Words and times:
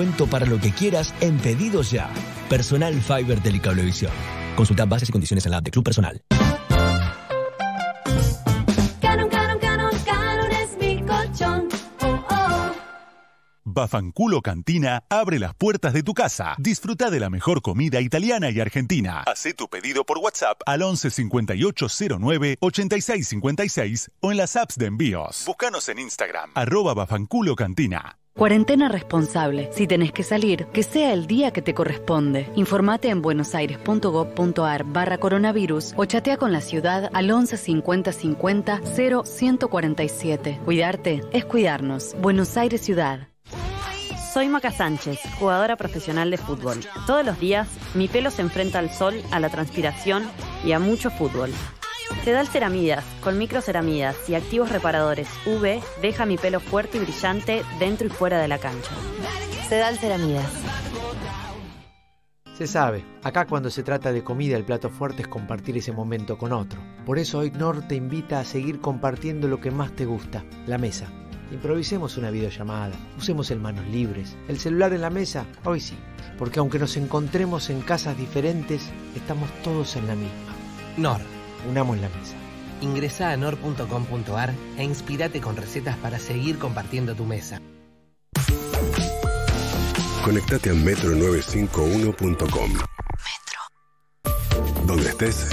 descuento 0.00 0.26
para 0.26 0.46
lo 0.46 0.58
que 0.58 0.72
quieras 0.72 1.14
en 1.20 1.38
pedidos 1.38 1.90
ya. 1.90 2.08
Personal 2.48 2.94
Fiber 3.02 3.40
Telecablevisión. 3.40 4.12
Consulta 4.56 4.86
bases 4.86 5.10
y 5.10 5.12
condiciones 5.12 5.44
en 5.44 5.50
la 5.50 5.58
app 5.58 5.64
de 5.64 5.70
Club 5.70 5.84
Personal. 5.84 6.22
Canon, 9.00 9.28
Canon, 9.28 9.58
Canon, 9.58 9.92
Canon 10.06 10.50
es 10.52 10.78
mi 10.80 11.02
colchón. 11.02 11.68
Oh, 12.00 12.24
oh. 12.30 12.72
Bafanculo 13.64 14.40
Cantina 14.40 15.02
abre 15.10 15.38
las 15.38 15.54
puertas 15.54 15.92
de 15.92 16.02
tu 16.02 16.14
casa. 16.14 16.54
Disfruta 16.56 17.10
de 17.10 17.20
la 17.20 17.28
mejor 17.28 17.60
comida 17.60 18.00
italiana 18.00 18.50
y 18.50 18.58
argentina. 18.58 19.22
Hacé 19.26 19.52
tu 19.52 19.68
pedido 19.68 20.04
por 20.04 20.16
WhatsApp 20.16 20.62
al 20.64 20.80
11 20.80 21.10
5809 21.10 22.56
8656 22.60 24.10
o 24.20 24.30
en 24.30 24.38
las 24.38 24.56
apps 24.56 24.76
de 24.76 24.86
envíos. 24.86 25.42
Búscanos 25.46 25.90
en 25.90 25.98
Instagram, 25.98 26.52
arroba 26.54 26.94
Bafanculo 26.94 27.54
Cantina. 27.54 28.19
Cuarentena 28.36 28.88
responsable. 28.88 29.70
Si 29.72 29.86
tenés 29.86 30.12
que 30.12 30.22
salir, 30.22 30.66
que 30.66 30.82
sea 30.82 31.12
el 31.12 31.26
día 31.26 31.52
que 31.52 31.62
te 31.62 31.74
corresponde. 31.74 32.50
Informate 32.56 33.08
en 33.08 33.20
buenosaires.gov.ar 33.22 34.84
barra 34.84 35.18
coronavirus 35.18 35.92
o 35.96 36.04
chatea 36.04 36.38
con 36.38 36.52
la 36.52 36.60
ciudad 36.60 37.10
al 37.12 37.30
11 37.30 37.56
50 37.56 38.12
50 38.12 38.80
0 38.84 39.22
147. 39.24 40.60
Cuidarte 40.64 41.22
es 41.32 41.44
cuidarnos. 41.44 42.14
Buenos 42.20 42.56
Aires 42.56 42.80
Ciudad. 42.80 43.28
Soy 44.32 44.48
Maca 44.48 44.70
Sánchez, 44.70 45.18
jugadora 45.40 45.76
profesional 45.76 46.30
de 46.30 46.38
fútbol. 46.38 46.78
Todos 47.04 47.26
los 47.26 47.40
días 47.40 47.68
mi 47.94 48.06
pelo 48.06 48.30
se 48.30 48.42
enfrenta 48.42 48.78
al 48.78 48.90
sol, 48.90 49.20
a 49.32 49.40
la 49.40 49.48
transpiración 49.50 50.22
y 50.64 50.70
a 50.70 50.78
mucho 50.78 51.10
fútbol. 51.10 51.50
Sedal 52.24 52.48
Ceramidas, 52.48 53.04
con 53.22 53.38
microceramidas 53.38 54.28
y 54.28 54.34
activos 54.34 54.70
reparadores 54.70 55.28
UV, 55.46 55.80
deja 56.02 56.26
mi 56.26 56.36
pelo 56.36 56.60
fuerte 56.60 56.98
y 56.98 57.00
brillante 57.00 57.62
dentro 57.78 58.06
y 58.06 58.10
fuera 58.10 58.38
de 58.38 58.48
la 58.48 58.58
cancha. 58.58 58.90
Sedal 59.68 59.96
Ceramidas. 59.96 60.50
Se 62.58 62.66
sabe, 62.66 63.06
acá 63.22 63.46
cuando 63.46 63.70
se 63.70 63.82
trata 63.82 64.12
de 64.12 64.22
comida 64.22 64.54
el 64.54 64.64
plato 64.64 64.90
fuerte 64.90 65.22
es 65.22 65.28
compartir 65.28 65.78
ese 65.78 65.92
momento 65.92 66.36
con 66.36 66.52
otro. 66.52 66.78
Por 67.06 67.18
eso 67.18 67.38
hoy 67.38 67.50
Nor 67.52 67.88
te 67.88 67.94
invita 67.94 68.38
a 68.38 68.44
seguir 68.44 68.82
compartiendo 68.82 69.48
lo 69.48 69.62
que 69.62 69.70
más 69.70 69.96
te 69.96 70.04
gusta, 70.04 70.44
la 70.66 70.76
mesa. 70.76 71.10
Improvisemos 71.50 72.18
una 72.18 72.30
videollamada, 72.30 72.94
usemos 73.16 73.50
el 73.50 73.60
manos 73.60 73.86
libres, 73.86 74.36
el 74.46 74.58
celular 74.58 74.92
en 74.92 75.00
la 75.00 75.10
mesa, 75.10 75.46
hoy 75.64 75.80
sí, 75.80 75.96
porque 76.38 76.58
aunque 76.58 76.78
nos 76.78 76.98
encontremos 76.98 77.70
en 77.70 77.80
casas 77.80 78.18
diferentes, 78.18 78.90
estamos 79.16 79.48
todos 79.64 79.96
en 79.96 80.06
la 80.06 80.14
misma. 80.14 80.54
Nor. 80.98 81.39
Unamos 81.68 81.98
la 81.98 82.08
mesa. 82.08 82.36
Ingresa 82.80 83.30
a 83.30 83.36
nor.com.ar 83.36 84.54
e 84.78 84.84
inspirate 84.84 85.40
con 85.40 85.56
recetas 85.56 85.96
para 85.96 86.18
seguir 86.18 86.58
compartiendo 86.58 87.14
tu 87.14 87.24
mesa. 87.24 87.60
Conectate 90.24 90.70
a 90.70 90.74
metro951.com. 90.74 92.72
Metro. 92.72 93.60
Donde 94.86 95.08
estés. 95.08 95.46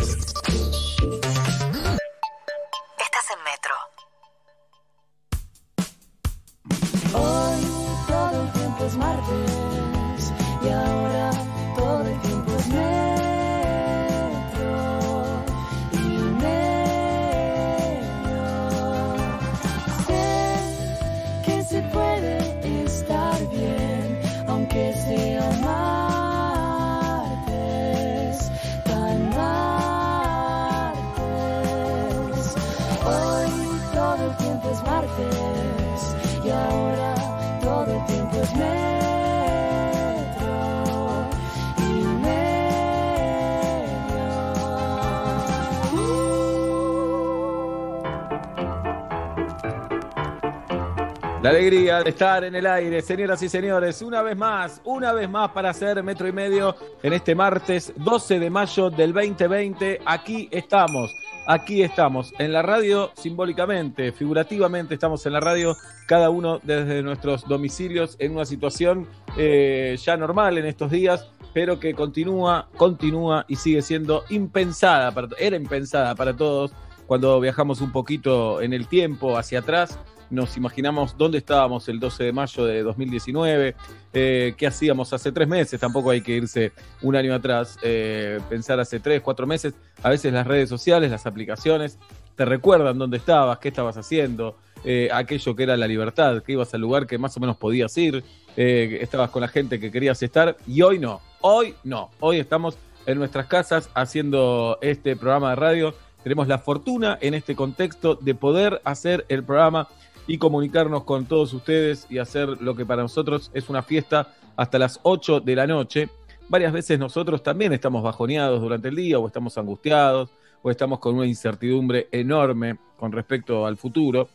La 51.47 51.51
alegría 51.51 52.03
de 52.03 52.09
estar 52.09 52.43
en 52.43 52.55
el 52.55 52.65
aire, 52.65 53.01
señoras 53.01 53.41
y 53.41 53.47
señores, 53.47 54.01
una 54.01 54.21
vez 54.21 54.35
más, 54.35 54.81
una 54.83 55.13
vez 55.13 55.29
más 55.29 55.49
para 55.51 55.69
hacer 55.69 56.03
metro 56.03 56.27
y 56.27 56.33
medio 56.33 56.75
en 57.01 57.13
este 57.13 57.35
martes 57.35 57.93
12 57.95 58.39
de 58.39 58.49
mayo 58.49 58.89
del 58.89 59.13
2020. 59.13 60.01
Aquí 60.05 60.49
estamos, 60.51 61.09
aquí 61.47 61.83
estamos, 61.83 62.33
en 62.37 62.51
la 62.51 62.63
radio 62.63 63.11
simbólicamente, 63.15 64.11
figurativamente 64.11 64.95
estamos 64.95 65.25
en 65.25 65.31
la 65.31 65.39
radio, 65.39 65.77
cada 66.05 66.29
uno 66.29 66.59
desde 66.63 67.01
nuestros 67.01 67.47
domicilios 67.47 68.17
en 68.19 68.33
una 68.33 68.43
situación 68.43 69.07
eh, 69.37 69.97
ya 70.03 70.17
normal 70.17 70.57
en 70.57 70.65
estos 70.65 70.91
días, 70.91 71.29
pero 71.53 71.79
que 71.79 71.93
continúa, 71.93 72.67
continúa 72.75 73.45
y 73.47 73.55
sigue 73.55 73.81
siendo 73.81 74.25
impensada, 74.27 75.11
para, 75.11 75.29
era 75.39 75.55
impensada 75.55 76.13
para 76.13 76.35
todos 76.35 76.73
cuando 77.05 77.39
viajamos 77.39 77.79
un 77.79 77.93
poquito 77.93 78.61
en 78.61 78.73
el 78.73 78.87
tiempo 78.87 79.37
hacia 79.37 79.59
atrás 79.59 79.97
nos 80.29 80.57
imaginamos 80.57 81.17
dónde 81.17 81.37
estábamos 81.37 81.87
el 81.89 81.99
12 81.99 82.25
de 82.25 82.31
mayo 82.33 82.65
de 82.65 82.83
2019, 82.83 83.75
eh, 84.13 84.53
qué 84.57 84.67
hacíamos 84.67 85.13
hace 85.13 85.31
tres 85.31 85.47
meses, 85.47 85.79
tampoco 85.79 86.09
hay 86.09 86.21
que 86.21 86.33
irse 86.33 86.71
un 87.01 87.15
año 87.15 87.33
atrás, 87.33 87.77
eh, 87.81 88.39
pensar 88.49 88.79
hace 88.79 88.99
tres, 88.99 89.21
cuatro 89.21 89.47
meses, 89.47 89.73
a 90.03 90.09
veces 90.09 90.33
las 90.33 90.47
redes 90.47 90.69
sociales, 90.69 91.11
las 91.11 91.25
aplicaciones, 91.25 91.97
te 92.35 92.45
recuerdan 92.45 92.97
dónde 92.97 93.17
estabas, 93.17 93.57
qué 93.59 93.69
estabas 93.69 93.97
haciendo, 93.97 94.55
eh, 94.83 95.09
aquello 95.11 95.55
que 95.55 95.63
era 95.63 95.75
la 95.75 95.87
libertad, 95.87 96.41
que 96.43 96.53
ibas 96.53 96.73
al 96.73 96.81
lugar 96.81 97.07
que 97.07 97.17
más 97.17 97.35
o 97.35 97.39
menos 97.39 97.57
podías 97.57 97.97
ir, 97.97 98.23
eh, 98.55 98.99
estabas 99.01 99.31
con 99.31 99.41
la 99.41 99.47
gente 99.47 99.79
que 99.79 99.91
querías 99.91 100.21
estar, 100.21 100.55
y 100.67 100.81
hoy 100.81 100.99
no, 100.99 101.19
hoy 101.41 101.73
no, 101.83 102.11
hoy 102.19 102.39
estamos 102.39 102.77
en 103.05 103.17
nuestras 103.17 103.47
casas 103.47 103.89
haciendo 103.95 104.77
este 104.81 105.15
programa 105.15 105.51
de 105.51 105.55
radio. 105.55 105.95
Tenemos 106.23 106.47
la 106.47 106.59
fortuna 106.59 107.17
en 107.21 107.33
este 107.33 107.55
contexto 107.55 108.15
de 108.15 108.35
poder 108.35 108.81
hacer 108.83 109.25
el 109.29 109.43
programa 109.43 109.87
y 110.27 110.37
comunicarnos 110.37 111.03
con 111.03 111.25
todos 111.25 111.53
ustedes 111.53 112.05
y 112.09 112.17
hacer 112.19 112.49
lo 112.61 112.75
que 112.75 112.85
para 112.85 113.01
nosotros 113.01 113.49
es 113.53 113.69
una 113.69 113.81
fiesta 113.81 114.33
hasta 114.55 114.77
las 114.77 114.99
8 115.03 115.39
de 115.39 115.55
la 115.55 115.65
noche. 115.67 116.09
Varias 116.49 116.73
veces 116.73 116.99
nosotros 116.99 117.41
también 117.43 117.73
estamos 117.73 118.03
bajoneados 118.03 118.61
durante 118.61 118.89
el 118.89 118.95
día 118.95 119.19
o 119.19 119.27
estamos 119.27 119.57
angustiados 119.57 120.29
o 120.61 120.71
estamos 120.71 120.99
con 120.99 121.15
una 121.15 121.25
incertidumbre 121.25 122.07
enorme 122.11 122.77
con 122.97 123.11
respecto 123.11 123.65
al 123.65 123.77
futuro, 123.77 124.27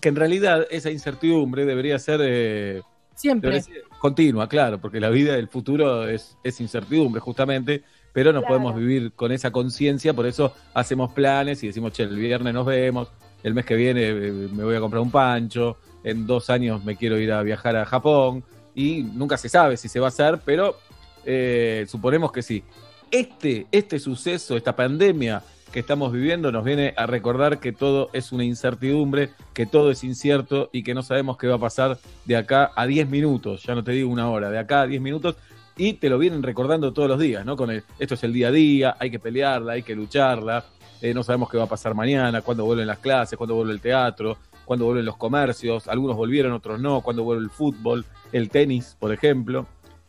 que 0.00 0.08
en 0.08 0.16
realidad 0.16 0.66
esa 0.70 0.90
incertidumbre 0.90 1.64
debería 1.64 1.98
ser... 1.98 2.20
eh, 2.22 2.82
Siempre. 3.14 3.50
debería 3.50 3.62
ser 3.74 3.82
continua, 3.98 4.48
claro, 4.48 4.78
porque 4.80 5.00
la 5.00 5.08
vida 5.10 5.34
del 5.34 5.48
futuro 5.48 6.06
es, 6.08 6.36
es 6.44 6.60
incertidumbre 6.60 7.20
justamente, 7.20 7.82
pero 8.12 8.32
no 8.32 8.40
Claro. 8.40 8.54
podemos 8.54 8.76
vivir 8.76 9.12
con 9.12 9.32
esa 9.32 9.50
conciencia, 9.50 10.12
por 10.14 10.26
eso 10.26 10.52
hacemos 10.74 11.12
planes 11.12 11.62
y 11.62 11.68
decimos, 11.68 11.92
che, 11.92 12.02
el 12.04 12.16
viernes 12.16 12.52
nos 12.54 12.66
vemos, 12.66 13.08
el 13.44 13.54
mes 13.54 13.64
que 13.64 13.76
viene 13.76 14.08
eh, 14.08 14.48
me 14.52 14.64
voy 14.64 14.74
a 14.74 14.80
comprar 14.80 15.00
un 15.00 15.12
pancho, 15.12 15.76
en 16.02 16.26
dos 16.26 16.50
años 16.50 16.84
me 16.84 16.96
quiero 16.96 17.18
ir 17.18 17.30
a 17.30 17.42
viajar 17.42 17.76
a 17.76 17.84
Japón, 17.84 18.42
y 18.74 19.02
nunca 19.02 19.36
se 19.36 19.48
sabe 19.48 19.76
si 19.76 19.88
se 19.88 20.00
va 20.00 20.06
a 20.06 20.08
hacer, 20.08 20.40
pero 20.44 20.76
eh, 21.24 21.84
suponemos 21.88 22.32
que 22.32 22.42
sí. 22.42 22.64
Este, 23.10 23.66
este 23.70 24.00
suceso, 24.00 24.56
esta 24.56 24.74
pandemia 24.74 25.42
que 25.70 25.80
estamos 25.80 26.12
viviendo 26.12 26.50
nos 26.52 26.64
viene 26.64 26.94
a 26.96 27.06
recordar 27.06 27.60
que 27.60 27.72
todo 27.72 28.08
es 28.12 28.32
una 28.32 28.44
incertidumbre, 28.44 29.30
que 29.52 29.66
todo 29.66 29.90
es 29.90 30.04
incierto 30.04 30.70
y 30.72 30.82
que 30.82 30.94
no 30.94 31.02
sabemos 31.02 31.36
qué 31.36 31.46
va 31.46 31.56
a 31.56 31.58
pasar 31.58 31.98
de 32.24 32.36
acá 32.36 32.72
a 32.74 32.86
10 32.86 33.08
minutos, 33.08 33.62
ya 33.62 33.74
no 33.74 33.84
te 33.84 33.92
digo 33.92 34.10
una 34.10 34.30
hora, 34.30 34.50
de 34.50 34.58
acá 34.58 34.82
a 34.82 34.86
10 34.86 35.02
minutos, 35.02 35.36
y 35.76 35.94
te 35.94 36.08
lo 36.08 36.18
vienen 36.18 36.42
recordando 36.42 36.92
todos 36.92 37.08
los 37.08 37.18
días, 37.18 37.44
¿no? 37.44 37.56
Con 37.56 37.70
el, 37.70 37.82
esto 37.98 38.14
es 38.14 38.22
el 38.22 38.32
día 38.32 38.48
a 38.48 38.52
día, 38.52 38.96
hay 38.98 39.10
que 39.10 39.18
pelearla, 39.18 39.72
hay 39.72 39.82
que 39.82 39.96
lucharla, 39.96 40.64
eh, 41.04 41.12
no 41.12 41.22
sabemos 41.22 41.50
qué 41.50 41.58
va 41.58 41.64
a 41.64 41.68
pasar 41.68 41.94
mañana, 41.94 42.40
cuándo 42.40 42.64
vuelven 42.64 42.86
las 42.86 42.98
clases, 42.98 43.36
cuándo 43.36 43.54
vuelve 43.54 43.74
el 43.74 43.80
teatro, 43.82 44.38
cuándo 44.64 44.86
vuelven 44.86 45.04
los 45.04 45.18
comercios, 45.18 45.86
algunos 45.86 46.16
volvieron, 46.16 46.52
otros 46.52 46.80
no, 46.80 47.02
cuándo 47.02 47.22
vuelve 47.22 47.42
el 47.44 47.50
fútbol, 47.50 48.06
el 48.32 48.48
tenis, 48.48 48.96
por 48.98 49.12
ejemplo. 49.12 49.66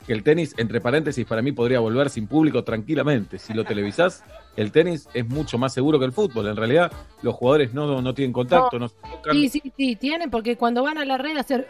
Que 0.07 0.13
el 0.13 0.24
tenis, 0.24 0.53
entre 0.57 0.80
paréntesis, 0.80 1.25
para 1.25 1.42
mí 1.42 1.51
podría 1.51 1.81
volver 1.81 2.09
sin 2.09 2.27
público 2.27 2.63
tranquilamente. 2.63 3.39
Si 3.39 3.53
lo 3.53 3.65
televisás, 3.65 4.24
el 4.56 4.71
tenis 4.71 5.09
es 5.13 5.27
mucho 5.27 5.57
más 5.57 5.74
seguro 5.74 6.00
que 6.00 6.06
el 6.06 6.13
fútbol. 6.13 6.47
En 6.47 6.56
realidad, 6.56 6.92
los 7.24 7.36
jugadores 7.36 7.74
no, 7.74 8.01
no 8.01 8.13
tienen 8.13 8.31
contacto, 8.31 8.80
no, 8.80 8.88
se 8.88 8.95
tocan. 8.95 9.33
Sí, 9.33 9.50
sí, 9.50 9.74
sí, 9.75 9.95
tienen, 9.98 10.30
porque 10.30 10.56
cuando 10.56 10.83
van 10.83 10.98
a 10.98 11.03
la 11.03 11.18
red 11.18 11.36
a 11.36 11.41
hacer. 11.41 11.68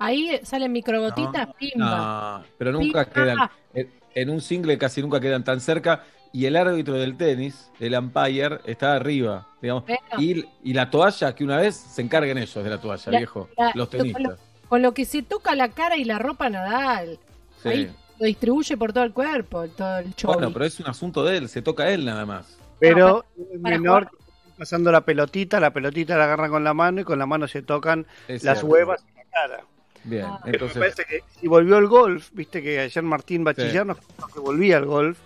Ahí 0.00 0.40
salen 0.42 0.72
microgotitas, 0.72 1.54
pimba. 1.54 2.38
No, 2.38 2.44
pero 2.58 2.72
nunca 2.72 3.04
Pimba. 3.04 3.14
quedan. 3.14 3.50
En, 3.74 3.90
en 4.14 4.30
un 4.30 4.40
single 4.40 4.76
casi 4.78 5.02
nunca 5.02 5.20
quedan 5.20 5.44
tan 5.44 5.60
cerca. 5.60 6.02
Y 6.32 6.46
el 6.46 6.56
árbitro 6.56 6.94
del 6.94 7.16
tenis, 7.16 7.70
el 7.80 7.94
umpire, 7.98 8.60
está 8.64 8.94
arriba, 8.94 9.48
digamos. 9.60 9.84
Bueno. 9.84 10.00
Y, 10.18 10.44
y 10.62 10.72
la 10.74 10.88
toalla, 10.90 11.34
que 11.34 11.42
una 11.42 11.56
vez 11.56 11.74
se 11.76 12.02
encarguen 12.02 12.38
ellos 12.38 12.62
de 12.62 12.70
la 12.70 12.80
toalla, 12.80 13.10
La- 13.12 13.18
viejo, 13.18 13.48
la- 13.56 13.66
los 13.66 13.74
lo- 13.76 13.88
tenistas. 13.88 14.38
Con 14.68 14.82
lo 14.82 14.94
que 14.94 15.04
se 15.04 15.22
toca 15.22 15.54
la 15.56 15.70
cara 15.70 15.96
y 15.96 16.04
la 16.04 16.18
ropa 16.20 16.48
Nadal. 16.48 17.18
Sí. 17.62 17.68
Ahí 17.68 17.90
lo 18.20 18.26
distribuye 18.26 18.76
por 18.76 18.92
todo 18.92 19.02
el 19.02 19.12
cuerpo, 19.12 19.66
todo 19.68 19.98
el 19.98 20.14
show. 20.14 20.32
Bueno, 20.32 20.52
pero 20.52 20.64
es 20.66 20.78
un 20.78 20.86
asunto 20.86 21.24
de 21.24 21.38
él, 21.38 21.48
se 21.48 21.62
toca 21.62 21.82
a 21.84 21.90
él 21.90 22.04
nada 22.04 22.24
más. 22.24 22.56
Pero 22.78 23.24
para 23.62 23.78
menor 23.78 24.04
jugar- 24.08 24.10
pasando 24.56 24.92
la 24.92 25.00
pelotita, 25.00 25.58
la 25.58 25.72
pelotita 25.72 26.16
la 26.16 26.24
agarran 26.24 26.50
con 26.50 26.62
la 26.62 26.74
mano 26.74 27.00
y 27.00 27.04
con 27.04 27.18
la 27.18 27.26
mano 27.26 27.48
se 27.48 27.62
tocan 27.62 28.06
Es 28.28 28.44
las 28.44 28.58
cierto. 28.58 28.72
huevas 28.72 29.04
y 29.12 29.16
la 29.16 29.24
cara. 29.24 29.64
Bien, 30.04 30.24
Ah. 30.26 30.40
Me 30.44 30.52
entonces. 30.52 30.78
parece 30.78 31.04
que 31.04 31.20
si 31.40 31.48
volvió 31.48 31.76
el 31.78 31.88
golf, 31.88 32.30
viste 32.32 32.62
que 32.62 32.78
ayer 32.78 33.02
Martín 33.02 33.42
Bachiller 33.42 33.84
nos 33.84 33.98
contó 33.98 34.26
que 34.28 34.38
volvía 34.40 34.76
al 34.76 34.86
golf 34.86 35.18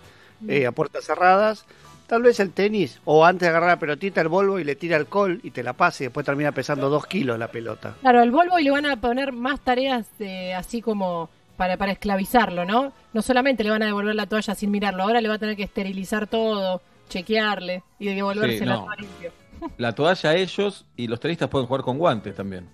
eh, 0.47 0.65
a 0.65 0.71
puertas 0.71 1.05
cerradas, 1.05 1.65
tal 2.07 2.21
vez 2.21 2.39
el 2.39 2.51
tenis, 2.51 2.99
o 3.05 3.25
antes 3.25 3.41
de 3.41 3.49
agarrar 3.49 3.69
la 3.69 3.79
pelotita, 3.79 4.21
el 4.21 4.27
Volvo 4.27 4.59
y 4.59 4.63
le 4.63 4.75
tira 4.75 4.97
alcohol 4.97 5.39
y 5.43 5.51
te 5.51 5.63
la 5.63 5.73
pasa 5.73 6.03
y 6.03 6.07
después 6.07 6.25
termina 6.25 6.51
pesando 6.51 6.89
dos 6.89 7.05
kilos 7.07 7.39
la 7.39 7.47
pelota. 7.47 7.95
Claro, 8.01 8.21
al 8.21 8.31
Volvo 8.31 8.59
y 8.59 8.63
le 8.63 8.71
van 8.71 8.85
a 8.85 8.95
poner 8.99 9.31
más 9.31 9.59
tareas 9.61 10.05
eh, 10.19 10.53
así 10.53 10.81
como 10.81 11.29
para, 11.57 11.77
para 11.77 11.91
esclavizarlo, 11.93 12.65
¿no? 12.65 12.93
No 13.13 13.21
solamente 13.21 13.63
le 13.63 13.69
van 13.69 13.83
a 13.83 13.87
devolver 13.87 14.15
la 14.15 14.25
toalla 14.27 14.55
sin 14.55 14.71
mirarlo, 14.71 15.03
ahora 15.03 15.21
le 15.21 15.29
va 15.29 15.35
a 15.35 15.39
tener 15.39 15.55
que 15.55 15.63
esterilizar 15.63 16.27
todo, 16.27 16.81
chequearle 17.09 17.83
y 17.99 18.13
devolverse 18.13 18.59
Sí, 18.59 18.65
la 18.65 18.75
no. 18.75 18.87
La 19.77 19.93
toalla 19.93 20.31
a 20.31 20.35
ellos 20.35 20.85
y 20.97 21.07
los 21.07 21.19
tenistas 21.19 21.49
pueden 21.49 21.65
jugar 21.65 21.81
con 21.81 21.97
guantes 21.97 22.35
también. 22.35 22.67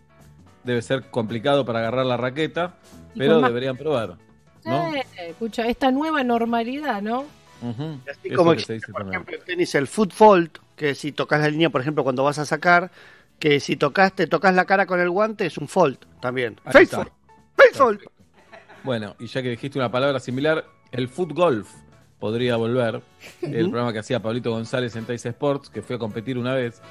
Debe 0.63 0.81
ser 0.81 1.09
complicado 1.09 1.63
para 1.63 1.79
agarrar 1.79 2.05
la 2.05 2.17
raqueta, 2.17 2.75
Y 3.13 3.19
pero 3.19 3.39
deberían 3.39 3.77
probar. 3.77 4.17
¿no? 4.65 4.93
Eh, 4.95 5.05
escucha, 5.29 5.67
esta 5.67 5.91
nueva 5.91 6.23
normalidad, 6.23 7.01
¿no? 7.01 7.25
Así 7.61 8.27
Eso 8.29 8.35
como 8.37 8.53
existe, 8.53 8.73
dice 8.73 8.91
por 8.91 9.01
también. 9.01 9.21
ejemplo, 9.21 9.35
el 9.37 9.43
tenis, 9.43 9.75
el 9.75 9.87
foot 9.87 10.11
fault, 10.13 10.57
que 10.75 10.95
si 10.95 11.11
tocas 11.11 11.39
la 11.41 11.49
línea, 11.49 11.69
por 11.69 11.81
ejemplo, 11.81 12.03
cuando 12.03 12.23
vas 12.23 12.39
a 12.39 12.45
sacar, 12.45 12.91
que 13.39 13.59
si 13.59 13.75
tocas, 13.75 14.13
te 14.13 14.27
tocas 14.27 14.53
la 14.55 14.65
cara 14.65 14.85
con 14.85 14.99
el 14.99 15.09
guante, 15.09 15.45
es 15.45 15.57
un 15.57 15.67
fault 15.67 16.03
también. 16.19 16.59
Face 16.65 16.87
fault. 16.87 17.11
Face 17.55 17.73
fault. 17.73 18.01
Bueno, 18.83 19.15
y 19.19 19.27
ya 19.27 19.41
que 19.43 19.49
dijiste 19.49 19.77
una 19.77 19.91
palabra 19.91 20.19
similar, 20.19 20.65
el 20.91 21.07
foot 21.07 21.33
golf 21.33 21.69
podría 22.19 22.55
volver. 22.55 23.01
El 23.41 23.69
programa 23.69 23.93
que 23.93 23.99
hacía 23.99 24.19
Pablito 24.21 24.51
González 24.51 24.95
en 24.95 25.05
Tais 25.05 25.25
Sports, 25.25 25.69
que 25.69 25.81
fue 25.81 25.95
a 25.97 25.99
competir 25.99 26.37
una 26.37 26.53
vez, 26.55 26.81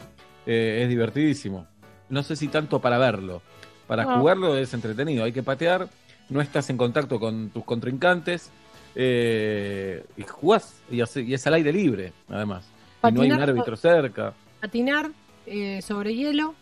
eh, 0.47 0.81
es 0.83 0.89
divertidísimo. 0.89 1.67
No 2.09 2.23
sé 2.23 2.35
si 2.37 2.49
tanto 2.49 2.81
para 2.81 2.99
verlo. 2.99 3.43
Para 3.87 4.05
No. 4.05 4.19
jugarlo 4.21 4.57
es 4.57 4.73
entretenido. 4.75 5.25
Hay 5.25 5.33
que 5.33 5.43
patear, 5.43 5.89
no 6.29 6.41
estás 6.41 6.71
en 6.71 6.77
contacto 6.77 7.19
con 7.21 7.51
tus 7.51 7.65
contrincantes 7.65 8.51
eh, 8.95 10.05
y 10.17 10.23
jugás. 10.23 10.75
Y, 10.91 11.01
hace- 11.01 11.23
y 11.23 11.35
es 11.35 11.47
al 11.47 11.55
aire 11.55 11.73
libre, 11.73 12.13
además. 12.29 12.67
Y 13.09 13.13
no 13.13 13.23
hay 13.23 13.31
un 13.33 13.41
árbitro 13.41 13.77
cerca. 13.77 14.35
Patinar 14.61 15.11
eh, 15.47 15.81
sobre 15.83 16.15
hielo. 16.15 16.55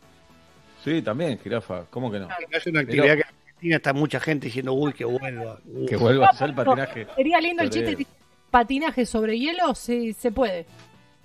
Sí, 0.85 1.03
también, 1.03 1.39
jirafa. 1.39 1.85
¿Cómo 1.91 2.11
que 2.11 2.21
no? 2.21 2.29
Es 2.51 2.67
una 2.67 2.81
actividad 2.81 3.15
que 3.17 3.21
en 3.23 3.27
Argentina 3.45 3.77
está 3.77 3.93
mucha 3.93 4.21
gente 4.21 4.47
diciendo, 4.47 4.73
uy, 4.73 4.93
que 4.93 5.05
vuelva. 5.05 5.59
uy". 5.67 5.87
Que 5.87 5.97
vuelva 5.97 6.27
a 6.29 6.33
ser 6.33 6.51
el 6.51 6.55
patinaje. 6.55 7.07
Sería 7.17 7.41
lindo 7.41 7.63
el 7.65 7.69
sobre 7.73 7.87
chiste. 7.87 8.03
hielo. 8.05 8.17
Patinaje 8.51 9.05
sobre 9.07 9.39
hielo, 9.39 9.75
sí, 9.75 10.13
se 10.13 10.31
puede. 10.31 10.65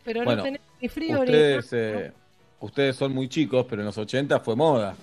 Pero 0.03 0.23
Bueno, 0.23 0.37
no 0.37 0.43
tenés 0.43 0.61
ni 0.81 0.89
frío 0.89 1.19
Ustedes, 1.21 1.71
ni... 1.71 1.77
eh, 1.79 2.11
ustedes 2.59 2.95
son 2.95 3.13
muy 3.13 3.29
chicos, 3.29 3.65
pero 3.69 3.81
en 3.81 3.85
los 3.85 3.97
80 3.97 4.39
fue 4.41 4.55
moda 4.55 4.95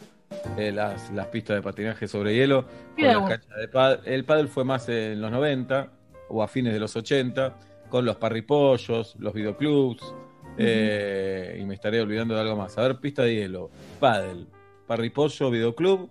eh, 0.57 0.73
las, 0.73 1.11
las 1.11 1.27
pistas 1.27 1.57
de 1.57 1.63
patinaje 1.63 2.07
sobre 2.09 2.35
hielo. 2.35 2.67
con 2.95 3.05
las 3.05 3.29
canchas 3.29 3.57
de 3.59 3.69
pad- 3.69 4.01
El 4.07 4.25
pádel 4.25 4.49
fue 4.49 4.65
más 4.65 4.89
en 4.89 5.21
los 5.21 5.31
90 5.31 5.91
o 6.29 6.43
a 6.43 6.49
fines 6.49 6.73
de 6.73 6.81
los 6.81 6.95
80, 6.97 7.57
con 7.89 8.05
los 8.05 8.17
parripollos, 8.17 9.17
los 9.19 9.33
videoclubs, 9.35 10.15
eh, 10.59 11.59
y 11.61 11.65
me 11.65 11.75
estaré 11.75 12.01
olvidando 12.01 12.35
de 12.35 12.41
algo 12.41 12.57
más. 12.57 12.77
A 12.79 12.83
ver, 12.83 12.99
pista 13.01 13.23
de 13.23 13.35
hielo, 13.35 13.71
pádel, 13.99 14.47
parripollo, 14.87 15.51
videoclub. 15.51 16.09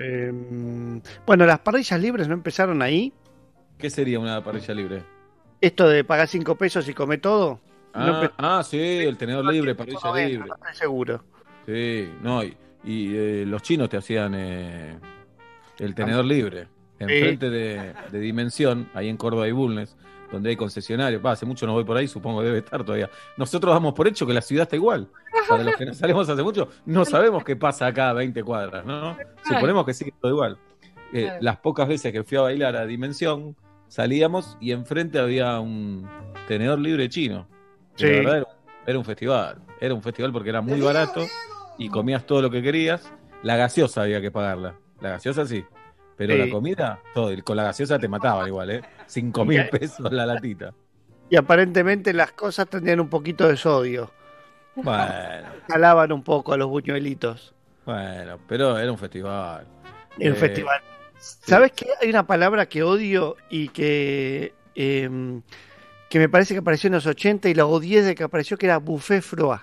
Eh, 0.00 0.32
bueno, 1.24 1.46
las 1.46 1.60
parrillas 1.60 2.00
libres 2.00 2.26
no 2.26 2.34
empezaron 2.34 2.82
ahí. 2.82 3.12
¿Qué 3.78 3.90
sería 3.90 4.18
una 4.18 4.42
parrilla 4.42 4.74
libre? 4.74 5.02
Esto 5.60 5.88
de 5.88 6.02
pagar 6.04 6.26
cinco 6.26 6.56
pesos 6.56 6.88
y 6.88 6.94
come 6.94 7.18
todo. 7.18 7.60
Ah, 7.92 8.06
no 8.06 8.30
ah, 8.38 8.62
sí, 8.64 8.78
el 8.80 9.16
tenedor 9.16 9.44
libre, 9.44 9.76
parrilla 9.76 10.00
90, 10.02 10.28
libre. 10.28 10.50
seguro. 10.72 11.24
Sí, 11.64 12.12
no, 12.22 12.42
y, 12.42 12.56
y, 12.84 13.14
eh, 13.14 13.44
los 13.46 13.62
chinos 13.62 13.88
te 13.88 13.96
hacían 13.96 14.34
eh, 14.34 14.98
el 15.78 15.94
tenedor 15.94 16.24
libre. 16.24 16.68
Enfrente 16.98 17.50
de, 17.50 17.92
de 18.10 18.18
Dimensión, 18.20 18.88
ahí 18.94 19.08
en 19.08 19.16
Córdoba 19.16 19.48
y 19.48 19.52
Bulnes, 19.52 19.96
donde 20.30 20.50
hay 20.50 20.56
concesionarios. 20.56 21.24
Hace 21.24 21.44
mucho 21.44 21.66
no 21.66 21.72
voy 21.72 21.84
por 21.84 21.96
ahí, 21.96 22.06
supongo 22.06 22.40
que 22.40 22.46
debe 22.46 22.58
estar 22.58 22.84
todavía. 22.84 23.10
Nosotros 23.36 23.74
damos 23.74 23.94
por 23.94 24.06
hecho 24.06 24.26
que 24.26 24.32
la 24.32 24.40
ciudad 24.40 24.62
está 24.62 24.76
igual. 24.76 25.08
Para 25.48 25.64
los 25.64 25.76
que 25.76 25.86
no 25.86 25.94
salimos 25.94 26.28
hace 26.28 26.42
mucho, 26.42 26.68
no 26.86 27.04
sabemos 27.04 27.44
qué 27.44 27.56
pasa 27.56 27.86
acá 27.86 28.10
a 28.10 28.12
20 28.12 28.42
cuadras, 28.42 28.86
¿no? 28.86 29.16
Suponemos 29.46 29.84
que 29.84 29.94
sigue 29.94 30.12
todo 30.20 30.30
igual. 30.30 30.58
Eh. 31.12 31.36
Las 31.40 31.58
pocas 31.58 31.88
veces 31.88 32.12
que 32.12 32.24
fui 32.24 32.38
a 32.38 32.42
bailar 32.42 32.76
a 32.76 32.86
Dimensión, 32.86 33.56
salíamos 33.88 34.56
y 34.60 34.72
enfrente 34.72 35.18
había 35.18 35.58
un 35.60 36.08
tenedor 36.48 36.78
libre 36.78 37.08
chino. 37.08 37.48
Sí. 37.96 38.06
la 38.06 38.12
verdad 38.12 38.36
era, 38.38 38.48
era 38.86 38.98
un 38.98 39.04
festival. 39.04 39.58
Era 39.80 39.94
un 39.94 40.02
festival 40.02 40.32
porque 40.32 40.48
era 40.48 40.60
muy 40.60 40.80
barato 40.80 41.26
y 41.78 41.88
comías 41.88 42.26
todo 42.26 42.42
lo 42.42 42.50
que 42.50 42.62
querías. 42.62 43.10
La 43.42 43.56
gaseosa 43.56 44.02
había 44.02 44.20
que 44.20 44.30
pagarla. 44.30 44.74
La 45.00 45.10
gaseosa 45.10 45.46
sí. 45.46 45.64
Pero 46.16 46.34
Sí. 46.34 46.38
la 46.40 46.50
comida, 46.50 47.00
todo. 47.12 47.30
Con 47.42 47.56
la 47.56 47.64
gaseosa 47.64 47.98
te 47.98 48.08
mataba 48.08 48.46
igual, 48.46 48.70
¿eh? 48.70 48.82
Cinco 49.06 49.44
mil 49.44 49.68
pesos 49.68 50.12
la 50.12 50.24
latita. 50.26 50.72
Y 51.28 51.36
aparentemente 51.36 52.12
las 52.12 52.32
cosas 52.32 52.68
tenían 52.68 53.00
un 53.00 53.08
poquito 53.08 53.48
de 53.48 53.56
sodio. 53.56 54.10
Bueno, 54.76 55.04
Jalaban 55.68 56.12
un 56.12 56.22
poco 56.22 56.52
a 56.52 56.56
los 56.56 56.68
buñuelitos 56.68 57.52
bueno, 57.86 58.38
pero 58.48 58.78
era 58.78 58.90
un 58.90 58.96
festival. 58.96 59.66
en 60.18 60.28
el 60.28 60.32
Eh, 60.32 60.36
festival. 60.36 60.80
¿Sabes 61.18 61.72
qué? 61.72 61.86
Hay 62.00 62.08
una 62.08 62.26
palabra 62.26 62.64
que 62.66 62.82
odio 62.82 63.36
y 63.50 63.68
que, 63.68 64.54
eh, 64.74 65.40
que 66.08 66.18
me 66.18 66.28
parece 66.30 66.54
que 66.54 66.60
apareció 66.60 66.86
en 66.88 66.94
los 66.94 67.06
80 67.06 67.48
y 67.50 67.54
la 67.54 67.66
odié 67.66 68.02
de 68.02 68.14
que 68.14 68.22
apareció, 68.24 68.56
que 68.56 68.64
era 68.66 68.78
buffet 68.78 69.20
froid. 69.22 69.58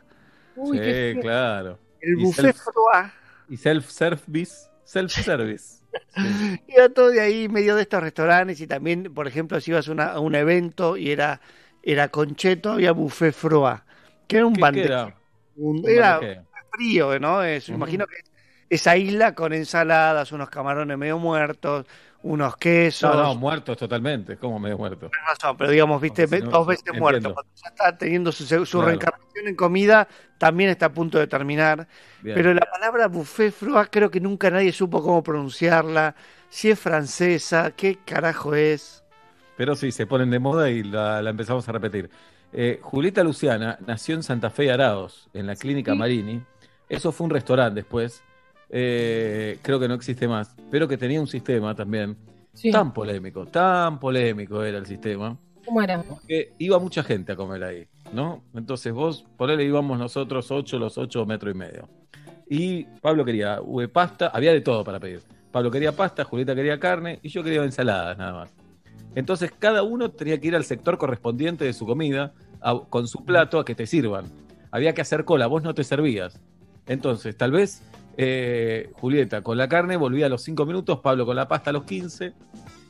Uy, 0.55 0.77
sí, 0.77 0.83
qué 0.83 1.17
claro. 1.19 1.79
El 2.01 2.15
buffet 2.17 2.55
froid. 2.55 3.09
Y 3.49 3.57
self-service. 3.57 4.67
Self-service. 4.83 5.81
Iba 6.67 6.89
todo 6.89 7.09
de 7.09 7.21
ahí, 7.21 7.49
medio 7.49 7.75
de 7.75 7.83
estos 7.83 8.01
restaurantes 8.01 8.59
y 8.61 8.67
también, 8.67 9.13
por 9.13 9.27
ejemplo, 9.27 9.59
si 9.59 9.71
ibas 9.71 9.87
a, 9.87 9.91
una- 9.91 10.11
a 10.13 10.19
un 10.19 10.35
evento 10.35 10.97
y 10.97 11.11
era, 11.11 11.41
era 11.83 12.07
concheto, 12.09 12.71
había 12.73 12.91
buffet 12.93 13.33
froid, 13.33 13.79
que 14.27 14.37
era 14.37 14.45
un 14.45 14.53
¿Qué- 14.53 14.57
qué 14.57 14.61
bandeje. 14.61 14.87
era? 14.87 15.15
bandejeo. 15.55 16.45
frío, 16.71 17.19
¿no? 17.19 17.43
Es. 17.43 17.67
Imagino 17.69 18.05
que 18.07 18.15
esa 18.69 18.95
isla 18.95 19.35
con 19.35 19.51
ensaladas, 19.53 20.31
unos 20.31 20.49
camarones 20.49 20.97
medio 20.97 21.17
muertos, 21.19 21.85
unos 22.23 22.55
quesos. 22.57 23.15
No, 23.15 23.21
no, 23.23 23.35
muertos 23.35 23.77
totalmente. 23.77 24.37
¿Cómo 24.37 24.59
medio 24.59 24.77
muerto? 24.77 25.09
Tienes 25.09 25.27
razón, 25.27 25.57
pero 25.57 25.71
digamos, 25.71 26.01
viste, 26.01 26.23
Porque 26.27 26.37
si 26.39 26.43
no, 26.45 26.51
dos 26.51 26.67
veces 26.67 26.83
entiendo. 26.87 27.01
muerto. 27.01 27.33
Cuando 27.33 27.51
ya 27.55 27.69
está 27.69 27.97
teniendo 27.97 28.31
su, 28.31 28.45
su 28.45 28.65
Claro. 28.77 28.87
reencarnación 28.87 29.47
en 29.47 29.55
comida, 29.55 30.07
también 30.37 30.69
está 30.69 30.87
a 30.87 30.93
punto 30.93 31.17
de 31.17 31.27
terminar. 31.27 31.87
Bien. 32.21 32.35
Pero 32.35 32.53
la 32.53 32.61
palabra 32.71 33.07
buffet 33.07 33.51
froid 33.51 33.87
creo 33.89 34.09
que 34.11 34.19
nunca 34.19 34.49
nadie 34.51 34.71
supo 34.71 35.01
cómo 35.01 35.23
pronunciarla. 35.23 36.15
Si 36.49 36.69
es 36.69 36.79
francesa, 36.79 37.71
qué 37.71 37.97
carajo 38.05 38.53
es. 38.55 39.03
Pero 39.57 39.75
sí, 39.75 39.91
se 39.91 40.05
ponen 40.07 40.29
de 40.31 40.39
moda 40.39 40.69
y 40.69 40.83
la, 40.83 41.21
la 41.21 41.29
empezamos 41.29 41.67
a 41.67 41.71
repetir. 41.71 42.09
Eh, 42.53 42.79
Julieta 42.81 43.23
Luciana 43.23 43.77
nació 43.85 44.15
en 44.15 44.23
Santa 44.23 44.49
Fe 44.49 44.63
de 44.63 44.71
Araos, 44.73 45.29
en 45.33 45.47
la 45.47 45.55
clínica 45.55 45.93
Sí. 45.93 45.97
Marini. 45.97 46.41
Eso 46.89 47.11
fue 47.11 47.25
un 47.25 47.31
restaurante 47.31 47.75
después. 47.75 48.21
Eh, 48.73 49.59
creo 49.61 49.79
que 49.79 49.87
no 49.87 49.95
existe 49.95 50.27
más, 50.27 50.55
pero 50.69 50.87
que 50.87 50.97
tenía 50.97 51.19
un 51.19 51.27
sistema 51.27 51.75
también 51.75 52.15
Sí. 52.53 52.71
tan 52.71 52.93
polémico, 52.93 53.45
tan 53.45 53.99
polémico 53.99 54.63
era 54.63 54.77
el 54.77 54.85
sistema, 54.85 55.37
¿Cómo 55.65 55.81
era? 55.81 56.03
que 56.27 56.53
iba 56.57 56.79
mucha 56.79 57.03
gente 57.03 57.33
a 57.33 57.35
comer 57.35 57.63
ahí, 57.65 57.87
¿no? 58.13 58.43
Entonces 58.55 58.93
vos, 58.93 59.25
por 59.37 59.51
él 59.51 59.59
íbamos 59.61 59.99
nosotros 59.99 60.49
ocho, 60.51 60.79
los 60.79 60.97
ocho 60.97 61.25
metros 61.25 61.53
y 61.53 61.57
medio. 61.57 61.89
Y 62.49 62.83
Pablo 63.01 63.23
quería 63.25 63.59
eh, 63.81 63.87
pasta, 63.89 64.27
había 64.27 64.51
de 64.53 64.61
todo 64.61 64.83
para 64.85 64.99
pedir. 64.99 65.21
Pablo 65.51 65.69
quería 65.69 65.91
pasta, 65.93 66.23
Julieta 66.23 66.55
quería 66.55 66.79
carne 66.79 67.19
y 67.21 67.29
yo 67.29 67.43
quería 67.43 67.63
ensaladas 67.63 68.17
nada 68.17 68.33
más. 68.33 68.53
Entonces 69.15 69.51
cada 69.57 69.83
uno 69.83 70.11
tenía 70.11 70.39
que 70.39 70.47
ir 70.47 70.55
al 70.55 70.63
sector 70.63 70.97
correspondiente 70.97 71.65
de 71.65 71.73
su 71.73 71.85
comida 71.85 72.33
a- 72.61 72.79
con 72.89 73.07
su 73.07 73.23
plato 73.25 73.59
a 73.59 73.65
que 73.65 73.75
te 73.75 73.85
sirvan. 73.85 74.25
Había 74.71 74.93
que 74.93 75.01
hacer 75.01 75.25
cola, 75.25 75.47
vos 75.47 75.61
no 75.63 75.73
te 75.73 75.83
servías. 75.83 76.39
Entonces, 76.87 77.35
tal 77.37 77.51
vez 77.51 77.81
eh, 78.17 78.89
Julieta 78.93 79.41
con 79.41 79.57
la 79.57 79.67
carne 79.67 79.97
volvía 79.97 80.25
a 80.25 80.29
los 80.29 80.43
5 80.43 80.65
minutos, 80.65 80.99
Pablo 80.99 81.25
con 81.25 81.35
la 81.35 81.47
pasta 81.47 81.69
a 81.69 81.73
los 81.73 81.83
15 81.83 82.33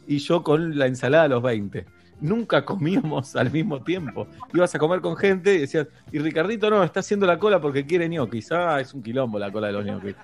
y 0.07 0.17
yo 0.17 0.43
con 0.43 0.77
la 0.77 0.87
ensalada 0.87 1.23
a 1.25 1.27
los 1.27 1.43
20. 1.43 1.85
Nunca 2.21 2.65
comíamos 2.65 3.35
al 3.35 3.51
mismo 3.51 3.81
tiempo. 3.81 4.27
Ibas 4.53 4.73
a 4.75 4.79
comer 4.79 5.01
con 5.01 5.15
gente 5.15 5.55
y 5.55 5.59
decías, 5.59 5.87
y 6.11 6.19
Ricardito 6.19 6.69
no, 6.69 6.83
está 6.83 6.99
haciendo 7.01 7.25
la 7.25 7.39
cola 7.39 7.61
porque 7.61 7.85
quiere 7.85 8.09
ñoquis. 8.09 8.51
Ah, 8.51 8.79
es 8.79 8.93
un 8.93 9.03
quilombo 9.03 9.39
la 9.39 9.51
cola 9.51 9.67
de 9.67 9.73
los 9.73 9.85
ñoquis. 9.85 10.15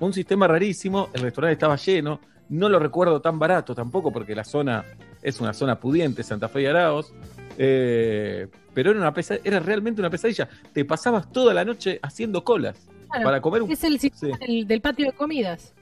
Un 0.00 0.12
sistema 0.12 0.48
rarísimo, 0.48 1.10
el 1.12 1.22
restaurante 1.22 1.52
estaba 1.52 1.76
lleno, 1.76 2.20
no 2.48 2.68
lo 2.68 2.78
recuerdo 2.78 3.20
tan 3.20 3.38
barato 3.38 3.74
tampoco 3.74 4.12
porque 4.12 4.34
la 4.34 4.44
zona 4.44 4.84
es 5.22 5.40
una 5.40 5.52
zona 5.52 5.78
pudiente, 5.78 6.22
Santa 6.22 6.48
Fe 6.48 6.62
y 6.62 6.66
Araos, 6.66 7.14
eh, 7.56 8.48
pero 8.74 8.90
era, 8.90 9.00
una 9.00 9.14
era 9.44 9.60
realmente 9.60 10.00
una 10.00 10.10
pesadilla. 10.10 10.48
Te 10.72 10.84
pasabas 10.84 11.30
toda 11.30 11.54
la 11.54 11.64
noche 11.64 12.00
haciendo 12.02 12.44
colas 12.44 12.88
Claro, 13.12 13.24
para 13.24 13.40
comer 13.40 13.62
un... 13.62 13.70
Es 13.70 13.84
el 13.84 13.98
sistema 14.00 14.36
Sí. 14.38 14.46
del, 14.46 14.66
del 14.66 14.80
patio 14.80 15.06
de 15.06 15.12
comidas. 15.12 15.74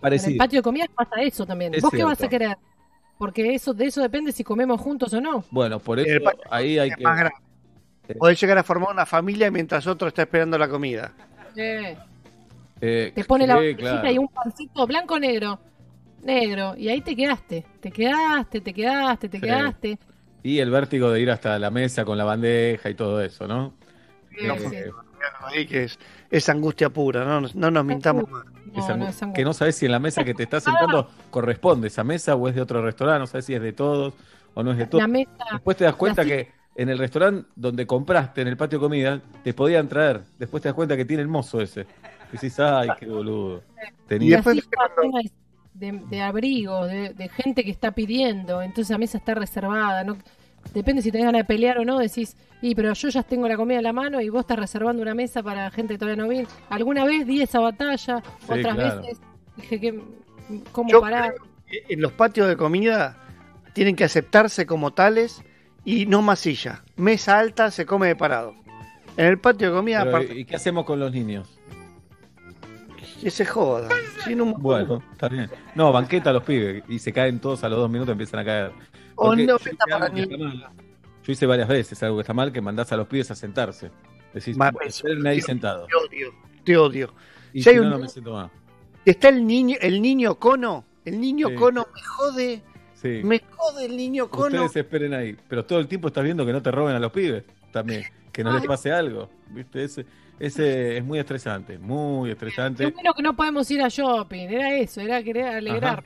Parecido. 0.00 0.28
En 0.28 0.32
el 0.34 0.38
patio 0.38 0.58
de 0.58 0.62
comidas 0.62 0.88
pasa 0.94 1.22
eso 1.22 1.46
también. 1.46 1.74
Es 1.74 1.82
¿Vos 1.82 1.90
qué 1.92 2.04
vas 2.04 2.20
a 2.22 2.28
querer? 2.28 2.56
Porque 3.18 3.54
eso 3.54 3.72
de 3.72 3.86
eso 3.86 4.00
depende 4.02 4.32
si 4.32 4.42
comemos 4.42 4.80
juntos 4.80 5.12
o 5.14 5.20
no. 5.20 5.44
Bueno, 5.50 5.78
por 5.78 6.00
eso 6.00 6.18
ahí 6.50 6.78
hay 6.78 6.90
es 6.90 6.96
que. 6.96 7.04
más 7.04 7.18
grande. 7.18 7.36
Podés 8.18 8.40
llegar 8.40 8.58
a 8.58 8.62
formar 8.64 8.90
una 8.90 9.06
familia 9.06 9.50
mientras 9.50 9.86
otro 9.86 10.08
está 10.08 10.22
esperando 10.22 10.58
la 10.58 10.68
comida. 10.68 11.12
Eh, 11.54 11.96
eh, 12.80 13.12
te 13.14 13.24
pone 13.24 13.46
la 13.46 13.54
sí, 13.54 13.58
bandejita 13.60 13.90
claro. 14.00 14.10
y 14.12 14.18
un 14.18 14.28
pancito 14.28 14.86
blanco 14.88 15.14
o 15.14 15.18
negro. 15.20 15.60
Negro. 16.24 16.74
Y 16.76 16.88
ahí 16.88 17.00
te 17.00 17.14
quedaste. 17.14 17.64
Te 17.80 17.90
quedaste, 17.92 18.60
te 18.60 18.74
quedaste, 18.74 19.28
te 19.28 19.38
Sí. 19.38 19.42
quedaste. 19.44 19.98
Y 20.42 20.58
el 20.58 20.70
vértigo 20.70 21.10
de 21.12 21.20
ir 21.20 21.30
hasta 21.30 21.56
la 21.60 21.70
mesa 21.70 22.04
con 22.04 22.18
la 22.18 22.24
bandeja 22.24 22.90
y 22.90 22.94
todo 22.94 23.22
eso, 23.22 23.46
¿no? 23.46 23.74
No, 24.42 24.54
Eh, 24.54 24.90
Ahí 25.44 25.66
que 25.66 25.84
es, 25.84 25.98
es 26.32 26.48
angustia 26.48 26.88
pura, 26.90 27.24
no, 27.24 27.42
nos- 27.42 27.54
no 27.54 27.70
nos 27.70 27.84
mintamos 27.84 28.28
más. 28.28 28.44
no, 28.96 29.06
es 29.08 29.20
que 29.34 29.44
no 29.44 29.52
sabes 29.54 29.76
si 29.76 29.86
en 29.86 29.92
la 29.92 29.98
mesa 30.00 30.24
que 30.24 30.34
te 30.34 30.42
estás 30.42 30.64
sentando 30.64 31.08
corresponde 31.30 31.86
esa 31.88 32.02
mesa 32.02 32.34
o 32.34 32.48
es 32.48 32.54
de 32.54 32.60
otro 32.62 32.82
restaurante, 32.82 33.20
no 33.20 33.26
sabes 33.26 33.44
si 33.44 33.54
es 33.54 33.62
de 33.62 33.72
todos 33.72 34.14
o 34.54 34.62
no 34.62 34.72
es 34.72 34.78
de 34.78 34.86
todos. 34.86 35.02
La 35.02 35.08
mesa. 35.08 35.30
Después 35.52 35.76
te 35.76 35.84
das 35.84 35.94
cuenta 35.94 36.22
la- 36.22 36.28
que 36.28 36.50
en 36.74 36.88
el 36.88 36.98
restaurante 36.98 37.48
donde 37.54 37.86
compraste, 37.86 38.40
en 38.40 38.48
el 38.48 38.56
patio 38.56 38.78
de 38.78 38.82
comida, 38.84 39.20
te 39.44 39.52
podían 39.54 39.88
traer. 39.88 40.22
Después 40.38 40.62
te 40.62 40.70
das 40.70 40.74
cuenta 40.74 40.96
que 40.96 41.04
tiene 41.04 41.22
el 41.22 41.28
mozo 41.28 41.60
ese. 41.60 41.82
Y 42.30 42.32
decís, 42.32 42.58
ay, 42.60 42.88
qué 42.98 43.06
boludo. 43.06 43.62
Tenía... 44.08 44.42
De, 45.74 45.92
de 46.10 46.20
abrigos, 46.20 46.86
de, 46.88 47.14
de 47.14 47.28
gente 47.30 47.64
que 47.64 47.70
está 47.70 47.92
pidiendo, 47.92 48.60
entonces 48.60 48.90
la 48.90 48.98
mesa 48.98 49.16
está 49.18 49.34
reservada. 49.34 50.04
no 50.04 50.16
Depende 50.74 51.02
si 51.02 51.10
tenés 51.12 51.26
ganas 51.26 51.40
de 51.40 51.44
pelear 51.44 51.78
o 51.78 51.84
no, 51.84 51.98
decís, 51.98 52.36
y 52.62 52.74
pero 52.74 52.92
yo 52.94 53.08
ya 53.08 53.22
tengo 53.22 53.46
la 53.48 53.56
comida 53.56 53.78
en 53.78 53.84
la 53.84 53.92
mano 53.92 54.20
y 54.20 54.28
vos 54.28 54.40
estás 54.40 54.58
reservando 54.58 55.02
una 55.02 55.14
mesa 55.14 55.42
para 55.42 55.70
gente 55.70 55.94
que 55.94 55.98
todavía 55.98 56.22
no 56.22 56.28
viene. 56.28 56.48
Alguna 56.70 57.04
vez 57.04 57.26
di 57.26 57.42
esa 57.42 57.60
batalla, 57.60 58.22
otras 58.48 58.74
claro. 58.76 59.00
veces 59.02 59.20
dije 59.56 59.80
que 59.80 60.00
cómo 60.72 60.88
Yo 60.90 61.00
parar. 61.00 61.34
creo 61.34 61.46
que 61.86 61.92
en 61.94 62.00
los 62.00 62.12
patios 62.12 62.48
de 62.48 62.56
comida 62.56 63.16
tienen 63.74 63.96
que 63.96 64.04
aceptarse 64.04 64.64
como 64.66 64.92
tales 64.92 65.42
y 65.84 66.06
no 66.06 66.22
masilla. 66.22 66.84
Mesa 66.96 67.38
alta 67.38 67.70
se 67.70 67.84
come 67.84 68.06
de 68.08 68.16
parado. 68.16 68.54
En 69.16 69.26
el 69.26 69.38
patio 69.38 69.68
de 69.70 69.74
comida, 69.76 70.04
Pero, 70.04 70.16
aparte, 70.16 70.38
¿Y 70.38 70.44
qué 70.46 70.56
hacemos 70.56 70.84
con 70.86 70.98
los 71.00 71.12
niños? 71.12 71.58
que 73.20 73.30
se 73.30 73.44
joda. 73.44 73.88
Sin 74.24 74.40
un- 74.40 74.54
Bueno, 74.54 75.00
está 75.12 75.28
bien. 75.28 75.48
No, 75.76 75.92
banqueta 75.92 76.30
a 76.30 76.32
los 76.32 76.42
pibes 76.42 76.82
y 76.88 76.98
se 76.98 77.12
caen 77.12 77.38
todos 77.38 77.62
a 77.62 77.68
los 77.68 77.78
dos 77.78 77.90
minutos, 77.90 78.12
empiezan 78.12 78.40
a 78.40 78.44
caer. 78.44 78.72
O 79.16 79.34
no 79.34 79.42
hice 79.56 79.74
para 79.76 80.06
está 80.06 80.36
mal. 80.38 80.70
Yo 81.24 81.32
hice 81.32 81.46
varias 81.46 81.68
veces 81.68 82.02
algo 82.02 82.16
que 82.16 82.22
está 82.22 82.34
mal, 82.34 82.52
que 82.52 82.60
mandás 82.60 82.90
a 82.92 82.96
los 82.96 83.06
pibes 83.06 83.30
a 83.30 83.34
sentarse. 83.34 83.90
Decís, 84.34 84.56
Ma- 84.56 84.72
espérenme 84.84 85.30
ahí 85.30 85.40
sentado. 85.40 85.86
Te 85.86 85.94
odio, 85.94 86.34
te 86.64 86.76
odio. 86.76 87.14
Y 87.52 87.62
Si 87.62 87.68
hay 87.70 87.78
un- 87.78 87.84
no, 87.84 87.90
no 87.90 87.98
me 88.00 88.08
siento 88.08 88.32
más. 88.32 88.50
Está 89.04 89.28
el 89.28 89.46
niño, 89.46 89.76
el 89.80 90.00
niño 90.02 90.36
cono. 90.36 90.84
El 91.04 91.20
niño 91.20 91.48
Sí. 91.48 91.54
cono 91.56 91.86
me 91.94 92.00
jode. 92.02 92.62
Sí. 92.94 93.20
Me 93.24 93.40
jode 93.50 93.84
el 93.86 93.96
niño 93.96 94.28
cono. 94.30 94.64
Ustedes 94.64 94.76
esperen 94.84 95.12
ahí. 95.14 95.36
Pero 95.48 95.64
todo 95.64 95.80
el 95.80 95.88
tiempo 95.88 96.08
estás 96.08 96.22
viendo 96.24 96.46
que 96.46 96.52
no 96.52 96.62
te 96.62 96.70
roben 96.70 96.94
a 96.94 97.00
los 97.00 97.10
pibes 97.12 97.44
también. 97.72 98.04
Que 98.32 98.42
no 98.42 98.52
les 98.54 98.64
pase 98.64 98.90
algo. 98.92 99.28
¿Viste? 99.50 99.84
Ese, 99.84 100.06
ese 100.38 100.96
es 100.96 101.04
muy 101.04 101.18
estresante. 101.18 101.78
Muy 101.78 102.30
estresante. 102.30 102.86
bueno 102.90 103.12
que 103.12 103.22
no 103.22 103.34
podemos 103.36 103.70
ir 103.70 103.82
a 103.82 103.88
shopping, 103.88 104.48
era 104.48 104.74
eso, 104.76 105.00
era 105.00 105.22
querer 105.22 105.46
alegrar. 105.46 106.02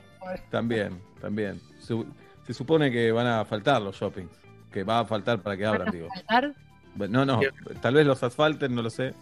También, 0.49 0.99
también. 1.21 1.61
Su- 1.79 2.05
se 2.47 2.53
supone 2.53 2.89
que 2.91 3.11
van 3.11 3.27
a 3.27 3.45
faltar 3.45 3.81
los 3.81 3.95
shoppings. 3.95 4.31
Que 4.71 4.83
va 4.83 4.99
a 4.99 5.05
faltar 5.05 5.41
para 5.41 5.57
que 5.57 5.65
abran, 5.65 5.91
digo. 5.91 6.07
Faltar. 6.09 6.53
No, 6.95 7.25
no, 7.25 7.39
tal 7.81 7.93
vez 7.93 8.07
los 8.07 8.23
asfalten, 8.23 8.73
no 8.73 8.81
lo 8.81 8.89
sé. 8.89 9.13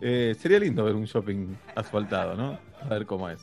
Eh, 0.00 0.34
sería 0.38 0.60
lindo 0.60 0.84
ver 0.84 0.94
un 0.94 1.04
shopping 1.04 1.54
asfaltado, 1.74 2.34
¿no? 2.34 2.58
A 2.80 2.88
ver 2.88 3.04
cómo 3.04 3.28
es. 3.28 3.40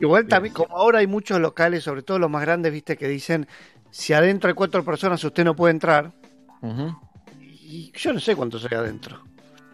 Igual 0.00 0.26
también, 0.26 0.54
como 0.54 0.76
ahora 0.76 0.98
hay 0.98 1.06
muchos 1.06 1.40
locales, 1.40 1.82
sobre 1.82 2.02
todo 2.02 2.18
los 2.18 2.30
más 2.30 2.42
grandes, 2.42 2.72
viste, 2.72 2.96
que 2.96 3.08
dicen, 3.08 3.46
si 3.90 4.12
adentro 4.12 4.48
hay 4.48 4.54
cuatro 4.54 4.84
personas 4.84 5.22
usted 5.24 5.44
no 5.44 5.56
puede 5.56 5.72
entrar. 5.72 6.12
Y 7.40 7.92
yo 7.96 8.12
no 8.12 8.20
sé 8.20 8.36
cuántos 8.36 8.64
hay 8.70 8.76
adentro. 8.76 9.20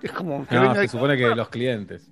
Es 0.02 0.12
como 0.12 0.46
que 0.46 0.54
No, 0.54 0.74
se 0.74 0.88
supone 0.88 1.16
que 1.16 1.34
los 1.34 1.48
clientes. 1.48 2.10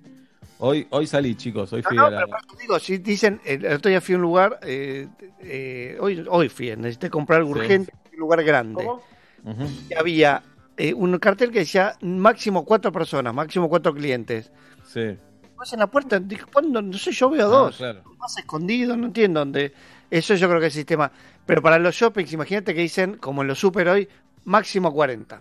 Hoy, 0.61 0.85
hoy 0.89 1.07
salí, 1.07 1.35
chicos, 1.35 1.71
hoy 1.71 1.81
No, 1.81 1.87
fui 1.89 1.97
no, 1.97 2.05
a 2.05 2.09
la... 2.11 2.25
pero 2.25 2.37
digo, 2.59 2.79
si 2.79 2.97
dicen, 2.97 3.39
el 3.45 3.65
otro 3.65 3.89
día 3.89 4.01
fui 4.01 4.13
a 4.15 4.17
un 4.17 4.21
lugar, 4.21 4.59
eh, 4.63 5.07
eh, 5.39 5.97
hoy, 6.01 6.25
hoy 6.29 6.49
fui, 6.49 6.75
necesité 6.75 7.09
comprar 7.09 7.39
algo 7.39 7.53
Sí. 7.53 7.59
urgente, 7.61 7.93
un 8.13 8.19
lugar 8.19 8.43
grande. 8.43 8.83
Ujú. 8.85 9.63
Y 9.89 9.93
había 9.95 10.43
eh, 10.75 10.93
un 10.93 11.17
cartel 11.17 11.51
que 11.51 11.59
decía 11.59 11.95
máximo 12.01 12.65
cuatro 12.65 12.91
personas, 12.91 13.33
máximo 13.33 13.69
cuatro 13.69 13.93
clientes. 13.93 14.51
Sí. 14.85 15.17
Vas 15.55 15.71
en 15.73 15.79
la 15.79 15.87
puerta, 15.87 16.21
¿cuándo? 16.51 16.81
No 16.81 16.97
sé, 16.97 17.11
yo 17.13 17.29
veo 17.29 17.45
Ah, 17.45 17.49
dos. 17.49 17.77
claro. 17.77 18.03
Más 18.17 18.37
escondido, 18.37 18.97
no 18.97 19.07
entiendo 19.07 19.39
dónde. 19.39 19.73
Eso 20.11 20.35
yo 20.35 20.49
creo 20.49 20.59
que 20.59 20.67
es 20.67 20.73
el 20.73 20.79
sistema. 20.79 21.09
Pero 21.45 21.61
para 21.61 21.79
los 21.79 21.95
shoppings, 21.95 22.33
imagínate 22.33 22.75
que 22.75 22.81
dicen, 22.81 23.15
como 23.17 23.43
en 23.43 23.47
los 23.47 23.59
super 23.59 23.87
hoy, 23.87 24.09
máximo 24.43 24.91
40. 24.93 25.39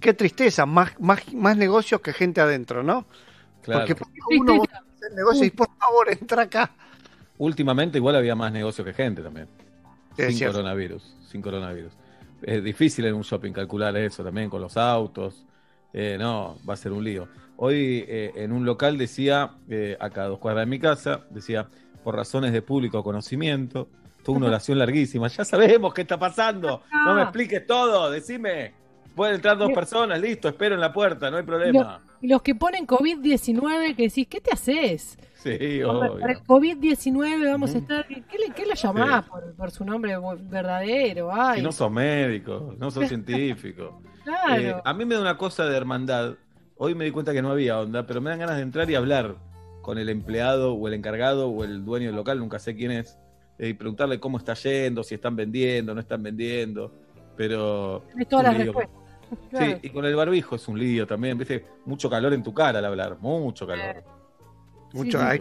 Qué 0.00 0.12
tristeza, 0.14 0.66
más, 0.66 0.98
más, 0.98 1.32
más 1.34 1.56
negocios 1.56 2.00
que 2.00 2.12
gente 2.12 2.40
adentro, 2.40 2.82
¿no? 2.82 3.06
Claro. 3.62 3.94
Porque 3.96 4.38
uno 4.38 4.58
va 4.58 4.64
a 4.72 4.78
hacer 4.78 5.12
negocio 5.14 5.44
y 5.44 5.50
por 5.50 5.68
favor, 5.76 6.10
entra 6.10 6.42
acá. 6.42 6.70
Últimamente 7.38 7.98
igual 7.98 8.16
había 8.16 8.34
más 8.34 8.52
negocio 8.52 8.84
que 8.84 8.92
gente 8.92 9.22
también. 9.22 9.48
Sí, 10.16 10.24
sin 10.24 10.36
cierto. 10.36 10.58
coronavirus, 10.58 11.16
sin 11.26 11.40
coronavirus. 11.40 11.92
Es 12.42 12.62
difícil 12.62 13.04
en 13.06 13.14
un 13.14 13.22
shopping 13.22 13.52
calcular 13.52 13.96
eso 13.96 14.24
también 14.24 14.50
con 14.50 14.60
los 14.60 14.76
autos. 14.76 15.44
Eh, 15.92 16.16
no, 16.18 16.58
va 16.68 16.74
a 16.74 16.76
ser 16.76 16.92
un 16.92 17.02
lío. 17.04 17.28
Hoy 17.56 18.04
eh, 18.08 18.32
en 18.36 18.52
un 18.52 18.64
local 18.64 18.96
decía, 18.96 19.52
eh, 19.68 19.96
acá 20.00 20.22
a 20.22 20.26
dos 20.28 20.38
cuadras 20.38 20.62
de 20.62 20.70
mi 20.70 20.78
casa, 20.78 21.22
decía, 21.30 21.66
por 22.02 22.16
razones 22.16 22.52
de 22.52 22.62
público 22.62 23.02
conocimiento, 23.02 23.88
toda 24.24 24.38
una 24.38 24.46
oración 24.46 24.78
larguísima. 24.78 25.28
Ya 25.28 25.44
sabemos 25.44 25.92
qué 25.92 26.02
está 26.02 26.18
pasando. 26.18 26.82
No 27.04 27.14
me 27.14 27.22
expliques 27.22 27.66
todo, 27.66 28.10
decime. 28.10 28.74
Pueden 29.16 29.36
entrar 29.36 29.56
dos 29.56 29.72
personas, 29.72 30.20
listo, 30.20 30.48
espero 30.48 30.74
en 30.74 30.80
la 30.80 30.92
puerta, 30.92 31.30
no 31.30 31.38
hay 31.38 31.42
problema. 31.42 32.00
Los, 32.20 32.22
y 32.22 32.28
los 32.28 32.42
que 32.42 32.54
ponen 32.54 32.86
COVID-19 32.86 33.96
que 33.96 34.02
decís, 34.04 34.26
¿qué 34.28 34.40
te 34.40 34.52
haces? 34.52 35.18
Sí, 35.34 35.80
Para 35.86 36.12
obvio. 36.12 36.26
el 36.28 36.38
COVID-19 36.44 37.50
vamos 37.50 37.74
a 37.74 37.78
estar. 37.78 38.06
¿Qué 38.06 38.38
le, 38.38 38.52
qué 38.54 38.66
le 38.66 38.74
llamás 38.74 39.24
por, 39.26 39.54
por 39.54 39.70
su 39.70 39.84
nombre 39.84 40.14
verdadero? 40.42 41.30
Ay, 41.32 41.58
Si 41.60 41.64
no 41.64 41.72
sos 41.72 41.90
médico, 41.90 42.74
no 42.78 42.90
sos 42.90 43.08
científico. 43.08 44.02
claro. 44.24 44.62
Eh, 44.62 44.74
a 44.84 44.92
mí 44.94 45.04
me 45.04 45.14
da 45.14 45.20
una 45.22 45.36
cosa 45.38 45.64
de 45.66 45.76
hermandad. 45.76 46.34
Hoy 46.76 46.94
me 46.94 47.04
di 47.04 47.10
cuenta 47.10 47.32
que 47.32 47.42
no 47.42 47.50
había 47.50 47.78
onda, 47.78 48.06
pero 48.06 48.20
me 48.20 48.30
dan 48.30 48.38
ganas 48.40 48.56
de 48.56 48.62
entrar 48.62 48.90
y 48.90 48.94
hablar 48.94 49.36
con 49.82 49.98
el 49.98 50.08
empleado 50.10 50.74
o 50.74 50.88
el 50.88 50.94
encargado 50.94 51.48
o 51.48 51.64
el 51.64 51.84
dueño 51.84 52.06
del 52.08 52.16
local, 52.16 52.38
nunca 52.38 52.58
sé 52.58 52.74
quién 52.76 52.90
es, 52.90 53.18
eh, 53.58 53.68
y 53.68 53.74
preguntarle 53.74 54.20
cómo 54.20 54.36
está 54.38 54.52
yendo, 54.54 55.02
si 55.02 55.14
están 55.14 55.36
vendiendo, 55.36 55.94
no 55.94 56.00
están 56.00 56.22
vendiendo. 56.22 56.92
Pero. 57.36 58.04
Tenés 58.12 58.28
todas 58.28 58.44
las 58.44 58.58
respuestas. 58.58 58.99
Claro. 59.50 59.66
Sí, 59.66 59.78
y 59.82 59.90
con 59.90 60.04
el 60.04 60.14
barbijo 60.14 60.56
es 60.56 60.66
un 60.68 60.78
lío 60.78 61.06
también, 61.06 61.36
¿viste? 61.38 61.64
Mucho 61.84 62.08
calor 62.10 62.32
en 62.32 62.42
tu 62.42 62.52
cara 62.54 62.78
al 62.78 62.84
hablar, 62.84 63.18
mucho 63.20 63.66
calor. 63.66 64.02
Mucho, 64.92 65.18
Sí, 65.18 65.24
hay, 65.24 65.40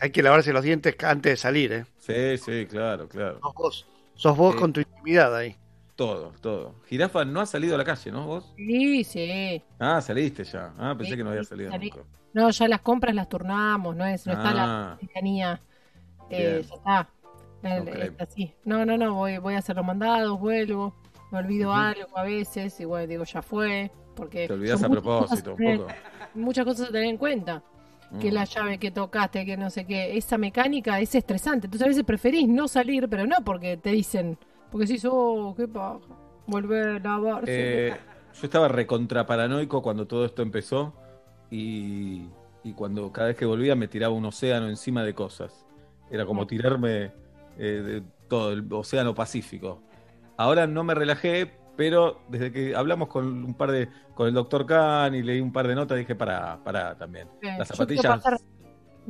hay 0.00 0.10
que 0.10 0.22
lavarse 0.22 0.52
los 0.52 0.62
dientes 0.64 0.96
antes 1.04 1.32
de 1.32 1.36
salir, 1.36 1.72
¿eh? 1.72 1.86
Sí, 1.98 2.38
sí, 2.38 2.66
claro, 2.66 3.08
claro. 3.08 3.38
Sos 3.40 3.54
vos. 3.54 3.86
Sos 4.14 4.36
vos 4.36 4.54
Sí. 4.54 4.60
con 4.60 4.72
tu 4.72 4.80
intimidad 4.80 5.34
ahí. 5.34 5.56
Todo, 5.96 6.32
todo. 6.40 6.74
Jirafa 6.88 7.24
no 7.24 7.40
ha 7.40 7.46
salido 7.46 7.76
a 7.76 7.78
la 7.78 7.84
calle, 7.84 8.10
¿no? 8.10 8.26
¿Vos? 8.26 8.52
Sí, 8.56 9.04
sí. 9.04 9.62
Ah, 9.78 10.00
saliste 10.00 10.42
ya. 10.44 10.72
Ah, 10.78 10.94
pensé 10.96 11.12
Sí, 11.12 11.16
que 11.16 11.22
no 11.24 11.30
había 11.30 11.44
salido 11.44 11.70
salí. 11.70 11.90
nunca. 11.90 12.02
No, 12.32 12.50
ya 12.50 12.66
las 12.66 12.80
compras 12.80 13.14
las 13.14 13.28
turnamos, 13.28 13.94
no 13.94 14.04
es, 14.04 14.26
no 14.26 14.32
está 14.32 14.52
la 14.52 14.64
Ah. 14.92 14.96
cercanía. 14.98 15.60
Eh, 16.30 16.52
Bien. 16.54 16.62
ya 16.62 16.74
está. 16.74 17.08
El- 17.62 17.88
está 18.02 18.24
así. 18.24 18.52
No, 18.64 18.84
no, 18.84 18.98
no, 18.98 19.14
voy, 19.14 19.38
voy 19.38 19.54
a 19.54 19.58
hacer 19.58 19.76
los 19.76 19.84
mandados, 19.84 20.38
vuelvo, 20.40 20.94
me 21.34 21.40
olvido 21.40 21.72
algo 21.72 22.16
a 22.16 22.22
veces, 22.22 22.78
igual 22.80 23.08
digo, 23.08 23.24
ya 23.24 23.42
fue, 23.42 23.90
porque 24.14 24.46
Te 24.46 24.52
olvidás 24.54 24.80
son 24.80 24.86
a 24.86 24.88
muchas 24.88 25.02
propósito, 25.02 25.56
un 25.58 25.78
poco. 25.78 25.92
muchas 26.34 26.64
cosas 26.64 26.88
a 26.88 26.92
tener 26.92 27.08
en 27.08 27.16
cuenta. 27.16 27.62
Que 28.20 28.30
Mm. 28.30 28.34
la 28.34 28.44
llave 28.44 28.78
que 28.78 28.92
tocaste, 28.92 29.44
que 29.44 29.56
no 29.56 29.70
sé 29.70 29.84
qué, 29.86 30.16
esa 30.16 30.38
mecánica 30.38 31.00
es 31.00 31.14
estresante. 31.16 31.66
Entonces 31.66 31.84
a 31.84 31.88
veces 31.88 32.04
preferís 32.04 32.46
no 32.48 32.68
salir, 32.68 33.08
pero 33.08 33.26
no 33.26 33.36
porque 33.44 33.76
te 33.76 33.90
dicen, 33.90 34.38
porque 34.70 34.86
si 34.86 35.04
oh, 35.10 35.52
qué 35.56 35.66
paja, 35.66 35.98
volver 36.46 36.88
a 36.90 36.98
lavarse. 37.00 37.88
Eh, 37.88 37.96
yo 38.40 38.46
estaba 38.46 38.68
recontra 38.68 39.26
paranoico 39.26 39.82
cuando 39.82 40.06
todo 40.06 40.24
esto 40.24 40.42
empezó 40.42 40.92
y, 41.50 42.26
y 42.62 42.72
cuando 42.74 43.10
cada 43.10 43.28
vez 43.28 43.36
que 43.36 43.46
volvía 43.46 43.74
me 43.74 43.88
tiraba 43.88 44.14
un 44.14 44.24
océano 44.26 44.68
encima 44.68 45.02
de 45.02 45.14
cosas. 45.14 45.66
Era 46.10 46.24
como 46.24 46.46
tirarme 46.46 47.10
eh, 47.58 47.82
de 47.84 48.02
todo 48.28 48.52
el 48.52 48.64
océano 48.72 49.14
Pacífico. 49.14 49.80
Ahora 50.36 50.66
no 50.66 50.84
me 50.84 50.94
relajé, 50.94 51.50
pero 51.76 52.20
desde 52.28 52.52
que 52.52 52.74
hablamos 52.74 53.08
con 53.08 53.44
un 53.44 53.54
par 53.54 53.70
de 53.72 53.88
con 54.14 54.28
el 54.28 54.34
doctor 54.34 54.66
Khan 54.66 55.14
y 55.14 55.22
leí 55.22 55.40
un 55.40 55.52
par 55.52 55.66
de 55.68 55.74
notas 55.74 55.98
dije 55.98 56.14
para 56.14 56.62
para 56.62 56.96
también. 56.96 57.28
Las 57.42 57.68
zapatillas 57.68 58.22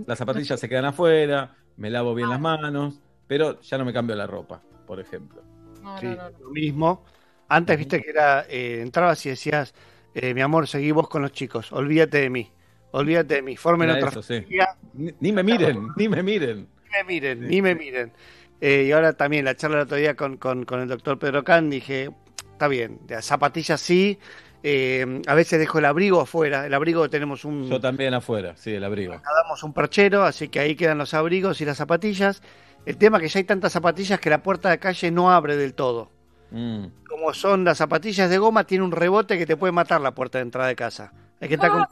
las 0.06 0.18
zapatillas 0.18 0.58
se 0.60 0.68
quedan 0.68 0.86
afuera, 0.86 1.56
me 1.76 1.90
lavo 1.90 2.14
bien 2.14 2.28
las 2.30 2.40
manos, 2.40 3.00
pero 3.26 3.60
ya 3.60 3.78
no 3.78 3.84
me 3.84 3.92
cambio 3.92 4.16
la 4.16 4.26
ropa, 4.26 4.62
por 4.86 5.00
ejemplo. 5.00 5.42
No, 5.82 5.98
Sí, 5.98 6.06
no, 6.06 6.16
no, 6.16 6.30
no. 6.30 6.38
lo 6.38 6.50
mismo. 6.50 7.04
Antes, 7.48 7.76
viste 7.78 8.02
que 8.02 8.10
era, 8.10 8.46
eh, 8.48 8.80
entrabas 8.82 9.24
y 9.26 9.30
decías, 9.30 9.74
eh, 10.14 10.34
mi 10.34 10.40
amor, 10.40 10.66
seguí 10.66 10.90
vos 10.92 11.08
con 11.08 11.22
los 11.22 11.32
chicos, 11.32 11.72
olvídate 11.72 12.18
de 12.20 12.30
mí, 12.30 12.50
olvídate 12.90 13.34
de 13.36 13.42
mí, 13.42 13.56
formen 13.56 13.90
otra 13.90 14.08
eso, 14.10 14.22
sí. 14.22 14.40
familia, 14.42 14.76
Ni, 14.94 15.12
ni 15.20 15.32
me 15.32 15.42
miren, 15.42 15.88
ni 15.96 16.08
me 16.08 16.22
miren. 16.22 16.68
Ni 16.84 16.90
me 16.90 17.04
miren, 17.04 17.40
ni 17.48 17.62
me 17.62 17.74
miren. 17.74 18.12
Eh, 18.60 18.84
y 18.88 18.92
ahora 18.92 19.12
también 19.12 19.44
la 19.44 19.54
charla 19.56 19.76
el 19.78 19.82
otro 19.82 19.96
día 19.96 20.14
con, 20.16 20.36
con, 20.36 20.64
con 20.64 20.80
el 20.80 20.88
doctor 20.88 21.18
Pedro 21.18 21.44
Can, 21.44 21.68
dije, 21.70 22.10
está 22.52 22.68
bien, 22.68 22.98
de 23.06 23.20
zapatillas 23.20 23.80
sí, 23.80 24.18
eh, 24.62 25.20
a 25.26 25.34
veces 25.34 25.58
dejo 25.58 25.78
el 25.78 25.84
abrigo 25.84 26.20
afuera, 26.20 26.64
el 26.66 26.72
abrigo 26.72 27.10
tenemos 27.10 27.44
un... 27.44 27.68
Yo 27.68 27.80
también 27.80 28.14
afuera, 28.14 28.54
sí, 28.56 28.72
el 28.72 28.84
abrigo. 28.84 29.12
damos 29.42 29.62
un 29.62 29.74
perchero, 29.74 30.24
así 30.24 30.48
que 30.48 30.60
ahí 30.60 30.74
quedan 30.76 30.96
los 30.98 31.12
abrigos 31.14 31.60
y 31.60 31.64
las 31.66 31.76
zapatillas. 31.76 32.42
El 32.86 32.96
tema 32.96 33.18
es 33.18 33.22
que 33.24 33.28
ya 33.28 33.38
hay 33.40 33.44
tantas 33.44 33.72
zapatillas 33.72 34.18
que 34.20 34.30
la 34.30 34.42
puerta 34.42 34.70
de 34.70 34.78
calle 34.78 35.10
no 35.10 35.30
abre 35.30 35.56
del 35.56 35.74
todo. 35.74 36.10
Mm. 36.50 36.86
Como 37.08 37.34
son 37.34 37.64
las 37.64 37.78
zapatillas 37.78 38.30
de 38.30 38.38
goma, 38.38 38.64
tiene 38.64 38.84
un 38.84 38.92
rebote 38.92 39.36
que 39.36 39.46
te 39.46 39.56
puede 39.56 39.72
matar 39.72 40.00
la 40.00 40.14
puerta 40.14 40.38
de 40.38 40.42
entrada 40.42 40.68
de 40.68 40.76
casa. 40.76 41.12
Hay 41.40 41.48
que 41.48 41.54
estar 41.54 41.70
con- 41.70 41.86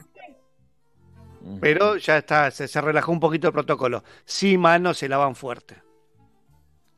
Mm. 1.45 1.59
Pero 1.59 1.97
ya 1.97 2.17
está, 2.19 2.49
se, 2.51 2.69
se 2.69 2.79
relajó 2.79 3.11
un 3.11 3.19
poquito 3.19 3.47
el 3.47 3.53
protocolo. 3.53 4.03
Sí, 4.23 4.57
manos 4.57 4.97
se 4.99 5.09
lavan 5.09 5.35
fuerte. 5.35 5.75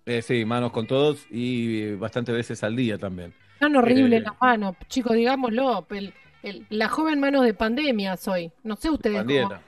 Eh, 0.06 0.22
sí, 0.22 0.46
manos 0.46 0.72
con 0.72 0.86
todos 0.88 1.26
y 1.32 1.82
eh, 1.82 1.96
bastantes 1.96 2.36
veces 2.36 2.64
al 2.64 2.76
día 2.76 2.98
también. 2.98 3.34
Tan 3.60 3.76
horrible 3.76 4.18
Eh, 4.18 4.22
las 4.22 4.34
manos, 4.40 4.76
chicos, 4.88 5.14
digámoslo. 5.14 5.86
el- 5.90 6.14
el- 6.44 6.66
la 6.70 6.90
joven 6.90 7.20
manos 7.20 7.44
de 7.44 7.54
pandemia 7.54 8.16
soy. 8.18 8.52
No 8.64 8.76
sé 8.76 8.90
ustedes 8.92 9.18
cómo. 9.24 9.26
Pandiera. 9.26 9.62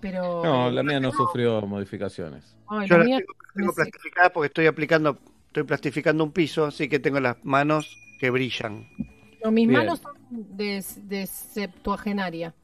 Pero. 0.00 0.42
No, 0.44 0.70
la 0.70 0.82
mía 0.82 1.00
no 1.00 1.10
sufrió 1.12 1.62
modificaciones. 1.62 2.54
Ay, 2.68 2.86
Yo 2.88 2.98
la 2.98 3.04
mía- 3.04 3.18
tengo, 3.18 3.32
tengo 3.54 3.72
plastificadas 3.74 4.30
porque 4.32 4.46
estoy 4.48 4.66
aplicando, 4.66 5.18
estoy 5.46 5.62
plastificando 5.62 6.22
un 6.24 6.32
piso, 6.32 6.66
así 6.66 6.88
que 6.88 6.98
tengo 6.98 7.20
las 7.20 7.42
manos 7.44 7.96
que 8.20 8.28
brillan. 8.30 8.86
no, 9.42 9.50
mis 9.50 9.66
Bien. 9.68 9.80
manos 9.80 10.00
son 10.00 10.12
de, 10.30 10.84
de 11.04 11.26
septuagenaria. 11.26 12.54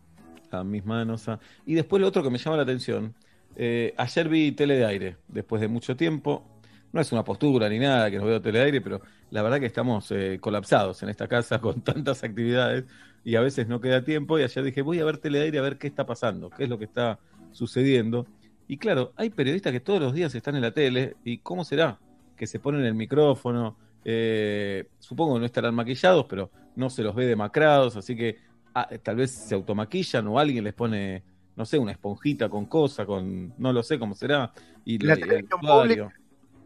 A 0.51 0.65
mis 0.65 0.85
manos. 0.85 1.29
a- 1.29 1.39
Y 1.65 1.75
después 1.75 2.01
lo 2.03 2.09
otro 2.09 2.23
que 2.23 2.29
me 2.31 2.37
llama 2.39 2.57
la 2.59 2.63
atención. 2.65 3.15
Eh, 3.63 3.95
ayer 3.99 4.29
vi 4.29 4.53
tele 4.53 4.77
de 4.77 4.87
aire, 4.87 5.17
después 5.29 5.61
de 5.61 5.69
mucho 5.69 5.97
tiempo. 5.97 6.47
No 6.93 7.01
es 7.01 7.13
una 7.13 7.25
postura 7.25 7.69
ni 7.69 7.79
nada 7.79 8.11
que 8.11 8.17
nos 8.17 8.27
veo 8.27 8.41
tele 8.41 8.59
de 8.61 8.65
aire, 8.67 8.81
pero 8.81 9.01
la 9.31 9.43
verdad 9.43 9.61
que 9.61 9.67
estamos 9.67 10.11
eh, 10.13 10.39
colapsados 10.41 11.03
en 11.03 11.11
esta 11.11 11.29
casa 11.29 11.61
con 11.61 11.83
tantas 11.83 12.25
actividades 12.25 12.85
y 13.23 13.37
a 13.37 13.41
veces 13.43 13.69
no 13.69 13.81
queda 13.81 14.03
tiempo. 14.05 14.39
Y 14.39 14.43
ayer 14.45 14.65
dije, 14.65 14.83
voy 14.83 14.99
a 15.01 15.05
ver 15.05 15.19
tele 15.19 15.39
de 15.41 15.45
aire 15.47 15.59
a 15.59 15.63
ver 15.63 15.79
qué 15.79 15.87
está 15.89 16.07
pasando, 16.07 16.53
qué 16.53 16.65
es 16.65 16.71
lo 16.71 16.79
que 16.79 16.85
está 16.87 17.21
sucediendo. 17.51 18.29
Y 18.67 18.79
claro, 18.79 19.13
hay 19.17 19.31
periodistas 19.31 19.73
que 19.73 19.81
todos 19.81 20.01
los 20.01 20.15
días 20.15 20.35
están 20.35 20.57
en 20.57 20.63
la 20.63 20.73
tele. 20.73 21.19
¿Y 21.25 21.39
cómo 21.41 21.65
será? 21.65 22.01
Que 22.37 22.47
se 22.47 22.61
ponen 22.61 22.85
el 22.85 22.95
micrófono. 22.95 23.79
eh, 24.05 24.89
supongo 24.99 25.35
que 25.35 25.41
no 25.41 25.47
estarán 25.47 25.75
maquillados, 25.75 26.27
pero 26.27 26.51
no 26.75 26.89
se 26.91 27.03
los 27.03 27.15
ve 27.15 27.27
demacrados, 27.27 27.97
así 27.97 28.17
que 28.17 28.39
ah, 28.75 28.89
tal 29.03 29.17
vez 29.17 29.33
se 29.33 29.55
automaquillan 29.55 30.27
o 30.29 30.39
alguien 30.39 30.65
les 30.65 30.73
pone, 30.75 31.25
no 31.61 31.67
sé, 31.67 31.79
una 31.79 31.93
esponjita 31.93 32.49
con 32.49 32.65
cosa, 32.65 33.05
con, 33.05 33.53
no 33.59 33.71
lo 33.71 33.83
sé 33.83 33.99
cómo 33.99 34.15
será. 34.15 34.51
Y 34.87 34.97
La 34.99 35.13
el 35.13 35.21
televisión 35.21 35.61
pública, 35.61 36.15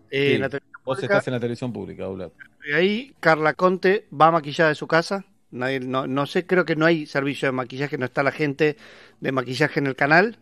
eh, 0.08 0.34
Sí, 0.34 0.38
la 0.38 0.48
televisión 0.48 0.82
Vos 0.84 0.96
pública- 0.96 1.14
estás 1.14 1.26
en 1.26 1.34
la 1.34 1.40
televisión 1.40 1.72
pública, 1.72 2.08
Oblad. 2.08 2.30
Y 2.64 2.72
ahí 2.72 3.12
Carla 3.18 3.54
Conte 3.54 4.06
va 4.12 4.30
maquillada 4.30 4.68
de 4.70 4.76
su 4.76 4.86
casa. 4.86 5.24
Nadie, 5.50 5.80
no, 5.80 6.06
no 6.06 6.26
sé, 6.26 6.46
creo 6.46 6.64
que 6.64 6.76
no 6.76 6.86
hay 6.86 7.06
servicio 7.06 7.48
de 7.48 7.52
maquillaje, 7.52 7.98
no 7.98 8.04
está 8.04 8.22
la 8.22 8.30
gente 8.30 8.76
de 9.20 9.32
maquillaje 9.32 9.80
en 9.80 9.88
el 9.88 9.96
canal. 9.96 10.38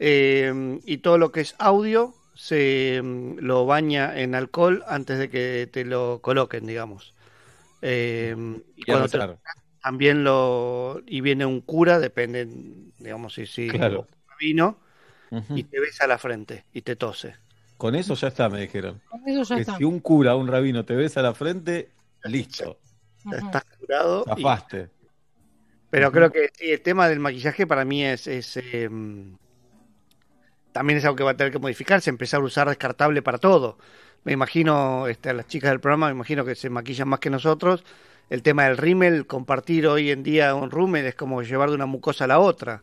Eh, 0.00 0.80
y 0.84 0.98
todo 0.98 1.18
lo 1.18 1.30
que 1.30 1.40
es 1.42 1.54
audio 1.60 2.14
se 2.34 3.00
mm, 3.00 3.38
lo 3.38 3.64
baña 3.64 4.18
en 4.18 4.34
alcohol 4.34 4.82
antes 4.88 5.20
de 5.20 5.30
que 5.30 5.68
te 5.72 5.84
lo 5.84 6.18
coloquen, 6.20 6.66
digamos. 6.66 7.14
Eh, 7.80 8.34
y 8.76 8.82
cuando 8.82 9.08
te-. 9.08 9.18
También 9.84 10.24
lo 10.24 11.02
y 11.06 11.20
viene 11.20 11.44
un 11.44 11.60
cura, 11.60 11.98
depende, 12.00 12.48
digamos, 12.98 13.34
si 13.34 13.46
si 13.46 13.68
Claro. 13.68 14.06
vino 14.40 14.78
y 15.54 15.64
te 15.64 15.78
besa 15.78 16.06
la 16.06 16.16
frente 16.16 16.64
y 16.72 16.80
te 16.82 16.96
tose. 16.96 17.36
Con 17.76 17.94
eso 17.94 18.14
ya 18.14 18.28
está, 18.28 18.48
me 18.48 18.60
dijeron. 18.62 19.00
Con 19.10 19.28
eso 19.28 19.42
ya 19.42 19.56
Que 19.56 19.60
está. 19.62 19.76
si 19.76 19.84
un 19.84 20.00
cura, 20.00 20.36
un 20.36 20.48
rabino 20.48 20.84
te 20.86 20.94
besa 20.94 21.20
la 21.20 21.34
frente, 21.34 21.90
listo. 22.24 22.78
Estás 23.30 23.64
curado. 23.78 24.24
y- 24.26 24.28
Zafaste. 24.42 24.88
Pero 25.90 26.10
creo 26.10 26.32
que 26.32 26.50
sí, 26.54 26.70
el 26.72 26.80
tema 26.80 27.08
del 27.08 27.20
maquillaje 27.20 27.66
para 27.66 27.84
mí 27.84 28.04
es, 28.04 28.26
es, 28.26 28.56
eh, 28.56 28.88
también 30.72 30.98
es 30.98 31.04
algo 31.04 31.16
que 31.16 31.22
va 31.24 31.32
a 31.32 31.36
tener 31.36 31.52
que 31.52 31.58
modificarse, 31.58 32.10
empezar 32.10 32.40
a 32.40 32.44
usar 32.44 32.68
descartable 32.68 33.22
para 33.22 33.38
todo. 33.38 33.78
Me 34.24 34.32
imagino, 34.32 35.06
este, 35.08 35.30
a 35.30 35.34
las 35.34 35.46
chicas 35.46 35.70
del 35.70 35.80
programa, 35.80 36.06
me 36.06 36.12
imagino 36.14 36.44
que 36.44 36.54
se 36.54 36.70
maquillan 36.70 37.08
más 37.08 37.20
que 37.20 37.30
nosotros. 37.30 37.84
El 38.30 38.42
tema 38.42 38.64
del 38.64 38.76
rímel, 38.76 39.26
compartir 39.26 39.86
hoy 39.86 40.10
en 40.10 40.22
día 40.22 40.54
un 40.54 40.70
rímel 40.70 41.06
es 41.06 41.14
como 41.14 41.42
llevar 41.42 41.68
de 41.68 41.74
una 41.76 41.86
mucosa 41.86 42.24
a 42.24 42.26
la 42.26 42.38
otra. 42.40 42.82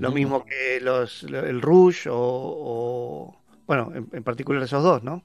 Lo 0.00 0.12
mismo 0.12 0.44
que 0.44 0.80
los, 0.80 1.24
el 1.24 1.60
rouge 1.60 2.08
o, 2.08 2.16
o- 2.16 3.36
bueno, 3.66 3.92
en, 3.94 4.08
en 4.12 4.22
particular 4.22 4.62
esos 4.62 4.82
dos, 4.82 5.02
¿no? 5.02 5.22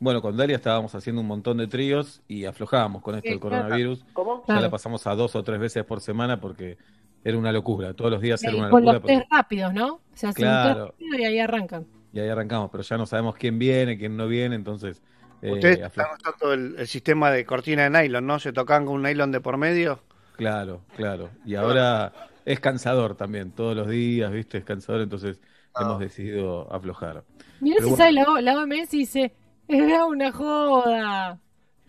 Bueno, 0.00 0.22
con 0.22 0.36
Dalia 0.36 0.56
estábamos 0.56 0.94
haciendo 0.94 1.20
un 1.20 1.26
montón 1.26 1.56
de 1.58 1.66
tríos 1.66 2.22
y 2.28 2.44
aflojábamos 2.44 3.02
con 3.02 3.16
esto 3.16 3.26
Sí, 3.26 3.30
del 3.30 3.40
coronavirus. 3.40 4.04
¿Cómo? 4.12 4.40
Ya 4.40 4.44
Claro. 4.46 4.60
la 4.62 4.70
pasamos 4.70 5.06
a 5.06 5.14
dos 5.14 5.34
o 5.36 5.42
tres 5.42 5.58
veces 5.58 5.84
por 5.84 6.00
semana 6.00 6.40
porque 6.40 6.78
era 7.24 7.36
una 7.36 7.50
locura. 7.50 7.92
Todos 7.94 8.10
los 8.12 8.20
días 8.20 8.42
era 8.44 8.56
una 8.56 8.70
con 8.70 8.80
locura. 8.82 8.92
los 8.94 9.02
porque- 9.02 9.16
test 9.18 9.32
rápidos, 9.32 9.74
¿no? 9.74 10.00
Se 10.14 10.26
hacen 10.28 10.44
un 10.46 10.50
Claro. 10.52 10.86
test 10.86 11.00
rápido 11.00 11.18
y 11.18 11.24
ahí 11.24 11.38
arrancan. 11.40 11.86
Y 12.12 12.20
ahí 12.20 12.28
arrancamos, 12.28 12.70
pero 12.70 12.82
ya 12.84 12.96
no 12.96 13.06
sabemos 13.06 13.34
quién 13.34 13.58
viene, 13.58 13.98
quién 13.98 14.16
no 14.16 14.26
viene, 14.28 14.54
entonces... 14.54 15.02
eh, 15.42 15.52
Ustedes 15.52 15.78
aflo- 15.80 15.86
están 15.86 16.06
usando 16.16 16.52
el, 16.52 16.74
el 16.78 16.86
sistema 16.88 17.30
de 17.30 17.44
cortina 17.44 17.88
de 17.88 17.90
nylon, 18.02 18.26
¿no? 18.26 18.38
Se 18.38 18.52
tocan 18.52 18.84
con 18.86 18.96
un 18.96 19.02
nylon 19.02 19.30
de 19.32 19.40
por 19.40 19.56
medio. 19.56 20.00
Claro, 20.36 20.82
claro. 20.96 21.30
Y 21.44 21.54
ahora 21.56 22.12
es 22.44 22.60
cansador 22.60 23.16
también, 23.16 23.50
todos 23.52 23.76
los 23.76 23.88
días, 23.88 24.30
¿viste? 24.32 24.58
Es 24.58 24.64
cansador, 24.64 25.00
entonces 25.02 25.40
Ah. 25.74 25.82
hemos 25.82 26.00
decidido 26.00 26.72
aflojar. 26.72 27.24
Mirá 27.60 27.76
Pero 27.78 27.88
si 27.88 27.94
bueno. 27.94 27.96
sale 28.24 28.42
la, 28.42 28.52
la 28.54 28.60
OMS 28.62 28.94
y 28.94 28.98
dice, 28.98 29.32
era 29.68 30.06
una 30.06 30.32
joda. 30.32 31.38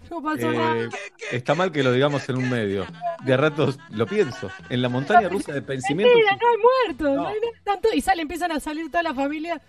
No 0.09 0.21
pasó 0.23 0.51
nada. 0.51 0.75
Eh, 0.85 0.89
está 1.31 1.55
mal 1.55 1.71
que 1.71 1.83
lo 1.83 1.91
digamos 1.91 2.27
en 2.29 2.37
un 2.37 2.49
medio. 2.49 2.85
De 3.23 3.33
a 3.33 3.37
ratos 3.37 3.77
lo 3.91 4.05
pienso. 4.07 4.49
En 4.69 4.81
la 4.81 4.89
montaña 4.89 5.27
rusa 5.29 5.53
de 5.53 5.61
pensamiento. 5.61 6.13
Mentira, 6.13 6.37
no 6.41 6.47
hay 6.49 6.57
muertos. 6.87 7.15
No. 7.15 7.21
no 7.23 7.27
hay 7.27 7.35
nada 7.39 7.63
tanto. 7.63 7.89
Y 7.93 8.01
sale, 8.01 8.21
empiezan 8.23 8.51
a 8.51 8.59
salir 8.59 8.89
toda 8.89 9.03
la 9.03 9.13
familia. 9.13 9.61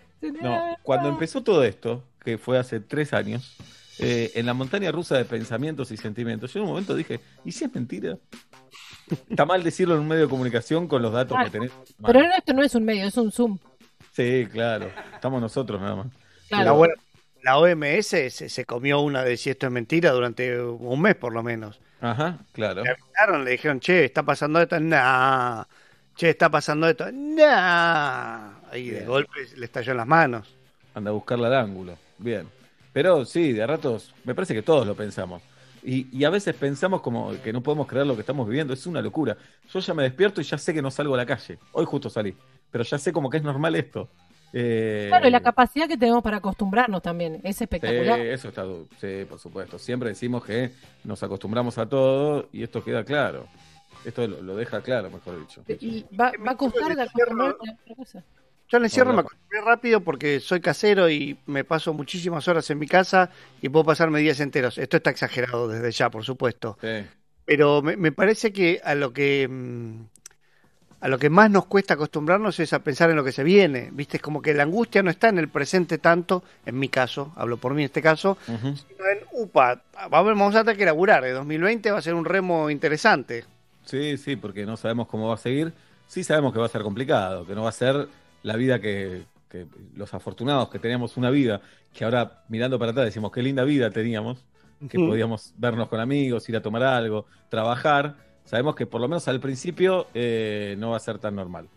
No, 0.43 0.77
cuando 0.83 1.09
empezó 1.09 1.43
todo 1.43 1.65
esto, 1.65 2.05
que 2.25 2.39
fue 2.39 2.59
hace 2.59 2.81
tres 2.81 3.13
años, 3.13 3.57
eh, 3.99 4.33
en 4.35 4.47
la 4.47 4.55
montaña 4.55 4.91
rusa 4.93 5.17
de 5.17 5.25
pensamientos 5.25 5.91
y 5.91 5.97
sentimientos, 5.97 6.53
yo 6.53 6.61
en 6.61 6.65
un 6.65 6.71
momento 6.71 6.95
dije, 6.95 7.21
¿y 7.45 7.53
si 7.53 7.65
es 7.65 7.75
mentira? 7.75 8.17
Está 9.29 9.45
mal 9.45 9.63
decirlo 9.63 9.95
en 9.95 10.01
un 10.01 10.09
medio 10.09 10.23
de 10.25 10.29
comunicación 10.29 10.87
con 10.87 11.03
los 11.03 11.13
datos 11.13 11.37
que 11.45 11.51
tenés. 11.51 11.73
Pero 12.05 12.21
no, 12.23 12.35
esto 12.35 12.53
no 12.53 12.63
es 12.63 12.75
un 12.75 12.85
medio, 12.85 13.07
es 13.07 13.17
un 13.17 13.33
Zoom. 13.33 13.59
Sí, 14.13 14.47
claro. 14.53 14.91
Estamos 15.15 15.41
nosotros 15.41 15.81
nada 15.81 15.97
más. 15.97 16.07
Claro. 16.49 16.65
La, 16.65 16.73
buena- 16.73 16.95
la 17.43 17.59
OMS 17.59 18.07
se, 18.07 18.31
se 18.49 18.65
comió 18.65 19.01
una 19.01 19.25
de 19.25 19.37
si 19.37 19.51
esto 19.51 19.67
es 19.67 19.73
mentira 19.73 20.11
durante 20.13 20.61
un 20.61 21.01
mes 21.01 21.17
por 21.17 21.33
lo 21.33 21.43
menos. 21.43 21.81
Ajá, 22.01 22.39
claro. 22.53 22.83
Le 22.85 22.91
avisaron, 22.91 23.45
le 23.45 23.51
dijeron, 23.53 23.81
che, 23.81 24.05
está 24.05 24.23
pasando 24.23 24.61
esto, 24.61 24.79
nah. 24.81 25.65
Che, 26.21 26.29
está 26.29 26.51
pasando 26.51 26.87
esto, 26.87 27.11
nah. 27.11 28.51
Ahí 28.71 28.91
de 28.91 29.07
golpe 29.07 29.41
le 29.57 29.65
estalló 29.65 29.93
en 29.93 29.97
las 29.97 30.07
manos. 30.07 30.55
Anda 30.93 31.09
a 31.09 31.15
buscarla 31.15 31.47
al 31.47 31.55
ángulo. 31.55 31.97
Bien. 32.19 32.47
Pero 32.93 33.25
sí, 33.25 33.55
de 33.55 33.63
a 33.63 33.67
ratos, 33.67 34.15
me 34.25 34.35
parece 34.35 34.53
que 34.53 34.61
todos 34.61 34.87
lo 34.87 34.95
pensamos. 34.95 35.41
Y, 35.83 36.15
y 36.15 36.25
a 36.25 36.29
veces 36.29 36.55
pensamos 36.55 37.01
como 37.01 37.33
que 37.43 37.55
no 37.55 37.63
podemos 37.63 37.87
creer 37.87 38.07
lo 38.07 38.17
que 38.17 38.21
estamos 38.21 38.47
viviendo. 38.47 38.75
Es 38.75 38.87
una 38.87 39.01
locura. 39.01 39.35
Yo 39.73 39.81
ya 39.81 39.95
me 39.95 40.03
despierto 40.03 40.43
y 40.43 40.45
ya 40.45 40.59
sé 40.59 40.75
que 40.75 40.83
no 40.83 40.91
salgo 40.91 41.15
a 41.15 41.17
la 41.17 41.25
calle. 41.25 41.59
Hoy 41.73 41.87
justo 41.87 42.11
salí. 42.11 42.37
Pero 42.71 42.85
ya 42.85 42.99
sé 42.99 43.15
como 43.15 43.31
que 43.31 43.39
es 43.39 43.43
normal 43.43 43.75
esto. 43.77 44.11
Eh, 44.53 45.07
Claro, 45.09 45.27
y 45.27 45.31
la 45.31 45.41
capacidad 45.41 45.89
que 45.89 45.97
tenemos 45.97 46.23
para 46.23 46.37
acostumbrarnos 46.37 47.01
también 47.01 47.41
es 47.45 47.57
sí, 47.57 47.65
espectacular. 47.65 48.21
eso 48.21 48.49
está. 48.49 48.67
Sí, 49.01 49.25
por 49.27 49.39
supuesto. 49.39 49.79
Siempre 49.79 50.11
decimos 50.11 50.45
que 50.45 50.71
nos 51.03 51.23
acostumbramos 51.23 51.79
a 51.79 51.89
todo 51.89 52.51
y 52.53 52.63
esto 52.63 52.85
queda 52.85 53.05
claro. 53.05 53.47
Esto 54.05 54.27
lo, 54.27 54.43
lo 54.43 54.57
deja 54.57 54.81
claro, 54.83 55.11
mejor 55.11 55.39
dicho. 55.41 55.63
Y 55.69 56.05
va, 56.15 56.33
va 56.47 56.53
a 56.53 56.57
costar 56.57 56.95
de 56.95 57.03
acostumbrarse 57.03 57.69
a 57.69 57.75
otra 57.83 57.95
cosa. 57.97 58.25
Yo 58.69 58.77
al 58.77 58.85
encierro 58.85 59.11
Hola. 59.11 59.17
me 59.17 59.21
acostumbré 59.21 59.61
rápido 59.63 60.01
porque 60.01 60.39
soy 60.39 60.61
casero 60.61 61.11
y 61.11 61.39
me 61.47 61.65
paso 61.65 61.93
muchísimas 61.93 62.47
horas 62.47 62.71
en 62.71 62.79
mi 62.79 62.87
casa 62.87 63.31
y 63.61 63.69
puedo 63.69 63.85
pasarme 63.85 64.21
días 64.21 64.39
enteros. 64.41 64.79
Esto 64.79 64.97
está 64.97 65.11
exagerado 65.11 65.67
desde 65.67 65.91
ya, 65.91 66.09
por 66.09 66.25
supuesto. 66.25 66.79
Sí. 66.81 67.05
Pero 67.45 67.83
me, 67.83 67.97
me 67.97 68.13
parece 68.13 68.53
que 68.53 68.81
a 68.85 68.95
lo 68.95 69.13
que 69.13 69.49
mm, 69.49 70.03
a 71.01 71.09
lo 71.09 71.19
que 71.19 71.31
más 71.31 71.51
nos 71.51 71.67
cuesta 71.67 71.95
acostumbrarnos 71.95 72.61
es 72.61 72.73
a 72.73 72.81
pensar 72.81 73.11
en 73.11 73.17
lo 73.17 73.25
que 73.25 73.33
se 73.33 73.43
viene. 73.43 73.89
Viste, 73.93 74.19
es 74.19 74.23
como 74.23 74.43
que 74.43 74.53
la 74.55 74.65
angustia 74.65 75.03
no 75.03 75.11
está 75.11 75.29
en 75.29 75.39
el 75.39 75.49
presente 75.49 75.99
tanto, 75.99 76.45
en 76.67 76.79
mi 76.79 76.89
caso, 76.89 77.33
hablo 77.37 77.57
por 77.57 77.75
mí 77.75 77.83
en 77.83 77.87
este 77.87 78.03
caso, 78.03 78.37
sino 78.45 78.61
en 79.11 79.21
upa, 79.33 79.83
vamos, 80.11 80.39
vamos 80.39 80.55
a 80.55 80.61
tener 80.63 80.77
que 80.77 80.85
laburar. 80.85 81.25
El 81.25 81.35
2020 81.35 81.91
va 81.91 81.99
a 81.99 82.03
ser 82.03 82.15
un 82.15 82.25
remo 82.25 82.69
interesante. 82.71 83.45
Sí, 83.91 84.17
sí, 84.19 84.37
porque 84.37 84.65
no 84.65 84.77
sabemos 84.77 85.09
cómo 85.09 85.29
va 85.29 85.35
a 85.35 85.39
seguir. 85.39 85.73
Sí 86.07 86.23
sabemos 86.23 86.53
que 86.53 86.61
va 86.61 86.67
a 86.67 86.69
ser 86.69 86.83
complicado, 86.83 87.45
que 87.45 87.55
no 87.57 87.65
va 87.65 87.71
a 87.71 87.73
ser 87.73 88.07
la 88.45 88.55
vida 88.55 88.81
que, 88.81 89.25
que 89.49 89.67
los 89.97 90.15
afortunados 90.15 90.71
que 90.71 90.79
teníamos 90.79 91.17
una 91.17 91.29
vida, 91.31 91.61
que 91.93 92.05
ahora 92.05 92.45
mirando 92.49 92.79
para 92.79 92.93
atrás 92.93 93.07
decimos 93.07 93.33
qué 93.33 93.43
linda 93.43 93.65
vida 93.65 93.91
teníamos, 93.91 94.45
que 94.89 94.97
podíamos 94.97 95.53
vernos 95.59 95.89
con 95.89 96.01
amigos, 96.01 96.49
ir 96.49 96.57
a 96.57 96.63
tomar 96.63 96.85
algo, 96.85 97.27
trabajar. 97.49 98.17
Sabemos 98.45 98.77
que 98.77 98.87
por 98.87 99.01
lo 99.01 99.09
menos 99.09 99.27
al 99.29 99.41
principio 99.41 100.07
eh, 100.15 100.77
no 100.79 100.91
va 100.91 100.97
a 100.97 101.01
ser 101.01 101.19
tan 101.19 101.35
normal. 101.35 101.69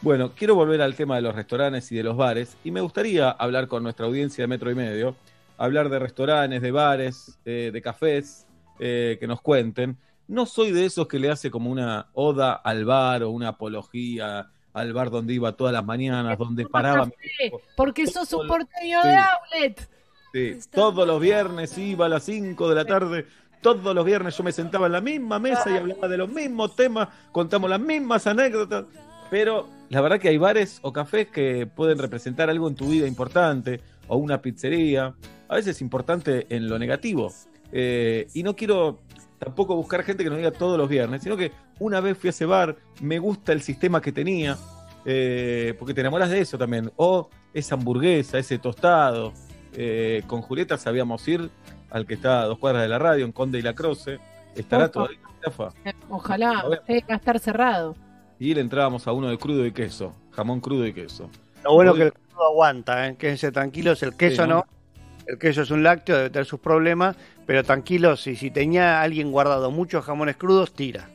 Bueno, 0.00 0.32
quiero 0.34 0.54
volver 0.54 0.80
al 0.82 0.94
tema 0.94 1.16
de 1.16 1.22
los 1.22 1.34
restaurantes 1.34 1.90
y 1.90 1.96
de 1.96 2.04
los 2.04 2.16
bares 2.16 2.56
y 2.64 2.70
me 2.70 2.80
gustaría 2.80 3.30
hablar 3.30 3.66
con 3.66 3.82
nuestra 3.82 4.06
audiencia 4.06 4.44
de 4.44 4.48
Metro 4.48 4.70
y 4.70 4.74
Medio, 4.74 5.16
hablar 5.58 5.88
de 5.88 5.98
restaurantes, 5.98 6.62
de 6.62 6.70
bares, 6.70 7.38
eh, 7.44 7.70
de 7.72 7.82
cafés, 7.82 8.46
eh, 8.78 9.16
que 9.18 9.26
nos 9.26 9.40
cuenten. 9.40 9.96
No 10.28 10.46
soy 10.46 10.72
de 10.72 10.84
esos 10.86 11.06
que 11.06 11.18
le 11.18 11.30
hace 11.30 11.50
como 11.50 11.70
una 11.70 12.08
oda 12.14 12.52
al 12.54 12.84
bar 12.84 13.22
o 13.22 13.30
una 13.30 13.48
apología 13.48 14.50
al 14.72 14.92
bar 14.92 15.08
donde 15.10 15.32
iba 15.32 15.52
todas 15.52 15.72
las 15.72 15.84
mañanas, 15.84 16.36
donde 16.36 16.66
paraba. 16.66 17.08
Porque 17.76 18.06
sos 18.06 18.30
un 18.34 18.46
porteño 18.46 19.00
Sí. 19.02 19.08
de 19.08 19.16
outlet. 19.16 19.88
Sí, 20.34 20.68
todos 20.70 21.06
los 21.06 21.18
viernes 21.20 21.78
iba 21.78 22.06
a 22.06 22.08
las 22.10 22.24
5 22.24 22.68
de 22.68 22.74
la 22.74 22.84
tarde. 22.84 23.26
Todos 23.62 23.94
los 23.94 24.04
viernes 24.04 24.36
yo 24.36 24.44
me 24.44 24.52
sentaba 24.52 24.86
en 24.86 24.92
la 24.92 25.00
misma 25.00 25.38
mesa 25.38 25.70
y 25.70 25.76
hablaba 25.78 26.08
de 26.08 26.18
los 26.18 26.28
mismos 26.28 26.76
temas, 26.76 27.08
contamos 27.32 27.70
las 27.70 27.80
mismas 27.80 28.26
anécdotas. 28.26 28.84
Pero 29.30 29.66
la 29.88 30.02
verdad 30.02 30.20
que 30.20 30.28
hay 30.28 30.36
bares 30.36 30.78
o 30.82 30.92
cafés 30.92 31.28
que 31.28 31.66
pueden 31.66 31.98
representar 31.98 32.50
algo 32.50 32.68
en 32.68 32.74
tu 32.74 32.88
vida 32.90 33.06
importante, 33.06 33.80
o 34.08 34.18
una 34.18 34.42
pizzería, 34.42 35.14
a 35.48 35.54
veces 35.54 35.80
importante 35.80 36.46
en 36.54 36.68
lo 36.68 36.78
negativo. 36.78 37.32
Eh, 37.72 38.28
y 38.34 38.42
no 38.42 38.54
quiero 38.54 39.00
tampoco 39.38 39.74
buscar 39.76 40.02
gente 40.02 40.24
que 40.24 40.30
nos 40.30 40.38
diga 40.38 40.50
todos 40.50 40.76
los 40.78 40.88
viernes, 40.88 41.22
sino 41.22 41.36
que 41.36 41.52
una 41.78 42.00
vez 42.00 42.16
fui 42.18 42.28
a 42.28 42.30
ese 42.30 42.46
bar, 42.46 42.76
me 43.00 43.18
gusta 43.18 43.52
el 43.52 43.62
sistema 43.62 44.00
que 44.00 44.12
tenía, 44.12 44.56
eh, 45.04 45.74
porque 45.78 45.94
te 45.94 46.00
enamoras 46.00 46.30
de 46.30 46.40
eso 46.40 46.58
también. 46.58 46.90
O 46.96 47.28
esa 47.54 47.74
hamburguesa, 47.74 48.38
ese 48.38 48.58
tostado. 48.58 49.32
Eh, 49.74 50.22
con 50.26 50.40
Julieta 50.42 50.78
sabíamos 50.78 51.26
ir 51.28 51.50
al 51.90 52.06
que 52.06 52.14
está 52.14 52.42
a 52.42 52.44
dos 52.46 52.58
cuadras 52.58 52.82
de 52.82 52.88
la 52.88 52.98
radio, 52.98 53.24
en 53.24 53.32
Conde 53.32 53.58
y 53.58 53.62
la 53.62 53.74
Croce. 53.74 54.18
Estará 54.54 54.84
Ojo. 54.84 54.92
todavía 54.92 55.18
Rafa. 55.42 55.68
Ojalá, 56.08 56.64
eh, 56.88 57.02
va 57.08 57.14
a 57.14 57.18
estar 57.18 57.38
cerrado. 57.38 57.94
Y 58.38 58.52
le 58.54 58.60
entrábamos 58.60 59.06
a 59.06 59.12
uno 59.12 59.28
de 59.28 59.38
crudo 59.38 59.64
y 59.64 59.72
queso, 59.72 60.12
jamón 60.32 60.60
crudo 60.60 60.86
y 60.86 60.92
queso. 60.92 61.30
Lo 61.64 61.74
bueno 61.74 61.92
Hoy- 61.92 61.98
que 61.98 62.04
el 62.04 62.12
queso 62.12 62.42
aguanta, 62.44 63.06
¿eh? 63.06 63.16
quédense 63.16 63.52
tranquilos, 63.52 64.02
el 64.02 64.16
queso 64.16 64.42
Sí, 64.42 64.48
¿no? 64.48 64.56
no. 64.56 64.64
El 65.26 65.38
queso 65.38 65.62
es 65.62 65.70
un 65.70 65.82
lácteo, 65.82 66.16
debe 66.16 66.30
tener 66.30 66.46
sus 66.46 66.60
problemas, 66.60 67.16
pero 67.46 67.62
tranquilos, 67.64 68.20
si, 68.22 68.36
si 68.36 68.50
tenía 68.50 69.00
alguien 69.02 69.30
guardado 69.32 69.70
muchos 69.70 70.04
jamones 70.04 70.36
crudos, 70.36 70.72
tira. 70.72 71.08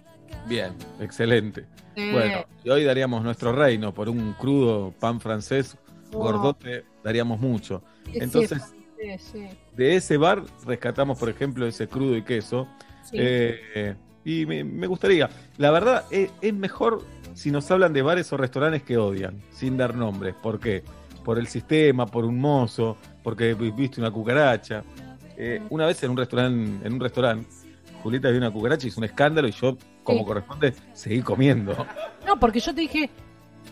Bien, 0.48 0.74
excelente. 1.00 1.66
Eh, 1.96 2.10
Bueno, 2.14 2.46
y 2.64 2.70
hoy 2.70 2.84
daríamos 2.84 3.24
nuestro 3.24 3.52
reino 3.52 3.94
por 3.94 4.10
un 4.10 4.34
crudo 4.34 4.94
pan 5.00 5.20
francés, 5.20 5.78
gordote, 6.12 6.86
daríamos 7.04 7.40
mucho. 7.40 7.84
Entonces, 8.14 8.62
sí, 9.00 9.18
sí. 9.20 9.48
de 9.76 9.96
ese 9.98 10.18
bar 10.18 10.44
rescatamos, 10.66 11.18
por 11.20 11.30
ejemplo, 11.30 11.66
ese 11.68 11.88
crudo 11.88 12.16
y 12.18 12.24
queso. 12.24 12.68
Sí. 13.04 13.18
Eh, 13.20 13.96
y 14.24 14.46
me, 14.46 14.64
me 14.64 14.88
gustaría, 14.88 15.30
la 15.58 15.72
verdad, 15.72 16.06
es, 16.12 16.30
es 16.42 16.54
mejor 16.54 17.04
si 17.34 17.50
nos 17.52 17.70
hablan 17.72 17.92
de 17.94 18.02
bares 18.02 18.32
o 18.34 18.38
restaurantes 18.38 18.84
que 18.84 18.98
odian, 18.98 19.42
sin 19.52 19.78
dar 19.78 19.96
nombres. 19.96 20.36
¿Por 20.36 20.60
qué? 20.60 20.84
Por 21.26 21.40
el 21.40 21.48
sistema, 21.48 22.06
por 22.06 22.26
un 22.26 22.40
mozo, 22.40 22.98
porque 23.24 23.54
vi- 23.54 23.72
viste 23.72 24.00
una 24.02 24.12
cucaracha. 24.12 24.84
Eh, 25.44 25.60
una 25.72 25.88
vez 25.88 26.02
en 26.04 26.12
un 26.12 26.18
restaurante, 26.18 26.86
en 26.88 26.94
un 26.94 27.00
restaurante, 27.00 27.48
Julieta 28.04 28.30
vio 28.30 28.38
una 28.38 28.52
cucaracha, 28.52 28.86
hizo 28.88 29.00
un 29.00 29.06
escándalo 29.06 29.48
y 29.48 29.52
yo, 29.52 29.76
como 30.04 30.20
Sí. 30.20 30.26
corresponde, 30.26 30.74
seguí 30.94 31.22
comiendo. 31.22 31.76
No, 32.28 32.40
porque 32.40 32.60
yo 32.60 32.76
te 32.76 32.82
dije, 32.82 33.10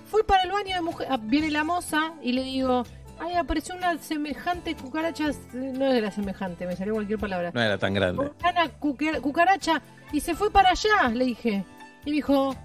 fui 0.09 0.23
para 0.23 0.41
el 0.43 0.51
baño 0.51 0.73
de 0.75 0.81
mujer, 0.81 1.07
ah, 1.11 1.19
viene 1.21 1.51
la 1.51 1.63
moza 1.63 2.13
y 2.23 2.31
le 2.31 2.43
digo, 2.43 2.83
ay, 3.19 3.35
apareció 3.35 3.75
una 3.75 3.95
semejante 3.99 4.75
cucaracha, 4.75 5.29
eh, 5.29 5.73
no 5.77 5.85
era 5.85 6.09
semejante, 6.09 6.65
me 6.65 6.75
salió 6.75 6.95
cualquier 6.95 7.19
palabra. 7.19 7.51
No 7.53 7.61
era 7.61 7.77
tan 7.77 7.93
grande. 7.93 8.31
Una 8.41 9.19
cucaracha 9.21 9.79
y 10.11 10.21
se 10.21 10.33
fue 10.33 10.49
para 10.49 10.69
allá, 10.71 11.09
le 11.13 11.25
dije. 11.25 11.63
Y 12.03 12.09
me 12.09 12.15
dijo, 12.15 12.55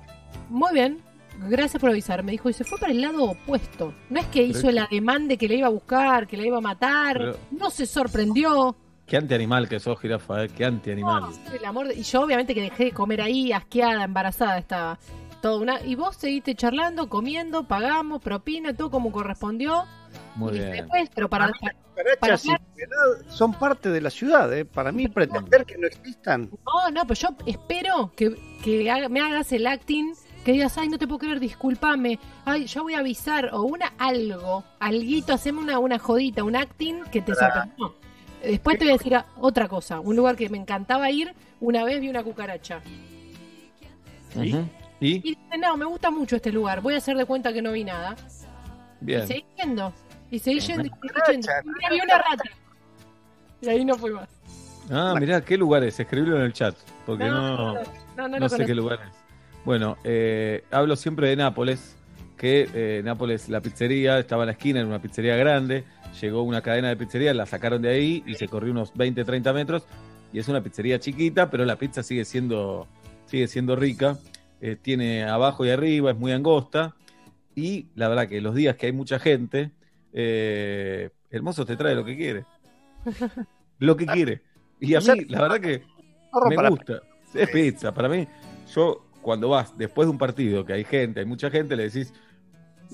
muy 0.48 0.72
bien, 0.72 1.02
gracias 1.50 1.78
por 1.78 1.90
avisar. 1.90 2.22
Me 2.22 2.32
dijo, 2.32 2.48
y 2.48 2.54
se 2.54 2.64
fue 2.64 2.78
para 2.78 2.92
el 2.92 3.02
lado 3.02 3.24
opuesto. 3.24 3.92
No 4.08 4.18
es 4.20 4.26
que 4.28 4.42
hizo 4.44 4.70
el 4.70 4.78
ademán 4.78 5.28
de 5.28 5.36
que 5.36 5.46
le 5.48 5.56
iba 5.56 5.66
a 5.66 5.70
buscar, 5.70 6.26
que 6.26 6.38
le 6.38 6.46
iba 6.46 6.56
a 6.56 6.62
matar, 6.62 7.18
Pero- 7.18 7.36
no 7.50 7.68
se 7.70 7.84
sorprendió. 7.84 8.76
Qué 9.06 9.16
antianimal 9.18 9.68
que 9.68 9.80
sos, 9.80 10.00
jirafa, 10.00 10.44
¿eh? 10.44 10.48
Qué 10.48 10.64
antianimal. 10.64 11.24
El 11.52 11.64
amor 11.64 11.88
de- 11.88 11.94
Y 11.94 12.02
yo 12.02 12.22
obviamente 12.22 12.54
que 12.54 12.62
dejé 12.62 12.84
de 12.86 12.92
comer 12.92 13.20
ahí, 13.20 13.52
asqueada, 13.52 14.04
embarazada 14.04 14.58
estaba. 14.58 14.98
Todo 15.42 15.60
una... 15.60 15.80
Y 15.82 15.94
vos 15.94 16.16
seguiste 16.16 16.54
charlando, 16.54 17.08
comiendo, 17.10 17.64
pagamos, 17.68 18.22
propina, 18.22 18.74
todo 18.74 18.90
como 18.90 19.12
correspondió. 19.12 19.84
Muy 20.36 20.52
y 20.56 20.58
bien. 20.60 20.72
después, 20.72 21.10
pero 21.14 21.28
para, 21.28 21.50
para- 22.18 22.38
son 23.28 23.52
parte 23.54 23.90
de 23.90 24.00
la 24.00 24.10
ciudad, 24.10 24.52
¿eh? 24.56 24.64
para 24.64 24.90
mí 24.90 25.06
pretender 25.08 25.64
que 25.66 25.76
no 25.78 25.86
existan. 25.86 26.50
No, 26.64 26.90
no, 26.90 27.06
pero 27.06 27.14
yo 27.20 27.28
espero 27.46 28.10
que, 28.16 28.34
que 28.62 28.90
haga- 28.90 29.08
me 29.08 29.20
hagas 29.20 29.52
el 29.52 29.66
acting, 29.66 30.12
que 30.44 30.52
digas, 30.52 30.76
ay, 30.78 30.88
no 30.88 30.98
te 30.98 31.06
puedo 31.06 31.18
creer, 31.20 31.40
discúlpame, 31.40 32.18
ay, 32.44 32.66
yo 32.66 32.82
voy 32.82 32.94
a 32.94 33.00
avisar, 33.00 33.50
o 33.52 33.62
una 33.62 33.92
algo, 33.98 34.64
alguito, 34.80 35.32
haceme 35.34 35.60
una, 35.60 35.78
una 35.78 35.98
jodita, 35.98 36.42
un 36.42 36.56
acting 36.56 37.02
que 37.12 37.20
te 37.22 37.34
sorprendió. 37.34 37.94
Después 38.46 38.78
te 38.78 38.85
voy 38.85 38.94
a 38.94 38.96
decir 38.96 39.16
otra 39.40 39.68
cosa, 39.68 40.00
un 40.00 40.16
lugar 40.16 40.37
que 40.37 40.48
me 40.48 40.59
encantaba 40.59 41.11
ir, 41.11 41.33
una 41.61 41.85
vez 41.85 42.00
vi 42.00 42.09
una 42.09 42.22
cucaracha. 42.22 42.80
¿Y? 44.37 44.57
Y 45.00 45.20
dije, 45.20 45.59
no, 45.59 45.76
me 45.76 45.85
gusta 45.85 46.11
mucho 46.11 46.37
este 46.37 46.52
lugar, 46.52 46.80
voy 46.80 46.94
a 46.94 46.98
hacer 46.98 47.16
de 47.16 47.24
cuenta 47.24 47.52
que 47.52 47.62
no 47.62 47.72
vi 47.72 47.85
nada. 47.85 48.16
Y 49.00 49.04
Bien. 49.07 49.26
seguí 49.26 49.44
yendo, 49.57 49.92
y 50.30 50.38
seguí 50.38 50.61
yendo, 50.61 50.85
y 50.85 51.09
seguí 51.26 51.42
yendo. 51.42 51.72
Vi 51.90 52.00
una 52.00 52.18
rata. 52.18 52.44
Y 53.61 53.68
ahí 53.68 53.85
no 53.85 53.96
fui 53.96 54.11
más. 54.11 54.28
Ah, 54.90 55.14
mirá, 55.18 55.40
¿qué 55.40 55.57
lugares? 55.57 55.98
Escribilo 55.98 56.37
en 56.37 56.42
el 56.42 56.52
chat, 56.52 56.74
porque 57.07 57.24
No, 57.24 57.35
no, 57.35 57.57
no, 57.57 57.74
no, 57.74 57.83
no 58.16 58.28
no 58.28 58.38
lo 58.38 58.48
sé 58.48 58.66
qué 58.66 58.74
lugares. 58.74 59.07
Bueno, 59.64 59.96
eh, 60.04 60.64
hablo 60.70 60.94
siempre 60.96 61.28
de 61.28 61.37
Nápoles, 61.37 61.96
que 62.37 62.68
eh, 62.74 63.02
Nápoles, 63.02 63.48
la 63.48 63.61
pizzería, 63.61 64.18
estaba 64.18 64.42
en 64.42 64.48
la 64.48 64.52
esquina, 64.52 64.80
en 64.80 64.87
una 64.87 65.00
pizzería 65.00 65.37
grande, 65.37 65.85
llegó 66.20 66.42
una 66.42 66.62
cadena 66.62 66.88
de 66.88 66.96
pizzería, 66.96 67.35
la 67.35 67.46
sacaron 67.46 67.83
de 67.83 67.90
ahí 67.90 68.22
y 68.27 68.35
se 68.35 68.48
corrió 68.48 68.72
unos 68.72 68.92
20, 68.94 69.24
30 69.24 69.53
metros, 69.53 69.87
y 70.33 70.38
es 70.38 70.48
una 70.48 70.62
pizzería 70.62 70.98
chiquita, 70.98 71.50
pero 71.50 71.64
la 71.64 71.77
pizza 71.77 72.03
sigue 72.03 72.24
siendo, 72.24 72.87
sigue 73.27 73.46
siendo 73.46 73.77
rica, 73.77 74.18
eh, 74.61 74.77
tiene 74.81 75.24
abajo 75.24 75.64
y 75.64 75.70
arriba, 75.70 76.11
es 76.11 76.16
muy 76.16 76.33
angosta, 76.33 76.94
y 77.55 77.87
la 77.94 78.09
verdad 78.09 78.29
que 78.29 78.40
los 78.40 78.55
días 78.55 78.77
que 78.77 78.87
hay 78.87 78.92
mucha 78.92 79.18
gente, 79.18 79.70
eh, 80.12 81.11
el 81.31 81.42
mozo 81.42 81.64
te 81.64 81.77
trae 81.77 81.94
lo 81.94 82.05
que 82.05 82.16
quiere, 82.16 82.44
lo 83.79 83.96
que 83.96 84.07
quiere. 84.07 84.42
Y 84.81 84.94
a 84.94 85.00
mí, 85.00 85.24
la 85.29 85.42
verdad 85.42 85.61
que 85.61 85.83
me 86.48 86.68
gusta. 86.68 87.00
Es 87.33 87.50
pizza. 87.50 87.92
Para 87.92 88.09
mí, 88.09 88.27
yo 88.74 89.07
cuando 89.22 89.48
vas 89.48 89.77
después 89.77 90.07
de 90.07 90.11
un 90.11 90.18
partido 90.18 90.64
que 90.64 90.74
hay 90.74 90.85
gente, 90.85 91.20
hay 91.20 91.27
mucha 91.27 91.50
gente, 91.50 91.77
le 91.77 91.85
decís, 91.85 92.12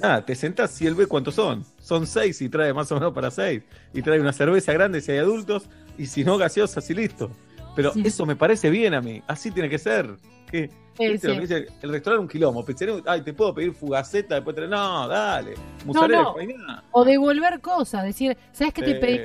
nada, 0.00 0.24
te 0.24 0.34
sentás 0.34 0.80
y 0.82 0.86
él 0.86 0.94
ve 0.94 1.06
cuántos 1.06 1.34
son. 1.34 1.64
Son 1.80 2.06
seis 2.06 2.40
y 2.42 2.48
trae 2.48 2.72
más 2.72 2.90
o 2.92 2.94
menos 2.94 3.12
para 3.12 3.30
seis. 3.30 3.62
Y 3.94 4.02
trae 4.02 4.20
una 4.20 4.32
cerveza 4.32 4.72
grande 4.72 5.00
si 5.00 5.12
hay 5.12 5.18
adultos 5.18 5.68
y 5.98 6.06
si 6.06 6.24
no 6.24 6.38
gaseosas 6.38 6.88
y 6.90 6.94
listo. 6.94 7.30
Pero 7.76 7.92
Sí. 7.92 8.02
eso 8.04 8.26
me 8.26 8.36
parece 8.36 8.68
bien 8.70 8.94
a 8.94 9.00
mí. 9.00 9.22
Así 9.26 9.50
tiene 9.50 9.68
que 9.68 9.78
ser. 9.78 10.10
¿Qué? 10.50 10.68
Sí, 10.98 11.08
¿Viste 11.08 11.28
lo 11.28 11.34
sí. 11.34 11.40
que 11.40 11.46
dice? 11.46 11.66
El 11.82 11.90
restaurante 11.90 12.22
un 12.22 12.28
quilombo. 12.28 12.64
Pizzería, 12.64 12.96
ay, 13.06 13.22
te 13.22 13.32
puedo 13.32 13.54
pedir 13.54 13.72
fugaceta 13.72 14.34
después 14.34 14.56
te... 14.56 14.66
No, 14.66 15.06
dale. 15.08 15.54
No. 15.86 16.34
fainá. 16.34 16.82
O 16.90 17.04
devolver 17.04 17.60
cosas, 17.60 18.04
decir, 18.04 18.36
¿sabes 18.52 18.74
qué 18.74 18.82
te 18.82 18.94
pedí? 18.96 19.20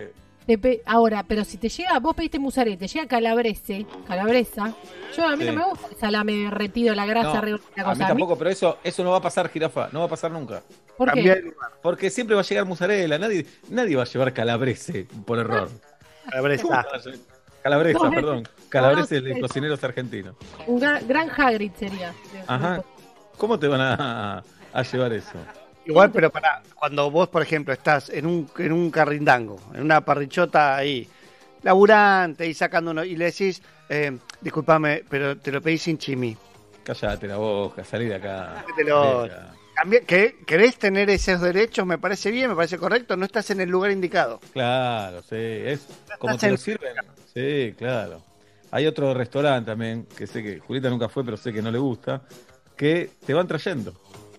Ahora, 0.86 1.24
pero 1.28 1.44
si 1.44 1.58
te 1.58 1.70
llega, 1.70 1.98
vos 2.00 2.16
pediste 2.16 2.38
musaré, 2.40 2.78
te 2.78 2.88
llega 2.88 3.08
calabrese, 3.08 3.86
calabresa, 4.08 4.74
yo 5.18 5.28
a 5.28 5.36
mí 5.36 5.44
Sí. 5.44 5.50
no 5.52 5.56
me 5.56 5.66
gusta 5.70 5.88
el 5.88 5.96
salame 5.98 6.34
derretido, 6.34 6.94
la 6.94 7.06
grasa 7.06 7.28
No, 7.28 7.34
la 7.34 7.40
a 7.40 7.44
mí 7.46 7.84
cosa. 7.84 8.08
tampoco, 8.08 8.38
pero 8.38 8.50
eso, 8.50 8.78
eso 8.84 9.04
no 9.04 9.12
va 9.12 9.18
a 9.18 9.22
pasar, 9.22 9.50
jirafa. 9.50 9.90
No 9.92 10.00
va 10.00 10.06
a 10.06 10.10
pasar 10.10 10.32
nunca. 10.32 10.62
¿Por 10.98 11.12
qué? 11.14 11.52
Porque 11.82 12.10
siempre 12.10 12.36
va 12.36 12.42
a 12.42 12.46
llegar 12.46 12.66
mozzarella, 12.66 13.18
nadie, 13.18 13.46
nadie 13.70 13.96
va 13.96 14.04
a 14.04 14.06
llevar 14.06 14.34
calabrese 14.34 15.08
por 15.26 15.40
error. 15.40 15.70
Calabresa. 16.30 16.86
Calabresa, 17.62 18.00
No, 18.04 18.12
perdón. 18.12 18.48
Calabrese 18.70 19.22
no, 19.22 19.28
de 19.28 19.40
cocineros 19.42 19.84
argentinos. 19.84 20.36
Un 20.68 20.80
gra- 20.80 21.06
gran 21.06 21.30
Hagrid 21.30 21.72
sería. 21.78 22.14
Ajá. 22.48 22.84
¿Cómo 23.38 23.58
te 23.60 23.68
van 23.68 23.82
a, 23.82 24.44
a 24.74 24.82
llevar 24.84 25.14
eso? 25.14 25.38
Igual, 25.86 26.12
pero 26.12 26.30
para 26.32 26.62
cuando 26.74 27.10
vos, 27.12 27.30
por 27.30 27.42
ejemplo, 27.42 27.74
estás 27.74 28.10
en 28.10 28.26
un, 28.26 28.50
en 28.58 28.72
un 28.72 28.90
carrindango, 28.92 29.60
en 29.74 29.82
una 29.82 30.02
parrichota 30.04 30.76
ahí, 30.76 31.08
laburante 31.64 32.48
y 32.48 32.54
sacando 32.54 32.92
uno, 32.92 33.04
y 33.04 33.16
le 33.16 33.26
decís, 33.26 33.62
eh, 33.90 34.18
discúlpame, 34.42 35.04
pero 35.10 35.38
te 35.38 35.52
lo 35.52 35.62
pedí 35.62 35.78
sin 35.78 35.98
chimi. 35.98 36.36
Cállate 36.84 37.28
la 37.28 37.38
boca, 37.38 37.84
salí 37.84 38.06
de 38.06 38.16
acá. 38.16 38.64
Cambia- 39.76 40.02
que- 40.02 40.38
¿Querés 40.46 40.78
tener 40.78 41.10
esos 41.10 41.42
derechos? 41.42 41.86
Me 41.86 41.98
parece 41.98 42.32
bien, 42.32 42.50
me 42.50 42.56
parece 42.56 42.78
correcto, 42.78 43.18
no 43.18 43.26
estás 43.26 43.50
en 43.50 43.60
el 43.62 43.70
lugar 43.70 43.92
indicado. 43.92 44.40
Claro, 44.54 45.22
sí. 45.22 45.36
Es 45.36 45.88
como 46.18 46.38
te 46.38 46.48
lo 46.48 46.54
en- 46.54 46.58
sirven. 46.58 46.94
Sí, 47.34 47.74
claro. 47.78 48.22
Hay 48.72 48.88
otro 48.88 49.14
restaurante 49.14 49.72
también, 49.72 50.06
que 50.18 50.28
sé 50.28 50.42
que 50.42 50.60
Julieta 50.60 50.90
nunca 50.90 51.10
fue, 51.10 51.26
pero 51.26 51.36
sé 51.36 51.52
que 51.52 51.62
no 51.62 51.72
le 51.72 51.78
gusta, 51.80 52.22
que 52.78 53.10
te 53.26 53.34
van 53.34 53.48
trayendo. 53.48 53.94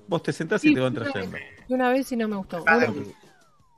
Vos 0.08 0.22
te 0.22 0.32
sentás 0.32 0.64
y 0.64 0.68
Sí, 0.68 0.74
te 0.74 0.90
trayendo. 0.90 1.36
Y 1.68 1.74
una 1.74 1.90
vez 1.90 2.10
y 2.12 2.16
no 2.16 2.28
me 2.28 2.36
gustó. 2.36 2.64
Ah, 2.66 2.86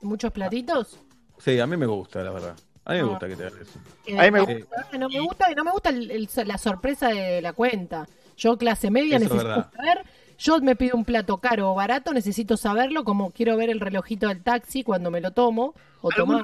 muchos 0.01 0.31
platitos. 0.31 0.99
Sí, 1.39 1.59
a 1.59 1.65
mí 1.67 1.77
me 1.77 1.85
gusta, 1.85 2.21
la 2.23 2.31
verdad. 2.31 2.55
A 2.85 2.93
mí 2.93 2.97
me 2.99 3.03
Ah. 3.03 3.09
gusta 3.09 3.27
que 3.27 3.35
te 3.35 3.43
hagas 3.45 3.59
eso. 3.61 3.79
que 4.05 4.19
A 4.19 4.23
mí 4.23 4.31
me 4.31 4.39
no, 4.39 4.45
gusta. 4.45 4.97
no 4.97 5.09
me 5.09 5.19
gusta 5.19 5.51
y 5.51 5.55
no 5.55 5.63
me 5.63 5.71
gusta 5.71 5.89
el- 5.89 6.11
el- 6.11 6.29
la 6.45 6.57
sorpresa 6.57 7.09
de 7.09 7.41
la 7.41 7.53
cuenta. 7.53 8.07
Yo 8.37 8.57
clase 8.57 8.89
media 8.91 9.17
Eso 9.17 9.25
necesito 9.25 9.69
saber 9.75 10.05
yo 10.37 10.59
me 10.61 10.77
pido 10.77 10.95
un 10.95 11.03
plato 11.03 11.37
caro 11.39 11.71
o 11.71 11.75
barato, 11.75 12.13
necesito 12.13 12.55
saberlo, 12.55 13.03
como 13.03 13.31
quiero 13.31 13.57
ver 13.57 13.69
el 13.69 13.81
relojito 13.81 14.29
del 14.29 14.41
taxi 14.41 14.83
cuando 14.85 15.11
me 15.11 15.19
lo 15.19 15.31
tomo, 15.31 15.73
o 15.99 16.09
tomar, 16.11 16.37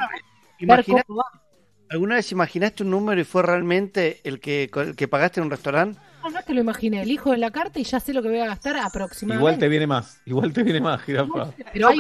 ¿Alguna 0.60 0.76
vez, 0.76 1.06
va. 1.10 1.42
¿Alguna 1.90 2.16
vez 2.16 2.30
imaginaste 2.34 2.84
un 2.84 2.90
número 2.90 3.22
y 3.22 3.24
fue 3.24 3.42
realmente 3.44 4.20
el 4.26 4.42
que, 4.42 4.70
el 4.76 4.96
que 4.98 5.08
pagaste 5.08 5.40
en 5.40 5.46
un 5.46 5.52
restaurante? 5.52 5.98
No, 6.26 6.32
no 6.32 6.40
es 6.40 6.46
que 6.46 6.54
lo 6.56 6.62
imaginé, 6.62 7.04
elijo 7.04 7.36
en 7.36 7.40
la 7.42 7.52
carta 7.52 7.80
y 7.80 7.84
ya 7.84 8.00
sé 8.00 8.12
lo 8.12 8.24
que 8.24 8.30
voy 8.30 8.40
a 8.40 8.48
gastar 8.48 8.78
aproximadamente. 8.78 9.40
Igual 9.42 9.60
te 9.60 9.68
viene 9.68 9.86
más, 9.86 10.22
igual 10.26 10.54
te 10.54 10.64
viene 10.64 10.82
más, 10.82 11.00
jirafa. 11.04 11.52
Pero 11.72 11.88
hay- 11.90 12.00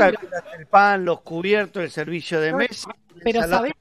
el 0.57 0.65
pan, 0.65 1.05
los 1.05 1.21
cubiertos, 1.21 1.83
el 1.83 1.91
servicio 1.91 2.39
de 2.41 2.51
mesa. 2.53 2.89
Pero 3.23 3.43
sabés, 3.47 3.73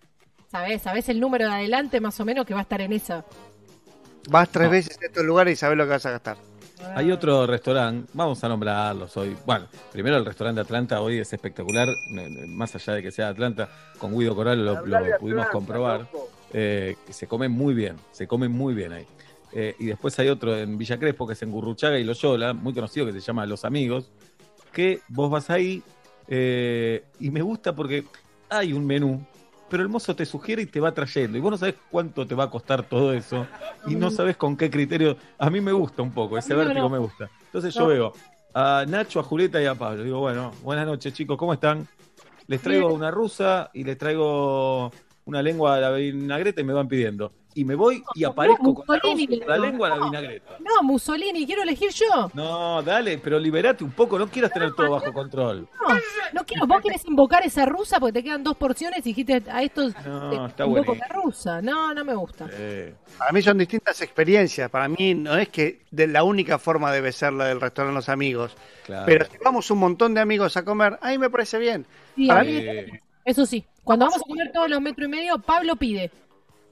sabés, 0.50 0.82
sabés 0.82 1.08
el 1.08 1.18
número 1.18 1.46
de 1.46 1.52
adelante 1.54 1.98
más 1.98 2.20
o 2.20 2.26
menos 2.26 2.44
que 2.44 2.52
va 2.52 2.60
a 2.60 2.62
estar 2.64 2.80
en 2.82 2.92
esa. 2.92 3.24
Vas 4.28 4.50
tres 4.50 4.66
No. 4.66 4.70
veces 4.72 4.98
a 5.02 5.06
estos 5.06 5.24
lugares 5.24 5.54
y 5.54 5.56
sabes 5.56 5.78
lo 5.78 5.84
que 5.84 5.90
vas 5.90 6.04
a 6.06 6.10
gastar. 6.10 6.36
Hay 6.94 7.10
otro 7.10 7.46
restaurante, 7.46 8.10
vamos 8.12 8.44
a 8.44 8.48
nombrarlos 8.48 9.16
hoy. 9.16 9.34
Bueno, 9.46 9.66
primero 9.92 10.18
el 10.18 10.26
restaurante 10.26 10.58
de 10.58 10.64
Atlanta 10.64 11.00
hoy 11.00 11.18
es 11.20 11.32
espectacular, 11.32 11.88
más 12.48 12.74
allá 12.74 12.92
de 12.94 13.02
que 13.02 13.10
sea 13.10 13.28
Atlanta, 13.28 13.70
con 13.98 14.18
Guido 14.18 14.34
Coral 14.34 14.62
lo, 14.62 14.84
lo 14.84 15.18
pudimos 15.18 15.46
comprobar. 15.48 16.06
eh, 16.56 16.94
que 17.04 17.12
se 17.12 17.26
come 17.26 17.48
muy 17.48 17.74
bien, 17.74 17.96
se 18.12 18.28
come 18.28 18.46
muy 18.48 18.74
bien 18.74 18.92
ahí. 18.92 19.04
Eh, 19.56 19.76
y 19.78 19.86
después 19.86 20.18
hay 20.18 20.28
otro 20.28 20.56
en 20.56 20.76
Villa 20.76 20.98
Crespo, 20.98 21.26
que 21.28 21.34
es 21.34 21.42
en 21.42 21.52
Gurruchaga 21.52 21.96
y 21.98 22.04
Loyola, 22.04 22.52
muy 22.52 22.74
conocido, 22.74 23.06
que 23.06 23.12
se 23.12 23.20
llama 23.20 23.46
Los 23.46 23.64
Amigos, 23.64 24.10
que 24.72 25.00
vos 25.08 25.30
vas 25.30 25.48
ahí 25.48 25.82
eh, 26.26 27.04
y 27.20 27.30
me 27.30 27.40
gusta 27.40 27.74
porque 27.74 28.04
hay 28.48 28.72
un 28.72 28.84
menú, 28.84 29.24
pero 29.70 29.84
el 29.84 29.88
mozo 29.88 30.16
te 30.16 30.26
sugiere 30.26 30.62
y 30.62 30.66
te 30.66 30.80
va 30.80 30.92
trayendo. 30.92 31.38
Y 31.38 31.40
vos 31.40 31.52
no 31.52 31.56
sabés 31.56 31.76
cuánto 31.88 32.26
te 32.26 32.34
va 32.34 32.44
a 32.44 32.50
costar 32.50 32.82
todo 32.82 33.12
eso 33.12 33.46
y 33.86 33.94
no 33.94 34.10
sabés 34.10 34.36
con 34.36 34.56
qué 34.56 34.70
criterio. 34.70 35.16
A 35.38 35.50
mí 35.50 35.60
me 35.60 35.72
gusta 35.72 36.02
un 36.02 36.12
poco, 36.12 36.36
ese 36.36 36.54
vértigo 36.54 36.88
me 36.88 36.98
gusta. 36.98 37.30
Entonces 37.46 37.72
yo 37.72 37.86
veo 37.86 38.12
a 38.54 38.84
Nacho, 38.88 39.20
a 39.20 39.22
Julieta 39.22 39.62
y 39.62 39.66
a 39.66 39.76
Pablo. 39.76 40.02
Digo, 40.02 40.18
bueno, 40.18 40.50
buenas 40.62 40.86
noches 40.86 41.14
chicos, 41.14 41.38
¿cómo 41.38 41.54
están? 41.54 41.86
Les 42.48 42.60
traigo 42.60 42.92
una 42.92 43.10
rusa 43.10 43.70
y 43.72 43.84
les 43.84 43.96
traigo 43.96 44.90
una 45.26 45.42
lengua 45.42 45.76
a 45.76 45.80
la 45.80 45.90
vinagreta 45.92 46.60
y 46.60 46.64
me 46.64 46.72
van 46.72 46.88
pidiendo. 46.88 47.32
Y 47.56 47.64
me 47.64 47.76
voy 47.76 48.02
y 48.16 48.22
No, 48.22 48.30
aparezco 48.30 48.74
con 48.74 48.84
la, 49.46 49.56
lengua 49.58 49.86
a 49.86 49.90
la 49.90 49.96
no. 49.96 50.04
vinagreta. 50.06 50.56
No, 50.58 50.82
Mussolini, 50.82 51.46
quiero 51.46 51.62
elegir 51.62 51.90
yo. 51.92 52.28
No, 52.34 52.82
dale, 52.82 53.18
pero 53.18 53.38
liberate 53.38 53.84
un 53.84 53.92
poco, 53.92 54.18
no 54.18 54.26
quieras 54.28 54.50
tener 54.52 54.72
todo 54.74 54.90
bajo 54.90 55.12
control. 55.12 55.68
No, 55.80 55.94
no 56.32 56.44
quiero, 56.44 56.66
vos 56.66 56.80
querés 56.82 57.04
invocar 57.04 57.44
esa 57.46 57.64
rusa 57.64 58.00
porque 58.00 58.14
te 58.14 58.24
quedan 58.24 58.42
dos 58.42 58.56
porciones 58.56 58.98
y 59.00 59.02
dijiste 59.10 59.40
a 59.48 59.62
estos 59.62 59.94
No, 60.04 60.46
está 60.46 60.64
invoco 60.64 60.84
bueno. 60.86 61.02
la 61.08 61.14
rusa. 61.14 61.62
No, 61.62 61.94
no 61.94 62.04
me 62.04 62.14
gusta. 62.14 62.48
Eh, 62.52 62.94
Para 63.18 63.30
mí 63.30 63.40
son 63.40 63.56
distintas 63.58 64.00
experiencias. 64.00 64.68
Para 64.68 64.88
mí 64.88 65.14
no 65.14 65.36
es 65.36 65.48
que 65.48 65.82
de 65.92 66.08
la 66.08 66.24
única 66.24 66.58
forma 66.58 66.90
debe 66.90 67.12
ser 67.12 67.32
la 67.34 67.44
del 67.46 67.60
restaurante 67.60 67.94
Los 67.94 68.08
Amigos. 68.08 68.56
claro. 68.84 69.04
Pero 69.06 69.26
si 69.26 69.38
vamos 69.44 69.70
un 69.70 69.78
montón 69.78 70.12
de 70.14 70.20
amigos 70.20 70.56
a 70.56 70.64
comer, 70.64 70.98
ahí 71.02 71.18
me 71.18 71.30
parece 71.30 71.58
bien. 71.60 71.86
Sí, 72.16 72.26
Para 72.26 72.42
mí- 72.42 72.64
eso 73.24 73.46
sí, 73.46 73.64
cuando 73.84 74.06
vamos 74.06 74.20
a 74.20 74.28
comer 74.28 74.50
todos 74.52 74.68
los 74.68 74.80
metros 74.80 75.06
y 75.06 75.10
medio, 75.10 75.38
Pablo 75.38 75.76
pide. 75.76 76.10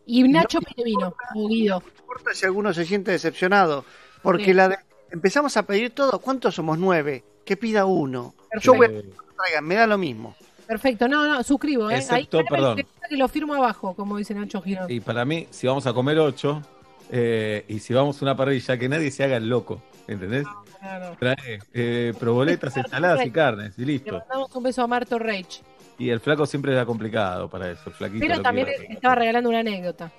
Y 0.07 0.23
Nacho 0.25 0.61
pide 0.61 0.85
vino, 0.85 1.15
o 1.35 1.49
Guido. 1.49 1.81
No 1.81 2.01
importa 2.01 2.35
si 2.35 2.45
alguno 2.47 2.73
se 2.75 2.85
siente 2.85 3.11
decepcionado. 3.13 3.85
Porque 4.23 4.47
Sí. 4.47 4.53
la 4.55 4.69
de- 4.71 4.79
empezamos 5.11 5.57
a 5.57 5.65
pedir 5.65 5.91
todo. 5.91 6.19
¿Cuántos 6.21 6.55
somos? 6.55 6.79
Nueve. 6.79 7.25
Que 7.45 7.57
pida 7.57 7.85
uno. 7.87 8.35
Yo 8.61 8.75
voy 8.75 8.87
a 8.87 8.91
Perfecto. 8.91 9.25
traigan, 9.37 9.65
me 9.65 9.75
da 9.75 9.87
lo 9.87 9.99
mismo. 9.99 10.35
Perfecto, 10.67 11.09
no, 11.09 11.27
no, 11.27 11.43
suscribo, 11.43 11.91
¿eh? 11.91 11.97
Excepto, 11.97 12.39
Ahí 12.39 12.45
perdón. 12.49 12.77
que 13.09 13.17
lo 13.17 13.29
firmo 13.29 13.55
abajo, 13.55 13.95
como 13.95 14.17
dice 14.17 14.33
Nacho 14.35 14.63
Girón. 14.63 14.91
y 14.91 15.01
para 15.01 15.25
mí, 15.25 15.47
si 15.51 15.67
vamos 15.67 15.87
a 15.87 15.93
comer 15.93 16.19
ocho, 16.21 16.63
eh, 17.11 17.65
y 17.69 17.79
si 17.81 17.93
vamos 17.93 18.23
a 18.23 18.25
una 18.25 18.37
parrilla, 18.37 18.79
que 18.79 18.89
nadie 18.89 19.11
se 19.11 19.25
haga 19.25 19.37
el 19.37 19.49
loco, 19.49 19.83
¿entendés? 20.07 20.47
Claro. 20.81 21.17
Trae 21.19 21.59
eh, 21.75 22.15
proboletas, 22.19 22.77
ensaladas 22.77 23.27
y 23.27 23.31
carnes, 23.31 23.75
y 23.77 23.81
Le 23.85 23.87
listo. 23.95 24.19
mandamos 24.19 24.55
un 24.55 24.63
beso 24.63 24.83
a 24.83 24.87
Marto 24.87 25.19
Reich. 25.19 25.63
Y 26.03 26.11
el 26.11 26.19
flaco 26.19 26.47
siempre 26.47 26.73
era 26.73 26.85
complicado 26.85 27.49
para 27.49 27.71
eso, 27.71 27.83
el 27.87 27.93
flaquito. 27.93 28.27
Pero 28.27 28.43
también 28.43 28.67
estaba 28.89 29.15
regalando 29.15 29.49
una 29.49 29.61
anécdota. 29.61 30.11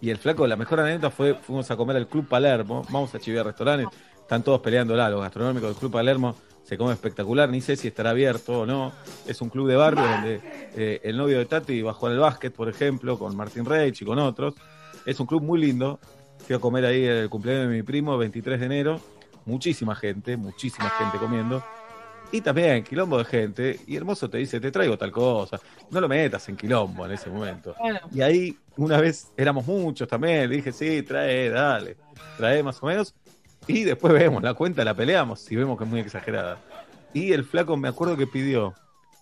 Y 0.00 0.08
el 0.08 0.16
flaco, 0.16 0.46
la 0.46 0.56
mejor 0.56 0.80
anécdota 0.80 1.10
fue, 1.10 1.34
fuimos 1.34 1.70
a 1.70 1.76
comer 1.76 1.96
al 1.96 2.08
Club 2.08 2.26
Palermo, 2.26 2.82
vamos 2.88 3.14
a 3.14 3.18
chiviar 3.18 3.44
restaurantes, 3.44 3.86
están 4.18 4.42
todos 4.42 4.60
peleando 4.60 4.96
los 4.96 5.20
gastronómicos 5.20 5.68
del 5.68 5.78
Club 5.78 5.92
Palermo, 5.92 6.34
se 6.64 6.78
come 6.78 6.94
espectacular, 6.94 7.50
ni 7.50 7.60
sé 7.60 7.76
si 7.76 7.88
estará 7.88 8.10
abierto 8.10 8.60
o 8.60 8.66
no, 8.66 8.92
es 9.26 9.38
un 9.42 9.50
club 9.50 9.68
de 9.68 9.76
barrio 9.76 10.04
donde 10.04 10.40
eh, 10.74 11.00
el 11.04 11.18
novio 11.18 11.38
de 11.38 11.44
Tati 11.44 11.82
bajó 11.82 12.06
al 12.06 12.18
básquet, 12.18 12.54
por 12.54 12.70
ejemplo, 12.70 13.18
con 13.18 13.36
Martín 13.36 13.66
Reich 13.66 14.00
y 14.00 14.04
con 14.06 14.18
otros, 14.18 14.54
es 15.04 15.20
un 15.20 15.26
club 15.26 15.42
muy 15.42 15.60
lindo, 15.60 16.00
fui 16.46 16.56
a 16.56 16.58
comer 16.58 16.86
ahí 16.86 17.04
el 17.04 17.28
cumpleaños 17.28 17.68
de 17.68 17.76
mi 17.76 17.82
primo, 17.82 18.16
23 18.16 18.58
de 18.58 18.64
enero, 18.64 19.00
muchísima 19.44 19.94
gente, 19.96 20.38
muchísima 20.38 20.88
gente 20.88 21.18
comiendo, 21.18 21.62
y 22.32 22.40
también 22.40 22.82
quilombo 22.82 23.18
de 23.18 23.24
gente, 23.24 23.80
y 23.86 23.96
Hermoso 23.96 24.28
te 24.28 24.38
dice, 24.38 24.60
te 24.60 24.70
traigo 24.70 24.98
tal 24.98 25.12
cosa, 25.12 25.60
no 25.90 26.00
lo 26.00 26.08
metas 26.08 26.48
en 26.48 26.56
quilombo 26.56 27.06
en 27.06 27.12
ese 27.12 27.30
momento. 27.30 27.74
Bueno, 27.78 28.00
Y 28.12 28.20
ahí 28.20 28.58
una 28.76 29.00
vez 29.00 29.28
éramos 29.36 29.66
muchos 29.66 30.08
también, 30.08 30.48
le 30.50 30.56
dije, 30.56 30.72
sí, 30.72 31.02
trae, 31.02 31.50
dale, 31.50 31.96
trae 32.36 32.62
más 32.62 32.82
o 32.82 32.86
menos. 32.86 33.14
Y 33.66 33.84
después 33.84 34.12
vemos 34.12 34.42
la 34.42 34.54
cuenta, 34.54 34.84
la 34.84 34.94
peleamos, 34.94 35.40
si 35.40 35.56
vemos 35.56 35.76
que 35.78 35.84
es 35.84 35.90
muy 35.90 36.00
exagerada. 36.00 36.58
Y 37.12 37.32
el 37.32 37.44
flaco 37.44 37.76
me 37.76 37.88
acuerdo 37.88 38.16
que 38.16 38.26
pidió 38.26 38.74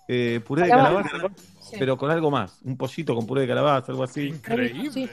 eh, 0.09 0.41
puré 0.47 0.65
de 0.65 0.71
Calabaza. 0.71 1.11
calabaza, 1.11 1.35
sí. 1.63 1.77
pero 1.79 1.97
con 1.97 2.11
algo 2.11 2.31
más, 2.31 2.59
un 2.65 2.77
pollito 2.77 3.15
con 3.15 3.27
puré 3.27 3.43
de 3.43 3.49
calabaza, 3.49 3.93
algo 3.93 4.05
así. 4.05 4.35
Sí. 4.93 5.09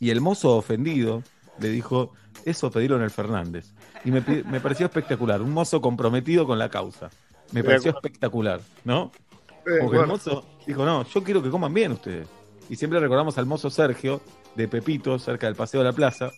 Y 0.00 0.10
el 0.10 0.20
mozo 0.20 0.56
ofendido 0.56 1.22
le 1.60 1.68
dijo, 1.68 2.12
eso 2.44 2.70
pedilo 2.70 2.96
en 2.96 3.02
el 3.02 3.10
Fernández. 3.10 3.72
Y 4.04 4.10
me, 4.10 4.20
me 4.20 4.60
pareció 4.60 4.86
espectacular, 4.86 5.40
un 5.42 5.52
mozo 5.52 5.80
comprometido 5.80 6.46
con 6.46 6.58
la 6.58 6.68
causa. 6.68 7.10
Me 7.52 7.62
pareció 7.62 7.92
espectacular, 7.92 8.60
¿no? 8.84 9.12
Porque 9.80 9.98
el 9.98 10.06
mozo 10.06 10.44
dijo, 10.66 10.84
no, 10.84 11.04
yo 11.06 11.22
quiero 11.22 11.42
que 11.42 11.50
coman 11.50 11.72
bien 11.72 11.92
ustedes. 11.92 12.26
Y 12.68 12.76
siempre 12.76 12.98
recordamos 13.00 13.38
al 13.38 13.46
mozo 13.46 13.70
Sergio, 13.70 14.20
de 14.54 14.68
Pepito, 14.68 15.18
cerca 15.18 15.46
del 15.46 15.56
Paseo 15.56 15.80
de 15.80 15.84
la 15.86 15.92
Plaza, 15.92 16.30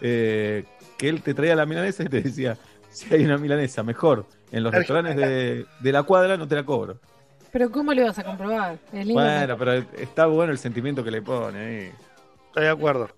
eh, 0.00 0.64
que 0.96 1.08
él 1.08 1.22
te 1.22 1.34
traía 1.34 1.54
la 1.56 1.66
milanesa 1.66 2.02
y 2.02 2.06
te 2.06 2.20
decía, 2.22 2.56
si 2.90 3.14
hay 3.14 3.24
una 3.24 3.38
milanesa 3.38 3.82
mejor 3.82 4.26
en 4.50 4.62
los 4.62 4.72
restaurantes 4.74 5.16
de, 5.16 5.66
de 5.80 5.92
la 5.92 6.02
cuadra, 6.02 6.36
no 6.36 6.46
te 6.46 6.54
la 6.56 6.64
cobro. 6.64 6.98
Pero 7.50 7.70
¿cómo 7.70 7.92
le 7.94 8.04
vas 8.04 8.18
a 8.18 8.24
comprobar? 8.24 8.78
Es 8.92 9.06
lindo. 9.06 9.22
Bueno, 9.22 9.56
pero 9.58 9.72
está 9.96 10.26
bueno 10.26 10.52
el 10.52 10.58
sentimiento 10.58 11.02
que 11.02 11.10
le 11.10 11.22
pone 11.22 11.58
ahí. 11.58 11.92
estoy 12.48 12.64
de 12.64 12.68
acuerdo. 12.70 13.08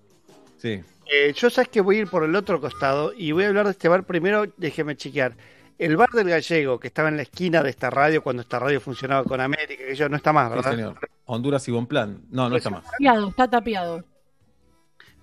Sí. 0.57 0.81
Eh, 1.11 1.33
yo 1.35 1.49
sabes 1.49 1.69
que 1.69 1.81
voy 1.81 1.97
a 1.97 1.99
ir 2.01 2.07
por 2.07 2.23
el 2.23 2.35
otro 2.35 2.61
costado 2.61 3.11
y 3.13 3.33
voy 3.33 3.43
a 3.43 3.47
hablar 3.49 3.65
de 3.65 3.71
este 3.71 3.89
bar 3.89 4.03
primero, 4.03 4.45
déjeme 4.55 4.95
chequear. 4.95 5.33
El 5.77 5.97
bar 5.97 6.09
del 6.09 6.29
gallego, 6.29 6.79
que 6.79 6.87
estaba 6.87 7.09
en 7.09 7.17
la 7.17 7.23
esquina 7.23 7.63
de 7.63 7.69
esta 7.71 7.89
radio 7.89 8.21
cuando 8.23 8.41
esta 8.41 8.59
radio 8.59 8.79
funcionaba 8.79 9.23
con 9.23 9.41
América, 9.41 9.83
que 9.87 9.95
yo 9.95 10.07
no 10.09 10.15
está 10.17 10.31
más, 10.33 10.49
Sí, 10.51 10.55
¿verdad? 10.55 10.71
señor. 10.71 11.09
Honduras 11.25 11.67
y 11.67 11.71
Bonplan. 11.71 12.21
No, 12.29 12.49
no 12.49 12.55
está 12.55 12.69
más. 12.69 12.83
tapiado, 12.85 13.29
está 13.29 13.47
tapiado. 13.49 14.03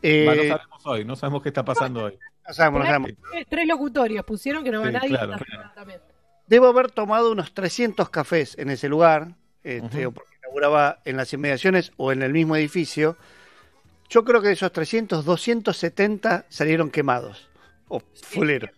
Eh, 0.03 0.25
no 0.27 0.35
sabemos 0.57 0.87
hoy, 0.87 1.05
no 1.05 1.17
sabemos 1.17 1.43
qué 1.43 1.49
está 1.49 1.65
pasando 1.65 2.05
hoy. 2.05 2.19
no 2.47 2.55
sabemos, 2.55 2.81
no 2.81 2.87
sabemos. 2.87 3.11
Tres, 3.31 3.47
tres 3.49 3.67
locutorios 3.67 4.25
pusieron 4.25 4.65
que 4.65 4.71
no 4.71 4.81
va 4.81 4.87
Sí, 4.89 4.93
nadie. 4.93 5.09
claro. 5.09 5.35
está- 5.35 5.73
también. 5.75 6.01
Debo 6.47 6.67
haber 6.69 6.91
tomado 6.91 7.31
unos 7.31 7.53
300 7.53 8.09
cafés 8.09 8.57
en 8.59 8.71
ese 8.71 8.89
lugar, 8.89 9.35
este, 9.63 10.07
o 10.07 10.13
porque 10.13 10.31
laburaba 10.47 11.01
en 11.05 11.17
las 11.19 11.31
inmediaciones 11.33 11.93
o 11.99 12.11
en 12.11 12.23
el 12.23 12.33
mismo 12.33 12.57
edificio. 12.57 13.17
Yo 14.09 14.25
creo 14.25 14.41
que 14.41 14.49
de 14.49 14.55
esos 14.55 14.73
300, 14.73 15.27
270 15.27 16.47
salieron 16.49 16.91
quemados 16.91 17.49
o 17.89 18.01
fuleros. 18.23 18.71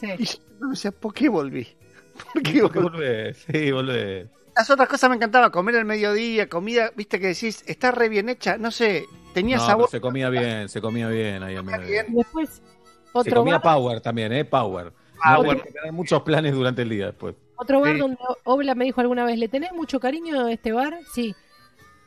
Sí. 0.00 0.06
Y 0.18 0.24
yo 0.24 0.38
no 0.60 0.74
sé, 0.76 0.92
¿por 0.92 1.12
qué 1.14 1.28
volví? 1.28 1.66
¿Por 2.32 2.42
qué 2.42 2.60
¿Por 2.60 2.72
qué 2.72 2.78
volví? 2.80 3.34
Sí, 3.34 3.72
volvés. 3.72 4.28
Las 4.56 4.68
otras 4.70 4.88
cosas 4.88 5.08
me 5.10 5.16
encantaba, 5.16 5.50
comer 5.52 5.76
al 5.76 5.84
mediodía, 5.84 6.48
comida, 6.48 6.90
viste 6.96 7.20
que 7.20 7.28
decís, 7.28 7.62
está 7.66 7.92
re 7.92 8.08
bien 8.08 8.28
hecha, 8.28 8.58
no 8.58 8.70
sé, 8.72 9.04
tenía 9.32 9.56
No, 9.58 9.66
sabor. 9.66 9.88
se 9.88 10.00
comía 10.00 10.30
bien, 10.30 10.68
se 10.68 10.80
comía 10.80 11.08
bien 11.08 11.42
ahí 11.44 11.54
al 11.54 11.64
mediodía. 11.64 12.04
Después, 12.08 12.48
Se 12.50 12.62
otro 13.12 13.36
comía 13.36 13.58
bar, 13.58 13.62
Power 13.76 14.00
también, 14.00 14.32
¿eh? 14.32 14.44
Power. 14.44 14.92
Ah, 15.22 15.36
hay 15.44 15.60
que 15.60 15.70
tener 15.70 15.92
muchos 15.92 16.22
planes 16.22 16.54
durante 16.54 16.82
el 16.82 16.88
día 16.88 17.06
después. 17.06 17.36
otro 17.56 17.80
bar 17.80 17.92
Sí. 17.94 17.98
donde 18.00 18.18
Obla 18.44 18.74
me 18.74 18.84
dijo 18.84 19.00
alguna 19.00 19.24
vez, 19.24 19.38
¿le 19.38 19.46
tenés 19.48 19.72
mucho 19.72 20.00
cariño 20.00 20.46
a 20.46 20.52
este 20.52 20.72
bar? 20.72 20.98
Sí. 21.14 21.34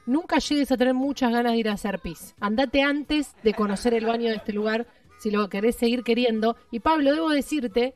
Nunca 0.06 0.40
llegues 0.40 0.72
a 0.72 0.78
tener 0.78 0.94
muchas 0.94 1.32
ganas 1.32 1.54
de 1.54 1.60
ir 1.60 1.70
a 1.70 1.74
hacer 1.74 2.00
pis. 2.00 2.36
Andate 2.42 2.82
antes 2.82 3.34
de 3.44 3.54
conocer 3.54 3.94
el 3.94 4.06
baño 4.06 4.30
de 4.30 4.36
este 4.36 4.52
lugar 4.52 4.88
si 5.22 5.32
lo 5.32 5.48
querés 5.50 5.76
seguir 5.76 6.04
queriendo. 6.04 6.56
Y 6.72 6.80
Pablo, 6.80 7.14
debo 7.14 7.30
decirte 7.30 7.96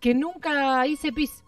que 0.00 0.14
nunca 0.14 0.86
hice 0.86 1.12
pis 1.12 1.42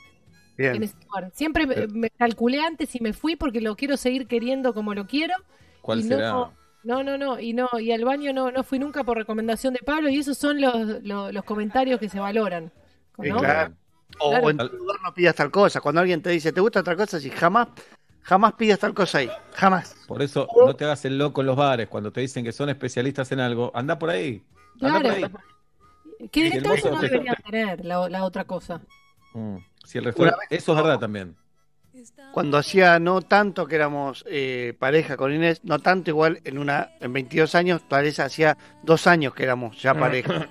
en 0.56 0.72
Bien. 0.72 0.82
ese 0.82 0.94
lugar. 1.06 1.30
Siempre 1.34 1.66
me, 1.66 1.74
Pero- 1.74 1.92
me 1.92 2.10
calculé 2.10 2.60
antes 2.60 2.94
y 2.94 3.00
me 3.00 3.12
fui 3.12 3.36
porque 3.36 3.60
lo 3.60 3.76
quiero 3.76 3.96
seguir 3.96 4.26
queriendo 4.26 4.72
como 4.74 4.94
lo 4.94 5.06
quiero. 5.06 5.34
¿Cuál 5.82 6.00
Y 6.00 6.02
será? 6.04 6.30
No, 6.30 6.52
no, 6.84 7.02
no, 7.04 7.18
no, 7.18 7.38
y 7.40 7.52
no, 7.52 7.68
y 7.78 7.92
al 7.92 8.04
baño 8.04 8.32
no, 8.32 8.50
no 8.50 8.62
fui 8.64 8.78
nunca 8.78 9.04
por 9.04 9.16
recomendación 9.18 9.74
de 9.74 9.80
Pablo, 9.80 10.08
y 10.08 10.18
esos 10.18 10.38
son 10.38 10.60
los, 10.60 11.02
los, 11.02 11.32
los 11.32 11.44
comentarios 11.44 12.00
que 12.00 12.08
se 12.08 12.18
valoran. 12.20 12.72
Claro. 13.12 13.36
O, 14.18 14.30
Claro. 14.30 14.46
o 14.46 14.50
en 14.50 14.56
tu 14.58 14.66
lugar 14.76 14.96
no 15.04 15.12
pidas 15.14 15.34
tal 15.34 15.50
cosa. 15.50 15.80
Cuando 15.80 16.00
alguien 16.00 16.22
te 16.22 16.30
dice, 16.30 16.52
¿te 16.52 16.60
gusta 16.60 16.80
otra 16.80 16.96
cosa? 16.96 17.20
Si 17.20 17.30
jamás, 17.30 17.68
jamás 18.22 18.54
pidas 18.54 18.78
tal 18.78 18.92
cosa 18.94 19.18
ahí. 19.18 19.30
Jamás. 19.54 19.94
Por 20.08 20.22
eso 20.22 20.48
no 20.66 20.74
te 20.74 20.84
hagas 20.84 21.04
el 21.04 21.18
loco 21.18 21.42
en 21.42 21.48
los 21.48 21.56
bares. 21.56 21.86
Cuando 21.88 22.10
te 22.12 22.20
dicen 22.22 22.44
que 22.44 22.52
son 22.52 22.68
especialistas 22.70 23.30
en 23.32 23.40
algo, 23.40 23.70
anda 23.74 23.98
por 23.98 24.10
ahí. 24.10 24.42
Claro. 24.80 25.30
Que 26.32 26.42
directamente 26.44 26.90
no 26.90 27.00
deberían 27.00 27.36
tener 27.44 27.84
la, 27.84 28.08
la 28.08 28.24
otra 28.24 28.44
cosa. 28.44 28.80
Mm, 29.34 29.56
Si 29.84 29.98
el 29.98 30.04
restaurante, 30.04 30.46
eso 30.50 30.72
es 30.72 30.82
verdad 30.82 30.98
también. 30.98 31.36
Cuando 32.32 32.56
hacía 32.56 32.98
no 32.98 33.20
tanto 33.20 33.66
que 33.66 33.74
éramos 33.76 34.24
eh, 34.28 34.74
pareja 34.78 35.16
con 35.16 35.34
Inés, 35.34 35.60
no 35.64 35.78
tanto 35.80 36.10
igual 36.10 36.40
en 36.44 36.56
una 36.58 36.90
en 37.00 37.12
22 37.12 37.54
años, 37.54 37.82
tal 37.88 38.04
vez 38.04 38.18
hacía 38.20 38.56
dos 38.82 39.06
años 39.06 39.34
que 39.34 39.42
éramos 39.42 39.80
ya 39.82 39.92
pareja. 39.98 40.48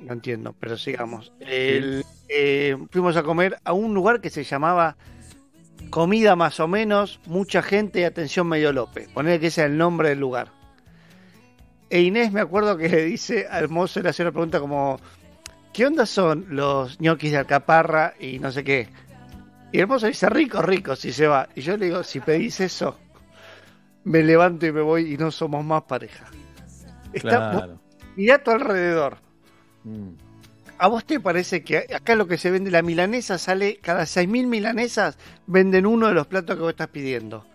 No 0.00 0.12
entiendo, 0.12 0.54
pero 0.58 0.76
sigamos. 0.76 1.32
El- 1.40 2.04
eh, 2.28 2.76
fuimos 2.90 3.16
a 3.16 3.22
comer 3.22 3.58
a 3.64 3.72
un 3.72 3.94
lugar 3.94 4.20
que 4.20 4.30
se 4.30 4.42
llamaba 4.44 4.96
Comida 5.90 6.34
más 6.36 6.58
o 6.60 6.66
menos, 6.68 7.20
mucha 7.26 7.62
gente 7.62 8.00
y 8.00 8.04
atención 8.04 8.48
medio 8.48 8.72
López. 8.72 9.08
Poner 9.08 9.38
que 9.40 9.46
ese 9.48 9.62
es 9.62 9.66
el 9.70 9.78
nombre 9.78 10.08
del 10.10 10.18
lugar. 10.20 10.50
E 11.88 12.00
Inés 12.00 12.32
me 12.32 12.40
acuerdo 12.40 12.76
que 12.76 12.88
le 12.88 13.04
dice 13.04 13.46
al 13.48 13.68
mozo, 13.68 14.00
le 14.00 14.08
hace 14.08 14.22
una 14.22 14.32
pregunta 14.32 14.60
como, 14.60 14.98
¿qué 15.72 15.86
onda 15.86 16.06
son 16.06 16.46
los 16.50 17.00
ñoquis 17.00 17.30
de 17.30 17.38
alcaparra 17.38 18.14
y 18.18 18.38
no 18.38 18.50
sé 18.50 18.64
qué? 18.64 18.88
Y 19.72 19.80
el 19.80 19.86
mozo 19.86 20.06
dice, 20.06 20.28
rico, 20.28 20.62
rico, 20.62 20.96
si 20.96 21.12
se 21.12 21.26
va. 21.26 21.48
Y 21.54 21.60
yo 21.60 21.76
le 21.76 21.86
digo, 21.86 22.02
si 22.02 22.20
pedís 22.20 22.60
eso, 22.60 22.96
me 24.04 24.22
levanto 24.22 24.66
y 24.66 24.72
me 24.72 24.80
voy 24.80 25.14
y 25.14 25.16
no 25.16 25.30
somos 25.30 25.64
más 25.64 25.82
pareja. 25.82 26.26
Está, 27.12 27.50
Claro. 27.50 27.80
Mirá 28.16 28.36
a 28.36 28.42
tu 28.42 28.50
alrededor. 28.50 29.18
Mm. 29.84 30.10
¿A 30.78 30.88
vos 30.88 31.04
te 31.04 31.20
parece 31.20 31.62
que 31.62 31.86
acá 31.94 32.14
lo 32.14 32.26
que 32.26 32.38
se 32.38 32.50
vende, 32.50 32.70
la 32.70 32.82
milanesa 32.82 33.38
sale, 33.38 33.78
cada 33.80 34.02
6.000 34.02 34.46
milanesas 34.46 35.18
venden 35.46 35.86
uno 35.86 36.08
de 36.08 36.14
los 36.14 36.26
platos 36.26 36.56
que 36.56 36.62
vos 36.62 36.70
estás 36.70 36.88
pidiendo? 36.88 37.46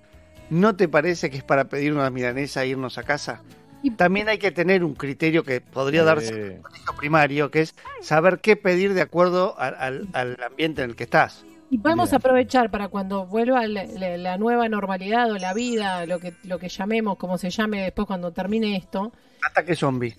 ¿No 0.49 0.75
te 0.75 0.87
parece 0.87 1.29
que 1.29 1.37
es 1.37 1.43
para 1.43 1.65
pedir 1.65 1.93
una 1.93 2.09
milanesa 2.09 2.63
e 2.63 2.69
irnos 2.69 2.97
a 2.97 3.03
casa? 3.03 3.41
También 3.89 4.29
hay 4.29 4.37
que 4.37 4.51
tener 4.51 4.83
un 4.83 4.93
criterio 4.93 5.43
que 5.43 5.59
podría 5.59 6.03
darse 6.03 6.29
en 6.29 6.51
el 6.57 6.61
colegio 6.61 6.93
primario, 6.97 7.49
que 7.51 7.61
es 7.61 7.75
saber 8.01 8.39
qué 8.39 8.55
pedir 8.55 8.93
de 8.93 9.01
acuerdo 9.01 9.59
al, 9.59 9.75
al- 9.79 10.07
al 10.13 10.37
ambiente 10.43 10.83
en 10.83 10.91
el 10.91 10.95
que 10.95 11.05
estás. 11.05 11.43
Y 11.71 11.77
podemos 11.79 12.13
aprovechar 12.13 12.69
para 12.69 12.89
cuando 12.89 13.25
vuelva 13.25 13.65
la, 13.65 13.85
la- 13.85 14.17
la 14.17 14.37
nueva 14.37 14.69
normalidad 14.69 15.31
o 15.31 15.37
la 15.37 15.53
vida, 15.53 16.05
lo 16.05 16.19
que, 16.19 16.33
lo 16.43 16.59
que 16.59 16.69
llamemos, 16.69 17.17
como 17.17 17.37
se 17.37 17.49
llame 17.49 17.81
después 17.81 18.05
cuando 18.05 18.31
termine 18.31 18.75
esto, 18.75 19.11
Ataque 19.43 19.75
zombie. 19.75 20.15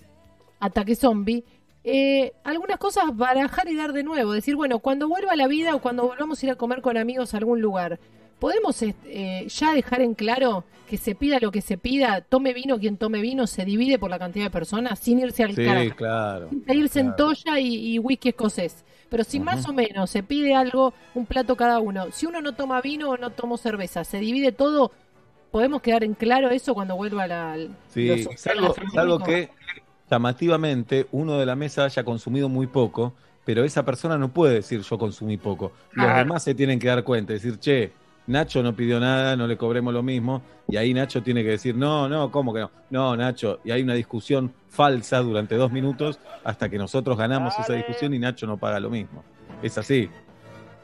ataque 0.59 0.95
zombie, 0.95 1.43
eh, 1.85 2.33
algunas 2.43 2.77
cosas 2.77 3.15
barajar 3.15 3.67
y 3.69 3.75
dar 3.75 3.93
de 3.93 4.03
nuevo. 4.03 4.33
Decir, 4.33 4.55
bueno, 4.55 4.79
cuando 4.79 5.07
vuelva 5.07 5.35
la 5.35 5.47
vida 5.47 5.75
o 5.75 5.79
cuando 5.81 6.07
volvamos 6.07 6.41
a 6.41 6.45
ir 6.45 6.51
a 6.51 6.55
comer 6.55 6.81
con 6.81 6.97
amigos 6.97 7.33
a 7.33 7.37
algún 7.37 7.61
lugar, 7.61 7.99
¿podemos 8.39 8.81
eh, 8.81 9.47
ya 9.47 9.73
dejar 9.73 10.01
en 10.01 10.13
claro 10.13 10.63
que 10.89 10.97
se 10.97 11.15
pida 11.15 11.39
lo 11.41 11.51
que 11.51 11.61
se 11.61 11.77
pida, 11.77 12.21
tome 12.21 12.53
vino 12.53 12.77
quien 12.77 12.97
tome 12.97 13.21
vino, 13.21 13.47
se 13.47 13.65
divide 13.65 13.97
por 13.97 14.09
la 14.09 14.19
cantidad 14.19 14.45
de 14.45 14.51
personas 14.51 14.99
sin 14.99 15.19
irse 15.19 15.43
al 15.43 15.55
Sí, 15.55 15.63
carajo? 15.65 15.95
claro. 15.95 16.49
Sin 16.49 16.63
irse 16.79 16.99
en 16.99 17.15
toalla 17.15 17.59
y, 17.59 17.95
y 17.95 17.99
whisky 17.99 18.29
escocés. 18.29 18.83
Pero 19.09 19.23
si 19.23 19.39
más 19.39 19.67
o 19.67 19.73
menos 19.73 20.09
se 20.09 20.23
pide 20.23 20.55
algo, 20.55 20.93
un 21.13 21.25
plato 21.25 21.55
cada 21.55 21.79
uno, 21.79 22.11
si 22.11 22.25
uno 22.25 22.41
no 22.41 22.53
toma 22.53 22.81
vino 22.81 23.11
o 23.11 23.17
no 23.17 23.29
toma 23.29 23.57
cerveza, 23.57 24.03
se 24.03 24.19
divide 24.19 24.51
todo, 24.51 24.91
¿podemos 25.51 25.81
quedar 25.81 26.03
en 26.03 26.15
claro 26.15 26.49
eso 26.49 26.73
cuando 26.73 26.95
vuelva 26.95 27.27
la... 27.27 27.55
Sí, 27.89 28.07
los- 28.07 28.27
salvo, 28.91 29.19
que 29.23 29.49
llamativamente 30.09 31.07
uno 31.11 31.37
de 31.37 31.45
la 31.45 31.55
mesa 31.55 31.85
haya 31.85 32.03
consumido 32.03 32.49
muy 32.49 32.67
poco, 32.67 33.13
pero 33.45 33.63
esa 33.63 33.83
persona 33.83 34.17
no 34.17 34.29
puede 34.33 34.55
decir 34.55 34.81
yo 34.81 34.97
consumí 34.97 35.37
poco. 35.37 35.71
Los 35.91 36.05
Claro. 36.05 36.17
demás 36.19 36.43
se 36.43 36.55
tienen 36.55 36.79
que 36.79 36.87
dar 36.87 37.03
cuenta, 37.03 37.33
decir, 37.33 37.59
che, 37.59 37.91
Nacho 38.27 38.63
no 38.63 38.75
pidió 38.75 38.99
nada, 38.99 39.35
no 39.35 39.47
le 39.47 39.57
cobremos 39.57 39.93
lo 39.93 40.03
mismo, 40.03 40.41
y 40.67 40.77
ahí 40.77 40.93
Nacho 40.93 41.21
tiene 41.21 41.43
que 41.43 41.49
decir, 41.49 41.75
no, 41.75 42.07
no, 42.07 42.31
¿cómo 42.31 42.53
que 42.53 42.61
no? 42.61 42.71
No, 42.89 43.17
Nacho, 43.17 43.59
y 43.63 43.71
hay 43.71 43.81
una 43.81 43.93
discusión 43.93 44.53
falsa 44.69 45.19
durante 45.19 45.55
dos 45.55 45.71
minutos 45.71 46.19
hasta 46.43 46.69
que 46.69 46.77
nosotros 46.77 47.17
ganamos 47.17 47.57
esa 47.59 47.73
discusión 47.73 48.13
y 48.13 48.19
Nacho 48.19 48.47
no 48.47 48.57
paga 48.57 48.79
lo 48.79 48.89
mismo. 48.89 49.23
Es 49.61 49.77
así. 49.77 50.09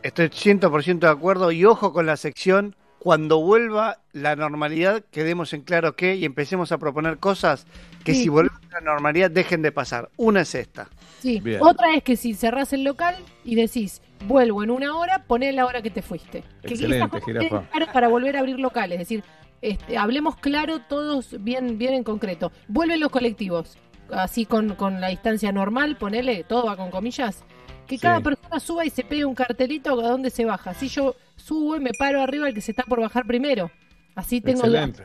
Estoy 0.03 0.27
100% 0.27 0.99
de 0.99 1.07
acuerdo 1.07 1.51
y 1.51 1.65
ojo 1.65 1.91
con 1.91 2.05
la 2.05 2.17
sección. 2.17 2.75
Cuando 2.99 3.39
vuelva 3.39 3.99
la 4.11 4.35
normalidad, 4.35 5.03
quedemos 5.09 5.53
en 5.53 5.61
claro 5.61 5.95
que 5.95 6.15
y 6.15 6.25
empecemos 6.25 6.71
a 6.71 6.77
proponer 6.77 7.17
cosas 7.17 7.65
que 8.03 8.13
Sí. 8.13 8.23
si 8.23 8.29
volvemos 8.29 8.59
a 8.71 8.75
la 8.75 8.81
normalidad 8.81 9.29
dejen 9.31 9.61
de 9.61 9.71
pasar. 9.71 10.09
Una 10.17 10.41
es 10.41 10.55
esta. 10.55 10.87
Sí, 11.19 11.39
Bien. 11.39 11.59
otra 11.61 11.93
es 11.95 12.03
que 12.03 12.15
si 12.15 12.33
cerrás 12.33 12.71
el 12.73 12.83
local 12.83 13.15
y 13.43 13.55
decís, 13.55 14.01
vuelvo 14.25 14.63
en 14.63 14.71
una 14.71 14.95
hora, 14.97 15.23
poné 15.27 15.51
la 15.51 15.65
hora 15.65 15.81
que 15.81 15.89
te 15.89 16.01
fuiste. 16.01 16.43
Que 16.61 16.73
Excelente, 16.73 17.19
queden 17.21 17.47
claras 17.49 17.89
para 17.93 18.07
volver 18.07 18.37
a 18.37 18.39
abrir 18.39 18.59
locales. 18.59 18.93
Es 19.01 19.07
decir, 19.09 19.23
este, 19.61 19.97
hablemos 19.97 20.37
claro 20.37 20.79
todos 20.79 21.35
bien, 21.43 21.77
bien 21.77 21.93
en 21.93 22.03
concreto. 22.03 22.51
Vuelven 22.69 22.99
los 23.01 23.09
colectivos, 23.11 23.77
así 24.11 24.45
con, 24.45 24.75
con 24.75 25.01
la 25.01 25.09
distancia 25.09 25.51
normal, 25.51 25.97
ponele, 25.97 26.43
todo 26.45 26.65
va 26.67 26.77
con 26.77 26.89
comillas. 26.91 27.43
Que 27.85 27.97
Sí. 27.97 28.01
cada 28.01 28.21
persona 28.21 28.59
suba 28.59 28.85
y 28.85 28.89
se 28.91 29.03
pegue 29.03 29.25
un 29.25 29.33
cartelito 29.35 29.99
a 29.99 30.07
dónde 30.09 30.29
se 30.29 30.45
baja. 30.45 30.73
Si 30.73 30.87
yo 30.87 31.15
subo 31.35 31.75
y 31.75 31.79
me 31.79 31.91
paro 31.97 32.21
arriba 32.21 32.47
el 32.47 32.53
que 32.53 32.61
se 32.61 32.71
está 32.71 32.83
por 32.83 33.01
bajar 33.01 33.25
primero. 33.25 33.71
Así 34.15 34.39
tengo 34.41 34.59
Excelente. 34.59 35.03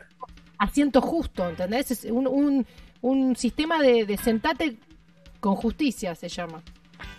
asiento 0.57 1.01
justo, 1.01 1.49
¿entendés? 1.49 1.91
Es 1.91 2.05
un, 2.05 2.27
un, 2.27 2.65
un 3.09 3.35
sistema 3.35 3.81
de, 3.81 4.05
de 4.05 4.17
sentate 4.17 4.77
con 5.39 5.55
justicia, 5.55 6.15
se 6.15 6.27
llama. 6.27 6.61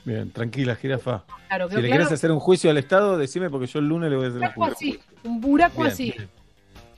Bien, 0.05 0.31
tranquila, 0.31 0.75
jirafa. 0.75 1.25
Claro, 1.49 1.69
Si 1.69 1.77
le 1.77 1.83
claro. 1.83 1.93
querés 1.95 2.13
hacer 2.13 2.31
un 2.33 2.41
juicio 2.41 2.71
al 2.71 2.79
Estado, 2.79 3.17
decime 3.19 3.51
porque 3.51 3.67
yo 3.67 3.79
el 3.79 3.89
lunes 3.89 4.11
le 4.11 4.17
voy 4.17 4.27
a 4.27 4.29
hacer 4.29 4.41
un 4.41 4.49
buraco 4.55 4.65
juicio. 4.77 5.01
así, 5.01 5.29
un 5.29 5.41
buraco 5.41 5.83
Bien. 5.83 5.93
así. 5.93 6.15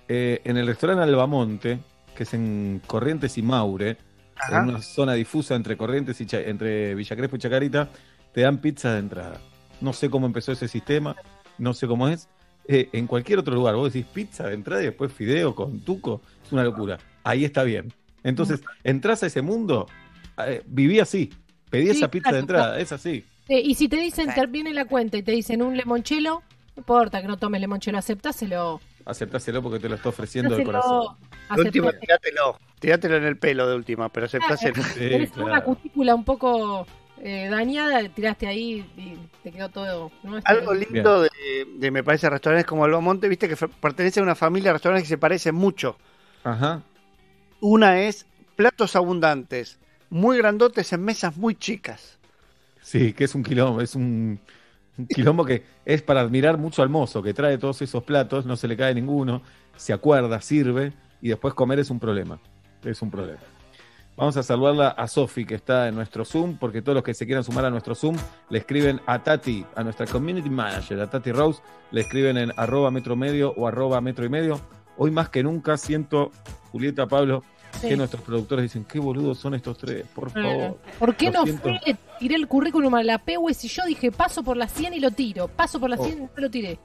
Eh, 0.08 0.40
en 0.44 0.56
el 0.56 0.66
restaurante 0.66 1.02
Albamonte, 1.04 1.78
que 2.16 2.22
es 2.22 2.32
en 2.34 2.80
Corrientes 2.86 3.36
y 3.36 3.42
Maure, 3.42 3.98
Ajá. 4.36 4.62
en 4.62 4.68
una 4.70 4.80
zona 4.82 5.12
difusa 5.14 5.54
entre 5.54 5.76
Corrientes 5.76 6.18
y 6.20 6.26
Cha- 6.26 6.40
entre 6.40 6.94
Villa 6.94 7.14
Crespo 7.16 7.36
y 7.36 7.38
Chacarita, 7.40 7.88
te 8.32 8.40
dan 8.42 8.58
pizza 8.58 8.92
de 8.94 9.00
entrada. 9.00 9.38
No 9.82 9.92
sé 9.92 10.08
cómo 10.08 10.26
empezó 10.26 10.52
ese 10.52 10.66
sistema, 10.68 11.14
no 11.58 11.74
sé 11.74 11.86
cómo 11.86 12.08
es. 12.08 12.28
Eh, 12.66 12.88
en 12.92 13.06
cualquier 13.06 13.38
otro 13.38 13.54
lugar, 13.54 13.74
vos 13.76 13.92
decís 13.92 14.08
pizza 14.12 14.46
de 14.46 14.54
entrada 14.54 14.82
y 14.82 14.86
después 14.86 15.12
fideo 15.12 15.54
con 15.54 15.80
tuco, 15.80 16.20
es 16.44 16.52
una 16.52 16.64
locura. 16.64 16.98
Ahí 17.24 17.44
está 17.44 17.62
bien. 17.64 17.92
Entonces, 18.24 18.60
entras 18.84 19.22
a 19.22 19.26
ese 19.26 19.42
mundo, 19.42 19.86
eh, 20.46 20.62
viví 20.66 21.00
así, 21.00 21.30
pedí 21.70 21.84
Sí, 21.86 21.90
esa 21.98 22.10
pizza 22.10 22.32
de 22.32 22.38
entrada, 22.40 22.64
claro. 22.68 22.80
es 22.82 22.92
así. 22.92 23.24
Eh, 23.48 23.60
y 23.64 23.74
si 23.74 23.88
te 23.88 23.96
dicen, 23.96 24.32
termine 24.34 24.74
la 24.74 24.84
cuenta 24.84 25.16
y 25.16 25.22
te 25.22 25.32
dicen 25.32 25.62
un 25.62 25.76
limonchelo, 25.76 26.42
no 26.76 26.80
importa 26.80 27.20
que 27.22 27.28
no 27.28 27.36
tomes 27.38 27.60
limonchelo, 27.60 27.98
aceptáselo. 27.98 28.80
Aceptáselo 29.04 29.62
porque 29.62 29.78
te 29.80 29.88
lo 29.88 29.94
está 29.94 30.10
ofreciendo 30.10 30.54
de 30.54 30.62
Aceptáselo, 30.62 30.92
corazón. 30.92 31.16
De 31.56 31.62
última, 31.62 31.86
aceptáselo. 31.88 32.00
tirátelo. 32.00 32.58
Tirátelo 32.78 33.16
en 33.16 33.24
el 33.24 33.38
pelo 33.38 33.66
de 33.68 33.74
última, 33.76 34.08
pero 34.10 34.26
aceptáselo. 34.26 34.82
Tenés 34.94 35.34
una 35.36 35.62
cutícula 35.64 36.14
un 36.14 36.24
poco 36.24 36.86
eh, 37.22 37.48
dañada, 37.50 38.06
tiraste 38.10 38.46
ahí 38.46 38.84
y 38.96 39.16
te 39.42 39.50
quedó 39.50 39.70
todo. 39.70 40.12
¿no? 40.22 40.36
Este- 40.38 40.52
Algo 40.52 40.74
lindo 40.74 41.22
de, 41.22 41.30
de, 41.78 41.90
me 41.90 42.04
parece, 42.04 42.28
restaurantes 42.28 42.66
como 42.66 42.84
Albamonte, 42.84 43.28
viste 43.28 43.48
que 43.48 43.56
pertenece 43.56 44.20
a 44.20 44.22
una 44.22 44.34
familia 44.34 44.68
de 44.68 44.72
restaurantes 44.74 45.04
que 45.08 45.14
se 45.14 45.18
parecen 45.18 45.54
mucho. 45.54 45.96
Ajá. 46.44 46.82
Una 47.60 48.00
es 48.02 48.26
platos 48.56 48.96
abundantes, 48.96 49.78
muy 50.10 50.38
grandotes 50.38 50.92
en 50.92 51.04
mesas 51.04 51.36
muy 51.36 51.54
chicas. 51.54 52.18
Sí, 52.80 53.12
que 53.12 53.24
es 53.24 53.34
un 53.34 53.42
quilombo, 53.42 53.80
es 53.80 53.94
un, 53.94 54.38
un 54.96 55.06
quilombo 55.06 55.44
que 55.44 55.64
es 55.84 56.02
para 56.02 56.20
admirar 56.20 56.58
mucho 56.58 56.82
al 56.82 56.88
mozo, 56.88 57.22
que 57.22 57.34
trae 57.34 57.58
todos 57.58 57.82
esos 57.82 58.02
platos, 58.04 58.46
no 58.46 58.56
se 58.56 58.68
le 58.68 58.76
cae 58.76 58.94
ninguno, 58.94 59.42
se 59.76 59.92
acuerda, 59.92 60.40
sirve, 60.40 60.92
y 61.20 61.28
después 61.28 61.54
comer 61.54 61.78
es 61.80 61.90
un 61.90 61.98
problema. 61.98 62.38
Es 62.84 63.02
un 63.02 63.10
problema. 63.10 63.40
Vamos 64.16 64.36
a 64.36 64.42
saludarla 64.42 64.88
a 64.88 65.06
Sofi, 65.06 65.44
que 65.44 65.54
está 65.54 65.86
en 65.86 65.94
nuestro 65.94 66.24
Zoom, 66.24 66.58
porque 66.58 66.82
todos 66.82 66.94
los 66.94 67.04
que 67.04 67.14
se 67.14 67.24
quieran 67.24 67.44
sumar 67.44 67.64
a 67.64 67.70
nuestro 67.70 67.94
Zoom 67.94 68.16
le 68.50 68.58
escriben 68.58 69.00
a 69.06 69.22
Tati, 69.22 69.64
a 69.76 69.84
nuestra 69.84 70.06
community 70.06 70.50
manager, 70.50 71.00
a 71.00 71.08
Tati 71.08 71.30
Rose, 71.30 71.60
le 71.92 72.00
escriben 72.00 72.36
en 72.36 72.52
arroba 72.56 72.90
metro 72.90 73.14
medio 73.14 73.52
o 73.56 73.68
arroba 73.68 74.00
metro 74.00 74.24
y 74.24 74.28
medio. 74.28 74.60
Hoy 74.98 75.10
más 75.10 75.28
que 75.30 75.42
nunca 75.42 75.76
siento, 75.78 76.30
Julieta, 76.72 77.06
Pablo, 77.06 77.42
Sí. 77.80 77.88
que 77.88 77.96
nuestros 77.96 78.22
productores 78.22 78.64
dicen, 78.64 78.84
qué 78.84 78.98
boludos 78.98 79.38
son 79.38 79.54
estos 79.54 79.78
tres, 79.78 80.04
por 80.14 80.30
favor. 80.30 80.78
¿Por 80.98 81.14
qué 81.14 81.30
no 81.30 81.44
siento. 81.44 81.62
fui? 81.68 81.96
Tiré 82.18 82.34
el 82.34 82.48
currículum 82.48 82.94
a 82.94 83.02
la 83.02 83.18
PWS 83.18 83.64
y 83.66 83.68
yo 83.68 83.82
dije, 83.86 84.10
paso 84.10 84.42
por 84.42 84.56
la 84.56 84.66
100 84.66 84.94
y 84.94 85.00
lo 85.00 85.10
tiro. 85.12 85.46
Paso 85.48 85.78
por 85.78 85.88
la 85.90 85.96
Oh. 85.96 86.04
100 86.04 86.18
y 86.18 86.20
no 86.22 86.28
lo 86.36 86.50
tiré. 86.50 86.78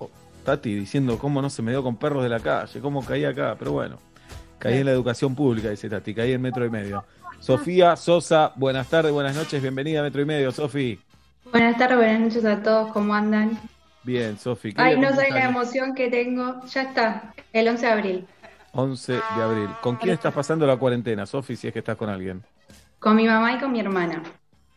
Tati 0.43 0.76
diciendo 0.76 1.18
cómo 1.18 1.41
no 1.41 1.49
se 1.49 1.61
me 1.61 1.72
dio 1.72 1.82
con 1.82 1.95
perros 1.95 2.22
de 2.22 2.30
la 2.30 2.39
calle, 2.39 2.80
cómo 2.82 3.03
caí 3.03 3.24
acá, 3.26 3.55
pero 3.57 3.72
bueno, 3.72 3.97
caí 4.59 4.78
en 4.80 4.86
la 4.86 4.91
educación 4.91 5.34
pública, 5.36 5.70
dice 5.70 5.89
Tati, 5.89 6.14
caí 6.14 6.34
en 6.34 6.41
metro 6.41 6.66
y 6.66 6.70
medio. 6.70 7.03
Sofía 7.39 7.95
Sosa, 7.95 8.51
buenas 8.55 8.88
tardes, 8.88 9.11
buenas 9.14 9.36
noches, 9.36 9.61
bienvenida 9.61 10.01
a 10.01 10.03
Metro 10.03 10.22
y 10.22 10.26
Medio, 10.26 10.51
Sofi. 10.51 10.99
Buenas 11.51 11.78
tardes, 11.78 11.97
buenas 11.97 12.20
noches 12.20 12.45
a 12.45 12.61
todos, 12.61 12.91
¿cómo 12.91 13.14
andan? 13.16 13.57
Bien, 14.04 14.38
Sofi. 14.38 14.74
¿qué 14.74 14.82
Ay, 14.82 14.99
no 14.99 15.14
sé 15.16 15.30
la 15.30 15.45
emoción 15.45 15.93
que 15.95 16.10
tengo. 16.10 16.66
Ya 16.68 16.82
está, 16.84 17.34
el 17.54 17.68
11 17.68 17.86
de 17.86 17.91
abril, 17.91 18.28
11 18.74 19.14
de 19.14 19.41
abril. 19.41 19.70
¿Con 19.82 19.95
quién 19.95 20.14
estás 20.14 20.34
pasando 20.34 20.66
la 20.68 20.78
cuarentena, 20.78 21.26
Sofi, 21.26 21.56
si 21.56 21.68
es 21.68 21.74
que 21.74 21.80
estás 21.80 21.95
con 21.97 22.10
alguien? 22.10 22.43
con 22.99 23.18
mi 23.18 23.26
mamá 23.28 23.51
y 23.54 23.60
con 23.60 23.70
mi 23.72 23.82
hermana. 23.82 24.24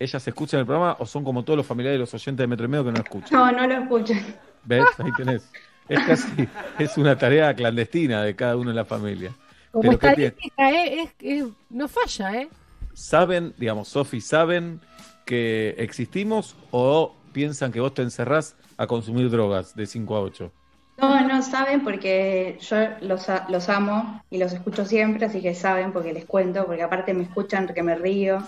¿Ellas 0.00 0.26
escuchan 0.26 0.58
el 0.60 0.66
programa 0.66 0.96
o 0.98 1.06
son 1.06 1.22
como 1.22 1.44
todos 1.44 1.56
los 1.58 1.64
familiares 1.66 1.96
y 1.96 2.00
los 2.00 2.12
oyentes 2.12 2.42
de 2.42 2.46
Metro 2.48 2.66
y 2.66 2.68
Medio 2.68 2.84
que 2.86 2.90
no 2.92 2.98
escuchan? 2.98 3.30
No, 3.38 3.52
no 3.52 3.66
lo 3.68 3.82
escuchan. 3.84 4.20
¿Ves? 4.64 4.84
Ahí 4.98 5.12
tenés. 5.16 5.48
Es 5.88 6.00
casi, 6.02 6.48
es 6.80 6.98
una 6.98 7.16
tarea 7.16 7.54
clandestina 7.54 8.22
de 8.24 8.34
cada 8.34 8.56
uno 8.56 8.70
en 8.70 8.76
la 8.76 8.84
familia. 8.84 9.30
Como 9.70 9.82
Pero 9.82 9.98
¿qué 10.00 10.06
estadística, 10.08 10.70
eh, 10.70 11.02
es, 11.02 11.10
es- 11.20 11.52
no 11.70 11.86
falla, 11.86 12.34
¿eh? 12.42 12.48
¿saben, 12.94 13.54
digamos, 13.58 13.86
Sofi, 13.88 14.20
saben 14.20 14.80
que 15.24 15.76
existimos 15.78 16.56
o 16.72 17.14
piensan 17.32 17.70
que 17.70 17.78
vos 17.80 17.94
te 17.94 18.02
encerrás 18.02 18.56
a 18.76 18.86
consumir 18.86 19.30
drogas 19.30 19.74
de 19.74 19.86
5 19.86 20.16
a 20.16 20.20
8? 20.20 20.52
No, 20.98 21.20
no 21.28 21.42
saben 21.42 21.84
porque 21.84 22.58
yo 22.60 22.76
los, 23.02 23.28
a- 23.28 23.46
los 23.50 23.68
amo 23.68 24.22
y 24.30 24.38
los 24.38 24.52
escucho 24.52 24.84
siempre, 24.86 25.26
así 25.26 25.42
que 25.42 25.54
saben 25.54 25.92
porque 25.92 26.12
les 26.12 26.24
cuento, 26.24 26.64
porque 26.66 26.82
aparte 26.82 27.12
me 27.14 27.24
escuchan 27.24 27.66
que 27.74 27.82
me 27.82 27.94
río, 27.96 28.42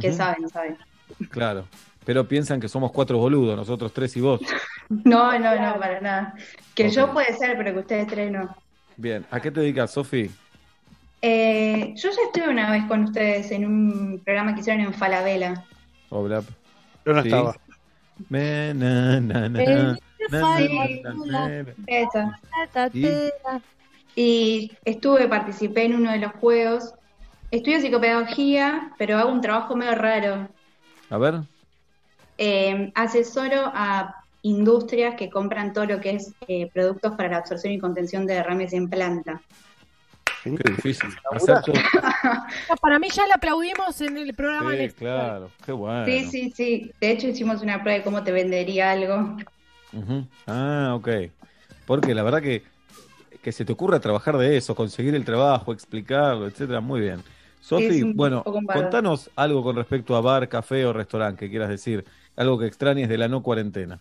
que 0.00 0.08
Ujú. 0.08 0.16
saben, 0.16 0.48
saben. 0.48 0.78
Claro. 1.30 1.66
Pero 2.06 2.26
piensan 2.26 2.60
que 2.60 2.68
somos 2.68 2.90
cuatro 2.92 3.18
boludos, 3.18 3.56
nosotros 3.56 3.92
tres 3.92 4.16
y 4.16 4.20
vos. 4.20 4.40
No, 4.90 5.32
no, 5.38 5.54
no, 5.58 5.80
para 5.80 5.98
nada. 6.02 6.34
Que 6.74 6.90
yo 6.90 7.10
puede 7.10 7.34
ser, 7.38 7.56
pero 7.56 7.72
que 7.72 7.78
ustedes 7.80 8.06
tres 8.06 8.30
no. 8.30 8.54
Bien, 8.98 9.24
¿a 9.30 9.40
qué 9.40 9.50
te 9.50 9.60
dedicas, 9.60 9.92
Sofi? 9.92 10.30
Eh, 11.22 11.94
yo 11.96 12.10
ya 12.10 12.16
estuve 12.26 12.50
una 12.50 12.70
vez 12.70 12.84
con 12.84 13.04
ustedes 13.04 13.50
en 13.50 13.64
un 13.64 14.20
programa 14.22 14.54
que 14.54 14.60
hicieron 14.60 14.82
en 14.84 14.92
Falabella. 14.92 15.64
Hola. 16.10 16.42
Yo 17.06 17.12
no 17.14 17.22
Sí. 17.22 17.28
estaba. 17.28 17.56
Me, 18.28 18.72
na, 18.74 19.20
na, 19.20 19.48
na, 19.48 19.48
na, 19.48 19.98
na, 20.30 20.56
sí. 20.56 21.02
na, 21.02 21.14
na, 21.14 21.62
na. 21.62 21.74
Esa. 21.86 22.40
¿Y? 22.92 23.08
Y 24.16 24.72
estuve, 24.84 25.28
participé 25.28 25.84
en 25.84 25.96
uno 25.96 26.12
de 26.12 26.18
los 26.18 26.32
juegos. 26.32 26.94
Estudio 27.50 27.80
psicopedagogía, 27.80 28.92
pero 28.98 29.18
hago 29.18 29.32
un 29.32 29.40
trabajo 29.40 29.76
medio 29.76 29.94
raro. 29.94 30.48
A 31.10 31.18
ver. 31.18 31.40
Eh, 32.38 32.92
asesoro 32.94 33.70
a 33.74 34.24
industrias 34.42 35.14
que 35.14 35.30
compran 35.30 35.72
todo 35.72 35.86
lo 35.86 36.00
que 36.00 36.10
es 36.10 36.32
eh, 36.48 36.70
productos 36.72 37.12
para 37.16 37.30
la 37.30 37.36
absorción 37.38 37.72
y 37.72 37.78
contención 37.78 38.26
de 38.26 38.34
derrames 38.34 38.72
en 38.72 38.88
planta. 38.88 39.40
Qué 40.44 40.70
difícil. 40.70 41.08
Para 42.80 42.98
mí 42.98 43.08
ya 43.08 43.26
le 43.26 43.32
aplaudimos 43.32 44.00
en 44.00 44.18
el 44.18 44.34
programa. 44.34 44.72
Sí, 44.72 44.76
de- 44.76 44.90
claro, 44.92 45.50
qué 45.64 45.72
bueno. 45.72 46.04
Sí, 46.06 46.24
sí, 46.30 46.52
sí. 46.54 46.92
De 47.00 47.10
hecho, 47.10 47.28
hicimos 47.28 47.62
una 47.62 47.80
prueba 47.82 47.98
de 47.98 48.04
cómo 48.04 48.22
te 48.22 48.30
vendería 48.30 48.92
algo. 48.92 49.36
Ah, 50.46 50.92
ok. 50.96 51.08
Porque 51.86 52.14
la 52.14 52.22
verdad 52.22 52.42
que, 52.42 52.62
que 53.42 53.52
se 53.52 53.64
te 53.64 53.72
ocurra 53.72 54.00
trabajar 54.00 54.36
de 54.36 54.56
eso, 54.56 54.74
conseguir 54.74 55.14
el 55.14 55.24
trabajo, 55.24 55.72
explicarlo, 55.72 56.46
etcétera, 56.46 56.80
muy 56.80 57.00
bien. 57.00 57.22
Sofi, 57.60 58.02
bueno, 58.02 58.42
contanos 58.42 59.30
algo 59.36 59.62
con 59.62 59.76
respecto 59.76 60.14
a 60.16 60.20
bar, 60.20 60.48
café 60.50 60.84
o 60.84 60.92
restaurante 60.92 61.46
que 61.46 61.50
quieras 61.50 61.70
decir, 61.70 62.04
algo 62.36 62.58
que 62.58 62.66
extrañes 62.66 63.08
de 63.08 63.16
la 63.16 63.28
no 63.28 63.42
cuarentena. 63.42 64.00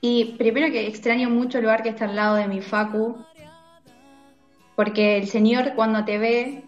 Y 0.00 0.36
primero 0.38 0.70
que 0.72 0.86
extraño 0.86 1.28
mucho 1.28 1.58
el 1.58 1.66
bar 1.66 1.82
que 1.82 1.90
está 1.90 2.06
al 2.06 2.16
lado 2.16 2.36
de 2.36 2.48
mi 2.48 2.60
facu, 2.60 3.18
porque 4.80 5.18
el 5.18 5.28
señor 5.28 5.74
cuando 5.74 6.06
te 6.06 6.16
ve, 6.16 6.64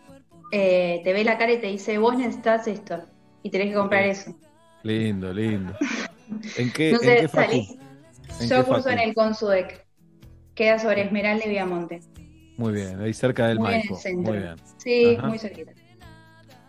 eh, 0.52 1.00
te 1.02 1.14
ve 1.14 1.24
la 1.24 1.38
cara 1.38 1.52
y 1.52 1.60
te 1.62 1.68
dice, 1.68 1.96
vos 1.96 2.14
necesitas 2.18 2.66
esto, 2.68 3.06
y 3.42 3.50
tenés 3.50 3.68
que 3.68 3.74
comprar 3.74 4.04
eso. 4.04 4.36
Lindo, 4.82 5.32
lindo. 5.32 5.74
¿En 6.54 6.70
qué, 6.72 6.90
No 6.90 6.98
en 7.00 7.00
sé, 7.00 7.16
qué 7.16 7.28
facu? 7.28 7.54
salís. 7.56 7.78
¿En 8.38 8.50
Yo 8.50 8.56
qué 8.56 8.64
curso 8.64 8.88
facu? 8.88 8.90
en 8.90 8.98
el 8.98 9.14
Consudec, 9.14 9.86
queda 10.54 10.78
sobre 10.78 11.02
Esmeralda 11.02 11.46
y 11.46 11.50
Viamonte. 11.50 12.00
Muy 12.56 12.72
bien, 12.72 13.00
ahí 13.00 13.12
cerca 13.14 13.48
del 13.48 13.58
Muy 13.58 13.72
en 13.74 13.80
el 13.80 13.88
Maipo. 13.88 14.02
Muy 14.20 14.38
bien. 14.38 14.56
Sí, 14.78 15.16
Ajá. 15.18 15.28
muy 15.28 15.38
cerquita. 15.38 15.72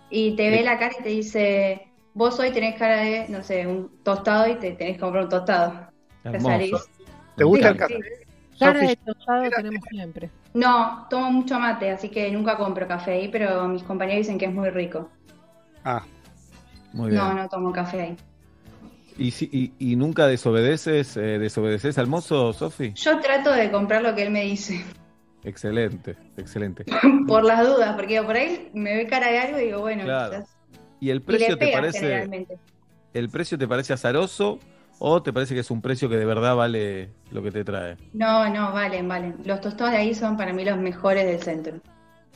Y 0.10 0.36
te 0.36 0.50
ve 0.50 0.64
la 0.64 0.78
cara 0.80 0.94
y 1.00 1.04
te 1.04 1.10
dice, 1.10 1.94
vos 2.14 2.40
hoy 2.40 2.52
tenés 2.52 2.78
cara 2.78 2.98
de, 3.02 3.28
no 3.30 3.44
sé, 3.44 3.68
un 3.68 4.02
tostado 4.04 4.48
y 4.48 4.60
te 4.60 4.72
tenés 4.74 4.96
que 4.96 5.02
comprar 5.02 5.24
un 5.26 5.30
tostado. 5.30 5.90
Te 6.30 6.30
Hermoso. 6.30 6.48
salís. 6.48 6.90
¿Te 7.36 7.44
gusta 7.44 7.68
Sí, 7.68 7.74
el 7.74 7.78
café? 7.78 8.23
Cara 8.64 8.88
de 8.88 8.96
tostado 8.98 9.50
tenemos 9.56 9.84
siempre. 9.90 10.30
No, 10.54 11.08
tomo 11.10 11.32
mucho 11.32 11.60
mate, 11.60 11.90
así 11.92 12.10
que 12.10 12.32
nunca 12.32 12.58
compro 12.58 12.88
café 12.88 13.12
ahí, 13.14 13.28
pero 13.30 13.68
mis 13.68 13.84
compañeros 13.84 14.20
dicen 14.26 14.38
que 14.38 14.46
es 14.46 14.54
muy 14.54 14.70
rico. 14.70 15.10
Ah, 15.84 16.04
Muy 16.94 17.10
bien. 17.10 17.22
No, 17.22 17.34
no 17.34 17.50
tomo 17.50 17.72
café 17.72 18.02
ahí. 18.02 18.18
¿Y, 19.18 19.32
si- 19.32 19.50
y, 19.52 19.74
y 19.92 19.96
nunca 19.96 20.26
desobedeces, 20.28 21.18
eh, 21.18 21.38
desobedeces 21.40 21.98
al 21.98 22.08
mozo, 22.08 22.52
Sofi? 22.54 22.94
Yo 22.96 23.20
trato 23.20 23.52
de 23.52 23.70
comprar 23.72 24.02
lo 24.02 24.16
que 24.16 24.24
él 24.24 24.32
me 24.32 24.44
dice, 24.44 24.84
Excelente, 25.44 26.16
excelente. 26.38 26.86
por 27.28 27.44
las 27.44 27.68
dudas, 27.68 27.96
porque 27.96 28.22
por 28.24 28.36
ahí 28.36 28.70
me 28.74 28.96
ve 28.96 29.08
cara 29.08 29.28
de 29.32 29.40
algo 29.40 29.60
y 29.60 29.66
digo, 29.66 29.82
bueno, 29.82 30.04
Claro. 30.04 30.32
quizás. 30.32 30.56
¿Y 31.00 31.10
el 31.10 31.18
Y 31.18 31.20
le 31.20 31.26
precio 31.26 31.58
te 31.58 31.68
parece, 31.68 32.48
el 33.14 33.30
precio 33.30 33.58
te 33.58 33.68
parece 33.68 33.94
azaroso 33.94 34.60
o 35.06 35.22
te 35.22 35.34
parece 35.34 35.54
que 35.54 35.60
es 35.62 35.70
un 35.72 35.82
precio 35.82 36.08
que 36.10 36.16
de 36.18 36.26
verdad 36.26 36.56
vale 36.56 37.10
lo 37.32 37.44
que 37.44 37.52
te 37.52 37.64
trae? 37.66 37.98
No, 38.14 38.48
no, 38.50 38.72
valen, 38.72 39.10
valen. 39.10 39.36
Los 39.44 39.60
tostados 39.60 39.92
de 39.92 39.98
ahí 39.98 40.16
son 40.16 40.38
para 40.38 40.54
mí 40.54 40.64
los 40.64 40.78
mejores 40.78 41.26
del 41.26 41.42
centro. 41.44 41.82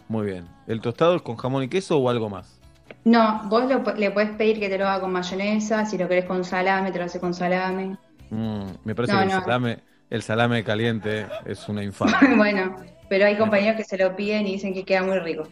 Muy 0.10 0.26
bien. 0.26 0.46
¿El 0.68 0.82
tostado 0.82 1.16
es 1.16 1.22
con 1.22 1.38
jamón 1.38 1.64
y 1.64 1.70
queso 1.70 1.98
o 1.98 2.10
algo 2.10 2.30
más? 2.30 2.60
No, 3.06 3.42
vos 3.50 3.64
lo 3.70 3.84
le 3.96 4.12
podés 4.12 4.32
pedir 4.32 4.60
que 4.60 4.70
te 4.70 4.78
lo 4.78 4.88
haga 4.88 5.02
con 5.02 5.12
mayonesa, 5.12 5.86
si 5.86 5.98
lo 5.98 6.08
querés 6.08 6.26
con 6.26 6.44
salame, 6.44 6.92
te 6.92 7.00
lo 7.00 7.06
hace 7.06 7.20
con 7.20 7.34
salame. 7.34 7.98
Mm, 8.30 8.66
me 8.84 8.96
parece 8.96 9.14
No, 9.14 9.20
que 9.20 9.26
el 9.26 9.32
salame, 9.32 9.84
el 10.10 10.22
salame 10.22 10.64
caliente 10.64 11.26
es 11.46 11.68
una 11.70 11.84
infamia. 11.84 12.18
bueno, 12.38 12.76
pero 13.10 13.26
hay 13.26 13.38
compañeros 13.38 13.78
que 13.78 13.84
se 13.86 13.98
lo 13.98 14.16
piden 14.16 14.46
y 14.48 14.54
dicen 14.54 14.74
que 14.74 14.84
queda 14.86 15.04
muy 15.04 15.20
rico. 15.20 15.44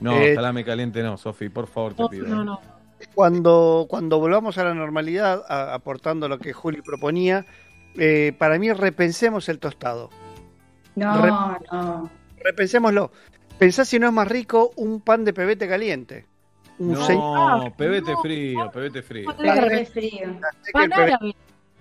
No, 0.00 0.12
Eh, 0.16 0.34
salame 0.34 0.64
caliente 0.64 1.02
no, 1.02 1.16
Sofi, 1.16 1.48
por 1.48 1.66
favor 1.66 1.94
te 1.94 2.02
No, 2.02 2.08
pido. 2.08 2.26
no, 2.26 2.44
no. 2.44 2.60
Cuando, 3.14 3.86
cuando 3.88 4.18
volvamos 4.18 4.58
a 4.58 4.64
la 4.64 4.74
normalidad, 4.74 5.44
a- 5.48 5.74
aportando 5.74 6.28
lo 6.28 6.38
que 6.38 6.52
Juli 6.52 6.82
proponía, 6.82 7.46
eh, 7.96 8.32
para 8.38 8.58
mí 8.58 8.72
repensemos 8.72 9.48
el 9.48 9.58
tostado. 9.58 10.10
No, 10.94 11.22
Re- 11.22 11.30
no. 11.72 12.10
Repensémoslo. 12.44 13.10
Pensá 13.58 13.84
si 13.84 13.98
no 13.98 14.06
es 14.08 14.12
más 14.12 14.28
rico 14.28 14.72
un 14.76 15.00
pan 15.00 15.24
de 15.24 15.32
pebete 15.32 15.68
caliente. 15.68 16.26
Un 16.78 16.92
No, 16.92 17.74
pebete 17.76 18.14
frío, 18.22 18.70
pebete 18.72 19.02
frío. 19.02 19.28
Pan 20.72 20.92
árabe. 20.92 21.34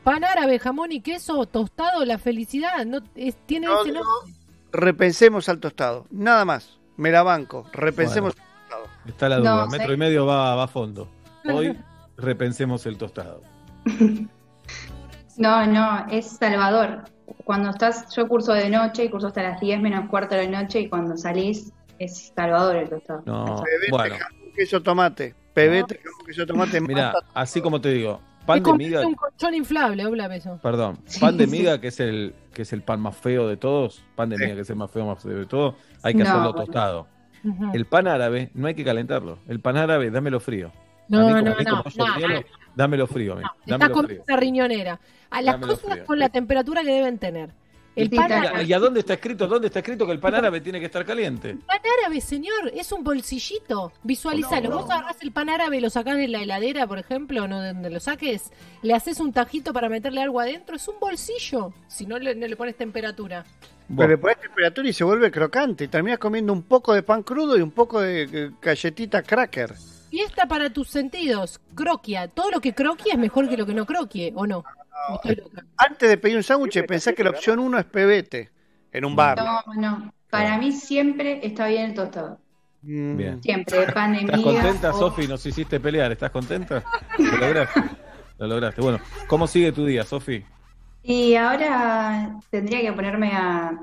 Pan 0.03 0.23
árabe, 0.23 0.57
jamón 0.57 0.91
y 0.91 1.01
queso, 1.01 1.45
tostado, 1.45 2.03
la 2.05 2.17
felicidad. 2.17 2.85
No, 2.85 2.99
es- 3.15 3.35
tiene 3.45 3.67
No, 3.67 3.81
ese 3.81 3.91
no, 3.91 4.01
nombre. 4.03 4.33
repensemos 4.71 5.49
al 5.49 5.59
tostado. 5.59 6.07
Nada 6.09 6.45
más. 6.45 6.79
Me 6.95 7.11
la 7.11 7.21
banco. 7.21 7.67
Repensemos 7.73 8.33
Bueno. 8.35 8.46
Está 9.07 9.29
la 9.29 9.37
No, 9.37 9.41
duda, 9.41 9.69
sé. 9.69 9.77
metro 9.77 9.93
y 9.93 9.97
medio 9.97 10.25
va, 10.25 10.55
va 10.55 10.63
a 10.63 10.67
fondo. 10.67 11.07
Hoy 11.45 11.77
repensemos 12.17 12.85
el 12.85 12.97
tostado. 12.97 13.41
No, 15.37 15.65
no, 15.67 16.07
es 16.09 16.37
Salvador. 16.37 17.03
Cuando 17.43 17.69
estás, 17.69 18.13
yo 18.15 18.27
curso 18.27 18.53
de 18.53 18.69
noche 18.71 19.05
y 19.05 19.09
curso 19.09 19.27
hasta 19.27 19.43
las 19.43 19.59
10 19.59 19.79
menos 19.81 20.09
cuarto 20.09 20.33
de 20.35 20.49
la 20.49 20.63
noche 20.63 20.79
y 20.81 20.89
cuando 20.89 21.15
salís 21.15 21.71
es 21.99 22.31
Salvador 22.35 22.77
el 22.77 22.89
tostado. 22.89 23.21
No, 23.25 23.61
Pebete, 23.63 23.91
bueno, 23.91 24.15
jamón, 24.17 24.51
queso, 24.55 24.81
tomate. 24.81 25.35
Pebete, 25.53 25.99
jamón, 26.03 26.25
queso, 26.25 26.45
tomate. 26.47 26.81
mira, 26.81 27.13
así 27.35 27.61
como 27.61 27.79
te 27.79 27.89
digo, 27.89 28.19
pan 28.47 28.63
de 28.63 28.73
miga, 28.73 29.05
un 29.05 29.13
colchón 29.13 29.53
inflable, 29.53 30.01
habla 30.01 30.35
eso. 30.35 30.57
perdón, 30.63 30.97
Sí, 31.05 31.19
pan 31.19 31.37
de 31.37 31.45
sí. 31.45 31.51
miga 31.51 31.79
que 31.79 31.89
es 31.89 31.99
el 31.99 32.33
que 32.53 32.63
es 32.63 32.73
el 32.73 32.81
pan 32.81 32.99
más 32.99 33.15
feo 33.15 33.47
de 33.47 33.57
todos, 33.57 34.03
pan 34.15 34.29
de 34.29 34.37
Sí. 34.37 34.43
miga 34.43 34.55
que 34.55 34.61
es 34.61 34.69
el 34.71 34.75
más 34.75 34.89
feo 34.89 35.05
más 35.05 35.21
feo 35.21 35.37
de 35.37 35.45
todos, 35.45 35.75
hay 36.01 36.13
que 36.15 36.23
No, 36.23 36.29
hacerlo 36.31 36.51
bueno. 36.53 36.65
tostado. 36.65 37.07
El 37.73 37.85
pan 37.85 38.07
árabe 38.07 38.49
no 38.53 38.67
hay 38.67 38.75
que 38.75 38.83
calentarlo. 38.83 39.39
El 39.47 39.59
pan 39.59 39.77
árabe, 39.77 40.09
dámelo 40.11 40.39
frío. 40.39 40.71
No, 41.07 41.25
mí, 41.27 41.33
no, 41.33 41.37
mí 41.37 41.63
no, 41.65 41.83
no, 41.83 41.83
no, 42.27 42.43
dámelo 42.75 43.07
frío. 43.07 43.39
Estás 43.39 43.51
Dámelo 43.65 43.93
con 43.93 44.05
una 44.05 44.37
riñonera. 44.37 44.99
A 45.29 45.41
las 45.41 45.55
Dámelo 45.55 45.73
cosas 45.73 45.91
frío. 45.93 46.05
con 46.05 46.19
la 46.19 46.29
temperatura 46.29 46.83
que 46.83 46.91
deben 46.91 47.17
tener. 47.17 47.49
El 47.97 48.11
pan, 48.11 48.31
árabe, 48.31 48.63
¿Y 48.63 48.73
a 48.73 48.79
dónde 48.79 48.99
está 48.99 49.15
escrito? 49.15 49.47
¿Dónde 49.47 49.67
está 49.67 49.79
escrito 49.79 50.05
que 50.05 50.11
el 50.11 50.19
pan 50.19 50.35
árabe 50.35 50.61
tiene 50.61 50.79
que 50.79 50.85
estar 50.85 51.03
caliente? 51.03 51.55
pan 51.65 51.79
árabe, 51.99 52.21
señor, 52.21 52.71
es 52.75 52.91
un 52.91 53.03
bolsillito. 53.03 53.91
Visualizalo. 54.03 54.69
No, 54.69 54.75
no. 54.75 54.81
Vos 54.83 54.91
agarrás 54.91 55.17
el 55.23 55.31
pan 55.31 55.49
árabe, 55.49 55.81
lo 55.81 55.89
sacás 55.89 56.15
de 56.17 56.27
la 56.27 56.43
heladera, 56.43 56.85
por 56.85 56.99
ejemplo, 56.99 57.47
no 57.47 57.59
de 57.59 57.73
donde 57.73 57.89
lo 57.89 57.99
saques, 57.99 58.51
le 58.83 58.93
haces 58.93 59.19
un 59.19 59.33
tajito 59.33 59.73
para 59.73 59.89
meterle 59.89 60.21
algo 60.21 60.39
adentro, 60.39 60.75
es 60.75 60.87
un 60.87 60.99
bolsillo. 60.99 61.73
Si 61.87 62.05
no 62.05 62.19
le, 62.19 62.35
no 62.35 62.45
le 62.45 62.55
pones 62.55 62.77
temperatura. 62.77 63.45
Pero 63.95 64.09
le 64.09 64.17
pones 64.17 64.39
temperatura 64.39 64.89
y 64.89 64.93
se 64.93 65.03
vuelve 65.03 65.31
crocante. 65.31 65.85
Y 65.85 65.87
terminas 65.87 66.19
comiendo 66.19 66.51
un 66.53 66.63
poco 66.63 66.93
de 66.93 67.03
pan 67.03 67.23
crudo 67.23 67.57
y 67.57 67.61
un 67.61 67.71
poco 67.71 68.01
de 68.01 68.51
galletita 68.61 69.23
cracker. 69.23 69.73
Fiesta 70.09 70.45
para 70.47 70.69
tus 70.71 70.89
sentidos, 70.89 71.59
croquia. 71.75 72.27
Todo 72.27 72.51
lo 72.51 72.59
que 72.61 72.73
croquia 72.73 73.13
es 73.13 73.19
mejor 73.19 73.47
que 73.49 73.57
lo 73.57 73.65
que 73.65 73.73
no 73.73 73.85
croquie, 73.85 74.31
¿o 74.35 74.45
no? 74.47 74.63
Antes 75.77 76.09
de 76.09 76.17
pedir 76.17 76.37
un 76.37 76.43
sándwich, 76.43 76.85
pensá 76.85 77.13
que 77.13 77.23
la 77.23 77.29
opción 77.29 77.59
uno 77.59 77.77
es 77.77 77.85
pebete 77.85 78.49
en 78.91 79.05
un 79.05 79.15
bar. 79.15 79.37
No, 79.37 79.61
no. 79.75 80.13
Para 80.29 80.57
mí 80.57 80.71
siempre 80.71 81.39
está 81.45 81.67
bien 81.67 81.83
el 81.91 81.93
tostado. 81.93 82.39
Mm, 82.81 83.17
Bien. 83.17 83.43
Siempre, 83.43 83.85
de 83.85 83.87
pan 83.93 84.13
de 84.13 84.19
¿Estás 84.19 84.41
contenta, 84.41 84.91
o- 84.91 84.99
Sofi? 84.99 85.27
Nos 85.27 85.45
hiciste 85.45 85.79
pelear. 85.79 86.11
¿Estás 86.11 86.31
contenta? 86.31 86.83
Lo 87.17 87.37
lograste. 87.37 87.81
Lo 88.37 88.47
lograste. 88.47 88.81
Bueno, 88.81 88.99
¿cómo 89.27 89.47
sigue 89.47 89.71
tu 89.71 89.85
día, 89.85 90.03
Sofi? 90.03 90.43
Y 91.09 91.35
ahora 91.35 92.37
tendría 92.49 92.81
que 92.81 92.91
ponerme 92.91 93.31
a, 93.31 93.79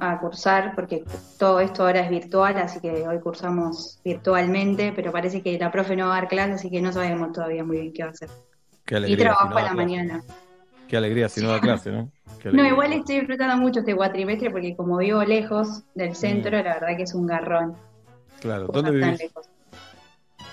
a 0.00 0.18
cursar 0.20 0.72
porque 0.76 1.02
todo 1.36 1.58
esto 1.58 1.82
ahora 1.84 1.98
es 2.02 2.10
virtual, 2.10 2.56
así 2.58 2.78
que 2.78 3.08
hoy 3.08 3.18
cursamos 3.18 3.98
virtualmente, 4.04 4.92
pero 4.94 5.10
parece 5.10 5.42
que 5.42 5.58
la 5.58 5.72
profe 5.72 5.96
no 5.96 6.06
va 6.06 6.12
a 6.16 6.20
dar 6.20 6.28
clase, 6.28 6.52
así 6.52 6.70
que 6.70 6.80
no 6.80 6.92
sabemos 6.92 7.32
todavía 7.32 7.64
muy 7.64 7.78
bien 7.80 7.92
qué 7.92 8.04
va 8.04 8.10
a 8.10 8.12
hacer. 8.12 8.28
Qué 8.84 8.94
Y 8.94 8.98
alegría. 8.98 9.16
si 9.16 9.22
trabajo 9.24 9.48
no 9.48 9.50
a 9.50 9.54
la 9.54 9.60
clase. 9.62 9.74
mañana. 9.74 10.22
Qué 10.86 10.96
alegría 10.96 11.28
si 11.28 11.40
no 11.40 11.48
da 11.50 11.60
clase, 11.60 11.90
¿no? 11.90 12.08
No, 12.52 12.64
igual 12.64 12.92
estoy 12.92 13.16
disfrutando 13.18 13.56
mucho 13.56 13.80
este 13.80 13.96
cuatrimestre 13.96 14.50
porque 14.50 14.76
como 14.76 14.96
vivo 14.98 15.24
lejos 15.24 15.82
del 15.96 16.14
centro, 16.14 16.52
Mm. 16.52 16.64
la 16.64 16.74
verdad 16.74 16.96
que 16.96 17.02
es 17.02 17.14
un 17.14 17.26
garrón. 17.26 17.74
Claro. 18.40 18.68
¿Dónde 18.72 18.92
vivís? 18.92 19.18
lejos. 19.18 19.48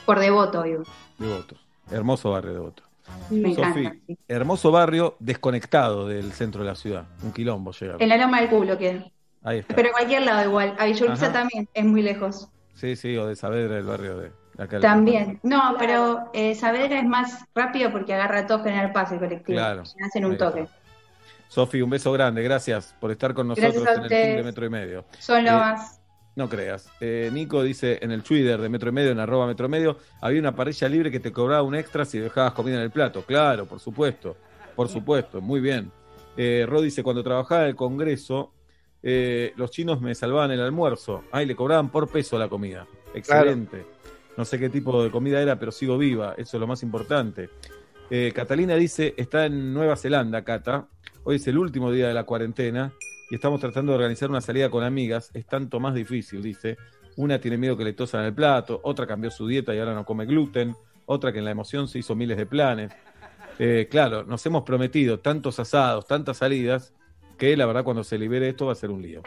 Por 0.06 0.20
devoto, 0.20 0.64
vivo. 0.64 0.84
Devoto. 1.20 1.56
Hermoso 1.92 2.32
barrio 2.32 2.54
Devoto. 2.54 2.84
Me 3.30 3.50
encanta. 3.52 3.94
Hermoso 4.28 4.72
barrio 4.72 5.16
desconectado 5.20 6.08
del 6.08 6.32
centro 6.34 6.64
de 6.64 6.70
la 6.70 6.76
ciudad. 6.76 7.06
Un 7.24 7.32
quilombo 7.34 7.72
llega. 7.72 7.96
En 8.00 8.10
la 8.10 8.18
loma 8.18 8.40
del 8.42 8.50
culo 8.50 8.78
queda. 8.78 9.06
Ahí 9.44 9.60
está. 9.60 9.76
Pero 9.76 9.90
en 9.90 9.94
cualquier 9.94 10.22
lado 10.24 10.48
igual. 10.50 10.76
A 10.80 10.86
Villa 10.86 11.06
Urquiza 11.06 11.26
Ajá. 11.26 11.34
también 11.34 11.68
es 11.74 11.86
muy 11.86 12.02
lejos. 12.02 12.50
Sí, 12.74 12.96
sí, 12.96 13.16
o 13.18 13.26
de 13.28 13.36
Saavedra, 13.36 13.78
el 13.78 13.84
barrio 13.86 14.18
de 14.18 14.32
acá. 14.58 14.80
También. 14.80 15.40
No, 15.44 15.76
pero 15.80 16.30
eh, 16.34 16.54
Saavedra 16.56 17.00
es 17.00 17.06
más 17.06 17.46
rápido 17.56 17.92
porque 17.92 18.14
agarra 18.14 18.46
todo 18.46 18.64
General 18.64 18.92
Paz 18.92 19.12
el 19.12 19.20
colectivo. 19.20 19.58
Claro. 19.58 19.84
Hacen 20.06 20.26
un 20.26 20.38
toque. 20.38 20.68
Sofi, 21.50 21.82
un 21.82 21.90
beso 21.90 22.12
grande. 22.12 22.44
Gracias 22.44 22.94
por 23.00 23.10
estar 23.12 23.34
con 23.34 23.48
nosotros 23.48 23.76
en 23.76 24.04
el 24.04 24.10
team 24.10 24.36
de. 24.38 24.44
Metro 24.44 24.66
y 24.66 24.70
Medio. 24.70 25.06
Son 25.20 25.44
lo 25.44 25.52
Eh, 25.52 25.54
más. 25.54 25.97
No 26.38 26.48
creas. 26.48 26.88
Eh, 27.00 27.32
Nico 27.34 27.64
dice 27.64 27.98
en 28.00 28.12
el 28.12 28.22
Twitter 28.22 28.62
de 28.62 28.70
Metro 28.70 28.90
y 28.90 28.94
Medio, 28.94 29.12
en 29.12 29.20
arroba 29.20 29.48
Metro 29.48 29.68
Medio, 29.68 29.98
había 30.22 30.40
una 30.40 30.56
parrilla 30.56 30.88
libre 30.88 31.10
que 31.10 31.20
te 31.20 31.32
cobraba 31.32 31.64
un 31.64 31.74
extra 31.74 32.06
si 32.06 32.20
dejabas 32.20 32.54
comida 32.54 32.76
en 32.76 32.84
el 32.84 32.92
plato. 32.92 33.24
Claro, 33.24 33.66
por 33.66 33.80
supuesto. 33.80 34.38
Por 34.76 34.88
supuesto, 34.88 35.42
muy 35.42 35.60
bien. 35.60 35.92
Eh, 36.38 36.64
Rod 36.70 36.84
dice, 36.84 37.02
cuando 37.02 37.24
trabajaba 37.24 37.64
en 37.64 37.70
el 37.70 37.76
Congreso, 37.76 38.54
eh, 39.02 39.52
los 39.56 39.72
chinos 39.72 40.00
me 40.00 40.14
salvaban 40.14 40.52
el 40.52 40.62
almuerzo. 40.62 41.24
Ay, 41.32 41.48
le 41.48 41.56
cobraban 41.56 41.90
por 41.90 42.08
peso 42.08 42.38
la 42.38 42.48
comida. 42.48 42.86
Excelente. 43.16 43.88
No 44.38 44.46
sé 44.46 44.60
qué 44.60 44.70
tipo 44.70 45.02
de 45.02 45.10
comida 45.10 45.42
era, 45.42 45.58
pero 45.58 45.72
sigo 45.72 45.98
viva. 45.98 46.36
Eso 46.38 46.58
es 46.58 46.62
lo 46.62 46.68
más 46.68 46.84
importante. 46.84 47.50
Eh, 48.12 48.32
Catalina 48.36 48.76
dice, 48.76 49.16
está 49.18 49.48
en 49.48 49.74
Nueva 49.74 49.96
Zelanda, 49.96 50.44
Cata. 50.44 50.88
Hoy 51.24 51.38
es 51.38 51.48
el 51.48 51.58
último 51.58 51.92
día 51.92 52.08
de 52.08 52.14
la 52.14 52.26
cuarentena 52.26 52.94
y 53.30 53.36
estamos 53.36 53.60
tratando 53.60 53.92
de 53.92 53.98
organizar 53.98 54.30
una 54.30 54.42
salida 54.42 54.70
con 54.70 54.84
amigas. 54.84 55.32
Es 55.34 55.46
tanto 55.46 55.80
más 55.80 55.94
difícil, 55.94 56.42
dice. 56.42 56.78
Una 57.16 57.40
tiene 57.40 57.58
miedo 57.58 57.76
que 57.76 57.84
le 57.84 57.94
tosan 57.94 58.26
el 58.26 58.34
plato, 58.34 58.80
otra 58.84 59.08
cambió 59.08 59.32
su 59.32 59.48
dieta 59.48 59.74
y 59.74 59.80
ahora 59.80 59.96
no 59.96 60.06
come 60.06 60.26
gluten, 60.26 60.76
otra 61.08 61.34
que 61.34 61.40
en 61.40 61.46
la 61.46 61.52
emoción 61.52 61.88
se 61.88 62.00
hizo 62.00 62.16
miles 62.16 62.38
de 62.38 62.46
planes. 62.46 62.92
Eh, 63.58 63.88
claro, 63.90 64.24
nos 64.24 64.46
hemos 64.46 64.64
prometido 64.64 65.20
tantos 65.20 65.60
asados, 65.60 66.06
tantas 66.06 66.38
salidas, 66.38 66.94
que 67.38 67.58
la 67.58 67.66
verdad 67.66 67.84
cuando 67.84 68.04
se 68.04 68.18
libere 68.18 68.50
esto 68.50 68.68
va 68.68 68.74
a 68.74 68.76
ser 68.76 68.92
un 68.92 69.02
lío. 69.02 69.24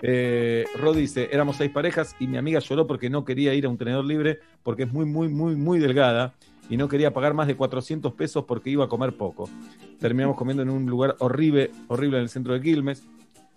Eh, 0.00 0.64
Rod 0.76 0.96
dice, 0.96 1.28
éramos 1.32 1.56
seis 1.56 1.70
parejas 1.70 2.14
y 2.18 2.26
mi 2.26 2.36
amiga 2.36 2.60
lloró 2.60 2.86
porque 2.86 3.10
no 3.10 3.24
quería 3.24 3.54
ir 3.54 3.66
a 3.66 3.68
un 3.68 3.78
tenedor 3.78 4.04
libre 4.04 4.40
porque 4.62 4.84
es 4.84 4.92
muy, 4.92 5.06
muy, 5.06 5.28
muy, 5.28 5.56
muy 5.56 5.78
delgada 5.78 6.34
y 6.68 6.76
no 6.76 6.88
quería 6.88 7.12
pagar 7.12 7.34
más 7.34 7.46
de 7.46 7.56
400 7.56 8.12
pesos 8.14 8.44
porque 8.44 8.70
iba 8.70 8.84
a 8.84 8.88
comer 8.88 9.16
poco. 9.16 9.48
Terminamos 10.00 10.36
comiendo 10.36 10.62
en 10.62 10.70
un 10.70 10.86
lugar 10.86 11.16
horrible, 11.20 11.70
horrible 11.88 12.18
en 12.18 12.24
el 12.24 12.28
centro 12.28 12.54
de 12.54 12.60
Quilmes. 12.60 13.06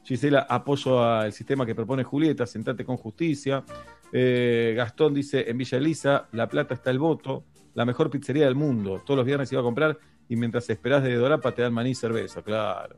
Gisela, 0.08 0.48
apoyo 0.50 1.04
al 1.04 1.34
sistema 1.34 1.66
que 1.66 1.76
propone 1.76 2.06
Julieta, 2.06 2.46
sentate 2.46 2.86
con 2.86 2.96
justicia. 2.96 3.66
Eh, 4.14 4.74
Gastón 4.78 5.14
dice, 5.14 5.50
en 5.50 5.58
Villa 5.58 5.78
Elisa, 5.78 6.30
La 6.32 6.48
Plata 6.48 6.74
está 6.76 6.92
el 6.92 6.98
voto, 6.98 7.44
la 7.74 7.84
mejor 7.84 8.10
pizzería 8.10 8.46
del 8.46 8.56
mundo. 8.56 9.02
Todos 9.06 9.18
los 9.18 9.26
viernes 9.26 9.52
iba 9.52 9.60
a 9.60 9.66
comprar 9.66 9.98
y 10.30 10.38
mientras 10.38 10.70
esperás 10.70 11.04
de 11.04 11.14
Dorapa 11.14 11.52
te 11.52 11.62
dan 11.62 11.74
maní 11.74 11.90
y 11.90 11.96
cerveza, 11.96 12.42
claro. 12.42 12.96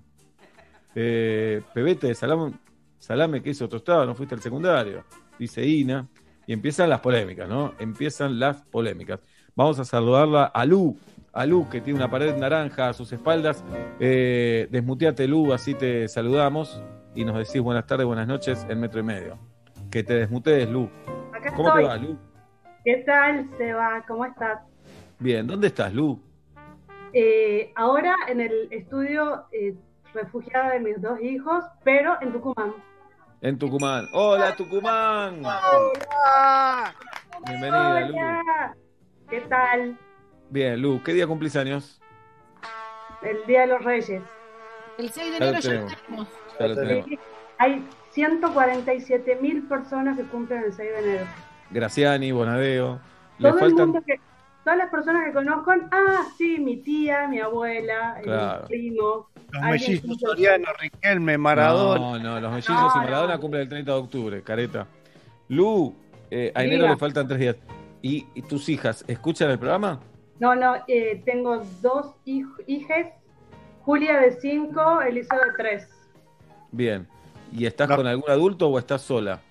Eh, 0.94 1.64
Pebete, 1.74 2.14
salame, 2.14 2.54
salame, 3.00 3.42
queso 3.42 3.68
tostado, 3.68 4.06
no 4.06 4.14
fuiste 4.14 4.36
al 4.36 4.42
secundario, 4.42 5.04
dice 5.40 5.66
Ina. 5.66 6.08
Y 6.46 6.54
empiezan 6.54 6.92
las 6.92 7.00
polémicas, 7.00 7.50
¿no? 7.50 7.74
Empiezan 7.80 8.40
las 8.40 8.62
polémicas. 8.66 9.20
Vamos 9.56 9.80
a 9.80 9.86
saludarla 9.86 10.46
a 10.46 10.64
Lu, 10.64 10.96
a 11.34 11.46
Lu, 11.48 11.68
que 11.70 11.82
tiene 11.82 11.98
una 11.98 12.12
pared 12.12 12.36
naranja 12.38 12.90
a 12.90 12.94
sus 12.94 13.12
espaldas. 13.12 13.64
Eh, 14.00 14.68
desmuteate, 14.70 15.28
Lu, 15.28 15.54
así 15.54 15.74
te 15.74 16.08
saludamos 16.08 16.80
y 17.20 17.26
nos 17.26 17.38
decís 17.38 17.62
buenas 17.62 17.86
tardes, 17.86 18.06
buenas 18.06 18.26
noches 18.26 18.66
en 18.70 18.80
metro 18.80 19.02
y 19.02 19.04
medio. 19.04 19.38
Que 19.92 20.04
te 20.04 20.14
desmutees, 20.14 20.70
Lu. 20.70 20.90
Acá 21.34 21.54
¿Cómo 21.54 21.68
estoy. 21.68 21.84
te 21.84 21.90
va, 21.90 21.98
Lu? 21.98 22.18
¿Qué 22.86 23.04
tal, 23.06 23.50
Seba? 23.58 24.06
¿Cómo 24.08 24.24
estás? 24.24 24.62
Bien, 25.20 25.46
¿dónde 25.46 25.68
estás, 25.68 25.94
Lu? 25.94 26.18
Eh, 27.12 27.74
ahora 27.76 28.16
en 28.30 28.40
el 28.40 28.70
estudio 28.72 29.48
eh, 29.52 29.76
refugiada 30.14 30.72
de 30.72 30.80
mis 30.80 31.02
dos 31.02 31.20
hijos, 31.20 31.66
pero 31.84 32.16
en 32.22 32.32
Tucumán. 32.32 32.74
En 33.42 33.58
Tucumán. 33.58 34.06
¡Hola, 34.14 34.56
Tucumán! 34.56 35.42
Bienvenida, 37.46 38.00
Lu. 38.00 38.14
Hola. 38.14 38.76
¿Qué 39.30 39.42
tal? 39.42 40.00
Bien, 40.52 40.82
Lu, 40.82 41.04
¿qué 41.04 41.12
día 41.12 41.28
cumplís 41.28 41.58
años? 41.58 42.02
El 43.22 43.46
Día 43.46 43.62
de 43.62 43.68
los 43.68 43.84
Reyes. 43.84 44.24
El 44.98 45.10
6 45.10 45.32
de 45.32 45.38
enero 45.38 45.60
ya 45.60 45.74
lo 45.74 45.88
tenemos. 45.88 46.28
Tenemos. 46.60 46.78
Ya 46.78 46.82
lo 46.84 46.88
tenemos. 46.88 47.06
Sí, 47.10 47.20
Hay 47.58 47.86
147 48.12 49.38
mil 49.42 49.64
personas 49.68 50.18
que 50.18 50.24
cumplen 50.24 50.64
el 50.64 50.74
6 50.74 50.90
de 50.92 51.00
enero. 51.00 51.26
Graciani, 51.72 52.32
Bonadeo. 52.32 53.00
Todo 53.40 53.60
el 53.66 53.74
mundo 53.76 54.02
que, 54.06 54.20
todas 54.64 54.78
las 54.78 54.90
personas 54.90 55.26
que 55.26 55.34
conozco, 55.34 55.72
ah, 55.92 56.24
sí, 56.38 56.58
mi 56.60 56.78
tía, 56.78 57.28
mi 57.28 57.40
abuela, 57.40 58.18
Claro. 58.24 58.62
mi 58.64 58.68
primo. 58.68 59.28
Los 59.52 59.62
mellizos 59.64 60.18
Soriano, 60.20 60.68
Riquelme, 60.80 61.38
Maradona. 61.38 62.00
No, 62.00 62.20
no, 62.20 62.40
los 62.40 62.52
mellizos 62.52 62.76
No, 62.76 62.82
y 62.88 62.90
no. 62.98 63.04
Maradona 63.04 63.38
cumplen 63.40 63.62
el 63.64 63.70
30 63.70 63.92
de 63.92 63.98
octubre, 63.98 64.42
careta. 64.44 64.88
Lu, 65.48 65.96
eh, 66.30 66.52
a 66.54 66.64
enero 66.64 66.88
le 66.88 66.98
faltan 66.98 67.28
tres 67.28 67.40
días. 67.40 67.56
¿Y, 68.02 68.26
y 68.36 68.42
tus 68.44 68.70
hijas 68.70 69.04
escuchan 69.08 69.50
el 69.52 69.60
programa? 69.60 70.00
No, 70.40 70.56
no, 70.56 70.76
eh, 70.88 71.22
tengo 71.26 71.58
dos 71.82 72.16
hij- 72.26 72.46
hijes, 72.68 73.08
Julia 73.82 74.20
de 74.20 74.32
5, 74.40 75.02
Elisa 75.02 75.36
de 75.36 75.52
3. 75.58 75.90
Bien. 76.72 77.08
¿Y 77.52 77.66
estás 77.66 77.88
con 77.90 78.06
algún 78.06 78.30
adulto 78.30 78.68
o 78.70 78.78
estás 78.78 79.02
sola? 79.02 79.42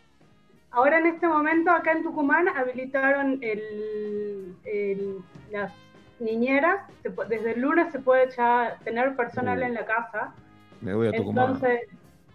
Ahora 0.70 0.98
en 0.98 1.06
este 1.06 1.26
momento 1.26 1.70
acá 1.70 1.92
en 1.92 2.02
Tucumán 2.02 2.46
habilitaron 2.48 3.38
el, 3.42 4.54
el- 4.64 5.16
las 5.50 5.72
niñeras, 6.20 6.80
desde 7.28 7.52
el 7.52 7.60
lunes 7.60 7.90
se 7.90 7.98
puede 8.00 8.30
ya 8.36 8.76
tener 8.84 9.16
personal 9.16 9.58
Uh. 9.60 9.62
en 9.62 9.74
la 9.74 9.84
casa. 9.86 10.32
Me 10.80 10.94
voy 10.94 11.08
a 11.08 11.12
Tucumán. 11.12 11.54
Entonces, 11.54 11.80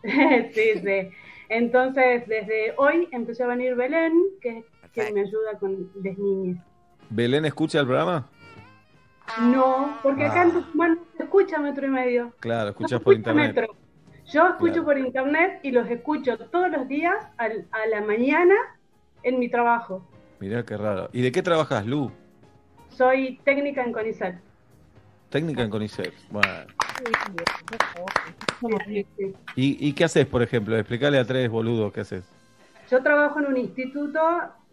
sí, 0.54 0.80
sí. 0.84 1.10
Entonces 1.50 2.28
desde 2.28 2.74
hoy 2.78 3.08
empezó 3.12 3.44
a 3.46 3.48
venir 3.48 3.76
Belén, 3.76 4.14
que, 4.42 4.66
que 4.92 5.12
me 5.14 5.22
ayuda 5.22 5.58
con 5.60 5.90
las 6.04 6.18
niñas. 6.18 6.64
¿Belén 7.10 7.46
escucha 7.46 7.80
el 7.80 7.86
programa? 7.86 8.28
No, 9.42 9.98
porque 10.04 10.26
acá 10.26 10.44
en 10.44 10.52
Tucumán 10.52 10.96
no 10.96 11.02
se 11.18 11.24
escucha 11.24 11.60
metro 11.60 11.86
y 11.86 11.90
medio. 11.90 12.34
Claro, 12.40 12.66
No 12.66 12.70
escuchas 12.72 13.00
por 13.02 13.14
internet. 13.14 13.56
metro. 13.56 13.76
Yo 14.32 14.48
escucho 14.48 14.74
Claro. 14.74 14.86
por 14.86 14.98
internet 14.98 15.60
y 15.64 15.72
los 15.72 15.88
escucho 15.90 16.38
todos 16.38 16.70
los 16.72 16.88
días 16.88 17.16
al- 17.38 17.66
a 17.72 17.88
la 17.88 18.02
mañana 18.02 18.56
en 19.24 19.40
mi 19.40 19.50
trabajo. 19.50 20.08
Mirá 20.40 20.64
qué 20.64 20.78
raro. 20.78 21.10
¿Y 21.14 21.22
de 21.22 21.32
qué 21.32 21.42
trabajas, 21.42 21.86
Lu? 21.86 22.12
Soy 22.90 23.40
técnica 23.44 23.84
en 23.84 23.92
CONICET. 23.92 24.36
Técnica 25.30 25.64
en 25.64 25.70
CONICET. 25.70 26.14
Bueno. 26.30 26.48
¿Y, 29.56 29.88
y 29.88 29.94
qué 29.94 30.04
haces, 30.04 30.26
por 30.26 30.42
ejemplo? 30.44 30.78
Explicarle 30.78 31.18
a 31.20 31.26
tres 31.26 31.50
boludos 31.50 31.92
qué 31.92 32.02
haces. 32.02 32.24
Yo 32.90 33.02
trabajo 33.02 33.40
en 33.40 33.48
un 33.48 33.58
instituto 33.58 34.20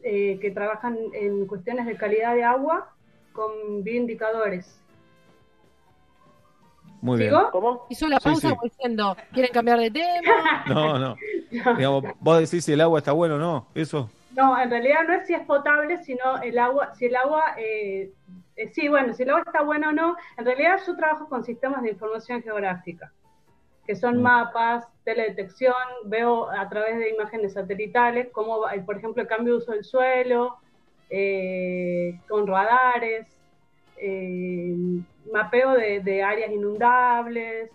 eh, 0.03 0.39
que 0.41 0.51
trabajan 0.51 0.99
en 1.15 1.47
cuestiones 1.47 1.87
de 1.87 1.97
calidad 1.97 2.35
de 2.35 2.45
agua 2.45 2.93
con 3.33 3.83
bioindicadores. 3.83 4.79
Muy 7.01 7.19
bien. 7.19 7.35
¿Cómo? 7.51 7.87
Hizo 7.89 8.09
la 8.09 8.21
pausa 8.21 8.51
sí. 8.51 8.57
diciendo, 8.63 9.17
¿quieren 9.33 9.53
cambiar 9.53 9.79
de 9.79 9.91
tema? 9.91 10.65
No, 10.67 10.99
no. 10.99 11.17
Digamos, 11.51 12.05
vos 12.21 12.39
decís 12.41 12.65
si 12.65 12.73
el 12.73 12.81
agua 12.81 12.99
está 12.99 13.13
bueno 13.13 13.37
o 13.37 13.39
no. 13.39 13.67
Eso. 13.75 14.11
No, 14.37 14.61
en 14.61 14.71
realidad 14.71 15.01
no 15.07 15.15
es 15.15 15.27
si 15.27 15.35
es 15.35 15.45
potable, 15.45 16.03
sino 16.05 16.41
el 16.43 16.59
agua, 16.59 16.95
si 16.95 17.07
el 17.07 17.17
agua, 17.17 17.43
eh, 17.59 18.13
eh, 18.57 18.69
sí, 18.69 18.89
bueno, 18.89 19.13
si 19.15 19.25
el 19.25 19.31
agua 19.31 19.43
está 19.47 19.63
buena 19.63 19.89
o 19.89 19.93
no. 19.93 20.17
En 20.37 20.45
realidad 20.45 20.79
yo 20.87 20.97
trabajo 20.97 21.29
con 21.29 21.43
sistemas 21.43 21.83
de 21.83 21.91
información 21.91 22.43
geográfica, 22.43 23.13
que 23.87 23.97
son 23.97 24.23
mapas, 24.23 24.87
teledetección, 25.05 25.75
veo 26.05 26.49
a 26.51 26.69
través 26.69 26.99
de 26.99 27.11
imágenes 27.11 27.55
satelitales 27.55 28.29
cómo, 28.31 28.61
va, 28.61 28.73
por 28.87 28.99
ejemplo, 28.99 29.23
el 29.23 29.29
cambio 29.29 29.55
de 29.55 29.59
uso 29.59 29.73
del 29.73 29.85
suelo, 29.85 30.59
eh, 31.09 32.21
con 32.29 32.47
radares, 32.47 33.27
eh, 33.97 34.77
mapeo 35.33 35.73
de, 35.75 36.01
de 36.01 36.23
áreas 36.23 36.51
inundables, 36.51 37.71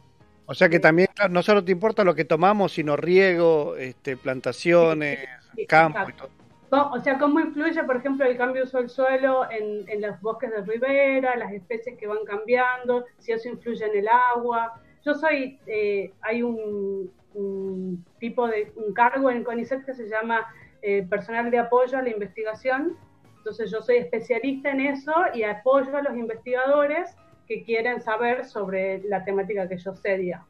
O 0.46 0.54
sea 0.54 0.70
que 0.70 0.80
también 0.80 1.08
claro, 1.16 1.34
no 1.34 1.42
solo 1.42 1.64
te 1.64 1.72
importa 1.72 2.04
lo 2.04 2.14
que 2.16 2.26
tomamos, 2.26 2.74
sino 2.74 2.96
riego, 2.96 3.76
este, 3.78 4.16
plantaciones, 4.18 5.20
Sí, 5.56 5.66
campo 5.66 6.00
y 6.00 6.02
exacto. 6.12 6.28
todo. 6.28 6.36
Co- 6.70 6.92
O 6.96 7.00
sea, 7.00 7.18
cómo 7.18 7.40
influye, 7.40 7.84
por 7.84 7.96
ejemplo, 7.98 8.26
el 8.26 8.38
cambio 8.38 8.62
de 8.64 8.68
uso 8.68 8.80
del 8.80 8.90
suelo 8.90 9.50
en, 9.50 9.88
en 9.90 10.02
los 10.02 10.20
bosques 10.22 10.52
de 10.52 10.62
ribera, 10.64 11.36
las 11.38 11.52
especies 11.54 11.98
que 11.98 12.08
van 12.08 12.26
cambiando, 12.26 13.06
si 13.20 13.32
eso 13.32 13.48
influye 13.50 13.86
en 13.86 13.96
el 13.98 14.08
agua. 14.08 14.82
Yo 15.06 15.14
soy, 15.14 15.60
eh, 15.68 16.12
hay 16.22 16.42
un, 16.44 17.12
un 17.36 18.04
tipo 18.20 18.48
de, 18.48 18.72
un 18.76 18.94
cargo 18.94 19.30
en 19.32 19.44
CONICET 19.44 19.86
que 19.86 19.94
se 19.94 20.10
llama 20.10 20.46
eh, 20.82 21.06
personal 21.10 21.50
de 21.52 21.60
apoyo 21.60 21.98
a 21.98 22.02
la 22.02 22.10
investigación. 22.10 22.98
Entonces 23.38 23.70
yo 23.72 23.82
soy 23.82 23.98
especialista 23.98 24.72
en 24.72 24.82
eso 24.82 25.14
y 25.34 25.44
apoyo 25.44 25.96
a 25.96 26.02
los 26.02 26.16
investigadores 26.18 27.16
que 27.48 27.64
quieren 27.64 28.02
saber 28.02 28.46
sobre 28.46 29.02
la 29.08 29.24
temática 29.24 29.68
que 29.68 29.78
yo 29.78 29.96
sé, 29.96 30.18
digamos. 30.18 30.48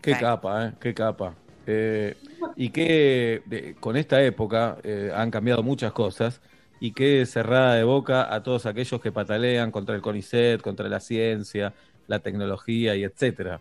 Qué 0.00 0.12
capa, 0.12 0.66
¿eh? 0.68 0.72
Qué 0.80 0.94
capa. 0.94 1.34
Eh, 1.66 2.16
y 2.56 2.70
que 2.70 3.42
de- 3.46 3.74
con 3.74 3.96
esta 3.96 4.22
época 4.22 4.78
eh, 4.82 5.10
han 5.14 5.30
cambiado 5.30 5.62
muchas 5.62 5.92
cosas, 5.92 6.40
y 6.80 6.92
qué 6.92 7.26
cerrada 7.26 7.74
de 7.74 7.82
boca 7.82 8.32
a 8.32 8.42
todos 8.42 8.64
aquellos 8.66 9.00
que 9.00 9.10
patalean 9.10 9.72
contra 9.72 9.96
el 9.96 10.00
CONICET, 10.00 10.60
contra 10.62 10.88
la 10.88 11.00
ciencia, 11.00 11.74
la 12.06 12.20
tecnología 12.20 12.94
y 12.94 13.02
etcétera. 13.02 13.60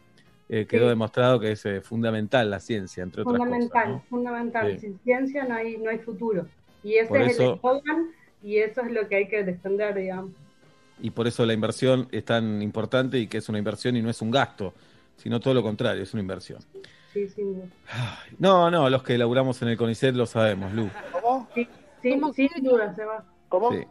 Eh, 0.50 0.66
quedó 0.68 0.84
Sí. 0.84 0.90
demostrado 0.90 1.40
que 1.40 1.52
es 1.54 1.66
eh, 1.66 1.82
fundamental 1.82 2.50
la 2.52 2.60
ciencia, 2.60 3.02
entre 3.04 3.24
otras 3.24 3.38
Fundamental, 3.40 3.70
cosas. 3.70 3.90
¿no? 3.90 4.04
fundamental. 4.08 4.72
Sí. 4.74 4.80
Sin 4.80 5.00
ciencia 5.00 5.44
no 5.46 5.56
hay, 5.56 5.78
no 5.78 5.90
hay 5.90 5.98
futuro. 5.98 6.48
Y 6.84 6.94
ese 6.96 7.10
Por 7.10 7.22
es 7.24 7.32
eso- 7.32 7.44
el 7.50 7.56
eslogan 7.56 8.12
y 8.44 8.58
eso 8.58 8.82
es 8.82 8.92
lo 8.92 9.08
que 9.10 9.16
hay 9.16 9.28
que 9.28 9.44
defender, 9.44 9.96
digamos. 9.96 10.32
Y 11.02 11.12
por 11.12 11.28
eso 11.28 11.46
la 11.46 11.54
inversión 11.54 12.08
es 12.12 12.26
tan 12.26 12.62
importante 12.62 13.20
y 13.20 13.28
que 13.28 13.38
es 13.38 13.50
una 13.50 13.58
inversión 13.58 13.96
y 13.96 14.02
no 14.02 14.10
es 14.10 14.22
un 14.22 14.32
gasto, 14.32 14.74
sino 15.16 15.40
todo 15.40 15.54
lo 15.54 15.64
contrario, 15.64 16.04
es 16.04 16.14
una 16.14 16.22
inversión. 16.22 16.60
Sí, 17.14 17.28
sin 17.30 17.54
duda. 17.54 17.68
No, 18.40 18.70
no, 18.70 18.90
los 18.90 19.04
que 19.04 19.18
laburamos 19.18 19.62
en 19.62 19.70
el 19.70 19.78
CONICET 19.78 20.16
lo 20.16 20.26
sabemos, 20.26 20.74
Lu. 20.74 20.90
Sí, 21.56 21.68
sí, 22.02 22.48
sin 22.48 22.64
duda 22.64 22.94
se 22.96 23.06
va. 23.06 23.24
Sí. 23.72 23.86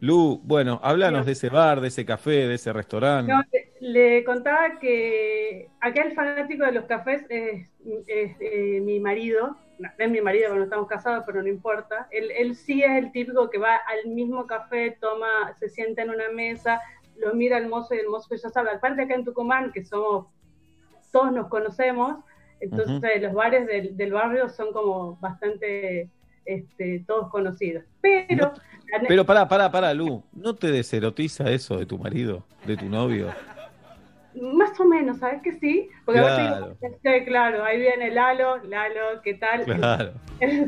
Lu, 0.00 0.40
bueno, 0.44 0.80
háblanos 0.82 1.26
de 1.26 1.32
ese 1.32 1.48
bar, 1.48 1.80
de 1.80 1.88
ese 1.88 2.04
café, 2.04 2.46
de 2.46 2.54
ese 2.54 2.72
restaurante. 2.72 3.32
No, 3.32 3.42
le, 3.52 3.72
le 3.80 4.24
contaba 4.24 4.78
que 4.78 5.68
acá 5.80 6.02
el 6.02 6.14
fanático 6.14 6.64
de 6.64 6.72
los 6.72 6.84
cafés 6.84 7.22
es, 7.28 7.68
es, 8.06 8.36
eh, 8.40 8.80
mi 8.80 9.00
marido. 9.00 9.56
No, 9.78 9.88
no 9.96 10.04
es 10.04 10.10
mi 10.10 10.20
marido 10.20 10.48
porque 10.48 10.58
no 10.58 10.64
estamos 10.64 10.88
casados, 10.88 11.24
pero 11.26 11.42
no 11.42 11.48
importa. 11.48 12.08
Él, 12.10 12.30
él 12.32 12.54
sí 12.54 12.82
es 12.82 12.90
el 12.90 13.12
típico 13.12 13.48
que 13.50 13.58
va 13.58 13.76
al 13.76 14.10
mismo 14.10 14.46
café, 14.46 14.96
toma, 15.00 15.54
se 15.58 15.68
sienta 15.68 16.02
en 16.02 16.10
una 16.10 16.28
mesa, 16.30 16.80
lo 17.16 17.34
mira 17.34 17.56
al 17.56 17.68
mozo 17.68 17.94
y 17.94 17.98
el 17.98 18.08
mozo 18.08 18.34
ya 18.34 18.48
sabe. 18.48 18.70
Aparte 18.70 19.02
acá 19.02 19.14
en 19.14 19.24
Tucumán, 19.24 19.72
que 19.72 19.84
somos, 19.84 20.26
todos 21.12 21.32
nos 21.32 21.48
conocemos, 21.48 22.24
entonces 22.60 23.22
los 23.22 23.32
bares 23.32 23.66
del, 23.66 23.96
del 23.96 24.12
barrio 24.12 24.48
son 24.48 24.72
como 24.72 25.16
bastante 25.16 26.10
este, 26.44 27.04
todos 27.06 27.30
conocidos. 27.30 27.84
Pero, 28.00 28.52
Pero 29.06 29.24
pará, 29.24 29.46
pará, 29.46 29.70
pará, 29.70 29.94
Lu. 29.94 30.22
¿No 30.32 30.54
te 30.54 30.70
deserotiza 30.70 31.50
eso 31.50 31.78
de 31.78 31.86
tu 31.86 31.98
marido, 31.98 32.42
de 32.66 32.76
tu 32.76 32.86
novio? 32.86 33.28
Más 34.34 34.78
o 34.78 34.84
menos, 34.84 35.18
¿sabes 35.18 35.42
que 35.42 35.52
sí? 35.52 35.88
Porque 36.04 36.20
Claro. 36.20 36.76
digo, 36.80 37.24
claro, 37.26 37.64
ahí 37.64 37.80
viene 37.80 38.10
Lalo, 38.10 38.58
Lalo, 38.64 39.22
¿qué 39.22 39.34
tal? 39.34 39.64
Claro. 39.64 40.12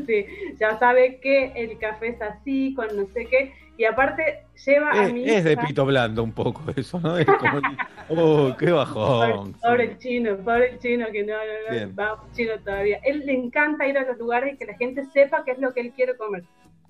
Sí, 0.05 0.25
ya 0.59 0.77
sabe 0.79 1.19
que 1.21 1.53
el 1.55 1.77
café 1.77 2.09
es 2.09 2.21
así, 2.21 2.73
con 2.73 2.87
no 2.97 3.05
sé 3.13 3.25
qué, 3.27 3.53
y 3.77 3.85
aparte 3.85 4.43
lleva 4.65 4.91
a 4.91 5.05
Es, 5.05 5.13
mi 5.13 5.29
es 5.29 5.43
de 5.43 5.57
pito 5.57 5.85
blando 5.85 6.23
un 6.23 6.33
poco 6.33 6.61
eso, 6.75 6.99
¿no? 6.99 7.17
Es 7.17 7.25
como, 7.25 7.59
oh, 8.09 8.55
qué 8.57 8.71
bajón. 8.71 9.53
Pobre 9.53 9.83
el 9.85 9.97
chino, 9.97 10.37
pobre 10.37 10.71
el 10.71 10.79
chino 10.79 11.07
que 11.11 11.23
no, 11.23 11.33
no, 11.33 11.87
no, 11.87 11.95
va 11.95 12.23
chino 12.33 12.59
todavía. 12.63 12.99
Él 13.03 13.25
le 13.25 13.33
encanta 13.33 13.87
ir 13.87 13.97
a 13.97 14.03
los 14.03 14.17
lugares 14.17 14.53
y 14.53 14.57
que 14.57 14.65
la 14.65 14.75
gente 14.75 15.05
sepa 15.05 15.43
qué 15.45 15.51
es 15.51 15.59
lo 15.59 15.73
que 15.73 15.81
él 15.81 15.93
quiere 15.95 16.15
comer. 16.15 16.43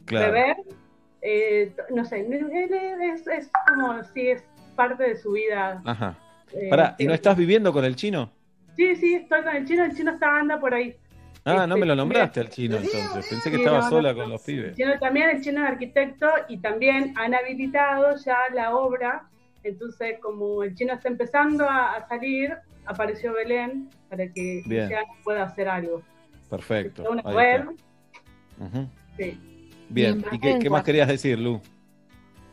Claro. 0.06 0.34
Beber, 0.34 0.58
eh, 1.22 1.72
no 1.92 2.04
sé, 2.04 2.22
él 2.22 2.74
es, 3.14 3.28
es 3.28 3.52
como 3.68 4.04
si 4.04 4.30
es 4.30 4.44
parte 4.76 5.04
de 5.04 5.16
su 5.16 5.34
vida. 5.34 5.82
Ajá. 5.86 6.18
Eh, 6.54 6.68
Pará, 6.70 6.96
¿y 6.98 7.06
no 7.06 7.14
estás 7.14 7.38
viviendo 7.38 7.72
con 7.74 7.86
el 7.86 7.96
chino? 7.96 8.32
Sí, 8.76 8.96
sí, 8.96 9.16
estoy 9.16 9.44
con 9.44 9.56
el 9.56 9.66
chino, 9.66 9.84
el 9.86 9.96
chino 9.96 10.12
está 10.12 10.38
anda 10.38 10.60
por 10.60 10.74
ahí. 10.74 10.96
Ah, 11.44 11.66
no 11.66 11.74
Este, 11.76 11.80
me 11.80 11.86
lo 11.88 11.96
nombraste 11.96 12.40
al 12.40 12.50
chino 12.50 12.78
entonces. 12.78 13.28
Pensé 13.28 13.50
que 13.50 13.58
estaba 13.58 13.80
no, 13.80 13.90
sola 13.90 14.14
no. 14.14 14.20
con 14.20 14.30
los 14.30 14.42
pibes. 14.44 14.70
El 14.70 14.76
chino 14.76 15.00
también, 15.00 15.30
el 15.32 15.42
chino 15.42 15.64
es 15.64 15.72
arquitecto 15.72 16.28
y 16.48 16.58
también 16.58 17.14
han 17.18 17.34
habilitado 17.34 18.16
ya 18.24 18.38
la 18.54 18.76
obra. 18.76 19.24
Entonces, 19.64 20.18
como 20.22 20.64
el 20.64 20.76
chino 20.76 20.94
está 20.94 21.08
empezando 21.10 21.68
a, 21.68 21.94
a 21.96 22.08
salir, 22.08 22.54
apareció 22.86 23.34
Belén 23.34 23.90
para 24.10 24.28
que 24.32 24.62
Bien. 24.66 24.90
ya 24.90 25.02
pueda 25.24 25.44
hacer 25.44 25.68
algo. 25.68 26.02
Perfecto. 26.50 27.10
Una 27.10 27.22
web, 27.24 27.70
sí. 29.18 29.40
Bien, 29.90 30.24
¿y 30.32 30.40
qué, 30.40 30.60
qué 30.60 30.70
más 30.70 30.84
querías 30.84 31.08
decir, 31.08 31.38
Lu? 31.40 31.62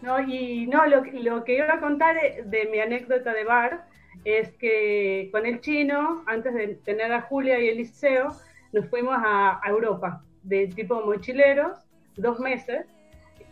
No, 0.01 0.21
y 0.21 0.67
no, 0.67 0.87
lo, 0.87 1.03
que- 1.03 1.21
lo 1.21 1.45
que 1.45 1.57
iba 1.59 1.75
a 1.75 1.81
contar 1.81 2.17
de 2.45 2.67
mi 2.71 2.79
anécdota 2.79 3.33
de 3.33 3.45
bar 3.45 3.87
es 4.25 4.51
que 4.59 5.29
con 5.33 5.45
el 5.47 5.61
chino, 5.61 6.23
antes 6.27 6.55
de 6.55 6.75
tener 6.85 7.13
a 7.13 7.23
Julia 7.23 7.59
y 7.61 7.69
Eliseo, 7.69 8.29
nos 8.73 8.87
fuimos 8.89 9.17
a, 9.19 9.61
a 9.63 9.69
Europa, 9.71 10.23
de 10.43 10.69
tipo 10.69 11.01
mochileros, 11.05 11.79
dos 12.17 12.39
meses, 12.39 12.87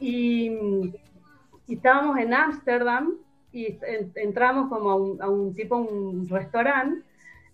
y, 0.00 0.50
y 1.66 1.74
estábamos 1.74 2.18
en 2.18 2.34
Ámsterdam 2.34 3.14
y 3.52 3.78
en- 3.82 4.12
entramos 4.16 4.68
como 4.68 4.90
a 4.90 4.96
un, 4.96 5.22
a 5.22 5.28
un 5.28 5.54
tipo, 5.54 5.76
un 5.76 6.28
restaurante, 6.28 7.02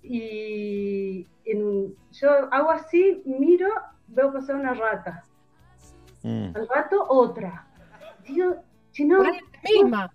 y 0.03 1.27
en 1.45 1.95
yo 2.13 2.31
hago 2.51 2.71
así, 2.71 3.23
miro, 3.25 3.69
veo 4.09 4.33
pasar 4.33 4.57
una 4.57 4.75
rata, 4.75 5.23
Mm. 6.25 6.55
al 6.55 6.69
rato 6.69 7.05
otra. 7.09 7.67
Digo, 8.25 8.55
chino. 8.93 9.19
Por 9.19 9.27
ahí 9.27 9.37
es 9.37 9.43
la 9.53 9.71
misma. 9.83 10.15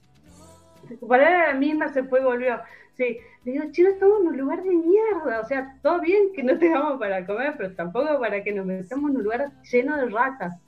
La 1.09 1.53
misma, 1.53 1.87
se 1.89 2.03
fue 2.03 2.21
y 2.21 2.23
volvió. 2.23 2.59
Sí, 2.93 3.17
le 3.43 3.51
digo, 3.51 3.65
chino, 3.71 3.89
estamos 3.89 4.21
en 4.21 4.27
un 4.27 4.37
lugar 4.37 4.63
de 4.63 4.69
mierda. 4.69 5.41
O 5.41 5.45
sea, 5.45 5.77
todo 5.83 5.99
bien 6.01 6.33
que 6.33 6.43
no 6.43 6.57
tengamos 6.59 6.99
para 6.99 7.25
comer, 7.25 7.55
pero 7.57 7.75
tampoco 7.75 8.19
para 8.19 8.43
que 8.43 8.53
nos 8.53 8.65
metamos 8.65 9.11
en 9.11 9.17
un 9.17 9.23
lugar 9.23 9.51
lleno 9.71 9.97
de 9.97 10.09
ratas. 10.09 10.59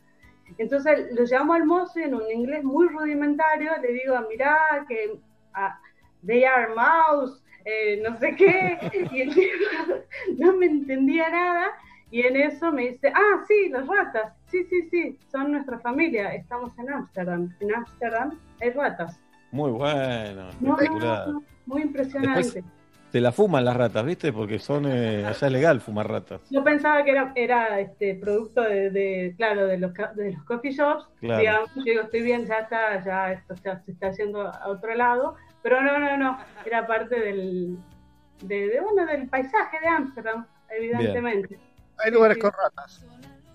Entonces 0.58 1.08
lo 1.14 1.24
llamo 1.26 1.54
al 1.54 1.66
mozo 1.66 2.00
y 2.00 2.04
en 2.04 2.16
un 2.16 2.30
inglés 2.32 2.64
muy 2.64 2.88
rudimentario 2.88 3.72
le 3.82 3.94
digo, 3.94 4.16
mirá, 4.30 4.58
que 4.88 5.20
ah, 5.54 5.80
they 6.26 6.44
are 6.44 6.74
mouse, 6.74 7.44
eh, 7.66 8.02
no 8.04 8.18
sé 8.18 8.36
qué. 8.36 8.78
Y 9.12 9.22
el 9.22 9.34
tipo 9.34 9.56
no 10.38 10.54
me 10.54 10.66
entendía 10.66 11.30
nada. 11.30 11.68
Y 12.12 12.22
en 12.22 12.36
eso 12.36 12.72
me 12.72 12.90
dice, 12.90 13.12
ah, 13.14 13.44
sí, 13.48 13.70
las 13.70 13.86
ratas. 13.88 14.34
Sí, 14.48 14.64
sí, 14.66 14.88
sí, 14.90 15.20
son 15.32 15.52
nuestra 15.52 15.80
familia. 15.80 16.34
Estamos 16.34 16.72
en 16.80 16.90
Ámsterdam. 16.92 17.54
En 17.60 17.76
Ámsterdam 17.76 18.40
hay 18.62 18.70
ratas. 18.72 19.20
Muy 19.52 19.72
bueno, 19.72 20.50
No, 20.60 20.70
no, 20.70 20.74
espectacular. 20.74 21.28
no, 21.30 21.44
muy 21.66 21.82
impresionante. 21.84 22.42
Después 22.42 22.66
se 23.12 23.22
la 23.22 23.32
fuman 23.32 23.66
las 23.66 23.76
ratas, 23.76 24.06
¿viste? 24.06 24.32
Porque 24.32 24.60
son 24.60 24.86
eh, 24.86 25.26
allá 25.26 25.48
es 25.48 25.52
legal 25.52 25.82
fumar 25.82 26.08
ratas. 26.08 26.42
Yo 26.52 26.64
pensaba 26.64 27.04
que 27.04 27.12
era, 27.12 27.32
era 27.36 27.80
este 27.80 28.16
producto 28.16 28.62
de, 28.62 28.92
de, 28.92 29.34
claro, 29.38 29.66
de 29.66 29.78
los, 29.80 29.92
de 30.16 30.34
los 30.34 30.44
coffee 30.44 30.72
shops. 30.72 31.08
Claro. 31.20 31.40
Digamos, 31.40 31.70
yo 31.76 31.84
digo, 31.84 32.02
estoy 32.04 32.22
bien, 32.22 32.46
ya 32.46 32.60
está, 32.60 33.04
ya 33.04 33.32
esto 33.32 33.56
ya 33.64 33.80
se 33.80 33.92
está 33.92 34.08
haciendo 34.10 34.42
a 34.42 34.68
otro 34.68 34.94
lado. 34.94 35.36
Pero 35.64 35.82
no, 35.82 35.98
no, 36.00 36.18
no, 36.18 36.38
era 36.66 36.86
parte 36.86 37.20
del, 37.20 37.78
de, 38.44 38.68
de, 38.70 38.80
bueno, 38.80 39.06
del 39.06 39.28
paisaje 39.28 39.80
de 39.80 39.88
Ámsterdam, 39.88 40.46
evidentemente. 40.70 41.60
Hay 42.04 42.12
lugares 42.12 42.38
con 42.38 42.52
ratas. 42.52 43.06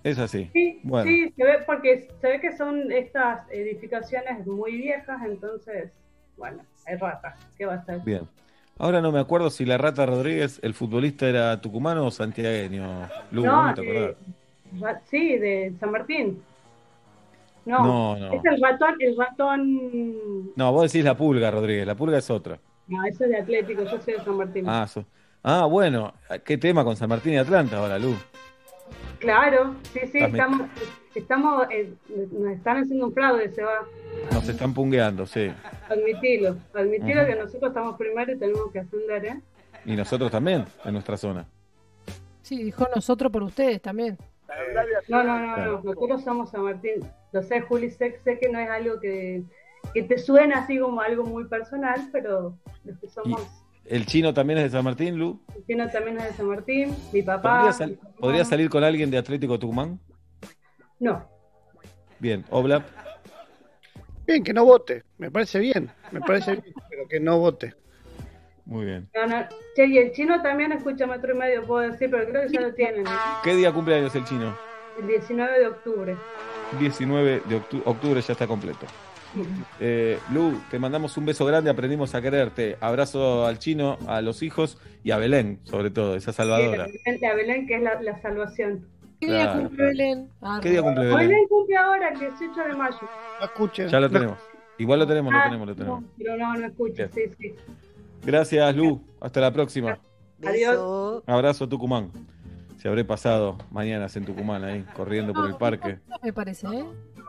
Es 0.02 0.18
así. 0.18 0.50
Sí, 0.52 0.80
Bueno, 0.82 1.08
sí, 1.10 1.32
se 1.36 1.44
ve, 1.44 1.58
porque 1.64 2.08
se 2.20 2.28
ve 2.28 2.40
que 2.40 2.54
son 2.56 2.92
estas 2.92 3.48
edificaciones 3.50 4.46
muy 4.46 4.76
viejas, 4.76 5.22
entonces, 5.24 5.90
bueno, 6.36 6.62
hay 6.86 6.96
ratas, 6.96 7.38
¿qué 7.56 7.64
va 7.64 7.74
a 7.74 7.84
ser? 7.84 8.00
bien. 8.00 8.28
Ahora 8.76 9.00
no 9.00 9.12
me 9.12 9.20
acuerdo 9.20 9.50
si 9.50 9.64
la 9.64 9.78
Rata 9.78 10.04
Rodríguez, 10.04 10.58
el 10.62 10.74
futbolista, 10.74 11.28
era 11.28 11.60
tucumano 11.60 12.06
o 12.06 12.10
santiagueño. 12.10 13.08
Lu, 13.30 13.44
No, 13.44 13.68
¿no 13.68 13.74
te 13.74 13.82
de- 13.82 13.90
acordás? 13.90 14.16
ra- 14.80 15.00
sí, 15.08 15.38
de 15.38 15.72
San 15.78 15.92
Martín. 15.92 16.42
No, 17.64 17.82
No, 17.82 18.16
no. 18.18 18.32
es 18.34 18.44
el 18.44 18.60
ratón, 18.60 18.94
el 19.00 19.16
ratón, 19.16 20.52
No, 20.56 20.72
vos 20.72 20.92
decís 20.92 21.04
la 21.04 21.16
Pulga, 21.16 21.50
Rodríguez. 21.50 21.86
La 21.86 21.94
Pulga 21.94 22.18
es 22.18 22.28
otra. 22.30 22.58
no, 22.88 23.04
ese 23.06 23.24
es 23.24 23.30
de 23.30 23.36
Atlético, 23.38 23.84
yo 23.84 24.00
soy 24.02 24.14
de 24.14 24.20
San 24.24 24.36
Martín. 24.36 24.64
Ah, 24.68 24.86
so- 24.86 25.06
ah, 25.44 25.66
bueno. 25.66 26.12
¿Qué 26.44 26.58
tema 26.58 26.84
con 26.84 26.96
San 26.96 27.08
Martín 27.08 27.34
y 27.34 27.38
Atlanta 27.38 27.78
ahora, 27.78 27.98
Lu? 27.98 28.14
Claro, 29.18 29.74
sí, 29.92 30.00
sí, 30.12 30.18
estamos, 30.18 30.62
estamos, 31.14 31.66
eh, 31.70 31.94
nos 32.32 32.52
están 32.52 32.78
haciendo 32.78 33.06
un 33.06 33.14
fraude, 33.14 33.50
se 33.52 33.62
va, 33.62 33.86
Nos 34.32 34.46
están 34.48 34.74
pungueando, 34.74 35.24
sí. 35.24 35.50
admitilo, 35.88 36.56
admitilo 36.74 37.24
que 37.24 37.34
nosotros 37.36 37.70
estamos 37.70 37.96
primero 37.96 38.32
y 38.32 38.38
tenemos 38.38 38.70
que 38.70 38.80
ascender, 38.80 39.24
¿eh? 39.24 39.40
Y 39.86 39.96
nosotros 39.96 40.30
también, 40.30 40.64
en 40.84 40.92
nuestra 40.92 41.16
zona. 41.16 41.46
Sí, 42.42 42.64
dijo 42.64 42.86
nosotros 42.94 43.32
por 43.32 43.42
ustedes 43.44 43.80
también. 43.80 44.18
No, 45.08 45.24
no, 45.24 45.38
no, 45.38 45.54
Claro. 45.54 45.80
no, 45.82 45.94
nosotros 45.94 46.22
somos 46.22 46.50
San 46.50 46.62
Martín. 46.62 47.00
Lo 47.32 47.42
sé, 47.42 47.62
Juli, 47.62 47.90
sé, 47.90 48.18
sé 48.22 48.38
que 48.38 48.50
no 48.50 48.58
es 48.58 48.68
algo 48.68 49.00
que, 49.00 49.42
que 49.94 50.02
te 50.02 50.18
suena 50.18 50.58
así 50.60 50.78
como 50.78 51.00
algo 51.00 51.24
muy 51.24 51.46
personal, 51.46 52.08
pero 52.12 52.54
los 52.84 52.98
que 52.98 53.08
somos, 53.08 53.40
¿El 53.86 54.06
chino 54.06 54.32
también 54.32 54.58
es 54.58 54.64
de 54.64 54.70
San 54.70 54.84
Martín, 54.84 55.18
Lu? 55.18 55.40
Cristina 55.52 55.90
también 55.90 56.16
es 56.18 56.24
de 56.24 56.32
San 56.32 56.46
Martín, 56.46 56.96
mi 57.12 57.22
papá. 57.22 57.56
¿Podría, 57.58 57.72
sal- 57.72 57.90
mi 57.90 57.96
mamá. 57.96 58.10
¿podría 58.18 58.44
salir 58.44 58.70
con 58.70 58.82
alguien 58.84 59.10
de 59.10 59.18
Atlético 59.18 59.58
Tucumán? 59.58 60.00
No, 61.00 61.28
Bien, 62.18 62.44
Oblap. 62.50 62.84
Bien, 64.26 64.42
que 64.42 64.54
no 64.54 64.64
vote. 64.64 65.02
Me 65.18 65.30
parece 65.30 65.58
bien. 65.58 65.90
Me 66.12 66.20
parece 66.20 66.52
bien, 66.52 66.74
pero 66.90 67.06
que 67.08 67.20
no 67.20 67.38
vote. 67.38 67.74
Muy 68.64 68.86
bien. 68.86 69.10
no, 69.14 69.26
no. 69.26 69.46
Che, 69.76 69.84
y 69.86 69.98
el 69.98 70.12
chino 70.12 70.40
también 70.40 70.72
escucha 70.72 71.06
metro 71.06 71.34
y 71.34 71.38
medio, 71.38 71.66
puedo 71.66 71.90
decir, 71.90 72.08
pero 72.10 72.24
creo 72.26 72.42
que 72.46 72.48
ya 72.54 72.60
lo 72.62 72.72
tienen. 72.72 73.06
¿eh? 73.06 73.10
¿Qué 73.42 73.54
día 73.54 73.70
cumpleaños 73.72 74.14
el 74.14 74.24
chino? 74.24 74.56
El 74.98 75.06
19 75.08 75.58
de 75.58 75.66
octubre. 75.66 76.16
19 76.78 77.42
de 77.46 77.60
octu- 77.60 77.82
octubre 77.84 78.20
ya 78.22 78.32
está 78.32 78.46
completo. 78.46 78.86
Eh, 79.80 80.18
Lu, 80.32 80.60
te 80.70 80.78
mandamos 80.78 81.16
un 81.16 81.26
beso 81.26 81.44
grande, 81.46 81.70
aprendimos 81.70 82.14
a 82.14 82.22
quererte. 82.22 82.76
Abrazo 82.80 83.46
al 83.46 83.58
chino, 83.58 83.98
a 84.06 84.20
los 84.22 84.42
hijos 84.42 84.78
y 85.02 85.10
a 85.10 85.18
Belén, 85.18 85.60
sobre 85.64 85.90
todo, 85.90 86.14
esa 86.16 86.32
Sí, 86.32 86.36
salvadora. 86.36 86.84
a 86.84 86.86
Belén- 86.88 87.24
a 87.30 87.34
Belén, 87.34 87.66
que 87.66 87.76
es 87.76 87.82
la, 87.82 88.00
la 88.02 88.20
salvación. 88.22 88.86
¿Qué 89.20 89.26
día 89.26 89.44
Claro. 89.44 89.60
cumple 89.68 89.84
Belén? 89.86 90.28
Ah, 90.42 90.58
¿Qué 90.62 90.70
día 90.70 90.82
cumple 90.82 91.04
Belén? 91.04 91.18
Belén 91.28 91.48
cumple 91.48 91.76
ahora 91.76 92.08
el 92.10 92.18
18 92.20 92.60
de 92.68 92.74
mayo. 92.76 92.98
No. 93.00 93.72
Ya 93.88 94.00
lo 94.00 94.10
tenemos. 94.10 94.38
Igual 94.78 94.98
lo 94.98 95.06
tenemos, 95.06 95.32
lo 95.32 95.38
Ah, 95.38 95.44
tenemos, 95.44 95.68
lo 95.68 95.74
tenemos. 95.76 96.00
no, 96.02 96.08
pero 96.18 96.36
no, 96.36 96.54
no 96.54 96.66
escucho, 96.66 97.08
sí, 97.14 97.20
sí. 97.38 97.54
Gracias, 98.24 98.74
Lu. 98.76 99.00
Hasta 99.20 99.40
la 99.40 99.52
próxima. 99.52 99.98
Adiós. 100.44 101.22
Abrazo, 101.26 101.68
Tucumán. 101.68 102.10
Se 102.78 102.88
habré 102.88 103.04
pasado 103.04 103.56
mañanas 103.70 104.14
en 104.16 104.24
Tucumán 104.26 104.62
ahí, 104.64 104.84
corriendo 104.94 105.32
por 105.32 105.46
el 105.46 105.56
parque. 105.56 105.98
No 106.08 106.16
me 106.22 106.32
parece, 106.32 106.66
¿eh? 106.66 106.84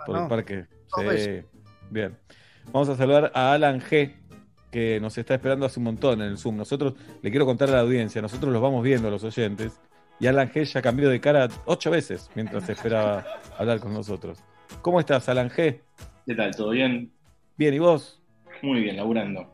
Por 0.06 0.18
el 0.18 0.28
parque. 0.28 0.66
Sí. 0.95 1.41
Bien. 1.89 2.17
Vamos 2.71 2.89
a 2.89 2.95
saludar 2.95 3.31
a 3.33 3.53
Alan 3.53 3.79
G, 3.79 4.13
que 4.71 4.99
nos 4.99 5.17
está 5.17 5.36
esperando 5.36 5.65
hace 5.65 5.79
un 5.79 5.86
montón 5.86 6.21
en 6.21 6.29
el 6.29 6.38
Zoom. 6.38 6.57
Nosotros, 6.57 6.95
le 7.21 7.29
quiero 7.29 7.45
contar 7.45 7.69
a 7.69 7.73
la 7.73 7.79
audiencia, 7.81 8.21
nosotros 8.21 8.51
los 8.51 8.61
vamos 8.61 8.83
viendo, 8.83 9.09
los 9.09 9.23
oyentes, 9.23 9.79
y 10.19 10.27
Alan 10.27 10.49
G 10.49 10.63
ya 10.63 10.81
cambió 10.81 11.09
de 11.09 11.19
cara 11.19 11.47
ocho 11.65 11.91
veces 11.91 12.29
mientras 12.36 12.67
esperaba 12.69 13.25
hablar 13.57 13.79
con 13.79 13.93
nosotros. 13.93 14.39
¿Cómo 14.81 14.99
estás, 14.99 15.29
Alan 15.29 15.49
G? 15.49 15.79
¿Qué 16.25 16.36
tal? 16.36 16.55
¿Todo 16.55 16.71
bien? 16.71 17.11
Bien, 17.57 17.73
¿y 17.73 17.79
vos? 17.79 18.21
Muy 18.61 18.81
bien, 18.81 18.97
laburando. 18.97 19.51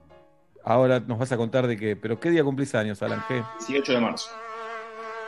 Ahora 0.63 0.99
nos 0.99 1.17
vas 1.17 1.31
a 1.31 1.37
contar 1.37 1.67
de 1.67 1.77
qué, 1.77 1.95
pero 1.95 2.19
¿qué 2.19 2.29
día 2.29 2.43
cumplís 2.43 2.73
años, 2.75 3.01
Alan 3.01 3.21
G? 3.21 3.45
18 3.67 3.93
de 3.93 3.99
marzo. 3.99 4.29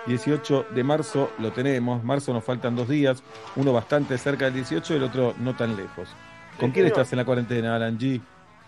18 0.05 0.67
de 0.75 0.83
marzo 0.83 1.31
lo 1.39 1.51
tenemos. 1.51 2.03
Marzo 2.03 2.33
nos 2.33 2.43
faltan 2.43 2.75
dos 2.75 2.89
días, 2.89 3.23
uno 3.55 3.73
bastante 3.73 4.17
cerca 4.17 4.45
del 4.45 4.55
18 4.55 4.93
y 4.93 4.97
el 4.97 5.03
otro 5.03 5.33
no 5.39 5.55
tan 5.55 5.75
lejos. 5.75 6.09
¿Con 6.59 6.71
quién 6.71 6.85
estás 6.85 7.11
en 7.13 7.17
la 7.17 7.25
cuarentena, 7.25 7.75
Alan 7.75 7.97
G? 7.97 8.21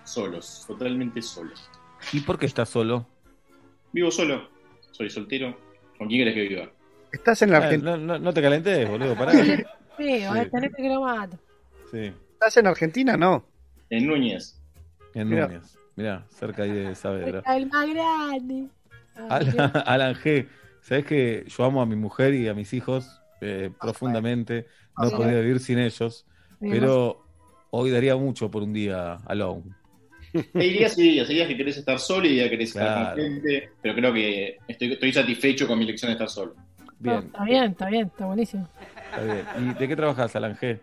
Solos, 0.03 0.63
totalmente 0.67 1.21
solos. 1.21 1.69
¿Y 2.13 2.19
por 2.21 2.37
qué 2.37 2.45
estás 2.45 2.69
solo? 2.69 3.05
Vivo 3.91 4.11
solo, 4.11 4.49
soy 4.91 5.09
soltero. 5.09 5.57
¿Con 5.97 6.07
quién 6.07 6.21
querés 6.21 6.33
que 6.35 6.41
viva? 6.55 6.71
Estás 7.11 7.41
en 7.43 7.51
la 7.51 7.57
Ah, 7.59 7.63
Argentina. 7.63 7.91
no, 7.97 8.05
no- 8.05 8.19
no 8.19 8.33
te 8.33 8.41
calentes, 8.41 8.89
boludo, 8.89 9.15
pará. 9.15 9.31
Sí, 9.31 9.55
tenés 10.51 10.75
que 10.75 10.89
lo 10.89 11.01
mato. 11.01 11.37
Sí, 11.89 12.11
¿Estás 12.33 12.57
en 12.57 12.67
Argentina? 12.67 13.15
No. 13.15 13.45
En 13.89 14.05
Núñez. 14.07 14.59
en 15.13 15.29
Mirá. 15.29 15.47
Núñez. 15.47 15.77
Mirá, 15.95 16.25
cerca 16.29 16.63
ahí 16.63 16.71
de 16.71 16.93
Saavedra. 16.95 17.41
El 17.55 17.67
más 17.67 17.87
grande. 17.89 18.67
Alan, 19.29 19.71
Alan 19.85 20.15
G, 20.15 20.49
sabes 20.81 21.05
que 21.05 21.45
yo 21.47 21.63
amo 21.63 21.81
a 21.81 21.85
mi 21.85 21.95
mujer 21.95 22.33
y 22.33 22.49
a 22.49 22.53
mis 22.53 22.73
hijos 22.73 23.21
eh, 23.39 23.71
profundamente. 23.79 24.67
No 24.97 25.07
Ah, 25.07 25.11
podría 25.15 25.39
vivir 25.39 25.59
sin 25.61 25.79
ellos, 25.79 26.25
pero 26.59 27.24
hoy 27.77 27.91
daría 27.91 28.15
mucho 28.15 28.49
por 28.49 28.63
un 28.63 28.73
día 28.73 29.15
alone. 29.25 29.63
Hay 30.53 30.69
días 30.73 30.97
y 30.97 31.03
días, 31.03 31.29
hay 31.29 31.35
días 31.35 31.47
que 31.47 31.55
querés 31.57 31.77
estar 31.77 31.97
solo 31.97 32.25
y 32.25 32.31
días 32.33 32.45
que 32.45 32.51
querés 32.51 32.69
estar 32.75 33.13
con 33.15 33.23
gente, 33.23 33.69
pero 33.81 33.95
creo 33.95 34.13
que 34.13 34.57
estoy, 34.67 34.91
estoy 34.93 35.13
satisfecho 35.13 35.65
con 35.67 35.77
mi 35.79 35.85
elección 35.85 36.09
de 36.09 36.13
estar 36.13 36.29
solo. 36.29 36.55
no, 36.99 37.21
Bien, 37.21 37.25
está 37.27 37.43
bien, 37.45 37.63
está 37.71 37.89
bien, 37.89 38.07
está 38.07 38.25
buenísimo. 38.25 38.67
está 39.11 39.23
bien. 39.23 39.45
¿Y 39.71 39.79
de 39.79 39.87
qué 39.87 39.95
trabajas, 39.95 40.35
Alan 40.35 40.57
G? 40.57 40.77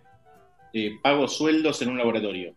Eh, 0.73 0.93
pago 1.03 1.29
sueldos 1.29 1.83
en 1.83 1.91
un 1.91 1.99
laboratorio. 1.99 2.55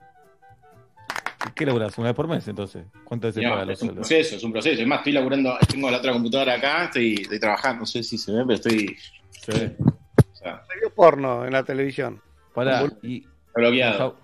¿Qué 1.53 1.65
laburás? 1.65 1.97
¿Una 1.97 2.07
vez 2.09 2.15
por 2.15 2.27
mes 2.27 2.47
entonces? 2.47 2.85
¿Cuántas 3.03 3.35
veces 3.35 3.43
No, 3.43 3.53
pagan 3.55 3.67
los 3.67 3.77
es 3.77 3.81
un 3.81 3.87
sueldos? 3.89 4.07
proceso, 4.07 4.35
es 4.37 4.43
un 4.43 4.51
proceso. 4.51 4.81
Es 4.81 4.87
más, 4.87 4.99
estoy 4.99 5.13
laburando, 5.13 5.57
tengo 5.69 5.91
la 5.91 5.97
otra 5.97 6.11
computadora 6.13 6.53
acá, 6.55 6.85
estoy, 6.85 7.13
estoy 7.21 7.39
trabajando, 7.39 7.81
no 7.81 7.85
sé 7.85 8.03
si 8.03 8.17
se 8.17 8.31
ve, 8.31 8.41
pero 8.41 8.53
estoy... 8.53 8.95
Sí. 9.31 9.51
O 9.51 10.35
sea, 10.35 10.63
Se 10.71 10.79
vio 10.79 10.89
porno 10.95 11.45
en 11.45 11.51
la 11.53 11.63
televisión. 11.63 12.21
Pará, 12.53 12.85
y 13.03 13.17
está 13.17 13.59
bloqueado. 13.59 14.17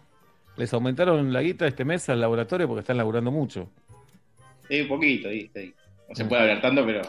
Les 0.57 0.57
au- 0.57 0.57
les 0.57 0.73
aumentaron 0.73 1.31
la 1.33 1.41
guita 1.41 1.67
este 1.67 1.85
mes 1.85 2.07
al 2.09 2.19
laboratorio 2.21 2.67
porque 2.67 2.81
están 2.81 2.97
laburando 2.97 3.31
mucho. 3.31 3.69
Sí, 4.67 4.81
un 4.81 4.87
poquito. 4.87 5.29
No 6.09 6.15
se 6.15 6.25
puede 6.25 6.41
hablar 6.41 6.61
tanto, 6.61 6.85
pero... 6.85 7.01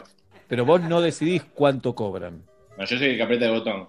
Pero 0.47 0.65
vos 0.65 0.81
no 0.81 1.01
decidís 1.01 1.43
cuánto 1.43 1.95
cobran. 1.95 2.43
No, 2.77 2.85
yo 2.85 2.97
soy 2.97 3.07
el 3.07 3.17
que 3.17 3.23
aprieta 3.23 3.45
el 3.45 3.51
botón. 3.51 3.87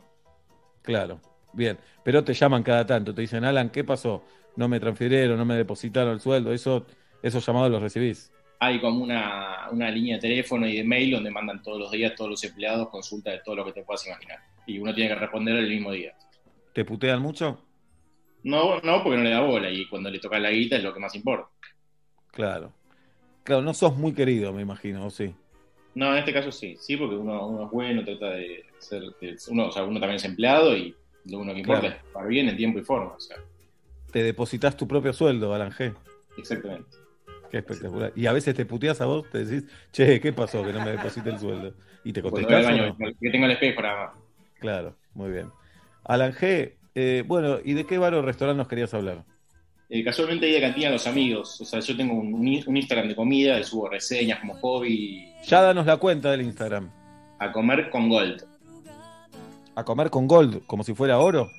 Claro, 0.83 1.21
bien. 1.53 1.79
Pero 2.03 2.23
te 2.23 2.35
llaman 2.35 2.63
cada 2.63 2.87
tanto, 2.87 3.15
te 3.15 3.23
dicen, 3.23 3.45
Alan, 3.45 3.71
¿qué 3.71 3.85
pasó? 3.85 4.25
No 4.57 4.69
me 4.69 4.79
transfirieron, 4.79 5.37
no 5.37 5.45
me 5.45 5.57
depositaron 5.57 6.13
el 6.15 6.21
sueldo. 6.21 6.53
Eso, 6.53 6.87
esos 7.23 7.45
llamados 7.45 7.71
los 7.71 7.83
recibís. 7.83 8.31
hay 8.61 8.81
como 8.81 9.03
una, 9.03 9.69
una 9.73 9.91
línea 9.91 10.17
de 10.17 10.23
teléfono 10.23 10.67
y 10.67 10.77
de 10.77 10.85
mail 10.85 11.11
donde 11.13 11.31
mandan 11.31 11.63
todos 11.63 11.79
los 11.81 11.91
días 11.91 12.15
todos 12.15 12.31
los 12.31 12.45
empleados 12.45 12.89
consulta 12.89 13.31
de 13.31 13.41
todo 13.45 13.57
lo 13.57 13.65
que 13.65 13.73
te 13.73 13.83
puedas 13.83 14.07
imaginar. 14.07 14.39
Y 14.67 14.79
uno 14.79 14.95
tiene 14.95 15.11
que 15.11 15.17
responder 15.17 15.57
el 15.57 15.69
mismo 15.69 15.91
día. 15.93 16.15
¿Te 16.73 16.85
putean 16.85 17.21
mucho? 17.21 17.61
No, 18.45 18.81
no, 18.81 19.03
porque 19.03 19.17
no 19.17 19.25
le 19.25 19.31
da 19.31 19.41
bola 19.41 19.71
y 19.71 19.87
cuando 19.89 20.11
le 20.11 20.19
toca 20.21 20.39
la 20.39 20.51
guita 20.51 20.77
es 20.77 20.85
lo 20.85 20.93
que 20.95 21.01
más 21.01 21.15
importa. 21.15 21.49
Claro. 22.31 22.73
Claro, 23.43 23.63
no 23.63 23.75
sos 23.75 23.97
muy 23.97 24.13
querido, 24.15 24.53
me 24.53 24.63
imagino, 24.63 25.05
¿o 25.07 25.11
sí? 25.11 25.35
No, 25.95 26.13
en 26.13 26.19
este 26.19 26.33
caso 26.33 26.51
sí, 26.51 26.77
sí, 26.81 26.97
porque 26.97 27.15
uno, 27.15 27.47
uno 27.47 27.65
es 27.67 27.71
bueno, 27.71 28.05
trata 28.05 28.31
de 28.31 28.65
ser, 28.79 29.03
de- 29.21 29.37
uno, 29.49 29.67
o 29.69 29.71
sea, 29.73 29.85
uno 29.85 30.01
también 30.01 30.17
es 30.17 30.25
empleado 30.25 30.77
y 30.77 30.95
lo 31.27 31.39
único 31.39 31.55
que 31.55 31.61
importa 31.61 31.83
Claro. 31.89 31.97
es 31.97 32.13
pagar 32.13 32.29
bien 32.29 32.49
en 32.49 32.57
tiempo 32.57 32.79
y 32.79 32.83
forma. 32.85 33.13
O 33.15 33.21
sea, 33.21 33.37
Te 34.13 34.23
depositas 34.23 34.77
tu 34.77 34.87
propio 34.89 35.13
sueldo, 35.13 35.55
Alan 35.55 35.71
G. 35.73 35.95
exactamente. 36.37 36.97
Qué 37.51 37.59
espectacular. 37.59 38.13
Y 38.17 38.27
a 38.27 38.33
veces 38.33 38.55
te 38.55 38.65
puteas 38.67 39.01
a 39.01 39.07
vos, 39.07 39.29
te 39.31 39.45
decís, 39.45 39.71
che, 39.93 40.21
¿qué 40.21 40.33
pasó 40.33 40.65
que 40.65 40.73
no 40.73 40.85
me 40.85 40.91
deposite 40.93 41.31
el 41.31 41.39
sueldo? 41.39 41.75
Y 42.05 42.13
te 42.13 42.21
Cuando 42.23 42.41
voy 42.49 42.57
al 42.57 42.63
contestás. 42.65 42.65
baño, 42.65 42.97
o 42.99 43.07
no? 43.09 43.15
que 43.21 43.31
tengo 43.31 43.45
el 43.47 43.53
espejo 43.53 43.83
nada 43.83 44.07
más. 44.07 44.15
Claro, 44.59 44.97
muy 45.15 45.31
bien. 45.31 45.51
Alan 46.05 46.33
G, 46.33 46.75
eh, 46.95 47.25
bueno, 47.27 47.59
¿y 47.65 47.73
de 47.75 47.85
qué 47.87 47.99
bar 47.99 48.15
o 48.15 48.23
restaurante 48.23 48.59
nos 48.59 48.69
querías 48.69 48.93
hablar? 48.95 49.25
Eh, 49.91 50.03
casualmente 50.03 50.47
hay 50.47 50.53
de 50.53 50.61
cantina 50.61 50.89
a 50.89 50.93
los 50.93 51.07
amigos. 51.07 51.61
O 51.61 51.65
sea, 51.65 51.81
yo 51.81 51.97
tengo 51.97 52.15
un, 52.15 52.33
un 52.35 52.49
in- 52.49 52.65
un 52.67 52.77
Instagram 52.77 53.09
de 53.09 53.15
comida, 53.17 53.59
y 53.61 53.65
subo 53.65 53.89
reseñas 53.89 54.41
como 54.41 54.55
hobby 54.55 55.29
Ya 55.47 55.61
danos 55.63 55.87
la 55.87 55.97
cuenta 55.99 56.31
del 56.31 56.43
Instagram. 56.43 56.91
a 57.39 57.53
comer 57.53 57.91
con 57.91 58.09
Gold. 58.09 58.45
A 59.77 59.85
comer 59.85 60.09
con 60.11 60.27
Gold, 60.27 60.65
como 60.67 60.85
si 60.85 60.95
fuera 60.95 61.19
oro. 61.19 61.51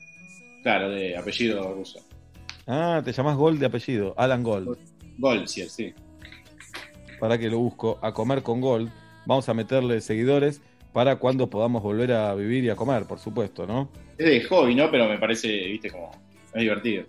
Claro, 0.63 0.89
de 0.89 1.15
apellido 1.17 1.73
ruso. 1.73 1.99
Ah, 2.65 3.01
te 3.05 3.11
llamás 3.11 3.37
Gold 3.37 3.59
de 3.59 3.65
apellido, 3.67 4.15
Alan 4.17 4.41
Gold. 4.41 4.77
Gold, 5.19 5.45
sí, 5.47 5.67
sí. 5.69 5.93
Para 7.19 7.37
que 7.37 7.49
lo 7.49 7.59
busco, 7.59 7.99
a 8.01 8.13
comer 8.13 8.41
con 8.41 8.59
Gold. 8.61 8.89
Vamos 9.27 9.47
a 9.49 9.53
meterle 9.53 10.01
seguidores 10.01 10.61
para 10.93 11.17
cuando 11.17 11.49
podamos 11.49 11.83
volver 11.83 12.11
a 12.13 12.33
vivir 12.35 12.63
y 12.63 12.69
a 12.69 12.75
comer, 12.75 13.05
por 13.05 13.19
supuesto, 13.19 13.67
¿no? 13.67 13.89
Es 14.17 14.25
de 14.25 14.41
hobby, 14.43 14.75
¿no? 14.75 14.89
Pero 14.91 15.07
me 15.09 15.17
parece, 15.17 15.47
viste, 15.47 15.89
como 15.91 16.11
es 16.53 16.61
divertido. 16.61 17.03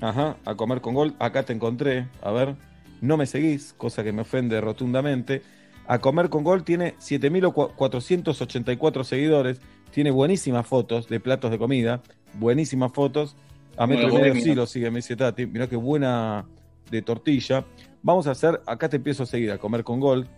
Ajá, 0.00 0.36
a 0.44 0.54
comer 0.54 0.80
con 0.80 0.94
Gold. 0.94 1.14
Acá 1.18 1.42
te 1.42 1.52
encontré, 1.52 2.08
a 2.22 2.30
ver, 2.32 2.54
no 3.00 3.16
me 3.16 3.26
seguís, 3.26 3.74
cosa 3.76 4.04
que 4.04 4.12
me 4.12 4.22
ofende 4.22 4.60
rotundamente. 4.60 5.42
A 5.86 5.98
comer 5.98 6.28
con 6.30 6.44
Gold 6.44 6.64
tiene 6.64 6.94
7.484 6.98 9.04
seguidores, 9.04 9.60
tiene 9.90 10.10
buenísimas 10.10 10.66
fotos 10.66 11.08
de 11.08 11.20
platos 11.20 11.50
de 11.50 11.58
comida, 11.58 12.02
buenísimas 12.34 12.92
fotos. 12.92 13.36
A 13.76 13.86
metro 13.86 14.06
y 14.06 14.10
Bueno, 14.10 14.20
medio 14.20 14.34
vos, 14.34 14.42
sí 14.44 14.54
lo 14.54 14.66
sigue, 14.66 14.90
me 14.90 14.98
dice 14.98 15.16
Tati. 15.16 15.46
Mirá 15.46 15.66
qué 15.66 15.76
buena 15.76 16.46
de 16.90 17.02
tortilla. 17.02 17.64
Vamos 18.02 18.26
a 18.26 18.30
hacer, 18.30 18.60
acá 18.66 18.88
te 18.88 18.96
empiezo 18.96 19.24
a 19.24 19.26
seguir, 19.26 19.50
a 19.50 19.58
comer 19.58 19.82
con 19.82 19.98
Gold. 19.98 20.28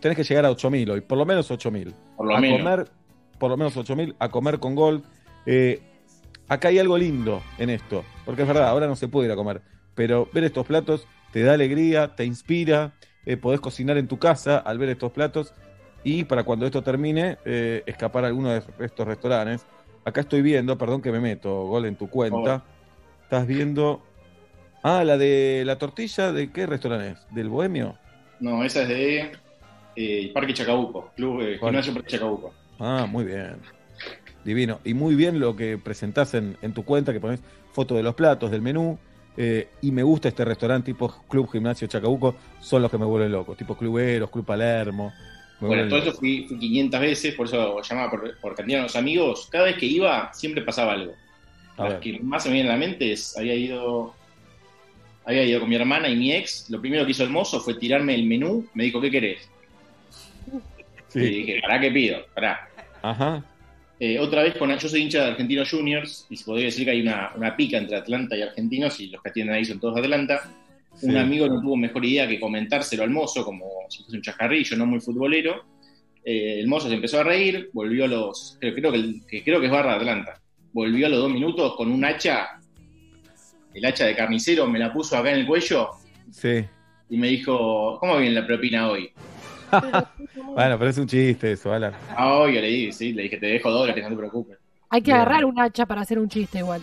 Tenés 0.00 0.16
que 0.16 0.24
llegar 0.24 0.46
a 0.46 0.50
8.000 0.50 0.90
hoy, 0.90 1.00
por 1.02 1.18
lo 1.18 1.26
menos 1.26 1.50
8.000. 1.50 1.92
Por 2.16 2.26
lo 2.26 2.36
a 2.36 2.40
menos. 2.40 2.58
comer, 2.58 2.88
por 3.38 3.50
lo 3.50 3.56
menos 3.56 3.76
8.000, 3.76 4.14
a 4.18 4.28
comer 4.30 4.58
con 4.58 4.74
Gold. 4.74 5.04
Eh, 5.46 5.80
acá 6.48 6.68
hay 6.68 6.78
algo 6.78 6.98
lindo 6.98 7.42
en 7.58 7.70
esto, 7.70 8.04
porque 8.24 8.42
es 8.42 8.48
verdad, 8.48 8.68
ahora 8.68 8.86
no 8.86 8.96
se 8.96 9.08
puede 9.08 9.28
ir 9.28 9.32
a 9.32 9.36
comer, 9.36 9.62
pero 9.94 10.28
ver 10.32 10.44
estos 10.44 10.66
platos 10.66 11.06
te 11.32 11.42
da 11.42 11.54
alegría, 11.54 12.14
te 12.14 12.24
inspira, 12.24 12.94
eh, 13.24 13.36
podés 13.36 13.60
cocinar 13.60 13.96
en 13.96 14.08
tu 14.08 14.18
casa 14.18 14.58
al 14.58 14.78
ver 14.78 14.90
estos 14.90 15.12
platos 15.12 15.54
y 16.04 16.24
para 16.24 16.44
cuando 16.44 16.66
esto 16.66 16.82
termine, 16.82 17.38
eh, 17.44 17.82
escapar 17.86 18.24
a 18.24 18.28
alguno 18.28 18.50
de 18.50 18.62
estos 18.78 19.06
restaurantes. 19.06 19.66
Acá 20.04 20.20
estoy 20.20 20.40
viendo, 20.40 20.78
perdón 20.78 21.02
que 21.02 21.10
me 21.10 21.18
meto, 21.18 21.64
Gol, 21.64 21.86
en 21.86 21.96
tu 21.96 22.08
cuenta. 22.08 22.62
Estás 23.24 23.44
viendo. 23.44 24.02
Ah, 24.84 25.02
la 25.02 25.18
de 25.18 25.64
la 25.66 25.78
tortilla, 25.78 26.30
¿de 26.30 26.52
qué 26.52 26.64
restaurante 26.64 27.10
es? 27.10 27.34
¿Del 27.34 27.48
Bohemio? 27.48 27.98
No, 28.38 28.62
esa 28.62 28.82
es 28.82 28.88
de 28.88 29.32
eh, 29.96 30.30
Parque 30.32 30.54
Chacabuco, 30.54 31.10
Club 31.16 31.40
eh, 31.40 31.58
Gimnasio 31.58 31.92
Parque 31.92 32.10
Chacabuco. 32.10 32.54
Ah, 32.78 33.06
muy 33.10 33.24
bien. 33.24 33.60
Divino. 34.46 34.80
Y 34.84 34.94
muy 34.94 35.14
bien 35.14 35.38
lo 35.40 35.54
que 35.56 35.76
presentás 35.78 36.32
en, 36.34 36.56
en 36.62 36.72
tu 36.72 36.84
cuenta, 36.84 37.12
que 37.12 37.20
pones 37.20 37.40
foto 37.72 37.94
de 37.94 38.02
los 38.02 38.14
platos, 38.14 38.50
del 38.50 38.62
menú. 38.62 38.98
eh, 39.36 39.68
y 39.82 39.90
me 39.92 40.02
gusta 40.02 40.28
este 40.28 40.44
restaurante 40.46 40.92
tipo 40.92 41.12
Club 41.28 41.50
Gimnasio 41.52 41.86
Chacabuco, 41.88 42.34
son 42.60 42.80
los 42.82 42.90
que 42.90 42.96
me 42.98 43.04
vuelven 43.04 43.32
loco. 43.32 43.54
Tipo 43.54 43.76
Cluberos, 43.76 44.30
Club 44.30 44.46
Palermo. 44.46 45.12
Bueno, 45.60 45.88
todo 45.88 45.98
loco. 45.98 46.10
eso 46.10 46.12
fui, 46.18 46.44
fui 46.48 46.58
500 46.58 47.00
veces, 47.00 47.34
por 47.34 47.46
eso 47.46 47.80
llamaba 47.82 48.10
por, 48.10 48.38
por 48.40 48.54
cantina 48.54 48.80
a 48.80 48.82
los 48.84 48.96
amigos. 48.96 49.48
Cada 49.50 49.64
vez 49.64 49.76
que 49.76 49.86
iba, 49.86 50.32
siempre 50.32 50.62
pasaba 50.62 50.92
algo. 50.94 51.12
A 51.76 51.88
Las 51.88 52.00
que 52.00 52.18
más 52.20 52.42
se 52.42 52.48
me 52.48 52.54
viene 52.54 52.70
a 52.70 52.72
la 52.72 52.78
mente 52.78 53.12
es, 53.12 53.36
había 53.36 53.54
ido, 53.54 54.14
había 55.26 55.42
ido 55.44 55.60
con 55.60 55.68
mi 55.68 55.76
hermana 55.76 56.08
y 56.08 56.16
mi 56.16 56.32
ex. 56.32 56.70
Lo 56.70 56.80
primero 56.80 57.04
que 57.04 57.10
hizo 57.10 57.22
el 57.24 57.30
mozo 57.30 57.60
fue 57.60 57.74
tirarme 57.74 58.14
el 58.14 58.24
menú. 58.24 58.66
Me 58.74 58.84
dijo, 58.84 59.00
¿qué 59.00 59.10
querés? 59.10 59.48
Sí. 61.08 61.20
Y 61.20 61.28
dije, 61.30 61.60
¿para 61.60 61.78
qué 61.80 61.90
pido? 61.90 62.18
Pará. 62.34 62.68
Ajá. 63.02 63.44
Eh, 63.98 64.18
otra 64.18 64.42
vez, 64.42 64.54
con, 64.56 64.76
yo 64.76 64.88
soy 64.88 65.02
hincha 65.02 65.22
de 65.24 65.30
Argentinos 65.30 65.70
Juniors 65.70 66.26
y 66.28 66.36
se 66.36 66.44
podría 66.44 66.66
decir 66.66 66.84
que 66.84 66.90
hay 66.90 67.00
una, 67.00 67.32
una 67.34 67.56
pica 67.56 67.78
entre 67.78 67.96
Atlanta 67.96 68.36
y 68.36 68.42
Argentinos 68.42 69.00
y 69.00 69.06
los 69.08 69.22
que 69.22 69.30
atienden 69.30 69.54
ahí 69.56 69.64
son 69.64 69.80
todos 69.80 69.94
de 69.94 70.02
Atlanta. 70.02 70.50
Sí. 70.94 71.06
Un 71.06 71.16
amigo 71.16 71.46
no 71.48 71.60
tuvo 71.60 71.76
mejor 71.76 72.04
idea 72.04 72.28
que 72.28 72.38
comentárselo 72.40 73.02
al 73.02 73.10
mozo, 73.10 73.44
como 73.44 73.66
si 73.88 74.02
fuese 74.02 74.16
un 74.16 74.22
chascarrillo, 74.22 74.76
no 74.76 74.86
muy 74.86 75.00
futbolero. 75.00 75.64
Eh, 76.24 76.60
el 76.60 76.66
mozo 76.66 76.88
se 76.88 76.94
empezó 76.94 77.20
a 77.20 77.24
reír, 77.24 77.70
volvió 77.72 78.04
a 78.04 78.08
los. 78.08 78.56
Creo, 78.60 78.74
creo 78.74 78.92
que, 78.92 79.20
que 79.28 79.44
creo 79.44 79.60
que 79.60 79.66
es 79.66 79.72
Barra 79.72 79.92
de 79.92 79.96
Atlanta. 79.96 80.40
Volvió 80.72 81.06
a 81.06 81.10
los 81.10 81.20
dos 81.20 81.30
minutos 81.30 81.74
con 81.76 81.90
un 81.90 82.04
hacha, 82.04 82.48
el 83.72 83.84
hacha 83.84 84.06
de 84.06 84.14
carnicero, 84.16 84.66
me 84.66 84.78
la 84.78 84.92
puso 84.92 85.16
acá 85.16 85.30
en 85.30 85.38
el 85.40 85.46
cuello 85.46 85.90
Sí. 86.30 86.64
y 87.08 87.16
me 87.16 87.28
dijo: 87.28 87.98
¿Cómo 88.00 88.18
viene 88.18 88.34
la 88.34 88.46
propina 88.46 88.90
hoy? 88.90 89.10
Bueno, 90.54 90.78
pero 90.78 90.90
es 90.90 90.98
un 90.98 91.06
chiste 91.06 91.52
eso, 91.52 91.72
Alan. 91.72 91.92
Ah, 92.16 92.34
hoy 92.38 92.52
le 92.54 92.66
dije, 92.66 92.92
sí, 92.92 93.12
le 93.12 93.22
dije: 93.24 93.36
Te 93.38 93.46
dejo 93.46 93.70
dólares, 93.70 94.02
no 94.04 94.10
te 94.10 94.16
preocupes. 94.16 94.58
Hay 94.90 95.00
que 95.02 95.10
Bien. 95.10 95.16
agarrar 95.20 95.44
un 95.44 95.58
hacha 95.60 95.84
para 95.86 96.00
hacer 96.02 96.18
un 96.18 96.28
chiste 96.28 96.58
igual. 96.58 96.82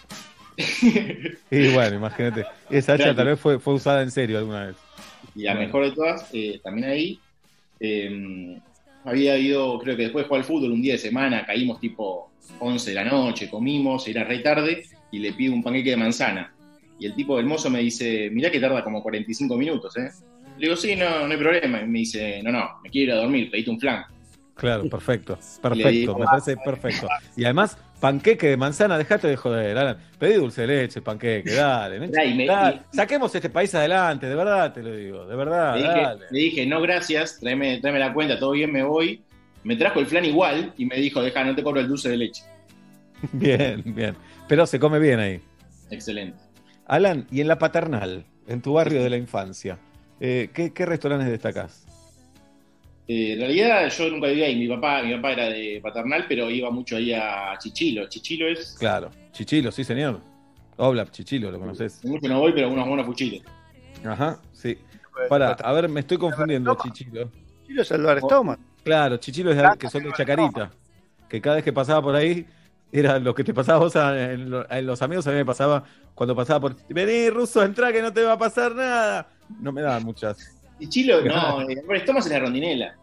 Y 1.51 1.67
bueno, 1.73 1.95
imagínate. 1.95 2.45
Esa 2.69 2.93
hacha 2.93 3.03
Claro. 3.05 3.15
tal 3.17 3.27
vez 3.27 3.39
fue, 3.39 3.59
fue 3.59 3.73
usada 3.75 4.01
en 4.03 4.11
serio 4.11 4.37
alguna 4.37 4.67
vez. 4.67 4.75
Y 5.35 5.43
la 5.43 5.53
Bueno. 5.53 5.67
mejor 5.67 5.85
de 5.85 5.91
todas, 5.91 6.29
eh, 6.33 6.59
también 6.63 6.89
ahí, 6.89 7.19
eh, 7.79 8.59
había 9.05 9.37
ido, 9.37 9.79
creo 9.79 9.95
que 9.95 10.03
después 10.03 10.23
de 10.23 10.27
jugar 10.27 10.41
al 10.41 10.45
fútbol 10.47 10.71
un 10.71 10.81
día 10.81 10.93
de 10.93 10.99
semana, 10.99 11.45
caímos 11.45 11.79
tipo 11.79 12.31
11 12.59 12.89
de 12.91 12.95
la 12.95 13.03
noche, 13.05 13.49
comimos, 13.49 14.07
era 14.07 14.23
re 14.23 14.39
tarde, 14.39 14.83
y 15.11 15.19
le 15.19 15.33
pido 15.33 15.53
un 15.53 15.63
panqueque 15.63 15.91
de 15.91 15.97
manzana. 15.97 16.53
Y 16.99 17.05
el 17.07 17.15
tipo 17.15 17.37
del 17.37 17.45
mozo 17.45 17.69
me 17.69 17.79
dice, 17.79 18.29
mirá 18.31 18.51
que 18.51 18.59
tarda 18.59 18.83
como 18.83 19.01
45 19.01 19.57
minutos, 19.57 19.95
¿eh? 19.97 20.09
Le 20.57 20.67
digo, 20.67 20.75
sí, 20.75 20.95
no, 20.95 21.25
no 21.27 21.31
hay 21.33 21.37
problema. 21.37 21.81
Y 21.81 21.87
me 21.87 21.99
dice, 21.99 22.41
no, 22.43 22.51
no, 22.51 22.69
me 22.83 22.89
quiero 22.89 23.13
ir 23.13 23.17
a 23.19 23.21
dormir, 23.23 23.49
pedite 23.51 23.69
un 23.71 23.79
flan. 23.79 24.03
Claro, 24.55 24.87
perfecto. 24.87 25.37
Perfecto, 25.61 25.89
digo, 25.89 26.19
me 26.19 26.25
parece 26.25 26.55
perfecto. 26.57 27.07
Y 27.35 27.43
además, 27.43 27.75
panqueque 27.99 28.49
de 28.49 28.57
manzana, 28.57 28.97
dejate 28.99 29.27
de 29.27 29.35
joder, 29.35 29.75
Alan. 29.77 29.97
Pedí 30.19 30.33
dulce 30.35 30.61
de 30.61 30.67
leche, 30.67 31.01
panqueque, 31.01 31.51
dale. 31.55 31.99
me- 31.99 32.45
Dale, 32.45 32.81
Saquemos 32.91 33.33
este 33.33 33.49
país 33.49 33.73
adelante, 33.73 34.27
de 34.27 34.35
verdad 34.35 34.71
te 34.71 34.83
lo 34.83 34.95
digo, 34.95 35.25
de 35.25 35.35
verdad, 35.35 35.75
Le 35.75 35.81
dije, 35.81 36.01
dale. 36.01 36.25
le 36.29 36.39
dije, 36.39 36.65
no, 36.67 36.81
gracias, 36.81 37.39
tráeme, 37.39 37.79
tráeme 37.79 37.97
la 37.99 38.13
cuenta, 38.13 38.37
todo 38.37 38.51
bien, 38.51 38.71
me 38.71 38.83
voy. 38.83 39.23
Me 39.63 39.75
trajo 39.75 39.99
el 40.01 40.05
flan 40.05 40.25
igual 40.25 40.73
y 40.77 40.85
me 40.85 40.97
dijo, 40.97 41.21
deja, 41.23 41.43
no 41.43 41.55
te 41.55 41.63
cobro 41.63 41.79
el 41.79 41.87
dulce 41.87 42.09
de 42.09 42.17
leche. 42.17 42.43
Bien, 43.31 43.81
bien. 43.85 44.15
Pero 44.49 44.65
se 44.67 44.77
come 44.79 44.99
bien 44.99 45.19
ahí. 45.19 45.41
Excelente. 45.89 46.37
Alan, 46.85 47.25
y 47.31 47.39
en 47.41 47.47
la 47.47 47.57
paternal, 47.57 48.25
en 48.47 48.61
tu 48.61 48.73
barrio 48.73 49.01
de 49.01 49.09
la 49.09 49.15
infancia, 49.17 49.79
eh, 50.19 50.49
¿qué, 50.53 50.71
qué 50.73 50.85
restaurantes 50.85 51.29
destacás? 51.29 51.85
Eh, 53.07 53.33
en 53.33 53.39
realidad 53.39 53.89
yo 53.89 54.09
nunca 54.09 54.27
vivía 54.27 54.45
ahí, 54.45 54.55
mi 54.55 54.67
papá, 54.67 55.03
mi 55.03 55.13
papá 55.15 55.33
era 55.33 55.49
de 55.49 55.79
paternal, 55.83 56.25
pero 56.27 56.49
iba 56.49 56.71
mucho 56.71 56.95
ahí 56.95 57.13
a 57.13 57.53
Chichilo. 57.59 58.07
Chichilo 58.07 58.47
es, 58.47 58.75
Claro, 58.79 59.11
Chichilo, 59.31 59.71
sí 59.71 59.83
señor. 59.83 60.21
Oblap, 60.77 61.11
Chichilo, 61.11 61.51
lo 61.51 61.59
conoces. 61.59 62.03
mucho 62.05 62.27
no 62.27 62.39
voy, 62.39 62.53
pero 62.53 62.69
unos 62.69 62.87
buenos 62.87 63.05
fuchiles. 63.05 63.43
Ajá, 64.05 64.39
sí. 64.53 64.77
Para, 65.29 65.51
a 65.51 65.71
ver, 65.73 65.87
me 65.89 65.99
estoy 65.99 66.17
confundiendo, 66.17 66.75
Chichilo. 66.81 67.29
Chichilo 67.61 67.81
es 67.81 67.91
Álvarez 67.91 68.23
Thomas. 68.27 68.57
Claro, 68.83 69.17
Chichilo 69.17 69.51
es 69.51 69.57
de, 69.57 69.63
que 69.77 69.89
son 69.89 70.03
de 70.03 70.11
Chacarita. 70.13 70.71
Que 71.29 71.39
cada 71.41 71.55
vez 71.57 71.65
que 71.65 71.73
pasaba 71.73 72.01
por 72.01 72.15
ahí, 72.15 72.45
era 72.99 73.19
lo 73.19 73.33
que 73.35 73.43
te 73.43 73.53
pasaba 73.53 73.77
a 73.79 73.81
vos 73.81 73.95
a- 73.95 74.31
en, 74.33 74.49
lo- 74.49 74.69
en 74.71 74.85
los 74.85 75.01
amigos, 75.01 75.25
a 75.27 75.31
mí 75.31 75.37
me 75.37 75.45
pasaba 75.45 75.83
cuando 76.15 76.35
pasaba 76.35 76.59
por. 76.61 76.75
Vení, 76.89 77.29
ruso, 77.29 77.63
entra 77.63 77.91
que 77.91 78.01
no 78.01 78.13
te 78.13 78.23
va 78.23 78.33
a 78.33 78.37
pasar 78.37 78.75
nada. 78.75 79.27
No 79.59 79.71
me 79.71 79.81
daban 79.81 80.03
muchas. 80.03 80.37
Chichilo, 80.79 81.21
no, 81.25 81.61
eh, 81.69 81.77
Álvarez 81.81 82.05
Thomas 82.05 82.25
es 82.25 82.31
la 82.31 82.39
rondinela. 82.39 82.95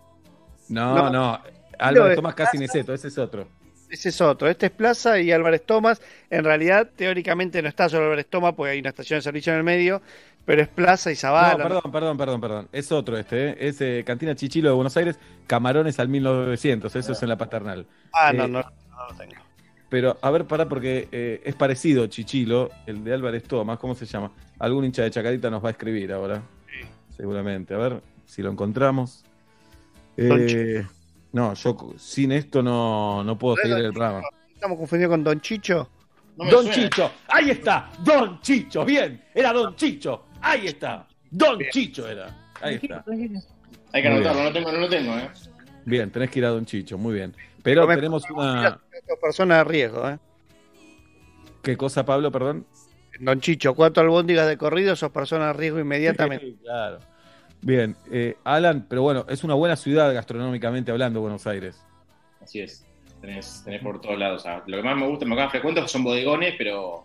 No, 0.68 0.94
No. 0.94 1.10
no. 1.10 1.40
Álvarez 1.78 2.16
Tomás 2.16 2.34
casi 2.34 2.58
Niceto, 2.58 2.92
ese 2.92 3.08
es 3.08 3.16
otro. 3.18 3.48
Ese 3.88 4.10
es 4.10 4.20
otro. 4.20 4.48
Este 4.48 4.66
es 4.66 4.72
Plaza 4.72 5.18
y 5.18 5.32
Álvarez 5.32 5.64
Thomas. 5.66 6.00
En 6.28 6.44
realidad, 6.44 6.88
teóricamente 6.94 7.60
no 7.62 7.68
está 7.68 7.88
solo 7.88 8.04
Álvarez 8.04 8.26
Thomas 8.28 8.52
porque 8.54 8.72
hay 8.72 8.80
una 8.80 8.90
estación 8.90 9.18
de 9.18 9.22
servicio 9.22 9.52
en 9.52 9.58
el 9.58 9.64
medio, 9.64 10.02
pero 10.44 10.60
es 10.62 10.68
Plaza 10.68 11.10
y 11.10 11.16
Zavala. 11.16 11.56
No, 11.64 11.64
perdón, 11.64 11.90
perdón, 11.92 12.16
perdón, 12.18 12.40
perdón. 12.40 12.68
Es 12.70 12.92
otro 12.92 13.16
este, 13.18 13.48
¿eh? 13.48 13.56
Es 13.58 13.80
eh, 13.80 14.04
Cantina 14.06 14.34
Chichilo 14.36 14.68
de 14.68 14.74
Buenos 14.76 14.96
Aires, 14.96 15.18
Camarones 15.46 15.98
al 15.98 16.08
1900. 16.08 16.94
Eso 16.94 17.12
es 17.12 17.22
en 17.22 17.28
la 17.30 17.36
paternal. 17.38 17.86
Ah, 18.12 18.32
no, 18.32 18.44
Eh, 18.44 18.48
no, 18.48 18.60
no 18.60 19.08
lo 19.10 19.16
tengo. 19.16 19.34
Pero, 19.90 20.16
a 20.22 20.30
ver, 20.30 20.46
pará, 20.46 20.68
porque 20.68 21.08
eh, 21.10 21.42
es 21.44 21.54
parecido 21.56 22.06
Chichilo, 22.06 22.70
el 22.86 23.02
de 23.04 23.12
Álvarez 23.12 23.42
Tomás, 23.42 23.78
¿cómo 23.78 23.94
se 23.94 24.06
llama? 24.06 24.30
Algún 24.58 24.84
hincha 24.84 25.02
de 25.02 25.10
Chacarita 25.10 25.50
nos 25.50 25.62
va 25.62 25.68
a 25.68 25.72
escribir 25.72 26.12
ahora. 26.12 26.40
Seguramente. 27.16 27.74
A 27.74 27.78
ver 27.78 28.00
si 28.24 28.40
lo 28.42 28.50
encontramos. 28.50 29.24
Eh, 30.16 30.86
no, 31.32 31.54
yo 31.54 31.76
sin 31.98 32.32
esto 32.32 32.62
no, 32.62 33.24
no 33.24 33.36
puedo 33.38 33.56
¿No 33.56 33.62
es 33.62 33.68
seguir 33.68 33.84
el 33.86 33.92
programa. 33.92 34.22
Estamos 34.54 34.78
confundidos 34.78 35.10
con 35.10 35.24
Don 35.24 35.40
Chicho. 35.40 35.88
No 36.36 36.44
Don 36.50 36.64
suena. 36.64 36.72
Chicho, 36.74 37.10
ahí 37.28 37.50
está, 37.50 37.90
Don 38.04 38.40
Chicho, 38.40 38.84
bien, 38.84 39.22
era 39.34 39.52
Don 39.52 39.74
Chicho, 39.76 40.24
ahí 40.40 40.68
está, 40.68 41.06
Don 41.30 41.58
Chicho 41.70 42.08
era, 42.08 42.50
ahí 42.62 42.78
está. 42.80 43.04
Hay 43.92 44.02
que 44.02 44.08
anotarlo, 44.08 44.40
bien. 44.40 44.44
no 44.44 44.52
tengo, 44.52 44.72
no 44.72 44.78
lo 44.78 44.88
tengo, 44.88 45.18
¿eh? 45.18 45.28
Bien, 45.84 46.10
tenés 46.10 46.30
que 46.30 46.38
ir 46.38 46.44
a 46.46 46.50
Don 46.50 46.64
Chicho, 46.64 46.96
muy 46.96 47.14
bien. 47.14 47.34
Pero 47.62 47.86
me- 47.86 47.96
tenemos 47.96 48.22
una... 48.30 48.80
Dos 49.10 49.18
personas 49.18 49.58
de 49.58 49.64
riesgo, 49.64 50.08
¿eh? 50.08 50.18
¿Qué 51.64 51.76
cosa, 51.76 52.04
Pablo, 52.04 52.30
perdón? 52.30 52.64
Don 53.18 53.40
Chicho, 53.40 53.74
cuatro 53.74 54.04
albóndigas 54.04 54.46
de 54.46 54.56
corrido, 54.56 54.94
sos 54.94 55.10
persona 55.10 55.48
de 55.48 55.52
riesgo 55.54 55.80
inmediatamente. 55.80 56.46
Sí, 56.46 56.58
claro. 56.62 57.00
Bien, 57.60 57.96
eh, 58.12 58.36
Alan, 58.44 58.86
pero 58.88 59.02
bueno, 59.02 59.26
es 59.28 59.42
una 59.42 59.54
buena 59.54 59.74
ciudad 59.74 60.14
gastronómicamente 60.14 60.92
hablando, 60.92 61.20
Buenos 61.20 61.44
Aires. 61.48 61.82
Así 62.40 62.60
es. 62.60 62.86
Tenés, 63.20 63.62
tenés 63.64 63.82
por 63.82 64.00
todos 64.00 64.16
lados. 64.16 64.42
o 64.42 64.44
sea, 64.44 64.62
lo 64.64 64.76
que 64.76 64.82
más 64.84 64.96
me 64.96 65.08
gusta, 65.08 65.26
me 65.26 65.34
más 65.34 65.50
frecuento 65.50 65.86
son 65.88 66.04
bodegones, 66.04 66.54
pero 66.56 67.04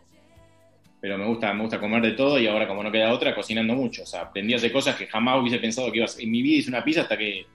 pero 1.01 1.17
me 1.17 1.25
gusta, 1.25 1.53
me 1.53 1.61
gusta 1.61 1.79
comer 1.79 2.03
de 2.03 2.11
todo 2.11 2.39
y 2.39 2.45
ahora 2.45 2.67
como 2.67 2.83
no 2.83 2.91
queda 2.91 3.11
otra, 3.11 3.33
cocinando 3.33 3.73
mucho. 3.73 4.03
O 4.03 4.05
sea, 4.05 4.21
aprendí 4.21 4.53
a 4.53 4.57
hacer 4.57 4.71
cosas 4.71 4.95
que 4.95 5.07
jamás 5.07 5.41
hubiese 5.41 5.57
pensado 5.57 5.91
que 5.91 5.97
ibas. 5.97 6.19
En 6.19 6.29
mi 6.29 6.43
vida 6.43 6.59
hice 6.59 6.69
una 6.69 6.83
pizza 6.83 7.01
hasta 7.01 7.17
que, 7.17 7.45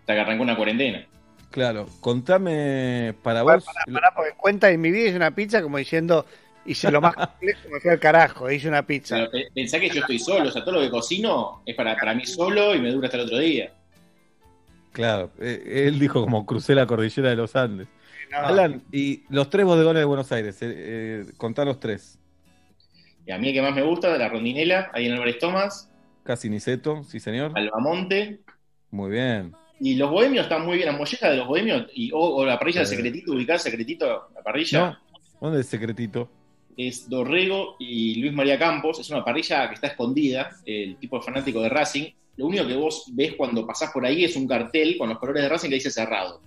hasta 0.00 0.14
que 0.14 0.20
arrancó 0.20 0.44
una 0.44 0.56
cuarentena. 0.56 1.06
Claro, 1.50 1.88
contame 2.00 3.14
para 3.22 3.42
vos... 3.42 3.64
pará, 3.64 3.84
pará, 3.92 4.14
porque 4.14 4.32
cuenta 4.36 4.70
en 4.70 4.80
mi 4.80 4.90
vida 4.90 5.08
hice 5.08 5.16
una 5.16 5.34
pizza 5.34 5.60
como 5.62 5.78
diciendo, 5.78 6.24
hice 6.64 6.90
lo 6.90 7.00
más 7.00 7.14
complejo, 7.14 7.68
me 7.72 7.80
fui 7.80 7.90
al 7.90 7.98
carajo, 7.98 8.50
hice 8.50 8.68
una 8.68 8.86
pizza. 8.86 9.16
Pero 9.16 9.30
pe- 9.30 9.48
pensá 9.52 9.80
que 9.80 9.90
yo 9.90 10.00
estoy 10.00 10.18
solo, 10.20 10.48
o 10.48 10.52
sea, 10.52 10.64
todo 10.64 10.76
lo 10.76 10.80
que 10.80 10.90
cocino 10.90 11.62
es 11.66 11.74
para, 11.74 11.96
para 11.96 12.14
mí 12.14 12.24
solo 12.24 12.74
y 12.74 12.80
me 12.80 12.92
dura 12.92 13.08
hasta 13.08 13.16
el 13.18 13.24
otro 13.24 13.38
día. 13.38 13.72
Claro, 14.92 15.30
eh, 15.40 15.86
él 15.86 15.98
dijo 15.98 16.20
como 16.20 16.46
crucé 16.46 16.74
la 16.74 16.86
cordillera 16.86 17.30
de 17.30 17.36
los 17.36 17.54
Andes. 17.56 17.88
No. 18.30 18.38
Alan, 18.38 18.82
y 18.92 19.24
los 19.28 19.50
tres 19.50 19.66
bodegones 19.66 20.00
de 20.00 20.04
Buenos 20.04 20.30
Aires, 20.30 20.62
eh, 20.62 20.66
eh, 20.72 21.24
contá 21.36 21.64
los 21.64 21.80
tres. 21.80 22.16
Y 23.26 23.32
a 23.32 23.38
mí 23.38 23.48
el 23.48 23.54
que 23.54 23.62
más 23.62 23.74
me 23.74 23.82
gusta, 23.82 24.12
de 24.12 24.18
la 24.18 24.28
rondinela, 24.28 24.90
ahí 24.92 25.06
en 25.06 25.12
Álvarez 25.12 25.38
Tomás, 25.38 25.88
Casi 26.22 26.48
Niceto, 26.48 27.02
sí 27.02 27.18
señor. 27.18 27.52
Albamonte, 27.56 28.40
Muy 28.90 29.10
bien. 29.10 29.54
Y 29.80 29.94
los 29.96 30.10
bohemios 30.10 30.44
están 30.44 30.64
muy 30.64 30.76
bien, 30.76 30.88
la 30.90 30.96
molleja 30.96 31.30
de 31.30 31.36
los 31.38 31.46
bohemios, 31.48 31.86
y, 31.94 32.12
o, 32.12 32.18
o 32.18 32.44
la 32.44 32.58
parrilla 32.58 32.80
del 32.80 32.86
Sí. 32.88 32.96
secretito, 32.96 33.32
ubicada 33.32 33.58
secretito, 33.58 34.28
la 34.34 34.42
parrilla. 34.42 34.80
¿No? 34.80 34.96
¿Dónde 35.40 35.60
es 35.60 35.66
secretito? 35.66 36.30
es 36.76 37.10
Dorrego 37.10 37.76
y 37.78 38.20
Luis 38.22 38.32
María 38.32 38.58
Campos. 38.58 38.98
Es 39.00 39.10
una 39.10 39.22
parrilla 39.22 39.68
que 39.68 39.74
está 39.74 39.88
escondida, 39.88 40.50
el 40.64 40.96
tipo 40.96 41.18
de 41.18 41.22
fanático 41.24 41.60
de 41.60 41.68
Racing. 41.68 42.04
Lo 42.36 42.46
único 42.46 42.66
que 42.66 42.74
vos 42.76 43.04
ves 43.12 43.34
cuando 43.36 43.66
pasás 43.66 43.90
por 43.90 44.06
ahí 44.06 44.24
es 44.24 44.34
un 44.34 44.46
cartel 44.48 44.96
con 44.96 45.10
los 45.10 45.18
colores 45.18 45.42
de 45.42 45.48
Racing 45.50 45.68
que 45.68 45.74
dice 45.74 45.90
cerrado. 45.90 46.40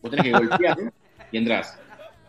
Vos 0.00 0.10
tenés 0.10 0.24
que 0.24 0.32
golpear 0.32 0.78
y 1.32 1.36
entrás. 1.36 1.78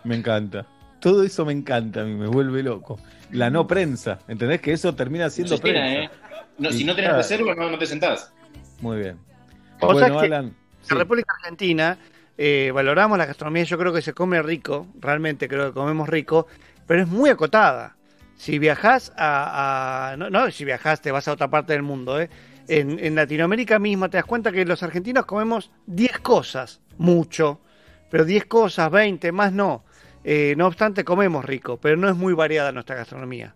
Me 0.04 0.16
encanta. 0.18 0.68
Todo 1.00 1.24
eso 1.24 1.46
me 1.46 1.54
encanta, 1.54 2.02
a 2.02 2.04
mí 2.04 2.14
me 2.16 2.28
vuelve 2.28 2.62
loco. 2.62 3.00
La 3.32 3.50
no 3.50 3.66
prensa, 3.68 4.20
¿entendés? 4.28 4.60
Que 4.60 4.74
eso 4.74 4.94
termina 4.94 5.26
No 5.26 5.30
siendo 5.30 5.56
se 5.56 5.64
llena, 5.64 5.80
prensa. 5.82 6.04
¿eh? 6.04 6.10
No, 6.58 6.72
si 6.74 6.84
no 6.84 6.94
tenés 6.96 7.14
reserva, 7.14 7.56
no, 7.56 7.70
no 7.70 7.78
te 7.78 7.86
sentás. 7.86 8.34
Muy 8.82 8.98
bien. 9.00 9.18
Vos 9.80 9.94
Bueno, 9.94 10.00
sabés 10.00 10.18
que 10.18 10.26
Alan, 10.26 10.46
En 10.46 10.54
sí, 10.82 10.94
la 10.96 11.00
República 11.00 11.34
Argentina 11.40 11.98
eh, 12.38 12.72
valoramos 12.74 13.18
la 13.18 13.26
gastronomía, 13.26 13.64
yo 13.64 13.78
creo 13.78 13.94
que 13.94 14.02
se 14.02 14.14
come 14.14 14.42
rico, 14.42 14.88
realmente 15.00 15.48
creo 15.48 15.68
que 15.68 15.74
comemos 15.74 16.10
rico, 16.10 16.48
pero 16.86 17.02
es 17.04 17.08
muy 17.08 17.30
acotada. 17.30 17.96
Si 18.36 18.60
viajás 18.60 19.14
a... 19.18 20.12
a- 20.12 20.18
no, 20.18 20.30
no, 20.30 20.52
si 20.52 20.66
viajás 20.66 21.02
te 21.02 21.12
vas 21.12 21.28
a 21.28 21.34
otra 21.34 21.50
parte 21.50 21.74
del 21.74 21.84
mundo, 21.84 22.20
¿eh? 22.20 22.30
En, 22.68 22.98
en 23.00 23.16
Latinoamérica 23.16 23.78
misma 23.80 24.10
te 24.10 24.18
das 24.18 24.26
cuenta 24.26 24.52
que 24.52 24.66
los 24.66 24.82
argentinos 24.84 25.26
comemos 25.26 25.72
10 25.86 26.20
cosas, 26.20 26.82
mucho, 26.98 27.62
pero 28.10 28.26
10 28.26 28.46
cosas, 28.46 28.90
20, 28.92 29.32
más 29.32 29.54
no. 29.54 29.84
Eh, 30.24 30.56
no 30.58 30.66
obstante, 30.68 31.04
comemos 31.06 31.46
rico, 31.46 31.78
pero 31.78 31.96
no 31.96 32.10
es 32.10 32.16
muy 32.16 32.34
variada 32.34 32.72
nuestra 32.72 32.96
gastronomía. 32.96 33.54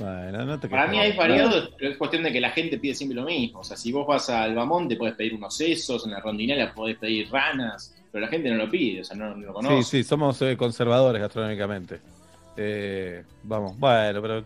Bueno, 0.00 0.46
no 0.46 0.58
te 0.58 0.66
Para 0.66 0.86
mí 0.86 0.98
hay 0.98 1.14
variado, 1.14 1.70
pero 1.76 1.90
es 1.90 1.98
cuestión 1.98 2.22
de 2.22 2.32
que 2.32 2.40
la 2.40 2.50
gente 2.50 2.78
pide 2.78 2.94
siempre 2.94 3.16
lo 3.16 3.24
mismo. 3.24 3.60
O 3.60 3.64
sea, 3.64 3.76
si 3.76 3.92
vos 3.92 4.06
vas 4.06 4.30
al 4.30 4.54
Bamonte 4.54 4.96
podés 4.96 5.14
pedir 5.14 5.34
unos 5.34 5.54
sesos, 5.54 6.06
en 6.06 6.12
la 6.12 6.20
rondinela 6.20 6.72
podés 6.72 6.96
pedir 6.96 7.30
ranas, 7.30 7.94
pero 8.10 8.24
la 8.24 8.30
gente 8.30 8.48
no 8.48 8.56
lo 8.56 8.70
pide, 8.70 9.02
o 9.02 9.04
sea, 9.04 9.14
no, 9.14 9.36
no 9.36 9.46
lo 9.46 9.52
conoce. 9.52 9.82
Sí, 9.82 10.02
sí, 10.02 10.04
somos 10.04 10.40
eh, 10.40 10.56
conservadores 10.56 11.20
gastronómicamente. 11.20 12.00
Eh, 12.56 13.22
vamos, 13.42 13.78
bueno, 13.78 14.22
pero 14.22 14.44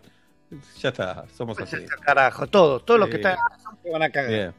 ya 0.81 0.89
está, 0.89 1.25
somos 1.37 1.57
así. 1.61 1.77
Carajo, 2.01 2.49
todos, 2.49 2.85
todos 2.85 2.99
los 2.99 3.09
que 3.09 3.17
están 3.17 3.37
se 3.81 3.91
van 3.91 4.03
a 4.03 4.11
cagar. 4.11 4.31
Bien. 4.31 4.55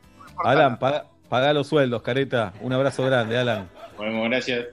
Alan, 0.45 0.79
paga, 0.79 1.07
paga 1.27 1.53
los 1.53 1.67
sueldos, 1.67 2.01
careta. 2.01 2.53
Un 2.61 2.71
abrazo 2.71 3.03
grande, 3.03 3.37
Alan. 3.37 3.69
Bueno, 3.97 4.23
gracias. 4.23 4.67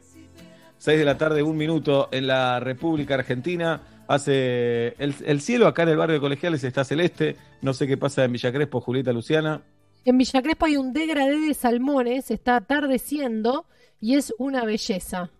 6 0.78 0.98
de 0.98 1.04
la 1.04 1.18
tarde, 1.18 1.42
un 1.42 1.56
minuto 1.56 2.08
en 2.12 2.28
la 2.28 2.60
República 2.60 3.14
Argentina. 3.14 3.80
Hace 4.08 4.94
el, 4.98 5.14
el 5.24 5.40
cielo 5.40 5.66
acá 5.66 5.84
en 5.84 5.90
el 5.90 5.96
barrio 5.96 6.14
de 6.14 6.20
Colegiales 6.20 6.64
está 6.64 6.84
celeste. 6.84 7.36
No 7.60 7.72
sé 7.74 7.86
qué 7.86 7.96
pasa 7.96 8.24
en 8.24 8.32
Villa 8.32 8.52
Crespo, 8.52 8.80
Julieta 8.80 9.12
Luciana. 9.12 9.62
En 10.04 10.18
Villa 10.18 10.42
Crespo 10.42 10.66
hay 10.66 10.76
un 10.76 10.92
degradé 10.92 11.38
de 11.38 11.54
salmones, 11.54 12.30
está 12.30 12.56
atardeciendo 12.56 13.66
y 14.00 14.16
es 14.16 14.34
una 14.38 14.64
belleza. 14.64 15.30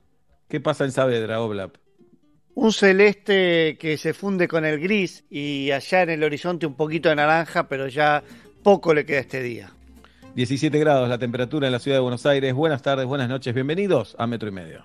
¿Qué 0.49 0.61
pasa 0.61 0.85
en 0.85 0.93
Saavedra, 0.93 1.41
Oblap? 1.41 1.77
Un 2.55 2.73
celeste 2.73 3.77
que 3.81 3.97
se 3.97 4.13
funde 4.13 4.47
con 4.47 4.65
el 4.65 4.79
gris 4.79 5.25
y 5.31 5.71
allá 5.71 6.03
en 6.03 6.11
el 6.11 6.23
horizonte 6.23 6.67
un 6.67 6.75
poquito 6.75 7.09
de 7.09 7.17
naranja, 7.17 7.67
pero 7.67 7.89
ya 7.89 8.23
poco 8.63 8.95
le 8.95 9.05
queda 9.05 9.21
este 9.21 9.43
día. 9.43 9.73
17 10.35 10.79
grados 10.79 11.09
la 11.09 11.19
temperatura 11.19 11.67
en 11.67 11.73
la 11.73 11.79
ciudad 11.79 11.97
de 11.97 12.03
Buenos 12.03 12.25
Aires. 12.27 12.55
Buenas 12.55 12.83
tardes, 12.83 13.07
buenas 13.07 13.29
noches, 13.29 13.55
bienvenidos 13.55 14.15
a 14.19 14.27
Metro 14.27 14.49
y 14.49 14.53
Medio. 14.53 14.85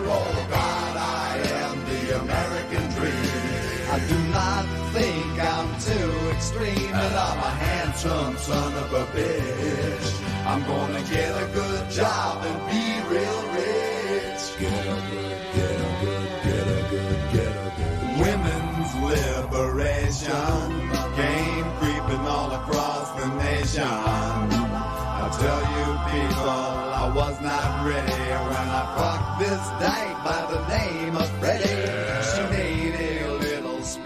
And 6.43 6.95
I'm 6.95 7.37
a 7.37 7.51
handsome 7.51 8.35
son 8.37 8.73
of 8.73 8.91
a 8.93 9.05
bitch. 9.13 10.07
I'm 10.47 10.63
gonna 10.63 11.03
get 11.03 11.31
a 11.39 11.45
good 11.53 11.91
job 11.91 12.43
and 12.43 12.59
be 12.65 12.83
real 13.13 13.41
rich. 13.53 14.43
Get 14.57 14.73
a 14.73 14.97
good, 15.11 15.37
get 15.53 15.77
a 15.77 15.91
good, 16.01 16.29
get 16.43 16.67
a 16.67 16.81
good, 16.89 17.19
get 17.33 17.47
a 17.47 17.69
good. 17.77 17.97
Women's 18.25 18.91
liberation 19.11 20.65
came 21.15 21.65
creeping 21.77 22.25
all 22.25 22.51
across 22.51 23.11
the 23.21 23.27
nation. 23.45 23.83
I 23.83 25.29
tell 25.41 25.61
you 25.77 25.87
people, 26.09 26.49
I 26.49 27.11
was 27.13 27.39
not 27.41 27.85
ready 27.85 28.25
when 28.49 28.67
I 28.79 28.83
fucked 28.97 29.39
this 29.41 29.63
dyke 29.79 30.19
by 30.25 30.41
the 30.51 30.59
name 30.75 31.15
of 31.17 31.29
Freddie. 31.39 32.00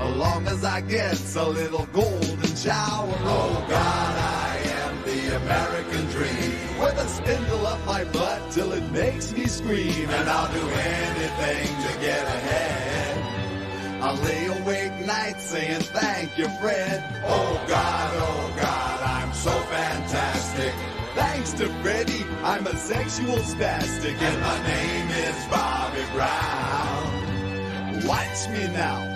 as 0.00 0.16
long 0.16 0.46
as 0.46 0.64
I 0.64 0.80
get 0.82 1.36
a 1.36 1.48
little 1.48 1.86
golden 1.92 2.56
shower. 2.56 3.14
Oh 3.22 3.66
God, 3.68 4.18
I 4.18 4.58
am 4.80 5.02
the 5.04 5.36
American 5.36 6.06
dream, 6.10 6.80
with 6.80 6.98
a 6.98 7.08
spindle 7.08 7.66
up 7.66 7.84
my 7.86 8.04
butt 8.04 8.50
till 8.52 8.72
it 8.72 8.90
makes 8.92 9.32
me 9.32 9.46
scream, 9.46 10.08
and 10.10 10.28
I'll 10.28 10.52
do 10.52 10.66
anything 10.68 11.68
to 11.84 12.00
get 12.00 12.22
ahead. 12.22 14.02
I 14.02 14.12
lay 14.20 14.46
awake 14.46 15.06
nights 15.06 15.44
saying 15.50 15.80
thank 15.80 16.36
you, 16.38 16.48
Fred. 16.60 17.02
Oh 17.24 17.64
God, 17.66 18.10
oh 18.14 18.52
God, 18.56 19.00
I'm 19.02 19.32
so 19.32 19.50
fantastic. 19.50 20.74
Thanks 21.14 21.52
to 21.54 21.68
Freddie, 21.82 22.24
I'm 22.44 22.66
a 22.66 22.76
sexual 22.76 23.38
spastic, 23.38 24.20
and 24.20 24.40
my 24.42 24.58
name 24.66 25.08
is 25.10 25.46
Bobby 25.46 26.04
Brown. 26.12 28.06
Watch 28.06 28.48
me 28.50 28.68
now, 28.74 29.15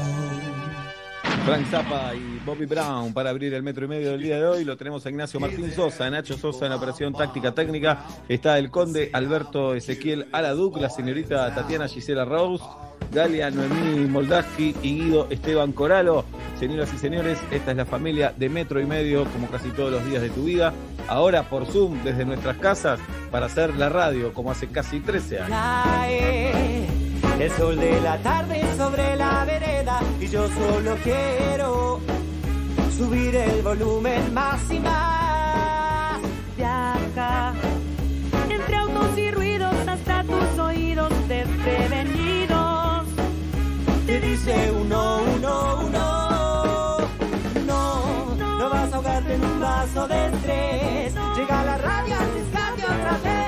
Frank 1.45 1.65
Zappa 1.71 2.13
y 2.13 2.39
Bobby 2.45 2.65
Brown 2.65 3.13
para 3.13 3.31
abrir 3.31 3.53
el 3.53 3.63
metro 3.63 3.85
y 3.85 3.87
medio 3.87 4.11
del 4.11 4.21
día 4.21 4.37
de 4.37 4.45
hoy. 4.45 4.63
Lo 4.63 4.77
tenemos 4.77 5.05
a 5.05 5.09
Ignacio 5.09 5.39
Martín 5.39 5.71
Sosa, 5.71 6.09
Nacho 6.09 6.37
Sosa 6.37 6.67
en 6.67 6.71
operación 6.71 7.13
táctica 7.13 7.51
técnica. 7.51 8.05
Está 8.29 8.59
el 8.59 8.69
conde 8.69 9.09
Alberto 9.13 9.73
Ezequiel 9.73 10.27
Aladuc, 10.31 10.77
la 10.77 10.89
señorita 10.89 11.53
Tatiana 11.55 11.87
Gisela 11.87 12.25
Rose, 12.25 12.63
Galia 13.11 13.49
Noemí 13.49 14.07
Moldaski 14.07 14.75
y 14.83 14.95
Guido 15.01 15.27
Esteban 15.29 15.71
Coralo. 15.71 16.25
Señoras 16.59 16.93
y 16.93 16.97
señores, 16.97 17.39
esta 17.49 17.71
es 17.71 17.77
la 17.77 17.85
familia 17.85 18.33
de 18.37 18.47
metro 18.47 18.79
y 18.79 18.85
medio, 18.85 19.25
como 19.25 19.47
casi 19.47 19.69
todos 19.69 19.91
los 19.91 20.05
días 20.05 20.21
de 20.21 20.29
tu 20.29 20.43
vida. 20.43 20.73
Ahora 21.07 21.49
por 21.49 21.65
Zoom 21.65 22.03
desde 22.03 22.23
nuestras 22.23 22.57
casas 22.57 22.99
para 23.31 23.47
hacer 23.47 23.75
la 23.75 23.89
radio, 23.89 24.31
como 24.33 24.51
hace 24.51 24.67
casi 24.67 24.99
13 24.99 25.39
años. 25.41 27.00
El 27.41 27.49
sol 27.53 27.75
de 27.75 27.99
la 28.01 28.19
tarde 28.19 28.61
sobre 28.77 29.15
la 29.15 29.43
vereda 29.45 29.99
y 30.19 30.27
yo 30.27 30.47
solo 30.47 30.95
quiero 31.03 31.99
subir 32.95 33.35
el 33.35 33.63
volumen 33.63 34.31
más 34.31 34.61
y 34.69 34.79
más. 34.79 36.19
Viaja 36.55 37.55
entre 38.47 38.75
autos 38.75 39.17
y 39.17 39.31
ruidos 39.31 39.73
hasta 39.87 40.23
tus 40.23 40.59
oídos 40.59 41.11
desprevenidos. 41.27 43.07
Te 44.05 44.21
dice 44.21 44.71
uno, 44.79 45.21
uno, 45.35 45.79
uno. 45.87 46.97
No, 47.65 48.35
no 48.35 48.69
vas 48.69 48.93
a 48.93 48.95
ahogarte 48.97 49.33
en 49.33 49.43
un 49.43 49.59
vaso 49.59 50.07
de 50.07 50.27
estrés. 50.27 51.15
Llega 51.35 51.63
la 51.63 51.77
radio, 51.79 52.15
arriesgate 52.17 52.83
otra 52.83 53.17
vez. 53.23 53.41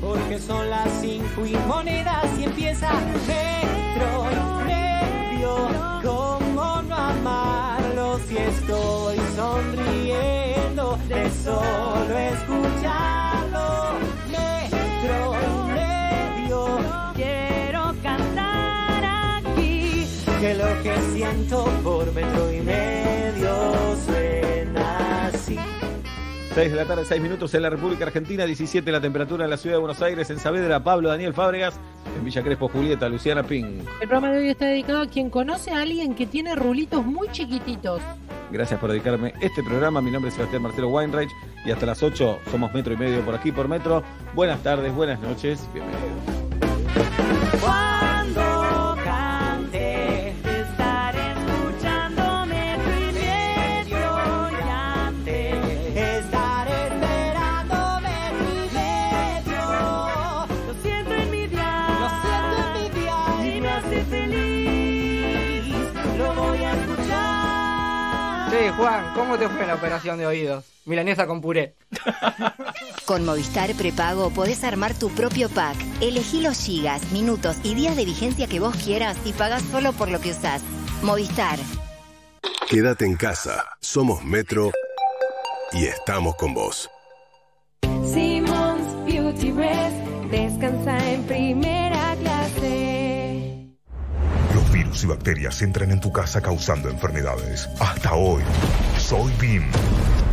Porque 0.00 0.38
son 0.38 0.69
y 1.46 1.56
monedas 1.66 2.26
y 2.38 2.44
empieza 2.44 2.92
metro 3.26 4.24
medio. 4.66 5.68
¿Cómo 6.02 6.82
no 6.82 6.94
amarlo 6.94 8.18
si 8.28 8.36
estoy 8.36 9.16
sonriendo 9.36 10.98
de 11.08 11.30
solo 11.42 12.18
escucharlo? 12.18 13.68
Metro 14.30 15.34
medio. 15.74 16.78
Quiero 17.14 17.94
cantar 18.02 19.04
aquí. 19.38 20.06
Que 20.40 20.54
lo 20.54 20.82
que 20.82 20.94
siento 21.12 21.64
por 21.82 22.12
metro 22.12 22.52
y 22.52 22.60
medio 22.60 23.96
suena. 24.04 24.79
6 26.60 26.72
de 26.72 26.76
la 26.76 26.84
tarde, 26.84 27.06
6 27.06 27.22
minutos 27.22 27.54
en 27.54 27.62
la 27.62 27.70
República 27.70 28.04
Argentina, 28.04 28.44
17 28.44 28.92
la 28.92 29.00
temperatura 29.00 29.44
en 29.44 29.50
la 29.50 29.56
ciudad 29.56 29.76
de 29.76 29.80
Buenos 29.80 30.02
Aires, 30.02 30.28
en 30.28 30.38
Saavedra, 30.38 30.84
Pablo 30.84 31.08
Daniel 31.08 31.32
Fábregas, 31.32 31.80
en 32.14 32.22
Villa 32.22 32.42
Crespo, 32.42 32.68
Julieta, 32.68 33.08
Luciana 33.08 33.42
Ping. 33.42 33.78
El 34.02 34.08
programa 34.08 34.30
de 34.30 34.40
hoy 34.40 34.48
está 34.50 34.66
dedicado 34.66 35.00
a 35.00 35.06
quien 35.06 35.30
conoce 35.30 35.70
a 35.70 35.80
alguien 35.80 36.14
que 36.14 36.26
tiene 36.26 36.54
rulitos 36.54 37.02
muy 37.06 37.28
chiquititos. 37.28 38.02
Gracias 38.50 38.78
por 38.78 38.90
dedicarme 38.90 39.32
este 39.40 39.62
programa. 39.62 40.02
Mi 40.02 40.10
nombre 40.10 40.28
es 40.28 40.34
Sebastián 40.34 40.60
Marcelo 40.60 40.88
Weinreich 40.88 41.30
y 41.64 41.70
hasta 41.70 41.86
las 41.86 42.02
8 42.02 42.40
somos 42.50 42.74
metro 42.74 42.92
y 42.92 42.98
medio 42.98 43.22
por 43.22 43.34
aquí 43.34 43.52
por 43.52 43.66
metro. 43.66 44.02
Buenas 44.34 44.62
tardes, 44.62 44.94
buenas 44.94 45.18
noches, 45.20 45.66
bienvenidos. 45.72 46.12
Juan, 68.80 69.12
¿cómo 69.14 69.36
te 69.36 69.46
fue 69.46 69.66
la 69.66 69.74
operación 69.74 70.16
de 70.16 70.26
oídos? 70.26 70.64
Milanesa 70.86 71.26
con 71.26 71.42
puré. 71.42 71.74
Con 73.04 73.26
Movistar 73.26 73.74
Prepago 73.74 74.30
podés 74.30 74.64
armar 74.64 74.94
tu 74.94 75.10
propio 75.10 75.50
pack. 75.50 75.76
Elegí 76.00 76.40
los 76.40 76.56
gigas, 76.64 77.12
minutos 77.12 77.56
y 77.62 77.74
días 77.74 77.94
de 77.94 78.06
vigencia 78.06 78.46
que 78.46 78.58
vos 78.58 78.74
quieras 78.76 79.18
y 79.26 79.34
pagás 79.34 79.62
solo 79.64 79.92
por 79.92 80.10
lo 80.10 80.20
que 80.20 80.30
usás. 80.30 80.62
Movistar. 81.02 81.58
Quédate 82.68 83.04
en 83.04 83.16
casa. 83.16 83.66
Somos 83.80 84.24
Metro 84.24 84.70
y 85.72 85.84
estamos 85.84 86.36
con 86.36 86.54
vos. 86.54 86.88
Virus 95.00 95.04
y 95.04 95.06
bacterias 95.06 95.62
entran 95.62 95.90
en 95.90 96.00
tu 96.00 96.12
casa 96.12 96.40
causando 96.40 96.88
enfermedades. 96.88 97.68
Hasta 97.78 98.14
hoy, 98.14 98.42
soy 98.98 99.32
BIM. 99.40 99.64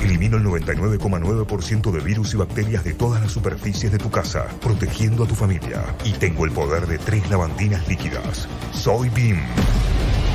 Elimino 0.01 0.37
el 0.37 0.43
99,9% 0.43 1.91
de 1.91 1.99
virus 1.99 2.33
y 2.33 2.37
bacterias 2.37 2.83
de 2.83 2.93
todas 2.93 3.21
las 3.21 3.31
superficies 3.31 3.91
de 3.91 3.97
tu 3.97 4.09
casa, 4.09 4.47
protegiendo 4.61 5.23
a 5.23 5.27
tu 5.27 5.35
familia. 5.35 5.83
Y 6.03 6.13
tengo 6.13 6.45
el 6.45 6.51
poder 6.51 6.87
de 6.87 6.97
tres 6.97 7.29
lavandinas 7.29 7.87
líquidas. 7.87 8.47
Soy 8.73 9.09
BIM. 9.09 9.39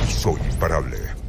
Soy 0.07 0.39
imparable. 0.51 1.22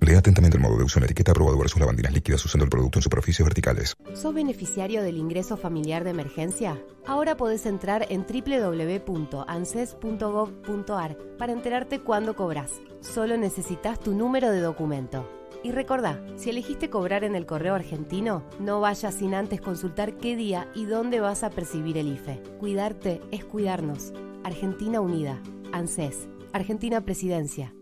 Lea 0.00 0.18
atentamente 0.18 0.56
el 0.56 0.62
modo 0.62 0.78
de 0.78 0.84
uso 0.84 0.98
en 0.98 1.02
la 1.02 1.06
etiqueta 1.06 1.32
aprobado 1.32 1.58
versus 1.58 1.80
lavandinas 1.80 2.12
líquidas 2.12 2.44
usando 2.44 2.64
el 2.64 2.70
producto 2.70 2.98
en 2.98 3.02
superficies 3.02 3.44
verticales. 3.44 3.96
¿Sos 4.14 4.32
beneficiario 4.32 5.02
del 5.02 5.16
ingreso 5.16 5.56
familiar 5.56 6.04
de 6.04 6.10
emergencia? 6.10 6.80
Ahora 7.06 7.36
podés 7.36 7.66
entrar 7.66 8.06
en 8.08 8.24
www.anses.gov.ar 8.26 11.18
para 11.36 11.52
enterarte 11.52 11.98
cuándo 12.00 12.36
cobras. 12.36 12.80
Solo 13.00 13.36
necesitas 13.36 13.98
tu 13.98 14.14
número 14.14 14.50
de 14.50 14.60
documento. 14.60 15.28
Y 15.64 15.72
recordá, 15.72 16.22
si 16.36 16.50
elegiste 16.50 16.88
cobrar 16.88 17.24
en 17.24 17.34
el 17.34 17.44
correo 17.44 17.74
argentino, 17.74 18.44
no 18.60 18.80
vayas 18.80 19.16
sin 19.16 19.34
antes 19.34 19.60
consultar 19.60 20.16
qué 20.16 20.36
día 20.36 20.70
y 20.74 20.84
dónde 20.84 21.18
vas 21.18 21.42
a 21.42 21.50
percibir 21.50 21.98
el 21.98 22.12
IFE. 22.12 22.40
Cuidarte 22.60 23.20
es 23.32 23.44
cuidarnos. 23.44 24.12
Argentina 24.44 25.00
Unida. 25.00 25.42
ANSES. 25.72 26.28
Argentina 26.52 27.00
Presidencia. 27.00 27.74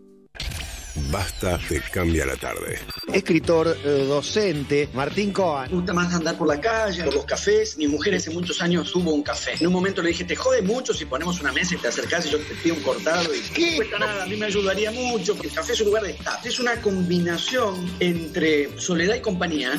Basta 1.11 1.57
te 1.69 1.79
cambia 1.81 2.25
la 2.25 2.35
tarde. 2.35 2.79
Escritor, 3.13 3.77
eh, 3.83 4.05
docente, 4.07 4.89
Martín 4.93 5.31
Coan. 5.31 5.69
Me 5.69 5.75
gusta 5.77 5.93
más 5.93 6.13
andar 6.13 6.37
por 6.37 6.47
la 6.47 6.59
calle, 6.59 7.03
por 7.05 7.13
los 7.13 7.25
cafés. 7.25 7.77
Mi 7.77 7.87
mujer 7.87 8.15
hace 8.15 8.29
muchos 8.31 8.61
años 8.61 8.91
tuvo 8.91 9.13
un 9.13 9.23
café. 9.23 9.53
En 9.59 9.67
un 9.67 9.73
momento 9.73 10.01
le 10.01 10.09
dije, 10.09 10.23
te 10.25 10.35
jode 10.35 10.61
mucho 10.61 10.93
si 10.93 11.05
ponemos 11.05 11.39
una 11.39 11.51
mesa 11.51 11.75
y 11.75 11.77
te 11.77 11.87
acercás 11.87 12.25
y 12.25 12.31
yo 12.31 12.39
te 12.39 12.53
pido 12.55 12.75
un 12.75 12.81
cortado. 12.81 13.33
Y 13.33 13.39
¿Qué? 13.53 13.71
no 13.71 13.75
cuesta 13.77 13.99
nada, 13.99 14.23
a 14.23 14.25
mí 14.25 14.35
me 14.35 14.47
ayudaría 14.47 14.91
mucho. 14.91 15.33
porque 15.33 15.47
El 15.47 15.53
café 15.53 15.73
es 15.73 15.79
un 15.81 15.87
lugar 15.87 16.03
de 16.03 16.11
estar. 16.11 16.39
Es 16.45 16.59
una 16.59 16.81
combinación 16.81 17.89
entre 17.99 18.77
soledad 18.79 19.15
y 19.15 19.21
compañía. 19.21 19.77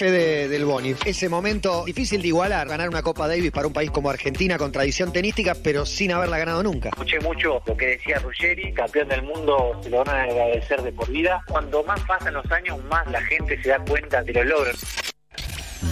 Fede 0.00 0.48
del 0.48 0.64
Boni. 0.64 0.94
Ese 1.04 1.28
momento 1.28 1.84
difícil 1.84 2.22
de 2.22 2.28
igualar, 2.28 2.66
ganar 2.66 2.88
una 2.88 3.02
Copa 3.02 3.28
Davis 3.28 3.50
para 3.50 3.66
un 3.66 3.74
país 3.74 3.90
como 3.90 4.08
Argentina 4.08 4.56
con 4.56 4.72
tradición 4.72 5.12
tenística, 5.12 5.54
pero 5.54 5.84
sin 5.84 6.10
haberla 6.10 6.38
ganado 6.38 6.62
nunca. 6.62 6.88
Escuché 6.88 7.20
mucho 7.20 7.60
lo 7.66 7.76
que 7.76 7.86
decía 7.88 8.18
Ruggeri, 8.18 8.72
campeón 8.72 9.08
del 9.08 9.22
mundo, 9.24 9.78
se 9.82 9.90
lo 9.90 10.02
van 10.02 10.08
a 10.08 10.22
agradecer 10.22 10.80
de 10.80 10.90
por 10.92 11.10
vida. 11.10 11.44
Cuando 11.46 11.84
más 11.84 12.00
pasan 12.06 12.32
los 12.32 12.50
años, 12.50 12.82
más 12.84 13.06
la 13.10 13.20
gente 13.20 13.62
se 13.62 13.68
da 13.68 13.78
cuenta 13.84 14.22
de 14.22 14.32
los 14.32 14.46
logros. 14.46 14.86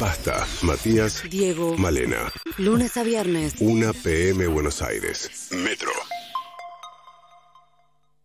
Basta. 0.01 0.47
Matías. 0.63 1.23
Diego. 1.29 1.77
Malena. 1.77 2.33
Lunes 2.57 2.97
a 2.97 3.03
viernes. 3.03 3.57
1 3.61 3.93
PM 3.93 4.47
Buenos 4.47 4.81
Aires. 4.81 5.49
Metro. 5.51 5.91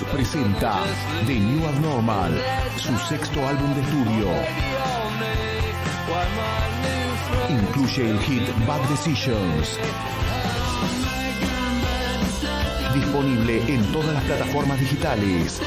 Presenta 0.00 0.80
The 1.26 1.38
New 1.38 1.66
Abnormal, 1.66 2.32
su 2.78 2.96
sexto 2.96 3.46
álbum 3.46 3.74
de 3.74 3.82
estudio. 3.82 4.26
Incluye 7.50 8.10
el 8.10 8.18
hit 8.20 8.66
Bad 8.66 8.80
Decisions. 8.88 9.78
Disponible 12.94 13.62
en 13.74 13.92
todas 13.92 14.14
las 14.14 14.24
plataformas 14.24 14.80
digitales. 14.80 15.60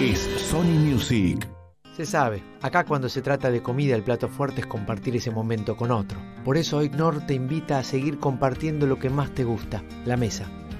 Es 0.00 0.28
Sony 0.50 0.78
Music. 0.78 1.48
Se 1.96 2.04
sabe, 2.04 2.44
acá 2.60 2.84
cuando 2.84 3.08
se 3.08 3.22
trata 3.22 3.50
de 3.50 3.62
comida 3.62 3.96
el 3.96 4.02
plato 4.02 4.28
fuerte 4.28 4.60
es 4.60 4.66
compartir 4.66 5.16
ese 5.16 5.30
momento 5.30 5.74
con 5.74 5.90
otro. 5.90 6.20
Por 6.44 6.58
eso 6.58 6.76
hoy 6.76 6.90
te 7.26 7.34
invita 7.34 7.78
a 7.78 7.82
seguir 7.82 8.18
compartiendo 8.18 8.86
lo 8.86 8.98
que 8.98 9.10
más 9.10 9.34
te 9.34 9.44
gusta, 9.44 9.82
la 10.04 10.16
mesa. 10.16 10.46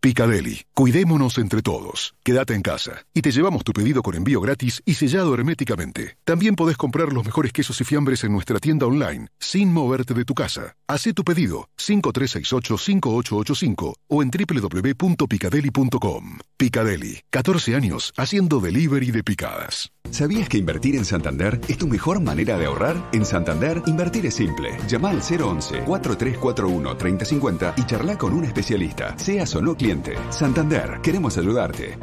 Picadeli, 0.00 0.62
cuidémonos 0.74 1.38
entre 1.38 1.60
todos. 1.60 2.14
Quédate 2.22 2.54
en 2.54 2.62
casa 2.62 3.04
y 3.12 3.20
te 3.20 3.32
llevamos 3.32 3.64
tu 3.64 3.72
pedido 3.72 4.00
con 4.00 4.14
envío 4.14 4.40
gratis 4.40 4.80
y 4.84 4.94
sellado 4.94 5.34
herméticamente. 5.34 6.18
También 6.24 6.54
podés 6.54 6.76
comprar 6.76 7.12
los 7.12 7.24
mejores 7.24 7.52
quesos 7.52 7.80
y 7.80 7.84
fiambres 7.84 8.22
en 8.22 8.30
nuestra 8.30 8.60
tienda 8.60 8.86
online, 8.86 9.26
sin 9.40 9.72
moverte 9.72 10.14
de 10.14 10.24
tu 10.24 10.34
casa. 10.34 10.76
Hacé 10.86 11.14
tu 11.14 11.24
pedido 11.24 11.68
5368-5885 11.78 13.94
o 14.06 14.22
en 14.22 14.30
www.picadeli.com. 14.30 16.38
Picadeli, 16.56 17.20
14 17.30 17.74
años 17.74 18.12
haciendo 18.16 18.60
delivery 18.60 19.10
de 19.10 19.24
picadas. 19.24 19.90
¿Sabías 20.10 20.48
que 20.48 20.58
invertir 20.58 20.96
en 20.96 21.04
Santander 21.04 21.60
es 21.68 21.78
tu 21.78 21.86
mejor 21.86 22.20
manera 22.20 22.58
de 22.58 22.66
ahorrar? 22.66 22.96
En 23.12 23.24
Santander, 23.24 23.80
invertir 23.86 24.26
es 24.26 24.34
simple. 24.34 24.76
Llama 24.88 25.10
al 25.10 25.20
011-4341-3050 25.20 27.74
y 27.76 27.86
charla 27.86 28.18
con 28.18 28.32
un 28.32 28.42
especialista, 28.44 29.16
seas 29.18 29.54
o 29.54 29.62
no 29.62 29.76
cliente. 29.76 30.16
Santander, 30.30 30.98
queremos 31.02 31.38
ayudarte. 31.38 31.96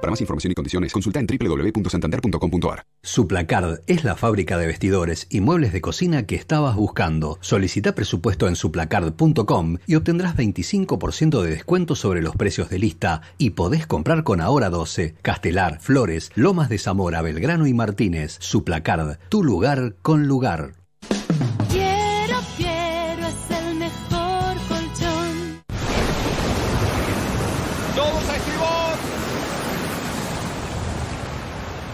Para 0.00 0.10
más 0.10 0.20
información 0.20 0.52
y 0.52 0.54
condiciones, 0.54 0.92
consulta 0.92 1.20
en 1.20 1.26
www.santander.com.ar. 1.26 2.84
Suplacard 3.02 3.80
es 3.86 4.04
la 4.04 4.14
fábrica 4.14 4.56
de 4.56 4.66
vestidores 4.66 5.26
y 5.28 5.40
muebles 5.40 5.72
de 5.72 5.80
cocina 5.80 6.24
que 6.24 6.36
estabas 6.36 6.76
buscando. 6.76 7.38
Solicita 7.40 7.94
presupuesto 7.94 8.46
en 8.48 8.56
suplacard.com 8.56 9.78
y 9.86 9.96
obtendrás 9.96 10.36
25% 10.36 11.42
de 11.42 11.50
descuento 11.50 11.96
sobre 11.96 12.22
los 12.22 12.36
precios 12.36 12.70
de 12.70 12.78
lista 12.78 13.22
y 13.38 13.50
podés 13.50 13.86
comprar 13.86 14.22
con 14.22 14.40
Ahora 14.40 14.70
12, 14.70 15.16
Castelar, 15.22 15.80
Flores, 15.80 16.30
Lomas 16.34 16.68
de 16.68 16.78
Zamora, 16.78 17.22
Belgrano 17.22 17.66
y 17.66 17.74
Martínez. 17.74 18.36
Suplacard, 18.40 19.18
tu 19.28 19.42
lugar 19.42 19.96
con 20.02 20.28
lugar. 20.28 20.77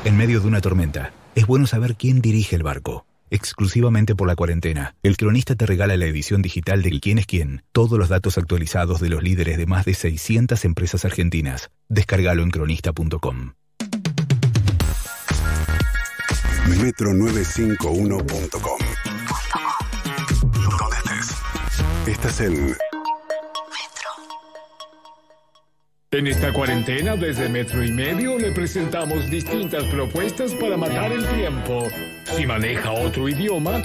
En 0.04 0.16
medio 0.18 0.40
de 0.40 0.46
una 0.46 0.60
tormenta, 0.60 1.14
es 1.34 1.46
bueno 1.46 1.66
saber 1.66 1.96
quién 1.96 2.20
dirige 2.20 2.54
el 2.56 2.62
barco. 2.62 3.06
Exclusivamente 3.30 4.14
por 4.14 4.28
la 4.28 4.36
cuarentena, 4.36 4.96
el 5.02 5.16
cronista 5.16 5.54
te 5.54 5.64
regala 5.64 5.96
la 5.96 6.04
edición 6.04 6.42
digital 6.42 6.82
de 6.82 7.00
Quién 7.00 7.16
es 7.16 7.24
quién, 7.24 7.62
todos 7.72 7.98
los 7.98 8.10
datos 8.10 8.36
actualizados 8.36 9.00
de 9.00 9.08
los 9.08 9.22
líderes 9.22 9.56
de 9.56 9.64
más 9.64 9.86
de 9.86 9.94
600 9.94 10.62
empresas 10.66 11.06
argentinas. 11.06 11.70
Descárgalo 11.88 12.42
en 12.42 12.50
cronista.com. 12.50 13.54
Metro951.com 16.68 18.78
Donde 20.78 20.96
estés. 20.96 21.34
Estás 22.06 22.42
en 22.42 22.76
En 26.14 26.28
esta 26.28 26.52
cuarentena, 26.52 27.16
desde 27.16 27.48
Metro 27.48 27.82
y 27.82 27.90
Medio, 27.90 28.38
le 28.38 28.52
presentamos 28.52 29.28
distintas 29.28 29.82
propuestas 29.86 30.54
para 30.54 30.76
matar 30.76 31.10
el 31.10 31.26
tiempo. 31.26 31.88
Si 32.36 32.46
maneja 32.46 32.92
otro 32.92 33.28
idioma, 33.28 33.82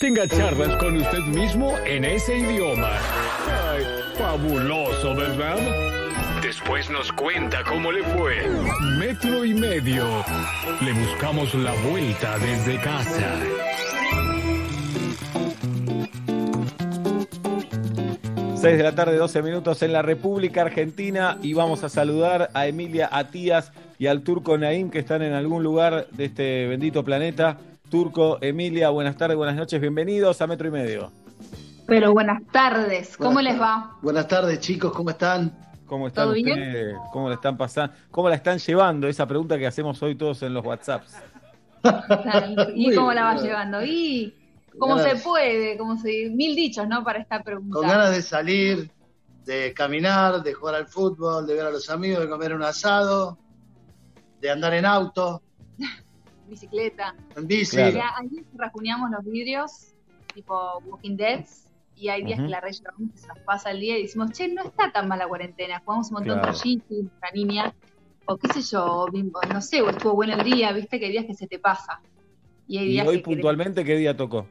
tenga 0.00 0.26
charlas 0.26 0.74
con 0.78 0.96
usted 0.96 1.20
mismo 1.20 1.78
en 1.86 2.04
ese 2.06 2.38
idioma. 2.38 2.90
Ay, 3.70 3.84
Fabuloso, 4.18 5.14
¿verdad? 5.14 5.58
Después 6.42 6.90
nos 6.90 7.12
cuenta 7.12 7.62
cómo 7.62 7.92
le 7.92 8.02
fue. 8.02 8.48
Metro 8.98 9.44
y 9.44 9.54
medio. 9.54 10.24
Le 10.80 10.92
buscamos 10.92 11.54
la 11.54 11.72
vuelta 11.88 12.36
desde 12.40 12.80
casa. 12.80 13.38
Seis 18.60 18.76
de 18.76 18.82
la 18.82 18.92
tarde, 18.92 19.16
12 19.16 19.40
minutos 19.42 19.82
en 19.82 19.92
la 19.92 20.02
República 20.02 20.62
Argentina 20.62 21.38
y 21.42 21.54
vamos 21.54 21.84
a 21.84 21.88
saludar 21.88 22.50
a 22.54 22.66
Emilia 22.66 23.08
Atías 23.12 23.72
y 24.00 24.08
al 24.08 24.22
turco 24.22 24.58
Naim 24.58 24.90
que 24.90 24.98
están 24.98 25.22
en 25.22 25.32
algún 25.32 25.62
lugar 25.62 26.08
de 26.10 26.24
este 26.24 26.66
bendito 26.66 27.04
planeta. 27.04 27.56
Turco, 27.88 28.38
Emilia, 28.40 28.90
buenas 28.90 29.16
tardes, 29.16 29.36
buenas 29.36 29.54
noches, 29.54 29.80
bienvenidos 29.80 30.42
a 30.42 30.48
Metro 30.48 30.66
y 30.66 30.70
Medio. 30.72 31.12
Pero 31.86 32.12
buenas 32.12 32.42
tardes, 32.50 33.16
¿cómo 33.16 33.34
Buenas 33.34 33.52
les 33.54 33.62
va? 33.62 33.96
Buenas 34.02 34.26
tardes, 34.26 34.58
chicos, 34.58 34.92
¿cómo 34.92 35.10
están? 35.10 35.52
¿Cómo 35.86 36.08
están 36.08 36.24
¿Todo 36.24 36.34
bien? 36.34 36.50
ustedes? 36.50 36.96
¿Cómo 37.12 37.28
la 37.28 37.36
están 37.36 37.56
pasando? 37.56 37.94
¿Cómo 38.10 38.28
la 38.28 38.34
están 38.34 38.58
llevando? 38.58 39.06
Esa 39.06 39.26
pregunta 39.26 39.56
que 39.56 39.68
hacemos 39.68 40.02
hoy 40.02 40.16
todos 40.16 40.42
en 40.42 40.52
los 40.52 40.64
WhatsApps. 40.64 41.16
¿Y 42.74 42.92
cómo 42.94 43.12
la 43.12 43.22
va 43.22 43.34
bien. 43.34 43.44
llevando? 43.46 43.84
¿Y 43.84 44.34
cómo 44.78 44.96
Ganas- 44.96 45.18
se 45.18 45.24
puede? 45.24 45.76
Como 45.78 45.96
se, 45.98 46.30
mil 46.30 46.54
dichos, 46.56 46.86
¿no? 46.88 47.02
Para 47.04 47.20
esta 47.20 47.42
pregunta. 47.42 47.74
Con 47.74 47.86
ganas 47.88 48.10
de 48.10 48.22
salir, 48.22 48.90
de 49.44 49.72
caminar, 49.74 50.42
de 50.42 50.52
jugar 50.54 50.74
al 50.74 50.86
fútbol, 50.88 51.46
de 51.46 51.54
ver 51.54 51.66
a 51.66 51.70
los 51.70 51.88
amigos, 51.90 52.20
de 52.20 52.28
comer 52.28 52.54
un 52.54 52.62
asado, 52.62 53.38
de 54.40 54.50
andar 54.50 54.74
en 54.74 54.84
auto, 54.86 55.42
Bicicleta. 56.48 57.14
en 57.36 57.46
bici. 57.46 57.76
Claro. 57.76 57.96
Ya, 57.96 58.10
ayer 58.18 58.44
rajuneamos 58.54 59.10
los 59.10 59.24
vidrios, 59.24 59.94
tipo 60.34 60.78
Walking 60.86 61.16
Dead, 61.16 61.44
y 61.96 62.08
hay 62.08 62.22
días 62.24 62.38
Ujú. 62.38 62.46
que 62.46 62.50
la 62.52 62.60
que 62.60 62.72
se 62.72 62.82
nos 63.26 63.38
pasa 63.44 63.70
el 63.70 63.80
día 63.80 63.98
y 63.98 64.02
decimos, 64.02 64.30
che, 64.32 64.48
no 64.48 64.62
está 64.64 64.92
tan 64.92 65.08
mala 65.08 65.26
cuarentena, 65.26 65.80
jugamos 65.84 66.08
un 66.08 66.14
montón 66.14 66.34
Claro. 66.38 66.52
de 66.52 66.58
trayiti, 66.58 67.10
la 67.20 67.30
niña, 67.34 67.74
o 68.26 68.36
qué 68.36 68.52
sé 68.52 68.62
yo, 68.62 69.06
bimbo, 69.12 69.40
no 69.52 69.60
sé, 69.60 69.82
o 69.82 69.90
estuvo 69.90 70.14
bueno 70.14 70.34
el 70.34 70.44
día, 70.44 70.70
viste 70.72 70.98
que 71.00 71.06
hay 71.06 71.12
días 71.12 71.24
que 71.26 71.34
se 71.34 71.46
te 71.46 71.58
pasa. 71.58 72.00
Y 72.68 72.78
hay 72.78 72.84
Y 72.84 72.88
días 72.90 73.06
hoy 73.08 73.16
que 73.16 73.22
querés- 73.22 73.24
puntualmente, 73.24 73.84
¿qué 73.84 73.96
día 73.96 74.16
tocó? 74.16 74.46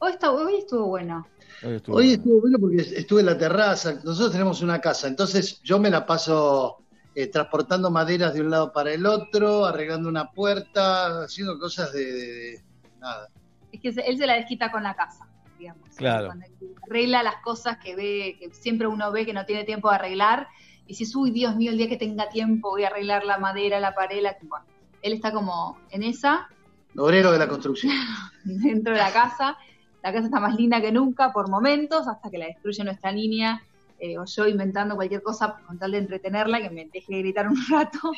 Hoy, 0.00 0.12
está- 0.12 0.30
hoy 0.30 0.56
estuvo 0.58 0.86
bueno. 0.86 1.26
Hoy 1.64 1.74
estuvo. 1.76 1.96
Hoy 1.96 2.12
estuvo 2.12 2.40
bueno 2.40 2.58
porque 2.58 2.76
estuve 2.76 3.20
en 3.20 3.26
la 3.26 3.38
terraza. 3.38 3.94
Nosotros 4.04 4.32
tenemos 4.32 4.62
una 4.62 4.80
casa, 4.80 5.08
entonces 5.08 5.60
yo 5.62 5.78
me 5.78 5.90
la 5.90 6.06
paso 6.06 6.78
eh, 7.14 7.26
transportando 7.26 7.90
maderas 7.90 8.32
de 8.34 8.40
un 8.42 8.50
lado 8.50 8.72
para 8.72 8.92
el 8.92 9.04
otro, 9.04 9.64
arreglando 9.66 10.08
una 10.08 10.30
puerta, 10.30 11.24
haciendo 11.24 11.58
cosas 11.58 11.92
de, 11.92 12.04
de- 12.04 12.22
de- 12.22 12.62
nada. 13.00 13.28
Es 13.72 13.80
que 13.80 13.88
él 13.88 14.16
se 14.18 14.26
la 14.26 14.34
desquita 14.34 14.70
con 14.70 14.84
la 14.84 14.94
casa, 14.94 15.26
digamos. 15.58 15.88
Claro. 15.96 16.26
Cuando 16.28 16.46
arregla 16.88 17.22
las 17.24 17.36
cosas 17.42 17.78
que 17.78 17.96
ve, 17.96 18.36
que 18.38 18.50
siempre 18.54 18.86
uno 18.86 19.10
ve 19.10 19.26
que 19.26 19.32
no 19.32 19.44
tiene 19.46 19.64
tiempo 19.64 19.88
de 19.90 19.96
arreglar, 19.96 20.46
y 20.86 20.94
si 20.94 21.04
uy, 21.16 21.32
Dios 21.32 21.56
mío, 21.56 21.72
el 21.72 21.78
día 21.78 21.88
que 21.88 21.96
tenga 21.96 22.28
tiempo 22.28 22.70
voy 22.70 22.84
a 22.84 22.86
arreglar 22.88 23.24
la 23.24 23.38
madera, 23.38 23.80
la 23.80 23.94
pared, 23.94 24.22
la... 24.22 24.36
Bueno, 24.42 24.64
él 25.02 25.12
está 25.14 25.32
como 25.32 25.76
en 25.90 26.04
esa, 26.04 26.48
Obrero 26.96 27.30
de 27.32 27.38
la 27.38 27.48
construcción. 27.48 27.92
dentro 28.44 28.92
de 28.94 28.98
la 29.00 29.12
casa. 29.12 29.56
La 30.02 30.12
casa 30.12 30.26
está 30.26 30.40
más 30.40 30.54
linda 30.54 30.80
que 30.80 30.92
nunca 30.92 31.32
por 31.32 31.48
momentos, 31.48 32.06
hasta 32.06 32.30
que 32.30 32.38
la 32.38 32.46
destruye 32.46 32.84
nuestra 32.84 33.12
niña, 33.12 33.62
eh, 34.00 34.16
o 34.16 34.24
yo 34.24 34.46
inventando 34.46 34.94
cualquier 34.94 35.22
cosa 35.22 35.56
con 35.66 35.76
tal 35.78 35.90
de 35.90 35.98
entretenerla, 35.98 36.60
que 36.60 36.70
me 36.70 36.88
deje 36.92 37.18
gritar 37.18 37.48
un 37.48 37.56
rato. 37.70 38.12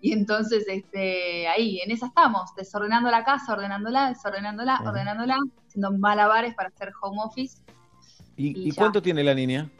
Y 0.00 0.12
entonces, 0.12 0.64
este, 0.66 1.46
ahí, 1.46 1.80
en 1.84 1.92
esa 1.92 2.06
estamos, 2.06 2.54
desordenando 2.56 3.10
la 3.10 3.24
casa, 3.24 3.52
ordenándola, 3.52 4.08
desordenándola, 4.08 4.80
ordenándola, 4.84 5.36
haciendo 5.66 5.92
malabares 5.92 6.54
para 6.54 6.70
hacer 6.70 6.92
home 7.00 7.18
office. 7.22 7.62
¿Y, 8.36 8.48
y 8.48 8.68
y 8.68 8.70
ya. 8.72 8.76
cuánto 8.76 9.00
tiene 9.00 9.22
la 9.22 9.34
niña? 9.34 9.70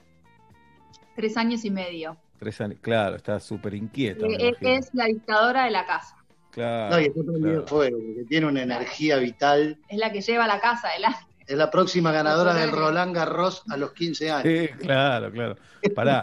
Tres 1.17 1.37
años 1.37 1.65
y 1.65 1.71
medio. 1.71 2.17
Tres 2.39 2.61
años. 2.61 2.79
Claro, 2.81 3.17
está 3.17 3.41
súper 3.41 3.75
inquieta. 3.75 4.27
Eh, 4.27 4.55
es 4.61 4.91
la 4.95 5.07
dictadora 5.07 5.65
de 5.65 5.71
la 5.71 5.87
casa. 5.87 6.17
Claro. 6.55 6.95
No, 6.95 7.01
y 7.01 7.05
está 7.07 7.21
prendido 7.23 7.51
claro. 7.51 7.67
fuego, 7.67 7.99
porque 7.99 8.25
tiene 8.29 8.47
una 8.47 8.63
energía 8.63 9.17
vital. 9.19 9.79
Es 9.89 9.99
la 9.99 10.11
que 10.13 10.21
lleva 10.21 10.47
la 10.47 10.61
casa 10.61 10.89
adelante. 10.89 11.19
Es 11.47 11.57
la 11.59 11.71
próxima 11.71 12.11
ganadora 12.13 12.55
del. 12.55 12.71
Roland 12.71 13.15
Garros 13.15 13.63
a 13.69 13.77
los 13.77 13.93
15 13.93 14.31
años. 14.31 14.45
Sí, 14.47 14.69
claro, 14.79 15.31
claro. 15.31 15.57
Pará. 15.95 16.23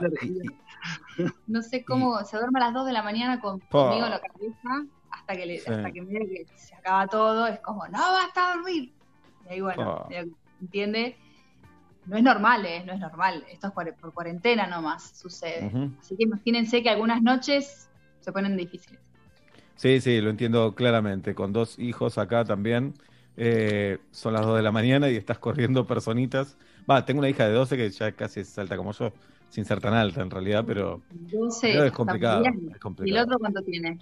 No 1.45 1.61
sé 1.61 1.83
cómo, 1.85 2.23
se 2.23 2.37
duerme 2.37 2.59
a 2.59 2.65
las 2.65 2.73
2 2.73 2.87
de 2.87 2.93
la 2.93 3.03
mañana 3.03 3.39
con, 3.39 3.59
conmigo 3.59 4.05
en 4.05 4.11
la 4.11 4.19
cabeza, 4.19 4.85
hasta 5.11 5.35
que, 5.35 5.45
le, 5.45 5.59
Sí. 5.59 5.71
hasta 5.71 5.91
que 5.91 6.01
mira 6.01 6.25
que 6.25 6.45
se 6.57 6.73
acaba 6.73 7.05
todo, 7.07 7.45
es 7.47 7.59
como, 7.59 7.85
no, 7.87 7.99
basta 7.99 8.51
a 8.51 8.55
dormir. 8.55 8.91
Y 9.47 9.53
ahí, 9.53 9.61
bueno, 9.61 10.07
entiende, 10.59 11.17
no 12.07 12.17
es 12.17 12.23
normal, 12.23 12.65
¿eh? 12.65 12.83
no 12.85 12.93
es 12.93 12.99
normal, 12.99 13.45
esto 13.51 13.67
es 13.67 13.73
cuare- 13.73 13.93
por 13.93 14.13
cuarentena 14.13 14.65
nomás 14.65 15.15
sucede. 15.19 15.71
Así 15.99 16.15
que 16.17 16.23
imagínense 16.23 16.81
que 16.81 16.89
algunas 16.89 17.21
noches 17.21 17.89
se 18.21 18.31
ponen 18.31 18.57
difíciles. 18.57 18.99
Sí, 19.81 19.99
sí, 19.99 20.21
lo 20.21 20.29
entiendo 20.29 20.75
claramente. 20.75 21.33
Con 21.33 21.53
dos 21.53 21.79
hijos 21.79 22.17
acá 22.19 22.45
también. 22.45 22.93
eh, 23.35 23.97
son 24.11 24.33
las 24.33 24.45
2 24.45 24.55
de 24.57 24.61
la 24.61 24.71
mañana 24.71 25.09
y 25.09 25.15
estás 25.15 25.39
corriendo 25.39 25.87
personitas. 25.87 26.55
Va, 26.87 27.03
tengo 27.03 27.17
una 27.19 27.29
hija 27.29 27.47
de 27.47 27.53
12 27.53 27.77
que 27.77 27.89
ya 27.89 28.11
casi 28.11 28.41
es 28.41 28.55
alta 28.59 28.77
como 28.77 28.91
yo, 28.91 29.11
sin 29.49 29.65
ser 29.65 29.79
tan 29.79 29.95
alta 29.95 30.21
en 30.21 30.29
realidad, 30.29 30.63
pero, 30.67 31.01
12, 31.09 31.71
pero 31.71 31.85
es 31.85 31.91
complicado. 31.93 32.43
¿Y 33.03 33.09
el 33.09 33.17
otro 33.17 33.39
cuánto 33.39 33.63
tiene? 33.63 33.97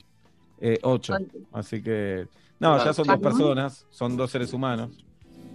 Eh, 0.60 0.80
ocho. 0.84 1.14
Ocho. 1.14 1.38
Así 1.54 1.82
que. 1.82 2.28
No, 2.60 2.76
ya 2.84 2.92
son 2.92 3.08
dos 3.08 3.20
Claro. 3.20 3.22
personas, 3.22 3.86
son 3.90 4.18
dos 4.18 4.32
seres 4.32 4.52
humanos, 4.52 5.06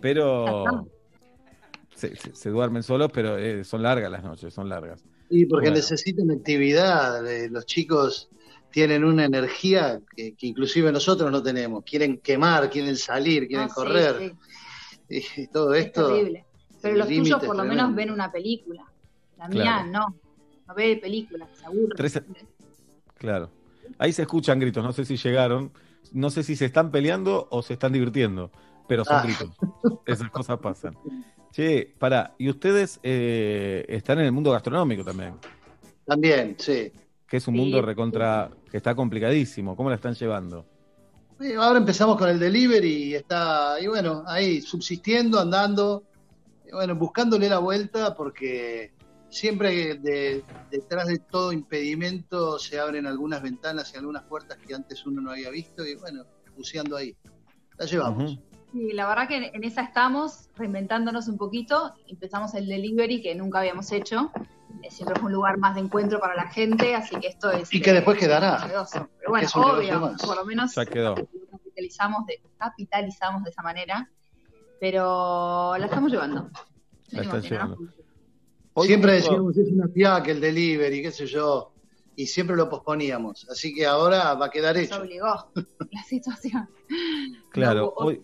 pero 0.01 0.89
se, 1.95 2.17
se- 2.17 2.35
se 2.35 2.49
duermen 2.51 2.83
solos, 2.83 3.11
pero 3.13 3.37
eh, 3.37 3.63
son 3.65 3.83
largas 3.83 4.11
las 4.11 4.25
noches, 4.25 4.55
son 4.55 4.71
largas. 4.71 5.05
Sí, 5.29 5.45
porque 5.47 5.67
Bueno. 5.67 5.77
necesitan 5.77 6.31
actividad. 6.31 7.27
eh, 7.31 7.51
Los 7.51 7.67
chicos 7.67 8.31
tienen 8.75 9.05
una 9.05 9.25
energía 9.25 10.01
que, 10.17 10.35
que 10.35 10.49
inclusive 10.49 10.91
nosotros 10.91 11.31
no 11.31 11.41
tenemos. 11.41 11.85
Quieren 11.85 12.19
quemar, 12.19 12.69
quieren 12.69 12.97
salir, 12.97 13.47
quieren 13.47 13.69
Ah, 13.71 13.75
correr. 13.75 14.35
sí, 15.09 15.23
Y, 15.43 15.47
todo 15.47 15.73
es 15.75 15.87
esto. 15.87 16.09
terrible. 16.09 16.45
Pero 16.83 16.97
los 16.97 17.07
tuyos 17.07 17.39
por 17.45 17.55
es 17.55 17.63
lo 17.63 17.65
menos 17.69 17.95
ven 17.95 18.11
una 18.11 18.33
película. 18.33 18.85
La 19.39 19.47
Claro. 19.49 19.85
mía 19.85 19.85
no, 19.93 20.17
no 20.67 20.75
ve 20.75 20.97
películas, 20.97 21.49
se 21.57 21.65
aburre. 21.67 21.95
Tres- 21.97 22.21
Claro. 23.17 23.49
Ahí 23.97 24.13
se 24.13 24.23
escuchan 24.23 24.59
gritos, 24.59 24.83
no 24.83 24.93
sé 24.93 25.05
si 25.05 25.17
llegaron, 25.17 25.71
no 26.13 26.31
sé 26.31 26.43
si 26.43 26.57
se 26.57 26.65
están 26.65 26.91
peleando 26.91 27.47
o 27.53 27.63
se 27.63 27.75
están 27.75 27.93
divirtiendo, 27.93 28.51
pero 28.89 29.05
son 29.05 29.19
Ah. 29.19 29.23
gritos. 29.23 29.51
Esas 30.05 30.31
cosas 30.31 30.59
pasan. 30.59 30.97
Che, 31.53 31.95
pará, 31.97 32.35
y 32.39 32.49
ustedes 32.51 32.99
eh, 33.05 33.85
están 33.89 34.19
en 34.19 34.25
el 34.27 34.33
mundo 34.33 34.51
gastronómico 34.51 35.05
también, 35.05 35.35
También, 36.05 36.57
sí. 36.59 36.91
Que 37.35 37.39
es 37.39 37.49
un 37.49 37.55
Sí. 37.57 37.61
mundo 37.63 37.83
recontra, 37.83 38.49
que 38.71 38.77
está 38.77 38.95
complicadísimo. 38.95 39.75
¿Cómo 39.75 39.89
la 39.91 39.97
están 39.97 40.15
llevando? 40.15 40.65
Ahora 41.59 41.81
empezamos 41.81 42.17
con 42.17 42.29
el 42.29 42.39
delivery 42.39 43.07
y 43.07 43.15
está, 43.17 43.75
y 43.81 43.89
bueno, 43.89 44.23
ahí 44.29 44.61
subsistiendo, 44.61 45.41
andando, 45.41 46.05
y 46.65 46.71
bueno, 46.71 46.95
buscándole 46.95 47.49
la 47.49 47.59
vuelta 47.59 48.15
porque 48.15 48.93
siempre 49.31 49.97
de- 49.97 50.45
detrás 50.71 51.09
de 51.09 51.19
todo 51.19 51.51
impedimento 51.51 52.57
se 52.61 52.79
abren 52.79 53.05
algunas 53.09 53.43
ventanas 53.43 53.93
y 53.93 53.97
algunas 53.99 54.23
puertas 54.23 54.57
que 54.65 54.73
antes 54.73 55.05
uno 55.05 55.21
no 55.21 55.33
había 55.33 55.51
visto 55.51 55.85
y 55.85 55.97
bueno, 55.97 56.23
buceando 56.57 56.97
ahí. 56.97 57.17
La 57.79 57.87
llevamos. 57.87 58.39
Sí, 58.75 58.93
la 58.93 59.07
verdad 59.07 59.29
que 59.29 59.53
en 59.55 59.63
esa 59.63 59.83
estamos, 59.83 60.49
reinventándonos 60.57 61.29
un 61.29 61.39
poquito. 61.39 61.95
Empezamos 62.09 62.55
el 62.55 62.67
delivery 62.67 63.23
que 63.23 63.33
nunca 63.37 63.61
habíamos 63.61 63.93
hecho. 63.93 64.33
Siempre 64.91 65.15
fue 65.21 65.27
un 65.29 65.33
lugar 65.33 65.59
más 65.59 65.77
de 65.77 65.83
encuentro 65.83 66.19
para 66.19 66.35
la 66.35 66.49
gente, 66.51 66.97
así 66.97 67.15
que 67.21 67.29
esto 67.29 67.53
es. 67.53 67.73
Y 67.73 67.81
que 67.81 67.91
eh, 67.91 67.95
después 67.95 68.19
quedará. 68.19 68.59
novedoso. 68.67 69.09
Pero 69.21 69.31
bueno, 69.31 69.49
obvio, 69.55 70.17
por 70.27 70.37
lo 70.37 70.45
menos 70.45 70.75
Ya 70.75 70.85
quedó. 70.87 71.15
lo 71.15 71.29
capitalizamos 71.53 72.27
de, 72.27 72.43
capitalizamos 72.59 73.45
de 73.45 73.51
esa 73.51 73.63
manera. 73.63 74.11
Pero 74.81 75.77
la 75.79 75.87
estamos 75.87 76.11
llevando. 76.11 76.51
La 77.11 77.23
están 77.23 77.43
llevando. 77.43 77.79
siempre 78.83 79.15
justo- 79.21 79.31
decíamos 79.31 79.57
es 79.57 79.69
una 79.73 79.87
fiaca 79.87 80.33
el 80.33 80.41
delivery, 80.41 81.01
qué 81.01 81.13
sé 81.13 81.27
yo, 81.27 81.73
y 82.17 82.27
siempre 82.27 82.57
lo 82.57 82.69
posponíamos. 82.69 83.49
Así 83.49 83.73
que 83.73 83.87
ahora 83.87 84.35
va 84.35 84.47
a 84.47 84.51
quedar 84.51 84.75
Nos 84.75 84.85
hecho. 84.87 85.01
obligó 85.01 85.49
la 85.93 86.03
situación. 86.03 86.69
Claro, 87.51 87.95
No, 87.97 88.05
hoy, 88.05 88.21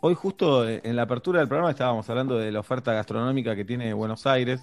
hoy 0.00 0.14
justo 0.14 0.68
en 0.68 0.96
la 0.96 1.02
apertura 1.02 1.40
del 1.40 1.48
programa 1.48 1.70
estábamos 1.70 2.08
hablando 2.08 2.38
de 2.38 2.52
la 2.52 2.60
oferta 2.60 2.92
gastronómica 2.92 3.56
que 3.56 3.64
tiene 3.64 3.92
Buenos 3.92 4.26
Aires, 4.26 4.60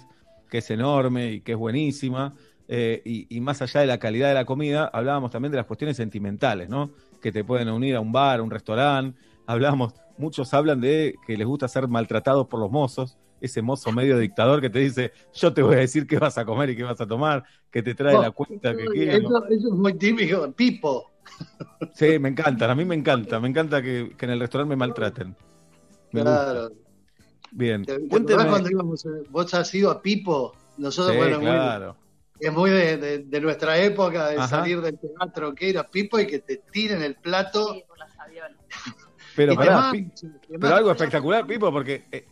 que 0.50 0.58
es 0.58 0.70
enorme 0.70 1.32
y 1.32 1.40
que 1.40 1.52
es 1.52 1.58
buenísima, 1.58 2.34
eh, 2.68 3.02
y, 3.04 3.26
y 3.36 3.40
más 3.40 3.62
allá 3.62 3.80
de 3.80 3.86
la 3.86 3.98
calidad 3.98 4.28
de 4.28 4.34
la 4.34 4.44
comida, 4.44 4.90
hablábamos 4.92 5.30
también 5.30 5.52
de 5.52 5.58
las 5.58 5.66
cuestiones 5.66 5.96
sentimentales, 5.96 6.68
¿no? 6.68 6.90
Que 7.20 7.32
te 7.32 7.44
pueden 7.44 7.68
unir 7.68 7.96
a 7.96 8.00
un 8.00 8.12
bar, 8.12 8.40
a 8.40 8.42
un 8.42 8.50
restaurante, 8.50 9.18
hablábamos, 9.46 9.94
muchos 10.18 10.52
hablan 10.54 10.80
de 10.80 11.14
que 11.26 11.36
les 11.36 11.46
gusta 11.46 11.68
ser 11.68 11.86
maltratados 11.88 12.46
por 12.46 12.60
los 12.60 12.70
mozos, 12.70 13.16
ese 13.40 13.60
mozo 13.62 13.92
medio 13.92 14.18
dictador 14.18 14.60
que 14.60 14.70
te 14.70 14.78
dice, 14.78 15.12
yo 15.34 15.52
te 15.52 15.62
voy 15.62 15.76
a 15.76 15.78
decir 15.78 16.06
qué 16.06 16.18
vas 16.18 16.38
a 16.38 16.44
comer 16.44 16.70
y 16.70 16.76
qué 16.76 16.84
vas 16.84 17.00
a 17.00 17.06
tomar, 17.06 17.44
que 17.70 17.82
te 17.82 17.94
trae 17.94 18.18
la 18.18 18.30
cuenta 18.30 18.74
que 18.74 18.86
quieras. 18.86 19.20
Eso, 19.20 19.46
eso 19.46 19.68
es 19.68 19.74
muy 19.74 19.94
típico, 19.94 20.50
Pipo. 20.52 21.10
Sí, 21.94 22.18
me 22.18 22.28
encantan, 22.30 22.70
a 22.70 22.74
mí 22.74 22.84
me 22.84 22.94
encanta, 22.94 23.38
me 23.40 23.48
encanta 23.48 23.80
que, 23.82 24.14
que 24.16 24.24
en 24.26 24.32
el 24.32 24.40
restaurante 24.40 24.70
me 24.70 24.76
maltraten. 24.76 25.34
Me 26.12 26.20
gusta. 26.22 26.44
Claro. 26.52 26.70
Bien, 27.52 27.84
¿Te, 27.84 28.06
cuando 28.08 28.70
íbamos, 28.70 29.06
vos 29.30 29.54
has 29.54 29.74
ido 29.74 29.90
a 29.90 30.02
Pipo 30.02 30.54
Nosotros, 30.78 31.12
Sí, 31.14 31.18
bueno, 31.18 31.36
muy- 31.38 31.46
claro. 31.46 31.96
es 32.38 32.52
muy 32.52 32.70
de, 32.70 32.96
de- 32.98 33.18
de 33.20 33.40
nuestra 33.40 33.78
época 33.78 34.28
de 34.28 34.36
Ajá. 34.36 34.48
salir 34.48 34.80
del 34.82 34.98
teatro, 34.98 35.54
que 35.54 35.68
ir 35.70 35.78
a 35.78 35.84
Pipo 35.88 36.18
y 36.18 36.26
que 36.26 36.40
te 36.40 36.56
tiren 36.70 37.02
el 37.02 37.14
plato. 37.16 37.74
Pero, 39.34 39.54
pará, 39.54 39.90
Pi- 39.92 40.10
pero 40.60 40.74
algo 40.74 40.90
espectacular, 40.90 41.46
Pipo, 41.46 41.70
porque 41.70 42.04
eh, 42.10 42.26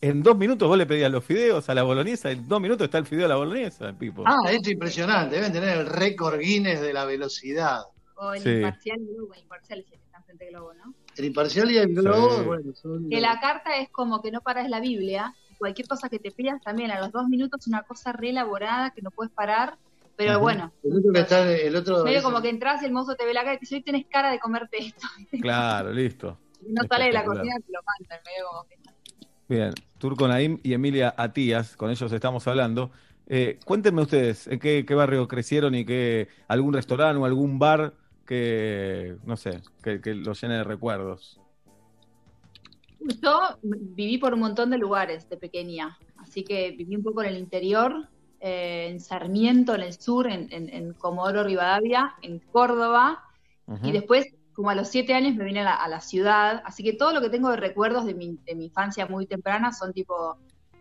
en 0.00 0.22
dos 0.22 0.36
minutos 0.36 0.68
vos 0.68 0.78
le 0.78 0.86
pedías 0.86 1.10
los 1.10 1.24
fideos 1.24 1.68
a 1.68 1.74
la 1.74 1.82
boloñesa, 1.82 2.30
en 2.30 2.46
dos 2.48 2.60
minutos 2.60 2.84
está 2.84 2.98
el 2.98 3.06
fideo 3.06 3.26
a 3.26 3.28
la 3.28 3.36
boloñesa, 3.36 3.92
Pipo. 3.92 4.22
Ah, 4.26 4.38
es 4.50 4.66
impresionante, 4.68 5.34
deben 5.36 5.52
tener 5.52 5.78
el 5.78 5.86
récord 5.86 6.38
Guinness 6.38 6.80
de 6.80 6.92
la 6.92 7.04
velocidad. 7.04 7.80
O 8.16 8.32
el 8.32 8.40
Sí. 8.42 8.50
imparcial 8.50 9.00
y 9.00 9.06
Globo, 9.14 9.34
el 9.34 9.40
imparcial 9.40 9.78
es 9.80 9.84
el 9.86 9.90
que 9.90 9.96
está 9.96 10.18
enfrente 10.18 10.44
de 10.44 10.50
Globo, 10.52 10.72
¿no? 10.74 10.94
El 11.16 11.24
imparcial 11.24 11.70
y 11.70 11.78
el 11.78 11.94
globo, 11.94 12.38
Sí. 12.38 12.44
bueno, 12.44 12.72
son... 12.74 13.08
Que 13.10 13.20
la 13.20 13.40
carta 13.40 13.76
es 13.78 13.88
como 13.90 14.22
que 14.22 14.30
no 14.30 14.40
paras 14.40 14.68
la 14.68 14.80
Biblia, 14.80 15.34
cualquier 15.58 15.88
cosa 15.88 16.08
que 16.08 16.18
te 16.18 16.30
pidas 16.30 16.62
también 16.62 16.90
a 16.90 17.00
los 17.00 17.10
dos 17.12 17.28
minutos 17.28 17.66
una 17.66 17.82
cosa 17.82 18.12
re 18.12 18.30
elaborada 18.30 18.90
que 18.90 19.02
no 19.02 19.10
puedes 19.10 19.32
parar, 19.32 19.78
pero 20.16 20.32
Ajá. 20.32 20.38
bueno, 20.38 20.72
El 20.84 20.98
otro 20.98 21.12
que 21.12 21.20
está, 21.20 21.52
el 21.52 21.74
otro... 21.76 22.04
medio 22.04 22.22
como 22.22 22.40
que 22.40 22.48
entras 22.50 22.82
y 22.82 22.86
el 22.86 22.92
mozo 22.92 23.16
te 23.16 23.24
ve 23.24 23.34
la 23.34 23.42
cara 23.42 23.54
y 23.54 23.56
te 23.58 23.60
dice, 23.62 23.74
hoy 23.76 23.82
tenés 23.82 24.06
cara 24.06 24.30
de 24.30 24.38
comerte 24.38 24.78
esto. 24.78 25.06
Claro, 25.42 25.92
listo. 25.92 26.38
Y 26.66 26.72
no 26.72 26.82
sale 26.88 27.06
de 27.06 27.12
la 27.12 27.24
cocina, 27.24 27.56
te 27.56 27.72
lo 27.72 27.80
mandan, 27.84 28.20
medio 28.24 28.46
como 28.48 28.64
que... 28.68 28.76
Bien, 29.48 29.74
Turco 29.98 30.26
Naim 30.26 30.58
y 30.62 30.72
Emilia 30.72 31.14
Atías, 31.16 31.76
con 31.76 31.90
ellos 31.90 32.10
estamos 32.12 32.46
hablando. 32.48 32.90
Eh, 33.26 33.58
cuéntenme 33.64 34.02
ustedes, 34.02 34.46
¿en 34.48 34.58
qué, 34.58 34.84
qué 34.86 34.94
barrio 34.94 35.26
crecieron 35.28 35.74
y 35.74 35.84
qué 35.84 36.28
algún 36.48 36.72
restaurante 36.74 37.18
o 37.20 37.24
algún 37.24 37.58
bar 37.58 37.94
que, 38.24 39.16
no 39.24 39.36
sé, 39.36 39.60
que, 39.82 40.00
que 40.00 40.14
los 40.14 40.40
llene 40.40 40.54
de 40.58 40.64
recuerdos? 40.64 41.40
Yo 43.22 43.40
viví 43.62 44.18
por 44.18 44.32
un 44.34 44.40
montón 44.40 44.70
de 44.70 44.78
lugares 44.78 45.28
de 45.28 45.36
pequeña, 45.36 45.98
así 46.16 46.42
que 46.42 46.70
viví 46.70 46.96
un 46.96 47.02
poco 47.02 47.22
en 47.22 47.28
el 47.28 47.38
interior, 47.38 48.08
eh, 48.40 48.88
en 48.90 49.00
Sarmiento, 49.00 49.74
en 49.74 49.82
el 49.82 49.92
sur, 49.92 50.26
en, 50.26 50.48
en- 50.52 50.68
en 50.72 50.92
Comodoro 50.94 51.44
Rivadavia, 51.44 52.14
en 52.22 52.38
Córdoba, 52.38 53.22
y 53.82 53.92
después, 53.92 54.26
como 54.54 54.70
a 54.70 54.74
los 54.74 54.88
siete 54.88 55.14
años, 55.14 55.34
me 55.36 55.44
vine 55.44 55.60
a 55.60 55.64
la, 55.64 55.74
a 55.76 55.88
la 55.88 56.00
ciudad, 56.00 56.62
así 56.64 56.82
que 56.82 56.92
todo 56.94 57.12
lo 57.12 57.20
que 57.20 57.28
tengo 57.30 57.50
de 57.50 57.56
recuerdos 57.56 58.06
de 58.06 58.14
mi, 58.14 58.38
de 58.46 58.54
mi 58.54 58.66
infancia 58.66 59.06
muy 59.06 59.26
temprana 59.26 59.72
son 59.72 59.92
tipo 59.92 60.36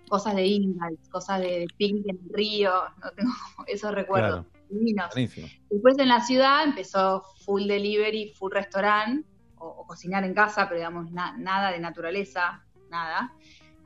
cosas 0.08 0.36
de 0.36 0.46
Ingalls, 0.46 1.10
cosas 1.10 1.40
de 1.42 1.66
picnic 1.78 2.08
en 2.08 2.20
el 2.24 2.30
río, 2.34 2.72
no 3.04 3.12
tengo 3.12 3.32
esos 3.68 3.92
recuerdos 3.94 4.46
divinos. 4.74 5.10
Buenísimo. 5.14 5.48
Después 5.70 5.98
en 6.00 6.10
la 6.10 6.22
ciudad 6.22 6.64
empezó 6.64 7.24
full 7.46 7.68
delivery, 7.68 8.34
full 8.38 8.52
restaurant, 8.52 9.26
o, 9.58 9.68
o 9.68 9.88
cocinar 9.88 10.24
en 10.24 10.34
casa, 10.34 10.68
pero 10.68 10.80
digamos 10.80 11.12
na- 11.12 11.38
nada 11.38 11.72
de 11.72 11.80
naturaleza, 11.80 12.66
nada. 12.90 13.34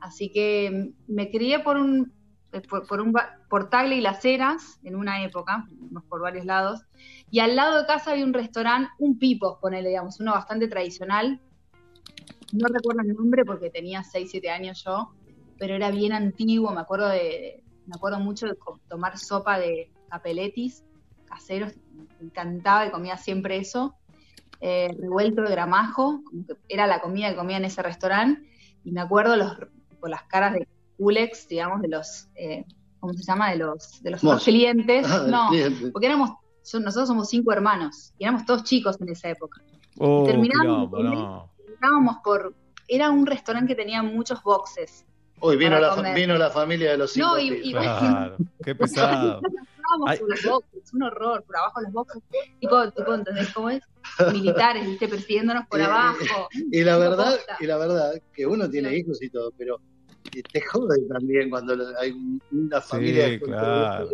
Así 0.00 0.30
que 0.30 0.70
mm, 0.70 1.12
me 1.14 1.30
crié 1.30 1.60
por 1.60 1.76
un 1.76 2.12
eh, 2.52 2.62
por, 2.62 2.86
por 2.86 3.00
un 3.00 3.12
por 3.48 3.68
Tagle 3.68 3.96
y 3.96 4.00
Las 4.00 4.24
Heras 4.24 4.80
en 4.82 4.96
una 4.96 5.22
época, 5.22 5.66
por 6.08 6.20
varios 6.22 6.46
lados, 6.46 6.80
y 7.30 7.40
al 7.40 7.56
lado 7.56 7.78
de 7.80 7.86
casa 7.86 8.12
había 8.12 8.24
un 8.24 8.32
restaurante, 8.32 8.90
un 8.98 9.18
Pipos, 9.18 9.58
ponele, 9.60 9.88
digamos, 9.90 10.18
uno 10.20 10.32
bastante 10.32 10.66
tradicional. 10.68 11.40
No 12.52 12.68
recuerdo 12.68 13.02
el 13.02 13.14
nombre 13.14 13.44
porque 13.44 13.68
tenía 13.68 14.02
6, 14.02 14.30
7 14.30 14.48
años 14.48 14.82
yo, 14.84 15.12
pero 15.58 15.74
era 15.74 15.90
bien 15.90 16.12
antiguo, 16.14 16.72
me 16.72 16.80
acuerdo 16.80 17.08
de, 17.08 17.62
me 17.86 17.94
acuerdo 17.94 18.18
mucho 18.20 18.46
de 18.46 18.56
tomar 18.88 19.18
sopa 19.18 19.58
de 19.58 19.90
capeletis 20.08 20.84
caseros, 21.26 21.72
me 22.20 22.26
encantaba 22.26 22.86
y 22.86 22.90
comía 22.90 23.16
siempre 23.16 23.58
eso. 23.58 23.94
Eh, 24.60 24.88
revuelto 25.00 25.42
de 25.42 25.50
gramajo, 25.50 26.20
como 26.24 26.44
que 26.46 26.54
era 26.68 26.86
la 26.86 27.00
comida 27.00 27.30
que 27.30 27.36
comía 27.36 27.58
en 27.58 27.64
ese 27.66 27.80
restaurante, 27.82 28.42
y 28.82 28.90
me 28.90 29.00
acuerdo 29.00 29.36
los, 29.36 29.56
por 30.00 30.10
las 30.10 30.22
caras 30.24 30.52
de 30.54 30.66
culex, 30.96 31.46
digamos, 31.48 31.80
de 31.80 31.88
los, 31.88 32.28
eh, 32.34 32.64
¿cómo 32.98 33.12
se 33.12 33.22
llama? 33.22 33.50
De 33.50 33.56
los, 33.58 34.02
de 34.02 34.10
los 34.10 34.42
clientes. 34.42 35.06
Ah, 35.08 35.26
no, 35.28 35.48
cliente. 35.50 35.90
porque 35.92 36.06
éramos, 36.08 36.30
son- 36.62 36.82
nosotros 36.82 37.06
somos 37.08 37.28
cinco 37.28 37.52
hermanos, 37.52 38.12
y 38.18 38.24
éramos 38.24 38.44
todos 38.46 38.64
chicos 38.64 39.00
en 39.00 39.10
esa 39.10 39.28
época. 39.28 39.62
Oh, 39.98 40.26
no. 40.26 41.52
Estábamos 41.72 42.16
por, 42.24 42.52
era 42.88 43.10
un 43.10 43.26
restaurante 43.26 43.74
que 43.76 43.80
tenía 43.80 44.02
muchos 44.02 44.42
boxes. 44.42 45.04
Uy, 45.40 45.56
vino 45.56 45.78
la, 45.78 45.94
comer. 45.94 46.16
vino 46.16 46.36
la 46.36 46.50
familia 46.50 46.90
de 46.92 46.98
los 46.98 47.12
cinco. 47.12 47.28
No, 47.28 47.38
y- 47.38 47.60
y- 47.62 47.72
Claro, 47.72 48.36
qué 48.64 48.74
pesado. 48.74 49.40
Estábamos 49.88 50.10
Ay. 50.10 50.18
por 50.18 50.30
los 50.30 50.44
boxes, 50.44 50.92
un 50.92 51.02
horror, 51.02 51.44
por 51.44 51.56
abajo 51.56 51.80
los 51.80 51.92
boxes, 51.92 52.22
tipo, 52.60 52.90
tipo, 52.92 53.14
¿entendés 53.14 53.52
cómo 53.54 53.70
es? 53.70 53.80
Militares, 54.32 54.86
viste, 54.86 55.08
persiguiéndonos 55.08 55.66
por 55.66 55.80
abajo. 55.80 56.48
Y 56.70 56.84
la 56.84 56.98
verdad, 56.98 57.38
y 57.58 57.66
la 57.66 57.78
verdad, 57.78 58.12
que 58.34 58.46
uno 58.46 58.68
tiene 58.68 58.94
hijos 58.96 59.22
y 59.22 59.30
todo, 59.30 59.50
pero 59.56 59.80
te 60.52 60.60
jode 60.60 61.00
también 61.08 61.48
cuando 61.48 61.74
hay 61.98 62.14
una 62.50 62.80
familia 62.80 63.28
Sí, 63.28 63.38
claro. 63.40 64.08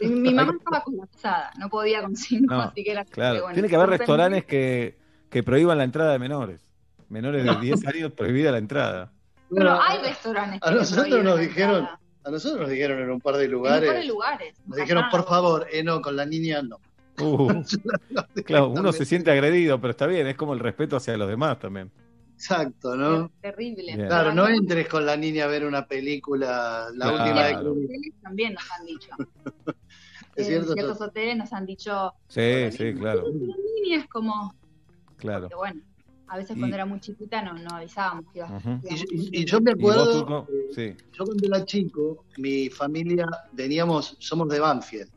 Mi, 0.00 0.08
mi 0.08 0.34
mamá 0.34 0.54
estaba 0.56 0.82
colapsada, 0.82 1.50
no 1.58 1.68
podía 1.68 2.02
con 2.02 2.16
cinco, 2.16 2.54
No, 2.54 2.62
así 2.62 2.84
que 2.84 2.92
era 2.92 3.04
Claro, 3.04 3.40
bueno, 3.42 3.54
tiene 3.54 3.68
que 3.68 3.76
haber 3.76 3.90
restaurantes 3.90 4.44
que, 4.44 4.96
que 5.28 5.42
prohíban 5.42 5.76
la 5.76 5.84
entrada 5.84 6.12
de 6.12 6.18
menores. 6.18 6.62
Menores 7.08 7.44
de 7.44 7.56
10 7.56 7.86
años 7.86 8.12
prohibida 8.12 8.52
la 8.52 8.58
entrada. 8.58 9.12
Pero 9.50 9.64
Bueno, 9.64 9.80
hay 9.82 9.98
restaurantes 9.98 10.60
A 10.62 10.68
que 10.68 10.74
nosotros 10.76 11.06
prohíben 11.08 11.24
nos 11.24 11.34
la 11.36 11.42
dijeron, 11.42 11.76
entrada. 11.76 12.00
A 12.24 12.30
nosotros 12.30 12.60
nos 12.60 12.70
dijeron 12.70 12.98
en 13.00 13.10
un 13.10 13.20
par 13.20 13.36
de 13.36 13.44
En 13.44 13.50
mejores 13.52 13.82
lugares, 13.82 14.08
lugares. 14.08 14.54
nos 14.66 14.76
dijeron, 14.76 15.04
por 15.10 15.24
favor, 15.26 15.66
eh, 15.72 15.82
no, 15.82 16.00
con 16.02 16.16
la 16.16 16.26
niña 16.26 16.62
no. 16.62 16.78
Uh, 17.20 17.62
claro, 18.44 18.68
uno 18.68 18.92
se 18.92 19.04
siente 19.04 19.30
agredido, 19.30 19.80
pero 19.80 19.90
está 19.92 20.06
bien, 20.06 20.26
es 20.26 20.36
como 20.36 20.52
el 20.54 20.60
respeto 20.60 20.96
hacia 20.96 21.16
los 21.16 21.28
demás 21.28 21.58
también. 21.58 21.90
Exacto, 22.34 22.96
¿no? 22.96 23.30
Terrible. 23.42 23.94
Bien. 23.96 24.06
Claro, 24.06 24.32
no 24.32 24.48
entres 24.48 24.88
con 24.88 25.04
la 25.04 25.14
niña 25.16 25.44
a 25.44 25.48
ver 25.48 25.66
una 25.66 25.86
película, 25.86 26.86
la 26.94 27.08
Claro. 27.10 27.22
última 27.24 27.46
de 27.46 27.54
hoteles 27.56 28.14
también 28.22 28.54
nos 28.54 28.70
han 28.72 28.86
dicho. 28.86 29.10
Es 30.36 30.46
en 30.46 30.52
cierto, 30.54 30.72
ciertos 30.74 31.00
hoteles 31.02 31.36
nos 31.36 31.52
han 31.52 31.66
dicho, 31.66 32.14
Sí, 32.28 32.70
sí, 32.70 32.94
claro, 32.94 33.24
la 33.26 33.54
niña 33.82 33.98
es 33.98 34.06
como, 34.08 34.54
claro. 35.16 35.48
que 35.48 35.54
bueno, 35.56 35.82
a 36.30 36.36
veces 36.36 36.56
Y- 36.56 36.60
cuando 36.60 36.76
era 36.76 36.86
muy 36.86 37.00
chiquita 37.00 37.42
no, 37.42 37.54
no 37.54 37.70
avisábamos 37.76 38.24
que 38.26 38.32
que 38.32 38.38
íbamos 38.38 38.62
Y, 39.10 39.40
y- 39.40 39.44
yo 39.44 39.60
me 39.60 39.72
¿Y 39.72 39.74
vos, 39.74 39.96
acuerdo? 39.96 40.46
Sí. 40.74 40.94
yo 41.12 41.24
cuando 41.24 41.46
era 41.46 41.64
chico, 41.64 42.24
mi 42.38 42.70
familia, 42.70 43.26
veníamos, 43.52 44.16
somos 44.20 44.48
de 44.48 44.60
Banfield. 44.60 45.10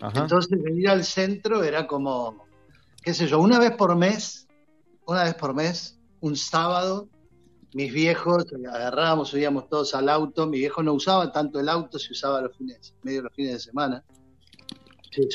Ajá. 0.00 0.20
Entonces 0.22 0.50
venir 0.62 0.88
al 0.88 1.04
centro 1.04 1.62
era 1.62 1.86
como, 1.86 2.44
qué 3.02 3.12
sé 3.14 3.26
yo, 3.26 3.38
una 3.40 3.58
vez 3.58 3.72
por 3.72 3.94
mes, 3.96 4.46
una 5.06 5.24
vez 5.24 5.34
por 5.34 5.54
mes, 5.54 5.98
un 6.20 6.36
sábado, 6.36 7.08
mis 7.74 7.92
viejos 7.92 8.44
eh, 8.52 8.66
agarrábamos, 8.66 9.28
subíamos 9.28 9.68
todos 9.68 9.94
al 9.94 10.08
auto, 10.08 10.46
mi 10.46 10.58
viejo 10.58 10.82
no 10.82 10.94
usaba 10.94 11.30
tanto 11.32 11.60
el 11.60 11.68
auto, 11.68 11.98
se 11.98 12.12
usaba 12.12 12.40
los 12.40 12.56
fines, 12.56 12.94
medio 13.02 13.22
los 13.22 13.32
fines 13.34 13.52
de 13.52 13.60
semana. 13.60 14.02
Se- 15.10 15.28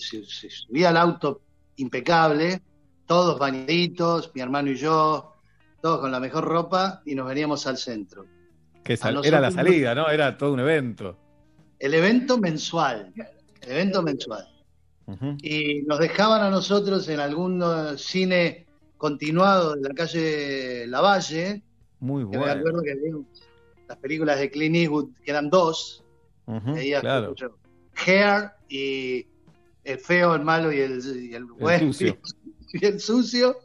se- 0.00 0.24
se 0.24 0.50
subía 0.50 0.88
al 0.90 0.96
auto 0.96 1.42
impecable, 1.76 2.62
todos 3.12 3.38
bañaditos, 3.38 4.32
mi 4.34 4.40
hermano 4.40 4.70
y 4.70 4.74
yo, 4.74 5.34
todos 5.82 6.00
con 6.00 6.10
la 6.10 6.18
mejor 6.18 6.44
ropa, 6.44 7.02
y 7.04 7.14
nos 7.14 7.28
veníamos 7.28 7.66
al 7.66 7.76
centro. 7.76 8.24
Que 8.82 8.98
era 9.22 9.38
la 9.38 9.50
salida, 9.50 9.94
¿no? 9.94 10.08
Era 10.08 10.38
todo 10.38 10.54
un 10.54 10.60
evento. 10.60 11.18
El 11.78 11.92
evento 11.92 12.38
mensual, 12.38 13.12
el 13.60 13.70
evento 13.70 14.02
mensual. 14.02 14.48
Y 15.42 15.82
nos 15.82 15.98
dejaban 15.98 16.40
a 16.40 16.48
nosotros 16.48 17.06
en 17.10 17.20
algún 17.20 17.62
eh, 17.62 17.98
cine 17.98 18.64
continuado 18.96 19.74
de 19.74 19.88
la 19.90 19.94
calle 19.94 20.86
Lavalle, 20.86 21.62
Muy 22.00 22.22
que 22.22 22.38
me 22.38 22.44
bueno. 22.44 22.60
acuerdo 22.60 22.82
que 22.82 22.92
había 22.92 23.12
las 23.88 23.98
películas 23.98 24.38
de 24.38 24.50
Clint 24.50 24.76
Eastwood, 24.76 25.10
que 25.22 25.32
eran 25.32 25.50
dos, 25.50 26.02
veías, 26.46 27.02
claro. 27.02 27.34
Hair 28.06 28.52
y 28.70 29.26
el 29.84 29.98
feo, 29.98 30.34
el 30.34 30.44
malo 30.44 30.72
y 30.72 30.80
el, 30.80 31.28
y 31.30 31.34
el, 31.34 31.44
bueno, 31.44 31.92
sucio. 32.72 32.80
y 32.80 32.92
el 32.92 33.00
sucio, 33.00 33.56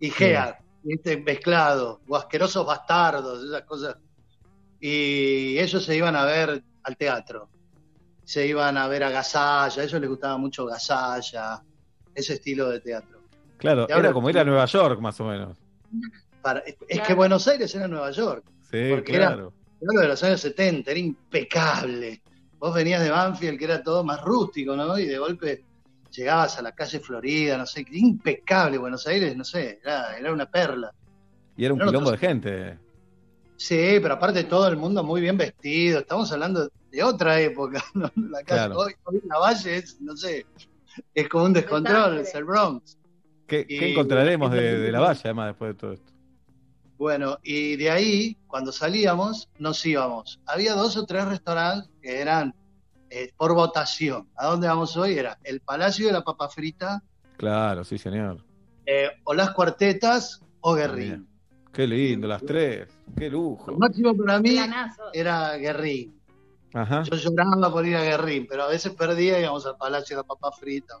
y 0.00 0.10
Hair, 0.22 0.56
¿viste? 0.82 1.16
mezclado, 1.18 2.00
o 2.08 2.16
asquerosos 2.16 2.66
bastardos, 2.66 3.44
esas 3.44 3.62
cosas. 3.62 3.96
Y 4.80 5.58
ellos 5.58 5.84
se 5.84 5.96
iban 5.96 6.16
a 6.16 6.24
ver 6.24 6.62
al 6.82 6.96
teatro, 6.96 7.48
se 8.24 8.46
iban 8.46 8.76
a 8.76 8.86
ver 8.88 9.04
a 9.04 9.10
Gasalla, 9.10 9.82
a 9.82 9.84
ellos 9.84 10.00
les 10.00 10.10
gustaba 10.10 10.36
mucho 10.36 10.66
Gasalla, 10.66 11.62
ese 12.14 12.34
estilo 12.34 12.68
de 12.70 12.80
teatro. 12.80 13.20
Claro, 13.58 13.86
Y 13.88 13.92
ahora- 13.92 14.08
era 14.08 14.12
como 14.12 14.28
ir 14.30 14.38
a 14.38 14.44
Nueva 14.44 14.66
York, 14.66 15.00
más 15.00 15.18
o 15.20 15.24
menos. 15.24 15.56
Para- 16.42 16.62
es 16.88 17.00
que 17.00 17.14
Buenos 17.14 17.46
Aires 17.48 17.74
era 17.74 17.88
Nueva 17.88 18.10
York, 18.10 18.44
Sí, 18.70 18.90
Porque 18.90 19.12
claro. 19.12 19.52
era 19.80 19.92
lo 19.92 20.00
de 20.00 20.08
los 20.08 20.22
años 20.24 20.40
70, 20.40 20.90
era 20.90 20.98
impecable. 20.98 22.20
Vos 22.58 22.74
venías 22.74 23.00
de 23.02 23.10
Banfield, 23.10 23.56
que 23.58 23.64
era 23.66 23.82
todo 23.82 24.02
más 24.02 24.20
rústico, 24.22 24.74
¿no? 24.74 24.98
Y 24.98 25.06
de 25.06 25.16
golpe 25.18 25.64
llegabas 26.14 26.58
a 26.58 26.62
la 26.62 26.72
calle 26.72 27.00
Florida, 27.00 27.58
no 27.58 27.66
sé, 27.66 27.84
impecable 27.92 28.78
Buenos 28.78 29.06
Aires, 29.06 29.36
no 29.36 29.44
sé, 29.44 29.80
era, 29.82 30.16
era 30.16 30.32
una 30.32 30.46
perla. 30.50 30.92
Y 31.56 31.64
era 31.64 31.74
un 31.74 31.80
quilombo 31.80 32.10
de 32.10 32.18
gente. 32.18 32.78
Sí, 33.56 33.98
pero 34.02 34.14
aparte 34.14 34.44
todo 34.44 34.68
el 34.68 34.76
mundo 34.76 35.02
muy 35.04 35.20
bien 35.20 35.36
vestido, 35.36 36.00
estamos 36.00 36.30
hablando 36.32 36.68
de 36.90 37.02
otra 37.02 37.40
época, 37.40 37.82
¿no? 37.94 38.10
La 38.16 38.42
calle, 38.42 38.66
Claro. 38.66 38.78
hoy, 38.78 38.92
hoy 39.04 39.20
la 39.26 39.38
Valle 39.38 39.76
es, 39.76 40.00
no 40.00 40.16
sé, 40.16 40.46
es 41.14 41.28
como 41.28 41.44
un 41.44 41.52
descontrol, 41.52 42.18
es 42.18 42.34
el 42.34 42.44
Bronx. 42.44 42.98
¿Qué, 43.46 43.66
encontraremos 43.68 44.50
de, 44.50 44.78
de 44.78 44.90
la 44.92 45.00
valla, 45.00 45.20
además, 45.24 45.48
después 45.48 45.70
de 45.70 45.74
todo 45.74 45.92
esto? 45.92 46.12
Bueno, 46.96 47.38
y 47.42 47.76
de 47.76 47.90
ahí, 47.90 48.36
cuando 48.46 48.72
salíamos, 48.72 49.48
nos 49.58 49.84
íbamos. 49.84 50.40
Había 50.46 50.74
dos 50.74 50.96
o 50.96 51.04
tres 51.04 51.26
restaurantes 51.26 51.90
que 52.00 52.20
eran 52.20 52.54
eh, 53.14 53.32
por 53.36 53.54
votación. 53.54 54.28
¿A 54.36 54.46
dónde 54.46 54.66
vamos 54.66 54.96
hoy? 54.96 55.16
Era 55.18 55.38
el 55.44 55.60
Palacio 55.60 56.06
de 56.06 56.12
la 56.12 56.22
Papa 56.22 56.48
Frita, 56.48 57.02
Claro, 57.36 57.84
sí, 57.84 57.98
señor. 57.98 58.44
eh, 58.86 59.08
o 59.24 59.34
las 59.34 59.50
cuartetas, 59.50 60.40
o 60.60 60.74
Guerrín. 60.74 61.26
Qué 61.72 61.86
lindo, 61.86 62.28
las 62.28 62.42
tres. 62.44 62.88
Qué 63.16 63.28
lujo. 63.28 63.70
Lo 63.72 63.78
máximo 63.78 64.16
para 64.16 64.38
mí 64.40 64.50
Planazo. 64.52 65.02
era 65.12 65.56
Guerrín. 65.56 66.20
Ajá. 66.72 67.02
Yo 67.02 67.16
lloraba 67.16 67.72
por 67.72 67.86
ir 67.86 67.96
a 67.96 68.02
Guerrín, 68.02 68.46
pero 68.48 68.64
a 68.64 68.68
veces 68.68 68.92
perdía 68.92 69.38
y 69.38 69.42
íbamos 69.42 69.64
al 69.66 69.76
Palacio 69.76 70.16
de 70.16 70.22
la 70.22 70.26
Papa 70.26 70.50
Frita. 70.52 70.94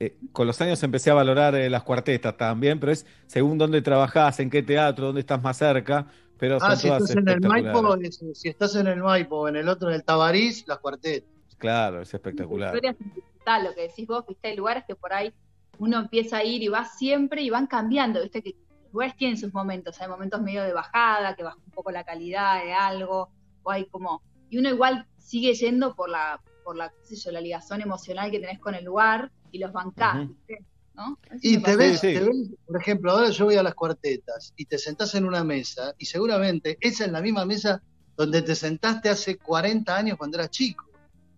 Eh, 0.00 0.16
con 0.32 0.46
los 0.46 0.60
años 0.60 0.82
empecé 0.82 1.10
a 1.10 1.14
valorar 1.14 1.54
eh, 1.54 1.68
las 1.70 1.82
cuartetas 1.84 2.36
también, 2.36 2.80
pero 2.80 2.90
es 2.92 3.06
según 3.26 3.58
dónde 3.58 3.82
trabajás, 3.82 4.40
en 4.40 4.50
qué 4.50 4.62
teatro, 4.62 5.06
dónde 5.06 5.20
estás 5.20 5.40
más 5.42 5.56
cerca, 5.56 6.06
pero 6.42 6.58
Ah, 6.60 6.74
si 6.74 6.88
estás 6.88 7.08
en 7.10 7.28
el. 7.28 7.40
Maipo, 7.40 7.94
es- 8.02 8.20
si 8.34 8.48
estás 8.48 8.74
en 8.74 8.88
el 8.88 9.00
Maipo 9.00 9.36
o 9.42 9.48
en 9.48 9.54
el 9.54 9.68
otro 9.68 9.90
en 9.90 9.94
el 9.94 10.02
Tabarís, 10.02 10.66
las 10.66 10.80
cuartetas. 10.80 11.30
Claro, 11.56 12.02
es 12.02 12.12
espectacular. 12.12 12.74
Historia 12.74 12.94
sentimental, 12.98 13.62
lo 13.64 13.74
que 13.76 13.82
decís 13.82 14.08
vos, 14.08 14.26
viste, 14.26 14.48
hay 14.48 14.56
lugares 14.56 14.82
que 14.84 14.96
por 14.96 15.12
ahí 15.12 15.32
uno 15.78 16.00
empieza 16.00 16.38
a 16.38 16.42
ir 16.44 16.60
y 16.60 16.66
va 16.66 16.84
siempre 16.84 17.42
y 17.42 17.50
van 17.50 17.68
cambiando, 17.68 18.20
viste, 18.20 18.42
que 18.42 18.56
los 18.82 18.92
lugares 18.92 19.14
tienen 19.16 19.36
sus 19.36 19.54
momentos, 19.54 20.00
hay 20.00 20.08
momentos 20.08 20.42
medio 20.42 20.64
de 20.64 20.72
bajada, 20.72 21.36
que 21.36 21.44
baja 21.44 21.58
un 21.64 21.70
poco 21.70 21.92
la 21.92 22.02
calidad 22.02 22.64
de 22.64 22.72
algo, 22.72 23.30
o 23.62 23.70
hay 23.70 23.84
como, 23.86 24.20
y 24.50 24.58
uno 24.58 24.68
igual 24.68 25.06
sigue 25.18 25.54
yendo 25.54 25.94
por 25.94 26.10
la, 26.10 26.40
por 26.64 26.76
la, 26.76 26.88
qué 26.88 27.04
sé 27.14 27.14
yo, 27.14 27.30
la 27.30 27.40
ligazón 27.40 27.80
emocional 27.82 28.32
que 28.32 28.40
tenés 28.40 28.58
con 28.58 28.74
el 28.74 28.84
lugar 28.84 29.30
y 29.52 29.58
los 29.60 29.72
bancás, 29.72 30.16
Ujú. 30.24 30.34
¿viste? 30.48 30.64
¿No? 30.94 31.18
Y 31.40 31.58
te 31.58 31.76
ves, 31.76 32.00
Sí, 32.00 32.08
sí. 32.08 32.18
te 32.18 32.24
ves, 32.24 32.50
por 32.66 32.80
ejemplo, 32.80 33.12
ahora 33.12 33.30
yo 33.30 33.46
voy 33.46 33.56
a 33.56 33.62
las 33.62 33.74
cuartetas 33.74 34.52
y 34.56 34.66
te 34.66 34.78
sentás 34.78 35.14
en 35.14 35.24
una 35.24 35.42
mesa 35.42 35.94
y 35.98 36.04
seguramente 36.04 36.76
esa 36.80 37.06
es 37.06 37.12
la 37.12 37.22
misma 37.22 37.46
mesa 37.46 37.82
donde 38.16 38.42
te 38.42 38.54
sentaste 38.54 39.08
hace 39.08 39.38
40 39.38 39.96
años 39.96 40.18
cuando 40.18 40.36
eras 40.36 40.50
chico. 40.50 40.84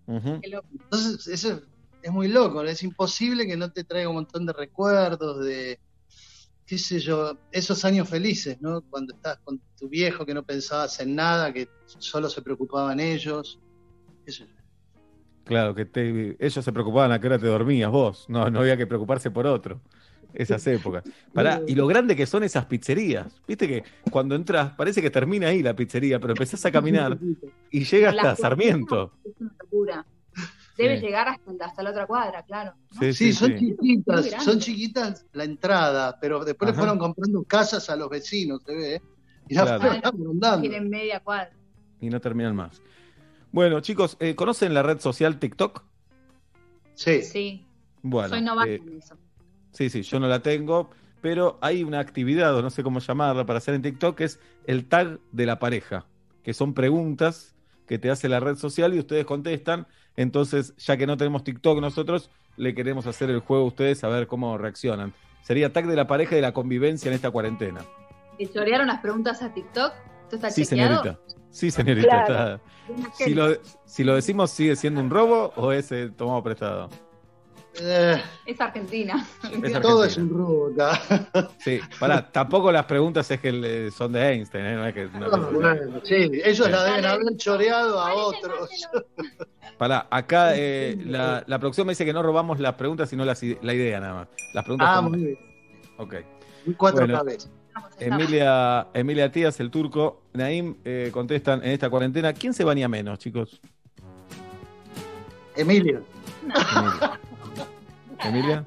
Entonces, 0.06 1.26
eso 1.28 1.52
es, 1.52 1.62
es 2.02 2.12
muy 2.12 2.28
loco, 2.28 2.62
es 2.62 2.82
imposible 2.82 3.46
que 3.46 3.56
no 3.56 3.70
te 3.70 3.84
traiga 3.84 4.08
un 4.08 4.16
montón 4.16 4.44
de 4.44 4.52
recuerdos, 4.52 5.44
de, 5.44 5.78
qué 6.66 6.78
sé 6.78 6.98
yo, 6.98 7.38
esos 7.52 7.84
años 7.84 8.08
felices, 8.08 8.60
¿no? 8.60 8.82
Cuando 8.82 9.14
estás 9.14 9.38
con 9.44 9.60
tu 9.78 9.88
viejo 9.88 10.24
que 10.24 10.34
no 10.34 10.42
pensabas 10.42 10.98
en 11.00 11.14
nada, 11.14 11.52
que 11.52 11.68
solo 11.86 12.28
se 12.28 12.42
preocupaban 12.42 13.00
ellos. 13.00 13.58
qué 14.24 14.32
sé 14.32 14.46
yo. 14.46 14.53
Claro, 15.44 15.74
que 15.74 15.84
te- 15.84 16.36
ellos 16.38 16.64
se 16.64 16.72
preocupaban 16.72 17.12
a 17.12 17.20
qué 17.20 17.26
hora 17.26 17.38
te 17.38 17.46
dormías 17.46 17.90
vos, 17.90 18.24
no, 18.28 18.48
no 18.50 18.60
había 18.60 18.76
que 18.76 18.86
preocuparse 18.86 19.30
por 19.30 19.46
otro. 19.46 19.80
Esas 20.32 20.66
épocas. 20.66 21.04
Pará, 21.32 21.60
y 21.68 21.76
lo 21.76 21.86
grande 21.86 22.16
que 22.16 22.26
son 22.26 22.42
esas 22.42 22.64
pizzerías. 22.66 23.40
Viste 23.46 23.68
que 23.68 23.84
cuando 24.10 24.34
entras, 24.34 24.72
parece 24.72 25.00
que 25.00 25.08
termina 25.08 25.46
ahí 25.48 25.62
la 25.62 25.76
pizzería, 25.76 26.18
pero 26.18 26.32
empezás 26.32 26.64
a 26.66 26.72
caminar 26.72 27.16
y 27.70 27.84
llega 27.84 28.10
hasta 28.10 28.34
Sarmiento. 28.34 29.12
Es 29.24 29.32
una 29.38 29.52
locura. 29.60 30.06
Debe 30.76 30.98
Sí. 30.98 31.06
llegar 31.06 31.28
hasta, 31.28 31.52
hasta 31.64 31.82
la 31.84 31.90
otra 31.90 32.06
cuadra, 32.06 32.42
claro. 32.42 32.72
Sí, 32.98 33.12
Sí, 33.12 33.12
sí, 33.12 33.32
son 33.32 33.56
sí. 33.56 33.58
chiquitas, 33.76 34.30
son 34.44 34.58
chiquitas 34.58 35.24
la 35.34 35.44
entrada, 35.44 36.18
pero 36.20 36.44
después 36.44 36.68
Ajá. 36.70 36.76
le 36.76 36.78
fueron 36.80 36.98
comprando 36.98 37.44
casas 37.44 37.88
a 37.88 37.94
los 37.94 38.10
vecinos, 38.10 38.60
se 38.66 38.74
ve, 38.74 38.94
¿eh? 38.96 39.02
Y 39.48 39.54
la 39.54 39.62
Claro. 39.78 40.00
fueron. 40.02 40.60
Tienen 40.62 40.88
media 40.90 41.20
cuadra. 41.20 41.52
Y 42.00 42.08
no 42.10 42.20
terminan 42.20 42.56
más. 42.56 42.82
Bueno, 43.54 43.78
chicos, 43.78 44.16
eh, 44.18 44.34
¿conocen 44.34 44.74
la 44.74 44.82
red 44.82 44.98
social 44.98 45.38
TikTok? 45.38 45.84
Sí. 46.94 47.22
Sí, 47.22 47.64
Bueno, 48.02 48.30
soy 48.30 48.42
novata 48.42 48.68
eh, 48.68 48.80
en 48.84 48.98
eso. 48.98 49.16
sí, 49.70 49.90
sí, 49.90 50.02
yo 50.02 50.18
no 50.18 50.26
la 50.26 50.40
tengo, 50.40 50.90
pero 51.20 51.56
hay 51.60 51.84
una 51.84 52.00
actividad, 52.00 52.52
o 52.56 52.62
no 52.62 52.70
sé 52.70 52.82
cómo 52.82 52.98
llamarla, 52.98 53.46
para 53.46 53.58
hacer 53.58 53.74
en 53.74 53.82
TikTok, 53.82 54.16
que 54.16 54.24
es 54.24 54.40
el 54.66 54.88
tag 54.88 55.20
de 55.30 55.46
la 55.46 55.60
pareja, 55.60 56.04
que 56.42 56.52
son 56.52 56.74
preguntas 56.74 57.54
que 57.86 57.96
te 58.00 58.10
hace 58.10 58.28
la 58.28 58.40
red 58.40 58.56
social 58.56 58.92
y 58.92 58.98
ustedes 58.98 59.24
contestan. 59.24 59.86
Entonces, 60.16 60.74
ya 60.76 60.96
que 60.96 61.06
no 61.06 61.16
tenemos 61.16 61.44
TikTok 61.44 61.80
nosotros, 61.80 62.30
le 62.56 62.74
queremos 62.74 63.06
hacer 63.06 63.30
el 63.30 63.38
juego 63.38 63.62
a 63.62 63.68
ustedes 63.68 64.02
a 64.02 64.08
ver 64.08 64.26
cómo 64.26 64.58
reaccionan. 64.58 65.14
Sería 65.44 65.72
tag 65.72 65.86
de 65.86 65.94
la 65.94 66.08
pareja 66.08 66.32
y 66.32 66.36
de 66.36 66.42
la 66.42 66.52
convivencia 66.52 67.08
en 67.08 67.14
esta 67.14 67.30
cuarentena. 67.30 67.82
¿Te 68.36 68.50
chorearon 68.50 68.88
las 68.88 68.98
preguntas 68.98 69.42
a 69.42 69.54
TikTok? 69.54 69.92
¿Esto 70.24 70.36
está 70.36 70.50
Sí, 70.50 70.64
chequeado? 70.66 71.04
señorita. 71.04 71.33
Sí, 71.54 71.70
señorita. 71.70 72.24
Claro. 72.24 72.60
está- 72.88 73.24
Si, 73.24 73.32
lo, 73.34 73.48
si 73.84 74.02
lo 74.04 74.16
decimos, 74.16 74.50
¿sigue 74.50 74.74
siendo 74.74 75.00
un 75.00 75.08
robo 75.08 75.52
o 75.56 75.70
es 75.72 75.90
eh, 75.92 76.10
tomado 76.16 76.42
prestado? 76.42 76.90
Eh, 77.80 78.20
Es 78.46 78.60
Argentina. 78.60 79.24
Es 79.62 79.80
todo 79.80 80.02
Argentina. 80.02 80.06
es 80.06 80.16
un 80.18 80.30
robo 80.30 80.70
acá. 80.74 81.48
Sí, 81.58 81.80
pará, 82.00 82.30
tampoco 82.30 82.70
las 82.72 82.84
preguntas 82.86 83.30
es 83.30 83.40
que 83.40 83.52
le- 83.52 83.90
son 83.92 84.12
de 84.12 84.32
Einstein, 84.32 84.64
¿eh? 84.66 84.74
No 84.74 84.86
es 84.86 84.94
que 84.94 85.06
una 85.06 85.26
cosa 85.30 85.46
así. 85.46 85.54
Bueno, 85.54 86.00
sí, 86.02 86.14
ellos 86.44 86.70
la 86.70 86.84
deben 86.84 87.04
haber 87.06 87.36
choreado 87.36 88.00
a 88.00 88.14
otros. 88.14 88.68
Pará, 89.78 90.06
acá 90.10 90.52
eh, 90.56 90.96
la, 91.06 91.42
la 91.46 91.58
producción 91.60 91.86
me 91.86 91.92
dice 91.92 92.04
que 92.04 92.12
no 92.12 92.22
robamos 92.22 92.58
las 92.60 92.74
preguntas, 92.74 93.08
sino 93.08 93.24
las 93.24 93.40
la 93.42 93.74
idea 93.74 93.98
nada 94.00 94.14
más. 94.14 94.28
Las 94.54 94.64
preguntas 94.64 94.88
Ah, 94.90 94.96
son- 94.96 95.10
muy 95.12 95.20
bien. 95.20 95.38
Ok. 95.98 96.14
Cuatro 96.76 97.00
Bueno, 97.00 97.18
cabezas. 97.18 97.50
Emilia, 97.98 98.88
Emilia 98.94 99.30
Tías, 99.32 99.58
el 99.60 99.70
turco, 99.70 100.22
Naim, 100.32 100.76
eh, 100.84 101.10
contestan 101.12 101.62
en 101.64 101.70
esta 101.70 101.88
cuarentena. 101.90 102.32
¿Quién 102.32 102.52
se 102.54 102.64
baña 102.64 102.88
menos, 102.88 103.18
chicos? 103.18 103.60
Emilia. 105.56 106.00
Emilia. 106.42 107.20
¿Emilia? 108.24 108.64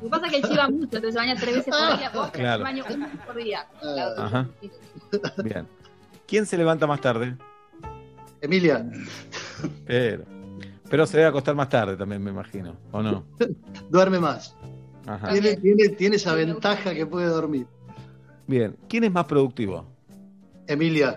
Lo 0.00 0.04
que 0.04 0.08
pasa 0.10 0.26
es 0.26 0.32
que 0.32 0.38
él 0.38 0.42
chiva 0.48 0.68
mucho, 0.68 0.84
entonces 0.84 1.12
se 1.14 1.18
baña 1.18 1.34
tres 1.36 1.54
veces 1.56 1.74
por 1.74 1.98
día. 1.98 2.10
Vos 2.14 2.30
Claro. 2.30 2.62
baño 2.64 2.84
una 2.94 3.06
vez 3.06 3.16
por 3.26 3.36
día. 3.36 3.66
Claro. 3.80 4.22
Ajá. 4.22 4.48
Bien. 5.42 5.66
¿Quién 6.26 6.46
se 6.46 6.56
levanta 6.58 6.86
más 6.86 7.00
tarde? 7.00 7.36
Emilia. 8.40 8.86
Pero, 9.86 10.24
pero 10.88 11.06
se 11.06 11.16
debe 11.16 11.28
acostar 11.28 11.54
más 11.54 11.68
tarde 11.68 11.96
también, 11.96 12.22
me 12.22 12.30
imagino, 12.30 12.76
¿o 12.92 13.02
no? 13.02 13.24
Duerme 13.90 14.20
más. 14.20 14.54
Ajá. 15.06 15.28
Tiene, 15.32 15.56
tiene, 15.56 15.88
tiene 15.88 16.16
esa 16.16 16.34
ventaja 16.34 16.94
que 16.94 17.06
puede 17.06 17.26
dormir. 17.26 17.66
Bien. 18.48 18.76
¿Quién 18.88 19.04
es 19.04 19.12
más 19.12 19.26
productivo? 19.26 19.84
Emilia. 20.66 21.16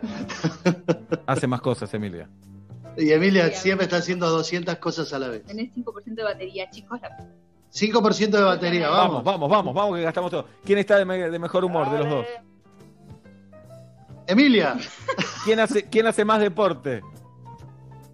Hace 1.25 1.47
más 1.47 1.61
cosas, 1.61 1.91
Emilia. 1.95 2.29
Y 2.97 3.09
Emilia 3.11 3.49
siempre 3.51 3.85
está 3.85 3.97
haciendo 3.97 4.29
200 4.29 4.75
cosas 4.77 5.11
a 5.13 5.17
la 5.19 5.29
vez. 5.29 5.43
Tenés 5.45 5.73
5% 5.73 6.13
de 6.13 6.23
batería, 6.23 6.69
chicos. 6.69 6.99
La... 7.01 7.09
5% 7.73 8.29
de 8.29 8.41
batería, 8.43 8.89
Vamos, 8.89 9.23
vamos. 9.23 9.23
vamos, 9.23 9.49
vamos, 9.49 9.73
vamos, 9.73 9.95
que 9.97 10.03
gastamos 10.03 10.29
todo. 10.29 10.45
¿Quién 10.63 10.77
está 10.79 10.97
de, 10.97 11.05
me- 11.05 11.29
de 11.29 11.39
mejor 11.39 11.63
humor 11.65 11.89
de 11.89 11.97
los 11.99 12.09
dos? 12.09 12.25
Emilia. 14.27 14.75
¿Quién 15.45 15.59
hace, 15.59 15.83
¿Quién 15.89 16.07
hace 16.07 16.23
más 16.25 16.39
deporte? 16.41 17.01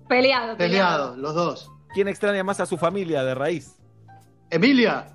Peleado, 0.08 0.56
peleado. 0.56 0.58
Peleado, 0.58 1.18
los 1.18 1.34
dos. 1.36 1.72
¿Quién 1.94 2.08
extraña 2.08 2.44
más 2.44 2.60
a 2.60 2.66
su 2.66 2.78
familia 2.78 3.24
de 3.24 3.34
raíz? 3.36 3.76
Emilia. 4.50 5.08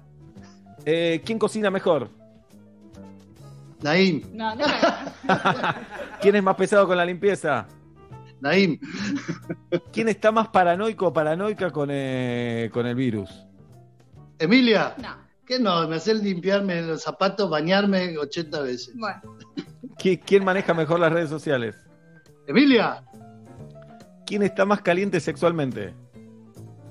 Eh, 0.84 1.22
¿Quién 1.24 1.38
cocina 1.38 1.70
mejor? 1.70 2.08
Naim. 3.82 4.22
No, 4.32 4.54
no, 4.54 4.64
¿Quién 6.20 6.36
es 6.36 6.42
más 6.42 6.54
pesado 6.56 6.86
con 6.86 6.96
la 6.96 7.04
limpieza? 7.04 7.66
Naim. 8.40 8.78
¿Quién 9.92 10.08
está 10.08 10.32
más 10.32 10.48
paranoico 10.48 11.06
o 11.08 11.12
paranoica 11.12 11.70
con, 11.70 11.88
eh, 11.92 12.70
con 12.72 12.86
el 12.86 12.94
virus? 12.94 13.30
Emilia. 14.38 14.94
no. 15.02 15.22
¿Qué 15.46 15.58
no? 15.58 15.86
Me 15.88 15.96
hace 15.96 16.14
limpiarme 16.14 16.82
los 16.82 17.02
zapatos, 17.02 17.50
bañarme 17.50 18.16
80 18.16 18.60
veces. 18.62 18.94
Bueno, 18.96 19.20
¿Qui- 19.98 20.20
¿Quién 20.24 20.44
maneja 20.44 20.72
mejor 20.72 21.00
las 21.00 21.12
redes 21.12 21.28
sociales? 21.30 21.76
Emilia. 22.46 23.02
¿Quién 24.24 24.42
está 24.44 24.64
más 24.64 24.80
caliente 24.80 25.18
sexualmente? 25.20 25.92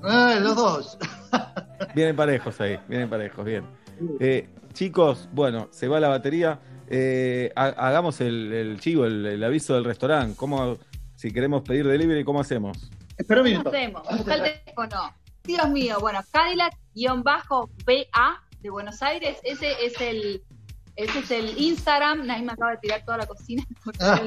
Ah, 0.02 0.36
los 0.40 0.54
dos. 0.54 0.98
Vienen 1.94 2.14
parejos 2.14 2.60
ahí, 2.60 2.78
vienen 2.88 3.08
parejos, 3.08 3.44
bien. 3.44 3.64
Eh, 4.20 4.48
chicos, 4.74 5.28
bueno, 5.32 5.68
se 5.70 5.88
va 5.88 5.98
la 5.98 6.08
batería. 6.08 6.60
Eh, 6.94 7.50
ha- 7.56 7.74
hagamos 7.88 8.20
el, 8.20 8.52
el 8.52 8.78
chivo, 8.80 9.06
el, 9.06 9.24
el 9.26 9.42
aviso 9.42 9.74
del 9.74 9.84
restaurante. 9.84 10.36
¿Cómo, 10.36 10.76
si 11.16 11.32
queremos 11.32 11.62
pedir 11.62 11.86
delivery, 11.86 12.22
cómo 12.22 12.40
hacemos? 12.40 12.90
Espera 13.16 13.40
un 13.40 13.46
¿qué 13.46 13.50
minuto. 13.52 13.70
hacemos? 13.70 14.02
Busca 14.10 14.34
el 14.34 14.42
teléfono. 14.42 15.14
Dios 15.44 15.68
mío, 15.70 15.96
bueno, 16.00 16.20
Cadillac-BA 16.32 18.42
de 18.60 18.70
Buenos 18.70 19.02
Aires, 19.02 19.38
ese 19.42 19.72
es 19.84 20.00
el, 20.00 20.42
ese 20.96 21.18
es 21.18 21.30
el 21.32 21.58
Instagram. 21.58 22.24
Nadie 22.26 22.42
me 22.44 22.52
acaba 22.52 22.70
de 22.72 22.76
tirar 22.78 23.04
toda 23.04 23.18
la 23.18 23.26
cocina. 23.26 23.64
Ah. 24.00 24.20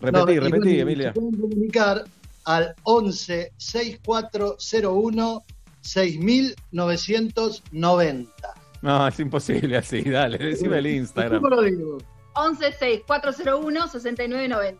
Repetí, 0.00 0.24
No, 0.26 0.30
y 0.32 0.38
repetí, 0.40 0.58
bueno, 0.58 0.80
Emilia. 0.82 1.12
Se 1.12 1.20
pueden 1.20 1.40
comunicar 1.40 2.04
al 2.44 2.74
11 2.82 3.52
6401 3.56 5.44
6990. 5.82 8.54
No, 8.82 9.06
es 9.08 9.20
imposible 9.20 9.76
así, 9.76 10.02
dale, 10.02 10.38
decime 10.38 10.78
el 10.78 10.86
Instagram. 10.86 11.42
¿Cómo 11.42 11.56
lo 11.56 11.62
digo? 11.62 11.98
116401-6990. 12.34 14.76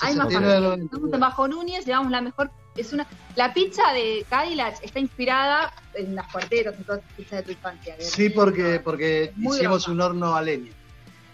Hay 0.00 0.16
más 0.16 0.28
6990. 0.28 0.84
Estamos 0.84 1.12
en 1.12 1.20
Bajo 1.20 1.48
Núñez, 1.48 1.84
llevamos 1.84 2.10
la 2.12 2.20
mejor. 2.20 2.50
Es 2.76 2.92
una, 2.92 3.06
la 3.36 3.52
pizza 3.52 3.92
de 3.92 4.24
Cadillac 4.30 4.76
está 4.82 4.98
inspirada 4.98 5.72
en 5.94 6.14
las 6.14 6.30
cuartetas, 6.32 6.74
en 6.78 6.84
todas 6.84 7.02
las 7.04 7.12
pizzas 7.14 7.38
de 7.40 7.42
tu 7.42 7.50
infancia. 7.52 7.96
que 7.96 8.02
Sí, 8.04 8.30
porque, 8.30 8.80
porque 8.82 9.32
Muy 9.36 9.56
hicimos 9.58 9.84
grosa. 9.84 9.90
un 9.90 10.00
horno 10.00 10.34
a 10.34 10.40
leña. 10.42 10.70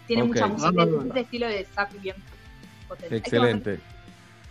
Tiene 0.07 0.23
mucha 0.23 0.47
música, 0.47 0.71
No, 0.71 0.85
no, 0.85 0.91
no, 0.91 0.97
es 0.99 1.05
no. 1.05 1.11
ese 1.11 1.19
estilo 1.21 1.47
de 1.47 1.65
zap 1.73 1.91
bien 2.01 2.15
potente. 2.87 3.15
Excelente. 3.15 3.79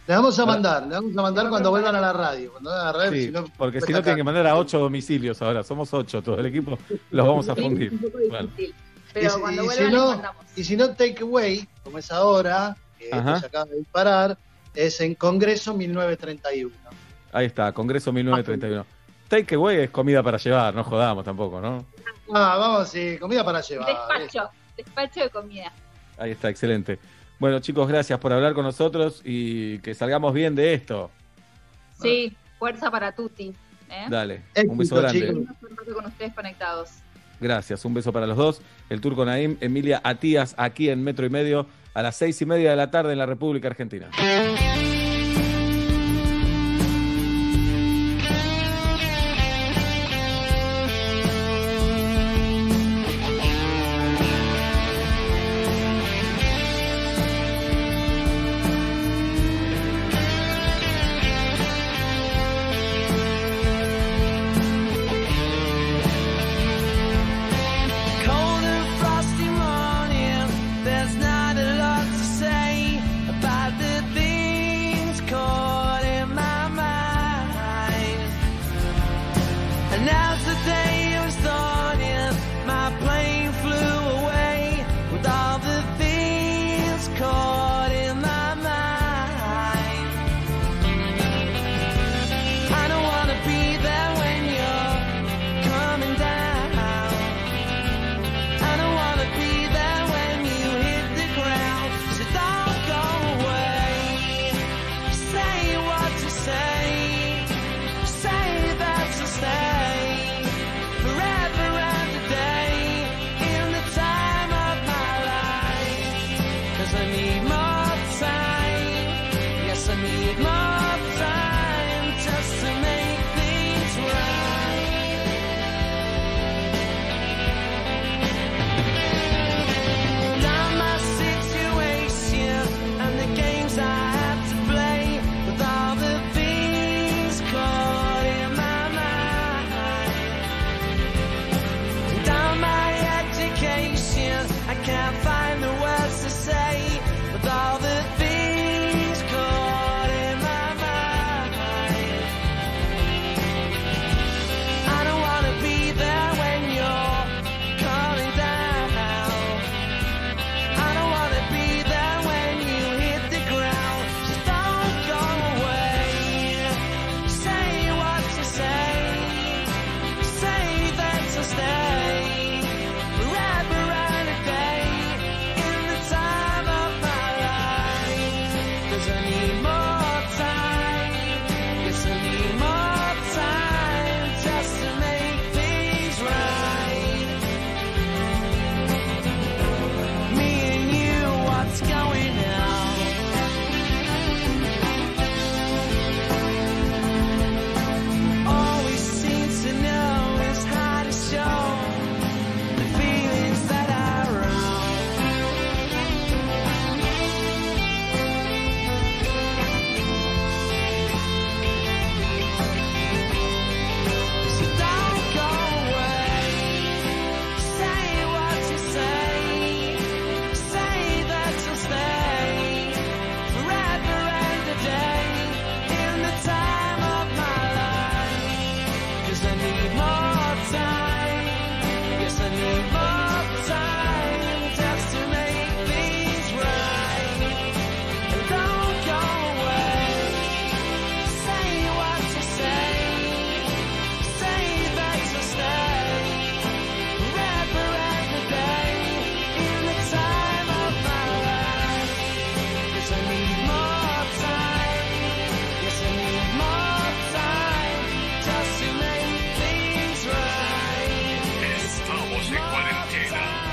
Le 0.08 0.14
vamos 0.14 0.38
a 0.38 0.46
mandar, 0.46 0.86
le 0.86 0.94
vamos 0.94 1.16
a 1.18 1.20
mandar 1.22 1.48
cuando 1.50 1.68
vuelvan 1.68 1.94
a 1.94 2.00
la 2.00 2.12
radio. 2.14 2.50
Cuando 2.52 2.70
vuelvan 2.70 2.86
a 2.88 2.92
la 2.92 2.98
radio, 2.98 3.12
Sí, 3.12 3.26
si 3.26 3.30
no, 3.30 3.44
porque 3.58 3.80
si 3.82 3.92
no 3.92 4.02
tienen 4.02 4.16
que 4.16 4.24
mandar 4.24 4.46
a 4.46 4.56
ocho 4.56 4.78
domicilios 4.78 5.42
ahora. 5.42 5.62
Somos 5.62 5.92
ocho, 5.92 6.22
todo 6.22 6.38
el 6.40 6.46
equipo. 6.46 6.78
Los 7.10 7.26
vamos 7.26 7.46
a 7.50 7.54
fundir. 7.54 7.92
Bueno. 8.30 8.48
Pero 9.12 9.26
y, 9.26 9.30
si- 9.30 9.38
cuando 9.40 9.62
y 9.62 9.66
vuelvan 9.66 9.86
si 9.86 9.92
no, 9.92 10.06
mandamos. 10.08 10.44
y 10.56 10.64
si 10.64 10.76
no, 10.78 10.90
take 10.94 11.22
away, 11.22 11.68
como 11.84 11.98
es 11.98 12.10
ahora, 12.10 12.74
que 12.98 13.10
se 13.10 13.46
acaba 13.46 13.66
de 13.66 13.76
disparar, 13.76 14.38
es 14.74 14.98
en 15.02 15.14
Congreso 15.14 15.74
1931. 15.74 16.74
Ahí 17.32 17.44
está, 17.44 17.70
Congreso 17.72 18.10
1931. 18.10 18.86
Takeaway 19.28 19.80
es 19.80 19.90
comida 19.90 20.22
para 20.22 20.38
llevar, 20.38 20.74
no 20.74 20.84
jodamos 20.84 21.22
tampoco, 21.22 21.60
¿no? 21.60 21.84
Ah, 22.32 22.56
vamos, 22.58 22.88
sí, 22.88 23.18
comida 23.20 23.44
para 23.44 23.60
llevar. 23.60 23.86
Despacho, 23.86 24.48
despacho 24.74 25.20
de 25.20 25.28
comida. 25.28 25.70
Ahí 26.16 26.30
está, 26.30 26.48
excelente. 26.48 26.98
Bueno, 27.38 27.60
chicos, 27.60 27.86
gracias 27.88 28.18
por 28.18 28.32
hablar 28.32 28.54
con 28.54 28.64
nosotros 28.64 29.22
y 29.24 29.78
que 29.78 29.94
salgamos 29.94 30.34
bien 30.34 30.54
de 30.54 30.74
esto. 30.74 31.10
Sí, 32.00 32.36
fuerza 32.58 32.90
para 32.90 33.12
Tuti. 33.12 33.54
¿eh? 33.90 34.06
Dale, 34.08 34.42
Éxito, 34.54 34.72
un 34.72 34.78
beso 34.78 34.96
grande. 34.96 35.46
con 35.94 36.06
ustedes 36.06 36.34
conectados. 36.34 36.90
Gracias, 37.40 37.84
un 37.84 37.94
beso 37.94 38.12
para 38.12 38.26
los 38.26 38.36
dos. 38.36 38.60
El 38.90 39.00
turco 39.00 39.24
Naim, 39.24 39.56
Emilia 39.60 40.00
Atías, 40.02 40.54
aquí 40.58 40.90
en 40.90 41.02
Metro 41.04 41.24
y 41.24 41.30
Medio, 41.30 41.66
a 41.94 42.02
las 42.02 42.16
seis 42.16 42.40
y 42.42 42.46
media 42.46 42.70
de 42.70 42.76
la 42.76 42.90
tarde 42.90 43.12
en 43.12 43.18
la 43.18 43.26
República 43.26 43.68
Argentina. 43.68 44.10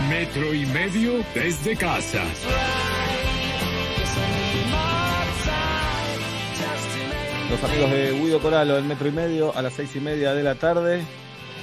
Metro 0.09 0.53
y 0.53 0.65
medio 0.67 1.13
desde 1.33 1.75
casa. 1.75 2.23
Los 7.49 7.63
amigos 7.63 7.91
de 7.91 8.11
Guido 8.11 8.39
Coralo 8.39 8.75
del 8.75 8.83
metro 8.83 9.07
y 9.07 9.11
medio 9.11 9.55
a 9.55 9.61
las 9.63 9.73
seis 9.73 9.95
y 9.95 9.99
media 9.99 10.33
de 10.33 10.43
la 10.43 10.55
tarde. 10.55 11.01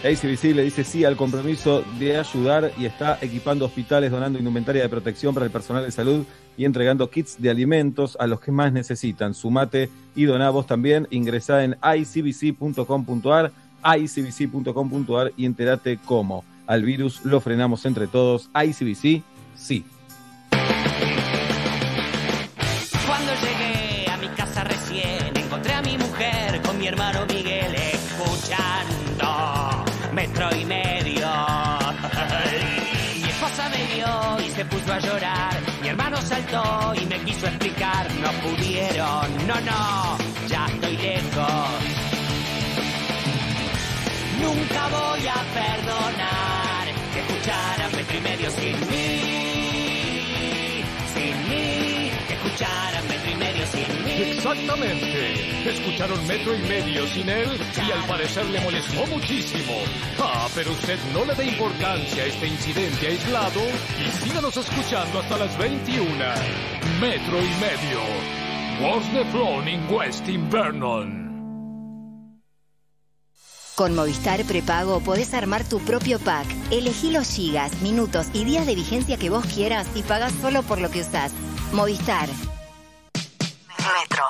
ACBC 0.03 0.55
le 0.57 0.65
dice 0.65 0.83
sí 0.83 1.05
al 1.05 1.17
compromiso 1.17 1.85
de 2.01 2.19
ayudar 2.19 2.73
y 2.77 2.87
está 2.87 3.19
equipando 3.21 3.67
hospitales, 3.67 4.11
donando 4.11 4.39
indumentaria 4.39 4.83
de 4.83 4.89
protección 4.89 5.35
para 5.35 5.47
el 5.47 5.53
personal 5.53 5.85
de 5.85 5.93
salud 5.93 6.25
y 6.57 6.65
entregando 6.65 7.11
kits 7.11 7.41
de 7.41 7.51
alimentos 7.51 8.17
a 8.19 8.27
los 8.27 8.41
que 8.41 8.51
más 8.51 8.73
necesitan. 8.73 9.35
Sumate 9.35 9.89
y 10.17 10.25
doná 10.25 10.51
vos 10.51 10.67
también. 10.67 11.07
Ingresá 11.11 11.63
en 11.63 11.77
icbc.com.ar, 11.83 13.53
icbc.com.ar 13.85 15.33
y 15.37 15.47
entérate 15.47 15.99
cómo. 16.05 16.45
Al 16.73 16.83
virus 16.85 17.25
lo 17.27 17.43
frenamos 17.43 17.85
entre 17.85 18.07
todos. 18.07 18.49
ICBC, 18.55 19.23
sí. 19.55 19.85
Cuando 23.07 23.33
llegué 23.43 24.11
a 24.11 24.17
mi 24.17 24.29
casa 24.29 24.65
recién, 24.65 25.37
encontré 25.37 25.75
a 25.75 25.83
mi 25.83 25.99
mujer 25.99 26.63
con 26.63 26.79
mi 26.79 26.87
hermano 26.87 27.27
Miguel 27.27 27.75
escuchando 27.75 29.85
metro 30.15 30.49
y 30.59 30.65
medio. 30.65 31.29
mi 33.23 33.29
esposa 33.29 33.69
me 33.69 33.95
vio 33.95 34.41
y 34.47 34.51
se 34.53 34.65
puso 34.65 34.95
a 34.95 34.99
llorar. 34.99 35.53
Mi 35.83 35.89
hermano 35.89 36.17
saltó 36.23 36.95
y 36.95 37.05
me 37.05 37.19
quiso 37.19 37.49
explicar. 37.49 38.11
No 38.15 38.31
pudieron, 38.49 39.47
no, 39.47 39.61
no, 39.61 40.17
ya 40.49 40.65
estoy 40.69 40.97
lejos. 40.97 41.69
Nunca 44.41 44.89
voy 44.89 45.27
a 45.27 45.45
perdonar 45.53 46.62
que 47.43 47.51
escucharan 47.51 47.93
metro 47.93 48.17
y 48.17 48.21
medio 48.21 48.51
sin 48.51 48.81
mí. 48.89 49.21
Sin 51.13 51.49
mí, 51.49 52.11
que 52.29 52.35
escucharan 52.35 53.09
metro 53.09 53.31
y 53.31 53.35
medio 53.35 53.67
sin 53.67 54.05
mí. 54.05 54.13
Exactamente. 54.37 55.69
Escucharon 55.69 56.27
metro 56.27 56.55
y 56.55 56.63
medio 56.63 57.07
sin 57.09 57.29
él 57.29 57.49
y 57.77 57.91
al 57.91 58.05
parecer 58.07 58.47
le 58.47 58.61
molestó 58.61 59.07
muchísimo. 59.07 59.75
Ah, 60.21 60.49
pero 60.55 60.71
usted 60.73 60.99
no 61.13 61.25
le 61.25 61.35
dé 61.35 61.47
importancia 61.47 62.23
a 62.23 62.27
este 62.27 62.47
incidente 62.47 63.09
aislado 63.09 63.61
y 63.99 64.11
síganos 64.25 64.57
escuchando 64.57 65.21
hasta 65.21 65.39
las 65.39 65.59
21. 65.59 66.07
Metro 67.01 67.39
y 67.39 67.51
medio. 67.61 68.01
Was 68.81 69.05
the 69.13 69.25
Flown 69.27 69.69
in 69.69 69.87
West 69.91 70.29
in 70.29 70.49
Vernon. 70.49 71.22
Con 73.75 73.95
Movistar 73.95 74.45
Prepago 74.45 75.01
podés 75.01 75.33
armar 75.35 75.65
tu 75.65 75.81
propio 75.81 76.19
pack. 76.19 76.47
Elegí 76.71 77.11
los 77.11 77.29
gigas, 77.29 77.81
minutos 77.81 78.27
y 78.33 78.45
días 78.45 78.67
de 78.67 78.75
vigencia 78.75 79.17
que 79.17 79.31
vos 79.31 79.45
quieras 79.47 79.87
y 79.95 80.03
pagás 80.03 80.33
solo 80.41 80.63
por 80.63 80.81
lo 80.81 80.91
que 80.91 81.01
usás. 81.01 81.33
Movistar. 81.73 82.29
Metro. 83.79 84.25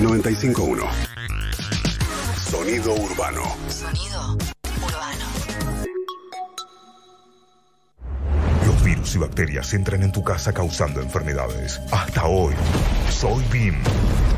951. 0.00 0.84
Sonido 2.50 2.94
urbano. 2.94 3.42
Sonido 3.68 4.51
y 9.14 9.18
bacterias 9.18 9.72
entran 9.74 10.02
en 10.02 10.12
tu 10.12 10.22
casa 10.22 10.52
causando 10.52 11.00
enfermedades. 11.00 11.80
Hasta 11.90 12.26
hoy, 12.26 12.54
soy 13.10 13.44
BIM. 13.52 13.74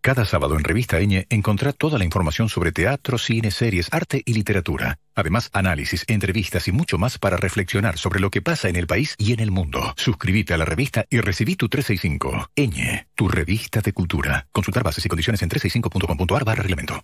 Cada 0.00 0.24
sábado 0.24 0.56
en 0.56 0.64
Revista 0.64 1.00
Eñe 1.00 1.26
encontrá 1.28 1.72
toda 1.72 1.98
la 1.98 2.04
información 2.04 2.48
sobre 2.48 2.72
teatro, 2.72 3.18
cine, 3.18 3.50
series, 3.50 3.88
arte 3.92 4.22
y 4.24 4.32
literatura. 4.32 4.98
Además, 5.14 5.50
análisis, 5.52 6.04
entrevistas 6.06 6.68
y 6.68 6.72
mucho 6.72 6.98
más 6.98 7.18
para 7.18 7.36
reflexionar 7.36 7.98
sobre 7.98 8.20
lo 8.20 8.30
que 8.30 8.40
pasa 8.40 8.68
en 8.68 8.76
el 8.76 8.86
país 8.86 9.16
y 9.18 9.32
en 9.32 9.40
el 9.40 9.50
mundo. 9.50 9.92
Suscríbete 9.96 10.54
a 10.54 10.56
la 10.56 10.64
revista 10.64 11.04
y 11.10 11.18
recibí 11.18 11.56
tu 11.56 11.68
365. 11.68 12.50
Eñe, 12.54 13.08
tu 13.16 13.28
revista 13.28 13.80
de 13.80 13.92
cultura. 13.92 14.46
Consultar 14.52 14.84
bases 14.84 15.04
y 15.04 15.08
condiciones 15.08 15.42
en 15.42 15.50
365.com.ar 15.50 16.44
barra 16.44 16.62
reglamento. 16.62 17.02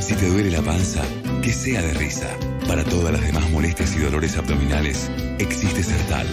Si 0.00 0.14
te 0.14 0.28
duele 0.28 0.50
la 0.50 0.62
panza, 0.62 1.02
que 1.42 1.52
sea 1.52 1.82
de 1.82 1.94
risa. 1.94 2.28
Para 2.68 2.84
todas 2.84 3.12
las 3.12 3.22
demás 3.22 3.50
molestias 3.50 3.96
y 3.96 3.98
dolores 3.98 4.36
abdominales, 4.36 5.10
existe 5.40 5.82
Sertal. 5.82 6.28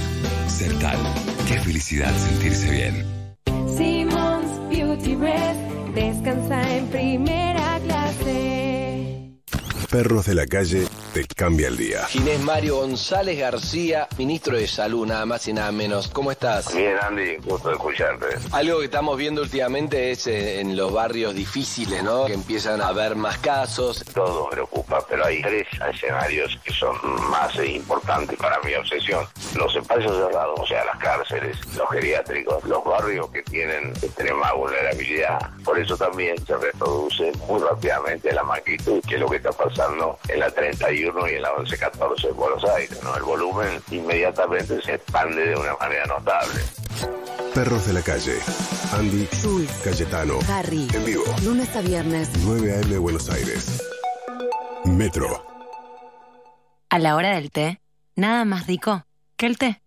Sertal. 0.48 0.99
Qué 1.48 1.60
felicidad 1.60 2.15
sentirse 2.15 2.69
bien. 2.69 3.06
Simmons 3.76 4.69
Beauty 4.69 5.15
Rest 5.15 5.82
descansa 5.94 6.78
en 6.78 6.88
primera 6.88 7.80
clase. 7.86 8.53
Perros 9.94 10.26
de 10.26 10.34
la 10.34 10.48
calle 10.48 10.88
te 11.14 11.24
cambia 11.28 11.68
el 11.68 11.78
día. 11.78 12.03
Ginés 12.06 12.40
Mario 12.40 12.78
González 12.78 13.38
García, 13.38 14.07
ministro 14.18 14.57
de 14.57 14.68
Salud, 14.68 15.06
nada 15.06 15.28
más 15.28 15.48
y 15.48 15.53
nada 15.53 15.72
menos. 15.72 16.07
¿Cómo 16.07 16.32
estás? 16.32 16.76
Bien, 16.76 16.95
Andy, 16.99 17.36
gusto 17.45 17.70
de 17.70 17.76
escucharte. 17.76 18.26
Algo 18.52 18.80
que 18.80 18.86
estamos 18.86 19.15
viendo 19.20 19.44
últimamente 19.44 20.10
es 20.10 20.26
eh, 20.26 20.61
en 20.61 20.76
los 20.76 20.91
barrios 20.91 21.36
difíciles, 21.36 22.02
¿no? 22.02 22.26
Que 22.26 22.34
empiezan 22.34 22.82
a 22.82 22.88
haber 22.88 23.15
más 23.15 23.38
casos. 23.38 24.03
Todo 24.15 24.48
me 24.48 24.53
preocupa, 24.53 25.06
pero 25.07 25.26
hay 25.26 25.44
tres 25.44 25.68
escenarios 25.94 26.60
que 26.64 26.74
son 26.74 26.98
más 27.30 27.56
importantes 27.64 28.36
para 28.40 28.60
mi 28.61 28.74
obsesión. 28.74 29.28
Los 29.56 29.76
espacios 29.76 30.11
cerrados, 30.18 30.60
o 30.60 30.65
sea, 30.65 30.84
las 30.86 30.98
cárceles, 30.98 31.56
los 31.78 31.88
geriátricos, 31.91 32.64
los 32.64 32.84
barrios 32.84 33.30
que 33.30 33.44
tienen 33.44 33.90
extrema 34.02 34.53
vulnerabilidad. 34.53 35.52
Por 35.64 35.78
eso 35.78 35.95
también 35.95 36.44
se 36.48 36.57
reproduce 36.57 37.32
muy 37.48 37.61
rápidamente 37.61 38.34
la 38.34 38.41
magnitud, 38.41 38.99
que 39.07 39.14
es 39.14 39.22
lo 39.22 39.30
que 39.30 39.36
está 39.36 39.52
pasando 39.52 39.82
en 40.30 40.39
la 40.39 40.49
31 40.49 41.30
y 41.30 41.34
en 41.34 41.41
la 41.41 41.49
1114 41.57 42.27
de 42.27 42.34
Buenos 42.34 42.64
Aires. 42.64 43.03
¿no? 43.03 43.15
El 43.15 43.23
volumen 43.23 43.81
inmediatamente 43.91 44.81
se 44.81 44.95
expande 44.95 45.49
de 45.49 45.55
una 45.55 45.76
manera 45.76 46.05
notable. 46.05 46.61
Perros 47.53 47.85
de 47.88 47.93
la 47.93 48.01
calle. 48.01 48.39
Andy, 48.93 49.27
Jules, 49.41 49.72
Cayetano. 49.84 50.39
Harry. 50.49 50.88
En 50.93 51.05
vivo. 51.05 51.23
Lunes 51.43 51.76
a 51.76 51.81
viernes. 51.81 52.30
9 52.43 52.80
AM 52.80 53.01
Buenos 53.01 53.30
Aires. 53.30 53.84
Metro. 54.85 55.45
A 56.89 56.99
la 56.99 57.15
hora 57.15 57.35
del 57.35 57.51
té, 57.51 57.81
nada 58.15 58.45
más 58.45 58.68
rico 58.68 59.05
que 59.35 59.47
el 59.47 59.57
té. 59.57 59.81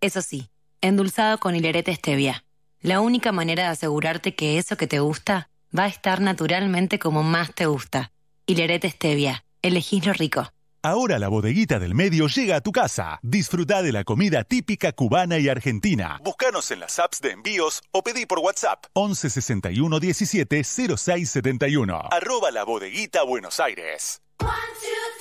Eso 0.00 0.22
sí, 0.22 0.50
endulzado 0.80 1.38
con 1.38 1.54
hilerete 1.54 1.94
stevia. 1.94 2.44
La 2.80 3.00
única 3.00 3.32
manera 3.32 3.64
de 3.64 3.68
asegurarte 3.70 4.34
que 4.34 4.58
eso 4.58 4.76
que 4.76 4.86
te 4.86 5.00
gusta 5.00 5.50
va 5.76 5.84
a 5.84 5.88
estar 5.88 6.20
naturalmente 6.20 6.98
como 6.98 7.22
más 7.22 7.54
te 7.54 7.66
gusta. 7.66 8.12
Hilerete 8.46 8.90
stevia. 8.90 9.42
Elegís 9.62 10.04
lo 10.04 10.12
rico. 10.12 10.46
Ahora 10.82 11.18
la 11.18 11.28
bodeguita 11.28 11.78
del 11.78 11.94
medio 11.94 12.26
llega 12.26 12.56
a 12.56 12.60
tu 12.60 12.72
casa. 12.72 13.18
Disfruta 13.22 13.80
de 13.80 13.90
la 13.90 14.04
comida 14.04 14.44
típica 14.44 14.92
cubana 14.92 15.38
y 15.38 15.48
argentina. 15.48 16.20
Búscanos 16.22 16.70
en 16.70 16.80
las 16.80 16.98
apps 16.98 17.22
de 17.22 17.30
envíos 17.30 17.80
o 17.90 18.02
pedí 18.02 18.26
por 18.26 18.40
WhatsApp 18.40 18.84
11 18.92 19.30
61 19.30 19.98
17 19.98 20.62
06 20.62 21.30
71. 21.30 22.02
Arroba 22.10 22.50
la 22.50 22.64
bodeguita 22.64 23.22
Buenos 23.22 23.60
Aires. 23.60 24.20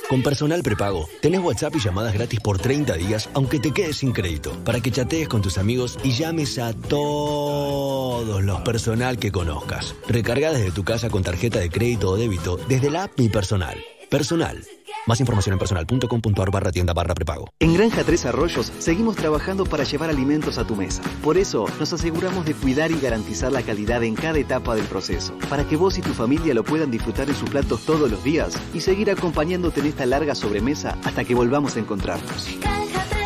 Con 0.09 0.21
Personal 0.21 0.61
Prepago, 0.61 1.09
tenés 1.21 1.41
WhatsApp 1.41 1.75
y 1.75 1.79
llamadas 1.79 2.13
gratis 2.13 2.39
por 2.39 2.59
30 2.59 2.93
días, 2.95 3.29
aunque 3.33 3.59
te 3.59 3.71
quedes 3.71 3.97
sin 3.97 4.11
crédito, 4.11 4.51
para 4.63 4.79
que 4.79 4.91
chatees 4.91 5.27
con 5.27 5.41
tus 5.41 5.57
amigos 5.57 5.97
y 6.03 6.11
llames 6.11 6.59
a 6.59 6.73
todos 6.73 8.43
los 8.43 8.61
personal 8.61 9.17
que 9.17 9.31
conozcas. 9.31 9.95
Recarga 10.07 10.51
desde 10.51 10.71
tu 10.71 10.83
casa 10.83 11.09
con 11.09 11.23
tarjeta 11.23 11.59
de 11.59 11.69
crédito 11.69 12.11
o 12.11 12.17
débito 12.17 12.57
desde 12.67 12.91
la 12.91 13.05
app 13.05 13.17
Mi 13.17 13.29
Personal. 13.29 13.83
Personal. 14.13 14.63
Más 15.07 15.19
información 15.21 15.53
en 15.53 15.59
personal.com.ar 15.59 16.51
barra 16.51 16.71
tienda 16.71 16.93
barra 16.93 17.15
prepago. 17.15 17.49
En 17.59 17.73
Granja 17.73 18.03
Tres 18.03 18.27
Arroyos 18.27 18.71
seguimos 18.77 19.15
trabajando 19.15 19.65
para 19.65 19.85
llevar 19.85 20.11
alimentos 20.11 20.59
a 20.59 20.67
tu 20.67 20.75
mesa. 20.75 21.01
Por 21.23 21.35
eso 21.35 21.65
nos 21.79 21.93
aseguramos 21.93 22.45
de 22.45 22.53
cuidar 22.53 22.91
y 22.91 22.99
garantizar 22.99 23.51
la 23.51 23.63
calidad 23.63 24.03
en 24.03 24.13
cada 24.13 24.37
etapa 24.37 24.75
del 24.75 24.85
proceso, 24.85 25.35
para 25.49 25.67
que 25.67 25.77
vos 25.77 25.97
y 25.97 26.01
tu 26.01 26.13
familia 26.13 26.53
lo 26.53 26.63
puedan 26.63 26.91
disfrutar 26.91 27.27
en 27.27 27.35
sus 27.35 27.49
platos 27.49 27.87
todos 27.87 28.11
los 28.11 28.23
días 28.23 28.55
y 28.75 28.81
seguir 28.81 29.09
acompañándote 29.09 29.79
en 29.79 29.87
esta 29.87 30.05
larga 30.05 30.35
sobremesa 30.35 30.95
hasta 31.03 31.25
que 31.25 31.33
volvamos 31.33 31.75
a 31.75 31.79
encontrarnos. 31.79 32.49
Granja 32.61 33.22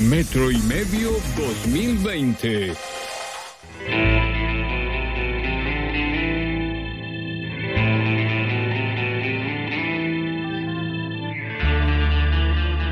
Metro 0.00 0.50
y 0.50 0.58
medio 0.58 1.12
2020. 1.38 2.74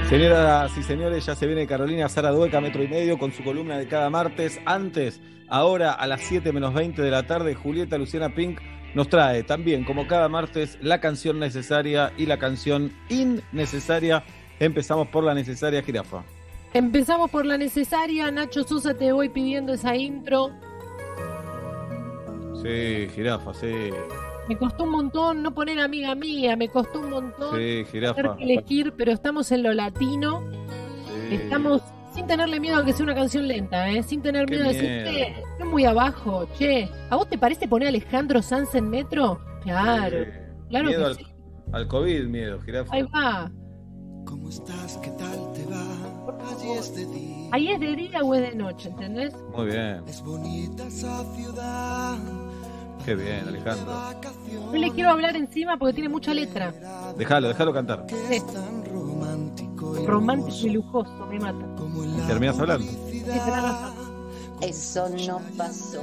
Señoras 0.08 0.74
y 0.78 0.82
señores, 0.82 1.26
ya 1.26 1.34
se 1.34 1.46
viene 1.46 1.66
Carolina 1.66 2.08
Sara 2.08 2.30
Dueca, 2.30 2.62
metro 2.62 2.82
y 2.82 2.88
medio, 2.88 3.18
con 3.18 3.30
su 3.30 3.44
columna 3.44 3.76
de 3.76 3.86
cada 3.88 4.08
martes. 4.08 4.58
Antes, 4.64 5.20
ahora 5.48 5.92
a 5.92 6.06
las 6.06 6.22
7 6.22 6.50
menos 6.50 6.72
20 6.72 7.02
de 7.02 7.10
la 7.10 7.26
tarde, 7.26 7.54
Julieta 7.54 7.98
Luciana 7.98 8.34
Pink 8.34 8.58
nos 8.94 9.10
trae 9.10 9.42
también, 9.42 9.84
como 9.84 10.06
cada 10.06 10.30
martes, 10.30 10.78
la 10.80 10.98
canción 11.02 11.38
necesaria 11.38 12.10
y 12.16 12.24
la 12.24 12.38
canción 12.38 12.90
innecesaria. 13.10 14.24
Empezamos 14.58 15.08
por 15.08 15.24
la 15.24 15.34
necesaria 15.34 15.82
jirafa. 15.82 16.24
Empezamos 16.72 17.30
por 17.30 17.44
la 17.44 17.58
necesaria. 17.58 18.30
Nacho 18.30 18.64
Sosa, 18.64 18.94
te 18.94 19.12
voy 19.12 19.28
pidiendo 19.28 19.74
esa 19.74 19.94
intro. 19.94 20.52
Sí, 22.62 23.08
jirafa, 23.14 23.52
sí. 23.52 23.90
Me 24.48 24.56
costó 24.56 24.84
un 24.84 24.90
montón 24.90 25.42
no 25.42 25.52
poner 25.52 25.78
amiga 25.78 26.14
mía, 26.14 26.56
me 26.56 26.68
costó 26.68 27.00
un 27.00 27.10
montón 27.10 27.56
Sí, 27.58 27.84
tener 27.92 28.14
que 28.38 28.44
elegir, 28.44 28.94
pero 28.96 29.12
estamos 29.12 29.52
en 29.52 29.62
lo 29.62 29.74
latino. 29.74 30.42
Sí. 31.28 31.34
Estamos 31.34 31.82
sin 32.14 32.26
tenerle 32.26 32.58
miedo 32.58 32.78
a 32.78 32.84
que 32.84 32.92
sea 32.92 33.04
una 33.04 33.14
canción 33.14 33.46
lenta, 33.46 33.90
¿eh? 33.90 34.02
sin 34.02 34.22
tener 34.22 34.46
Qué 34.46 34.56
miedo 34.56 34.64
a 34.64 34.72
decir, 34.72 35.04
che, 35.04 35.40
estoy 35.40 35.68
muy 35.68 35.84
abajo, 35.84 36.48
che. 36.58 36.88
¿A 37.10 37.16
vos 37.16 37.28
te 37.28 37.36
parece 37.36 37.68
poner 37.68 37.86
a 37.86 37.88
Alejandro 37.90 38.40
Sanz 38.40 38.74
en 38.74 38.88
metro? 38.88 39.38
Claro, 39.62 40.24
claro 40.70 40.88
miedo 40.88 41.00
que 41.00 41.06
al, 41.06 41.16
sí. 41.16 41.26
al 41.72 41.86
COVID, 41.86 42.24
miedo, 42.24 42.60
jirafa. 42.62 42.94
Ahí 42.94 43.02
va. 43.02 43.50
¿Cómo 44.24 44.48
estás? 44.48 44.98
¿Qué 44.98 45.10
tal 45.10 45.52
te 45.52 45.64
va? 45.66 45.84
Allí 46.50 46.70
es 46.72 46.94
de 46.94 47.06
día. 47.06 47.48
Ahí 47.52 47.68
es 47.68 47.80
de 47.80 47.96
día 47.96 48.20
o 48.22 48.34
es 48.34 48.42
de 48.42 48.54
noche, 48.54 48.88
¿entendés? 48.88 49.34
Muy 49.54 49.66
bien, 49.66 50.02
Es 50.06 50.22
bonita 50.22 50.86
esa 50.86 51.24
ciudad. 51.34 52.18
Qué 53.08 53.14
bien, 53.14 53.48
Alejandro. 53.48 54.12
No 54.66 54.78
le 54.78 54.90
quiero 54.90 55.10
hablar 55.10 55.34
encima 55.34 55.78
porque 55.78 55.94
tiene 55.94 56.10
mucha 56.10 56.34
letra. 56.34 56.74
Déjalo, 57.16 57.48
déjalo 57.48 57.72
cantar. 57.72 58.06
Sí. 58.28 58.42
Romántico 60.06 60.66
y 60.66 60.70
lujoso, 60.70 61.26
me 61.30 61.38
mata. 61.38 61.64
Y 62.18 62.26
terminas 62.26 62.58
hablando. 62.58 62.86
Sí. 62.86 63.24
Eso 64.60 65.08
no 65.08 65.40
pasó. 65.56 66.02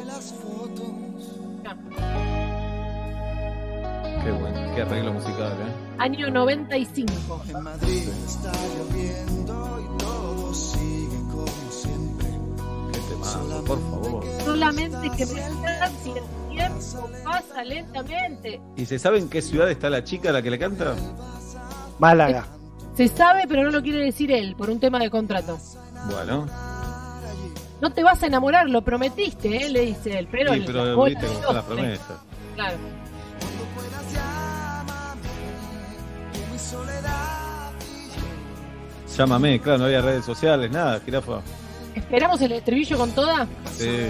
Qué 4.23 4.31
bueno, 4.31 4.75
qué 4.75 4.81
arreglo 4.81 5.13
musical, 5.13 5.51
¿eh? 5.51 5.95
Año 5.99 6.31
95. 6.31 7.43
En 7.49 7.63
Madrid 7.63 8.09
está 8.25 8.51
lloviendo 8.77 9.79
y 9.79 9.97
todo 9.99 10.53
sigue. 10.55 10.94
Por 13.65 13.79
favor. 13.89 14.23
Solamente 14.43 15.09
que 15.11 15.23
y 15.23 16.09
el 16.09 16.23
tiempo 16.49 17.09
pasa 17.23 17.63
lentamente. 17.63 18.61
¿Y 18.75 18.85
se 18.85 18.99
sabe 18.99 19.19
en 19.19 19.29
qué 19.29 19.41
ciudad 19.41 19.69
está 19.69 19.89
la 19.89 20.03
chica 20.03 20.29
a 20.29 20.33
la 20.33 20.41
que 20.41 20.51
le 20.51 20.59
canta? 20.59 20.95
Málaga. 21.99 22.45
Se 22.95 23.07
sabe, 23.07 23.45
pero 23.47 23.63
no 23.63 23.71
lo 23.71 23.81
quiere 23.81 24.03
decir 24.03 24.31
él, 24.31 24.55
por 24.55 24.69
un 24.69 24.79
tema 24.79 24.99
de 24.99 25.09
contrato. 25.09 25.57
Bueno, 26.09 26.47
No 27.81 27.91
te 27.91 28.03
vas 28.03 28.21
a 28.23 28.27
enamorar, 28.27 28.69
lo 28.69 28.83
prometiste, 28.83 29.65
¿eh? 29.65 29.69
le 29.69 29.81
dice 29.81 30.17
él. 30.17 30.27
Pero, 30.31 30.53
sí, 30.53 30.63
pero 30.65 31.03
viste 31.03 31.25
cómo 31.27 31.53
las 31.53 31.55
dos, 31.55 31.63
promesas. 31.65 32.17
Claro. 32.55 32.77
Llámame, 39.17 39.61
claro, 39.61 39.79
no 39.79 39.85
había 39.85 40.01
redes 40.01 40.25
sociales, 40.25 40.71
nada, 40.71 40.99
jirafa. 40.99 41.41
¿Esperamos 41.95 42.41
el 42.41 42.51
estribillo 42.53 42.97
con 42.97 43.11
toda? 43.11 43.47
Sí. 43.77 44.07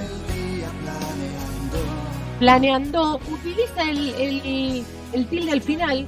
Planeando, 2.39 3.19
utiliza 3.31 3.83
el, 3.89 4.09
el, 4.15 4.83
el 5.13 5.27
tilde 5.27 5.51
al 5.51 5.61
final. 5.61 6.07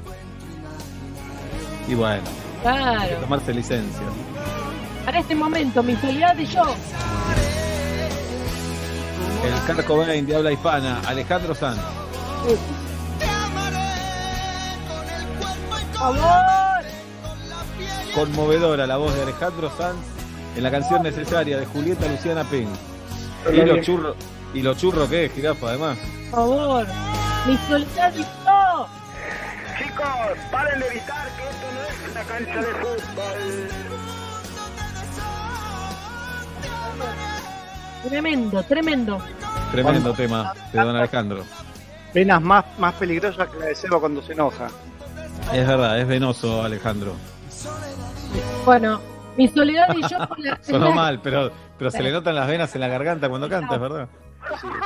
Y 1.87 1.93
bueno, 1.95 2.15
hay 2.15 2.21
que 2.21 2.61
Claro. 2.61 3.17
tomarse 3.21 3.53
licencia. 3.53 4.01
Para 5.05 5.19
este 5.19 5.35
momento, 5.35 5.81
mi 5.83 5.95
soledad 5.95 6.37
y 6.37 6.45
yo. 6.47 6.63
El 9.45 9.53
Carco 9.65 9.93
Cobain 9.93 10.25
de 10.25 10.35
habla 10.35 10.51
hispana, 10.51 10.99
Alejandro 11.07 11.55
Sanz. 11.55 11.79
Por 15.69 15.97
favor. 15.97 16.83
Conmovedora 18.13 18.85
la 18.87 18.97
voz 18.97 19.15
de 19.15 19.21
Alejandro 19.21 19.71
Sanz 19.77 19.97
en 20.57 20.63
la 20.63 20.71
canción 20.71 21.03
necesaria 21.03 21.59
de 21.59 21.65
Julieta 21.67 22.07
Luciana 22.07 22.43
Pink. 22.43 22.69
Y 23.53 23.57
los 23.57 23.85
churros, 23.85 24.15
y 24.53 24.61
los 24.61 24.75
churros 24.77 25.07
que 25.07 25.25
es, 25.25 25.31
jirafa, 25.31 25.69
además. 25.69 25.97
Por 26.31 26.39
favor. 26.39 26.87
Mi 27.45 27.55
soledad. 27.69 28.13
Chicos, 29.77 30.07
paren 30.51 30.79
de 30.79 30.89
gritar 30.89 31.27
que 31.37 31.43
esto 31.43 31.67
no 31.73 31.81
es 31.83 32.11
una 32.11 32.23
cancha 32.23 32.59
de 32.59 32.73
fútbol. 32.73 33.67
Tremendo, 38.09 38.63
tremendo. 38.63 39.21
Tremendo 39.71 40.13
tema 40.13 40.53
de 40.73 40.79
don 40.79 40.95
Alejandro. 40.95 41.43
Penas 42.13 42.41
más, 42.41 42.65
más 42.79 42.95
peligrosas 42.95 43.47
que 43.49 43.59
la 43.59 43.65
de 43.67 43.75
Seba 43.75 43.99
cuando 43.99 44.23
se 44.23 44.33
enoja. 44.33 44.69
Es 45.53 45.67
verdad, 45.67 45.99
es 45.99 46.07
venoso 46.07 46.63
Alejandro. 46.63 47.13
Bueno, 48.65 48.99
mi 49.37 49.47
soledad 49.47 49.87
y 49.95 50.01
yo 50.01 50.27
con 50.27 50.43
la- 50.43 50.57
Sonó 50.61 50.91
mal, 50.91 51.21
pero, 51.21 51.51
pero 51.77 51.91
se 51.91 52.01
le 52.03 52.11
notan 52.11 52.35
las 52.35 52.47
venas 52.47 52.73
en 52.75 52.81
la 52.81 52.87
garganta 52.87 53.29
cuando 53.29 53.47
canta, 53.49 53.75
es 53.75 53.81
verdad. 53.81 54.09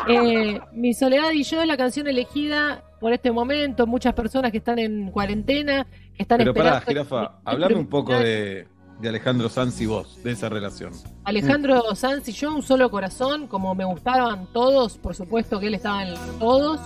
Eh, 0.08 0.60
mi 0.74 0.94
soledad 0.94 1.32
y 1.32 1.44
yo 1.44 1.62
es 1.62 1.68
la 1.68 1.78
canción 1.78 2.08
elegida 2.08 2.84
por 3.00 3.14
este 3.14 3.32
momento. 3.32 3.86
Muchas 3.88 4.14
personas 4.14 4.52
que 4.52 4.58
están 4.58 4.80
en 4.80 5.12
cuarentena, 5.12 5.86
que 6.16 6.24
están 6.24 6.40
Pero 6.40 6.54
pará, 6.54 6.78
esperando. 6.80 7.04
jirafa, 7.10 7.36
hablame 7.46 7.76
un 7.76 7.88
poco 7.88 8.14
de, 8.14 8.68
de 9.00 9.10
Alejandro 9.10 9.50
Sanz 9.50 9.80
y 9.82 9.86
vos, 9.86 10.24
de 10.24 10.32
esa 10.32 10.50
relación. 10.50 10.94
Alejandro 11.26 11.94
Sanz 11.96 12.28
y 12.30 12.32
yo, 12.32 12.54
un 12.56 12.64
solo 12.64 12.90
corazón, 12.90 13.48
como 13.48 13.76
me 13.76 13.86
gustaban 13.86 14.48
todos, 14.54 14.98
por 14.98 15.16
supuesto 15.16 15.60
que 15.60 15.68
él 15.68 15.76
estaba 15.76 16.04
en 16.08 16.16
todos. 16.40 16.80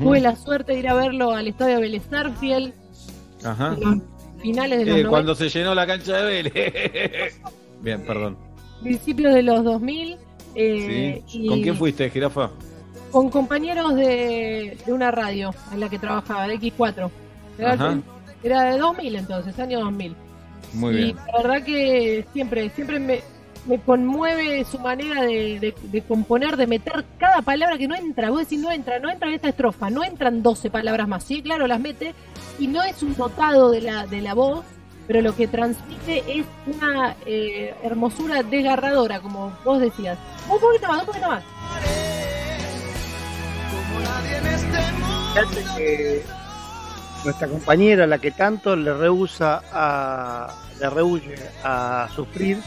Tuve 0.00 0.20
la 0.20 0.34
suerte 0.36 0.72
de 0.72 0.78
ir 0.78 0.88
a 0.88 0.94
verlo 0.94 1.32
al 1.32 1.46
estadio 1.46 1.78
Vélez 1.80 2.04
Sarsfield, 2.08 2.72
Ajá. 3.44 3.76
Finales 4.44 4.78
de 4.78 4.84
los 4.84 4.94
Eh, 4.98 5.02
90, 5.04 5.08
cuando 5.10 5.34
se 5.34 5.48
llenó 5.48 5.74
la 5.74 5.86
cancha 5.86 6.16
de 6.18 6.24
Vélez. 6.24 7.40
Bien, 7.80 8.00
perdón. 8.04 8.36
principios 8.82 9.34
de 9.34 9.42
los 9.42 9.64
2000. 9.64 10.16
eh, 10.54 11.22
Sí. 11.26 11.46
¿Con 11.48 11.62
quién 11.62 11.76
fuiste, 11.76 12.10
jirafa? 12.10 12.50
Con 13.10 13.30
compañeros 13.30 13.94
de, 13.94 14.76
de 14.84 14.92
una 14.92 15.10
radio 15.10 15.54
en 15.72 15.80
la 15.80 15.88
que 15.88 15.98
trabajaba, 15.98 16.46
de 16.48 16.58
X4. 16.58 17.10
Era, 17.58 17.98
era 18.42 18.62
de 18.64 18.78
2000 18.78 19.16
entonces, 19.16 19.58
año 19.58 19.80
2000. 19.80 20.14
Muy 20.74 20.92
y 20.94 20.96
bien. 20.96 21.16
la 21.32 21.42
verdad 21.42 21.64
que 21.64 22.24
siempre, 22.32 22.68
siempre 22.70 22.98
me, 22.98 23.20
me 23.66 23.78
conmueve 23.80 24.64
su 24.64 24.78
manera 24.80 25.22
de, 25.22 25.60
de- 25.60 25.74
de 25.82 26.02
componer, 26.02 26.56
de 26.56 26.66
meter 26.66 27.04
cada 27.18 27.40
palabra 27.42 27.78
que 27.78 27.86
no 27.86 27.94
entra. 27.94 28.30
Vos 28.30 28.40
decís, 28.40 28.58
no 28.60 28.72
entra, 28.72 28.98
no 28.98 29.08
entra 29.10 29.28
en 29.28 29.34
esta 29.34 29.48
estrofa, 29.48 29.88
no 29.90 30.02
entran 30.02 30.42
12 30.42 30.70
palabras 30.70 31.06
más. 31.06 31.22
Sí, 31.24 31.40
claro, 31.42 31.66
las 31.68 31.78
mete. 31.80 32.12
Y 32.58 32.66
no 32.68 32.82
es 32.82 33.02
un 33.02 33.14
dotado 33.14 33.70
de 33.70 33.80
la, 33.80 34.06
de 34.06 34.20
la 34.20 34.34
voz, 34.34 34.64
pero 35.06 35.20
lo 35.20 35.34
que 35.34 35.46
transmite 35.48 36.24
es 36.26 36.46
una 36.66 37.16
eh, 37.26 37.74
hermosura 37.82 38.42
desgarradora, 38.42 39.20
como 39.20 39.52
vos 39.64 39.80
decías. 39.80 40.18
Un 40.48 40.60
poquito 40.60 40.88
más, 40.88 41.00
un 41.00 41.06
poquito 41.06 41.28
más. 41.28 41.42
Fíjate 45.34 45.64
que 45.76 46.24
nuestra 47.24 47.48
compañera, 47.48 48.06
la 48.06 48.18
que 48.18 48.30
tanto 48.30 48.76
le 48.76 48.92
rehúsa 48.94 49.62
a. 49.72 50.54
le 50.78 50.90
rehuye 50.90 51.34
a 51.64 52.08
sufrir, 52.14 52.58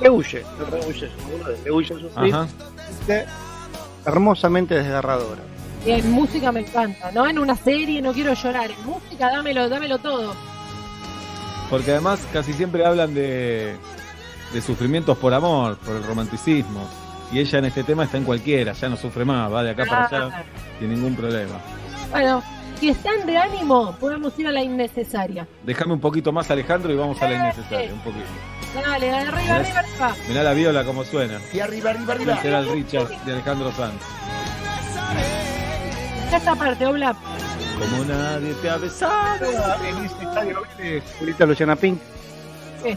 le 0.00 0.10
huye, 0.10 0.42
le 0.58 0.64
rehuye, 0.64 1.10
le 1.64 1.70
huye 1.70 1.94
a 1.94 1.98
sufrir, 1.98 3.26
hermosamente 4.04 4.74
desgarradora. 4.74 5.42
Y 5.86 5.92
en 5.92 6.10
música 6.10 6.50
me 6.50 6.60
encanta, 6.60 7.12
no 7.12 7.28
en 7.28 7.38
una 7.38 7.54
serie, 7.54 8.02
no 8.02 8.12
quiero 8.12 8.34
llorar. 8.34 8.70
En 8.72 8.84
música, 8.84 9.30
dámelo, 9.30 9.68
dámelo 9.68 9.98
todo. 9.98 10.34
Porque 11.70 11.92
además 11.92 12.26
casi 12.32 12.52
siempre 12.52 12.84
hablan 12.84 13.14
de, 13.14 13.76
de 14.52 14.60
sufrimientos 14.62 15.16
por 15.18 15.32
amor, 15.32 15.76
por 15.78 15.94
el 15.94 16.02
romanticismo. 16.02 16.88
Y 17.32 17.38
ella 17.38 17.60
en 17.60 17.66
este 17.66 17.84
tema 17.84 18.04
está 18.04 18.18
en 18.18 18.24
cualquiera, 18.24 18.72
ya 18.72 18.88
no 18.88 18.96
sufre 18.96 19.24
más, 19.24 19.52
va 19.52 19.62
de 19.62 19.70
acá 19.70 19.84
para 19.84 20.06
allá 20.06 20.44
sin 20.78 20.90
ningún 20.90 21.14
problema. 21.14 21.54
Bueno, 22.10 22.42
si 22.80 22.88
están 22.88 23.24
de 23.24 23.36
ánimo, 23.36 23.96
podemos 23.98 24.36
ir 24.38 24.48
a 24.48 24.52
la 24.52 24.62
innecesaria. 24.62 25.46
Déjame 25.64 25.94
un 25.94 26.00
poquito 26.00 26.32
más 26.32 26.50
Alejandro 26.50 26.92
y 26.92 26.96
vamos 26.96 27.20
a 27.22 27.28
la 27.28 27.36
innecesaria, 27.36 27.92
un 27.92 28.00
poquito. 28.00 28.26
Dale, 28.74 29.10
arriba, 29.10 29.56
arriba, 29.56 29.78
arriba. 29.80 30.16
Mirá 30.28 30.42
la 30.42 30.52
viola 30.52 30.84
como 30.84 31.04
suena. 31.04 31.40
Y 31.52 31.60
arriba, 31.60 31.90
arriba, 31.90 32.12
arriba. 32.12 32.42
Será 32.42 32.58
el 32.58 32.70
Richard 32.70 33.08
de 33.24 33.32
Alejandro 33.32 33.72
Sanz. 33.72 34.02
Esta 36.32 36.54
parte, 36.54 36.86
Obla. 36.86 37.14
Como 37.78 38.04
nadie 38.04 38.54
te 38.54 38.70
ha 38.70 38.76
besado. 38.76 39.44
En 39.84 40.04
ese 40.04 40.14
estadio, 40.22 40.62
¿viste? 40.62 41.02
Julita 41.18 41.46
Luciana 41.46 41.76
Pink. 41.76 41.98
¿Qué? 42.82 42.96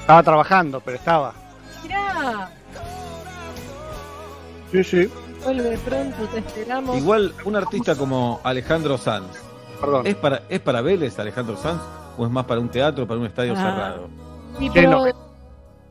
Estaba 0.00 0.22
trabajando, 0.22 0.80
pero 0.80 0.96
estaba. 0.96 1.32
Mirá, 1.82 2.50
Sí, 4.72 4.84
sí. 4.84 5.10
vuelve 5.44 5.78
pronto, 5.78 6.16
te 6.32 6.38
esperamos. 6.38 6.96
Igual 6.96 7.32
un 7.44 7.56
artista 7.56 7.94
como 7.94 8.40
Alejandro 8.44 8.98
Sanz. 8.98 9.26
¿Es 10.04 10.14
para, 10.16 10.42
¿Es 10.48 10.60
para 10.60 10.80
Vélez 10.82 11.18
Alejandro 11.18 11.56
Sanz? 11.56 11.80
¿O 12.18 12.24
es 12.26 12.30
más 12.32 12.44
para 12.46 12.60
un 12.60 12.68
teatro, 12.68 13.06
para 13.06 13.20
un 13.20 13.26
estadio 13.26 13.54
Ah. 13.56 13.56
cerrado? 13.56 14.08
Sí, 14.58 14.70
pero, 14.74 15.04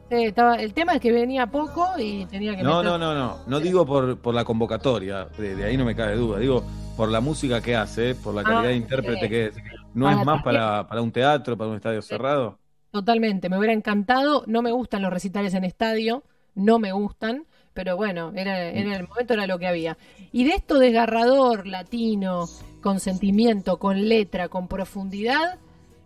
estaba, 0.09 0.55
el 0.55 0.73
tema 0.73 0.93
es 0.95 1.01
que 1.01 1.11
venía 1.11 1.47
poco 1.47 1.87
y 1.97 2.25
tenía 2.27 2.55
que 2.55 2.63
No, 2.63 2.77
meter- 2.77 2.91
no, 2.91 2.97
no, 2.97 3.13
no. 3.15 3.37
No 3.45 3.59
digo 3.59 3.85
por, 3.85 4.17
por 4.19 4.33
la 4.33 4.43
convocatoria, 4.45 5.25
de, 5.37 5.55
de 5.55 5.65
ahí 5.65 5.77
no 5.77 5.85
me 5.85 5.95
cabe 5.95 6.15
duda. 6.15 6.39
Digo 6.39 6.63
por 6.95 7.09
la 7.09 7.19
música 7.21 7.61
que 7.61 7.75
hace, 7.75 8.15
por 8.15 8.33
la 8.33 8.43
calidad 8.43 8.63
Ah, 8.65 8.67
de 8.67 8.75
intérprete 8.75 9.21
sí. 9.25 9.29
que 9.29 9.45
es. 9.47 9.55
¿No 9.93 10.09
es 10.09 10.23
más 10.25 10.43
para, 10.43 10.87
para 10.87 11.01
un 11.01 11.11
teatro, 11.11 11.57
para 11.57 11.69
un 11.69 11.75
estadio 11.75 12.01
cerrado? 12.01 12.59
Totalmente, 12.91 13.49
me 13.49 13.57
hubiera 13.57 13.73
encantado. 13.73 14.43
No 14.47 14.61
me 14.61 14.71
gustan 14.71 15.01
los 15.01 15.11
recitales 15.11 15.53
en 15.53 15.63
estadio, 15.63 16.23
no 16.55 16.79
me 16.79 16.91
gustan, 16.91 17.45
pero 17.73 17.95
bueno, 17.97 18.31
era, 18.35 18.57
era 18.69 18.95
el 18.95 19.07
momento, 19.07 19.33
era 19.33 19.45
lo 19.47 19.59
que 19.59 19.67
había. 19.67 19.97
Y 20.31 20.45
de 20.45 20.51
esto 20.51 20.79
desgarrador, 20.79 21.67
latino, 21.67 22.45
con 22.81 22.99
sentimiento, 22.99 23.77
con 23.77 24.07
letra, 24.07 24.47
con 24.49 24.67
profundidad, 24.67 25.59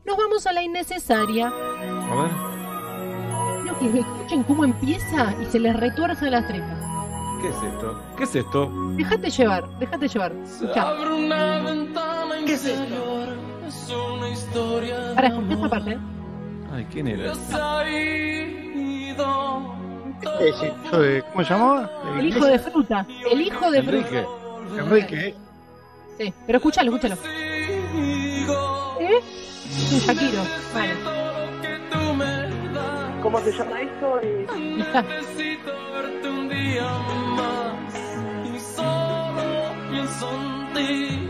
nos 0.05 0.17
vamos 0.17 0.47
a 0.47 0.53
la 0.53 0.63
innecesaria. 0.63 1.47
A 1.47 2.15
ver. 2.15 2.70
Que 3.81 3.99
escuchen 3.99 4.43
cómo 4.43 4.63
empieza 4.63 5.33
y 5.41 5.45
se 5.45 5.59
les 5.59 5.75
retuerzan 5.75 6.31
las 6.31 6.47
tripas. 6.47 6.77
¿Qué 7.41 7.47
es 7.49 7.55
esto? 7.55 8.01
¿Qué 8.17 8.23
es 8.23 8.35
esto? 8.35 8.71
Déjate 8.95 9.29
llevar, 9.31 9.63
déjate 9.79 10.07
llevar. 10.07 10.31
Escuchá. 10.43 10.89
Abre 10.89 11.13
una 11.13 11.59
ventana 11.61 12.35
¿Qué 12.45 12.53
es 12.53 12.67
interior, 12.67 13.29
es 13.67 13.89
una 14.15 14.29
historia 14.29 15.15
Para 15.15 15.27
escuchar 15.29 15.51
esta 15.53 15.69
parte. 15.69 15.91
¿eh? 15.91 15.99
Ay, 16.73 16.85
¿quién 16.91 17.07
era? 17.07 17.31
Ese 20.39 20.67
hijo 20.85 20.99
de- 20.99 21.23
¿Cómo 21.31 21.43
se 21.43 21.53
llamaba? 21.53 21.89
El 22.17 22.27
hijo 22.27 22.45
de 22.45 22.59
fruta. 22.59 23.07
El 23.31 23.41
hijo 23.41 23.71
de 23.71 23.79
Enrique. 23.79 24.25
fruta. 24.67 24.81
Enrique, 24.83 25.27
¿eh? 25.29 25.35
Sí, 26.19 26.33
pero 26.45 26.57
escúchalo, 26.57 26.95
escúchalo. 26.95 27.15
¿Eh? 28.99 29.19
Un 29.93 29.99
Shakiro. 29.99 30.43
Vale. 30.73 31.20
¿Cómo 33.21 33.39
se 33.41 33.51
llama 33.51 33.81
esto? 33.81 34.19
Necesito 34.23 35.71
verte 35.93 36.29
un 36.29 36.49
día 36.49 36.89
más 37.37 37.93
y 38.45 38.59
solo 38.59 39.73
pienso 39.91 40.29
en 40.33 40.73
ti, 40.73 41.29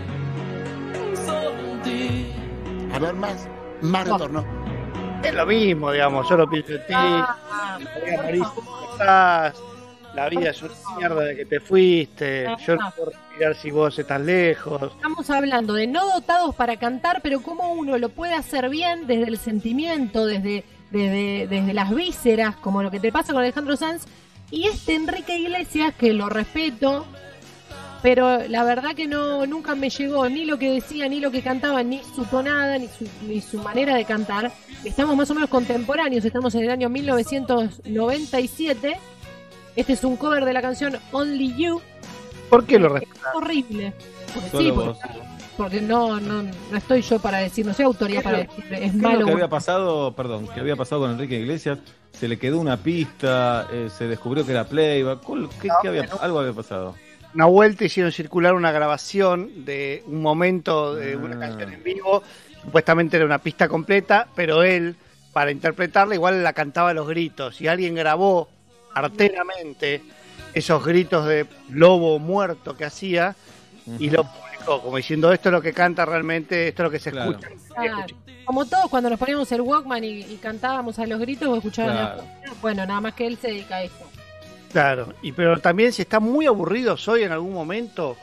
solo 1.26 1.50
en 1.50 1.82
ti. 1.82 2.34
A 2.94 3.00
ver, 3.00 3.14
más. 3.14 3.48
Más 3.82 4.08
retorno. 4.08 4.46
Es 5.22 5.34
lo 5.34 5.46
mismo, 5.46 5.92
digamos. 5.92 6.30
Yo 6.30 6.38
lo 6.38 6.50
pienso 6.50 6.74
en 6.74 6.88
ti. 6.88 6.94
Ah, 6.94 7.78
estás. 8.94 9.62
La 10.16 10.30
vida 10.30 10.50
es 10.50 10.62
una 10.62 10.74
mierda 10.98 11.22
de 11.24 11.36
que 11.36 11.46
te 11.46 11.60
fuiste. 11.60 12.48
Yo 12.66 12.76
no 12.76 12.92
puedo 12.96 13.12
respirar 13.12 13.56
si 13.56 13.72
vos 13.72 13.98
estás 13.98 14.22
lejos. 14.22 14.94
Estamos 14.96 15.30
hablando 15.30 15.74
de 15.74 15.88
no 15.88 16.06
dotados 16.14 16.56
para 16.56 16.78
cantar, 16.78 17.22
pero 17.22 17.42
cómo 17.42 17.74
uno 17.74 17.98
lo 17.98 18.10
puede 18.10 18.34
hacer 18.34 18.70
bien 18.70 19.08
desde 19.08 19.30
el 19.30 19.38
sentimiento, 19.38 20.26
desde, 20.26 20.66
desde, 20.92 21.48
desde 21.48 21.74
las 21.74 21.90
vísceras, 21.94 22.56
como 22.58 22.84
lo 22.84 22.92
que 22.92 23.00
te 23.00 23.12
pasa 23.12 23.34
con 23.34 23.42
Alejandro 23.42 23.76
Sanz. 23.76 24.04
Y 24.52 24.68
este 24.68 24.94
Enrique 24.96 25.38
Iglesias, 25.38 25.94
que 25.98 26.14
lo 26.14 26.30
respeto, 26.30 27.06
pero 28.02 28.40
la 28.50 28.64
verdad 28.64 28.94
que 28.96 29.08
no 29.08 29.46
nunca 29.46 29.76
me 29.76 29.90
llegó 29.90 30.28
ni 30.28 30.44
lo 30.46 30.58
que 30.60 30.72
decía, 30.72 31.08
ni 31.08 31.20
lo 31.22 31.32
que 31.32 31.42
cantaba, 31.42 31.84
ni 31.84 32.02
su 32.16 32.26
tonada, 32.26 32.78
ni 32.78 32.88
su, 32.88 33.08
ni 33.28 33.40
su 33.42 33.60
manera 33.60 33.96
de 33.96 34.04
cantar. 34.06 34.52
Estamos 34.84 35.16
más 35.16 35.30
o 35.32 35.36
menos 35.36 35.50
contemporáneos, 35.50 36.26
estamos 36.26 36.54
en 36.56 36.64
el 36.64 36.72
año 36.72 36.90
1997. 36.90 38.98
Este 39.76 39.94
es 39.94 40.04
un 40.04 40.18
cover 40.18 40.44
de 40.44 40.54
la 40.54 40.62
canción 40.62 40.98
Only 41.12 41.56
You. 41.56 41.80
¿Por 42.50 42.66
qué 42.66 42.80
lo 42.80 42.88
Es 42.88 42.94
respetas? 43.04 43.36
horrible. 43.36 43.94
Porque 44.34 44.50
Solo 44.50 44.64
sí, 44.64 44.72
vos. 44.72 44.98
porque, 45.02 45.20
porque 45.58 45.82
no, 45.82 46.20
no, 46.20 46.44
no 46.44 46.78
estoy 46.78 47.02
yo 47.02 47.20
para 47.20 47.40
decir, 47.40 47.66
no 47.66 47.74
soy 47.74 47.86
autoridad 47.86 48.24
para 48.24 48.38
decir, 48.40 48.64
es 48.72 48.80
¿Qué 48.80 48.86
es 48.86 48.94
malo. 48.96 49.20
lo 49.22 49.26
que 49.28 49.32
había 49.34 49.48
pasado, 49.50 50.14
perdón, 50.16 50.48
que 50.48 50.60
había 50.60 50.76
pasado 50.76 51.02
con 51.02 51.12
Enrique 51.12 51.40
Iglesias? 51.40 51.80
Se 52.14 52.28
le 52.28 52.38
quedó 52.38 52.60
una 52.60 52.78
pista, 52.78 53.68
eh, 53.72 53.90
se 53.96 54.08
descubrió 54.08 54.46
que 54.46 54.52
era 54.52 54.66
playback. 54.66 55.22
¿Cuál- 55.22 55.50
¿Qué, 55.62 55.70
qué 55.82 55.88
había, 55.88 56.08
algo 56.22 56.40
había 56.40 56.54
pasado. 56.54 56.96
Una 57.34 57.46
vuelta 57.46 57.86
hicieron 57.86 58.12
circular 58.12 58.54
una 58.54 58.72
grabación 58.72 59.64
de 59.66 60.04
un 60.08 60.22
momento 60.22 60.94
de 60.96 61.16
una 61.16 61.38
Ah. 61.38 61.40
canción 61.40 61.72
en 61.74 61.84
vivo. 61.84 62.22
Supuestamente 62.64 63.16
era 63.18 63.26
una 63.26 63.40
pista 63.40 63.68
completa, 63.70 64.28
pero 64.36 64.64
él, 64.64 64.96
para 65.32 65.52
interpretarla, 65.52 66.16
igual 66.16 66.44
la 66.44 66.52
cantaba 66.54 66.90
a 66.90 66.94
los 66.94 67.08
gritos. 67.08 67.62
Y 67.62 67.68
alguien 67.68 67.96
grabó 67.96 68.50
arteramente 68.94 70.02
esos 70.54 70.84
gritos 70.84 71.26
de 71.26 71.46
lobo 71.70 72.20
muerto 72.20 72.76
que 72.76 72.84
hacía 72.86 73.36
y 74.00 74.10
lo 74.10 74.26
como 74.66 74.98
diciendo 74.98 75.32
esto 75.32 75.50
es 75.50 75.54
lo 75.54 75.62
que 75.62 75.74
canta 75.74 76.06
realmente, 76.06 76.68
esto 76.70 76.84
es 76.84 76.86
lo 76.86 76.92
que 76.92 77.00
se 77.00 77.12
Claro. 77.12 77.32
escucha. 77.32 77.50
Ah, 77.76 78.06
como 78.46 78.66
todos 78.66 78.90
cuando 78.90 79.10
nos 79.10 79.20
poníamos 79.20 79.52
el 79.52 79.62
Walkman 79.62 80.04
y, 80.04 80.20
y 80.22 80.40
cantábamos 80.42 80.98
a 81.00 81.06
los 81.06 81.20
gritos 81.20 81.48
o 81.48 81.56
escuchábamos 81.56 82.02
Claro. 82.14 82.24
Bueno, 82.62 82.86
nada 82.86 83.02
más 83.02 83.14
que 83.14 83.28
él 83.28 83.38
se 83.42 83.48
dedica 83.50 83.76
a 83.78 83.84
esto. 83.84 84.06
Claro, 84.72 85.14
y 85.22 85.32
pero 85.34 85.60
también 85.60 85.92
si 85.92 86.04
están 86.04 86.24
muy 86.24 86.46
aburridos 86.46 87.08
hoy 87.08 87.24
en 87.24 87.32
algún 87.32 87.54
momento 87.54 88.16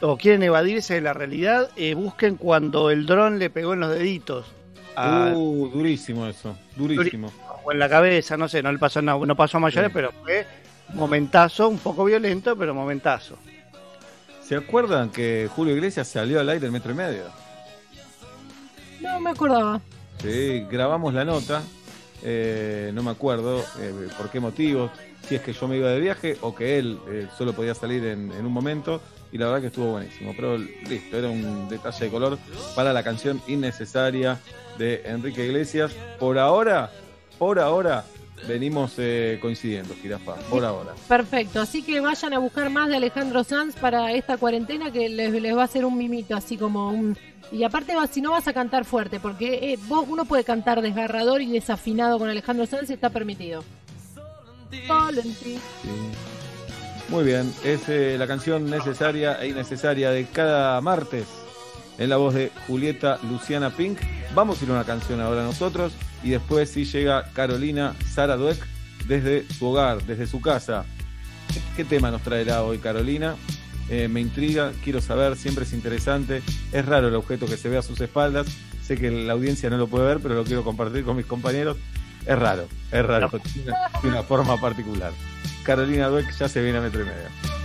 o 0.00 0.16
quieren 0.18 0.42
evadirse 0.42 0.94
de 0.94 1.00
la 1.00 1.12
realidad, 1.14 1.70
eh, 1.76 1.94
busquen 1.94 2.36
cuando 2.36 2.90
el 2.90 3.06
dron 3.06 3.38
le 3.38 3.48
pegó 3.50 3.72
en 3.74 3.80
los 3.80 3.90
deditos. 3.90 4.46
a- 4.96 5.32
Uh, 5.34 5.70
durísimo 5.70 6.24
eso, 6.28 6.56
durísimo. 6.76 7.32
o 7.64 7.72
en 7.72 7.80
la 7.80 7.88
cabeza, 7.88 8.36
no 8.36 8.46
sé, 8.48 8.62
no 8.62 8.70
le 8.70 8.78
pasó 8.78 9.02
nada, 9.02 9.18
no 9.26 9.34
pasó 9.34 9.56
a 9.56 9.60
mayores, 9.60 9.88
Sí. 9.88 9.92
pero 9.92 10.12
fue 10.22 10.46
momentazo, 10.94 11.68
un 11.68 11.78
poco 11.78 12.04
violento, 12.04 12.54
pero 12.56 12.74
momentazo. 12.74 13.36
¿Se 14.54 14.58
acuerdan 14.58 15.10
que 15.10 15.50
Julio 15.52 15.74
Iglesias 15.74 16.06
salió 16.06 16.38
al 16.38 16.48
aire 16.48 16.68
en 16.68 16.72
metro 16.72 16.92
y 16.92 16.94
medio? 16.94 17.24
No 19.00 19.18
me 19.18 19.30
acordaba. 19.30 19.80
Sí, 20.22 20.64
grabamos 20.70 21.12
la 21.12 21.24
nota, 21.24 21.60
eh, 22.22 22.92
no 22.94 23.02
me 23.02 23.10
acuerdo 23.10 23.64
eh, 23.80 24.08
por 24.16 24.30
qué 24.30 24.38
motivos, 24.38 24.92
si 25.26 25.34
es 25.34 25.40
que 25.40 25.52
yo 25.52 25.66
me 25.66 25.78
iba 25.78 25.90
de 25.90 25.98
viaje 25.98 26.38
o 26.40 26.54
que 26.54 26.78
él 26.78 27.00
eh, 27.08 27.26
solo 27.36 27.52
podía 27.52 27.74
salir 27.74 28.04
en, 28.04 28.30
en 28.30 28.46
un 28.46 28.52
momento, 28.52 29.00
y 29.32 29.38
la 29.38 29.46
verdad 29.46 29.60
que 29.60 29.66
estuvo 29.66 29.90
buenísimo. 29.90 30.32
Pero 30.36 30.56
listo, 30.56 31.18
era 31.18 31.30
un 31.30 31.68
detalle 31.68 32.04
de 32.04 32.10
color 32.12 32.38
para 32.76 32.92
la 32.92 33.02
canción 33.02 33.42
innecesaria 33.48 34.38
de 34.78 35.02
Enrique 35.04 35.46
Iglesias. 35.46 35.90
Por 36.20 36.38
ahora, 36.38 36.92
por 37.40 37.58
ahora, 37.58 38.04
venimos 38.46 38.94
eh, 38.98 39.38
coincidiendo, 39.40 39.94
Jirafa, 40.00 40.34
por 40.50 40.64
ahora. 40.64 40.94
Perfecto, 41.08 41.60
así 41.60 41.82
que 41.82 42.00
vayan 42.00 42.34
a 42.34 42.38
buscar 42.38 42.70
más 42.70 42.88
de 42.88 42.96
Alejandro 42.96 43.44
Sanz 43.44 43.76
para 43.76 44.12
esta 44.12 44.36
cuarentena 44.36 44.90
que 44.90 45.08
les, 45.08 45.32
les 45.32 45.56
va 45.56 45.62
a 45.62 45.64
hacer 45.64 45.84
un 45.84 45.96
mimito, 45.96 46.36
así 46.36 46.56
como 46.56 46.90
un... 46.90 47.16
Y 47.52 47.62
aparte, 47.62 47.94
si 48.10 48.20
no 48.20 48.32
vas 48.32 48.48
a 48.48 48.52
cantar 48.52 48.84
fuerte, 48.84 49.20
porque 49.20 49.72
eh, 49.72 49.78
vos 49.86 50.06
uno 50.08 50.24
puede 50.24 50.44
cantar 50.44 50.80
desgarrador 50.80 51.42
y 51.42 51.52
desafinado 51.52 52.18
con 52.18 52.28
Alejandro 52.28 52.66
Sanz 52.66 52.90
está 52.90 53.10
permitido. 53.10 53.62
Solo 54.86 55.20
en 55.20 55.34
ti. 55.34 55.58
Muy 57.08 57.24
bien, 57.24 57.52
es 57.62 57.88
eh, 57.88 58.16
la 58.18 58.26
canción 58.26 58.68
necesaria 58.68 59.40
e 59.40 59.48
innecesaria 59.48 60.10
de 60.10 60.24
cada 60.26 60.80
martes 60.80 61.26
en 61.98 62.10
la 62.10 62.16
voz 62.16 62.34
de 62.34 62.50
Julieta 62.66 63.18
Luciana 63.28 63.70
Pink. 63.70 63.98
Vamos 64.34 64.60
a 64.60 64.64
ir 64.64 64.70
a 64.70 64.74
una 64.74 64.84
canción 64.84 65.20
ahora 65.20 65.42
nosotros 65.42 65.92
y 66.22 66.30
después 66.30 66.70
sí 66.70 66.84
llega 66.84 67.30
Carolina 67.32 67.94
Sara 68.12 68.36
Dueck 68.36 68.58
desde 69.06 69.46
su 69.52 69.66
hogar, 69.66 70.02
desde 70.04 70.26
su 70.26 70.40
casa. 70.40 70.84
¿Qué 71.76 71.84
tema 71.84 72.10
nos 72.10 72.22
traerá 72.22 72.62
hoy 72.62 72.78
Carolina? 72.78 73.36
Eh, 73.90 74.08
me 74.08 74.20
intriga, 74.20 74.72
quiero 74.82 75.00
saber, 75.00 75.36
siempre 75.36 75.64
es 75.64 75.72
interesante. 75.72 76.42
Es 76.72 76.86
raro 76.86 77.08
el 77.08 77.14
objeto 77.14 77.46
que 77.46 77.56
se 77.56 77.68
ve 77.68 77.76
a 77.76 77.82
sus 77.82 78.00
espaldas. 78.00 78.46
Sé 78.82 78.96
que 78.96 79.10
la 79.10 79.32
audiencia 79.32 79.70
no 79.70 79.76
lo 79.76 79.86
puede 79.86 80.06
ver, 80.06 80.20
pero 80.20 80.34
lo 80.34 80.44
quiero 80.44 80.64
compartir 80.64 81.04
con 81.04 81.16
mis 81.16 81.26
compañeros. 81.26 81.76
Es 82.26 82.38
raro, 82.38 82.66
es 82.90 83.04
raro, 83.04 83.28
tiene 83.28 83.70
una, 83.70 84.00
tiene 84.00 84.16
una 84.16 84.22
forma 84.22 84.58
particular. 84.58 85.12
Carolina 85.62 86.08
Dueck 86.08 86.34
ya 86.38 86.48
se 86.48 86.62
viene 86.62 86.78
a 86.78 86.80
metro 86.80 87.02
y 87.02 87.04
medio. 87.04 87.63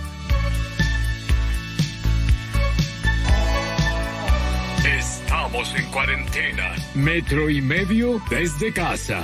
Estamos 4.84 5.74
en 5.74 5.84
cuarentena. 5.90 6.74
Metro 6.94 7.50
y 7.50 7.60
medio 7.60 8.20
desde 8.30 8.72
casa. 8.72 9.20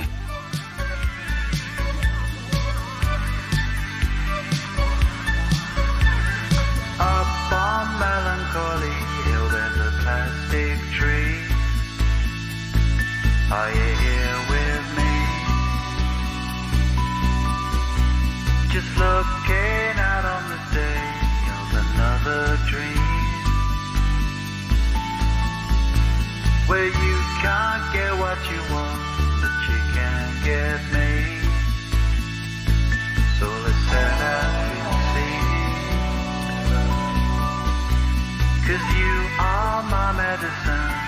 Up 6.99 7.51
on 7.51 7.99
melancholy 7.99 8.95
hill, 9.25 9.49
there's 9.49 9.79
a 9.79 9.91
plastic 10.03 10.79
tree. 10.93 11.41
Are 13.51 13.71
you 13.71 13.95
here 14.05 14.39
with 14.49 14.85
me? 14.97 15.13
Just 18.69 18.91
looking 18.97 19.97
out 19.97 20.25
on 20.25 20.43
the 20.49 20.59
day 20.75 21.01
of 21.49 21.67
another 21.73 22.57
dream. 22.67 23.06
Where 26.67 26.85
you 26.85 27.17
can't 27.39 27.93
get 27.93 28.11
what 28.19 28.37
you 28.51 28.59
want, 28.73 28.99
but 29.41 29.55
you 29.69 29.79
can 29.95 30.25
get 30.43 30.79
me. 30.91 31.11
So 33.39 33.45
let's 33.63 33.81
set 33.87 34.19
out 34.35 34.51
to 34.83 34.91
sea. 35.13 35.37
Cause 38.67 38.85
you 38.99 39.15
are 39.39 39.81
my 39.83 40.11
medicine 40.11 41.06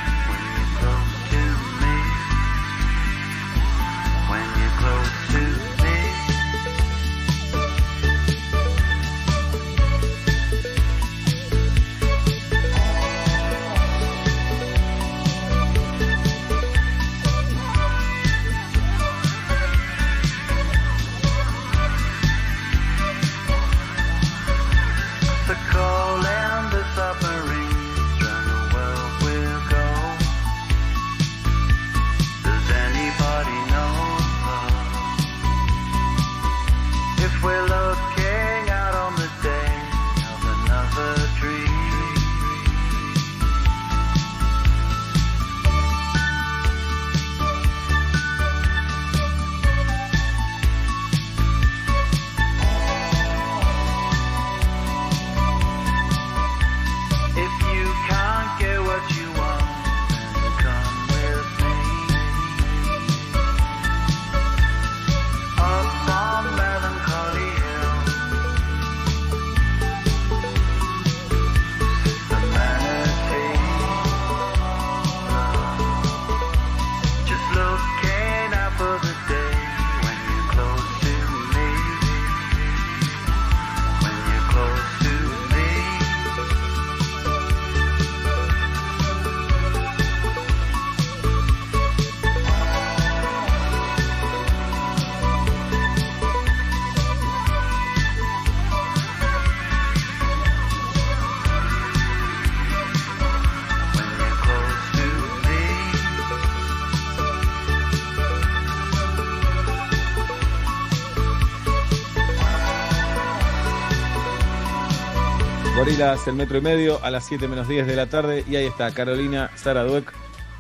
El 116.00 116.34
metro 116.36 116.58
y 116.58 116.62
medio, 116.62 117.04
a 117.04 117.12
las 117.12 117.26
7 117.26 117.46
menos 117.50 117.68
10 117.68 117.86
de 117.86 117.94
la 117.94 118.06
tarde. 118.06 118.46
Y 118.50 118.56
ahí 118.56 118.66
está 118.68 118.90
Carolina 118.92 119.52
Saraduec 119.56 120.10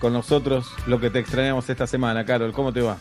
con 0.01 0.11
nosotros, 0.11 0.69
lo 0.85 0.99
que 0.99 1.09
te 1.09 1.19
extrañamos 1.19 1.69
esta 1.69 1.87
semana. 1.87 2.25
Carol, 2.25 2.51
¿cómo 2.51 2.73
te 2.73 2.81
va? 2.81 2.97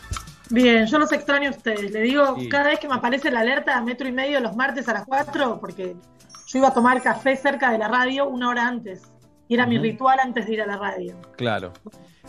Bien, 0.49 0.85
yo 0.85 0.99
los 0.99 1.11
extraño 1.11 1.49
a 1.49 1.51
ustedes. 1.51 1.91
Le 1.91 1.99
digo, 2.01 2.37
Sí. 2.39 2.47
cada 2.47 2.69
vez 2.69 2.79
que 2.79 2.87
me 2.87 2.95
aparece 2.95 3.29
la 3.29 3.41
alerta 3.41 3.77
a 3.77 3.81
metro 3.81 4.07
y 4.07 4.13
medio 4.13 4.39
los 4.39 4.55
martes 4.55 4.87
a 4.87 4.93
las 4.93 5.05
4, 5.05 5.59
porque 5.59 5.97
yo 6.47 6.59
iba 6.59 6.69
a 6.69 6.73
tomar 6.73 7.01
café 7.01 7.35
cerca 7.35 7.73
de 7.73 7.77
la 7.77 7.89
radio 7.89 8.29
una 8.29 8.47
hora 8.47 8.65
antes. 8.69 9.01
Y 9.49 9.55
era 9.55 9.65
mi 9.65 9.77
ritual 9.77 10.19
antes 10.23 10.47
de 10.47 10.53
ir 10.53 10.61
a 10.61 10.65
la 10.65 10.77
radio. 10.77 11.19
Claro. 11.35 11.73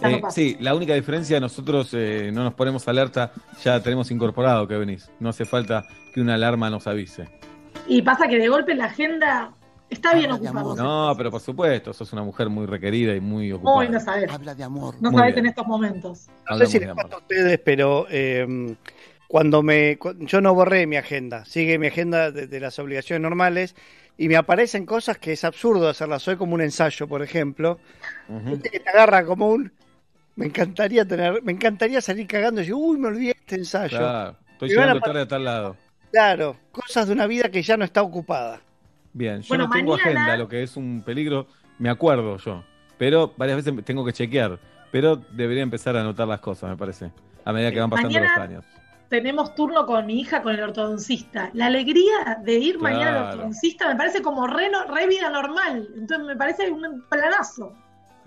Eh, 0.03 0.21
sí, 0.31 0.57
la 0.59 0.75
única 0.75 0.95
diferencia, 0.95 1.39
nosotros 1.39 1.91
eh, 1.93 2.33
no 2.35 2.43
nos 2.43 2.55
ponemos 2.55 2.89
alerta, 2.89 3.31
ya 3.63 3.81
tenemos 3.81 4.11
incorporado 4.11 4.67
que 4.67 4.75
venís. 4.77 5.09
No 5.21 5.29
hace 5.29 5.45
falta 5.45 5.85
que 6.13 6.21
una 6.21 6.35
alarma 6.35 6.69
nos 6.69 6.89
avise. 6.89 7.29
Y 7.87 8.03
pasa 8.03 8.27
que 8.27 8.39
de 8.41 8.49
golpe 8.49 8.75
la 8.75 8.87
agenda 8.87 9.53
está 9.91 10.15
bien 10.15 10.31
ocupada. 10.31 10.75
No, 10.77 11.15
pero 11.17 11.31
por 11.31 11.41
supuesto, 11.41 11.93
sos 11.93 12.13
una 12.13 12.23
mujer 12.23 12.49
muy 12.49 12.67
requerida 12.67 13.15
y 13.15 13.21
muy 13.21 13.53
ocupada. 13.53 13.89
No 13.89 14.01
sabés. 14.01 14.31
Habla 14.31 14.55
de 14.55 14.65
amor. 14.65 14.95
No 15.01 15.11
Muy 15.11 15.19
sabés 15.21 15.35
bien. 15.35 15.47
en 15.47 15.51
estos 15.51 15.67
momentos. 15.67 16.29
No 16.29 16.35
sé 16.35 16.43
Hablamos 16.47 16.71
si 16.73 16.79
les 16.79 16.93
cuento 16.95 17.17
a 17.17 17.19
ustedes, 17.19 17.61
pero 17.65 18.07
eh, 18.11 18.77
cuando 19.29 19.63
me. 19.63 19.99
Yo 20.21 20.41
no 20.41 20.55
borré 20.55 20.87
mi 20.87 20.97
agenda, 20.97 21.45
sigue 21.45 21.79
mi 21.79 21.89
agenda 21.89 22.31
de, 22.31 22.47
de 22.47 22.61
las 22.61 22.79
obligaciones 22.79 23.23
normales 23.23 23.75
y 24.17 24.29
me 24.29 24.37
aparecen 24.37 24.85
cosas 24.85 25.17
que 25.19 25.33
es 25.33 25.45
absurdo 25.45 25.89
hacerlas. 25.89 26.23
Soy 26.23 26.37
como 26.37 26.55
un 26.55 26.61
ensayo, 26.61 27.09
por 27.09 27.23
ejemplo. 27.23 27.79
Viste 28.29 28.69
que 28.69 28.81
te 28.81 28.91
agarra 28.91 29.25
como 29.25 29.49
un. 29.49 29.73
Me 30.37 30.47
encantaría 30.47 31.05
tener, 31.07 31.43
me 31.43 31.53
encantaría 31.53 32.01
salir 32.01 32.27
cagando 32.27 32.61
y 32.61 32.65
decir, 32.65 32.75
uy, 32.75 32.99
me 32.99 33.09
olvidé 33.09 33.33
este 33.39 33.57
ensayo. 33.57 33.99
Claro, 33.99 34.37
estoy 34.53 34.69
llegando 34.69 35.01
tarde 35.01 35.21
a 35.23 35.29
tal 35.29 35.45
lado. 35.45 35.77
Claro, 36.13 36.57
cosas 36.71 37.07
de 37.07 37.13
una 37.15 37.27
vida 37.27 37.51
que 37.51 37.63
ya 37.63 37.77
no 37.77 37.85
está 37.85 38.03
ocupada. 38.03 38.61
Bien, 39.13 39.43
yo 39.43 39.49
Bueno, 39.49 39.65
no 39.67 39.71
tengo 39.71 39.93
mañana- 39.97 40.11
agenda, 40.21 40.37
lo 40.37 40.49
que 40.49 40.63
es 40.63 40.77
un 40.77 41.03
peligro, 41.05 41.47
me 41.79 41.91
acuerdo 41.91 42.37
yo. 42.39 42.63
Pero 42.99 43.33
varias 43.37 43.57
veces 43.57 43.75
me 43.75 43.83
tengo 43.83 44.05
que 44.05 44.13
chequear. 44.13 44.59
Pero 44.93 45.17
debería 45.17 45.63
empezar 45.63 45.97
a 45.97 46.01
anotar 46.01 46.27
las 46.29 46.41
cosas, 46.41 46.71
me 46.71 46.77
parece. 46.77 47.11
A 47.45 47.53
medida 47.53 47.71
que 47.71 47.81
van 47.81 47.91
pasando 47.91 48.11
Mañana- 48.19 48.35
los 48.37 48.45
años. 48.45 48.65
Tenemos 49.09 49.55
turno 49.57 49.87
con 49.87 50.07
mi 50.07 50.21
hija, 50.21 50.41
con 50.43 50.55
el 50.55 50.63
ortodoncista. 50.63 51.51
La 51.55 51.67
alegría 51.67 52.39
de 52.45 52.55
ir 52.59 52.79
mañana 52.79 53.19
al 53.19 53.27
ortodoncista 53.35 53.89
me 53.89 53.97
parece 53.97 54.23
como 54.23 54.47
re, 54.47 54.71
re 54.89 55.07
vida 55.09 55.31
normal. 55.31 55.89
Entonces 55.97 56.27
me 56.27 56.37
parece 56.37 56.71
un 56.71 57.05
planazo. 57.09 57.73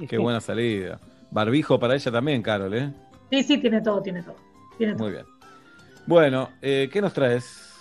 Qué 0.09 0.17
buena 0.17 0.41
salida. 0.41 0.99
Barbijo 1.31 1.79
para 1.79 1.95
ella 1.95 2.11
también, 2.11 2.41
Carol, 2.41 2.73
¿eh? 2.73 2.91
Sí, 3.31 3.43
sí, 3.43 3.57
tiene 3.59 3.79
todo, 3.81 4.01
tiene 4.01 4.23
todo. 4.23 4.35
Tiene 4.77 4.93
todo. 4.93 5.03
Muy 5.03 5.11
bien. 5.13 5.25
Bueno, 6.05 6.49
eh, 6.61 6.89
¿qué 6.91 7.01
nos 7.01 7.13
traes? 7.13 7.73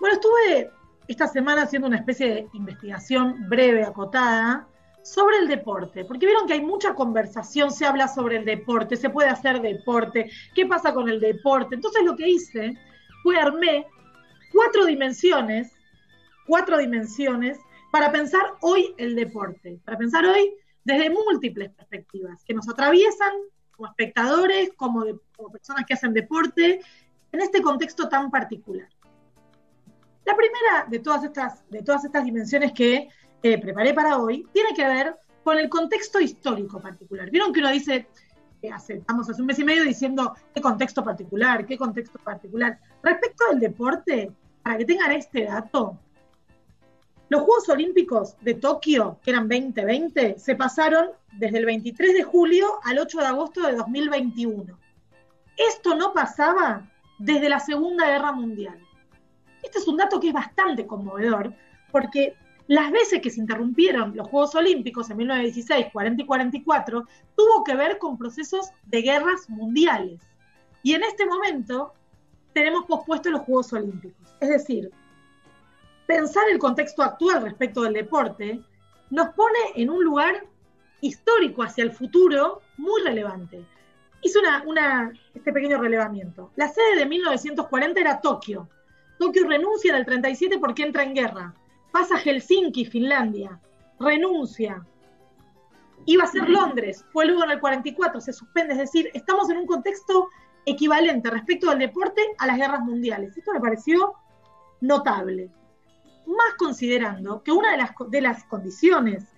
Bueno, 0.00 0.14
estuve 0.14 0.70
esta 1.08 1.26
semana 1.26 1.62
haciendo 1.62 1.88
una 1.88 1.98
especie 1.98 2.28
de 2.28 2.48
investigación 2.52 3.48
breve, 3.48 3.84
acotada, 3.84 4.66
sobre 5.02 5.38
el 5.38 5.48
deporte, 5.48 6.04
porque 6.04 6.26
vieron 6.26 6.46
que 6.46 6.54
hay 6.54 6.60
mucha 6.60 6.94
conversación, 6.94 7.72
se 7.72 7.84
habla 7.84 8.06
sobre 8.06 8.36
el 8.36 8.44
deporte, 8.44 8.96
se 8.96 9.10
puede 9.10 9.28
hacer 9.28 9.60
deporte, 9.60 10.30
qué 10.54 10.66
pasa 10.66 10.94
con 10.94 11.08
el 11.08 11.20
deporte. 11.20 11.74
Entonces 11.74 12.04
lo 12.04 12.16
que 12.16 12.28
hice 12.28 12.78
fue 13.22 13.36
armé 13.36 13.86
cuatro 14.52 14.84
dimensiones, 14.86 15.72
cuatro 16.46 16.78
dimensiones 16.78 17.58
para 17.90 18.12
pensar 18.12 18.54
hoy 18.60 18.94
el 18.96 19.16
deporte, 19.16 19.80
para 19.84 19.98
pensar 19.98 20.24
hoy 20.24 20.54
desde 20.84 21.10
múltiples 21.10 21.70
perspectivas 21.70 22.42
que 22.44 22.54
nos 22.54 22.68
atraviesan 22.68 23.32
como 23.72 23.88
espectadores, 23.88 24.72
como, 24.76 25.04
como 25.36 25.50
personas 25.50 25.84
que 25.86 25.94
hacen 25.94 26.12
deporte, 26.12 26.80
en 27.32 27.40
este 27.40 27.62
contexto 27.62 28.08
tan 28.08 28.30
particular. 28.30 28.88
La 30.24 30.36
primera 30.36 30.86
de 30.88 30.98
todas 31.00 31.24
estas, 31.24 31.68
de 31.68 31.82
todas 31.82 32.04
estas 32.04 32.24
dimensiones 32.24 32.72
que 32.72 33.08
eh, 33.42 33.58
preparé 33.58 33.92
para 33.92 34.18
hoy 34.18 34.46
tiene 34.52 34.72
que 34.74 34.86
ver 34.86 35.16
con 35.42 35.58
el 35.58 35.68
contexto 35.68 36.20
histórico 36.20 36.80
particular. 36.80 37.30
Vieron 37.30 37.52
que 37.52 37.60
uno 37.60 37.70
dice, 37.70 38.06
eh, 38.62 38.70
hace, 38.70 38.94
estamos 38.94 39.28
hace 39.28 39.40
un 39.40 39.46
mes 39.46 39.58
y 39.58 39.64
medio 39.64 39.82
diciendo 39.84 40.34
qué 40.54 40.60
contexto 40.60 41.02
particular, 41.02 41.66
qué 41.66 41.76
contexto 41.76 42.18
particular. 42.20 42.78
Respecto 43.02 43.46
del 43.50 43.58
deporte, 43.58 44.30
para 44.62 44.78
que 44.78 44.84
tengan 44.84 45.10
este 45.10 45.44
dato, 45.44 45.98
Los 47.28 47.42
Juegos 47.42 47.68
Olímpicos 47.68 48.36
de 48.42 48.54
Tokio, 48.54 49.18
que 49.22 49.30
eran 49.32 49.48
2020, 49.48 50.38
se 50.38 50.54
pasaron 50.54 51.10
desde 51.32 51.58
el 51.58 51.66
23 51.66 52.14
de 52.14 52.22
julio 52.22 52.78
al 52.84 52.98
8 52.98 53.18
de 53.18 53.26
agosto 53.26 53.66
de 53.66 53.74
2021. 53.74 54.78
Esto 55.56 55.96
no 55.96 56.12
pasaba 56.12 56.88
desde 57.18 57.48
la 57.48 57.58
Segunda 57.58 58.06
Guerra 58.06 58.32
Mundial. 58.32 58.78
Este 59.62 59.78
es 59.78 59.88
un 59.88 59.96
dato 59.96 60.20
que 60.20 60.28
es 60.28 60.34
bastante 60.34 60.86
conmovedor, 60.86 61.54
porque 61.90 62.36
las 62.66 62.90
veces 62.90 63.20
que 63.20 63.30
se 63.30 63.40
interrumpieron 63.40 64.16
los 64.16 64.28
Juegos 64.28 64.54
Olímpicos 64.54 65.10
en 65.10 65.16
1916, 65.18 65.86
40 65.92 66.22
y 66.22 66.26
44, 66.26 67.06
tuvo 67.36 67.64
que 67.64 67.74
ver 67.74 67.98
con 67.98 68.18
procesos 68.18 68.70
de 68.84 69.02
guerras 69.02 69.48
mundiales. 69.48 70.20
Y 70.82 70.94
en 70.94 71.02
este 71.02 71.26
momento 71.26 71.92
tenemos 72.52 72.84
pospuestos 72.86 73.32
los 73.32 73.42
Juegos 73.42 73.72
Olímpicos. 73.72 74.34
Es 74.40 74.48
decir, 74.48 74.90
pensar 76.06 76.44
el 76.50 76.58
contexto 76.58 77.02
actual 77.02 77.42
respecto 77.42 77.82
del 77.82 77.94
deporte 77.94 78.60
nos 79.10 79.28
pone 79.34 79.58
en 79.76 79.90
un 79.90 80.02
lugar 80.02 80.46
histórico 81.00 81.62
hacia 81.62 81.84
el 81.84 81.92
futuro 81.92 82.62
muy 82.78 83.02
relevante. 83.02 83.64
Hice 84.22 84.38
este 85.34 85.52
pequeño 85.52 85.80
relevamiento. 85.80 86.50
La 86.56 86.68
sede 86.68 86.96
de 86.96 87.06
1940 87.06 88.00
era 88.00 88.20
Tokio. 88.20 88.68
Tokio 89.18 89.46
renuncia 89.46 89.90
en 89.90 89.98
el 89.98 90.04
37 90.04 90.58
porque 90.58 90.82
entra 90.82 91.02
en 91.02 91.14
guerra. 91.14 91.54
Pasa 91.90 92.16
a 92.16 92.18
Helsinki, 92.18 92.84
Finlandia. 92.84 93.60
Renuncia. 93.98 94.84
Iba 96.06 96.24
a 96.24 96.28
ser 96.28 96.48
Londres. 96.48 97.04
Fue 97.12 97.26
luego 97.26 97.44
en 97.44 97.52
el 97.52 97.60
44. 97.60 98.20
Se 98.20 98.32
suspende. 98.32 98.72
Es 98.72 98.78
decir, 98.78 99.10
estamos 99.14 99.48
en 99.50 99.58
un 99.58 99.66
contexto 99.66 100.28
equivalente 100.64 101.30
respecto 101.30 101.70
del 101.70 101.78
deporte 101.78 102.22
a 102.38 102.46
las 102.46 102.56
guerras 102.56 102.80
mundiales. 102.80 103.36
Esto 103.36 103.52
me 103.52 103.60
pareció 103.60 104.14
notable. 104.80 105.50
Más 106.26 106.54
considerando 106.58 107.42
que 107.42 107.52
una 107.52 107.72
de 107.72 107.78
las, 107.78 107.90
de 108.08 108.20
las 108.20 108.44
condiciones 108.44 109.31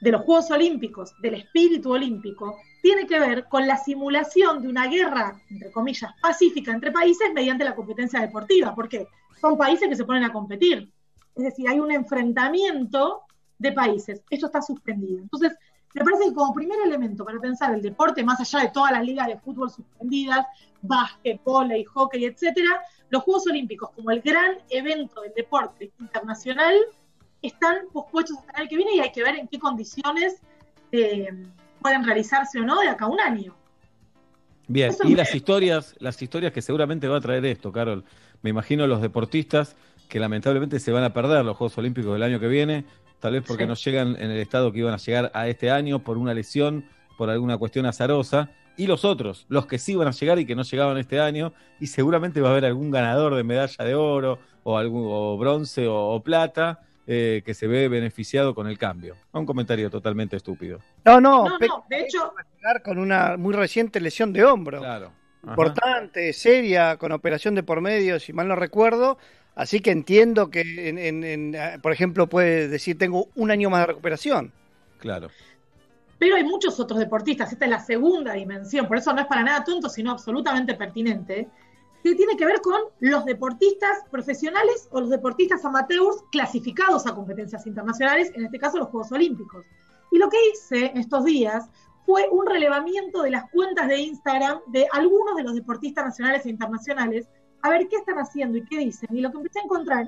de 0.00 0.10
los 0.12 0.22
Juegos 0.22 0.50
Olímpicos, 0.50 1.14
del 1.20 1.34
espíritu 1.34 1.92
olímpico, 1.92 2.56
tiene 2.82 3.06
que 3.06 3.18
ver 3.18 3.46
con 3.48 3.66
la 3.66 3.76
simulación 3.76 4.60
de 4.60 4.68
una 4.68 4.86
guerra, 4.86 5.40
entre 5.48 5.72
comillas, 5.72 6.12
pacífica 6.20 6.72
entre 6.72 6.92
países 6.92 7.32
mediante 7.32 7.64
la 7.64 7.74
competencia 7.74 8.20
deportiva, 8.20 8.74
porque 8.74 9.08
son 9.40 9.56
países 9.56 9.88
que 9.88 9.96
se 9.96 10.04
ponen 10.04 10.24
a 10.24 10.32
competir. 10.32 10.92
Es 11.34 11.44
decir, 11.44 11.68
hay 11.68 11.80
un 11.80 11.90
enfrentamiento 11.90 13.22
de 13.58 13.72
países. 13.72 14.22
Esto 14.30 14.46
está 14.46 14.60
suspendido. 14.60 15.22
Entonces, 15.22 15.56
me 15.94 16.04
parece 16.04 16.24
que 16.24 16.34
como 16.34 16.52
primer 16.52 16.78
elemento 16.84 17.24
para 17.24 17.38
pensar 17.38 17.72
el 17.72 17.80
deporte, 17.80 18.24
más 18.24 18.40
allá 18.40 18.64
de 18.64 18.70
todas 18.70 18.92
las 18.92 19.04
ligas 19.04 19.28
de 19.28 19.38
fútbol 19.38 19.70
suspendidas, 19.70 20.44
básquet, 20.82 21.40
volei, 21.44 21.84
hockey, 21.84 22.24
etcétera, 22.24 22.82
los 23.10 23.22
Juegos 23.22 23.46
Olímpicos 23.46 23.90
como 23.90 24.10
el 24.10 24.20
gran 24.20 24.58
evento 24.70 25.22
del 25.22 25.32
deporte 25.34 25.92
internacional 26.00 26.74
están 27.46 27.76
pospuestos 27.92 28.38
hasta 28.38 28.52
el 28.52 28.60
año 28.62 28.68
que 28.68 28.76
viene 28.76 28.94
y 28.96 29.00
hay 29.00 29.12
que 29.12 29.22
ver 29.22 29.36
en 29.36 29.48
qué 29.48 29.58
condiciones 29.58 30.36
eh, 30.92 31.28
pueden 31.80 32.04
realizarse 32.04 32.60
o 32.60 32.64
no 32.64 32.80
de 32.80 32.88
acá 32.88 33.04
a 33.06 33.08
un 33.08 33.20
año. 33.20 33.54
Bien, 34.66 34.90
Eso 34.90 35.06
y 35.06 35.14
las 35.14 35.34
historias, 35.34 35.94
las 35.98 36.20
historias 36.22 36.52
que 36.52 36.62
seguramente 36.62 37.06
va 37.06 37.18
a 37.18 37.20
traer 37.20 37.44
esto, 37.44 37.70
Carol. 37.70 38.04
Me 38.42 38.50
imagino 38.50 38.86
los 38.86 39.02
deportistas 39.02 39.76
que 40.08 40.18
lamentablemente 40.18 40.80
se 40.80 40.90
van 40.92 41.04
a 41.04 41.12
perder 41.12 41.44
los 41.44 41.56
Juegos 41.56 41.76
Olímpicos 41.78 42.12
del 42.14 42.22
año 42.22 42.40
que 42.40 42.48
viene, 42.48 42.84
tal 43.20 43.32
vez 43.34 43.42
porque 43.46 43.64
Sí. 43.64 43.68
no 43.68 43.74
llegan 43.74 44.16
en 44.18 44.30
el 44.30 44.38
estado 44.38 44.72
que 44.72 44.78
iban 44.78 44.94
a 44.94 44.98
llegar 44.98 45.30
a 45.34 45.48
este 45.48 45.70
año 45.70 45.98
por 46.02 46.16
una 46.16 46.32
lesión, 46.32 46.84
por 47.18 47.28
alguna 47.30 47.58
cuestión 47.58 47.86
azarosa, 47.86 48.50
y 48.76 48.86
los 48.86 49.04
otros, 49.04 49.44
los 49.48 49.66
que 49.66 49.78
sí 49.78 49.92
iban 49.92 50.08
a 50.08 50.12
llegar 50.12 50.38
y 50.38 50.46
que 50.46 50.54
no 50.56 50.62
llegaban 50.62 50.96
este 50.98 51.20
año, 51.20 51.52
y 51.78 51.86
seguramente 51.86 52.40
va 52.40 52.48
a 52.48 52.52
haber 52.52 52.64
algún 52.64 52.90
ganador 52.90 53.34
de 53.34 53.44
medalla 53.44 53.84
de 53.84 53.94
oro 53.94 54.38
o 54.62 54.78
algún 54.78 55.04
o 55.06 55.36
bronce 55.36 55.86
o, 55.86 55.94
o 56.08 56.22
plata 56.22 56.80
eh, 57.06 57.42
que 57.44 57.54
se 57.54 57.66
ve 57.66 57.88
beneficiado 57.88 58.54
con 58.54 58.66
el 58.66 58.78
cambio. 58.78 59.16
Un 59.32 59.44
comentario 59.46 59.90
totalmente 59.90 60.36
estúpido. 60.36 60.80
No, 61.04 61.20
no, 61.20 61.48
No, 61.48 61.58
de 61.90 62.00
hecho, 62.00 62.32
con 62.84 62.98
una 62.98 63.36
muy 63.36 63.52
reciente 63.54 64.00
lesión 64.00 64.32
de 64.32 64.44
hombro. 64.44 64.78
Claro. 64.80 65.12
Ajá. 65.42 65.50
Importante, 65.52 66.32
seria, 66.32 66.96
con 66.96 67.12
operación 67.12 67.54
de 67.54 67.62
por 67.62 67.80
medio, 67.82 68.18
si 68.18 68.32
mal 68.32 68.48
no 68.48 68.56
recuerdo. 68.56 69.18
Así 69.54 69.80
que 69.80 69.90
entiendo 69.90 70.50
que, 70.50 70.88
en, 70.88 70.98
en- 70.98 71.22
en, 71.24 71.54
eh, 71.54 71.78
por 71.82 71.92
ejemplo, 71.92 72.26
puede 72.28 72.66
decir 72.68 72.96
tengo 72.98 73.28
un 73.36 73.50
año 73.50 73.68
más 73.70 73.80
de 73.82 73.86
recuperación. 73.86 74.52
Claro. 74.98 75.28
pero 76.18 76.36
hay 76.36 76.44
muchos 76.44 76.80
otros 76.80 76.98
deportistas, 76.98 77.52
esta 77.52 77.66
es 77.66 77.70
la 77.70 77.80
segunda 77.80 78.32
dimensión, 78.32 78.88
por 78.88 78.96
eso 78.96 79.12
no 79.12 79.20
es 79.20 79.26
para 79.26 79.42
nada 79.42 79.62
tonto, 79.62 79.90
sino 79.90 80.10
absolutamente 80.12 80.72
pertinente, 80.74 81.48
que 82.04 82.14
tiene 82.14 82.36
que 82.36 82.44
ver 82.44 82.60
con 82.60 82.78
los 83.00 83.24
deportistas 83.24 84.04
profesionales 84.10 84.88
o 84.90 85.00
los 85.00 85.08
deportistas 85.08 85.64
amateurs 85.64 86.22
clasificados 86.30 87.06
a 87.06 87.14
competencias 87.14 87.66
internacionales, 87.66 88.30
en 88.34 88.44
este 88.44 88.58
caso 88.58 88.76
los 88.76 88.88
Juegos 88.88 89.10
Olímpicos. 89.10 89.64
Y 90.12 90.18
lo 90.18 90.28
que 90.28 90.36
hice 90.50 90.92
estos 90.94 91.24
días 91.24 91.66
fue 92.04 92.28
un 92.30 92.46
relevamiento 92.46 93.22
de 93.22 93.30
las 93.30 93.50
cuentas 93.50 93.88
de 93.88 94.00
Instagram 94.00 94.60
de 94.66 94.86
algunos 94.92 95.34
de 95.36 95.44
los 95.44 95.54
deportistas 95.54 96.04
nacionales 96.04 96.44
e 96.44 96.50
internacionales, 96.50 97.26
a 97.62 97.70
ver 97.70 97.88
qué 97.88 97.96
están 97.96 98.18
haciendo 98.18 98.58
y 98.58 98.66
qué 98.66 98.76
dicen. 98.76 99.08
Y 99.16 99.22
lo 99.22 99.30
que 99.30 99.38
empecé 99.38 99.60
a 99.60 99.62
encontrar 99.62 100.06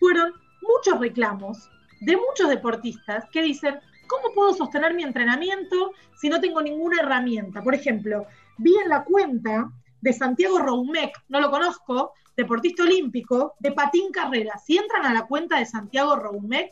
fueron 0.00 0.32
muchos 0.62 0.98
reclamos 0.98 1.58
de 2.00 2.16
muchos 2.16 2.48
deportistas 2.48 3.26
que 3.30 3.42
dicen, 3.42 3.78
¿cómo 4.06 4.34
puedo 4.34 4.54
sostener 4.54 4.94
mi 4.94 5.02
entrenamiento 5.02 5.92
si 6.16 6.30
no 6.30 6.40
tengo 6.40 6.62
ninguna 6.62 7.02
herramienta? 7.02 7.62
Por 7.62 7.74
ejemplo, 7.74 8.26
vi 8.56 8.74
en 8.82 8.88
la 8.88 9.04
cuenta 9.04 9.70
de 10.04 10.12
Santiago 10.12 10.58
Roumec, 10.58 11.16
no 11.28 11.40
lo 11.40 11.50
conozco, 11.50 12.12
deportista 12.36 12.82
olímpico, 12.82 13.54
de 13.58 13.72
patín 13.72 14.12
carrera. 14.12 14.58
Si 14.58 14.76
entran 14.76 15.06
a 15.06 15.14
la 15.14 15.26
cuenta 15.26 15.58
de 15.58 15.64
Santiago 15.64 16.14
Roumec, 16.14 16.70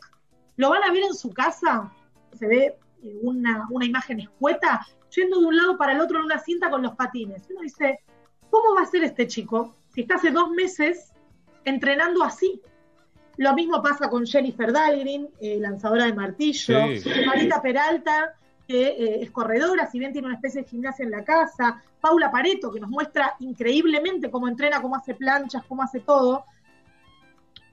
lo 0.55 0.69
van 0.69 0.83
a 0.83 0.91
ver 0.91 1.01
en 1.01 1.15
su 1.15 1.33
casa, 1.33 1.91
se 2.37 2.45
ve 2.45 2.77
eh, 3.01 3.17
una, 3.23 3.65
una 3.71 3.85
imagen 3.87 4.19
escueta, 4.19 4.85
yendo 5.15 5.39
de 5.39 5.45
un 5.47 5.57
lado 5.57 5.79
para 5.79 5.93
el 5.93 6.01
otro 6.01 6.19
en 6.19 6.25
una 6.25 6.37
cinta 6.37 6.69
con 6.69 6.83
los 6.83 6.95
patines. 6.95 7.49
Y 7.49 7.53
uno 7.53 7.63
dice, 7.63 8.01
¿cómo 8.51 8.75
va 8.75 8.83
a 8.83 8.85
ser 8.85 9.03
este 9.03 9.25
chico 9.25 9.75
si 9.89 10.01
está 10.01 10.15
hace 10.15 10.29
dos 10.29 10.51
meses 10.51 11.11
entrenando 11.65 12.23
así? 12.23 12.61
Lo 13.37 13.55
mismo 13.55 13.81
pasa 13.81 14.09
con 14.09 14.27
Jennifer 14.27 14.71
Dahlgren, 14.71 15.27
eh, 15.41 15.57
lanzadora 15.59 16.05
de 16.05 16.13
martillo, 16.13 16.77
Sí. 16.97 17.09
Marita 17.25 17.63
Peralta, 17.63 18.35
que 18.67 18.87
eh, 18.87 19.23
es 19.23 19.31
corredora, 19.31 19.89
si 19.89 19.99
bien 19.99 20.13
tiene 20.13 20.27
una 20.27 20.35
especie 20.35 20.61
de 20.61 20.67
gimnasia 20.67 21.03
en 21.03 21.11
la 21.11 21.23
casa, 21.23 21.81
Paula 21.99 22.31
Pareto, 22.31 22.71
que 22.71 22.79
nos 22.79 22.89
muestra 22.89 23.35
increíblemente 23.39 24.31
cómo 24.31 24.47
entrena, 24.47 24.81
cómo 24.81 24.95
hace 24.95 25.15
planchas, 25.15 25.63
cómo 25.65 25.83
hace 25.83 25.99
todo. 25.99 26.45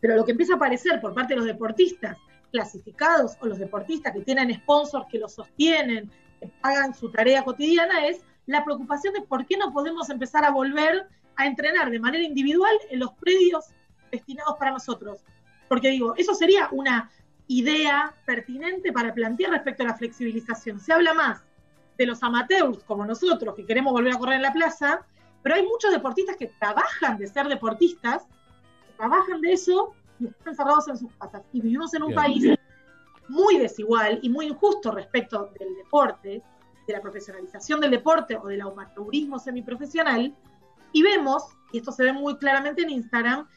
Pero 0.01 0.17
lo 0.17 0.25
que 0.25 0.33
empieza 0.33 0.55
a 0.55 0.57
aparecer 0.57 1.01
por 1.01 1.15
parte 1.15 1.35
de 1.35 1.39
los 1.39 1.47
deportistas 1.47 2.17
clasificados 2.51 3.37
o 3.41 3.47
los 3.47 3.59
deportistas 3.59 4.12
que 4.12 4.23
tienen 4.23 4.53
sponsors 4.55 5.07
que 5.09 5.19
los 5.19 5.35
sostienen, 5.35 6.11
que 6.41 6.49
pagan 6.61 6.95
su 6.95 7.11
tarea 7.11 7.45
cotidiana, 7.45 8.07
es 8.07 8.21
la 8.47 8.65
preocupación 8.65 9.15
de 9.15 9.23
por 9.23 9.47
qué 9.47 9.57
no 9.57 9.73
podemos 9.73 10.11
empezar 10.11 10.45
a 10.45 10.51
volver 10.51 11.07
a 11.37 11.47
entrenar 11.47 11.91
de 11.91 12.01
manera 12.01 12.25
individual 12.25 12.75
en 12.91 12.99
los 12.99 13.12
predios 13.15 13.67
destinados 14.11 14.57
para 14.59 14.73
nosotros. 14.73 15.25
Porque 15.69 15.91
digo, 15.91 16.15
eso 16.17 16.35
sería 16.35 16.69
una 16.73 17.11
idea 17.51 18.14
pertinente 18.24 18.93
para 18.93 19.12
plantear 19.12 19.51
respecto 19.51 19.82
a 19.82 19.86
la 19.86 19.97
flexibilización. 19.97 20.78
Se 20.78 20.93
habla 20.93 21.14
más 21.14 21.43
de 21.98 22.06
los 22.06 22.22
amateurs 22.22 22.85
como 22.85 23.05
nosotros 23.05 23.56
que 23.56 23.66
queremos 23.66 23.93
volver 23.93 24.14
a 24.14 24.18
correr 24.18 24.36
en 24.36 24.43
la 24.43 24.52
plaza, 24.52 25.05
pero 25.43 25.56
hay 25.56 25.66
muchos 25.66 25.90
deportistas 25.90 26.36
que 26.36 26.47
trabajan 26.60 27.18
de 27.18 27.27
ser 27.27 27.48
deportistas, 27.48 28.22
que 28.86 28.93
trabajan 28.97 29.40
de 29.40 29.52
eso 29.55 29.93
y 30.20 30.28
están 30.28 30.52
encerrados 30.52 30.86
en 30.86 30.97
sus 30.97 31.12
casas. 31.14 31.43
Y 31.52 31.60
vivimos 31.60 31.93
en 31.94 32.05
un 32.05 32.10
Bien. 32.10 32.20
país 32.20 32.59
muy 33.28 33.59
desigual 33.59 34.20
y 34.22 34.28
muy 34.28 34.47
injusto 34.47 34.93
respecto 34.93 35.52
del 35.59 35.74
deporte, 35.74 36.43
de 36.86 36.93
la 36.93 37.01
profesionalización 37.01 37.81
del 37.81 37.90
deporte 37.90 38.36
o 38.36 38.47
del 38.47 38.60
amateurismo 38.60 39.40
semiprofesional, 39.40 40.32
y 40.93 41.02
vemos, 41.02 41.48
y 41.72 41.78
esto 41.78 41.90
se 41.90 42.05
ve 42.05 42.12
muy 42.12 42.36
claramente 42.36 42.82
en 42.82 42.90
Instagram, 42.90 43.48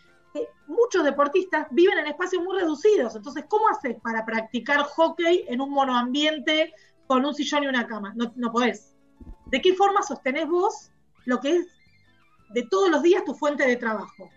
muchos 0.68 1.04
deportistas 1.04 1.68
viven 1.72 1.98
en 2.00 2.08
espacios 2.08 2.44
muy 2.44 2.60
reducidos. 2.60 3.16
Entonces, 3.16 3.46
¿cómo 3.48 3.68
haces 3.70 3.98
para 4.02 4.26
practicar 4.26 4.82
hockey 4.84 5.46
en 5.48 5.62
un 5.62 5.72
monoambiente 5.72 6.74
con 7.08 7.26
un 7.26 7.34
sillón 7.34 7.64
y 7.64 7.68
una 7.68 7.88
cama? 7.88 8.14
No, 8.16 8.32
no 8.36 8.52
podés. 8.52 8.96
¿De 9.48 9.62
qué 9.62 9.74
forma 9.74 10.02
sostenés 10.02 10.48
vos 10.48 10.92
lo 11.26 11.40
que 11.40 11.58
es 11.58 11.68
de 12.50 12.64
todos 12.64 12.90
los 12.90 13.04
días 13.04 13.24
tu 13.24 13.34
fuente 13.34 13.66
de 13.68 13.78
trabajo? 13.78 14.30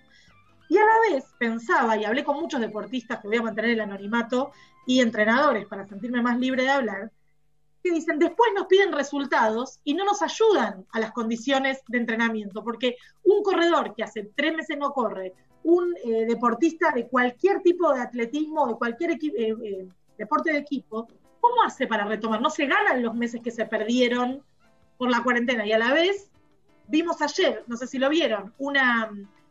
Y 0.68 0.78
a 0.78 0.84
la 0.84 1.14
vez 1.14 1.24
pensaba, 1.38 1.96
y 1.96 2.04
hablé 2.04 2.24
con 2.24 2.40
muchos 2.40 2.60
deportistas 2.60 3.20
que 3.20 3.28
voy 3.28 3.36
a 3.36 3.42
mantener 3.42 3.70
el 3.72 3.80
anonimato, 3.80 4.52
y 4.86 5.00
entrenadores 5.00 5.66
para 5.66 5.86
sentirme 5.86 6.22
más 6.22 6.38
libre 6.38 6.62
de 6.62 6.70
hablar, 6.70 7.12
dicen, 7.90 8.18
después 8.18 8.50
nos 8.54 8.66
piden 8.66 8.92
resultados 8.92 9.80
y 9.84 9.94
no 9.94 10.04
nos 10.04 10.22
ayudan 10.22 10.86
a 10.92 11.00
las 11.00 11.12
condiciones 11.12 11.82
de 11.88 11.98
entrenamiento, 11.98 12.62
porque 12.62 12.96
un 13.24 13.42
corredor 13.42 13.94
que 13.94 14.02
hace 14.02 14.30
tres 14.34 14.54
meses 14.54 14.76
no 14.78 14.92
corre, 14.92 15.34
un 15.62 15.94
eh, 16.04 16.26
deportista 16.26 16.92
de 16.92 17.08
cualquier 17.08 17.60
tipo 17.60 17.92
de 17.92 18.00
atletismo, 18.00 18.68
de 18.68 18.74
cualquier 18.74 19.10
eh, 19.12 19.18
eh, 19.36 19.88
deporte 20.16 20.52
de 20.52 20.58
equipo, 20.58 21.08
¿cómo 21.40 21.62
hace 21.64 21.86
para 21.86 22.04
retomar? 22.04 22.40
No 22.40 22.50
se 22.50 22.66
ganan 22.66 23.02
los 23.02 23.14
meses 23.14 23.40
que 23.42 23.50
se 23.50 23.66
perdieron 23.66 24.42
por 24.96 25.10
la 25.10 25.22
cuarentena 25.22 25.66
y 25.66 25.72
a 25.72 25.78
la 25.78 25.92
vez 25.92 26.30
vimos 26.88 27.20
ayer, 27.20 27.64
no 27.66 27.76
sé 27.76 27.86
si 27.86 27.98
lo 27.98 28.08
vieron, 28.08 28.54
una, 28.58 29.10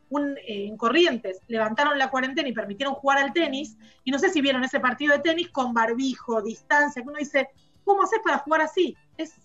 un, 0.10 0.36
en 0.48 0.78
Corrientes 0.78 1.40
levantaron 1.48 1.98
la 1.98 2.10
cuarentena 2.10 2.48
y 2.48 2.53
permitieron 2.53 2.95
jugar 2.95 3.18
al 3.18 3.34
tenis, 3.34 3.78
y 4.03 4.12
no 4.12 4.20
sé 4.20 4.30
si 4.30 4.41
vieron 4.41 4.64
ese 4.64 4.80
partido 4.80 5.14
de 5.14 5.20
tenis 5.20 5.49
con 5.49 5.74
barbijo, 5.74 6.41
distancia, 6.41 7.02
que 7.02 7.10
uno 7.10 7.20
dice, 7.20 7.49
¿cómo 7.86 8.03
haces 8.03 8.20
para 8.24 8.40
jugar 8.40 8.62
así? 8.62 8.98
Es 9.18 9.36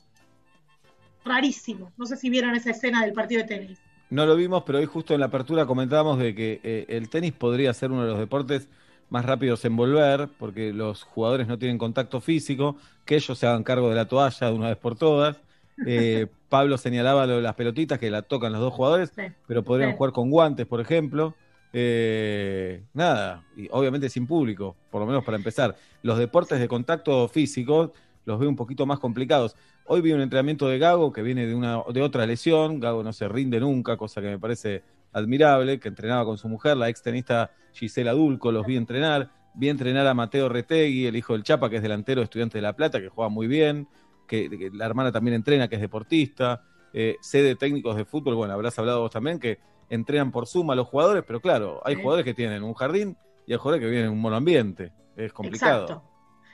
rarísimo. 1.25 1.93
No 1.97 2.07
sé 2.07 2.17
si 2.17 2.31
vieron 2.31 2.55
esa 2.57 2.71
escena 2.71 3.03
del 3.03 3.13
partido 3.13 3.43
de 3.43 3.49
tenis. 3.49 3.79
No 4.09 4.27
lo 4.27 4.35
vimos, 4.35 4.65
pero 4.65 4.79
hoy 4.79 4.87
justo 4.87 5.15
en 5.15 5.21
la 5.21 5.27
apertura 5.27 5.67
comentábamos 5.67 6.19
de 6.19 6.35
que 6.35 6.61
eh, 6.65 6.87
el 6.89 7.09
tenis 7.09 7.33
podría 7.33 7.73
ser 7.73 7.93
uno 7.93 8.03
de 8.03 8.11
los 8.11 8.19
deportes 8.19 8.69
más 9.09 9.25
rápidos 9.25 9.65
en 9.65 9.77
volver, 9.77 10.29
porque 10.39 10.73
los 10.73 11.05
jugadores 11.05 11.47
no 11.47 11.59
tienen 11.59 11.79
contacto 11.79 12.21
físico, 12.21 12.77
que 13.05 13.17
ellos 13.17 13.39
se 13.39 13.47
hagan 13.47 13.63
cargo 13.63 13.89
de 13.89 13.95
la 13.95 14.07
toalla 14.07 14.49
de 14.49 14.53
una 14.53 14.69
vez 14.69 14.79
por 14.79 14.97
todas. 14.97 15.41
Eh, 15.87 16.27
Pablo 16.49 16.79
señalaba 16.79 17.27
lo 17.27 17.37
de 17.37 17.43
las 17.43 17.55
pelotitas 17.55 17.99
que 17.99 18.11
la 18.11 18.23
tocan 18.23 18.53
los 18.53 18.61
dos 18.61 18.73
jugadores, 18.73 19.13
pero 19.47 19.63
podrían 19.63 19.91
sí. 19.91 19.97
jugar 19.97 20.13
con 20.13 20.31
guantes, 20.31 20.67
por 20.67 20.81
ejemplo. 20.81 21.35
Eh, 21.73 22.83
nada, 22.95 23.45
y 23.57 23.69
obviamente 23.71 24.09
sin 24.09 24.27
público, 24.27 24.75
por 24.91 25.01
lo 25.01 25.07
menos 25.07 25.25
para 25.25 25.37
empezar. 25.37 25.77
Los 26.03 26.19
deportes 26.19 26.59
de 26.59 26.67
contacto 26.67 27.29
físico 27.29 27.93
los 28.31 28.41
veo 28.41 28.49
un 28.49 28.57
poquito 28.57 28.87
más 28.87 28.99
complicados. 28.99 29.57
Hoy 29.87 30.01
vi 30.01 30.13
un 30.13 30.21
entrenamiento 30.21 30.69
de 30.69 30.79
Gago 30.79 31.13
que 31.13 31.23
viene 31.23 31.47
de, 31.47 31.55
una, 31.55 31.83
de 31.93 32.03
otra 32.03 32.27
lesión. 32.27 32.81
Gago 32.81 33.03
no 33.03 33.13
se 33.13 33.29
rinde 33.29 33.61
nunca, 33.61 33.97
cosa 33.97 34.21
que 34.21 34.29
me 34.29 34.39
parece 34.39 34.83
admirable, 35.13 35.81
que 35.81 35.89
entrenaba 35.89 36.25
con 36.25 36.39
su 36.39 36.49
mujer, 36.49 36.77
la 36.77 36.89
ex 36.89 37.03
tenista 37.03 37.51
Gisela 37.73 38.13
Dulco, 38.13 38.53
los 38.53 38.67
vi 38.67 38.77
entrenar. 38.77 39.31
Vi 39.53 39.69
entrenar 39.69 40.07
a 40.07 40.15
Mateo 40.15 40.49
Retegui, 40.49 41.07
el 41.07 41.17
hijo 41.17 41.33
del 41.33 41.43
Chapa, 41.43 41.69
que 41.69 41.77
es 41.77 41.83
delantero 41.83 42.21
de 42.21 42.25
Estudiante 42.25 42.59
de 42.59 42.63
La 42.63 42.77
Plata, 42.77 43.01
que 43.01 43.09
juega 43.09 43.29
muy 43.29 43.49
bien, 43.49 43.89
que, 44.29 44.49
que 44.49 44.71
la 44.73 44.87
hermana 44.87 45.11
también 45.11 45.35
entrena, 45.35 45.67
que 45.67 45.75
es 45.75 45.81
deportista. 45.81 46.63
Eh, 46.93 47.17
sé 47.21 47.43
de 47.43 47.57
técnicos 47.57 47.97
de 47.97 48.05
fútbol, 48.05 48.37
bueno, 48.37 48.55
habrás 48.55 48.79
hablado 48.79 49.01
vos 49.01 49.11
también, 49.11 49.41
que 49.41 49.59
entrenan 49.89 50.31
por 50.31 50.47
suma 50.47 50.75
a 50.75 50.77
los 50.77 50.87
jugadores, 50.87 51.25
pero 51.27 51.41
claro, 51.41 51.81
hay 51.85 51.97
jugadores 51.97 52.25
que 52.25 52.35
tienen 52.35 52.63
un 52.63 52.75
jardín 52.75 53.17
y 53.47 53.53
hay 53.53 53.59
jugadores 53.59 53.85
que 53.85 53.91
viven 53.91 54.07
en 54.07 54.13
un 54.13 54.21
monoambiente. 54.21 54.93
Es 55.17 55.33
complicado. 55.33 55.83
Exacto. 55.83 56.10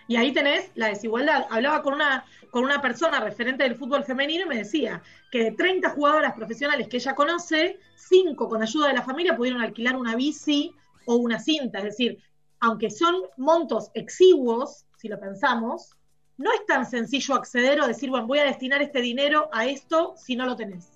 Y 0.09 0.17
ahí 0.17 0.33
tenés 0.33 0.71
la 0.75 0.89
desigualdad. 0.89 1.47
Hablaba 1.51 1.83
con 1.83 1.95
una, 1.95 2.25
con 2.51 2.65
una 2.65 2.81
persona 2.81 3.21
referente 3.21 3.65
del 3.65 3.75
fútbol 3.75 4.05
femenino 4.05 4.45
y 4.45 4.49
me 4.49 4.59
decía 4.59 5.03
que 5.31 5.45
de 5.45 5.53
30 5.53 5.91
jugadoras 5.91 6.35
profesionales 6.35 6.89
que 6.89 6.99
ella 6.99 7.15
conoce, 7.15 7.79
5 7.97 8.49
con 8.49 8.63
ayuda 8.63 8.89
de 8.89 8.95
la 8.95 9.03
familia 9.03 9.37
pudieron 9.37 9.63
alquilar 9.63 9.97
una 9.97 10.15
bici 10.15 10.73
o 11.07 11.17
una 11.17 11.39
cinta. 11.39 11.79
Es 11.79 11.85
decir, 11.85 12.19
aunque 12.61 12.91
son 12.91 13.15
montos 13.37 13.91
exiguos, 13.95 14.87
si 14.97 15.09
lo 15.09 15.19
pensamos, 15.19 15.91
no 16.39 16.53
es 16.53 16.65
tan 16.67 16.87
sencillo 16.87 17.35
acceder 17.35 17.81
o 17.81 17.87
decir, 17.87 18.11
bueno, 18.11 18.27
voy 18.27 18.39
a 18.39 18.45
destinar 18.45 18.83
este 18.83 19.01
dinero 19.01 19.49
a 19.53 19.67
esto 19.67 20.15
si 20.17 20.37
no 20.37 20.47
lo 20.47 20.57
tenés. 20.57 20.93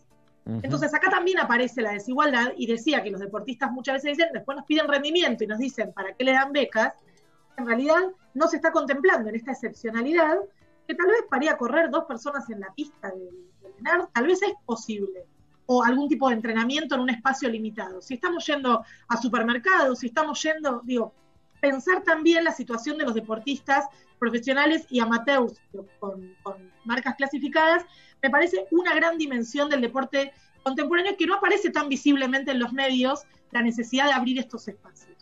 Entonces 0.63 0.93
acá 0.95 1.11
también 1.11 1.39
aparece 1.39 1.81
la 1.81 1.93
desigualdad 1.93 2.53
y 2.57 2.67
decía 2.67 3.03
que 3.03 3.11
los 3.11 3.21
deportistas 3.21 3.71
muchas 3.71 3.97
veces 3.97 4.17
dicen, 4.17 4.33
después 4.33 4.57
nos 4.57 4.67
piden 4.67 4.89
rendimiento 4.89 5.45
y 5.45 5.47
nos 5.47 5.59
dicen, 5.59 5.93
¿para 5.93 6.15
qué 6.15 6.25
le 6.25 6.33
dan 6.33 6.53
becas? 6.53 6.95
En 7.61 7.67
realidad 7.67 8.01
no 8.33 8.49
se 8.49 8.57
está 8.57 8.73
contemplando 8.73 9.29
en 9.29 9.37
esta 9.37 9.53
excepcionalidad 9.53 10.39
que 10.89 10.95
tal 10.95 11.09
vez 11.09 11.25
para 11.29 11.45
ir 11.45 11.51
a 11.51 11.59
correr 11.59 11.91
dos 11.91 12.05
personas 12.05 12.49
en 12.49 12.61
la 12.61 12.73
pista 12.73 13.11
del, 13.11 13.29
del 13.61 14.09
tal 14.13 14.27
vez 14.27 14.43
es 14.43 14.55
posible. 14.65 15.27
O 15.67 15.85
algún 15.85 16.09
tipo 16.09 16.29
de 16.29 16.35
entrenamiento 16.35 16.95
en 16.95 17.03
un 17.03 17.11
espacio 17.11 17.49
limitado. 17.49 18.01
Si 18.01 18.15
estamos 18.15 18.45
yendo 18.47 18.83
a 19.09 19.17
supermercados, 19.19 20.01
si 20.01 20.07
estamos 20.07 20.43
yendo, 20.43 20.81
digo, 20.85 21.13
pensar 21.61 22.03
también 22.03 22.45
la 22.45 22.53
situación 22.53 22.97
de 22.97 23.05
los 23.05 23.15
deportistas 23.15 23.85
profesionales 24.19 24.87
y 24.89 25.01
amateurs 25.01 25.61
con 26.01 26.35
marcas 26.85 27.15
clasificadas, 27.15 27.85
me 28.23 28.31
parece 28.31 28.67
una 28.71 28.95
gran 28.95 29.19
dimensión 29.19 29.69
del 29.69 29.83
deporte 29.83 30.33
contemporáneo 30.63 31.17
que 31.17 31.27
no 31.27 31.37
aparece 31.37 31.71
tan 31.71 31.89
visiblemente 31.89 32.51
en 32.51 32.59
los 32.59 32.73
medios, 32.73 33.23
la 33.51 33.63
necesidad 33.63 34.07
de 34.07 34.13
abrir 34.13 34.39
estos 34.39 34.67
espacios. 34.67 35.20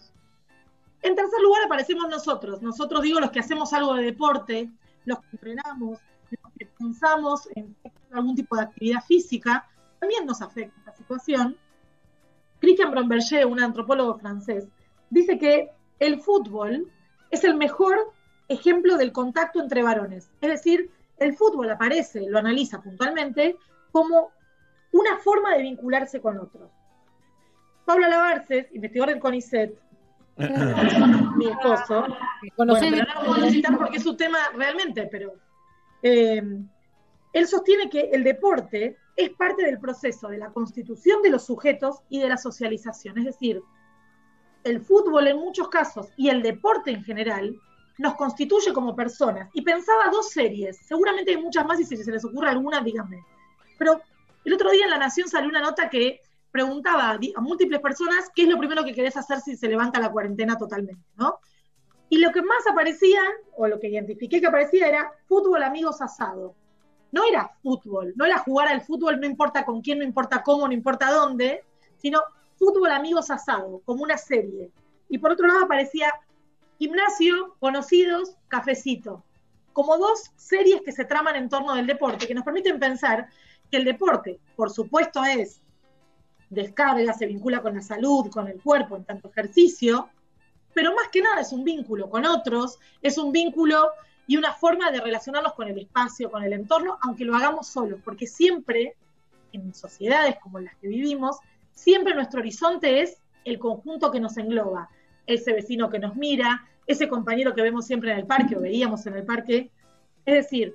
En 1.03 1.15
tercer 1.15 1.41
lugar 1.41 1.65
aparecemos 1.65 2.09
nosotros, 2.09 2.61
nosotros 2.63 3.03
digo 3.03 3.21
los 3.21 3.31
que 3.31 3.41
hacemos 3.41 3.73
algo 3.73 3.95
de 3.95 4.05
deporte, 4.05 4.71
los 5.05 5.21
que 5.21 5.29
entrenamos, 5.33 5.99
los 6.31 6.53
que 6.59 6.67
pensamos 6.67 7.49
en 7.55 7.77
algún 8.11 8.35
tipo 8.35 8.57
de 8.57 8.63
actividad 8.63 9.05
física, 9.05 9.69
también 10.01 10.27
nos 10.27 10.43
afecta 10.43 10.79
esta 10.79 10.93
situación. 10.93 11.57
Christian 12.61 12.91
Bromberger, 12.91 13.47
un 13.47 13.61
antropólogo 13.61 14.19
francés, 14.19 14.67
dice 15.11 15.39
que 15.39 15.71
el 16.01 16.21
fútbol 16.21 16.91
es 17.31 17.45
el 17.45 17.55
mejor 17.55 18.13
ejemplo 18.49 18.97
del 18.97 19.13
contacto 19.13 19.61
entre 19.61 19.83
varones. 19.83 20.31
Es 20.41 20.51
decir, 20.51 20.91
el 21.19 21.37
fútbol 21.37 21.71
aparece, 21.71 22.29
lo 22.29 22.39
analiza 22.39 22.81
puntualmente, 22.81 23.57
como 23.93 24.31
una 24.93 25.19
forma 25.19 25.55
de 25.55 25.63
vincularse 25.63 26.21
con 26.21 26.39
otros. 26.39 26.71
Pablo 27.85 28.09
Lavarces, 28.09 28.67
investigador 28.73 29.11
del 29.11 29.21
CONICET, 29.21 29.79
mi 30.39 31.47
esposo, 31.49 32.07
bueno, 32.57 32.75
pero 32.79 33.05
no 33.25 33.37
lo 33.37 33.47
a 33.47 33.51
citar 33.51 33.77
porque 33.77 33.97
es 33.97 34.03
su 34.03 34.17
tema 34.17 34.39
realmente, 34.55 35.09
pero 35.11 35.35
eh, 36.03 36.43
él 37.33 37.47
sostiene 37.47 37.91
que 37.91 38.11
el 38.13 38.23
deporte 38.25 38.97
es 39.17 39.31
parte 39.31 39.65
del 39.65 39.81
proceso 39.81 40.29
de 40.29 40.39
la 40.39 40.51
constitución 40.51 41.23
de 41.23 41.31
los 41.31 41.45
sujetos 41.45 42.03
y 42.09 42.21
de 42.21 42.29
la 42.29 42.37
socialización. 42.37 43.19
Es 43.19 43.25
decir, 43.25 43.61
el 44.65 44.81
fútbol 44.81 45.27
en 45.27 45.39
muchos 45.39 45.69
casos 45.69 46.09
y 46.17 46.29
el 46.29 46.43
deporte 46.43 46.91
en 46.93 47.03
general 47.03 47.55
nos 47.99 48.15
constituye 48.15 48.73
como 48.73 48.95
personas. 48.95 49.51
Y 49.55 49.63
pensaba 49.63 50.11
dos 50.11 50.31
series, 50.31 50.79
seguramente 50.87 51.33
hay 51.33 51.39
muchas 51.39 51.67
más 51.67 51.81
y 51.81 51.85
si 51.85 51.97
se 51.97 52.13
les 52.13 52.25
ocurre 52.25 52.51
alguna, 52.51 52.81
díganme. 52.81 53.25
Pero 53.77 54.01
el 54.45 54.55
otro 54.55 54.71
día 54.71 54.85
en 54.85 54.91
La 54.91 54.99
Nación 54.99 55.29
salió 55.29 55.49
una 55.49 55.61
nota 55.61 55.91
que 55.91 56.21
preguntaba 56.51 57.11
a, 57.11 57.41
múltiples 57.41 57.81
personas 57.81 58.31
qué 58.35 58.43
es 58.43 58.49
lo 58.49 58.59
primero 58.59 58.85
que 58.85 58.95
querés 58.95 59.17
hacer 59.17 59.41
si 59.41 59.57
se 59.57 59.69
levanta 59.69 60.01
la 60.01 60.11
cuarentena 60.11 60.57
totalmente, 60.57 61.05
¿no? 61.17 61.39
Y 62.11 62.19
lo 62.19 62.33
que 62.33 62.43
más 62.43 62.67
aparecía, 62.67 63.21
o 63.57 63.67
lo 63.67 63.79
que 63.79 63.89
identifiqué 63.89 64.41
que 64.41 64.47
aparecía, 64.47 64.89
era 64.89 65.13
fútbol 65.27 65.63
amigos 65.63 66.01
asado. 66.01 66.55
No 67.13 67.23
era 67.25 67.51
fútbol, 67.63 68.15
no 68.17 68.25
era 68.25 68.39
jugar 68.39 68.69
al 68.69 68.81
fútbol, 68.81 69.21
no 69.21 69.27
importa 69.27 69.65
con 69.65 69.83
quién, 69.83 69.99
no 69.99 70.05
importa 70.05 70.43
cómo, 70.43 70.67
no 70.67 70.73
importa 70.73 71.11
dónde, 71.11 71.65
sino 71.99 72.23
fútbol 72.59 72.91
amigos 72.93 73.31
asado, 73.31 73.83
como 73.85 74.03
una 74.03 74.17
serie. 74.17 74.71
Y 75.09 75.19
por 75.19 75.33
otro 75.33 75.47
lado 75.47 75.65
aparecía 75.65 76.13
gimnasio, 76.79 77.57
conocidos, 77.59 78.37
cafecito. 78.49 79.25
Como 79.73 79.97
dos 79.99 80.31
series 80.37 80.83
que 80.83 80.93
se 80.93 81.05
traman 81.05 81.37
en 81.37 81.49
torno 81.49 81.75
del 81.75 81.87
deporte, 81.87 82.27
que 82.27 82.35
nos 82.35 82.45
permiten 82.45 82.79
pensar 82.79 83.29
que 83.71 83.77
el 83.77 83.85
deporte, 83.85 84.41
por 84.57 84.71
supuesto, 84.71 85.25
es 85.25 85.61
descarga, 86.51 87.13
se 87.13 87.27
vincula 87.27 87.61
con 87.61 87.75
la 87.75 87.83
salud, 87.83 88.31
con 88.31 88.49
el 88.49 88.61
cuerpo, 88.61 88.97
en 88.97 89.05
tanto 89.05 89.29
ejercicio, 89.29 90.09
pero 90.75 90.95
más 90.95 91.09
que 91.09 91.23
nada 91.23 91.41
es 91.41 91.53
un 91.53 91.65
vínculo 91.65 92.09
con 92.09 92.25
otros, 92.25 92.79
es 93.03 93.19
un 93.19 93.33
vínculo 93.33 93.91
y 94.27 94.37
una 94.37 94.53
forma 94.53 94.91
de 94.91 95.01
relacionarnos 95.01 95.55
con 95.55 95.69
el 95.69 95.79
espacio, 95.79 96.31
con 96.31 96.43
el 96.43 96.53
entorno, 96.53 96.99
aunque 97.03 97.25
lo 97.25 97.35
hagamos 97.35 97.67
solos, 97.67 98.01
porque 98.05 98.27
siempre, 98.27 98.95
en 99.53 99.75
sociedades 99.75 100.37
como 100.41 100.61
las 100.61 100.77
que 100.77 100.89
vivimos, 100.89 101.39
siempre 101.73 102.15
nuestro 102.15 102.41
horizonte 102.41 103.01
es 103.01 103.21
el 103.45 103.59
conjunto 103.59 104.11
que 104.11 104.21
nos 104.21 104.37
engloba, 104.37 104.91
ese 105.27 105.53
vecino 105.53 105.89
que 105.89 105.99
nos 105.99 106.15
mira, 106.17 106.67
ese 106.87 107.09
compañero 107.09 107.55
que 107.55 107.63
vemos 107.63 107.87
siempre 107.87 108.13
en 108.13 108.19
el 108.19 108.27
parque 108.27 108.57
o 108.57 108.61
veíamos 108.61 109.07
en 109.07 109.17
el 109.17 109.25
parque. 109.25 109.71
Es 110.25 110.35
decir, 110.35 110.75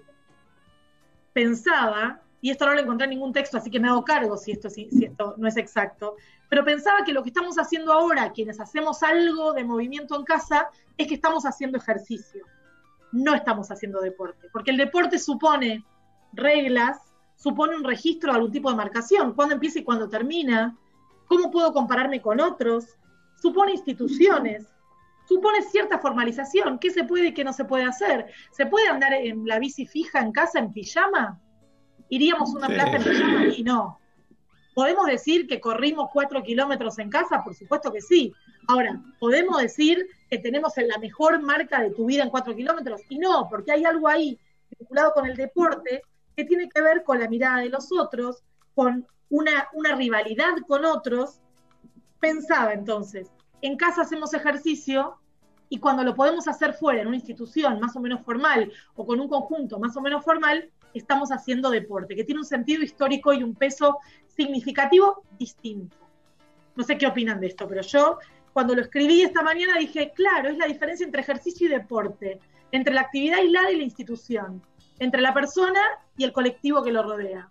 pensaba, 1.33 2.21
y 2.43 2.49
esto 2.49 2.65
no 2.65 2.73
lo 2.73 2.81
encontré 2.81 3.05
en 3.05 3.11
ningún 3.11 3.31
texto, 3.31 3.57
así 3.57 3.71
que 3.71 3.79
me 3.79 3.87
hago 3.87 4.03
cargo 4.03 4.35
si 4.35 4.51
esto, 4.51 4.69
si, 4.69 4.89
esto 5.01 5.33
no 5.37 5.47
es 5.47 5.55
exacto, 5.55 6.17
pero 6.49 6.65
pensaba 6.65 7.05
que 7.05 7.13
lo 7.13 7.23
que 7.23 7.29
estamos 7.29 7.57
haciendo 7.57 7.93
ahora, 7.93 8.33
quienes 8.33 8.59
hacemos 8.59 9.01
algo 9.01 9.53
de 9.53 9.63
movimiento 9.63 10.13
en 10.17 10.25
casa, 10.25 10.69
es 10.97 11.07
que 11.07 11.13
estamos 11.13 11.45
haciendo 11.45 11.77
ejercicio, 11.77 12.45
no 13.13 13.33
estamos 13.33 13.71
haciendo 13.71 14.01
deporte, 14.01 14.49
porque 14.51 14.71
el 14.71 14.77
deporte 14.77 15.19
supone 15.19 15.85
reglas, 16.33 16.99
supone 17.37 17.77
un 17.77 17.85
registro 17.85 18.33
de 18.33 18.39
algún 18.39 18.51
tipo 18.51 18.69
de 18.69 18.75
marcación, 18.75 19.35
cuándo 19.35 19.53
empieza 19.53 19.79
y 19.79 19.85
cuándo 19.85 20.09
termina, 20.09 20.75
cómo 21.27 21.49
puedo 21.49 21.71
compararme 21.71 22.21
con 22.21 22.41
otros, 22.41 22.97
supone 23.41 23.71
instituciones, 23.71 24.67
supone 25.29 25.61
cierta 25.61 25.97
formalización, 25.97 26.77
qué 26.77 26.91
se 26.91 27.05
puede 27.05 27.27
y 27.27 27.33
qué 27.33 27.45
no 27.45 27.53
se 27.53 27.63
puede 27.63 27.85
hacer. 27.85 28.25
¿Se 28.51 28.65
puede 28.65 28.89
andar 28.89 29.13
en 29.13 29.47
la 29.47 29.59
bici 29.59 29.85
fija 29.85 30.19
en 30.19 30.33
casa 30.33 30.59
en 30.59 30.73
pijama? 30.73 31.39
¿Iríamos 32.09 32.53
a 32.53 32.57
una 32.57 32.67
Sí. 32.67 32.73
plaza 32.73 32.97
en 32.97 33.03
pijama? 33.03 33.45
Y 33.57 33.63
no. 33.63 33.99
¿Podemos 34.73 35.05
decir 35.05 35.47
que 35.47 35.61
corrimos 35.61 36.09
cuatro 36.11 36.41
kilómetros 36.41 36.97
en 36.99 37.09
casa? 37.09 37.43
Por 37.43 37.53
supuesto 37.55 37.91
que 37.91 38.01
sí. 38.01 38.33
Ahora, 38.67 38.99
¿podemos 39.19 39.61
decir 39.61 40.07
que 40.29 40.39
tenemos 40.39 40.73
la 40.77 40.97
mejor 40.97 41.41
marca 41.41 41.81
de 41.81 41.91
tu 41.91 42.05
vida 42.05 42.23
en 42.23 42.29
cuatro 42.29 42.55
kilómetros? 42.55 43.01
Y 43.09 43.19
no, 43.19 43.47
porque 43.49 43.71
hay 43.71 43.85
algo 43.85 44.07
ahí 44.07 44.39
vinculado 44.79 45.13
con 45.13 45.27
el 45.27 45.35
deporte 45.35 46.01
que 46.35 46.45
tiene 46.45 46.67
que 46.69 46.81
ver 46.81 47.03
con 47.03 47.19
la 47.19 47.27
mirada 47.29 47.59
de 47.59 47.69
los 47.69 47.91
otros, 47.91 48.43
con 48.73 49.05
una, 49.29 49.67
una 49.73 49.95
rivalidad 49.95 50.53
con 50.67 50.85
otros. 50.85 51.39
Pensaba 52.19 52.73
entonces, 52.73 53.31
en 53.61 53.77
casa 53.77 54.01
hacemos 54.01 54.33
ejercicio 54.33 55.17
y 55.69 55.79
cuando 55.79 56.03
lo 56.03 56.15
podemos 56.15 56.47
hacer 56.47 56.73
fuera, 56.73 57.01
en 57.01 57.07
una 57.07 57.17
institución 57.17 57.79
más 57.79 57.95
o 57.95 57.99
menos 57.99 58.21
formal 58.21 58.71
o 58.95 59.05
con 59.05 59.19
un 59.19 59.27
conjunto 59.27 59.77
más 59.79 59.95
o 59.97 60.01
menos 60.01 60.23
formal, 60.23 60.71
estamos 60.99 61.31
haciendo 61.31 61.69
deporte, 61.69 62.15
que 62.15 62.23
tiene 62.23 62.39
un 62.41 62.45
sentido 62.45 62.81
histórico 62.83 63.33
y 63.33 63.43
un 63.43 63.55
peso 63.55 63.97
significativo 64.27 65.23
distinto. 65.39 65.97
no 66.75 66.83
sé 66.83 66.97
qué 66.97 67.05
opinan 67.07 67.39
de 67.39 67.47
esto, 67.47 67.67
pero 67.67 67.81
yo 67.81 68.17
cuando 68.51 68.73
lo 68.75 68.81
escribí 68.81 69.21
esta 69.21 69.43
mañana 69.43 69.77
dije, 69.77 70.11
claro, 70.15 70.49
es 70.49 70.57
la 70.57 70.65
diferencia 70.65 71.05
entre 71.05 71.21
ejercicio 71.21 71.67
y 71.67 71.69
deporte, 71.71 72.39
entre 72.71 72.93
la 72.93 73.01
actividad 73.01 73.39
aislada 73.39 73.71
y 73.71 73.77
la 73.77 73.83
institución, 73.83 74.61
entre 74.99 75.21
la 75.21 75.33
persona 75.33 75.79
y 76.17 76.23
el 76.23 76.31
colectivo 76.33 76.83
que 76.83 76.91
lo 76.91 77.03
rodea. 77.03 77.47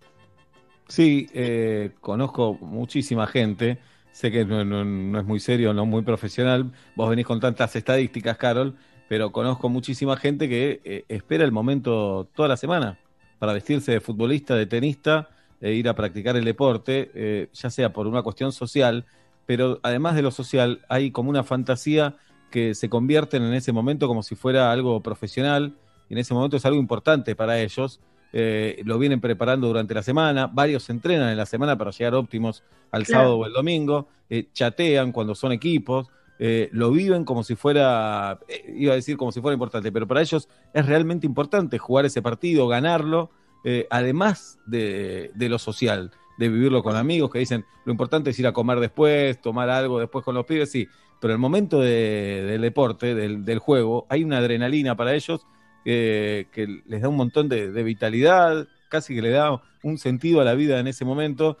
Sí, 0.87 1.27
eh, 1.33 1.91
conozco 2.01 2.55
muchísima 2.55 3.27
gente. 3.27 3.79
Sé 4.11 4.31
que 4.31 4.45
no, 4.45 4.63
no- 4.63 5.19
es 5.19 5.25
muy 5.25 5.39
serio, 5.39 5.73
no 5.73 5.85
muy 5.85 6.03
profesional. 6.03 6.71
Vos 6.95 7.09
venís 7.09 7.25
con 7.25 7.39
tantas 7.39 7.75
estadísticas, 7.75 8.37
Carol, 8.37 8.75
pero 9.09 9.31
conozco 9.31 9.69
muchísima 9.69 10.15
gente 10.17 10.47
que 10.49 10.81
eh, 10.83 11.05
espera 11.07 11.43
el 11.45 11.51
momento 11.51 12.27
toda 12.35 12.49
la 12.49 12.57
semana 12.57 12.97
para 13.43 13.51
vestirse 13.51 13.91
de 13.91 13.99
futbolista, 13.99 14.55
de 14.55 14.65
tenista, 14.67 15.27
e 15.59 15.73
ir 15.73 15.89
a 15.89 15.93
practicar 15.93 16.37
el 16.37 16.45
deporte, 16.45 17.11
eh, 17.13 17.49
ya 17.51 17.69
sea 17.69 17.91
por 17.91 18.07
una 18.07 18.21
cuestión 18.21 18.53
social, 18.53 19.03
pero 19.45 19.81
además 19.83 20.15
de 20.15 20.21
lo 20.21 20.31
social, 20.31 20.79
hay 20.87 21.11
como 21.11 21.29
una 21.29 21.43
fantasía 21.43 22.15
que 22.49 22.73
se 22.73 22.87
convierten 22.87 23.43
en 23.43 23.53
ese 23.53 23.73
momento 23.73 24.07
como 24.07 24.23
si 24.23 24.35
fuera 24.35 24.71
algo 24.71 25.01
profesional, 25.03 25.73
y 26.07 26.13
en 26.13 26.19
ese 26.19 26.33
momento 26.33 26.55
es 26.55 26.65
algo 26.65 26.79
importante 26.79 27.35
para 27.35 27.59
ellos. 27.59 27.99
Eh, 28.31 28.81
lo 28.85 28.97
vienen 28.97 29.19
preparando 29.19 29.67
durante 29.67 29.93
la 29.93 30.03
semana, 30.03 30.47
varios 30.47 30.89
entrenan 30.89 31.27
en 31.29 31.35
la 31.35 31.45
semana 31.45 31.77
para 31.77 31.91
llegar 31.91 32.15
óptimos 32.15 32.63
al 32.91 33.03
Claro. 33.03 33.23
sábado 33.23 33.37
o 33.39 33.45
el 33.45 33.51
domingo, 33.51 34.07
eh, 34.29 34.47
chatean 34.53 35.11
cuando 35.11 35.35
son 35.35 35.51
equipos, 35.51 36.07
eh, 36.39 36.69
lo 36.71 36.91
viven 36.91 37.25
como 37.25 37.43
si 37.43 37.55
fuera, 37.55 38.39
eh, 38.47 38.73
iba 38.75 38.93
a 38.93 38.95
decir 38.95 39.17
como 39.17 39.31
si 39.31 39.39
fuera 39.41 39.53
importante, 39.53 39.91
pero 39.91 40.07
para 40.07 40.21
ellos 40.21 40.49
es 40.73 40.85
realmente 40.85 41.27
importante 41.27 41.77
jugar 41.77 42.05
ese 42.05 42.21
partido, 42.21 42.67
ganarlo, 42.67 43.31
eh, 43.63 43.87
además 43.89 44.59
de, 44.65 45.31
lo 45.37 45.59
social, 45.59 46.11
de 46.37 46.49
vivirlo 46.49 46.83
con 46.83 46.95
amigos 46.95 47.29
que 47.31 47.39
dicen 47.39 47.65
lo 47.85 47.91
importante 47.91 48.31
es 48.31 48.39
ir 48.39 48.47
a 48.47 48.51
comer 48.51 48.79
después, 48.79 49.39
tomar 49.41 49.69
algo 49.69 49.99
después 49.99 50.25
con 50.25 50.35
los 50.35 50.45
pibes, 50.45 50.71
sí, 50.71 50.87
pero 51.21 51.33
el 51.33 51.39
momento 51.39 51.79
de- 51.79 52.43
del 52.47 52.61
deporte, 52.61 53.13
del, 53.15 53.59
juego, 53.59 54.07
hay 54.09 54.23
una 54.23 54.39
adrenalina 54.39 54.95
para 54.95 55.13
ellos 55.13 55.45
que 55.85 56.81
les 56.85 57.01
da 57.01 57.09
un 57.09 57.17
montón 57.17 57.49
de, 57.49 57.83
vitalidad, 57.83 58.67
casi 58.89 59.15
que 59.15 59.21
le 59.21 59.29
da 59.29 59.61
un 59.83 59.97
sentido 59.97 60.39
a 60.41 60.45
la 60.45 60.53
vida 60.55 60.79
en 60.79 60.87
ese 60.87 61.05
momento, 61.05 61.57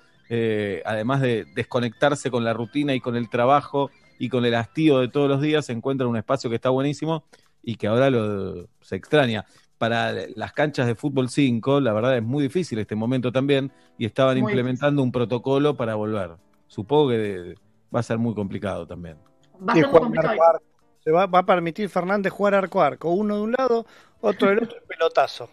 además 0.85 1.21
de 1.21 1.45
desconectarse 1.55 2.31
con 2.31 2.43
la 2.43 2.53
rutina 2.53 2.93
y 2.95 2.99
con 2.99 3.15
el 3.15 3.29
trabajo 3.29 3.91
y 4.23 4.29
con 4.29 4.45
el 4.45 4.55
hastío 4.55 4.99
de 4.99 5.09
todos 5.09 5.27
los 5.27 5.41
días, 5.41 5.65
se 5.65 5.73
encuentra 5.73 6.07
un 6.07 6.15
espacio 6.15 6.49
que 6.49 6.55
está 6.55 6.69
buenísimo 6.69 7.25
y 7.61 7.75
que 7.75 7.87
ahora 7.87 8.09
lo, 8.09 8.69
se 8.79 8.95
extraña. 8.95 9.43
Para 9.77 10.13
las 10.37 10.53
canchas 10.53 10.87
de 10.87 10.95
fútbol 10.95 11.27
5, 11.27 11.81
la 11.81 11.91
verdad 11.91 12.15
es 12.15 12.23
muy 12.23 12.41
difícil 12.43 12.79
este 12.79 12.95
momento 12.95 13.33
también 13.33 13.69
y 13.97 14.05
estaban 14.05 14.39
Muy 14.39 14.49
implementando 14.49 15.03
un 15.03 15.11
protocolo 15.11 15.75
para 15.75 15.95
volver. 15.95 16.37
Supongo 16.67 17.09
que 17.09 17.17
de- 17.17 17.55
va 17.93 17.99
a 17.99 18.03
ser 18.03 18.17
muy 18.17 18.33
complicado 18.33 18.87
también. 18.87 19.17
Va 19.67 19.73
a 19.73 19.75
ser 19.75 19.87
muy 19.89 19.99
complicado. 19.99 20.37
Se 21.03 21.11
va, 21.11 21.25
va 21.25 21.39
a 21.39 21.45
permitir 21.45 21.89
Fernández 21.89 22.31
jugar 22.31 22.55
arco 22.55 22.81
a 22.81 22.87
arco, 22.87 23.09
uno 23.09 23.35
de 23.35 23.41
un 23.41 23.51
lado, 23.51 23.85
otro 24.21 24.47
del 24.47 24.59
otro, 24.63 24.77
pelotazo. 24.87 25.49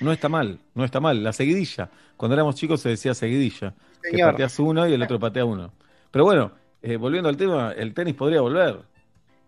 No 0.00 0.12
está 0.12 0.28
mal, 0.28 0.58
no 0.74 0.84
está 0.84 1.00
mal. 1.00 1.22
La 1.24 1.32
seguidilla. 1.32 1.88
Cuando 2.18 2.34
éramos 2.34 2.56
chicos 2.56 2.82
se 2.82 2.90
decía 2.90 3.14
seguidilla. 3.14 3.74
Que 4.02 4.10
Señor. 4.10 4.32
pateas 4.32 4.58
uno 4.58 4.86
y 4.86 4.92
el 4.92 5.02
otro 5.02 5.18
patea 5.18 5.46
uno. 5.46 5.72
Pero 6.10 6.26
bueno, 6.26 6.52
eh, 6.82 6.96
volviendo 6.96 7.28
al 7.28 7.36
tema, 7.36 7.72
el 7.72 7.94
tenis 7.94 8.14
podría 8.14 8.40
volver. 8.40 8.82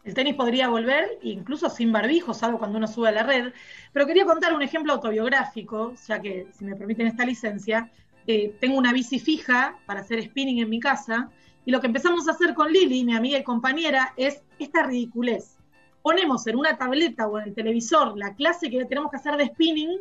El 0.05 0.15
tenis 0.15 0.35
podría 0.35 0.69
volver, 0.69 1.19
incluso 1.23 1.71
sin 1.71 1.91
barbijo, 1.91 2.35
salvo 2.35 2.59
cuando 2.59 2.79
uno 2.79 2.87
sube 2.87 3.09
a 3.09 3.13
la 3.13 3.23
red. 3.23 3.53
Pero 3.93 4.07
quería 4.07 4.27
contar 4.27 4.53
un 4.53 4.63
ejemplo 4.63 4.93
autobiográfico, 4.93 5.95
ya 6.07 6.21
que, 6.21 6.47
si 6.53 6.65
me 6.65 6.77
permiten 6.77 7.07
esta 7.07 7.25
licencia, 7.25 7.91
eh, 8.27 8.55
tengo 8.61 8.77
una 8.77 8.93
bici 8.93 9.19
fija 9.19 9.79
para 9.87 10.01
hacer 10.01 10.23
spinning 10.23 10.61
en 10.61 10.69
mi 10.69 10.79
casa, 10.79 11.31
y 11.65 11.71
lo 11.71 11.81
que 11.81 11.87
empezamos 11.87 12.29
a 12.29 12.33
hacer 12.33 12.53
con 12.55 12.71
Lili, 12.71 13.05
mi 13.05 13.15
amiga 13.15 13.39
y 13.39 13.43
compañera, 13.43 14.13
es 14.17 14.43
esta 14.59 14.83
ridiculez. 14.83 15.57
Ponemos 16.03 16.47
en 16.47 16.57
una 16.57 16.77
tableta 16.77 17.27
o 17.27 17.39
en 17.39 17.49
el 17.49 17.55
televisor 17.55 18.17
la 18.19 18.35
clase 18.35 18.69
que 18.69 18.85
tenemos 18.85 19.11
que 19.11 19.17
hacer 19.17 19.37
de 19.39 19.47
spinning, 19.47 19.99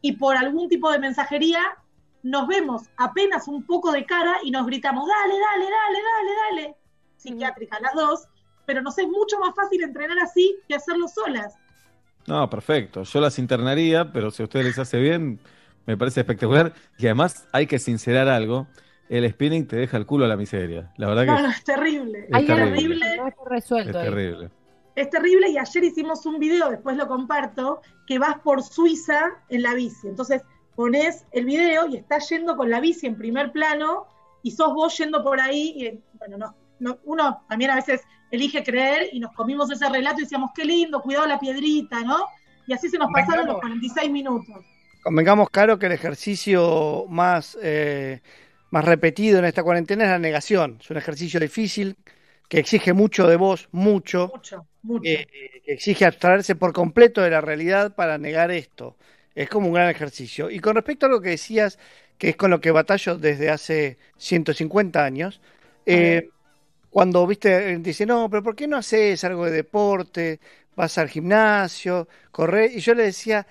y 0.00 0.12
por 0.12 0.36
algún 0.36 0.68
tipo 0.68 0.90
de 0.90 0.98
mensajería 0.98 1.60
nos 2.24 2.48
vemos 2.48 2.82
apenas 2.96 3.46
un 3.46 3.62
poco 3.64 3.92
de 3.92 4.04
cara 4.04 4.38
y 4.42 4.50
nos 4.50 4.66
gritamos, 4.66 5.06
dale, 5.08 5.34
dale, 5.38 5.64
dale, 5.70 5.98
dale, 6.02 6.30
dale. 6.62 6.76
Psiquiátrica 7.16 7.78
las 7.80 7.94
dos, 7.94 8.26
pero 8.66 8.82
nos 8.82 8.98
es 8.98 9.06
mucho 9.06 9.38
más 9.38 9.54
fácil 9.54 9.82
entrenar 9.82 10.18
así 10.18 10.56
que 10.66 10.74
hacerlo 10.74 11.06
solas. 11.06 11.54
No, 12.26 12.48
perfecto. 12.50 13.02
Yo 13.02 13.20
las 13.20 13.38
internaría, 13.38 14.10
pero 14.12 14.30
si 14.30 14.42
a 14.42 14.46
ustedes 14.46 14.64
les 14.66 14.78
hace 14.78 14.98
bien, 14.98 15.38
me 15.86 15.96
parece 15.96 16.20
espectacular. 16.20 16.72
Y 16.98 17.04
además 17.06 17.46
hay 17.52 17.66
que 17.66 17.78
sincerar 17.78 18.28
algo. 18.28 18.66
El 19.10 19.30
spinning 19.30 19.66
te 19.66 19.76
deja 19.76 19.98
el 19.98 20.06
culo 20.06 20.24
a 20.24 20.28
la 20.28 20.36
miseria. 20.36 20.90
La 20.96 21.06
verdad 21.08 21.22
que 21.22 21.30
No, 21.30 21.36
es- 21.36 21.42
no, 21.42 21.50
es 21.50 21.64
terrible. 21.64 22.18
Es 22.20 22.24
Es 22.40 22.46
terrible. 22.46 22.70
terrible. 22.72 23.16
No 23.18 23.28
está 23.28 23.42
es 23.42 23.48
resuelto 23.50 23.98
ahí. 23.98 24.04
terrible. 24.04 24.50
Es 24.96 25.10
terrible 25.10 25.50
y 25.50 25.58
ayer 25.58 25.84
hicimos 25.84 26.24
un 26.24 26.38
video, 26.38 26.70
después 26.70 26.96
lo 26.96 27.06
comparto, 27.06 27.82
que 28.06 28.18
vas 28.18 28.38
por 28.38 28.62
Suiza 28.62 29.32
en 29.50 29.62
la 29.62 29.74
bici. 29.74 30.06
Entonces 30.08 30.42
pones 30.76 31.24
el 31.32 31.44
video 31.44 31.86
y 31.88 31.96
estás 31.96 32.28
yendo 32.28 32.56
con 32.56 32.70
la 32.70 32.80
bici 32.80 33.06
en 33.06 33.16
primer 33.16 33.52
plano 33.52 34.06
y 34.42 34.50
sos 34.50 34.72
vos 34.74 34.96
yendo 34.98 35.22
por 35.22 35.40
ahí. 35.40 35.74
Y, 35.76 36.00
bueno, 36.18 36.36
no, 36.38 36.54
no- 36.80 36.98
uno 37.04 37.44
también 37.48 37.70
a 37.70 37.76
veces 37.76 38.02
elige 38.30 38.62
creer 38.64 39.08
y 39.12 39.20
nos 39.20 39.32
comimos 39.32 39.70
ese 39.70 39.88
relato 39.88 40.20
y 40.20 40.24
decíamos, 40.24 40.50
qué 40.54 40.64
lindo, 40.64 41.00
cuidado 41.00 41.26
la 41.26 41.38
piedrita, 41.38 42.00
¿no? 42.02 42.26
Y 42.66 42.72
así 42.72 42.88
se 42.88 42.98
nos 42.98 43.10
pasaron 43.12 43.46
los 43.46 43.58
46 43.60 44.10
minutos. 44.10 44.64
Convengamos, 45.02 45.50
Caro, 45.50 45.78
que 45.78 45.86
el 45.86 45.92
ejercicio 45.92 47.04
más, 47.08 47.58
eh, 47.62 48.22
más 48.70 48.84
repetido 48.84 49.38
en 49.38 49.44
esta 49.44 49.62
cuarentena 49.62 50.04
es 50.04 50.10
la 50.10 50.18
negación. 50.18 50.78
Es 50.80 50.90
un 50.90 50.96
ejercicio 50.96 51.38
difícil 51.38 51.96
que 52.48 52.58
exige 52.58 52.92
mucho 52.94 53.26
de 53.26 53.36
vos, 53.36 53.68
mucho, 53.70 54.30
Mucho, 54.34 54.66
mucho. 54.82 55.02
eh, 55.04 55.26
que 55.64 55.72
exige 55.72 56.06
abstraerse 56.06 56.54
por 56.56 56.72
completo 56.72 57.20
de 57.20 57.30
la 57.30 57.40
realidad 57.42 57.94
para 57.94 58.16
negar 58.18 58.50
esto. 58.50 58.96
Es 59.34 59.48
como 59.48 59.68
un 59.68 59.74
gran 59.74 59.90
ejercicio. 59.90 60.50
Y 60.50 60.60
con 60.60 60.76
respecto 60.76 61.06
a 61.06 61.08
lo 61.08 61.20
que 61.20 61.30
decías, 61.30 61.78
que 62.18 62.30
es 62.30 62.36
con 62.36 62.50
lo 62.50 62.60
que 62.60 62.70
batallo 62.70 63.16
desde 63.18 63.50
hace 63.50 63.98
150 64.16 65.04
años, 65.04 65.40
eh, 65.86 66.30
cuando 66.90 67.26
viste, 67.26 67.78
dice, 67.78 68.06
no, 68.06 68.30
pero 68.30 68.42
¿por 68.42 68.56
qué 68.56 68.68
no 68.68 68.76
haces 68.76 69.24
algo 69.24 69.46
de 69.46 69.50
deporte? 69.52 70.40
Vas 70.76 70.98
al 70.98 71.08
gimnasio, 71.08 72.08
correr. 72.30 72.72
Y 72.72 72.80
yo 72.80 72.94
le 72.94 73.04
decía, 73.04 73.46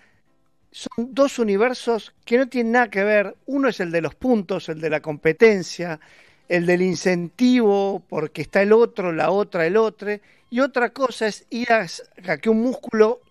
son 0.72 1.14
dos 1.14 1.39
universos 1.39 2.14
que 2.26 2.38
no 2.38 2.49
tienen 2.49 2.73
nada 2.73 2.89
que 2.89 3.03
ver. 3.03 3.35
Uno 3.45 3.69
es 3.69 3.80
el 3.80 3.91
de 3.91 4.01
los 4.01 4.15
puntos, 4.15 4.69
el 4.69 4.81
de 4.81 4.89
la 4.89 5.01
competencia, 5.01 5.99
el 6.47 6.65
del 6.65 6.81
incentivo, 6.81 8.03
porque 8.10 8.41
está 8.43 8.61
el 8.61 8.73
otro, 8.73 9.11
la 9.11 9.31
otra, 9.31 9.65
el 9.68 9.77
otro. 9.77 10.10
Y 10.49 10.60
otra 10.60 10.91
cosa 10.91 11.27
es 11.27 11.45
ir 11.49 11.72
a, 11.72 11.85
a 12.27 12.38
que 12.38 12.49
un 12.49 12.61
músculo 12.61 13.22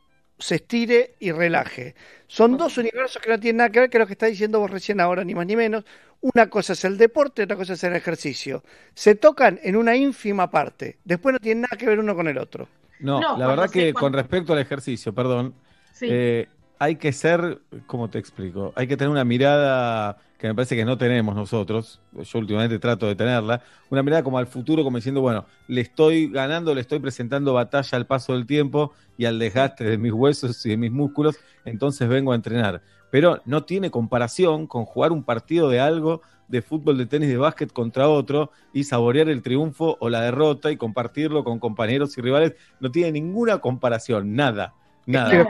se 0.43 0.57
estire 0.57 1.15
y 1.21 1.33
relaje. 1.33 1.95
Son 2.27 2.57
dos 2.57 2.79
universos 2.79 3.21
que 3.23 3.31
no 3.31 3.39
tienen 3.39 3.59
nada 3.59 3.71
que 3.71 3.81
ver, 3.81 3.91
que 3.91 3.99
es 3.99 4.01
lo 4.01 4.07
que 4.07 4.15
está 4.15 4.27
diciendo 4.27 4.59
vos 4.61 4.71
recién 4.71 5.01
ahora, 5.01 5.23
ni 5.25 5.35
más 5.35 5.47
ni 5.47 5.57
menos. 5.57 5.85
Una 6.21 6.49
cosa 6.49 6.73
es 6.75 6.85
el 6.85 6.97
deporte, 6.99 7.43
otra 7.43 7.57
cosa 7.57 7.73
es 7.75 7.85
el 7.85 7.95
ejercicio. 7.97 8.63
Se 8.95 9.15
tocan 9.15 9.59
en 9.63 9.77
una 9.77 9.97
ínfima 9.97 10.51
parte. 10.51 10.99
Después 11.05 11.33
no 11.35 11.39
tienen 11.41 11.63
nada 11.63 11.77
que 11.77 11.87
ver 11.87 11.99
uno 11.99 12.15
con 12.15 12.29
el 12.29 12.39
otro. 12.39 12.69
No, 13.01 13.21
No, 13.21 13.37
la 13.37 13.47
verdad 13.49 13.71
que 13.71 13.93
cuando- 13.93 14.01
con 14.01 14.13
respecto 14.13 14.53
al 14.53 14.61
ejercicio, 14.61 15.13
perdón, 15.13 15.55
Sí. 15.93 16.07
eh, 16.11 16.49
hay 16.83 16.97
que 16.97 17.13
ser, 17.13 17.61
¿cómo 17.87 18.11
te 18.11 18.19
explico? 18.19 18.73
Hay 18.75 18.89
que 18.89 18.97
tener 18.97 19.09
una 19.09 19.25
mirada 19.25 20.19
que 20.37 20.49
me 20.49 20.55
parece 20.57 20.75
que 20.75 20.85
no 20.85 20.99
tenemos 20.99 21.37
nosotros, 21.37 22.01
yo 22.13 22.41
últimamente 22.41 22.81
trato 22.81 23.07
de 23.07 23.15
tenerla, 23.15 23.63
una 23.89 24.03
mirada 24.03 24.25
como 24.25 24.37
al 24.37 24.49
futuro, 24.49 24.83
como 24.83 24.97
diciendo, 24.97 25.21
bueno, 25.21 25.47
le 25.69 25.81
estoy 25.81 26.29
ganando, 26.29 26.75
le 26.75 26.81
estoy 26.81 26.99
presentando 26.99 27.55
batalla 27.55 27.97
al 27.97 28.07
paso 28.09 28.33
del 28.33 28.49
tiempo 28.49 28.93
y 29.17 29.27
al 29.27 29.39
desgaste 29.39 29.85
de 29.85 29.97
mis 29.97 30.13
huesos 30.13 30.67
y 30.67 30.71
de 30.71 30.77
mis 30.77 30.91
músculos, 30.91 31.39
entonces 31.65 32.09
vengo 32.09 32.33
a 32.33 32.35
entrenar. 32.35 32.83
Pero 33.13 33.41
no 33.45 33.63
tiene 33.63 33.93
comparación 33.93 34.67
con 34.67 34.85
jugar 34.85 35.13
un 35.13 35.23
partido 35.23 35.69
de 35.69 35.79
algo 35.79 36.23
de 36.49 36.63
fútbol, 36.63 36.99
de 36.99 37.07
tenis, 37.07 37.29
de 37.29 37.37
básquet 37.37 37.73
contra 37.73 38.09
otro 38.09 38.51
y 38.73 38.83
saborear 38.83 39.29
el 39.29 39.41
triunfo 39.41 39.99
o 40.01 40.09
la 40.09 40.23
derrota 40.23 40.73
y 40.73 40.77
compartirlo 40.77 41.45
con 41.45 41.61
compañeros 41.61 42.19
y 42.19 42.23
rivales. 42.23 42.55
No 42.81 42.91
tiene 42.91 43.13
ninguna 43.13 43.59
comparación, 43.59 44.35
nada, 44.35 44.75
nada. 45.07 45.47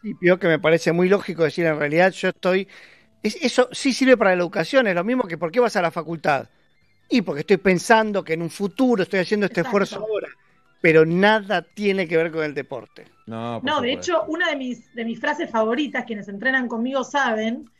Principio, 0.00 0.38
que 0.38 0.48
me 0.48 0.58
parece 0.58 0.92
muy 0.92 1.08
lógico 1.08 1.44
decir, 1.44 1.66
en 1.66 1.78
realidad 1.78 2.12
yo 2.12 2.28
estoy... 2.30 2.68
es- 3.22 3.36
eso 3.42 3.68
sí 3.72 3.92
sirve 3.94 4.16
para 4.16 4.32
la 4.36 4.42
educación, 4.42 4.86
es 4.88 4.94
lo 4.94 5.04
mismo 5.04 5.24
que 5.28 5.38
¿por 5.38 5.52
qué 5.52 5.60
vas 5.60 5.76
a 5.76 5.82
la 5.82 5.90
facultad? 5.92 6.50
Y 7.08 7.22
porque 7.22 7.40
estoy 7.42 7.58
pensando 7.58 8.24
que 8.24 8.34
en 8.34 8.42
un 8.42 8.50
futuro 8.50 9.02
estoy 9.04 9.20
haciendo 9.20 9.46
este 9.46 9.62
Exacto. 9.62 9.62
esfuerzo 9.62 10.00
ahora, 10.00 10.28
pero 10.80 11.06
nada 11.06 11.62
tiene 11.62 12.08
que 12.08 12.16
ver 12.18 12.32
con 12.32 12.44
el 12.44 12.54
deporte. 12.54 13.06
No, 13.26 13.62
por 13.64 13.74
No, 13.74 13.80
de 13.82 13.92
hecho, 13.92 14.24
una 14.28 14.48
de 14.48 14.56
mis, 14.56 14.92
de 14.94 15.04
mis 15.04 15.20
frases 15.20 15.50
favoritas, 15.50 16.04
quienes 16.06 16.28
entrenan 16.28 16.66
conmigo 16.68 17.04
saben, 17.04 17.70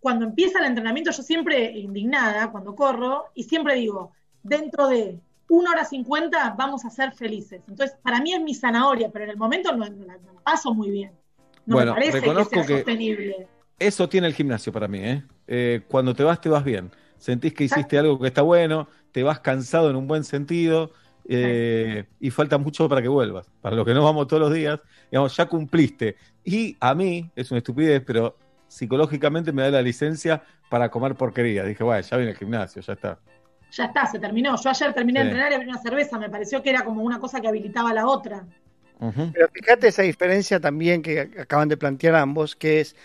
cuando 0.00 0.26
empieza 0.26 0.60
el 0.60 0.66
entrenamiento, 0.66 1.10
yo 1.12 1.22
siempre 1.22 1.72
indignada 1.72 2.50
cuando 2.52 2.74
corro, 2.76 3.26
y 3.34 3.44
siempre 3.44 3.76
digo, 3.76 4.12
dentro 4.42 4.88
de 4.88 5.20
una 5.48 5.72
hora 5.72 5.84
cincuenta 5.84 6.54
vamos 6.58 6.84
a 6.84 6.90
ser 6.90 7.12
felices. 7.12 7.62
Entonces, 7.68 7.98
para 8.02 8.20
mí 8.20 8.34
es 8.34 8.42
mi 8.42 8.54
zanahoria, 8.54 9.10
pero 9.12 9.24
en 9.26 9.32
el 9.32 9.38
momento 9.38 9.72
no, 9.76 9.88
no 9.88 10.04
la, 10.06 10.18
no 10.18 10.34
la 10.34 10.40
paso 10.42 10.74
muy 10.74 10.90
bien. 10.90 11.12
No 11.66 11.76
Bueno, 11.76 11.92
me 11.92 12.00
parece 12.00 12.12
que 12.12 12.20
reconozco 12.20 12.54
sea 12.54 12.66
que- 12.66 12.74
sostenible. 12.76 13.46
Eso 13.78 14.08
tiene 14.08 14.26
el 14.28 14.34
gimnasio 14.34 14.72
para 14.72 14.86
mí, 14.86 14.98
¿eh? 15.00 15.22
Eh, 15.48 15.80
Cuando 15.88 16.14
te 16.14 16.22
vas, 16.22 16.40
te 16.40 16.48
vas 16.48 16.64
bien. 16.64 16.90
sentís 17.18 17.54
que 17.54 17.64
hiciste 17.64 17.98
algo 17.98 18.20
que 18.20 18.26
está 18.28 18.42
bueno, 18.42 18.86
te 19.10 19.22
vas 19.22 19.40
cansado 19.40 19.88
en 19.88 19.96
un 19.96 20.06
buen 20.06 20.24
sentido 20.24 20.90
eh, 21.26 22.04
y 22.20 22.30
falta 22.30 22.58
mucho 22.58 22.86
para 22.88 23.00
que 23.00 23.08
vuelvas. 23.08 23.50
Para 23.62 23.74
los 23.76 23.86
que 23.86 23.94
no 23.94 24.04
vamos 24.04 24.26
todos 24.26 24.40
los 24.42 24.52
días, 24.52 24.78
digamos, 25.10 25.34
ya 25.36 25.46
cumpliste. 25.46 26.16
Y 26.44 26.76
a 26.80 26.94
mí, 26.94 27.30
es 27.34 27.50
una 27.50 27.58
estupidez, 27.58 28.02
pero 28.06 28.36
psicológicamente 28.68 29.52
me 29.52 29.62
da 29.62 29.70
la 29.70 29.80
licencia 29.82 30.42
para 30.68 30.90
comer 30.90 31.14
porquería. 31.14 31.64
Dije, 31.64 31.82
bueno, 31.82 32.02
ya 32.02 32.16
viene 32.18 32.32
el 32.32 32.36
gimnasio, 32.38 32.82
ya 32.82 32.92
está. 32.92 33.18
Ya 33.72 33.86
está, 33.86 34.06
se 34.06 34.18
terminó. 34.18 34.54
Yo 34.62 34.68
ayer 34.70 34.92
terminé 34.92 35.20
Sí. 35.20 35.24
de 35.24 35.30
entrenar 35.30 35.52
y 35.52 35.54
abrí 35.54 35.68
una 35.68 35.78
cerveza. 35.78 36.18
Me 36.18 36.28
pareció 36.28 36.62
que 36.62 36.70
era 36.70 36.84
como 36.84 37.02
una 37.02 37.18
cosa 37.18 37.40
que 37.40 37.48
habilitaba 37.48 37.92
la 37.94 38.06
otra. 38.06 38.44
Pero 38.98 39.48
fíjate 39.52 39.88
esa 39.88 40.02
diferencia 40.02 40.60
también 40.60 41.02
que 41.02 41.20
acaban 41.38 41.68
de 41.68 41.76
plantear 41.76 42.14
ambos, 42.14 42.56
que 42.56 42.80
es, 42.80 42.96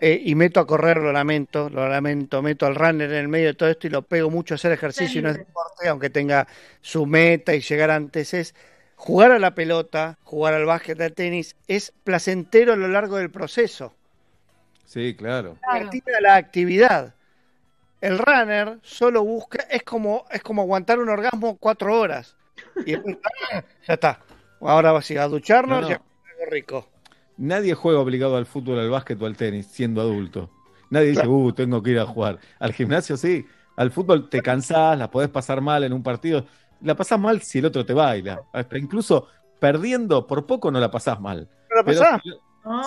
eh, 0.00 0.20
y 0.24 0.34
meto 0.34 0.60
a 0.60 0.66
correr, 0.66 0.98
lo 0.98 1.12
lamento, 1.12 1.68
lo 1.68 1.88
lamento, 1.88 2.40
meto 2.40 2.66
al 2.66 2.76
runner 2.76 3.10
en 3.10 3.16
el 3.16 3.28
medio 3.28 3.48
de 3.48 3.54
todo 3.54 3.68
esto 3.68 3.86
y 3.86 3.90
lo 3.90 4.02
pego 4.02 4.30
mucho 4.30 4.54
a 4.54 4.56
hacer 4.56 4.72
ejercicio 4.72 5.20
y 5.20 5.22
no 5.24 5.30
es 5.30 5.38
deporte, 5.38 5.88
aunque 5.88 6.08
tenga 6.08 6.46
su 6.80 7.04
meta 7.04 7.54
y 7.54 7.60
llegar 7.60 7.90
antes, 7.90 8.32
es 8.32 8.54
jugar 8.94 9.32
a 9.32 9.38
la 9.38 9.54
pelota, 9.54 10.18
jugar 10.22 10.54
al 10.54 10.64
básquet, 10.64 11.00
al 11.00 11.12
tenis, 11.12 11.56
es 11.66 11.92
placentero 12.04 12.72
a 12.72 12.76
lo 12.76 12.88
largo 12.88 13.16
del 13.16 13.30
proceso. 13.30 13.94
Sí, 14.84 15.14
claro. 15.14 15.56
Divertida 15.72 16.20
la 16.20 16.36
actividad. 16.36 17.14
El 18.00 18.18
runner 18.18 18.78
solo 18.82 19.22
busca, 19.24 19.64
es 19.70 19.82
como, 19.82 20.24
es 20.30 20.42
como 20.42 20.62
aguantar 20.62 20.98
un 20.98 21.08
orgasmo 21.08 21.56
cuatro 21.58 21.98
horas. 21.98 22.36
Y 22.86 22.92
después, 22.92 23.18
ya 23.86 23.94
está. 23.94 24.20
Ahora 24.60 24.92
vas 24.92 25.08
a 25.08 25.12
ir 25.12 25.18
a 25.20 25.28
ducharnos 25.28 25.82
No, 25.82 25.88
no. 25.88 25.88
y 25.88 25.92
algo 25.92 26.50
rico. 26.50 26.88
Nadie 27.36 27.74
juega 27.74 28.00
obligado 28.00 28.36
al 28.36 28.46
fútbol, 28.46 28.78
al 28.80 28.90
básquet 28.90 29.20
o 29.22 29.26
al 29.26 29.36
tenis 29.36 29.66
siendo 29.66 30.00
adulto. 30.00 30.50
Nadie 30.90 31.08
dice, 31.10 31.26
uh, 31.28 31.52
tengo 31.52 31.82
que 31.82 31.90
ir 31.90 31.98
a 32.00 32.06
jugar. 32.06 32.38
Al 32.58 32.72
gimnasio 32.72 33.16
sí. 33.16 33.46
Al 33.76 33.90
fútbol 33.92 34.28
te 34.28 34.40
cansás, 34.42 34.98
la 34.98 35.10
podés 35.10 35.28
pasar 35.28 35.60
mal 35.60 35.84
en 35.84 35.92
un 35.92 36.02
partido. 36.02 36.46
La 36.80 36.96
pasás 36.96 37.20
mal 37.20 37.40
si 37.42 37.58
el 37.58 37.66
otro 37.66 37.84
te 37.86 37.92
baila. 37.94 38.42
Hasta 38.52 38.76
incluso 38.78 39.28
perdiendo 39.60 40.26
por 40.26 40.46
poco 40.46 40.70
no 40.70 40.80
la 40.80 40.90
pasás 40.90 41.20
mal. 41.20 41.48
No 41.70 41.76
la 41.76 41.84
Pero 41.84 42.00
pasás. 42.00 42.22
si, 42.24 42.30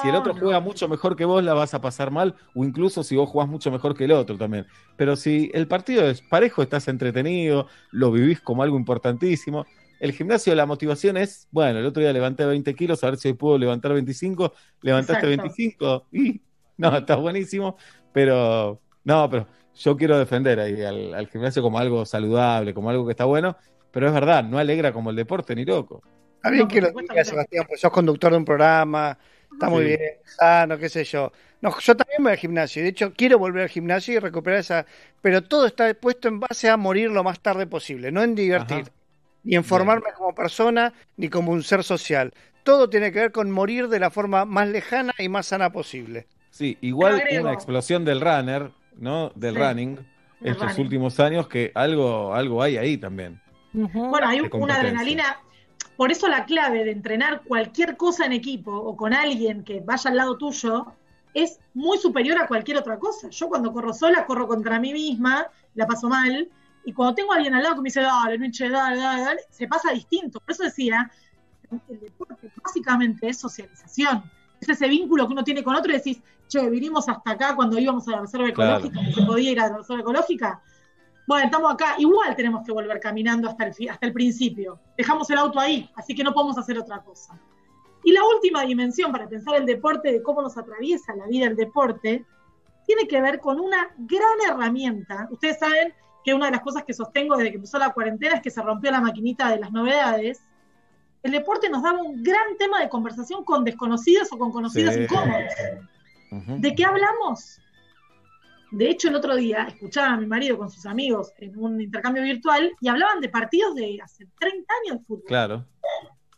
si 0.02 0.10
el 0.10 0.16
otro 0.16 0.34
juega 0.34 0.60
mucho 0.60 0.90
mejor 0.90 1.16
que 1.16 1.24
vos, 1.26 1.42
la 1.44 1.54
vas 1.54 1.74
a 1.74 1.80
pasar 1.82 2.12
mal. 2.12 2.36
O 2.56 2.66
incluso 2.66 3.04
si 3.04 3.16
vos 3.16 3.30
jugás 3.30 3.48
mucho 3.48 3.72
mejor 3.72 3.96
que 3.96 4.04
el 4.06 4.12
otro 4.12 4.38
también. 4.38 4.66
Pero 4.98 5.16
si 5.16 5.50
el 5.54 5.68
partido 5.68 6.10
es 6.10 6.22
parejo, 6.22 6.62
estás 6.62 6.88
entretenido, 6.90 7.68
lo 7.92 8.12
vivís 8.12 8.42
como 8.42 8.64
algo 8.64 8.76
importantísimo. 8.78 9.66
El 10.02 10.14
gimnasio, 10.14 10.56
la 10.56 10.66
motivación 10.66 11.16
es, 11.18 11.48
bueno, 11.52 11.78
el 11.80 11.86
otro 11.86 12.02
día 12.02 12.12
levanté 12.12 12.44
20 12.46 12.74
kilos, 12.74 13.04
a 13.04 13.08
ver 13.12 13.18
si 13.18 13.28
hoy 13.30 13.34
puedo 13.36 13.58
levantar 13.60 13.94
25. 13.94 14.54
Levantaste 14.82 15.32
Exacto. 15.32 15.44
25 15.44 16.08
y 16.12 16.42
no, 16.78 16.98
está 16.98 17.16
buenísimo, 17.18 17.78
pero 18.12 18.82
no, 19.04 19.30
pero 19.30 19.48
yo 19.76 19.96
quiero 19.96 20.18
defender 20.18 20.60
ahí 20.60 20.82
al, 20.82 21.14
al 21.14 21.28
gimnasio 21.30 21.62
como 21.62 21.78
algo 21.78 22.06
saludable, 22.06 22.74
como 22.74 22.90
algo 22.90 23.06
que 23.06 23.12
está 23.12 23.26
bueno, 23.26 23.56
pero 23.92 24.08
es 24.08 24.14
verdad, 24.14 24.44
no 24.44 24.58
alegra 24.58 24.92
como 24.92 25.12
el 25.12 25.16
deporte 25.16 25.56
ni 25.56 25.66
loco. 25.66 26.04
Está 26.38 26.50
bien 26.50 26.68
No, 26.68 26.68
que 26.68 26.82
lo 26.82 26.92
digas. 26.92 27.28
Sebastián, 27.28 27.66
pues 27.68 27.80
sos 27.82 27.92
conductor 27.92 28.32
de 28.32 28.38
un 28.40 28.46
programa, 28.46 29.18
está 29.52 29.70
muy 29.70 29.84
Sí. 29.84 29.90
bien, 29.90 30.00
sano, 30.26 30.78
qué 30.80 30.90
sé 30.90 31.04
yo. 31.04 31.32
No, 31.62 31.78
yo 31.80 31.96
también 31.96 32.24
voy 32.24 32.32
al 32.32 32.38
gimnasio, 32.40 32.82
y 32.82 32.84
de 32.84 32.90
hecho 32.90 33.14
quiero 33.16 33.38
volver 33.38 33.64
al 33.64 33.70
gimnasio 33.70 34.16
y 34.16 34.20
recuperar 34.20 34.60
esa, 34.62 34.86
pero 35.22 35.44
todo 35.44 35.68
está 35.68 35.94
puesto 35.94 36.28
en 36.28 36.40
base 36.40 36.70
a 36.70 36.78
morir 36.78 37.12
lo 37.12 37.24
más 37.24 37.40
tarde 37.40 37.68
posible, 37.68 38.12
no 38.12 38.24
en 38.24 38.34
divertir, 38.34 38.80
Ajá. 38.80 38.92
Ni 39.44 39.56
en 39.56 39.64
formarme 39.64 40.12
como 40.16 40.34
persona, 40.36 40.94
ni 41.18 41.30
como 41.30 41.52
un 41.52 41.64
ser 41.64 41.84
social. 41.84 42.34
Todo 42.64 42.90
tiene 42.90 43.12
que 43.12 43.20
ver 43.20 43.32
con 43.32 43.50
morir 43.52 43.88
de 43.88 44.00
la 44.00 44.12
forma 44.12 44.46
más 44.46 44.68
lejana 44.68 45.14
y 45.18 45.30
más 45.30 45.48
sana 45.48 45.72
posible. 45.72 46.28
Sí, 46.52 46.78
igual 46.82 47.22
una 47.40 47.54
explosión 47.54 48.06
del 48.06 48.22
runner, 48.22 48.72
¿no? 48.98 49.32
Del 49.36 49.56
Sí, 49.56 49.60
running, 49.60 49.96
del 49.96 50.52
estos 50.52 50.68
running. 50.68 50.82
últimos 50.86 51.20
años, 51.20 51.48
que 51.48 51.72
algo, 51.74 52.34
algo 52.36 52.62
hay 52.62 52.78
ahí 52.78 52.98
también. 52.98 53.42
Bueno, 53.74 54.28
hay 54.28 54.42
una 54.42 54.76
adrenalina. 54.76 55.40
Por 55.96 56.12
eso 56.12 56.28
la 56.28 56.46
clave 56.46 56.84
de 56.84 56.92
entrenar 56.92 57.42
cualquier 57.44 57.96
cosa 57.96 58.26
en 58.26 58.34
equipo 58.34 58.76
o 58.76 58.96
con 58.98 59.14
alguien 59.14 59.64
que 59.64 59.82
vaya 59.82 60.10
al 60.10 60.18
lado 60.18 60.38
tuyo 60.38 60.88
es 61.34 61.60
muy 61.74 61.98
superior 61.98 62.38
a 62.42 62.48
cualquier 62.48 62.78
otra 62.78 62.98
cosa. 63.00 63.30
Yo 63.30 63.48
cuando 63.48 63.72
corro 63.72 63.94
sola, 63.94 64.26
corro 64.26 64.48
contra 64.48 64.80
mí 64.80 64.94
misma, 64.94 65.48
la 65.76 65.88
paso 65.88 66.10
mal. 66.10 66.50
Y 66.86 66.94
cuando 66.94 67.16
tengo 67.16 67.32
a 67.32 67.36
alguien 67.36 67.54
al 67.54 67.64
lado 67.64 67.76
que 67.76 67.82
me 67.82 67.88
dice, 67.88 68.02
dale, 68.02 68.38
no 68.38 68.46
hinche, 68.46 68.70
dale, 68.70 68.98
dale, 68.98 69.22
dale, 69.22 69.42
se 69.50 69.68
pasa 69.68 69.92
distinto. 69.92 70.40
Por 70.40 70.52
eso 70.52 70.64
decía, 70.64 71.12
el 71.90 72.00
deporte 72.00 72.52
básicamente 72.64 73.28
es 73.30 73.40
socialización. 73.40 74.24
Es 74.60 74.70
ese 74.70 74.88
vínculo 74.88 75.28
que 75.28 75.34
uno 75.34 75.44
tiene 75.44 75.64
con 75.64 75.76
otro 75.76 75.92
y 75.92 75.96
decís, 75.96 76.22
che, 76.48 76.70
vinimos 76.70 77.08
hasta 77.08 77.32
acá 77.32 77.56
cuando 77.56 77.78
íbamos 77.80 78.08
a 78.08 78.12
la 78.12 78.22
reserva 78.22 78.52
Claro. 78.52 78.78
ecológica, 78.86 79.06
que 79.06 79.14
se 79.14 79.22
podía 79.26 79.52
ir 79.52 79.60
a 79.60 79.70
la 79.70 79.78
reserva 79.78 80.02
ecológica. 80.02 80.62
Bueno, 81.28 81.46
estamos 81.46 81.74
acá, 81.74 81.96
igual 82.00 82.36
tenemos 82.36 82.66
que 82.66 82.72
volver 82.72 83.00
caminando 83.00 83.48
hasta 83.48 83.66
el, 83.66 83.90
hasta 83.90 84.06
el 84.08 84.14
principio. 84.14 84.80
Dejamos 84.98 85.30
el 85.30 85.38
auto 85.38 85.60
ahí, 85.60 85.90
así 85.96 86.14
que 86.16 86.24
no 86.24 86.34
podemos 86.34 86.58
hacer 86.58 86.78
otra 86.78 87.02
cosa. 87.04 87.40
Y 88.04 88.12
la 88.12 88.22
última 88.26 88.64
dimensión 88.64 89.12
para 89.12 89.30
pensar 89.30 89.56
el 89.56 89.66
deporte, 89.66 90.12
de 90.12 90.24
cómo 90.24 90.42
nos 90.42 90.58
atraviesa 90.58 91.16
la 91.16 91.28
vida 91.28 91.46
el 91.46 91.56
deporte, 91.56 92.26
tiene 92.88 93.08
que 93.08 93.22
ver 93.22 93.40
con 93.40 93.60
una 93.60 93.92
gran 94.00 94.38
herramienta. 94.50 95.28
Ustedes 95.32 95.60
saben 95.60 95.94
que 96.24 96.34
una 96.34 96.46
de 96.48 96.52
las 96.52 96.62
cosas 96.62 96.84
que 96.84 96.94
sostengo 96.94 97.36
desde 97.36 97.50
que 97.52 97.56
empezó 97.58 97.78
la 97.80 97.94
cuarentena 97.94 98.36
es 98.36 98.42
que 98.42 98.52
se 98.52 98.62
rompió 98.62 98.92
la 98.92 99.02
maquinita 99.02 99.50
de 99.50 99.60
las 99.60 99.72
novedades. 99.72 100.42
El 101.24 101.32
deporte 101.32 101.70
nos 101.70 101.84
daba 101.84 102.02
un 102.02 102.24
gran 102.24 102.58
tema 102.58 102.80
de 102.80 102.90
conversación 102.90 103.44
con 103.44 103.64
desconocidos 103.64 104.30
o 104.32 104.38
con 104.38 104.52
conocidos 104.52 104.96
Sí. 104.96 105.02
incómodos. 105.04 105.54
¿De 106.60 106.74
qué 106.76 106.86
hablamos? 106.86 107.60
De 108.72 108.90
hecho, 108.90 109.10
el 109.10 109.16
otro 109.16 109.36
día 109.36 109.64
escuchaba 109.68 110.14
a 110.14 110.18
mi 110.18 110.26
marido 110.26 110.58
con 110.58 110.70
sus 110.72 110.86
amigos 110.86 111.34
en 111.38 111.58
un 111.58 111.82
intercambio 111.82 112.24
virtual 112.24 112.72
y 112.80 112.88
hablaban 112.88 113.20
de 113.20 113.28
partidos 113.30 113.76
de 113.76 114.00
hace 114.02 114.28
30 114.40 114.74
años 114.86 115.00
de 115.00 115.06
fútbol. 115.06 115.26
Claro. 115.28 115.66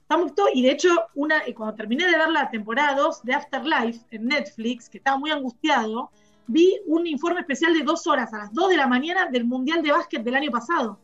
Estamos 0.01 0.33
todo- 0.33 0.47
y 0.53 0.63
de 0.63 0.71
hecho, 0.71 0.89
una, 1.15 1.43
eh, 1.45 1.53
cuando 1.53 1.75
terminé 1.75 2.05
de 2.07 2.17
ver 2.17 2.29
la 2.29 2.49
temporada 2.49 2.95
2 2.95 3.23
de 3.23 3.33
Afterlife 3.35 4.03
en 4.11 4.27
Netflix, 4.27 4.89
que 4.89 4.97
estaba 4.97 5.17
muy 5.17 5.29
angustiado, 5.31 6.11
vi 6.47 6.79
un 6.85 7.07
informe 7.07 7.41
especial 7.41 7.73
de 7.73 7.83
dos 7.83 8.07
horas 8.07 8.33
a 8.33 8.39
las 8.39 8.53
2 8.53 8.69
de 8.69 8.77
la 8.77 8.87
mañana 8.87 9.27
del 9.27 9.45
Mundial 9.45 9.81
de 9.81 9.91
Básquet 9.91 10.23
del 10.23 10.35
año 10.35 10.51
pasado. 10.51 10.99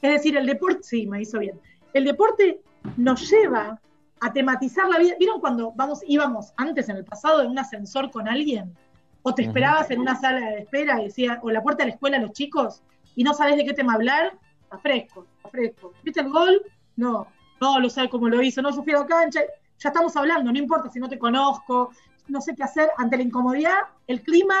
Es 0.00 0.12
decir, 0.12 0.36
el 0.36 0.46
deporte, 0.46 0.82
sí, 0.82 1.06
me 1.06 1.20
hizo 1.20 1.38
bien. 1.38 1.60
El 1.92 2.04
deporte 2.04 2.60
nos 2.96 3.30
lleva 3.30 3.80
a 4.20 4.32
tematizar 4.32 4.88
la 4.88 4.98
vida. 4.98 5.14
¿Vieron 5.18 5.40
cuando 5.40 5.72
vamos, 5.72 6.00
íbamos 6.06 6.52
antes 6.56 6.88
en 6.88 6.96
el 6.96 7.04
pasado 7.04 7.42
en 7.42 7.50
un 7.50 7.58
ascensor 7.58 8.10
con 8.10 8.28
alguien? 8.28 8.76
O 9.22 9.34
te 9.34 9.42
esperabas 9.42 9.90
en 9.90 10.00
una 10.00 10.16
sala 10.16 10.40
de 10.50 10.58
espera 10.60 11.00
y 11.00 11.04
decía, 11.04 11.38
o 11.42 11.50
la 11.50 11.62
puerta 11.62 11.84
de 11.84 11.90
la 11.90 11.94
escuela 11.94 12.18
los 12.18 12.32
chicos, 12.32 12.82
y 13.14 13.22
no 13.22 13.34
sabes 13.34 13.56
de 13.56 13.64
qué 13.64 13.72
tema 13.72 13.94
hablar, 13.94 14.36
está 14.62 14.78
fresco, 14.78 15.26
está 15.36 15.48
fresco. 15.48 15.92
¿Viste 16.02 16.20
el 16.20 16.30
gol? 16.30 16.62
No, 16.96 17.28
no 17.60 17.78
lo 17.78 17.88
sabe 17.88 18.08
cómo 18.08 18.28
lo 18.28 18.42
hizo, 18.42 18.62
no, 18.62 18.70
yo 18.70 18.82
fui 18.82 18.92
a 18.92 19.00
la 19.00 19.06
cancha, 19.06 19.40
ya 19.78 19.88
estamos 19.88 20.16
hablando, 20.16 20.50
no 20.50 20.58
importa 20.58 20.90
si 20.90 20.98
no 20.98 21.08
te 21.08 21.18
conozco, 21.18 21.92
no 22.28 22.40
sé 22.40 22.54
qué 22.54 22.62
hacer 22.62 22.88
ante 22.98 23.16
la 23.16 23.22
incomodidad, 23.22 23.78
el 24.06 24.22
clima, 24.22 24.56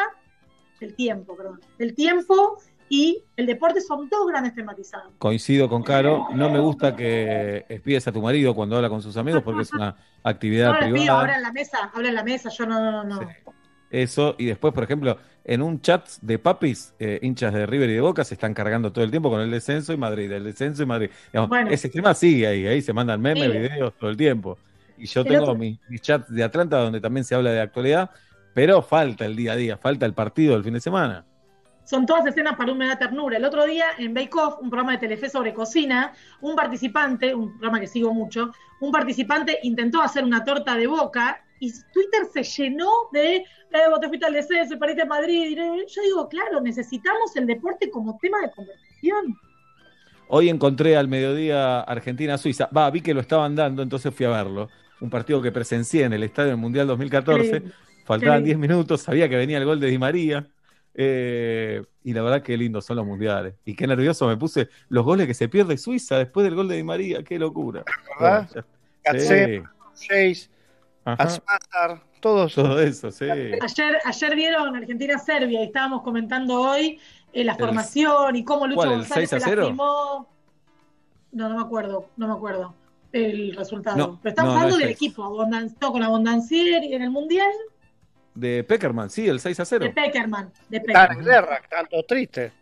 el 0.80 0.94
tiempo, 0.94 1.36
perdón, 1.36 1.60
el 1.78 1.94
tiempo 1.94 2.58
y 2.88 3.22
el 3.36 3.46
deporte 3.46 3.80
son 3.80 4.08
dos 4.08 4.26
grandes 4.26 4.54
tematizados. 4.54 5.12
Coincido 5.18 5.68
con 5.68 5.82
Caro, 5.82 6.26
no 6.34 6.50
me 6.50 6.58
gusta 6.58 6.94
que 6.94 7.64
espies 7.68 8.06
a 8.08 8.12
tu 8.12 8.20
marido 8.20 8.54
cuando 8.54 8.76
habla 8.76 8.88
con 8.90 9.00
sus 9.00 9.16
amigos 9.16 9.42
porque 9.42 9.62
es 9.62 9.72
una 9.72 9.96
actividad 10.22 10.72
No 10.74 10.80
les 10.80 10.84
pido, 10.86 10.96
privada. 10.96 11.20
habla 11.20 11.36
en 11.36 11.42
la 11.42 11.52
mesa, 11.52 11.90
habla 11.94 12.08
en 12.10 12.14
la 12.14 12.24
mesa, 12.24 12.50
yo 12.50 12.66
no, 12.66 12.80
no, 12.80 13.04
no. 13.04 13.20
no. 13.20 13.28
Eso, 13.90 14.34
y 14.38 14.46
después, 14.46 14.72
por 14.72 14.84
ejemplo, 14.84 15.18
en 15.44 15.60
un 15.60 15.80
chat 15.82 16.08
de 16.22 16.38
papis, 16.38 16.94
eh, 16.98 17.18
hinchas 17.22 17.52
de 17.52 17.66
River 17.66 17.90
y 17.90 17.94
de 17.94 18.00
Boca 18.00 18.24
se 18.24 18.34
están 18.34 18.54
cargando 18.54 18.90
todo 18.90 19.04
el 19.04 19.10
tiempo 19.10 19.28
con 19.30 19.40
el 19.42 19.50
descenso 19.50 19.92
y 19.92 19.98
Madrid, 19.98 20.32
el 20.32 20.44
descenso 20.44 20.82
y 20.82 20.86
Madrid. 20.86 21.10
Digamos, 21.30 21.48
Bueno. 21.50 21.70
ese 21.70 21.90
clima 21.90 22.14
sigue 22.14 22.46
ahí, 22.46 22.66
ahí 22.66 22.80
se 22.80 22.92
mandan 22.94 23.20
memes, 23.20 23.50
videos 23.52 23.92
todo 23.98 24.08
el 24.08 24.16
tiempo. 24.16 24.56
Y 24.98 25.06
yo 25.06 25.22
El 25.22 25.28
tengo 25.28 25.42
otro- 25.42 25.54
mis, 25.56 25.78
mis 25.88 26.00
chats 26.00 26.32
de 26.32 26.42
Atlanta 26.44 26.78
donde 26.78 27.00
también 27.00 27.24
se 27.24 27.34
habla 27.34 27.50
de 27.50 27.60
actualidad, 27.60 28.10
pero 28.54 28.82
falta 28.82 29.24
el 29.24 29.34
día 29.36 29.52
a 29.52 29.56
día, 29.56 29.76
falta 29.76 30.06
el 30.06 30.14
partido 30.14 30.54
del 30.54 30.64
fin 30.64 30.74
de 30.74 30.80
semana. 30.80 31.24
Son 31.84 32.06
todas 32.06 32.24
escenas 32.26 32.54
para 32.56 32.70
un 32.70 32.78
me 32.78 32.86
da 32.86 32.96
ternura. 32.96 33.36
El 33.36 33.44
otro 33.44 33.64
día 33.66 33.86
en 33.98 34.14
Bake 34.14 34.34
Off, 34.36 34.58
un 34.60 34.70
programa 34.70 34.92
de 34.92 34.98
Telefe 34.98 35.28
sobre 35.28 35.52
cocina, 35.52 36.12
un 36.40 36.54
participante, 36.54 37.34
un 37.34 37.50
programa 37.52 37.80
que 37.80 37.88
sigo 37.88 38.14
mucho, 38.14 38.52
un 38.80 38.92
participante 38.92 39.58
intentó 39.64 40.00
hacer 40.00 40.22
una 40.24 40.44
torta 40.44 40.76
de 40.76 40.86
boca 40.86 41.42
y 41.58 41.72
Twitter 41.92 42.26
se 42.32 42.42
llenó 42.44 42.88
de, 43.12 43.36
eh, 43.36 43.44
vos 43.90 44.00
te 44.00 44.08
fuiste 44.08 44.26
al 44.26 44.32
descenso, 44.32 44.78
pariste 44.78 45.02
a 45.02 45.06
Madrid. 45.06 45.50
Y 45.50 45.56
yo 45.56 46.02
digo, 46.02 46.28
claro, 46.28 46.60
necesitamos 46.60 47.34
el 47.36 47.46
deporte 47.46 47.90
como 47.90 48.16
tema 48.18 48.40
de 48.40 48.50
conversación. 48.52 49.36
Hoy 50.26 50.48
encontré 50.48 50.96
al 50.96 51.08
mediodía 51.08 51.80
Argentina-Suiza. 51.80 52.68
Va, 52.76 52.90
vi 52.90 53.02
que 53.02 53.14
lo 53.14 53.20
estaban 53.20 53.54
dando, 53.54 53.82
entonces 53.82 54.14
fui 54.14 54.26
a 54.26 54.30
verlo. 54.30 54.68
Un 55.00 55.10
partido 55.10 55.42
que 55.42 55.52
presencié 55.52 56.04
en 56.04 56.12
el 56.14 56.22
Estadio 56.22 56.50
del 56.50 56.56
Mundial 56.58 56.86
2014. 56.86 57.50
Qué 57.50 57.60
lindo. 57.60 57.74
Faltaban 58.04 58.40
Qué 58.40 58.46
10 58.46 58.58
lindo. 58.58 58.68
minutos, 58.74 59.02
sabía 59.02 59.28
que 59.28 59.36
venía 59.36 59.58
el 59.58 59.64
gol 59.64 59.80
de 59.80 59.88
Di 59.88 59.98
María. 59.98 60.48
eh, 60.94 61.82
y 62.04 62.12
la 62.12 62.22
verdad 62.22 62.42
que 62.42 62.56
lindos 62.56 62.84
son 62.84 62.96
los 62.96 63.06
mundiales. 63.06 63.54
Y 63.64 63.74
qué 63.76 63.86
nervioso 63.86 64.26
me 64.26 64.36
puse 64.36 64.68
los 64.88 65.04
goles 65.04 65.26
que 65.26 65.34
se 65.34 65.48
pierde 65.48 65.78
Suiza 65.78 66.18
después 66.18 66.44
del 66.44 66.54
gol 66.54 66.68
de 66.68 66.76
Di 66.76 66.82
María. 66.82 67.22
Qué 67.22 67.38
locura. 67.38 67.84
¿Verdad? 68.18 68.48
Bueno, 69.04 69.26
sí. 69.94 70.48
Todos. 72.20 72.54
Todo 72.54 72.80
eso, 72.80 73.10
sí. 73.10 73.24
Ayer, 73.24 73.98
ayer 74.04 74.36
vieron 74.36 74.76
Argentina-Serbia 74.76 75.60
y 75.62 75.64
estábamos 75.64 76.02
comentando 76.02 76.60
hoy 76.60 77.00
eh, 77.32 77.44
la 77.44 77.54
formación 77.56 78.36
y 78.36 78.44
cómo 78.44 78.66
Lucho 78.66 78.76
¿Cuál, 78.76 78.92
el 78.92 78.98
González 78.98 79.30
6 79.30 79.42
a 79.42 79.44
se 79.44 79.50
0? 79.50 79.62
lastimó. 79.62 80.28
No, 81.32 81.48
no 81.48 81.56
me 81.56 81.62
acuerdo, 81.62 82.08
no 82.16 82.28
me 82.28 82.34
acuerdo 82.34 82.74
el 83.12 83.54
resultado. 83.56 83.96
No, 83.96 84.18
Pero 84.22 84.30
estamos 84.30 84.50
no, 84.50 84.54
no 84.54 84.60
hablando 84.64 84.76
es 84.78 84.82
del 84.84 84.92
equipo, 84.92 85.46
no, 85.80 85.92
con 85.92 86.02
Abondancieri 86.02 86.94
en 86.94 87.02
el 87.02 87.10
Mundial, 87.10 87.50
De 88.34 88.64
Peckerman, 88.64 89.10
sí, 89.10 89.28
el 89.28 89.40
6 89.40 89.60
a 89.60 89.64
0. 89.64 89.84
de 89.84 89.90
Peckerman. 89.90 90.50
De 90.70 90.78
Está 90.78 90.92
en 91.04 91.08
Peckerman. 91.08 91.24
guerra, 91.24 91.56
están 91.56 91.86
todos 91.88 92.06
tristes. 92.06 92.52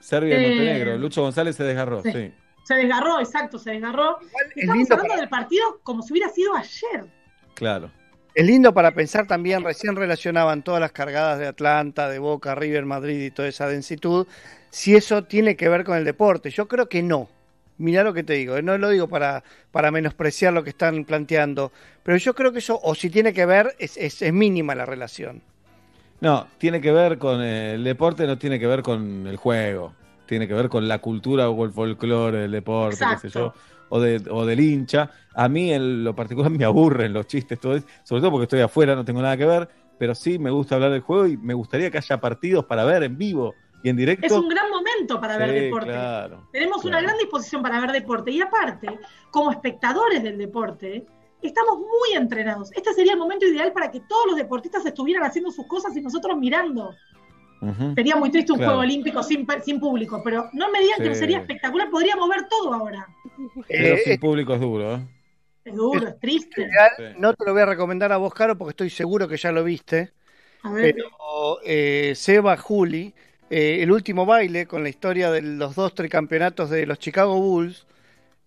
Serbia 0.00 0.40
y 0.40 0.44
Eh, 0.44 0.48
Montenegro. 0.48 0.98
Lucho 0.98 1.22
González 1.22 1.56
se 1.56 1.64
desgarró, 1.64 2.02
sí. 2.02 2.12
sí. 2.12 2.32
Se 2.64 2.74
desgarró, 2.74 3.18
exacto, 3.20 3.58
se 3.58 3.70
desgarró. 3.72 4.18
es 4.20 4.28
Estamos 4.56 4.90
hablando 4.90 5.08
para- 5.08 5.20
del 5.20 5.28
partido 5.28 5.80
como 5.82 6.02
si 6.02 6.12
hubiera 6.12 6.28
sido 6.30 6.54
ayer. 6.54 7.06
Claro. 7.54 7.90
Es 8.36 8.44
lindo 8.44 8.74
para 8.74 8.92
pensar 8.92 9.26
también, 9.26 9.64
recién 9.64 9.96
relacionaban 9.96 10.62
todas 10.62 10.78
las 10.78 10.92
cargadas 10.92 11.38
de 11.38 11.46
Atlanta, 11.46 12.10
de 12.10 12.18
Boca, 12.18 12.54
River, 12.54 12.84
Madrid 12.84 13.18
y 13.18 13.30
toda 13.30 13.48
esa 13.48 13.66
densitud, 13.66 14.26
si 14.68 14.94
eso 14.94 15.24
tiene 15.24 15.56
que 15.56 15.70
ver 15.70 15.84
con 15.84 15.96
el 15.96 16.04
deporte. 16.04 16.50
Yo 16.50 16.68
creo 16.68 16.86
que 16.86 17.02
no. 17.02 17.30
Mirá 17.78 18.04
lo 18.04 18.12
que 18.12 18.24
te 18.24 18.34
digo, 18.34 18.58
eh, 18.58 18.62
no 18.62 18.76
lo 18.76 18.90
digo 18.90 19.08
para, 19.08 19.42
para 19.72 19.90
menospreciar 19.90 20.52
lo 20.52 20.62
que 20.62 20.68
están 20.68 21.06
planteando, 21.06 21.72
pero 22.02 22.18
yo 22.18 22.34
creo 22.34 22.52
que 22.52 22.58
eso, 22.58 22.78
o 22.82 22.94
si 22.94 23.08
tiene 23.08 23.32
que 23.32 23.46
ver, 23.46 23.74
es, 23.78 23.96
es, 23.96 24.20
es 24.20 24.32
mínima 24.34 24.74
la 24.74 24.84
relación. 24.84 25.40
No, 26.20 26.46
tiene 26.58 26.82
que 26.82 26.92
ver 26.92 27.16
con 27.16 27.42
eh, 27.42 27.72
el 27.72 27.84
deporte, 27.84 28.26
no 28.26 28.36
tiene 28.36 28.58
que 28.60 28.66
ver 28.66 28.82
con 28.82 29.26
el 29.26 29.36
juego. 29.38 29.94
Tiene 30.26 30.46
que 30.46 30.52
ver 30.52 30.68
con 30.68 30.86
la 30.86 30.98
cultura 30.98 31.48
o 31.48 31.64
el 31.64 31.70
folclore 31.70 32.40
del 32.40 32.50
deporte, 32.50 33.02
qué 33.12 33.30
sé 33.30 33.30
yo, 33.30 33.54
o, 33.88 34.00
de, 34.00 34.22
o 34.30 34.44
del 34.46 34.60
hincha. 34.60 35.10
A 35.34 35.48
mí 35.48 35.72
en 35.72 36.04
lo 36.04 36.14
particular 36.14 36.50
me 36.50 36.64
aburren 36.64 37.12
los 37.12 37.26
chistes, 37.26 37.58
todo 37.60 37.76
eso, 37.76 37.86
sobre 38.02 38.20
todo 38.20 38.30
porque 38.30 38.44
estoy 38.44 38.60
afuera, 38.60 38.94
no 38.94 39.04
tengo 39.04 39.22
nada 39.22 39.36
que 39.36 39.46
ver, 39.46 39.68
pero 39.98 40.14
sí 40.14 40.38
me 40.38 40.50
gusta 40.50 40.74
hablar 40.76 40.92
del 40.92 41.00
juego 41.00 41.26
y 41.26 41.36
me 41.36 41.54
gustaría 41.54 41.90
que 41.90 41.98
haya 41.98 42.20
partidos 42.20 42.64
para 42.66 42.84
ver 42.84 43.02
en 43.02 43.16
vivo 43.16 43.54
y 43.82 43.88
en 43.88 43.96
directo. 43.96 44.26
Es 44.26 44.32
un 44.32 44.48
gran 44.48 44.70
momento 44.70 45.20
para 45.20 45.36
ver 45.38 45.52
deporte. 45.52 45.90
claro, 45.90 46.48
Tenemos 46.52 46.84
una 46.84 47.00
gran 47.00 47.16
disposición 47.18 47.62
para 47.62 47.80
ver 47.80 47.92
deporte 47.92 48.30
y 48.30 48.40
aparte, 48.40 48.98
como 49.30 49.50
espectadores 49.50 50.22
del 50.22 50.38
deporte, 50.38 51.06
estamos 51.42 51.78
muy 51.78 52.16
entrenados. 52.16 52.72
Este 52.72 52.92
sería 52.94 53.12
el 53.12 53.18
momento 53.18 53.46
ideal 53.46 53.72
para 53.72 53.90
que 53.90 54.00
todos 54.00 54.26
los 54.26 54.36
deportistas 54.36 54.84
estuvieran 54.84 55.24
haciendo 55.24 55.50
sus 55.50 55.66
cosas 55.66 55.96
y 55.96 56.00
nosotros 56.00 56.36
mirando. 56.36 56.94
Sería 57.94 58.16
muy 58.16 58.30
triste 58.30 58.52
un 58.52 58.58
Claro. 58.58 58.72
juego 58.72 58.82
olímpico 58.82 59.22
sin, 59.22 59.46
sin 59.64 59.80
público, 59.80 60.20
pero 60.22 60.48
no 60.52 60.70
me 60.70 60.80
digan 60.80 61.00
que 61.02 61.08
no 61.08 61.14
Sí. 61.14 61.20
sería 61.20 61.38
espectacular, 61.38 61.90
podríamos 61.90 62.28
ver 62.28 62.46
todo 62.48 62.74
ahora. 62.74 63.06
Pero 63.68 63.96
Eh, 63.96 64.02
sin 64.04 64.20
público 64.20 64.54
es 64.54 64.60
duro, 64.60 64.96
¿eh? 64.96 65.00
Es 65.64 65.74
duro, 65.74 66.08
es 66.08 66.20
triste. 66.20 66.68
Real, 66.68 67.16
No 67.18 67.34
te 67.34 67.44
lo 67.44 67.52
voy 67.52 67.62
a 67.62 67.66
recomendar 67.66 68.12
a 68.12 68.18
vos, 68.18 68.32
Caro, 68.34 68.56
porque 68.56 68.70
estoy 68.70 68.90
seguro 68.90 69.26
que 69.26 69.36
ya 69.36 69.50
lo 69.52 69.64
viste. 69.64 70.12
A 70.62 70.70
ver. 70.70 70.94
Pero 70.94 71.58
eh, 71.64 72.12
Seba 72.14 72.56
Juli, 72.56 73.14
eh, 73.50 73.78
el 73.82 73.90
último 73.90 74.26
baile 74.26 74.66
con 74.66 74.82
la 74.82 74.88
historia 74.88 75.30
de 75.30 75.42
los 75.42 75.74
dos 75.74 75.94
tricampeonatos 75.94 76.70
de 76.70 76.86
los 76.86 76.98
Chicago 76.98 77.40
Bulls, 77.40 77.86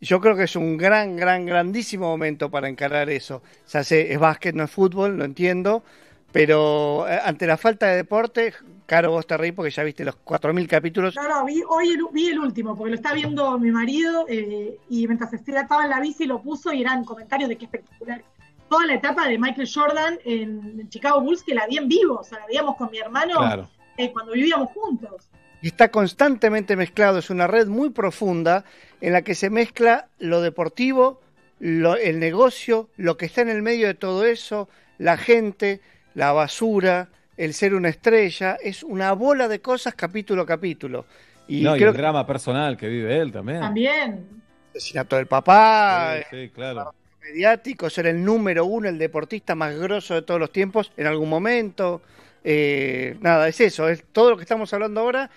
yo 0.01 0.21
creo 0.21 0.35
que 0.35 0.43
es 0.43 0.55
un 0.55 0.77
gran, 0.77 1.17
gran, 1.17 1.45
grandísimo 1.45 2.07
momento 2.07 2.49
para 2.49 2.69
encarar 2.69 3.09
eso. 3.09 3.37
O 3.37 3.69
sea, 3.69 3.83
sé, 3.83 4.13
es 4.13 4.19
básquet, 4.19 4.55
no 4.55 4.63
es 4.63 4.71
fútbol, 4.71 5.17
lo 5.17 5.25
entiendo, 5.25 5.83
pero 6.31 7.07
eh, 7.09 7.19
ante 7.23 7.47
la 7.47 7.57
falta 7.57 7.87
de 7.87 7.97
deporte, 7.97 8.53
Caro, 8.89 9.11
vos 9.11 9.27
te 9.27 9.37
reís 9.37 9.53
porque 9.53 9.69
ya 9.71 9.83
viste 9.83 10.03
los 10.03 10.15
4.000 10.25 10.67
capítulos. 10.67 11.15
No, 11.15 11.27
no, 11.27 11.45
vi, 11.45 11.61
hoy 11.69 11.89
el, 11.89 11.99
vi 12.11 12.27
el 12.29 12.39
último, 12.39 12.75
porque 12.75 12.89
lo 12.89 12.95
está 12.95 13.13
viendo 13.13 13.57
mi 13.59 13.69
marido 13.71 14.25
eh, 14.27 14.77
y 14.89 15.07
mientras 15.07 15.31
estaba 15.33 15.83
en 15.83 15.91
la 15.91 15.99
bici 15.99 16.25
lo 16.25 16.41
puso 16.41 16.73
y 16.73 16.81
eran 16.81 17.05
comentarios 17.05 17.49
de 17.49 17.55
qué 17.57 17.65
espectacular. 17.65 18.23
Toda 18.67 18.85
la 18.87 18.95
etapa 18.95 19.27
de 19.27 19.37
Michael 19.37 19.69
Jordan 19.71 20.17
en, 20.25 20.79
en 20.79 20.89
Chicago 20.89 21.21
Bulls, 21.21 21.43
que 21.43 21.53
la 21.53 21.67
vi 21.67 21.77
en 21.77 21.87
vivo, 21.87 22.15
o 22.19 22.23
sea, 22.23 22.39
la 22.39 22.47
veíamos 22.47 22.75
con 22.77 22.89
mi 22.91 22.97
hermano 22.97 23.37
Claro. 23.37 23.69
eh, 23.97 24.11
cuando 24.11 24.31
vivíamos 24.33 24.69
juntos. 24.71 25.29
Y 25.61 25.67
está 25.67 25.89
constantemente 25.91 26.75
mezclado, 26.75 27.19
es 27.19 27.29
una 27.29 27.45
red 27.45 27.67
muy 27.67 27.89
profunda 27.91 28.63
en 29.01 29.13
la 29.13 29.21
que 29.23 29.35
se 29.35 29.49
mezcla 29.49 30.07
lo 30.17 30.41
deportivo, 30.41 31.19
lo- 31.59 31.95
el 31.97 32.19
negocio, 32.19 32.89
lo 32.97 33.17
que 33.17 33.25
está 33.27 33.41
en 33.41 33.49
el 33.49 33.61
medio 33.61 33.85
de 33.87 33.93
todo 33.93 34.25
eso, 34.25 34.67
la 34.97 35.17
gente, 35.17 35.81
la 36.15 36.31
basura, 36.31 37.09
el 37.39 37.53
ser 37.53 37.73
una 37.73 37.87
estrella, 37.87 38.57
es 38.61 38.83
una 38.83 39.13
bola 39.13 39.47
de 39.47 39.61
cosas 39.61 39.95
capítulo 39.95 40.41
a 40.41 40.45
capítulo. 40.45 41.05
Y 41.47 41.61
no, 41.61 41.77
y 41.77 41.81
el 41.81 41.93
drama 41.93 42.27
personal 42.27 42.75
que 42.75 42.89
vive 42.89 43.17
él 43.17 43.31
también. 43.31 43.61
También. 43.61 44.27
el 44.73 44.77
asesinato 44.77 45.15
del 45.15 45.25
papá, 45.25 46.17
Sí, 46.29 46.47
sí, 46.47 46.49
claro. 46.49 46.93
mediático, 47.21 47.89
ser 47.89 48.07
el 48.07 48.25
número 48.25 48.65
uno, 48.65 48.89
el 48.89 48.97
deportista 48.97 49.55
más 49.55 49.73
grosso 49.79 50.15
de 50.15 50.21
todos 50.21 50.37
los 50.37 50.51
tiempos 50.51 50.91
en 50.97 51.07
algún 51.07 51.29
momento. 51.29 52.01
Eh, 52.43 53.15
nada, 53.21 53.47
es 53.47 53.61
eso, 53.61 53.87
es 53.87 54.03
todo 54.11 54.31
lo 54.31 54.35
que 54.35 54.43
estamos 54.43 54.73
hablando 54.73 54.99
ahora 54.99 55.29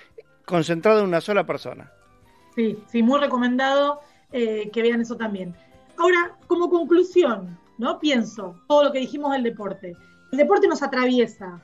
concentrado 0.44 0.98
en 1.02 1.06
una 1.06 1.20
sola 1.20 1.46
persona. 1.46 1.92
Sí, 2.56 2.82
sí, 2.90 3.00
muy 3.04 3.20
recomendado 3.20 4.00
eh, 4.32 4.70
que 4.72 4.82
vean 4.82 5.00
eso 5.02 5.16
también. 5.16 5.54
Ahora, 5.96 6.32
como 6.48 6.68
conclusión, 6.68 7.56
¿no? 7.78 8.00
Pienso 8.00 8.56
todo 8.66 8.82
lo 8.82 8.92
que 8.92 8.98
dijimos 8.98 9.30
del 9.30 9.44
deporte. 9.44 9.96
El 10.32 10.38
deporte 10.38 10.66
nos 10.66 10.82
atraviesa 10.82 11.62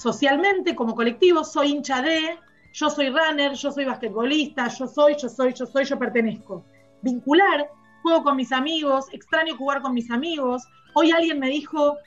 socialmente, 0.00 0.74
como 0.74 0.94
colectivo, 0.94 1.44
soy 1.44 1.72
hincha 1.72 2.00
de, 2.00 2.38
yo 2.72 2.88
soy 2.88 3.10
runner, 3.10 3.52
yo 3.52 3.70
soy 3.70 3.84
basquetbolista, 3.84 4.68
yo 4.68 4.86
soy, 4.86 5.14
yo 5.20 5.28
soy, 5.28 5.52
yo 5.52 5.66
soy, 5.66 5.84
yo 5.84 5.98
pertenezco. 5.98 6.64
Vincular, 7.02 7.68
juego 8.02 8.22
con 8.22 8.36
mis 8.36 8.50
amigos, 8.50 9.08
extraño 9.12 9.58
jugar 9.58 9.82
con 9.82 9.92
mis 9.92 10.10
amigos. 10.10 10.66
Hoy 10.94 11.10
alguien 11.10 11.38
me 11.38 11.48
dijo, 11.48 11.98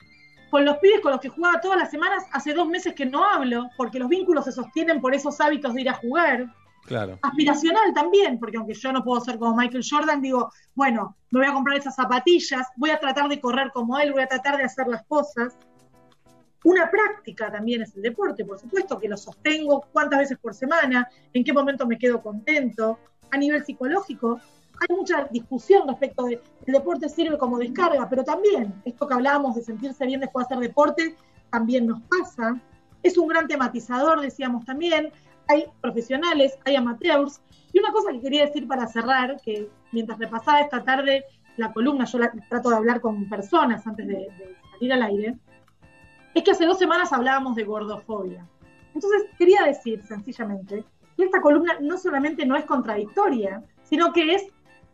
con 0.50 0.64
los 0.64 0.78
pibes 0.78 1.02
con 1.02 1.12
los 1.12 1.20
que 1.20 1.28
jugaba 1.28 1.60
todas 1.60 1.78
las 1.78 1.92
semanas, 1.92 2.24
hace 2.32 2.52
dos 2.52 2.66
meses 2.66 2.94
que 2.94 3.06
no 3.06 3.24
hablo, 3.24 3.68
porque 3.76 4.00
los 4.00 4.08
vínculos 4.08 4.44
se 4.44 4.50
sostienen 4.50 5.00
por 5.00 5.14
esos 5.14 5.40
hábitos 5.40 5.72
de 5.72 5.82
ir 5.82 5.88
a 5.88 5.94
jugar 5.94 6.52
Claro. 6.86 7.20
aspiracional 7.22 7.94
también, 7.94 8.40
porque 8.40 8.56
aunque 8.56 8.74
yo 8.74 8.90
no 8.92 9.04
puedo 9.04 9.20
ser 9.20 9.38
como 9.38 9.54
Michael 9.54 9.84
Jordan, 9.88 10.20
digo, 10.20 10.50
bueno, 10.74 11.16
me 11.30 11.40
voy 11.40 11.48
a 11.48 11.54
comprar 11.54 11.78
esas 11.78 11.94
zapatillas, 11.94 12.66
voy 12.76 12.90
a 12.90 12.98
tratar 12.98 13.28
de 13.28 13.40
correr 13.40 13.70
como 13.72 13.96
él, 14.00 14.12
voy 14.12 14.22
a 14.22 14.26
tratar 14.26 14.56
de 14.56 14.64
hacer 14.64 14.88
las 14.88 15.04
cosas. 15.06 15.56
Una 16.64 16.90
práctica 16.90 17.52
también 17.52 17.82
es 17.82 17.94
el 17.94 18.02
deporte, 18.02 18.44
por 18.44 18.58
supuesto, 18.58 18.98
que 18.98 19.08
lo 19.08 19.16
sostengo 19.16 19.84
cuántas 19.92 20.18
veces 20.20 20.38
por 20.38 20.54
semana, 20.54 21.08
en 21.32 21.44
qué 21.44 21.52
momento 21.52 21.86
me 21.86 21.98
quedo 21.98 22.22
contento. 22.22 22.98
A 23.30 23.36
nivel 23.36 23.64
psicológico, 23.64 24.40
hay 24.80 24.96
mucha 24.96 25.24
discusión 25.30 25.86
respecto 25.86 26.24
de 26.24 26.40
el 26.66 26.72
deporte 26.72 27.08
sirve 27.08 27.36
como 27.38 27.58
descarga, 27.58 28.08
pero 28.08 28.24
también 28.24 28.74
esto 28.84 29.06
que 29.06 29.14
hablábamos 29.14 29.54
de 29.56 29.62
sentirse 29.62 30.06
bien 30.06 30.20
después 30.20 30.48
de 30.48 30.54
hacer 30.54 30.68
deporte, 30.68 31.16
también 31.50 31.86
nos 31.86 32.00
pasa. 32.02 32.58
Es 33.02 33.18
un 33.18 33.28
gran 33.28 33.46
tematizador, 33.46 34.20
decíamos 34.20 34.64
también. 34.64 35.12
Hay 35.48 35.66
profesionales, 35.82 36.58
hay 36.64 36.76
amateurs. 36.76 37.42
Y 37.72 37.78
una 37.78 37.92
cosa 37.92 38.10
que 38.12 38.20
quería 38.20 38.46
decir 38.46 38.66
para 38.66 38.86
cerrar, 38.86 39.36
que 39.44 39.68
mientras 39.92 40.18
repasaba 40.18 40.60
esta 40.62 40.82
tarde 40.82 41.24
la 41.58 41.72
columna, 41.72 42.06
yo 42.06 42.18
la- 42.18 42.32
trato 42.48 42.70
de 42.70 42.76
hablar 42.76 43.00
con 43.02 43.28
personas 43.28 43.86
antes 43.86 44.06
de, 44.06 44.14
de 44.14 44.56
salir 44.72 44.92
al 44.94 45.02
aire, 45.02 45.36
es 46.34 46.42
que 46.42 46.50
hace 46.50 46.66
dos 46.66 46.78
semanas 46.78 47.12
hablábamos 47.12 47.54
de 47.54 47.64
gordofobia. 47.64 48.46
Entonces 48.94 49.24
quería 49.38 49.62
decir 49.62 50.02
sencillamente 50.06 50.84
que 51.16 51.24
esta 51.24 51.40
columna 51.40 51.78
no 51.80 51.96
solamente 51.98 52.44
no 52.44 52.56
es 52.56 52.64
contradictoria, 52.64 53.62
sino 53.84 54.12
que 54.12 54.34
es 54.34 54.44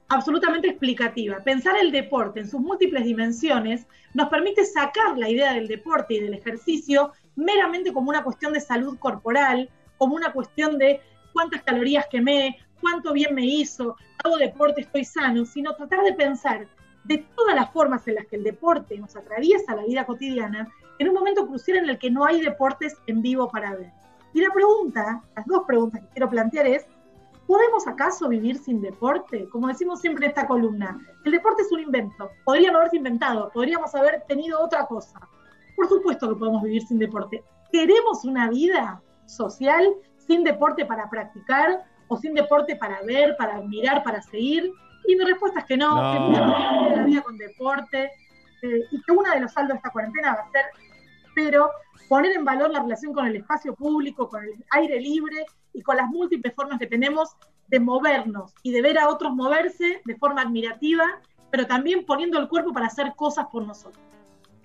absolutamente 0.08 0.68
explicativa. 0.68 1.38
Pensar 1.42 1.76
el 1.80 1.92
deporte 1.92 2.40
en 2.40 2.48
sus 2.48 2.60
múltiples 2.60 3.04
dimensiones 3.04 3.86
nos 4.12 4.28
permite 4.28 4.64
sacar 4.64 5.16
la 5.16 5.28
idea 5.28 5.54
del 5.54 5.68
deporte 5.68 6.14
y 6.14 6.20
del 6.20 6.34
ejercicio 6.34 7.12
meramente 7.36 7.92
como 7.92 8.10
una 8.10 8.24
cuestión 8.24 8.52
de 8.52 8.60
salud 8.60 8.98
corporal, 8.98 9.70
como 9.98 10.16
una 10.16 10.32
cuestión 10.32 10.78
de 10.78 11.00
cuántas 11.32 11.62
calorías 11.62 12.06
quemé, 12.10 12.58
cuánto 12.80 13.12
bien 13.12 13.34
me 13.34 13.46
hizo, 13.46 13.96
hago 14.24 14.36
deporte, 14.36 14.80
estoy 14.80 15.04
sano, 15.04 15.44
sino 15.44 15.74
tratar 15.74 16.02
de 16.02 16.12
pensar 16.12 16.66
de 17.04 17.18
todas 17.36 17.54
las 17.54 17.70
formas 17.72 18.06
en 18.08 18.16
las 18.16 18.26
que 18.26 18.36
el 18.36 18.44
deporte 18.44 18.98
nos 18.98 19.16
atraviesa 19.16 19.76
la 19.76 19.84
vida 19.84 20.04
cotidiana, 20.04 20.68
en 21.00 21.08
un 21.08 21.14
momento 21.14 21.46
crucial 21.46 21.78
en 21.78 21.88
el 21.88 21.98
que 21.98 22.10
no 22.10 22.26
hay 22.26 22.42
deportes 22.42 22.94
en 23.06 23.22
vivo 23.22 23.48
para 23.50 23.74
ver. 23.74 23.90
Y 24.34 24.42
la 24.42 24.52
pregunta, 24.52 25.22
las 25.34 25.46
dos 25.46 25.62
preguntas 25.66 26.02
que 26.02 26.08
quiero 26.08 26.28
plantear 26.28 26.66
es, 26.66 26.86
¿podemos 27.46 27.88
acaso 27.88 28.28
vivir 28.28 28.58
sin 28.58 28.82
deporte? 28.82 29.48
Como 29.48 29.68
decimos 29.68 30.02
siempre 30.02 30.26
en 30.26 30.30
esta 30.30 30.46
columna, 30.46 31.00
el 31.24 31.32
deporte 31.32 31.62
es 31.62 31.72
un 31.72 31.80
invento, 31.80 32.30
podría 32.44 32.70
no 32.70 32.78
haberse 32.78 32.98
inventado, 32.98 33.50
podríamos 33.54 33.94
haber 33.94 34.24
tenido 34.28 34.60
otra 34.62 34.86
cosa. 34.86 35.18
Por 35.74 35.88
supuesto 35.88 36.28
que 36.28 36.36
podemos 36.36 36.62
vivir 36.62 36.82
sin 36.86 36.98
deporte. 36.98 37.42
¿Queremos 37.72 38.24
una 38.26 38.50
vida 38.50 39.00
social 39.24 39.94
sin 40.18 40.44
deporte 40.44 40.84
para 40.84 41.08
practicar 41.08 41.82
o 42.08 42.16
sin 42.18 42.34
deporte 42.34 42.76
para 42.76 43.00
ver, 43.02 43.36
para 43.38 43.56
admirar, 43.56 44.02
para 44.02 44.20
seguir? 44.20 44.70
Y 45.08 45.16
mi 45.16 45.24
respuesta 45.24 45.60
es 45.60 45.64
que 45.64 45.78
no, 45.78 45.96
No. 45.96 46.12
que 46.12 46.18
vive 46.84 46.96
la 46.96 47.04
vida 47.04 47.22
con 47.22 47.38
deporte 47.38 48.10
eh, 48.62 48.80
y 48.90 49.02
que 49.02 49.12
uno 49.12 49.30
de 49.32 49.40
los 49.40 49.50
saldos 49.52 49.72
de 49.72 49.76
esta 49.78 49.90
cuarentena 49.90 50.34
va 50.34 50.42
a 50.42 50.50
ser, 50.50 50.66
pero 51.42 51.70
poner 52.08 52.32
en 52.36 52.44
valor 52.44 52.70
la 52.70 52.82
relación 52.82 53.12
con 53.12 53.26
el 53.26 53.36
espacio 53.36 53.74
público, 53.74 54.28
con 54.28 54.44
el 54.44 54.52
aire 54.70 55.00
libre 55.00 55.46
y 55.72 55.82
con 55.82 55.96
las 55.96 56.08
múltiples 56.08 56.54
formas 56.54 56.78
que 56.78 56.86
tenemos 56.86 57.30
de 57.68 57.80
movernos 57.80 58.52
y 58.62 58.72
de 58.72 58.82
ver 58.82 58.98
a 58.98 59.08
otros 59.08 59.32
moverse 59.32 60.02
de 60.04 60.16
forma 60.16 60.42
admirativa, 60.42 61.04
pero 61.50 61.66
también 61.66 62.04
poniendo 62.04 62.38
el 62.38 62.48
cuerpo 62.48 62.72
para 62.72 62.86
hacer 62.86 63.12
cosas 63.16 63.46
por 63.50 63.64
nosotros. 63.66 64.02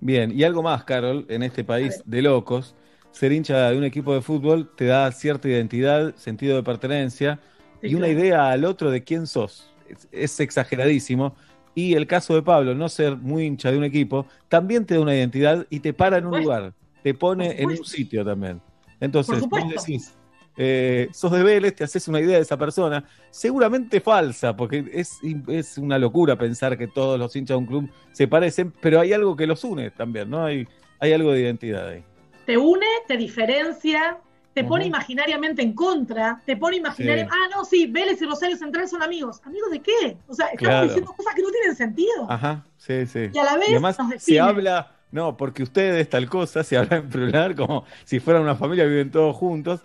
Bien, 0.01 0.31
y 0.31 0.43
algo 0.43 0.61
más, 0.61 0.83
Carol, 0.83 1.25
en 1.29 1.43
este 1.43 1.63
país 1.63 2.01
de 2.05 2.21
locos, 2.21 2.75
ser 3.11 3.31
hincha 3.31 3.69
de 3.69 3.77
un 3.77 3.83
equipo 3.83 4.13
de 4.13 4.21
fútbol 4.21 4.69
te 4.75 4.85
da 4.85 5.11
cierta 5.11 5.47
identidad, 5.47 6.15
sentido 6.15 6.57
de 6.57 6.63
pertenencia 6.63 7.39
Sí, 7.81 7.87
y 7.89 7.95
una 7.95 8.07
claro. 8.07 8.19
idea 8.19 8.49
al 8.49 8.65
otro 8.65 8.89
de 8.89 9.03
quién 9.03 9.27
sos. 9.27 9.71
Es, 9.87 10.07
es 10.11 10.39
exageradísimo. 10.39 11.35
Y 11.75 11.93
el 11.93 12.07
caso 12.07 12.33
de 12.33 12.41
Pablo, 12.41 12.73
no 12.73 12.87
ser 12.87 13.17
muy 13.17 13.45
hincha 13.45 13.69
de 13.69 13.77
un 13.77 13.83
equipo, 13.83 14.25
también 14.47 14.85
te 14.85 14.95
da 14.95 15.01
una 15.01 15.13
identidad 15.13 15.67
y 15.69 15.81
te 15.81 15.93
para 15.93 16.17
en 16.17 16.25
un 16.25 16.41
lugar, 16.41 16.73
te 17.03 17.13
pone 17.13 17.61
en 17.61 17.69
un 17.69 17.85
sitio 17.85 18.23
también. 18.23 18.61
Entonces, 19.01 19.41
vos 19.41 19.61
decís, 19.69 20.15
eh, 20.57 21.09
sos 21.11 21.31
de 21.33 21.43
Vélez, 21.43 21.75
te 21.75 21.83
haces 21.83 22.07
una 22.07 22.21
idea 22.21 22.37
de 22.37 22.43
esa 22.43 22.57
persona, 22.57 23.03
seguramente 23.29 23.99
falsa, 23.99 24.55
porque 24.55 24.85
es, 24.93 25.19
es 25.49 25.77
una 25.77 25.99
locura 25.99 26.37
pensar 26.37 26.77
que 26.77 26.87
todos 26.87 27.19
los 27.19 27.35
hinchas 27.35 27.55
de 27.55 27.59
un 27.59 27.65
club 27.65 27.89
se 28.13 28.27
parecen, 28.27 28.73
pero 28.79 29.01
hay 29.01 29.11
algo 29.11 29.35
que 29.35 29.45
los 29.45 29.63
une 29.65 29.91
también, 29.91 30.29
¿no? 30.29 30.45
Hay, 30.45 30.65
hay 30.99 31.11
algo 31.11 31.33
de 31.33 31.41
identidad 31.41 31.89
ahí. 31.89 32.03
Te 32.45 32.57
une, 32.57 32.85
te 33.07 33.17
diferencia, 33.17 34.17
te 34.55 34.63
pone 34.63 34.85
imaginariamente 34.85 35.61
en 35.61 35.73
contra, 35.73 36.41
te 36.45 36.55
pone 36.57 36.77
imaginariamente. 36.77 37.31
Sí. 37.31 37.39
Ah, 37.43 37.55
no, 37.55 37.65
sí, 37.65 37.85
Vélez 37.87 38.21
y 38.21 38.25
Rosario 38.25 38.55
Central 38.57 38.87
son 38.87 39.03
amigos. 39.03 39.41
¿Amigos 39.43 39.69
de 39.69 39.81
qué? 39.81 40.17
O 40.27 40.33
sea, 40.33 40.47
estamos 40.47 40.57
Claro. 40.69 40.87
diciendo 40.87 41.13
cosas 41.15 41.35
que 41.35 41.41
no 41.43 41.49
tienen 41.51 41.75
sentido. 41.75 42.25
Ajá, 42.31 42.63
sí, 42.77 43.05
sí. 43.05 43.29
Y 43.33 43.37
a 43.37 43.43
la 43.43 43.57
vez 43.57 43.67
además 43.69 43.99
nos 43.99 44.23
se 44.23 44.39
habla, 44.39 44.91
no, 45.11 45.35
porque 45.37 45.61
ustedes 45.61 46.09
tal 46.09 46.29
cosa, 46.29 46.63
se 46.63 46.77
habla 46.77 46.97
en 46.97 47.09
plural 47.09 47.53
como 47.55 47.83
si 48.05 48.19
fueran 48.21 48.43
una 48.43 48.55
familia, 48.55 48.85
viven 48.85 49.11
todos 49.11 49.35
juntos. 49.35 49.81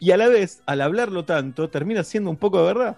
Y 0.00 0.10
a 0.10 0.16
la 0.16 0.26
vez, 0.28 0.62
al 0.66 0.80
hablarlo 0.80 1.24
tanto, 1.24 1.70
termina 1.70 2.02
siendo 2.02 2.28
un 2.28 2.36
poco 2.36 2.58
de 2.58 2.64
verdad. 2.66 2.96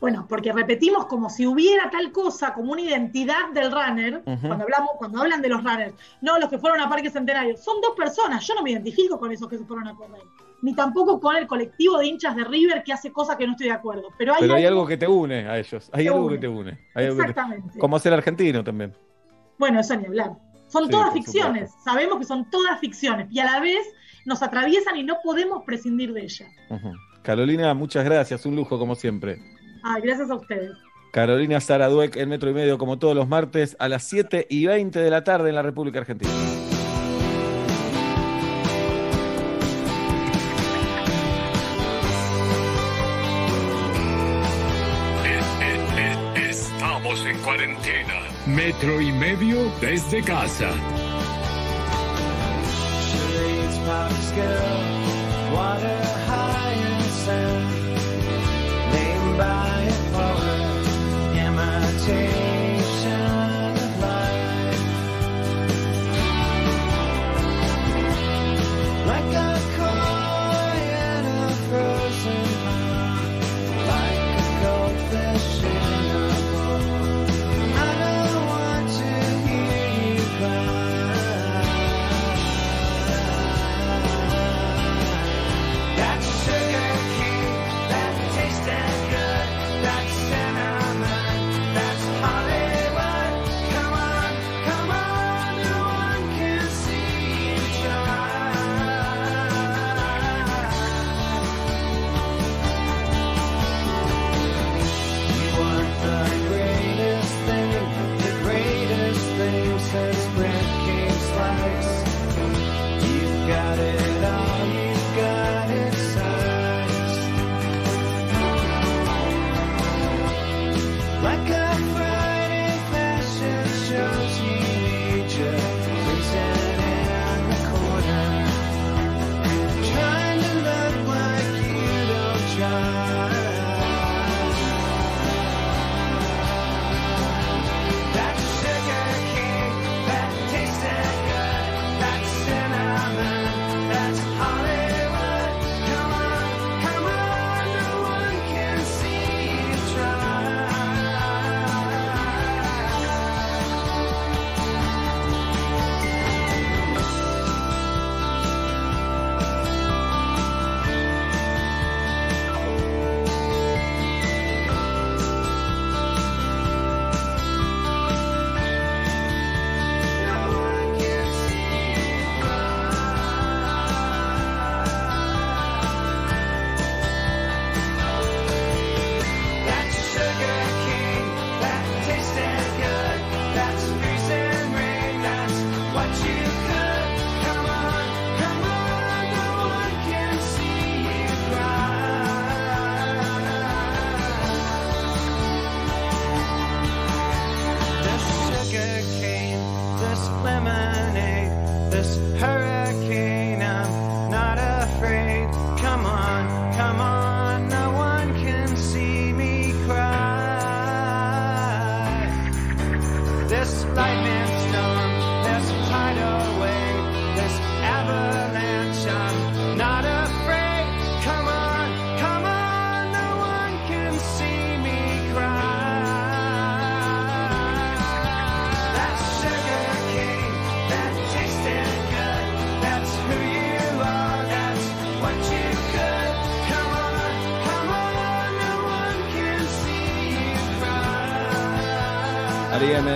Bueno, 0.00 0.26
porque 0.28 0.52
repetimos 0.52 1.06
como 1.06 1.30
si 1.30 1.46
hubiera 1.46 1.88
tal 1.88 2.12
cosa, 2.12 2.52
como 2.52 2.72
una 2.72 2.82
identidad 2.82 3.50
del 3.54 3.70
runner, 3.72 4.22
cuando 4.24 4.64
hablamos, 4.64 4.90
cuando 4.98 5.20
hablan 5.20 5.40
de 5.40 5.48
los 5.48 5.62
runners, 5.64 5.94
no 6.20 6.38
los 6.38 6.50
que 6.50 6.58
fueron 6.58 6.80
a 6.80 6.88
Parque 6.90 7.08
Centenario, 7.10 7.56
son 7.56 7.80
dos 7.80 7.94
personas, 7.96 8.46
yo 8.46 8.54
no 8.54 8.62
me 8.62 8.72
identifico 8.72 9.18
con 9.18 9.32
esos 9.32 9.48
que 9.48 9.56
se 9.56 9.64
fueron 9.64 9.86
a 9.88 9.94
correr, 9.94 10.20
ni 10.60 10.74
tampoco 10.74 11.18
con 11.20 11.36
el 11.36 11.46
colectivo 11.46 11.96
de 11.98 12.06
hinchas 12.06 12.36
de 12.36 12.44
River 12.44 12.82
que 12.84 12.92
hace 12.92 13.12
cosas 13.12 13.36
que 13.36 13.46
no 13.46 13.52
estoy 13.52 13.68
de 13.68 13.72
acuerdo, 13.72 14.08
pero 14.18 14.34
hay, 14.34 14.40
Pero 14.40 14.54
hay 14.54 14.66
algo- 14.66 14.80
algo 14.80 14.88
que 14.88 14.96
te 14.98 15.06
une 15.08 15.48
a 15.48 15.58
ellos. 15.58 15.88
Hay 15.92 16.06
algo 16.08 16.26
une. 16.26 16.34
que 16.34 16.40
te 16.40 16.48
une. 16.48 16.78
Hay 16.94 17.04
algo 17.06 17.16
que 17.16 17.22
te- 17.24 17.30
Exactamente. 17.30 17.78
Como 17.78 17.98
ser 17.98 18.12
argentino 18.12 18.62
también. 18.62 18.92
Bueno, 19.58 19.80
eso 19.80 19.96
ni 19.96 20.04
hablar. 20.06 20.32
Son 20.66 20.84
Sí, 20.84 20.90
todas 20.90 21.12
ficciones, 21.14 21.72
sabemos 21.82 22.18
que 22.18 22.24
son 22.24 22.50
todas 22.50 22.78
ficciones, 22.80 23.28
y 23.30 23.38
a 23.38 23.44
la 23.44 23.60
vez 23.60 23.86
nos 24.26 24.42
atraviesan 24.42 24.96
y 24.96 25.04
no 25.04 25.16
podemos 25.22 25.62
prescindir 25.64 26.12
de 26.12 26.24
ellas. 26.24 26.48
Carolina, 27.22 27.72
muchas 27.72 28.04
gracias. 28.04 28.44
Un 28.44 28.56
lujo, 28.56 28.78
como 28.78 28.94
siempre. 28.94 29.38
Ay, 29.84 30.02
gracias 30.02 30.30
a 30.30 30.34
ustedes. 30.34 30.72
Carolina 31.12 31.60
Zaraduec 31.60 32.16
en 32.16 32.28
Metro 32.30 32.50
y 32.50 32.54
Medio, 32.54 32.78
como 32.78 32.98
todos 32.98 33.14
los 33.14 33.28
martes, 33.28 33.76
a 33.78 33.88
las 33.88 34.02
7 34.04 34.46
y 34.50 34.66
20 34.66 34.98
de 34.98 35.10
la 35.10 35.22
tarde 35.22 35.50
en 35.50 35.54
la 35.54 35.62
República 35.62 36.00
Argentina. 36.00 36.32
Estamos 46.34 47.26
en 47.26 47.38
cuarentena. 47.38 48.14
Metro 48.46 49.00
y 49.00 49.12
medio 49.12 49.70
desde 49.80 50.22
casa. 50.22 50.70
sing. 62.04 62.43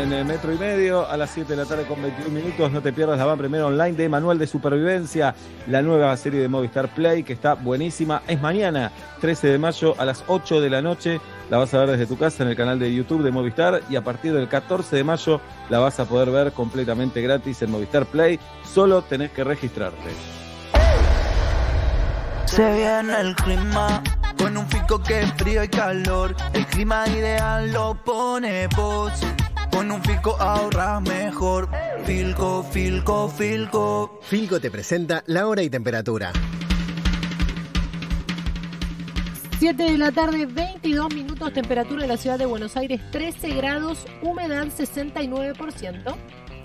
En 0.03 0.13
eh, 0.13 0.25
metro 0.25 0.53
y 0.53 0.59
medio 0.59 1.09
a 1.09 1.17
las 1.17 1.31
7 1.31 1.51
de 1.51 1.57
la 1.57 1.65
tarde 1.65 1.85
con 1.85 2.01
21 2.01 2.31
minutos. 2.31 2.71
No 2.71 2.81
te 2.81 2.93
pierdas 2.93 3.19
la 3.19 3.25
van 3.25 3.39
primero 3.39 3.67
online 3.67 3.93
de 3.93 4.09
Manual 4.09 4.39
de 4.39 4.47
Supervivencia, 4.47 5.35
la 5.67 5.83
nueva 5.83 6.17
serie 6.17 6.41
de 6.41 6.49
Movistar 6.49 6.89
Play 6.95 7.23
que 7.23 7.33
está 7.33 7.55
buenísima. 7.55 8.23
Es 8.29 8.41
mañana, 8.41 8.93
13 9.21 9.49
de 9.49 9.59
mayo 9.59 9.95
a 9.99 10.05
las 10.05 10.25
8 10.27 10.61
de 10.61 10.71
la 10.71 10.83
noche. 10.83 11.21
La 11.51 11.59
vas 11.59 11.75
a 11.75 11.81
ver 11.81 11.91
desde 11.91 12.07
tu 12.07 12.17
casa 12.17 12.43
en 12.43 12.51
el 12.51 12.57
canal 12.57 12.79
de 12.79 12.95
YouTube 12.95 13.23
de 13.23 13.31
Movistar 13.31 13.83
y 13.91 13.97
a 13.97 14.05
partir 14.05 14.33
del 14.33 14.49
14 14.49 14.95
de 14.95 15.05
mayo 15.05 15.41
la 15.69 15.79
vas 15.81 15.99
a 15.99 16.05
poder 16.05 16.31
ver 16.31 16.53
completamente 16.53 17.21
gratis 17.21 17.63
en 17.63 17.71
Movistar 17.71 18.07
Play. 18.07 18.39
Solo 18.65 19.03
tenés 19.03 19.33
que 19.33 19.45
registrarte. 19.45 20.11
Se 22.47 22.73
viene 22.73 23.21
el 23.21 23.35
clima 23.37 24.03
con 24.39 24.57
un 24.57 24.67
fico 24.69 25.03
que 25.03 25.21
es 25.23 25.33
frío 25.35 25.65
y 25.65 25.69
calor. 25.69 26.35
El 26.53 26.67
clima 26.67 27.07
ideal 27.09 27.73
lo 27.73 27.95
pone 27.95 28.69
vos. 28.77 29.13
Con 29.71 29.91
un 29.91 30.03
fico 30.03 30.37
ahorras 30.41 31.03
mejor. 31.03 31.69
Filco, 32.05 32.63
filco, 32.63 33.29
filco. 33.29 34.21
Filco 34.23 34.61
te 34.61 34.71
presenta 34.71 35.23
la 35.27 35.47
hora 35.47 35.63
y 35.63 35.71
temperatura. 35.71 36.33
7 39.59 39.83
de 39.83 39.99
la 39.99 40.13
tarde, 40.13 40.47
22 40.47 41.13
minutos, 41.13 41.53
temperatura 41.53 42.03
de 42.03 42.09
la 42.09 42.17
ciudad 42.17 42.39
de 42.39 42.47
Buenos 42.47 42.77
Aires 42.77 43.01
13 43.11 43.55
grados, 43.55 44.07
humedad 44.23 44.67
69%. 44.67 46.15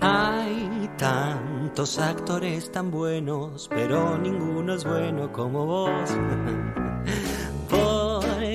Hay 0.00 0.88
tantos 0.96 1.98
actores 1.98 2.70
tan 2.70 2.92
buenos, 2.92 3.68
pero 3.68 4.16
ninguno 4.16 4.74
es 4.74 4.84
bueno 4.84 5.32
como 5.32 5.66
vos. 5.66 6.10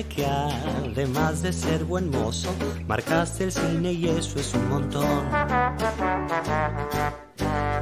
Porque 0.02 0.24
además 0.24 1.42
de 1.42 1.52
ser 1.52 1.84
buen 1.84 2.08
mozo, 2.10 2.48
marcaste 2.88 3.44
el 3.44 3.52
cine 3.52 3.92
y 3.92 4.08
eso 4.08 4.38
es 4.38 4.54
un 4.54 4.66
montón. 4.70 5.28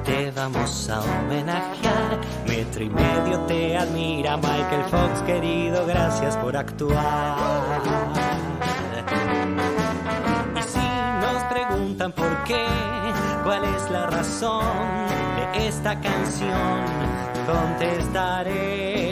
Te 0.05 0.32
vamos 0.32 0.90
a 0.90 1.00
homenajear, 1.00 2.18
metro 2.48 2.82
y 2.82 2.90
medio 2.90 3.38
te 3.47 3.78
admira 3.78 4.36
Michael 4.36 4.84
Fox, 4.90 5.22
querido, 5.26 5.86
gracias 5.86 6.36
por 6.38 6.56
actuar. 6.56 7.82
Y 10.56 10.62
si 10.62 10.88
nos 11.20 11.44
preguntan 11.44 12.10
por 12.10 12.42
qué, 12.42 12.66
cuál 13.44 13.62
es 13.62 13.90
la 13.92 14.06
razón 14.06 14.64
de 15.55 15.68
esta 15.68 16.00
canción, 16.00 16.84
contestaremos 17.47 19.07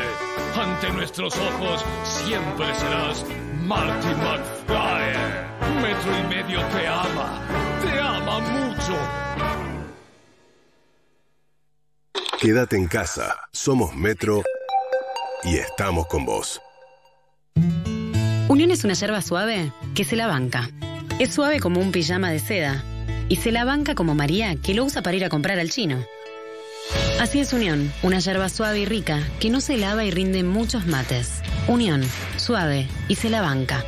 Ante 0.55 0.91
nuestros 0.91 1.35
ojos 1.37 1.83
siempre 2.03 2.73
serás 2.75 3.25
Marty 3.61 4.07
McFly. 4.07 5.81
Metro 5.81 6.17
y 6.17 6.35
medio 6.35 6.59
te 6.67 6.87
ama, 6.87 7.41
te 7.81 7.99
ama 7.99 8.39
mucho. 8.39 8.97
Quédate 12.39 12.77
en 12.77 12.87
casa. 12.87 13.37
Somos 13.51 13.95
Metro 13.95 14.43
y 15.43 15.57
estamos 15.57 16.07
con 16.07 16.25
vos. 16.25 16.61
Unión 18.47 18.71
es 18.71 18.83
una 18.83 18.93
yerba 18.93 19.21
suave 19.21 19.71
que 19.93 20.03
se 20.03 20.15
la 20.15 20.27
banca. 20.27 20.69
Es 21.19 21.33
suave 21.33 21.59
como 21.59 21.79
un 21.79 21.91
pijama 21.91 22.29
de 22.29 22.39
seda. 22.39 22.83
Y 23.27 23.37
se 23.37 23.51
la 23.51 23.65
banca 23.65 23.95
como 23.95 24.13
María, 24.13 24.55
que 24.55 24.73
lo 24.73 24.85
usa 24.85 25.01
para 25.01 25.17
ir 25.17 25.25
a 25.25 25.29
comprar 25.29 25.59
al 25.59 25.69
chino. 25.69 26.05
Así 27.19 27.39
es 27.39 27.53
Unión, 27.53 27.91
una 28.03 28.19
yerba 28.19 28.49
suave 28.49 28.81
y 28.81 28.85
rica 28.85 29.27
que 29.39 29.49
no 29.49 29.61
se 29.61 29.77
lava 29.77 30.05
y 30.05 30.11
rinde 30.11 30.43
muchos 30.43 30.85
mates. 30.85 31.41
Unión, 31.67 32.03
suave 32.37 32.87
y 33.07 33.15
se 33.15 33.31
la 33.31 33.41
banca. 33.41 33.83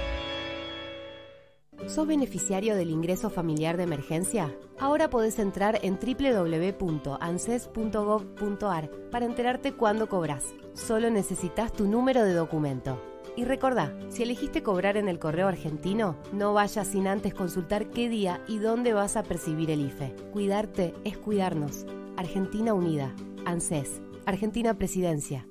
¿Sos 1.86 2.08
beneficiario 2.08 2.76
del 2.76 2.90
ingreso 2.90 3.30
familiar 3.30 3.78
de 3.78 3.84
emergencia? 3.84 4.52
Ahora 4.80 5.10
podés 5.10 5.40
entrar 5.40 5.80
en 5.84 6.00
www.anses.gov.ar 6.00 8.92
para 9.12 9.26
enterarte 9.26 9.74
cuándo 9.74 10.08
cobras. 10.10 10.44
Solo 10.74 11.10
necesitas 11.10 11.72
tu 11.72 11.88
número 11.88 12.24
de 12.24 12.34
documento. 12.34 13.02
Y 13.38 13.46
recordá, 13.46 13.94
si 14.10 14.24
elegiste 14.24 14.64
cobrar 14.64 14.98
en 14.98 15.08
el 15.08 15.20
correo 15.20 15.48
argentino, 15.48 16.18
no 16.34 16.54
vayas 16.54 16.88
sin 16.88 17.08
antes 17.08 17.36
consultar 17.36 17.92
qué 17.92 18.10
día 18.10 18.42
y 18.48 18.58
dónde 18.58 18.94
vas 18.94 19.16
a 19.16 19.22
percibir 19.22 19.70
el 19.70 19.82
IFE. 19.82 20.16
Cuidarte 20.34 20.96
es 21.06 21.20
cuidarnos. 21.20 21.86
Argentina 22.18 22.74
Unida. 22.74 23.14
ANSES. 23.46 24.02
Argentina 24.26 24.74
Presidencia. 24.74 25.48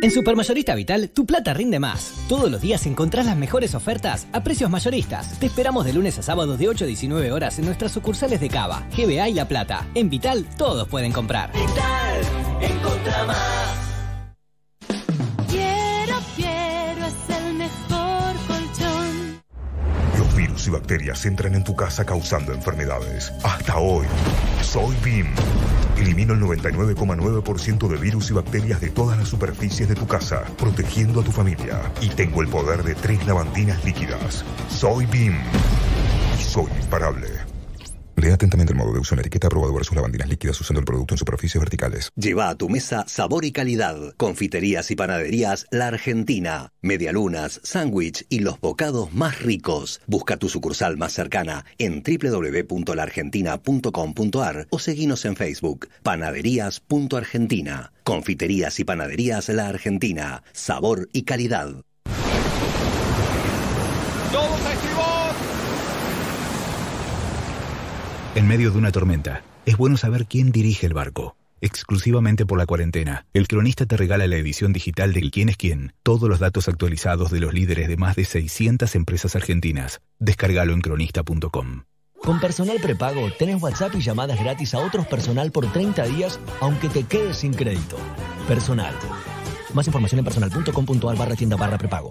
En 0.00 0.12
Supermayorista 0.12 0.76
Vital, 0.76 1.10
tu 1.10 1.26
plata 1.26 1.52
rinde 1.54 1.80
más. 1.80 2.14
Todos 2.28 2.52
los 2.52 2.60
días 2.60 2.86
encontrás 2.86 3.26
las 3.26 3.36
mejores 3.36 3.74
ofertas 3.74 4.28
a 4.32 4.44
precios 4.44 4.70
mayoristas. 4.70 5.40
Te 5.40 5.46
esperamos 5.46 5.86
de 5.86 5.92
lunes 5.92 6.16
a 6.18 6.22
sábado 6.22 6.56
de 6.56 6.68
8 6.68 6.84
a 6.84 6.86
19 6.86 7.32
horas 7.32 7.58
en 7.58 7.64
nuestras 7.64 7.90
sucursales 7.90 8.40
de 8.40 8.48
Cava, 8.48 8.86
GBA 8.96 9.28
y 9.30 9.34
La 9.34 9.48
Plata. 9.48 9.88
En 9.94 10.08
Vital, 10.08 10.46
todos 10.56 10.86
pueden 10.86 11.10
comprar. 11.10 11.50
Vital, 11.52 12.20
encontra 12.60 13.24
más. 13.24 13.85
Y 20.66 20.70
bacterias 20.70 21.24
entran 21.26 21.54
en 21.54 21.64
tu 21.64 21.74
casa 21.74 22.04
causando 22.04 22.52
enfermedades. 22.52 23.32
Hasta 23.42 23.78
hoy, 23.78 24.06
soy 24.62 24.94
BIM. 25.04 25.26
Elimino 25.96 26.34
el 26.34 26.40
99,9% 26.40 27.88
de 27.88 27.96
virus 27.96 28.30
y 28.30 28.34
bacterias 28.34 28.80
de 28.80 28.90
todas 28.90 29.18
las 29.18 29.28
superficies 29.28 29.88
de 29.88 29.94
tu 29.94 30.06
casa, 30.06 30.44
protegiendo 30.58 31.20
a 31.20 31.24
tu 31.24 31.32
familia. 31.32 31.80
Y 32.00 32.08
tengo 32.08 32.42
el 32.42 32.48
poder 32.48 32.82
de 32.82 32.94
tres 32.94 33.26
lavandinas 33.26 33.84
líquidas. 33.84 34.44
Soy 34.68 35.06
BIM. 35.06 35.34
Soy 36.38 36.70
imparable. 36.82 37.45
Lea 38.16 38.34
atentamente 38.34 38.72
el 38.72 38.78
modo 38.78 38.92
de 38.94 39.00
uso 39.00 39.14
en 39.14 39.18
la 39.18 39.22
etiqueta 39.22 39.46
aprobado 39.48 39.74
versus 39.74 39.94
lavandinas 39.94 40.28
líquidas 40.28 40.58
usando 40.60 40.80
el 40.80 40.86
producto 40.86 41.14
en 41.14 41.18
superficies 41.18 41.60
verticales. 41.60 42.10
Lleva 42.16 42.48
a 42.48 42.56
tu 42.56 42.68
mesa 42.70 43.04
sabor 43.06 43.44
y 43.44 43.52
calidad. 43.52 44.14
Confiterías 44.16 44.90
y 44.90 44.96
panaderías 44.96 45.66
La 45.70 45.86
Argentina. 45.88 46.72
Medialunas, 46.80 47.60
sándwich 47.62 48.24
y 48.30 48.38
los 48.40 48.58
bocados 48.60 49.12
más 49.12 49.42
ricos. 49.42 50.00
Busca 50.06 50.38
tu 50.38 50.48
sucursal 50.48 50.96
más 50.96 51.12
cercana 51.12 51.66
en 51.78 52.02
www.laargentina.com.ar 52.02 54.66
o 54.70 54.78
seguinos 54.78 55.24
en 55.26 55.36
Facebook. 55.36 55.88
Panaderías.argentina. 56.02 57.92
Confiterías 58.02 58.80
y 58.80 58.84
panaderías 58.84 59.50
La 59.50 59.68
Argentina. 59.68 60.42
Sabor 60.52 61.10
y 61.12 61.24
calidad. 61.24 61.82
¡Todos 64.32 64.66
a 64.66 64.72
estribor! 64.72 65.16
En 68.36 68.46
medio 68.46 68.70
de 68.70 68.76
una 68.76 68.92
tormenta, 68.92 69.42
es 69.64 69.78
bueno 69.78 69.96
saber 69.96 70.26
quién 70.26 70.52
dirige 70.52 70.84
el 70.84 70.92
barco. 70.92 71.38
Exclusivamente 71.62 72.44
por 72.44 72.58
la 72.58 72.66
cuarentena, 72.66 73.24
el 73.32 73.48
cronista 73.48 73.86
te 73.86 73.96
regala 73.96 74.26
la 74.26 74.36
edición 74.36 74.74
digital 74.74 75.14
de 75.14 75.20
El 75.20 75.30
quién 75.30 75.48
es 75.48 75.56
quién, 75.56 75.94
todos 76.02 76.28
los 76.28 76.38
datos 76.38 76.68
actualizados 76.68 77.30
de 77.30 77.40
los 77.40 77.54
líderes 77.54 77.88
de 77.88 77.96
más 77.96 78.14
de 78.14 78.26
600 78.26 78.94
empresas 78.94 79.36
argentinas. 79.36 80.02
Descárgalo 80.18 80.74
en 80.74 80.82
cronista.com. 80.82 81.84
Con 82.20 82.38
personal 82.38 82.76
prepago 82.82 83.32
tenés 83.38 83.62
WhatsApp 83.62 83.94
y 83.94 84.02
llamadas 84.02 84.38
gratis 84.38 84.74
a 84.74 84.80
otros 84.80 85.06
personal 85.06 85.50
por 85.50 85.72
30 85.72 86.04
días, 86.04 86.38
aunque 86.60 86.90
te 86.90 87.04
quedes 87.04 87.38
sin 87.38 87.54
crédito. 87.54 87.96
Personal. 88.46 88.94
Más 89.72 89.86
información 89.86 90.18
en 90.18 90.26
personal.com.ar 90.26 91.16
barra 91.16 91.36
tienda 91.36 91.56
barra 91.56 91.78
prepago. 91.78 92.10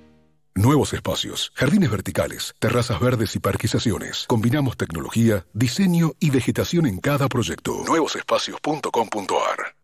Nuevos 0.55 0.91
espacios, 0.91 1.53
jardines 1.55 1.89
verticales, 1.89 2.53
terrazas 2.59 2.99
verdes 2.99 3.37
y 3.37 3.39
parquizaciones. 3.39 4.25
Combinamos 4.27 4.75
tecnología, 4.75 5.45
diseño 5.53 6.11
y 6.19 6.29
vegetación 6.29 6.87
en 6.87 6.99
cada 6.99 7.29
proyecto. 7.29 7.83
Nuevosespacios.com.ar 7.87 9.75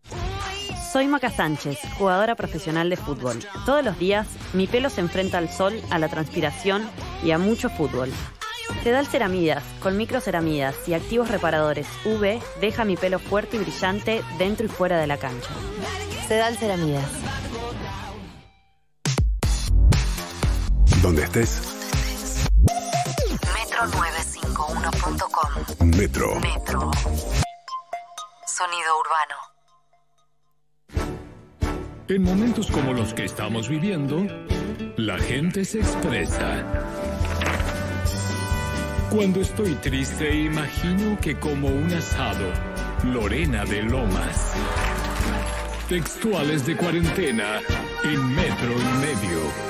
Soy 0.92 1.08
Maca 1.08 1.30
Sánchez, 1.30 1.78
jugadora 1.96 2.34
profesional 2.34 2.90
de 2.90 2.98
fútbol. 2.98 3.38
Todos 3.64 3.82
los 3.82 3.98
días 3.98 4.26
mi 4.52 4.66
pelo 4.66 4.90
se 4.90 5.00
enfrenta 5.00 5.38
al 5.38 5.48
sol, 5.48 5.80
a 5.88 5.98
la 5.98 6.10
transpiración 6.10 6.82
y 7.24 7.30
a 7.30 7.38
mucho 7.38 7.70
fútbol. 7.70 8.12
Sedal 8.82 9.06
Ceramidas, 9.06 9.64
con 9.80 9.96
microceramidas 9.96 10.76
y 10.86 10.92
activos 10.92 11.30
reparadores 11.30 11.86
UV, 12.04 12.42
deja 12.60 12.84
mi 12.84 12.98
pelo 12.98 13.18
fuerte 13.18 13.56
y 13.56 13.60
brillante 13.60 14.22
dentro 14.38 14.66
y 14.66 14.68
fuera 14.68 15.00
de 15.00 15.06
la 15.06 15.16
cancha. 15.16 15.48
Sedal 16.28 16.58
Ceramidas. 16.58 17.10
Donde 21.02 21.22
estés, 21.22 21.60
Metro951.com. 23.54 25.86
Metro. 25.96 26.40
Metro. 26.40 26.90
Sonido 28.46 28.98
urbano. 28.98 29.36
En 32.08 32.22
momentos 32.22 32.70
como 32.70 32.92
los 32.92 33.14
que 33.14 33.24
estamos 33.24 33.68
viviendo, 33.68 34.26
la 34.96 35.18
gente 35.18 35.64
se 35.64 35.80
expresa. 35.80 36.62
Cuando 39.10 39.40
estoy 39.40 39.74
triste, 39.76 40.34
imagino 40.34 41.18
que 41.20 41.38
como 41.38 41.68
un 41.68 41.92
asado, 41.92 42.52
Lorena 43.04 43.64
de 43.64 43.82
Lomas. 43.82 44.52
Textuales 45.88 46.66
de 46.66 46.76
cuarentena 46.76 47.60
en 48.02 48.34
metro 48.34 48.72
y 48.72 48.98
medio. 48.98 49.67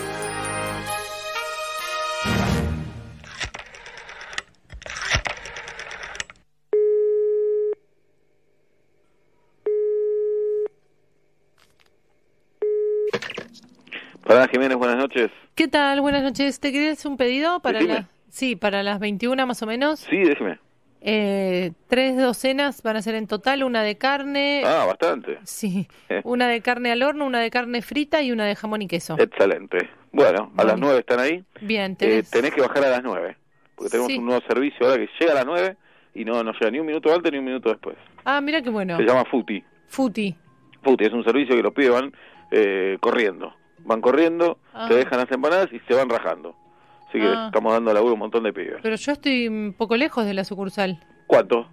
Hola 14.29 14.47
Jiménez, 14.49 14.77
buenas 14.77 14.97
noches. 14.99 15.31
¿Qué 15.55 15.69
tal? 15.69 16.01
Buenas 16.01 16.23
noches. 16.23 16.61
¿Te 16.61 16.71
querés 16.73 17.05
un 17.07 17.17
pedido 17.17 17.61
para 17.61 17.79
Decime. 17.79 17.95
la... 18.01 18.09
Sí, 18.29 18.57
para 18.57 18.83
las 18.83 19.01
21 19.01 19.47
más 19.47 19.63
o 19.63 19.67
menos. 19.67 20.01
Sí, 20.01 20.19
déjeme. 20.19 20.59
Eh, 21.01 21.73
tres 21.89 22.17
docenas 22.17 22.83
van 22.83 22.97
a 22.97 23.03
ser 23.03 23.15
en 23.15 23.27
total, 23.27 23.63
una 23.63 23.83
de 23.83 23.97
carne, 23.97 24.63
Ah, 24.67 24.85
bastante. 24.87 25.39
sí, 25.45 25.89
Eh. 26.09 26.21
una 26.25 26.47
de 26.49 26.61
carne 26.61 26.91
al 26.93 27.03
horno, 27.03 27.25
una 27.25 27.41
de 27.41 27.51
carne 27.51 27.81
frita 27.83 28.21
y 28.21 28.33
una 28.33 28.45
de 28.45 28.55
jamón 28.57 28.83
y 28.83 28.89
queso. 28.89 29.17
Excelente. 29.19 29.89
Bueno, 30.13 30.53
a 30.57 30.65
las 30.65 30.79
nueve 30.79 31.01
están 31.01 31.21
ahí. 31.21 31.43
Bien, 31.63 31.93
Eh, 31.93 31.97
tenés... 31.97 32.31
tenés 32.31 32.51
que 32.53 32.61
bajar 32.61 32.85
a 32.85 32.91
las 32.91 33.03
nueve. 33.03 33.37
Porque 33.77 33.91
tenemos 33.91 34.13
Sí. 34.13 34.19
un 34.19 34.27
nuevo 34.27 34.41
servicio 34.47 34.87
ahora 34.87 34.99
que 34.99 35.09
llega 35.19 35.33
a 35.33 35.37
las 35.37 35.47
nueve 35.47 35.77
y 36.15 36.25
no, 36.25 36.43
no 36.43 36.53
llega 36.53 36.71
ni 36.71 36.81
un 36.81 36.87
minuto 36.87 37.15
antes 37.15 37.31
ni 37.33 37.39
un 37.39 37.45
minuto 37.45 37.71
después. 37.71 37.97
Ah, 38.25 38.41
mira 38.41 38.61
qué 38.61 38.69
bueno. 38.71 38.97
Se 38.99 39.05
llama 39.05 39.25
Futi. 39.25 39.63
Futi. 39.87 40.35
Futi 40.83 41.05
es 41.05 41.13
un 41.13 41.25
servicio 41.25 41.57
que 41.57 41.63
los 41.63 41.73
pibes 41.73 41.93
van 41.93 42.13
eh, 42.51 42.97
corriendo. 43.01 43.55
Van 43.89 44.01
corriendo, 44.03 44.59
Ah. 44.75 44.87
te 44.89 44.95
dejan 44.95 45.19
las 45.19 45.31
empanadas 45.33 45.69
y 45.73 45.81
se 45.81 45.95
van 45.95 46.09
rajando. 46.11 46.55
Así 47.09 47.19
que 47.19 47.27
Ah. 47.27 47.47
estamos 47.47 47.73
dando 47.73 47.93
laburo 47.95 48.11
a 48.11 48.15
un 48.15 48.19
montón 48.21 48.43
de 48.45 48.53
pibes. 48.53 48.77
Pero 48.83 48.95
yo 48.97 49.13
estoy 49.13 49.49
un 49.49 49.75
poco 49.77 49.97
lejos 49.97 50.27
de 50.27 50.35
la 50.35 50.45
sucursal, 50.45 51.01
¿Cuánto? 51.27 51.67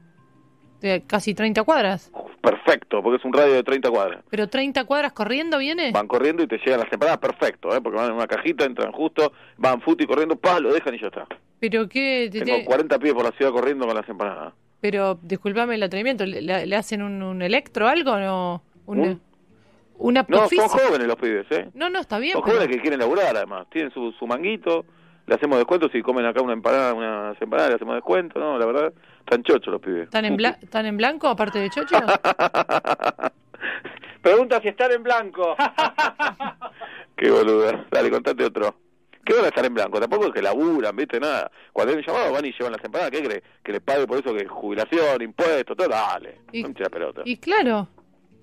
de 0.81 1.03
casi 1.05 1.33
30 1.33 1.63
cuadras. 1.63 2.09
Perfecto, 2.41 3.01
porque 3.03 3.17
es 3.17 3.25
un 3.25 3.33
radio 3.33 3.53
de 3.53 3.63
30 3.63 3.89
cuadras. 3.89 4.23
Pero 4.29 4.47
30 4.47 4.85
cuadras 4.85 5.11
corriendo 5.13 5.57
viene. 5.57 5.91
Van 5.91 6.07
corriendo 6.07 6.41
y 6.43 6.47
te 6.47 6.57
llegan 6.59 6.79
las 6.79 6.91
empanadas, 6.93 7.17
perfecto, 7.19 7.75
¿eh? 7.75 7.81
porque 7.81 7.97
van 7.97 8.07
en 8.11 8.15
una 8.15 8.27
cajita, 8.27 8.63
entran 8.65 8.91
justo, 8.93 9.33
van 9.57 9.81
Futi 9.81 10.05
corriendo, 10.05 10.35
pa, 10.37 10.59
lo 10.59 10.71
dejan 10.73 10.93
y 10.95 10.99
ya 11.01 11.07
está. 11.07 11.27
Pero 11.59 11.89
qué... 11.89 12.29
te- 12.31 12.41
Tengo 12.41 12.57
te- 12.59 12.65
40 12.65 12.97
pibes 12.99 13.13
por 13.15 13.25
la 13.25 13.31
ciudad 13.31 13.51
corriendo 13.51 13.85
con 13.85 13.95
las 13.95 14.07
empanadas. 14.07 14.53
Pero 14.79 15.17
discúlpame 15.21 15.75
el 15.75 15.83
atrevimiento, 15.83 16.25
¿le, 16.25 16.41
le- 16.41 16.75
hacen 16.75 17.01
un, 17.01 17.21
un 17.23 17.41
electro 17.41 17.87
algo 17.87 18.17
no? 18.19 18.63
Un, 18.85 18.99
¿Un? 18.99 19.21
¿Una 19.97 20.25
No, 20.27 20.47
son 20.49 20.67
jóvenes 20.67 21.07
los 21.07 21.15
pibes, 21.15 21.45
¿eh? 21.51 21.69
No, 21.73 21.89
no, 21.89 21.99
está 21.99 22.19
bien. 22.19 22.33
Son 22.33 22.43
pero- 22.43 22.57
jóvenes 22.57 22.75
que 22.75 22.81
quieren 22.81 22.99
laburar 22.99 23.35
además, 23.35 23.67
tienen 23.71 23.91
su, 23.91 24.11
su 24.13 24.27
manguito, 24.27 24.85
le 25.25 25.35
hacemos 25.35 25.57
descuento 25.57 25.89
si 25.89 26.01
comen 26.01 26.25
acá 26.25 26.41
una 26.41 26.53
empanada, 26.53 26.93
unas 26.93 27.41
empanadas, 27.41 27.69
le 27.69 27.75
hacemos 27.75 27.95
descuento, 27.95 28.39
no, 28.39 28.57
la 28.59 28.65
verdad, 28.65 28.93
están 29.19 29.43
chochos 29.43 29.71
los 29.71 29.81
pibes. 29.81 30.03
¿Están 30.03 30.25
en, 30.25 30.37
bla- 30.37 30.57
¿Están 30.61 30.85
en 30.85 30.97
blanco 30.97 31.27
aparte 31.27 31.59
de 31.59 31.69
chocho? 31.69 31.97
Pregunta 34.21 34.59
si 34.61 34.69
están 34.69 34.91
en 34.91 35.03
blanco. 35.03 35.55
Qué 37.15 37.29
boluda. 37.31 37.85
Dale, 37.91 38.09
contate 38.11 38.43
otro. 38.43 38.75
¿Qué 39.23 39.33
van 39.33 39.45
a 39.45 39.47
estar 39.47 39.65
en 39.65 39.73
blanco? 39.73 39.99
Tampoco 39.99 40.27
es 40.27 40.33
que 40.33 40.41
laburan, 40.41 40.95
¿viste? 40.95 41.19
Nada. 41.19 41.49
Cuando 41.73 41.93
hay 41.93 41.99
un 41.99 42.05
llamado 42.05 42.31
van 42.31 42.45
y 42.45 42.51
llevan 42.51 42.73
las 42.73 42.83
empanadas. 42.83 43.11
¿Qué 43.11 43.23
crees? 43.23 43.43
¿Que 43.63 43.71
les 43.71 43.81
pague 43.81 44.05
por 44.05 44.19
eso 44.19 44.33
que 44.35 44.45
jubilación, 44.45 45.21
impuestos, 45.21 45.75
todo? 45.77 45.87
Dale. 45.87 46.39
Y- 46.51 46.63
No 46.63 46.69
me 46.69 46.89
pelota. 46.89 47.21
y 47.25 47.37
claro. 47.37 47.87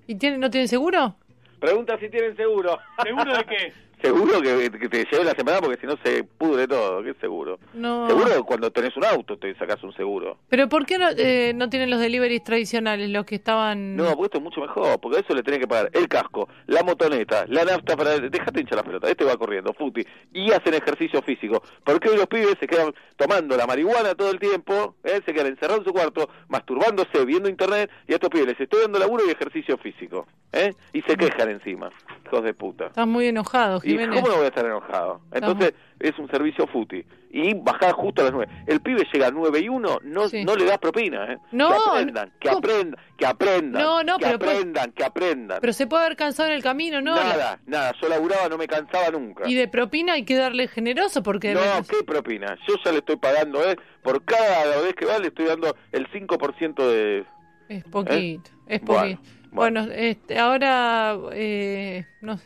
¿Y 0.07 0.15
tiene, 0.15 0.37
no 0.37 0.49
tienen 0.49 0.67
seguro? 0.67 1.15
Pregunta 1.63 1.97
si 1.97 2.09
tienen 2.09 2.35
seguro. 2.35 2.77
¿Seguro 3.01 3.37
de 3.37 3.45
qué? 3.45 3.73
Seguro 4.03 4.41
que, 4.41 4.69
que 4.69 4.89
te 4.89 5.05
lleven 5.09 5.25
las 5.25 5.39
empanadas 5.39 5.61
porque 5.61 5.79
si 5.79 5.87
no 5.87 5.97
se 6.03 6.25
pudre 6.25 6.67
todo. 6.67 7.01
¿Qué 7.01 7.13
seguro? 7.21 7.57
No. 7.73 8.05
Seguro 8.05 8.43
cuando 8.43 8.69
tenés 8.69 8.97
un 8.97 9.05
auto 9.05 9.37
te 9.37 9.55
sacás 9.55 9.81
un 9.81 9.93
seguro. 9.93 10.39
¿Pero 10.49 10.67
por 10.67 10.85
qué 10.85 10.97
no, 10.97 11.07
eh, 11.15 11.53
no 11.55 11.69
tienen 11.69 11.89
los 11.89 12.01
deliveries 12.01 12.43
tradicionales, 12.43 13.09
los 13.09 13.25
que 13.25 13.35
estaban... 13.35 13.95
No, 13.95 14.09
porque 14.09 14.25
esto 14.25 14.37
es 14.39 14.43
mucho 14.43 14.59
mejor, 14.59 14.99
porque 14.99 15.19
a 15.19 15.21
eso 15.21 15.33
le 15.33 15.41
tenés 15.41 15.61
que 15.61 15.67
pagar 15.69 15.89
el 15.93 16.09
casco, 16.09 16.49
la 16.67 16.83
motoneta, 16.83 17.45
la 17.47 17.63
nafta 17.63 17.95
para... 17.95 18.19
Dejate 18.19 18.59
hinchar 18.59 18.79
la 18.79 18.83
pelota, 18.83 19.09
este 19.09 19.23
va 19.23 19.37
corriendo, 19.37 19.73
futi, 19.73 20.05
y 20.33 20.51
hacen 20.51 20.73
ejercicio 20.73 21.21
físico. 21.21 21.63
Porque 21.85 22.09
hoy 22.09 22.17
los 22.17 22.27
pibes 22.27 22.57
se 22.59 22.67
quedan 22.67 22.93
tomando 23.15 23.55
la 23.55 23.65
marihuana 23.65 24.15
todo 24.15 24.31
el 24.31 24.39
tiempo, 24.39 24.95
¿eh? 25.05 25.21
se 25.25 25.33
quedan 25.33 25.47
encerrados 25.47 25.79
en 25.79 25.85
su 25.85 25.93
cuarto, 25.93 26.29
masturbándose, 26.49 27.23
viendo 27.23 27.47
internet, 27.47 27.89
y 28.07 28.11
a 28.11 28.15
estos 28.15 28.29
pibes 28.29 28.47
les 28.47 28.59
estoy 28.59 28.81
dando 28.81 28.99
laburo 28.99 29.23
y 29.25 29.31
ejercicio 29.31 29.77
físico. 29.77 30.27
¿eh? 30.51 30.73
Y 30.93 31.01
se 31.01 31.15
quejan 31.15 31.49
encima, 31.49 31.89
hijos 32.25 32.43
de 32.43 32.53
puta. 32.53 32.87
Estás 32.87 33.07
muy 33.07 33.27
enojado, 33.27 33.79
¿Y 33.83 33.92
Jiménez. 33.93 34.15
cómo 34.21 34.27
no 34.27 34.35
voy 34.37 34.45
a 34.45 34.49
estar 34.49 34.65
enojado? 34.65 35.21
Entonces 35.31 35.73
es 35.99 36.17
un 36.19 36.29
servicio 36.29 36.67
futi. 36.67 37.03
Y 37.35 37.55
bajar 37.55 37.93
justo 37.93 38.21
a 38.21 38.25
las 38.25 38.33
nueve. 38.33 38.51
El 38.67 38.79
pibe 38.81 39.07
llega 39.11 39.27
a 39.27 39.31
nueve 39.31 39.59
y 39.59 39.67
uno, 39.67 39.97
no, 40.03 40.25
no 40.45 40.55
le 40.55 40.65
das 40.65 40.77
propina, 40.77 41.33
¿eh? 41.33 41.37
No, 41.51 41.69
que 41.69 41.75
aprendan, 41.89 42.31
que 42.39 42.49
aprendan, 42.49 42.99
que 43.17 43.25
aprendan, 43.25 43.81
No, 43.81 44.03
no, 44.03 44.17
que 44.19 44.25
pero 44.25 44.37
pues- 44.39 44.51
aprendan, 44.51 44.91
que 44.91 45.03
aprendan. 45.03 45.57
Pero 45.59 45.73
se 45.73 45.87
puede 45.87 46.05
haber 46.05 46.15
cansado 46.17 46.49
en 46.49 46.55
el 46.55 46.61
camino, 46.61 47.01
¿no? 47.01 47.15
nada, 47.15 47.59
nada, 47.65 47.91
yo 47.99 48.07
laburaba, 48.07 48.49
no 48.49 48.57
me 48.59 48.67
cansaba 48.67 49.09
nunca. 49.09 49.49
Y 49.49 49.55
de 49.55 49.67
propina 49.67 50.13
hay 50.13 50.25
que 50.25 50.35
darle 50.35 50.67
generoso 50.67 51.23
porque... 51.23 51.55
No, 51.55 51.61
¿qué 51.89 52.03
propina? 52.03 52.55
Yo 52.67 52.75
ya 52.85 52.91
le 52.91 52.99
estoy 52.99 53.15
pagando, 53.15 53.63
¿eh? 53.67 53.77
Por 54.03 54.23
cada 54.23 54.79
vez 54.81 54.93
que 54.93 55.05
va 55.05 55.17
le 55.17 55.29
estoy 55.29 55.45
dando 55.45 55.75
el 55.91 56.07
5% 56.11 56.75
de... 56.87 57.25
Es 57.69 57.83
poquito, 57.85 58.51
es 58.67 58.81
Bueno, 58.81 59.01
poquito. 59.17 59.21
Bueno, 59.51 59.87
este, 59.91 60.37
ahora... 60.37 61.17
Eh, 61.31 62.05
no, 62.21 62.37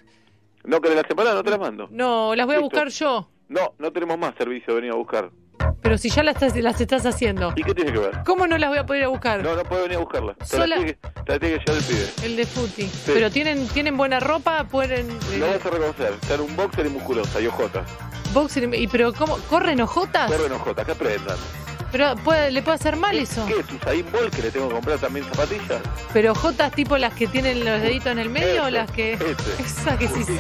¿No 0.68 0.80
querés 0.82 0.98
las 0.98 1.10
empanadas? 1.10 1.38
No 1.38 1.44
te 1.44 1.50
las 1.50 1.60
mando. 1.60 1.88
no, 1.90 2.36
las 2.36 2.46
voy 2.46 2.56
a 2.56 2.60
Listo. 2.60 2.70
buscar 2.76 2.90
yo. 2.90 3.30
No, 3.50 3.74
no 3.80 3.92
tenemos 3.92 4.18
más 4.20 4.36
servicio 4.38 4.74
de 4.76 4.82
venir 4.82 4.92
a 4.94 4.96
buscar. 4.98 5.32
Pero 5.82 5.98
si 5.98 6.10
ya 6.10 6.22
las, 6.22 6.36
estás- 6.36 6.62
las 6.62 6.80
estás 6.82 7.06
haciendo. 7.06 7.54
¿Y 7.56 7.64
qué 7.64 7.74
tiene 7.74 7.92
que 7.94 8.00
ver? 8.00 8.12
¿Cómo 8.26 8.46
no 8.46 8.58
las 8.58 8.70
voy 8.70 8.78
a 8.78 8.86
poder 8.86 9.02
ir 9.02 9.06
a 9.06 9.10
buscar? 9.10 9.42
No, 9.42 9.56
no 9.56 9.64
puede 9.64 9.84
venir 9.84 9.98
a 9.98 10.00
buscarla. 10.02 10.34
Te 10.36 10.46
Sola- 10.46 10.68
la 10.68 10.76
tiene 10.76 10.94
que, 10.94 11.00
te 11.24 11.32
la 11.34 11.40
tiene 11.40 11.58
que 11.58 11.66
llevar 11.66 11.82
el 11.82 11.84
pibe. 11.88 12.26
El 12.26 12.36
de 12.36 12.46
Futi. 12.46 12.90
Pero 13.06 13.32
tienen 13.32 13.68
tienen 13.70 13.96
buena 13.98 14.20
ropa, 14.20 14.66
pueden... 14.66 15.10
eh, 15.10 15.38
Lo 15.40 15.48
vas 15.48 15.66
a 15.66 15.70
reconocer. 15.70 16.14
Está 16.22 16.36
en 16.36 16.42
un 16.42 16.56
boxer 16.56 16.86
y 16.86 16.90
musculosa 16.90 17.40
y 17.42 17.48
ojota. 17.48 17.86
boxer 18.34 18.74
y 18.76 18.88
pero 18.88 19.14
cómo 19.14 19.38
corren 19.50 19.80
ojotas 19.82 20.30
Corren 20.30 20.52
ojota, 20.52 20.84
que 20.84 20.92
aprendan. 20.92 21.38
Pero 21.92 22.16
puede, 22.18 22.52
le 22.52 22.62
puede 22.62 22.76
hacer 22.76 22.96
mal 22.96 23.18
eso 23.18 23.46
¿Qué 23.46 23.60
es 23.60 23.72
Usain 23.72 24.06
Bolt 24.12 24.36
que 24.36 24.42
le 24.44 24.52
tengo 24.52 24.68
que 24.70 24.76
comprar 24.76 25.00
también 25.00 25.26
zapatillas? 25.26 25.82
pero 26.14 26.32
ojotas 26.32 26.72
tipo 26.72 26.98
las 26.98 27.14
que 27.14 27.28
tienen 27.28 27.64
los 27.64 27.82
deditos 27.82 28.12
en 28.12 28.20
el 28.20 28.30
medio 28.30 28.64
o 28.64 28.68
Ese, 28.68 28.72
las 28.72 28.92
que 28.92 29.14
ese. 29.14 29.36
esa 29.64 29.98
que 29.98 30.08
sí 30.08 30.24
se 30.24 30.34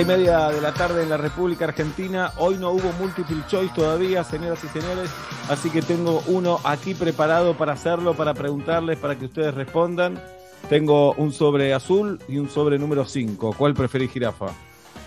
y 0.00 0.04
media 0.04 0.48
de 0.50 0.60
la 0.60 0.72
tarde 0.72 1.02
en 1.02 1.08
la 1.08 1.16
República 1.16 1.64
Argentina. 1.64 2.32
Hoy 2.36 2.56
no 2.56 2.70
hubo 2.70 2.92
multiple 3.00 3.42
choice 3.48 3.72
todavía, 3.74 4.22
señoras 4.22 4.62
y 4.62 4.68
señores. 4.68 5.10
Así 5.48 5.70
que 5.70 5.82
tengo 5.82 6.22
uno 6.26 6.60
aquí 6.62 6.94
preparado 6.94 7.56
para 7.56 7.72
hacerlo, 7.72 8.14
para 8.14 8.34
preguntarles, 8.34 8.98
para 8.98 9.18
que 9.18 9.24
ustedes 9.24 9.54
respondan. 9.54 10.22
Tengo 10.68 11.14
un 11.14 11.32
sobre 11.32 11.74
azul 11.74 12.20
y 12.28 12.38
un 12.38 12.48
sobre 12.48 12.78
número 12.78 13.06
5. 13.06 13.54
¿Cuál 13.56 13.74
preferís, 13.74 14.12
jirafa? 14.12 14.46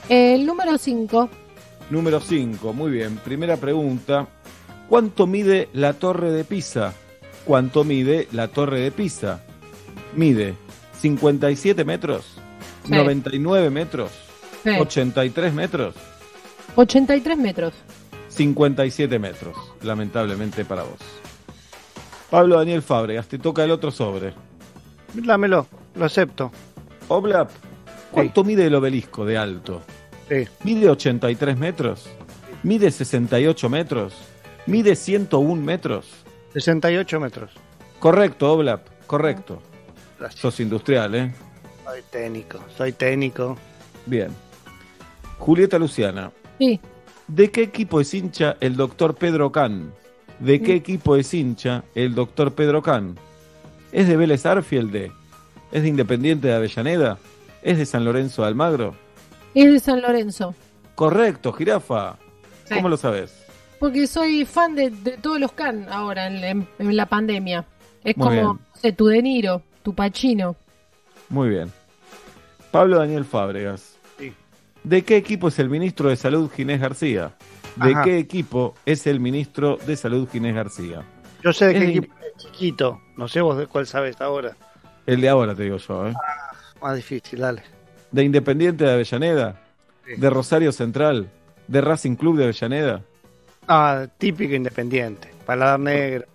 El 0.09 0.45
número 0.45 0.77
5. 0.77 1.29
Número 1.89 2.19
5, 2.19 2.73
muy 2.73 2.91
bien. 2.91 3.17
Primera 3.17 3.57
pregunta. 3.57 4.27
¿Cuánto 4.89 5.25
mide 5.25 5.69
la 5.73 5.93
torre 5.93 6.31
de 6.31 6.43
Pisa? 6.43 6.93
¿Cuánto 7.45 7.83
mide 7.83 8.27
la 8.31 8.49
torre 8.49 8.81
de 8.81 8.91
Pisa? 8.91 9.43
Mide 10.15 10.55
57 10.99 11.85
metros, 11.85 12.25
sí. 12.83 12.91
99 12.91 13.69
metros, 13.69 14.11
Sí. 14.63 14.69
83 14.69 15.53
metros, 15.53 15.95
83 16.75 17.37
metros. 17.37 17.73
57 18.29 19.19
metros, 19.19 19.57
lamentablemente 19.81 20.63
para 20.63 20.83
vos. 20.83 20.99
Pablo 22.29 22.57
Daniel 22.57 22.81
Fábregas, 22.81 23.27
te 23.27 23.37
toca 23.37 23.63
el 23.63 23.71
otro 23.71 23.91
sobre. 23.91 24.33
Dámelo, 25.13 25.67
lo 25.95 26.05
acepto. 26.05 26.51
Oblap, 27.09 27.49
¿cuánto 28.11 28.43
mide 28.43 28.67
el 28.67 28.75
obelisco 28.75 29.25
de 29.25 29.37
alto? 29.37 29.81
Sí. 30.29 30.47
¿Mide 30.63 30.89
83 30.89 31.57
metros? 31.57 32.09
¿Mide 32.63 32.89
68 32.89 33.69
metros? 33.69 34.13
¿Mide 34.65 34.95
101 34.95 35.61
metros? 35.61 36.07
68 36.53 37.19
metros. 37.19 37.51
Correcto, 37.99 38.53
Oblap, 38.53 38.87
correcto. 39.07 39.61
Sos 40.35 40.59
industrial, 40.59 41.15
¿eh? 41.15 41.33
Soy 41.83 42.01
técnico, 42.09 42.59
soy 42.77 42.93
técnico. 42.93 43.57
Bien. 44.05 44.29
Julieta 45.41 45.79
Luciana, 45.79 46.31
Sí. 46.59 46.79
¿de 47.27 47.49
qué 47.51 47.63
equipo 47.63 47.99
es 47.99 48.13
hincha 48.13 48.57
el 48.59 48.75
doctor 48.75 49.15
Pedro 49.15 49.51
Can? 49.51 49.91
¿De 50.39 50.61
qué 50.61 50.75
equipo 50.75 51.15
es 51.15 51.33
hincha 51.33 51.83
el 51.95 52.13
doctor 52.13 52.53
Pedro 52.53 52.83
Can? 52.83 53.17
¿Es 53.91 54.07
de 54.07 54.17
Vélez 54.17 54.45
Arfielde? 54.45 55.11
¿Es 55.71 55.81
de 55.81 55.87
Independiente 55.89 56.47
de 56.47 56.53
Avellaneda? 56.53 57.17
¿Es 57.63 57.79
de 57.79 57.85
San 57.87 58.05
Lorenzo 58.05 58.43
de 58.43 58.49
Almagro? 58.49 58.95
Es 59.55 59.71
de 59.71 59.79
San 59.79 60.01
Lorenzo. 60.01 60.53
Correcto, 60.93 61.51
jirafa. 61.53 62.17
Sí. 62.65 62.75
¿Cómo 62.75 62.89
lo 62.89 62.97
sabes? 62.97 63.33
Porque 63.79 64.05
soy 64.05 64.45
fan 64.45 64.75
de, 64.75 64.91
de 64.91 65.17
todos 65.17 65.39
los 65.39 65.51
Can 65.53 65.87
ahora 65.89 66.27
en, 66.27 66.43
en- 66.43 66.67
en 66.77 66.95
la 66.95 67.07
pandemia. 67.07 67.65
Es 68.03 68.15
Muy 68.15 68.27
como, 68.37 68.41
no 68.53 68.59
sé, 68.79 68.91
tu 68.93 69.07
De 69.07 69.21
Niro, 69.23 69.63
tu 69.81 69.95
Pacino. 69.95 70.55
Muy 71.29 71.49
bien. 71.49 71.71
Pablo 72.71 72.99
Daniel 72.99 73.25
Fábregas. 73.25 73.90
¿De 74.83 75.03
qué 75.03 75.17
equipo 75.17 75.47
es 75.49 75.59
el 75.59 75.69
ministro 75.69 76.09
de 76.09 76.15
Salud 76.15 76.49
Ginés 76.51 76.79
García? 76.81 77.33
¿De 77.75 77.91
Ajá. 77.91 78.03
qué 78.03 78.17
equipo 78.17 78.75
es 78.85 79.05
el 79.07 79.19
ministro 79.19 79.77
de 79.85 79.95
Salud 79.95 80.27
Ginés 80.29 80.55
García? 80.55 81.03
Yo 81.43 81.53
sé 81.53 81.67
de 81.67 81.73
qué 81.73 81.89
equipo 81.89 82.13
es 82.19 82.43
chiquito. 82.43 82.99
No 83.15 83.27
sé 83.27 83.41
vos 83.41 83.57
de 83.57 83.67
cuál 83.67 83.85
sabes 83.87 84.19
ahora. 84.21 84.55
El 85.05 85.21
de 85.21 85.29
ahora, 85.29 85.55
te 85.55 85.63
digo 85.63 85.77
yo. 85.77 86.07
¿eh? 86.07 86.13
Más 86.81 86.95
difícil, 86.95 87.39
dale. 87.39 87.63
¿De 88.11 88.23
Independiente 88.23 88.83
de 88.83 88.91
Avellaneda? 88.93 89.61
Sí. 90.05 90.13
¿De 90.17 90.29
Rosario 90.29 90.71
Central? 90.71 91.29
¿De 91.67 91.79
Racing 91.81 92.15
Club 92.15 92.37
de 92.37 92.43
Avellaneda? 92.45 93.01
Ah, 93.67 94.07
típico 94.17 94.53
independiente. 94.53 95.31
Paladar 95.45 95.79
negro. 95.79 96.25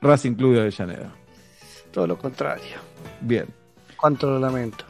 Racing 0.00 0.34
Club 0.34 0.54
de 0.54 0.60
Avellaneda. 0.62 1.12
Todo 1.92 2.06
lo 2.06 2.16
contrario. 2.18 2.76
Bien. 3.20 3.46
Cuánto 3.96 4.30
lo 4.30 4.38
lamento. 4.38 4.84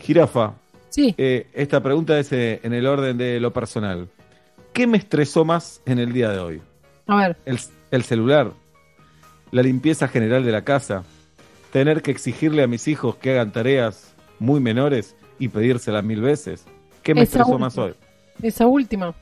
Jirafa. 0.00 0.54
Sí. 0.98 1.14
eh, 1.16 1.46
esta 1.52 1.80
pregunta 1.82 2.18
es 2.18 2.32
eh, 2.32 2.60
en 2.64 2.72
el 2.72 2.86
orden 2.86 3.16
de 3.18 3.38
lo 3.38 3.52
personal. 3.52 4.08
¿Qué 4.72 4.86
me 4.88 4.98
estresó 4.98 5.44
más 5.44 5.80
en 5.86 5.98
el 6.00 6.12
día 6.12 6.30
de 6.30 6.38
hoy? 6.40 6.62
A 7.06 7.16
ver. 7.16 7.36
El, 7.44 7.58
el 7.92 8.02
celular, 8.02 8.52
la 9.52 9.62
limpieza 9.62 10.08
general 10.08 10.44
de 10.44 10.50
la 10.52 10.64
casa, 10.64 11.04
tener 11.72 12.02
que 12.02 12.10
exigirle 12.10 12.62
a 12.62 12.66
mis 12.66 12.88
hijos 12.88 13.14
que 13.16 13.30
hagan 13.30 13.52
tareas 13.52 14.12
muy 14.40 14.58
menores 14.60 15.14
y 15.38 15.48
pedírselas 15.48 16.02
mil 16.02 16.20
veces. 16.20 16.64
¿Qué 17.02 17.14
me 17.14 17.22
Esa 17.22 17.30
estresó 17.38 17.50
última. 17.52 17.66
más 17.66 17.78
hoy? 17.78 17.94
Esa 18.42 18.66
última. 18.66 19.14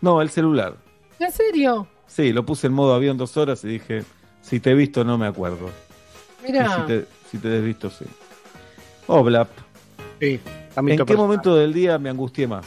No, 0.00 0.22
el 0.22 0.30
celular. 0.30 0.76
¿En 1.18 1.32
serio? 1.32 1.86
Sí, 2.06 2.32
lo 2.32 2.46
puse 2.46 2.68
en 2.68 2.72
modo 2.74 2.94
avión 2.94 3.16
dos 3.16 3.36
horas 3.36 3.64
y 3.64 3.68
dije, 3.68 4.04
si 4.40 4.60
te 4.60 4.70
he 4.70 4.74
visto 4.74 5.02
no 5.04 5.18
me 5.18 5.26
acuerdo. 5.26 5.68
Mira. 6.44 6.76
Si 6.76 6.82
te, 6.86 7.04
si 7.30 7.38
te 7.38 7.56
he 7.56 7.60
visto, 7.60 7.90
sí. 7.90 8.04
Oblap, 9.06 9.48
Sí, 10.20 10.40
¿en 10.76 10.86
qué 10.86 10.96
personal. 11.04 11.16
momento 11.18 11.56
del 11.56 11.72
día 11.72 11.98
me 11.98 12.10
angustié 12.10 12.46
más? 12.46 12.64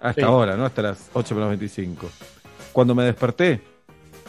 Hasta 0.00 0.20
Sí. 0.20 0.26
ahora, 0.26 0.56
¿no? 0.56 0.64
Hasta 0.66 0.82
las 0.82 1.10
8 1.12 1.34
menos 1.34 1.50
25. 1.50 2.08
Cuando 2.72 2.94
me 2.94 3.04
desperté, 3.04 3.62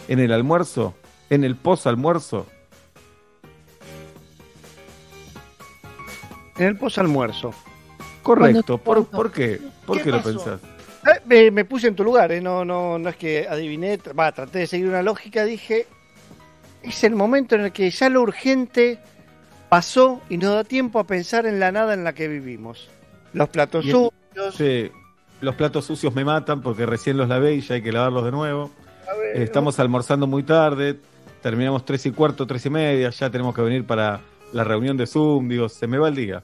en 0.08 0.20
el 0.20 0.32
almuerzo, 0.32 0.94
en 1.30 1.44
el 1.44 1.56
post-almuerzo, 1.56 2.46
En 6.58 6.68
el 6.68 6.78
posalmuerzo. 6.78 7.54
Correcto. 8.24 8.78
¿Por, 8.78 9.06
por 9.08 9.32
qué? 9.32 9.60
¿Por 9.86 10.02
qué, 10.02 10.10
lo 10.10 10.22
pensás? 10.24 10.62
Eh, 11.06 11.20
me, 11.26 11.52
me 11.52 11.66
puse 11.66 11.88
en 11.88 11.96
tu 11.96 12.04
lugar, 12.04 12.32
¿eh? 12.32 12.40
no, 12.42 12.64
no, 12.66 12.98
no 12.98 13.10
es 13.10 13.16
que 13.18 13.46
adiviné, 13.50 14.00
va, 14.18 14.32
traté 14.32 14.60
de 14.60 14.68
seguir 14.68 14.88
una 14.88 15.04
lógica, 15.04 15.44
dije, 15.44 15.86
es 16.82 17.04
el 17.04 17.14
momento 17.16 17.56
en 17.56 17.62
el 17.62 17.72
que 17.72 17.90
ya 17.92 18.10
lo 18.10 18.22
urgente 18.22 19.00
pasó 19.70 20.22
y 20.30 20.38
nos 20.38 20.54
da 20.54 20.64
tiempo 20.64 20.98
a 21.00 21.04
pensar 21.04 21.46
en 21.46 21.60
la 21.60 21.72
nada 21.72 21.94
en 21.94 22.04
la 22.04 22.14
que 22.14 22.28
vivimos. 22.28 22.90
Los 23.36 23.50
platos 23.50 23.86
sucios, 23.86 24.56
Sí, 24.56 24.92
los 25.42 25.56
platos 25.56 25.86
sucios 25.86 26.14
me 26.14 26.26
matan 26.26 26.62
porque 26.62 26.86
recién 26.86 27.18
los 27.18 27.30
lavé 27.30 27.56
y 27.56 27.62
ya 27.62 27.76
hay 27.76 27.82
que 27.82 27.92
lavarlos 27.92 28.26
de 28.26 28.32
nuevo. 28.32 28.72
Eh, 29.34 29.44
Estamos 29.44 29.80
almorzando 29.80 30.28
muy 30.28 30.44
tarde, 30.44 31.00
terminamos 31.42 31.86
tres 31.86 32.06
y 32.06 32.12
cuarto, 32.12 32.48
tres 32.48 32.66
y 32.66 32.70
media, 32.70 33.10
ya 33.10 33.30
tenemos 33.30 33.54
que 33.54 33.62
venir 33.62 33.86
para 33.86 34.22
la 34.54 34.64
reunión 34.64 34.98
de 34.98 35.06
Zoom, 35.06 35.48
digo, 35.50 35.70
se 35.70 35.88
me 35.88 35.98
va 35.98 36.08
el 36.10 36.16
día. 36.16 36.44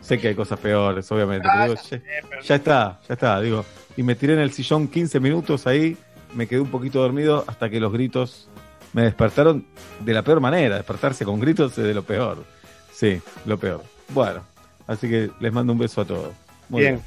Sé 0.00 0.18
que 0.18 0.28
hay 0.28 0.34
cosas 0.34 0.58
peores, 0.58 1.10
obviamente, 1.12 1.48
pero 1.50 1.64
digo, 1.74 1.80
ya, 1.90 2.00
ya 2.42 2.54
está, 2.56 3.00
ya 3.08 3.14
está, 3.14 3.40
digo. 3.40 3.64
Y 3.96 4.02
me 4.02 4.14
tiré 4.14 4.34
en 4.34 4.40
el 4.40 4.52
sillón 4.52 4.88
15 4.88 5.18
minutos 5.20 5.66
ahí, 5.66 5.96
me 6.34 6.46
quedé 6.46 6.60
un 6.60 6.70
poquito 6.70 7.00
dormido 7.00 7.44
hasta 7.46 7.70
que 7.70 7.80
los 7.80 7.92
gritos 7.92 8.48
me 8.92 9.02
despertaron 9.02 9.64
de 10.00 10.12
la 10.12 10.22
peor 10.22 10.40
manera. 10.40 10.76
Despertarse 10.76 11.24
con 11.24 11.40
gritos 11.40 11.76
es 11.78 11.84
de 11.84 11.94
lo 11.94 12.02
peor. 12.02 12.44
Sí, 12.92 13.20
lo 13.46 13.56
peor. 13.58 13.82
Bueno, 14.10 14.42
así 14.86 15.08
que 15.08 15.30
les 15.40 15.52
mando 15.52 15.72
un 15.72 15.78
beso 15.78 16.00
a 16.00 16.04
todos. 16.04 16.32
Muy 16.68 16.82
Bien. 16.82 17.02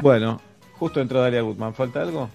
Bueno, 0.00 0.40
Justo 0.78 1.00
entró 1.00 1.20
Dalia 1.20 1.42
Gutman. 1.42 1.74
¿Falta 1.74 2.02
algo? 2.02 2.30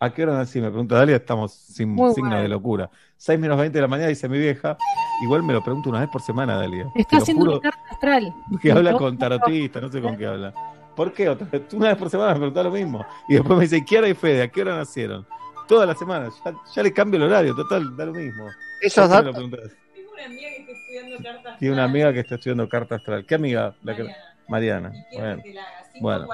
¿A 0.00 0.10
qué 0.10 0.22
hora 0.22 0.34
nací? 0.34 0.60
Me 0.60 0.68
pregunta 0.68 0.96
Dalia, 0.96 1.16
estamos 1.16 1.52
sin 1.52 1.90
Muy 1.90 2.12
signo 2.14 2.30
bueno. 2.30 2.42
de 2.42 2.48
locura. 2.48 2.90
6 3.18 3.38
menos 3.38 3.58
20 3.58 3.76
de 3.76 3.82
la 3.82 3.88
mañana, 3.88 4.08
dice 4.08 4.28
mi 4.28 4.38
vieja. 4.38 4.76
Igual 5.22 5.42
me 5.42 5.52
lo 5.52 5.62
pregunto 5.62 5.90
una 5.90 6.00
vez 6.00 6.08
por 6.08 6.22
semana, 6.22 6.56
Dalia. 6.56 6.86
Está 6.96 7.18
haciendo 7.18 7.44
juro 7.44 7.58
una 7.58 7.70
carta 7.70 7.80
astral. 7.90 8.34
que 8.60 8.72
habla 8.72 8.94
con 8.94 9.18
tarotista, 9.18 9.80
no 9.80 9.90
sé 9.90 10.00
con 10.00 10.16
qué 10.16 10.26
habla. 10.26 10.54
¿Por 10.96 11.12
qué? 11.12 11.28
Otra 11.28 11.46
vez, 11.50 11.62
una 11.74 11.88
vez 11.88 11.96
por 11.98 12.10
semana 12.10 12.32
me 12.32 12.38
pregunta 12.38 12.62
lo 12.62 12.70
mismo. 12.70 13.04
Y 13.28 13.34
después 13.34 13.56
me 13.56 13.64
dice, 13.64 13.84
Kiara 13.84 14.08
y 14.08 14.14
Fede, 14.14 14.42
¿a 14.42 14.48
qué 14.48 14.62
hora 14.62 14.76
nacieron? 14.76 15.26
Todas 15.68 15.86
las 15.86 15.98
semanas. 15.98 16.32
Ya, 16.44 16.54
ya 16.74 16.82
le 16.82 16.92
cambio 16.92 17.18
el 17.18 17.24
horario, 17.30 17.54
total, 17.54 17.94
da 17.96 18.06
lo 18.06 18.14
mismo. 18.14 18.46
Esos 18.80 19.08
¿Por 20.28 20.36
qué 20.36 21.02
me 21.02 21.10
datos- 21.10 21.10
lo 21.10 21.18
preguntás? 21.18 21.58
Tiene 21.58 21.74
una 21.74 21.84
amiga 21.84 22.12
que 22.12 22.20
está 22.20 22.34
estudiando 22.36 22.68
carta 22.68 22.94
astral. 22.96 23.24
¿Qué 23.26 23.34
amiga? 23.34 23.74
La 23.82 23.96
que- 23.96 24.06
Mariana. 24.48 24.92
Bueno, 25.12 25.42
bueno. 26.00 26.28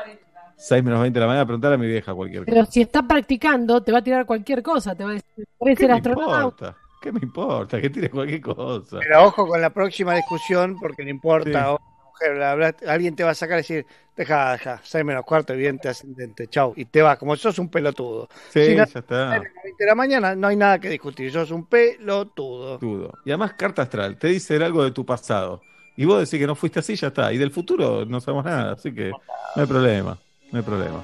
6 0.57 0.83
menos 0.83 1.01
20 1.03 1.19
de 1.19 1.21
la 1.21 1.27
mañana, 1.27 1.45
preguntar 1.45 1.73
a 1.73 1.77
mi 1.77 1.87
vieja 1.87 2.15
cualquier 2.15 2.45
cosa. 2.45 2.55
Pero 2.55 2.67
si 2.67 2.81
está 2.81 3.03
practicando, 3.03 3.83
te 3.83 3.93
va 3.93 3.99
a 3.99 4.03
tirar 4.03 4.25
cualquier 4.25 4.63
cosa. 4.63 4.95
Te 4.95 5.05
va 5.05 5.11
a 5.11 5.13
decir, 5.15 5.45
¿querés 5.61 5.77
¿Qué 5.77 5.83
ser 5.85 5.91
me 5.91 5.97
astronauta? 5.99 6.37
importa? 6.39 6.77
¿Qué 7.03 7.13
me 7.13 7.21
importa? 7.23 7.81
Que 7.81 7.91
tire 7.91 8.09
cualquier 8.11 8.41
cosa. 8.41 8.99
Pero 9.01 9.25
ojo 9.27 9.47
con 9.47 9.61
la 9.61 9.69
próxima 9.71 10.15
discusión, 10.15 10.77
porque 10.81 11.05
no 11.05 11.11
importa, 11.11 11.77
Sí. 11.77 11.77
Mujer, 12.21 12.75
alguien 12.87 13.15
te 13.17 13.25
va 13.25 13.31
a 13.31 13.35
sacar 13.35 13.59
y 13.59 13.63
decir, 13.63 13.87
deja, 14.17 14.53
deja, 14.53 14.81
6 14.83 15.05
menos 15.05 15.25
cuarto, 15.25 15.53
evidente, 15.53 15.89
ascendente, 15.89 16.49
chau, 16.49 16.73
y 16.77 16.85
te 16.87 17.03
vas, 17.03 17.19
como 17.19 17.37
sos 17.37 17.59
un 17.59 17.69
pelotudo. 17.69 18.29
Sí, 18.51 18.65
Si 18.67 18.75
no- 18.75 18.87
ya 18.87 19.01
está. 19.01 19.33
a 19.33 19.39
las 19.39 19.53
20 19.65 19.85
de 19.85 19.87
la 19.87 19.95
mañana 19.95 20.35
no 20.35 20.47
hay 20.49 20.57
nada 20.57 20.79
que 20.79 20.89
discutir, 20.89 21.31
sos 21.33 21.51
un 21.51 21.67
pelotudo. 21.67 22.79
Tudo. 22.79 23.13
Y 23.25 23.31
además, 23.31 23.55
carta 23.55 23.83
astral, 23.83 24.17
te 24.19 24.29
dice 24.29 24.57
algo 24.65 24.83
de 24.85 24.91
tu 24.93 25.05
pasado. 25.05 25.63
Y 25.97 26.05
vos 26.05 26.19
decís 26.21 26.39
que 26.39 26.47
no 26.47 26.55
fuiste 26.55 26.79
así, 26.81 26.95
ya 26.95 27.09
está. 27.09 27.33
Y 27.33 27.39
del 27.39 27.51
futuro 27.51 28.05
no 28.05 28.21
sabemos 28.21 28.45
nada, 28.45 28.73
así 28.73 28.93
que 28.93 29.11
no 29.11 29.63
hay 29.63 29.67
problema. 29.67 30.19
No 30.53 30.59
hay 30.59 30.65
problema. 30.65 31.03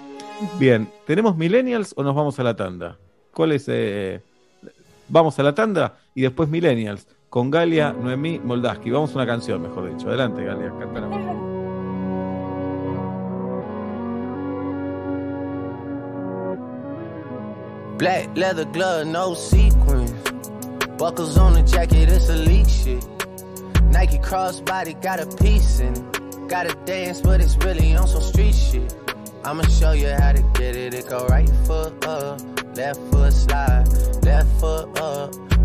Bien, 0.58 0.88
¿tenemos 1.06 1.36
millennials 1.36 1.94
o 1.96 2.02
nos 2.02 2.14
vamos 2.14 2.38
a 2.38 2.42
la 2.42 2.54
tanda? 2.54 2.98
¿Cuál 3.32 3.52
es? 3.52 3.64
eh, 3.68 4.20
Vamos 5.08 5.38
a 5.38 5.42
la 5.42 5.54
tanda 5.54 5.98
y 6.14 6.22
después 6.22 6.48
millennials 6.48 7.06
con 7.32 7.50
Galia, 7.50 7.94
Noemí, 7.94 8.38
Moldaski. 8.40 8.90
Vamos 8.90 9.12
a 9.12 9.14
una 9.14 9.26
canción, 9.26 9.62
mejor 9.62 9.88
dicho. 9.88 10.06
Adelante, 10.08 10.44
Galia, 10.44 10.70
cántala. 10.78 11.08
Black 17.96 18.36
leather 18.36 18.66
glove, 18.66 19.06
no 19.06 19.34
sequins. 19.34 20.12
Buckles 20.98 21.38
on 21.38 21.54
the 21.54 21.62
jacket, 21.62 22.10
it's 22.10 22.28
elite 22.28 22.68
shit. 22.68 23.02
Nike 23.84 24.18
crossbody 24.18 24.92
got 25.00 25.18
a 25.18 25.26
piece 25.42 25.80
in 25.80 25.94
it. 25.94 26.48
Gotta 26.50 26.76
dance, 26.84 27.22
but 27.22 27.40
it's 27.40 27.56
really 27.64 27.96
on 27.96 28.08
some 28.08 28.20
street 28.20 28.54
shit. 28.54 28.94
I'ma 29.42 29.62
show 29.68 29.92
you 29.92 30.10
how 30.18 30.32
to 30.32 30.42
get 30.52 30.76
it. 30.76 30.92
It 30.92 31.08
go 31.08 31.26
right 31.28 31.48
foot 31.66 32.04
up, 32.06 32.42
left 32.76 33.00
foot 33.10 33.32
slide, 33.32 33.88
left 34.22 34.50
foot 34.60 35.00
up, 35.00 35.51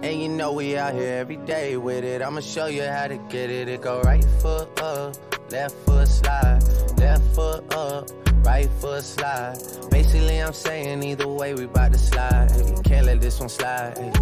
And 0.00 0.22
you 0.22 0.28
know 0.28 0.52
we 0.52 0.76
out 0.76 0.94
here 0.94 1.14
every 1.14 1.38
day 1.38 1.76
with 1.76 2.04
it. 2.04 2.22
I'ma 2.22 2.40
show 2.40 2.66
you 2.66 2.84
how 2.84 3.08
to 3.08 3.18
get 3.28 3.50
it. 3.50 3.68
It 3.68 3.82
go 3.82 4.00
right 4.02 4.24
foot 4.40 4.80
up, 4.80 5.16
left 5.50 5.74
foot 5.84 6.06
slide, 6.06 6.62
left 6.98 7.24
foot 7.34 7.74
up, 7.74 8.08
right 8.44 8.70
foot 8.80 9.02
slide. 9.02 9.58
Basically, 9.90 10.38
I'm 10.38 10.52
saying 10.52 11.02
either 11.02 11.26
way, 11.26 11.54
we 11.54 11.66
bout 11.66 11.92
to 11.92 11.98
slide. 11.98 12.48
Can't 12.84 13.06
let 13.06 13.20
this 13.20 13.40
one 13.40 13.48
slide. 13.48 13.98
Hey. 13.98 14.12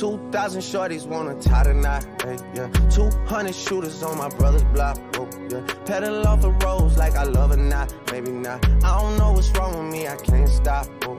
2,000 0.00 0.62
shorties 0.62 1.06
wanna 1.06 1.34
tie 1.42 1.64
the 1.64 1.74
knot, 1.74 2.02
hey, 2.22 2.38
yeah. 2.54 2.68
200 2.88 3.54
shooters 3.54 4.02
on 4.02 4.16
my 4.16 4.30
brother's 4.30 4.64
block, 4.72 4.96
whoa, 5.14 5.28
yeah. 5.50 5.60
Pedal 5.84 6.26
off 6.26 6.40
the 6.40 6.52
roads 6.52 6.96
like 6.96 7.16
I 7.16 7.24
love 7.24 7.52
it, 7.52 7.58
not, 7.58 7.92
maybe 8.10 8.30
not. 8.30 8.64
I 8.82 8.98
don't 8.98 9.18
know 9.18 9.32
what's 9.32 9.50
wrong 9.50 9.76
with 9.76 9.92
me, 9.92 10.08
I 10.08 10.16
can't 10.16 10.48
stop, 10.48 10.86
whoa, 11.04 11.18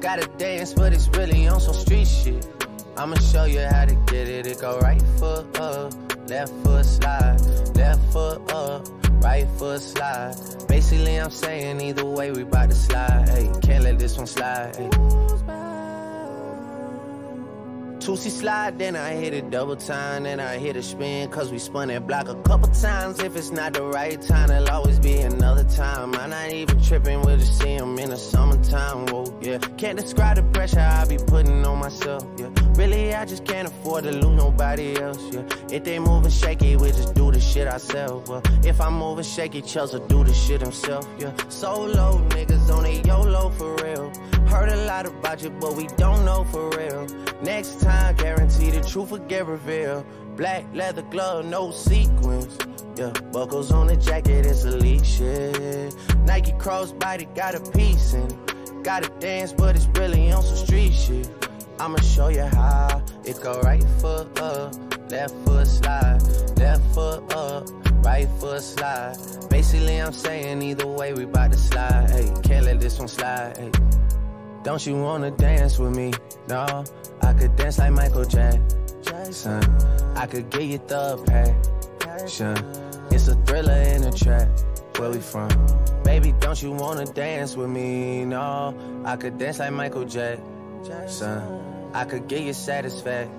Gotta 0.00 0.28
dance, 0.38 0.74
but 0.74 0.92
it's 0.92 1.08
really 1.08 1.46
on 1.48 1.60
some 1.60 1.74
street 1.74 2.06
shit. 2.06 2.46
I'ma 2.96 3.16
show 3.16 3.44
you 3.44 3.60
how 3.60 3.84
to 3.86 3.94
get 4.06 4.28
it. 4.28 4.46
It 4.46 4.60
go 4.60 4.78
right 4.78 5.02
foot 5.18 5.58
up, 5.58 5.92
left 6.28 6.52
foot 6.62 6.84
slide, 6.84 7.40
left 7.74 8.12
foot 8.12 8.52
up, 8.52 8.86
right 9.22 9.48
foot 9.58 9.80
slide. 9.80 10.34
Basically, 10.68 11.16
I'm 11.16 11.30
saying 11.30 11.80
either 11.80 12.04
way, 12.04 12.30
we 12.30 12.44
bout 12.44 12.70
to 12.70 12.74
slide. 12.76 13.28
Hey, 13.28 13.50
can't 13.62 13.84
let 13.84 13.98
this 13.98 14.16
one 14.16 14.26
slide. 14.26 14.76
Hey. 14.76 15.63
Tootsie 18.04 18.28
slide, 18.28 18.78
then 18.78 18.96
I 18.96 19.12
hit 19.14 19.32
it 19.32 19.48
double 19.48 19.76
time, 19.76 20.24
then 20.24 20.38
I 20.38 20.58
hit 20.58 20.76
a 20.76 20.82
spin, 20.82 21.30
cause 21.30 21.50
we 21.50 21.58
spun 21.58 21.88
that 21.88 22.06
block 22.06 22.28
a 22.28 22.34
couple 22.42 22.68
times. 22.68 23.18
If 23.18 23.34
it's 23.34 23.50
not 23.50 23.72
the 23.72 23.82
right 23.82 24.20
time, 24.20 24.48
there'll 24.48 24.68
always 24.68 24.98
be 24.98 25.20
another 25.20 25.64
time. 25.64 26.14
I'm 26.14 26.28
not 26.28 26.50
even 26.50 26.82
tripping, 26.82 27.22
we'll 27.22 27.38
just 27.38 27.58
see 27.58 27.72
in 27.72 28.10
the 28.10 28.18
summertime, 28.18 29.06
whoa, 29.06 29.24
yeah. 29.40 29.56
Can't 29.78 29.98
describe 29.98 30.36
the 30.36 30.42
pressure 30.42 30.80
I 30.80 31.06
be 31.06 31.16
putting 31.16 31.64
on 31.64 31.78
myself, 31.78 32.26
yeah. 32.36 32.63
Really, 32.76 33.14
I 33.14 33.24
just 33.24 33.44
can't 33.44 33.68
afford 33.68 34.04
to 34.04 34.10
lose 34.10 34.36
nobody 34.36 35.00
else, 35.00 35.22
yeah. 35.32 35.42
If 35.70 35.84
they 35.84 35.98
moving 36.00 36.30
shaky, 36.30 36.76
we 36.76 36.88
just 36.88 37.14
do 37.14 37.30
the 37.30 37.40
shit 37.40 37.68
ourselves, 37.68 38.28
well. 38.28 38.42
If 38.64 38.80
I'm 38.80 38.94
moving 38.94 39.24
shaky, 39.24 39.62
Chelsea 39.62 40.00
do 40.08 40.24
the 40.24 40.34
shit 40.34 40.60
himself, 40.60 41.08
yeah. 41.18 41.32
Solo 41.48 42.18
niggas 42.30 42.68
on 42.76 42.84
a 42.84 43.00
YOLO 43.02 43.50
for 43.50 43.76
real. 43.76 44.12
Heard 44.48 44.70
a 44.70 44.84
lot 44.86 45.06
about 45.06 45.42
you, 45.42 45.50
but 45.50 45.76
we 45.76 45.86
don't 45.96 46.24
know 46.24 46.44
for 46.44 46.68
real. 46.70 47.06
Next 47.42 47.80
time, 47.80 48.16
guarantee 48.16 48.70
the 48.70 48.80
truth 48.80 49.12
will 49.12 49.18
get 49.18 49.46
revealed. 49.46 50.04
Black 50.36 50.64
leather 50.74 51.02
glove, 51.02 51.44
no 51.44 51.70
sequins. 51.70 52.58
Yeah, 52.96 53.12
buckles 53.32 53.70
on 53.70 53.86
the 53.86 53.96
jacket, 53.96 54.46
it's 54.46 54.64
elite 54.64 55.06
shit. 55.06 55.94
Nike 56.26 56.52
crossbody 56.52 57.32
got 57.36 57.54
a 57.54 57.60
piece 57.70 58.14
in 58.14 58.26
it. 58.26 58.82
Gotta 58.84 59.08
dance, 59.20 59.52
but 59.52 59.76
it's 59.76 59.86
really 59.98 60.30
on 60.32 60.42
some 60.42 60.56
street 60.56 60.92
shit. 60.92 61.28
I'ma 61.80 61.98
show 62.00 62.28
you 62.28 62.42
how. 62.42 63.02
It 63.24 63.40
go 63.42 63.60
right 63.62 63.84
foot 64.00 64.38
up, 64.40 64.74
left 65.10 65.34
foot 65.44 65.66
slide, 65.66 66.20
left 66.56 66.94
foot 66.94 67.32
up, 67.34 67.68
right 68.04 68.28
foot 68.38 68.62
slide. 68.62 69.16
Basically, 69.50 69.98
I'm 69.98 70.12
saying 70.12 70.62
either 70.62 70.86
way, 70.86 71.12
we 71.14 71.24
bout 71.24 71.52
to 71.52 71.58
slide. 71.58 72.10
Hey, 72.10 72.32
can't 72.42 72.66
let 72.66 72.80
this 72.80 72.98
one 72.98 73.08
slide. 73.08 73.56
Hey. 73.56 73.70
Don't 74.62 74.86
you 74.86 74.96
wanna 74.96 75.30
dance 75.30 75.78
with 75.78 75.94
me? 75.94 76.12
No, 76.48 76.84
I 77.22 77.32
could 77.34 77.54
dance 77.56 77.78
like 77.78 77.92
Michael 77.92 78.24
Jackson. 78.24 79.62
I 80.16 80.26
could 80.26 80.48
get 80.50 80.62
you 80.62 80.78
the 80.86 81.18
passion. 81.98 82.56
It's 83.10 83.28
a 83.28 83.34
thriller 83.44 83.74
in 83.74 84.04
a 84.04 84.12
trap. 84.12 84.48
Where 84.96 85.10
we 85.10 85.18
from? 85.18 85.50
Baby, 86.04 86.32
don't 86.38 86.62
you 86.62 86.70
wanna 86.70 87.04
dance 87.04 87.56
with 87.56 87.68
me? 87.68 88.24
No, 88.24 88.74
I 89.04 89.16
could 89.16 89.38
dance 89.38 89.58
like 89.58 89.72
Michael 89.72 90.04
Jackson. 90.04 90.53
I 91.94 92.04
could 92.04 92.28
get 92.28 92.42
you 92.42 92.52
satisfaction. 92.52 93.30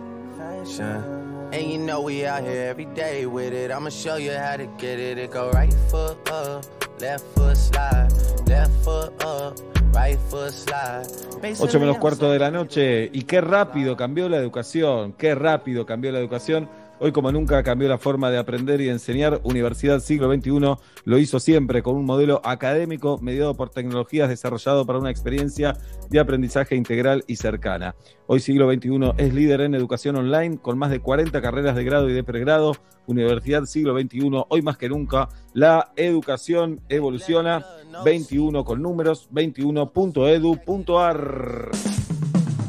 And 1.52 1.72
you 1.72 1.78
know 1.78 2.02
we 2.02 2.26
out 2.26 2.44
here 2.44 2.70
every 2.70 2.86
day 2.86 3.26
with 3.28 3.54
it. 3.54 3.72
I'ma 3.72 3.90
show 3.90 4.16
you 4.16 4.32
how 4.32 4.58
to 4.58 4.66
get 4.78 5.00
it. 5.00 5.18
It 5.18 5.32
go 5.32 5.52
right 5.52 5.74
foot 5.90 6.18
up, 6.30 6.66
left 7.00 7.24
foot 7.36 7.56
slide, 7.56 8.12
left 8.48 8.72
foot 8.84 9.24
up, 9.24 9.60
right 9.94 10.18
foot 10.30 10.52
slide. 10.54 11.06
8 11.44 11.80
menos 11.80 11.98
cuarto 12.00 12.32
de 12.32 12.40
la 12.40 12.50
noche. 12.50 13.10
Y 13.14 13.22
qué 13.24 13.42
rápido 13.42 13.96
cambió 13.96 14.28
la 14.28 14.38
educación. 14.38 15.14
Qué 15.14 15.36
rápido 15.36 15.86
cambió 15.86 16.12
la 16.12 16.20
educación. 16.20 16.68
Hoy 17.00 17.12
como 17.12 17.32
nunca 17.32 17.62
cambió 17.62 17.88
la 17.90 17.98
forma 17.98 18.32
de 18.32 18.38
aprender 18.38 18.80
y 18.80 18.88
enseñar. 18.90 19.42
Universidad 19.44 20.00
Siglo 20.00 20.34
XXI 20.34 20.78
lo 21.04 21.18
hizo 21.18 21.42
siempre 21.42 21.84
con 21.84 21.98
un 21.98 22.06
modelo 22.06 22.40
académico 22.44 23.20
mediado 23.22 23.54
por 23.54 23.70
tecnologías 23.70 24.30
desarrollado 24.30 24.86
para 24.86 25.00
una 25.00 25.12
experiencia 25.12 25.78
de 26.10 26.20
aprendizaje 26.20 26.76
integral 26.76 27.26
y 27.28 27.36
cercana. 27.36 27.96
Hoy 28.28 28.40
Siglo 28.40 28.72
XXI 28.72 29.12
es 29.18 29.34
líder 29.34 29.60
en 29.62 29.74
educación 29.76 30.16
online 30.16 30.58
con 30.58 30.78
más 30.78 30.90
de 30.90 31.02
40 31.02 31.42
carreras 31.42 31.76
de 31.76 31.84
grado 31.84 32.10
y 32.10 32.14
de 32.14 32.24
pregrado. 32.24 32.72
Universidad 33.08 33.66
Siglo 33.66 34.00
XXI, 34.00 34.46
hoy 34.48 34.62
más 34.62 34.78
que 34.78 34.88
nunca, 34.88 35.28
la 35.54 35.92
educación 35.96 36.80
evoluciona. 36.90 37.66
21 38.04 38.66
con 38.66 38.82
números, 38.82 39.30
21.edu.ar. 39.32 41.72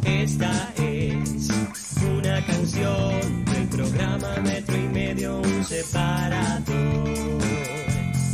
Esta 0.05 0.73
es 0.77 1.51
una 2.05 2.47
canción 2.47 3.36
Metro 4.43 4.77
y 4.77 4.89
Medio, 4.89 5.41
un 5.41 5.65
separador. 5.65 6.67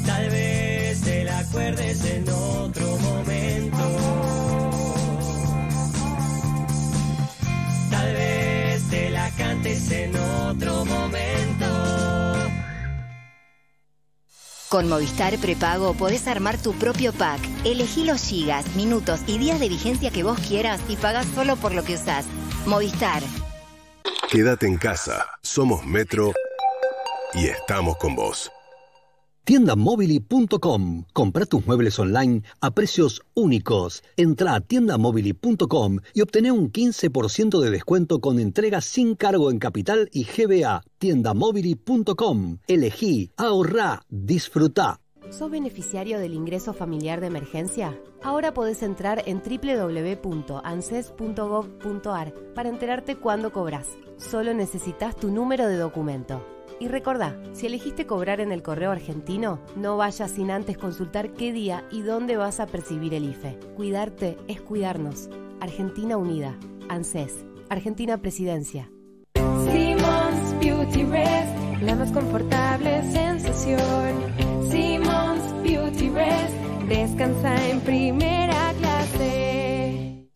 Tal 0.06 0.30
vez 0.30 1.00
te 1.00 1.24
la 1.24 1.38
acuerdes 1.38 2.04
en 2.04 2.28
otro 2.28 2.96
momento. 2.98 3.76
Tal 7.90 8.12
vez 8.14 8.88
te 8.90 9.10
la 9.10 9.30
cantes 9.30 9.90
en 9.90 10.16
otro 10.16 10.84
momento. 10.84 11.22
Con 14.72 14.88
Movistar 14.88 15.36
Prepago 15.36 15.92
podés 15.92 16.26
armar 16.26 16.56
tu 16.56 16.72
propio 16.72 17.12
pack. 17.12 17.40
Elegí 17.64 18.04
los 18.04 18.22
gigas, 18.22 18.74
minutos 18.74 19.20
y 19.26 19.36
días 19.36 19.60
de 19.60 19.68
vigencia 19.68 20.10
que 20.10 20.22
vos 20.22 20.38
quieras 20.48 20.80
y 20.88 20.96
pagás 20.96 21.26
solo 21.34 21.56
por 21.56 21.74
lo 21.74 21.84
que 21.84 21.94
usás. 21.94 22.24
Movistar. 22.64 23.22
Quédate 24.30 24.66
en 24.66 24.76
casa. 24.76 25.26
Somos 25.42 25.84
Metro 25.84 26.32
y 27.34 27.46
estamos 27.46 27.96
con 27.98 28.14
vos. 28.14 28.50
Tiendamobili.com. 29.44 31.04
Compra 31.12 31.46
tus 31.46 31.66
muebles 31.66 31.98
online 31.98 32.42
a 32.60 32.70
precios 32.70 33.22
únicos. 33.34 34.04
Entra 34.16 34.54
a 34.54 34.60
tiendamobili.com 34.60 35.98
y 36.14 36.20
obtené 36.20 36.52
un 36.52 36.70
15% 36.70 37.60
de 37.60 37.70
descuento 37.70 38.20
con 38.20 38.38
entrega 38.38 38.80
sin 38.80 39.16
cargo 39.16 39.50
en 39.50 39.58
capital 39.58 40.08
y 40.12 40.24
GBA. 40.24 40.82
Tiendamobili.com. 40.98 42.58
Elegí, 42.68 43.32
ahorrá, 43.36 44.02
disfrutá. 44.08 45.01
¿Sos 45.32 45.50
beneficiario 45.50 46.18
del 46.18 46.34
ingreso 46.34 46.74
familiar 46.74 47.22
de 47.22 47.28
emergencia? 47.28 47.98
Ahora 48.22 48.52
podés 48.52 48.82
entrar 48.82 49.22
en 49.24 49.40
www.anses.gov.ar 49.42 52.34
para 52.54 52.68
enterarte 52.68 53.16
cuándo 53.16 53.50
cobras. 53.50 53.88
Solo 54.18 54.52
necesitas 54.52 55.16
tu 55.16 55.30
número 55.30 55.66
de 55.66 55.78
documento. 55.78 56.46
Y 56.78 56.88
recordá, 56.88 57.40
si 57.52 57.66
elegiste 57.66 58.06
cobrar 58.06 58.40
en 58.40 58.52
el 58.52 58.62
correo 58.62 58.90
argentino, 58.90 59.58
no 59.74 59.96
vayas 59.96 60.32
sin 60.32 60.50
antes 60.50 60.76
consultar 60.76 61.32
qué 61.32 61.50
día 61.50 61.86
y 61.90 62.02
dónde 62.02 62.36
vas 62.36 62.60
a 62.60 62.66
percibir 62.66 63.14
el 63.14 63.24
IFE. 63.24 63.58
Cuidarte 63.74 64.36
es 64.48 64.60
cuidarnos. 64.60 65.30
Argentina 65.60 66.18
Unida. 66.18 66.58
ANSES. 66.90 67.46
Argentina 67.70 68.18
Presidencia. 68.18 68.90
La 71.82 71.96
más 71.96 72.12
confortable 72.12 73.02
sensación. 73.12 74.34
Simmons 74.70 75.62
Beauty 75.62 76.10
Rest, 76.10 76.54
descansa 76.88 77.68
en 77.68 77.80
primera 77.80 78.72
clase. 78.78 80.28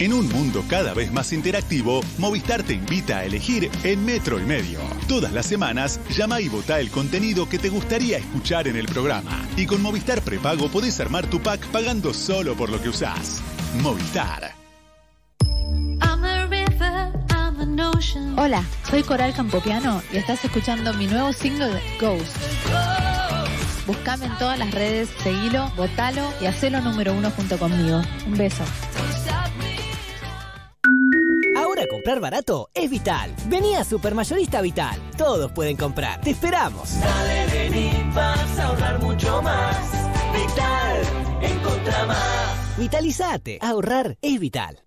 En 0.00 0.12
un 0.12 0.28
mundo 0.28 0.64
cada 0.68 0.92
vez 0.92 1.12
más 1.12 1.32
interactivo, 1.32 2.00
Movistar 2.18 2.64
te 2.64 2.74
invita 2.74 3.18
a 3.18 3.24
elegir 3.24 3.70
en 3.84 4.04
Metro 4.04 4.40
y 4.40 4.42
Medio. 4.42 4.80
Todas 5.08 5.32
las 5.32 5.46
semanas, 5.46 6.00
llama 6.10 6.40
y 6.40 6.48
vota 6.48 6.80
el 6.80 6.90
contenido 6.90 7.48
que 7.48 7.60
te 7.60 7.68
gustaría 7.68 8.18
escuchar 8.18 8.66
en 8.66 8.76
el 8.76 8.86
programa. 8.86 9.46
Y 9.56 9.66
con 9.66 9.80
Movistar 9.82 10.20
Prepago 10.22 10.68
podés 10.68 10.98
armar 10.98 11.26
tu 11.28 11.40
pack 11.40 11.64
pagando 11.68 12.12
solo 12.12 12.56
por 12.56 12.70
lo 12.70 12.82
que 12.82 12.88
usás. 12.88 13.40
Movistar. 13.82 14.63
Hola, 18.36 18.62
soy 18.88 19.02
Coral 19.02 19.34
Campopiano 19.34 20.00
y 20.12 20.18
estás 20.18 20.44
escuchando 20.44 20.94
mi 20.94 21.08
nuevo 21.08 21.32
single 21.32 21.82
Ghost. 22.00 22.36
Buscame 23.84 24.26
en 24.26 24.38
todas 24.38 24.56
las 24.60 24.70
redes, 24.70 25.08
seguilo, 25.24 25.72
votalo 25.76 26.22
y 26.40 26.46
hacelo 26.46 26.80
número 26.80 27.12
uno 27.12 27.32
junto 27.32 27.58
conmigo. 27.58 28.00
Un 28.26 28.34
beso. 28.36 28.62
Ahora 31.56 31.84
comprar 31.90 32.20
barato 32.20 32.70
es 32.74 32.88
vital. 32.88 33.34
Vení 33.46 33.74
a 33.74 33.82
Supermayorista 33.82 34.60
Vital. 34.60 34.96
Todos 35.16 35.50
pueden 35.50 35.76
comprar. 35.76 36.20
Te 36.20 36.30
esperamos. 36.30 37.00
Dale, 37.00 37.46
vení, 37.46 37.90
vas 38.14 38.58
a 38.58 38.66
ahorrar 38.66 39.00
mucho 39.00 39.42
más. 39.42 39.76
Vital, 40.32 41.42
encontra 41.42 42.06
más. 42.06 42.78
Vitalizate. 42.78 43.58
Ahorrar 43.60 44.16
es 44.22 44.38
vital. 44.38 44.84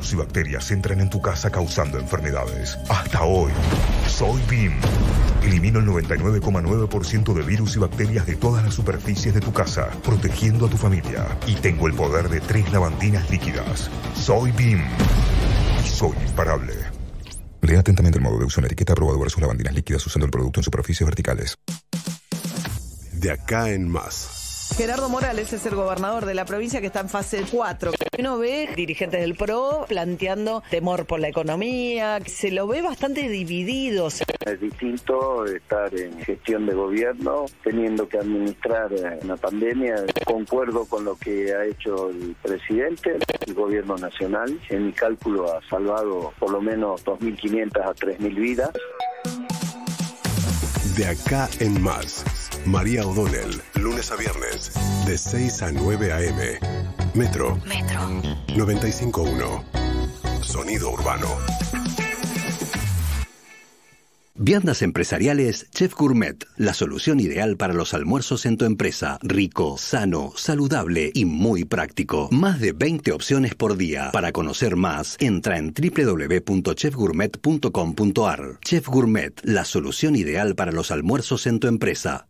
Virus 0.00 0.12
y 0.14 0.16
bacterias 0.16 0.70
entran 0.70 1.00
en 1.00 1.10
tu 1.10 1.20
casa 1.20 1.50
causando 1.50 1.98
enfermedades. 1.98 2.78
Hasta 2.88 3.22
hoy, 3.22 3.52
soy 4.08 4.40
BIM. 4.48 4.72
Elimino 5.42 5.78
el 5.78 5.84
99,9% 5.84 7.34
de 7.34 7.42
virus 7.42 7.76
y 7.76 7.80
bacterias 7.80 8.26
de 8.26 8.36
todas 8.36 8.64
las 8.64 8.72
superficies 8.72 9.34
de 9.34 9.40
tu 9.40 9.52
casa, 9.52 9.90
protegiendo 10.02 10.64
a 10.64 10.70
tu 10.70 10.78
familia. 10.78 11.26
Y 11.46 11.54
tengo 11.56 11.86
el 11.86 11.92
poder 11.92 12.30
de 12.30 12.40
tres 12.40 12.72
lavandinas 12.72 13.28
líquidas. 13.30 13.90
Soy 14.14 14.52
BIM. 14.52 14.80
Soy 15.84 16.16
imparable. 16.26 16.72
Lea 17.60 17.80
atentamente 17.80 18.16
el 18.16 18.24
modo 18.24 18.38
de 18.38 18.46
uso 18.46 18.60
en 18.60 18.62
la 18.62 18.68
etiqueta 18.68 18.94
aprobado 18.94 19.20
versus 19.20 19.42
lavandinas 19.42 19.74
líquidas 19.74 20.06
usando 20.06 20.24
el 20.24 20.30
producto 20.30 20.60
en 20.60 20.64
superficies 20.64 21.06
verticales. 21.06 21.58
De 23.12 23.32
acá 23.32 23.68
en 23.68 23.86
más. 23.86 24.39
Gerardo 24.76 25.08
Morales 25.08 25.52
es 25.52 25.66
el 25.66 25.74
gobernador 25.74 26.24
de 26.24 26.34
la 26.34 26.44
provincia 26.44 26.80
que 26.80 26.86
está 26.86 27.00
en 27.00 27.08
fase 27.08 27.44
4. 27.50 27.92
Uno 28.18 28.38
ve 28.38 28.68
dirigentes 28.74 29.20
del 29.20 29.34
PRO 29.34 29.84
planteando 29.88 30.62
temor 30.70 31.06
por 31.06 31.20
la 31.20 31.28
economía, 31.28 32.18
se 32.26 32.50
lo 32.50 32.66
ve 32.66 32.80
bastante 32.80 33.28
dividido. 33.28 34.08
Es 34.08 34.60
distinto 34.60 35.44
estar 35.44 35.94
en 35.94 36.18
gestión 36.22 36.66
de 36.66 36.74
gobierno, 36.74 37.44
teniendo 37.62 38.08
que 38.08 38.18
administrar 38.18 38.92
eh, 38.92 39.18
una 39.22 39.36
pandemia. 39.36 39.96
Concuerdo 40.24 40.86
con 40.86 41.04
lo 41.04 41.16
que 41.16 41.54
ha 41.54 41.64
hecho 41.64 42.10
el 42.10 42.34
presidente, 42.42 43.18
el 43.46 43.54
gobierno 43.54 43.96
nacional. 43.96 44.58
En 44.70 44.86
mi 44.86 44.92
cálculo 44.92 45.54
ha 45.54 45.60
salvado 45.68 46.32
por 46.38 46.50
lo 46.50 46.60
menos 46.60 47.04
2.500 47.04 47.82
a 47.82 47.94
3.000 47.94 48.34
vidas. 48.34 48.70
De 50.96 51.06
acá 51.06 51.48
en 51.60 51.80
más. 51.82 52.39
María 52.66 53.06
O'Donnell, 53.06 53.62
lunes 53.74 54.10
a 54.10 54.16
viernes, 54.16 54.72
de 55.06 55.16
6 55.16 55.62
a 55.62 55.72
9 55.72 56.12
a.m. 56.12 56.58
Metro. 57.14 57.58
Metro. 57.66 58.00
95.1. 58.48 59.62
Sonido 60.42 60.90
urbano. 60.90 61.28
Viandas 64.42 64.80
empresariales 64.80 65.68
Chef 65.70 65.94
Gourmet, 65.94 66.46
la 66.56 66.72
solución 66.72 67.20
ideal 67.20 67.58
para 67.58 67.74
los 67.74 67.92
almuerzos 67.92 68.46
en 68.46 68.56
tu 68.56 68.64
empresa. 68.64 69.18
Rico, 69.20 69.76
sano, 69.76 70.32
saludable 70.34 71.10
y 71.12 71.26
muy 71.26 71.66
práctico. 71.66 72.30
Más 72.30 72.58
de 72.58 72.72
20 72.72 73.12
opciones 73.12 73.54
por 73.54 73.76
día. 73.76 74.08
Para 74.12 74.32
conocer 74.32 74.76
más, 74.76 75.18
entra 75.20 75.58
en 75.58 75.74
www.chefgourmet.com.ar. 75.74 78.58
Chef 78.64 78.88
Gourmet, 78.88 79.38
la 79.42 79.66
solución 79.66 80.16
ideal 80.16 80.54
para 80.54 80.72
los 80.72 80.90
almuerzos 80.90 81.46
en 81.46 81.60
tu 81.60 81.68
empresa. 81.68 82.29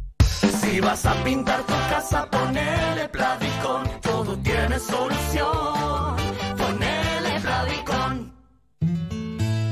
Si 0.61 0.79
vas 0.79 1.05
a 1.05 1.23
pintar 1.23 1.65
tu 1.65 1.73
casa, 1.89 2.29
ponele 2.29 3.09
Pladicon. 3.09 4.01
Todo 4.01 4.37
tiene 4.37 4.79
solución. 4.79 6.15
Ponele 6.57 7.39
Pladicon. 7.41 8.33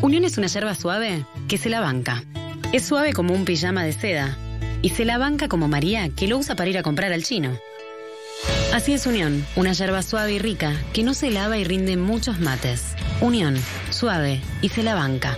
Unión 0.01 0.26
es 0.26 0.38
una 0.38 0.48
yerba 0.48 0.74
suave 0.76 1.26
que 1.48 1.58
se 1.58 1.69
la 1.69 1.80
banca. 1.80 2.24
Es 2.74 2.85
suave 2.85 3.14
como 3.14 3.34
un 3.34 3.45
pijama 3.45 3.84
de 3.84 3.93
seda. 3.93 4.38
Y 4.82 4.90
se 4.90 5.06
la 5.06 5.18
banca 5.18 5.48
como 5.48 5.68
María, 5.68 6.09
que 6.09 6.27
lo 6.27 6.38
usa 6.38 6.56
para 6.56 6.69
ir 6.69 6.77
a 6.77 6.84
comprar 6.84 7.11
al 7.11 7.24
chino. 7.24 7.58
Así 8.74 8.93
es 8.93 9.06
Unión, 9.06 9.45
una 9.56 9.74
yerba 9.74 10.01
suave 10.01 10.34
y 10.34 10.40
rica 10.40 10.74
que 10.93 11.03
no 11.03 11.14
se 11.14 11.32
lava 11.32 11.58
y 11.58 11.64
rinde 11.64 11.98
muchos 11.98 12.40
mates. 12.40 12.95
Unión, 13.22 13.58
suave 13.90 14.42
y 14.61 14.69
se 14.69 14.84
la 14.84 14.95
banca. 14.95 15.38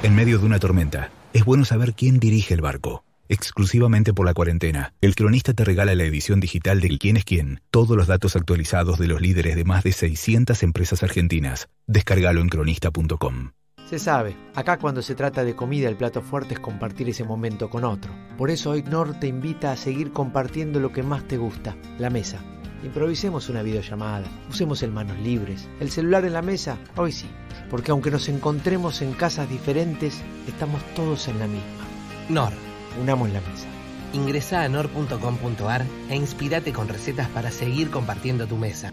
En 0.00 0.14
medio 0.14 0.38
de 0.38 0.46
una 0.46 0.60
tormenta, 0.60 1.10
es 1.32 1.44
bueno 1.44 1.64
saber 1.64 1.92
quién 1.92 2.20
dirige 2.20 2.54
el 2.54 2.60
barco. 2.60 3.02
Exclusivamente 3.28 4.14
por 4.14 4.26
la 4.26 4.32
cuarentena, 4.32 4.94
el 5.00 5.16
cronista 5.16 5.54
te 5.54 5.64
regala 5.64 5.92
la 5.96 6.04
edición 6.04 6.38
digital 6.38 6.80
del 6.80 7.00
Quién 7.00 7.16
es 7.16 7.24
quién, 7.24 7.62
todos 7.72 7.96
los 7.96 8.06
datos 8.06 8.36
actualizados 8.36 9.00
de 9.00 9.08
los 9.08 9.20
líderes 9.20 9.56
de 9.56 9.64
más 9.64 9.82
de 9.82 9.90
600 9.90 10.62
empresas 10.62 11.02
argentinas. 11.02 11.68
Descárgalo 11.88 12.40
en 12.40 12.48
cronista.com. 12.48 13.50
Se 13.90 13.98
sabe, 13.98 14.36
acá 14.54 14.78
cuando 14.78 15.02
se 15.02 15.16
trata 15.16 15.42
de 15.42 15.56
comida 15.56 15.88
el 15.88 15.96
plato 15.96 16.22
fuerte 16.22 16.54
es 16.54 16.60
compartir 16.60 17.08
ese 17.08 17.24
momento 17.24 17.68
con 17.68 17.84
otro. 17.84 18.14
Por 18.36 18.50
eso 18.50 18.70
hoy 18.70 18.84
Nor 18.84 19.18
te 19.18 19.26
invita 19.26 19.72
a 19.72 19.76
seguir 19.76 20.12
compartiendo 20.12 20.78
lo 20.78 20.92
que 20.92 21.02
más 21.02 21.26
te 21.26 21.38
gusta, 21.38 21.76
la 21.98 22.08
mesa. 22.08 22.38
Improvisemos 22.84 23.48
una 23.48 23.62
videollamada, 23.62 24.28
usemos 24.48 24.84
el 24.84 24.92
manos 24.92 25.18
libres, 25.18 25.68
el 25.80 25.90
celular 25.90 26.24
en 26.24 26.34
la 26.34 26.42
mesa, 26.42 26.78
hoy 26.94 27.10
sí, 27.10 27.26
porque 27.70 27.90
aunque 27.90 28.10
nos 28.10 28.28
encontremos 28.28 29.02
en 29.02 29.12
casas 29.12 29.48
diferentes, 29.48 30.22
estamos 30.46 30.82
todos 30.94 31.28
en 31.28 31.38
la 31.38 31.46
misma. 31.46 31.86
Nor. 32.28 32.52
Unamos 33.00 33.30
la 33.30 33.40
mesa. 33.40 33.66
Ingresa 34.12 34.62
a 34.62 34.68
nor.com.ar 34.68 35.84
e 36.08 36.16
inspirate 36.16 36.72
con 36.72 36.88
recetas 36.88 37.28
para 37.28 37.50
seguir 37.50 37.90
compartiendo 37.90 38.46
tu 38.46 38.56
mesa. 38.56 38.92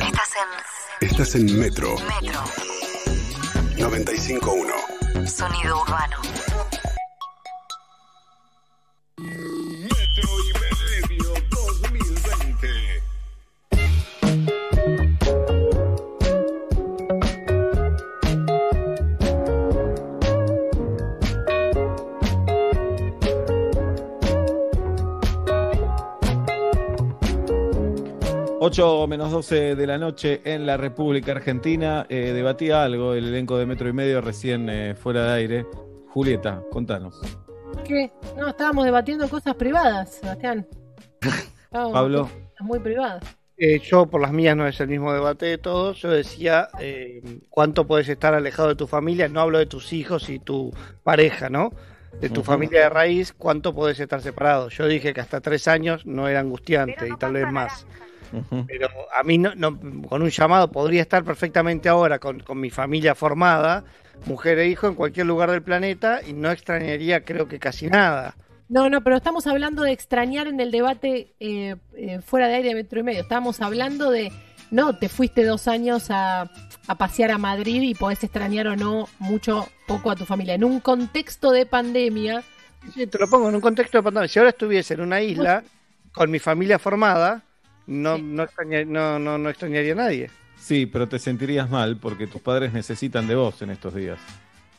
Estás 0.00 0.30
en 1.00 1.08
Estás 1.08 1.34
en 1.34 1.58
Metro 1.58 1.96
Metro. 2.22 2.40
95.1. 3.76 5.26
Sonido 5.26 5.82
urbano. 5.82 6.27
8 28.68 29.06
menos 29.06 29.32
12 29.32 29.76
de 29.76 29.86
la 29.86 29.96
noche 29.96 30.42
en 30.44 30.66
la 30.66 30.76
República 30.76 31.32
Argentina. 31.32 32.04
Eh, 32.10 32.32
debatía 32.34 32.84
algo 32.84 33.14
el 33.14 33.28
elenco 33.28 33.56
de 33.56 33.64
Metro 33.64 33.88
y 33.88 33.94
Medio 33.94 34.20
recién 34.20 34.68
eh, 34.68 34.94
fuera 34.94 35.24
de 35.24 35.32
aire. 35.32 35.66
Julieta, 36.10 36.62
contanos. 36.70 37.18
¿Qué? 37.86 38.12
No, 38.36 38.48
estábamos 38.48 38.84
debatiendo 38.84 39.26
cosas 39.30 39.54
privadas, 39.54 40.16
Sebastián. 40.16 40.66
Estábamos 41.64 41.92
Pablo. 41.94 42.30
Muy 42.60 42.78
privadas. 42.80 43.24
Eh, 43.56 43.78
yo, 43.78 44.04
por 44.04 44.20
las 44.20 44.32
mías, 44.32 44.54
no 44.54 44.68
es 44.68 44.78
el 44.80 44.88
mismo 44.88 45.14
debate 45.14 45.46
de 45.46 45.56
todos. 45.56 46.02
Yo 46.02 46.10
decía 46.10 46.68
eh, 46.78 47.22
cuánto 47.48 47.86
puedes 47.86 48.10
estar 48.10 48.34
alejado 48.34 48.68
de 48.68 48.76
tu 48.76 48.86
familia. 48.86 49.30
No 49.30 49.40
hablo 49.40 49.56
de 49.56 49.66
tus 49.66 49.94
hijos 49.94 50.28
y 50.28 50.40
tu 50.40 50.74
pareja, 51.02 51.48
¿no? 51.48 51.70
de 52.20 52.30
tu 52.30 52.42
familia 52.42 52.80
de 52.80 52.88
raíz, 52.88 53.32
cuánto 53.32 53.74
podés 53.74 54.00
estar 54.00 54.20
separado. 54.20 54.70
Yo 54.70 54.86
dije 54.86 55.14
que 55.14 55.20
hasta 55.20 55.40
tres 55.40 55.68
años 55.68 56.04
no 56.04 56.26
era 56.26 56.40
angustiante 56.40 57.08
y 57.08 57.16
tal 57.16 57.34
vez 57.34 57.50
más. 57.52 57.86
Pero 58.66 58.88
a 59.14 59.22
mí, 59.22 59.38
no, 59.38 59.54
no- 59.54 59.78
con 60.08 60.22
un 60.22 60.30
llamado, 60.30 60.70
podría 60.70 61.02
estar 61.02 61.24
perfectamente 61.24 61.88
ahora 61.88 62.18
con, 62.18 62.40
con 62.40 62.60
mi 62.60 62.70
familia 62.70 63.14
formada, 63.14 63.84
mujer 64.26 64.58
e 64.58 64.68
hijo, 64.68 64.86
en 64.88 64.94
cualquier 64.94 65.26
lugar 65.26 65.50
del 65.50 65.62
planeta 65.62 66.20
y 66.26 66.32
no 66.32 66.50
extrañaría, 66.50 67.24
creo 67.24 67.48
que 67.48 67.58
casi 67.58 67.86
nada. 67.88 68.36
No, 68.68 68.90
no, 68.90 69.02
pero 69.02 69.16
estamos 69.16 69.46
hablando 69.46 69.82
de 69.82 69.92
extrañar 69.92 70.46
en 70.46 70.60
el 70.60 70.70
debate 70.70 71.32
eh, 71.40 71.76
eh, 71.96 72.20
fuera 72.20 72.48
de 72.48 72.54
aire 72.56 72.68
de 72.70 72.74
metro 72.74 73.00
y 73.00 73.02
medio. 73.02 73.20
Estábamos 73.22 73.62
hablando 73.62 74.10
de, 74.10 74.30
no, 74.70 74.98
te 74.98 75.08
fuiste 75.08 75.42
dos 75.44 75.68
años 75.68 76.10
a, 76.10 76.50
a 76.86 76.94
pasear 76.96 77.30
a 77.30 77.38
Madrid 77.38 77.80
y 77.80 77.94
podés 77.94 78.22
extrañar 78.24 78.66
o 78.66 78.76
no 78.76 79.08
mucho, 79.20 79.66
poco 79.86 80.10
a 80.10 80.16
tu 80.16 80.26
familia. 80.26 80.52
En 80.54 80.64
un 80.64 80.80
contexto 80.80 81.50
de 81.50 81.64
pandemia, 81.64 82.42
Sí, 82.94 83.06
te 83.06 83.18
lo 83.18 83.28
pongo 83.28 83.48
en 83.48 83.54
un 83.56 83.60
contexto 83.60 83.98
de 83.98 84.02
pandemia. 84.04 84.28
Si 84.28 84.38
ahora 84.38 84.50
estuviese 84.50 84.94
en 84.94 85.00
una 85.00 85.20
isla 85.20 85.64
con 86.12 86.30
mi 86.30 86.38
familia 86.38 86.78
formada, 86.78 87.42
no, 87.88 88.16
no, 88.18 88.44
extraña- 88.44 88.84
no, 88.86 89.18
no, 89.18 89.36
no 89.38 89.48
extrañaría 89.50 89.92
a 89.94 89.96
nadie. 89.96 90.30
Sí, 90.56 90.86
pero 90.86 91.08
te 91.08 91.18
sentirías 91.18 91.68
mal 91.70 91.96
porque 91.96 92.26
tus 92.28 92.40
padres 92.40 92.72
necesitan 92.72 93.26
de 93.26 93.34
vos 93.34 93.60
en 93.62 93.70
estos 93.70 93.94
días. 93.94 94.18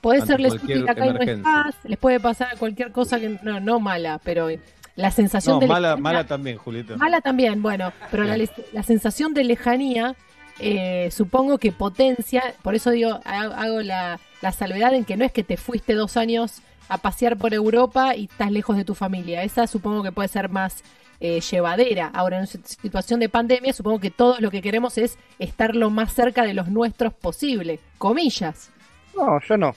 podés 0.01 0.23
serles 0.25 0.53
útil 0.53 0.87
acá 0.87 1.05
y 1.07 1.13
no 1.13 1.19
estás, 1.21 1.75
les 1.83 1.97
puede 1.97 2.19
pasar 2.21 2.57
cualquier 2.57 2.91
cosa 2.93 3.19
que, 3.19 3.37
no, 3.43 3.59
no 3.59 3.79
mala, 3.81 4.19
pero 4.23 4.47
la 4.95 5.11
sensación 5.11 5.55
No, 5.55 5.59
de 5.61 5.67
mala, 5.67 5.89
lejanía- 5.95 6.01
mala 6.03 6.23
también, 6.27 6.57
Julieta. 6.57 6.95
Mala 6.97 7.19
también, 7.21 7.61
bueno, 7.61 7.91
pero 8.11 8.23
la, 8.23 8.37
la 8.71 8.83
sensación 8.83 9.33
de 9.33 9.43
lejanía 9.43 10.15
eh, 10.59 11.09
supongo 11.11 11.57
que 11.57 11.71
potencia, 11.71 12.43
por 12.61 12.75
eso 12.75 12.91
digo, 12.91 13.19
ha- 13.25 13.43
hago 13.63 13.81
la, 13.81 14.19
la 14.41 14.51
salvedad 14.51 14.93
en 14.93 15.05
que 15.05 15.15
no 15.17 15.23
es 15.25 15.31
que 15.31 15.43
te 15.43 15.55
fuiste 15.57 15.93
dos 15.95 16.17
años 16.17 16.61
a 16.89 16.97
pasear 16.97 17.37
por 17.37 17.53
Europa 17.53 18.15
y 18.15 18.25
estás 18.25 18.51
lejos 18.51 18.75
de 18.75 18.83
tu 18.83 18.93
familia, 18.95 19.43
esa 19.43 19.67
supongo 19.67 20.03
que 20.03 20.11
puede 20.11 20.27
ser 20.27 20.49
más 20.49 20.83
eh, 21.19 21.41
llevadera. 21.41 22.09
Ahora, 22.13 22.39
en 22.39 22.47
situación 22.47 23.19
de 23.19 23.29
pandemia, 23.29 23.73
supongo 23.73 23.99
que 23.99 24.11
todos 24.11 24.39
lo 24.41 24.49
que 24.51 24.61
queremos 24.61 24.97
es 24.97 25.17
estar 25.37 25.75
lo 25.75 25.89
más 25.89 26.13
cerca 26.13 26.43
de 26.43 26.53
los 26.53 26.67
nuestros 26.69 27.13
posible, 27.13 27.79
comillas. 27.97 28.69
No, 29.15 29.39
yo 29.41 29.57
no. 29.57 29.75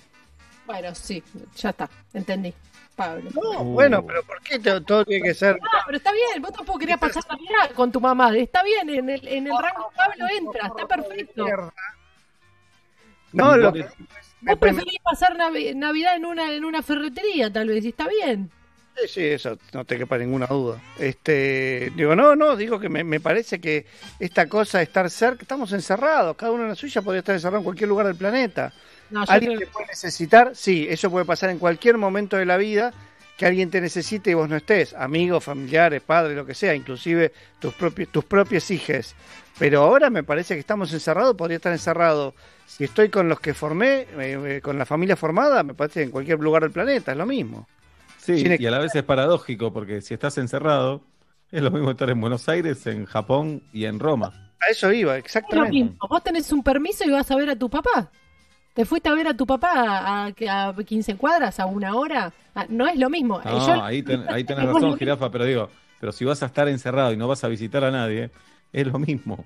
Bueno, 0.67 0.95
sí, 0.95 1.23
ya 1.57 1.71
está, 1.71 1.91
entendí, 2.15 2.55
Pablo. 2.95 3.31
No, 3.35 3.65
bueno, 3.65 4.07
pero 4.07 4.23
¿por 4.23 4.41
qué 4.43 4.59
todo 4.61 5.05
tiene 5.05 5.27
que 5.29 5.35
ser? 5.35 5.57
No, 5.61 5.69
pero 5.87 5.99
está 5.99 6.13
bien, 6.13 6.41
vos 6.41 6.53
tampoco 6.53 6.79
querías 6.79 7.01
pasar 7.01 7.25
Navidad 7.29 7.73
con 7.75 7.91
tu 7.91 8.01
mamá. 8.01 8.35
Está 8.37 8.63
bien, 8.63 8.89
en 8.89 9.11
el, 9.11 9.27
en 9.27 9.47
el 9.49 9.53
rango 9.53 9.91
Pablo 9.97 10.27
entra, 10.39 10.69
está 10.69 10.87
perfecto. 10.87 11.47
No, 13.33 13.57
lo 13.57 13.73
que- 13.73 13.87
Vos 14.45 14.59
preferís 14.59 14.99
pasar 15.03 15.37
Navi- 15.37 15.75
Navidad 15.75 16.17
en 16.17 16.27
una, 16.27 16.53
en 16.53 16.65
una 16.65 16.83
ferretería, 16.83 17.53
tal 17.53 17.69
vez, 17.69 17.85
y 17.85 17.89
está 17.89 18.09
bien. 18.09 18.51
Sí, 18.97 19.09
sí, 19.09 19.25
eso 19.25 19.59
no 19.73 19.85
te 19.85 19.97
quepa 19.97 20.19
ninguna 20.19 20.47
duda. 20.47 20.81
Este, 20.99 21.93
digo, 21.97 22.15
no, 22.15 22.37
no, 22.37 22.57
digo 22.57 22.79
que 22.79 22.89
me, 22.89 23.05
me 23.05 23.21
parece 23.21 23.61
que 23.61 23.87
esta 24.19 24.49
cosa 24.49 24.79
de 24.79 24.85
estar 24.85 25.09
cerca, 25.11 25.43
estamos 25.43 25.73
encerrados, 25.73 26.37
cada 26.37 26.53
uno 26.53 26.65
en 26.65 26.69
la 26.71 26.75
suya 26.75 27.03
podría 27.03 27.21
estar 27.21 27.35
encerrado 27.35 27.59
en 27.59 27.65
cualquier 27.65 27.89
lugar 27.89 28.07
del 28.07 28.17
planeta. 28.17 28.73
No, 29.11 29.25
¿Alguien 29.29 29.59
te 29.59 29.67
puede 29.67 29.87
necesitar? 29.87 30.53
Sí, 30.55 30.87
eso 30.89 31.11
puede 31.11 31.25
pasar 31.25 31.51
en 31.51 31.59
cualquier 31.59 31.99
momento 31.99 32.37
de 32.37 32.47
la 32.47 32.57
vida, 32.57 32.93
que 33.37 33.47
alguien 33.47 33.71
te 33.71 33.81
necesite 33.81 34.31
y 34.31 34.35
vos 34.35 34.49
no 34.49 34.57
estés, 34.57 34.95
amigos, 34.95 35.43
familiares, 35.43 36.03
padres, 36.03 36.37
lo 36.37 36.47
que 36.47 36.55
sea, 36.55 36.75
inclusive 36.75 37.33
tus 37.59 37.75
propios, 37.75 38.11
tus 38.11 38.25
propios 38.25 38.71
hijos. 38.71 39.15
Pero 39.59 39.83
ahora 39.83 40.11
me 40.11 40.23
parece 40.23 40.55
que 40.55 40.61
estamos 40.61 40.93
encerrados, 40.93 41.37
podría 41.37 41.57
estar 41.57 41.73
encerrado. 41.73 42.35
Si 42.67 42.85
estoy 42.85 43.09
con 43.09 43.29
los 43.29 43.41
que 43.41 43.55
formé, 43.55 44.07
eh, 44.19 44.57
eh, 44.57 44.61
con 44.63 44.79
la 44.79 44.87
familia 44.87 45.17
formada, 45.17 45.63
me 45.63 45.75
parece 45.75 46.01
que 46.01 46.05
en 46.05 46.11
cualquier 46.11 46.39
lugar 46.41 46.63
del 46.63 46.73
planeta 46.73 47.13
es 47.13 47.19
lo 47.19 47.27
mismo. 47.27 47.67
Sí, 48.23 48.39
Sin 48.39 48.57
y 48.61 48.67
a 48.67 48.71
la 48.71 48.79
vez 48.79 48.95
es 48.95 49.03
paradójico 49.03 49.73
porque 49.73 50.01
si 50.01 50.15
estás 50.15 50.39
encerrado, 50.39 51.03
es 51.51 51.61
lo 51.63 51.71
mismo 51.71 51.91
estar 51.91 52.09
en 52.09 52.21
Buenos 52.21 52.49
Aires, 52.49 52.87
en 52.87 53.05
Japón 53.05 53.63
y 53.73 53.85
en 53.87 53.99
Roma. 53.99 54.33
A 54.61 54.71
eso 54.71 54.93
iba, 54.93 55.13
Es 55.13 55.15
lo 55.15 55.19
exactamente. 55.19 55.71
mismo. 55.73 55.97
Vos 56.09 56.23
tenés 56.23 56.53
un 56.53 56.63
permiso 56.63 57.05
y 57.05 57.11
vas 57.11 57.29
a 57.31 57.37
ver 57.37 57.51
a 57.51 57.57
tu 57.57 57.69
papá. 57.69 58.11
¿Te 58.75 58.85
fuiste 58.85 59.09
a 59.09 59.15
ver 59.15 59.27
a 59.29 59.37
tu 59.37 59.45
papá 59.47 59.73
a, 59.75 60.27
a, 60.49 60.69
a 60.69 60.75
15 60.85 61.17
cuadras, 61.17 61.59
a 61.61 61.67
una 61.67 61.95
hora? 61.97 62.33
Ah, 62.55 62.67
No 62.69 62.87
es 62.87 62.97
lo 62.97 63.11
mismo. 63.11 63.41
No, 63.45 63.67
yo- 63.67 63.83
ahí, 63.83 64.03
ten- 64.03 64.25
ahí 64.29 64.45
tenés 64.47 64.65
razón, 64.67 64.97
jirafa, 64.97 65.31
pero 65.31 65.45
digo, 65.45 65.69
pero 66.01 66.13
si 66.13 66.25
vas 66.25 66.43
a 66.43 66.47
estar 66.47 66.69
encerrado 66.69 67.13
y 67.13 67.17
no 67.17 67.27
vas 67.29 67.43
a 67.45 67.49
visitar 67.49 67.83
a 67.85 67.91
nadie, 67.91 68.31
es 68.73 68.87
lo 68.87 68.99
mismo. 68.99 69.45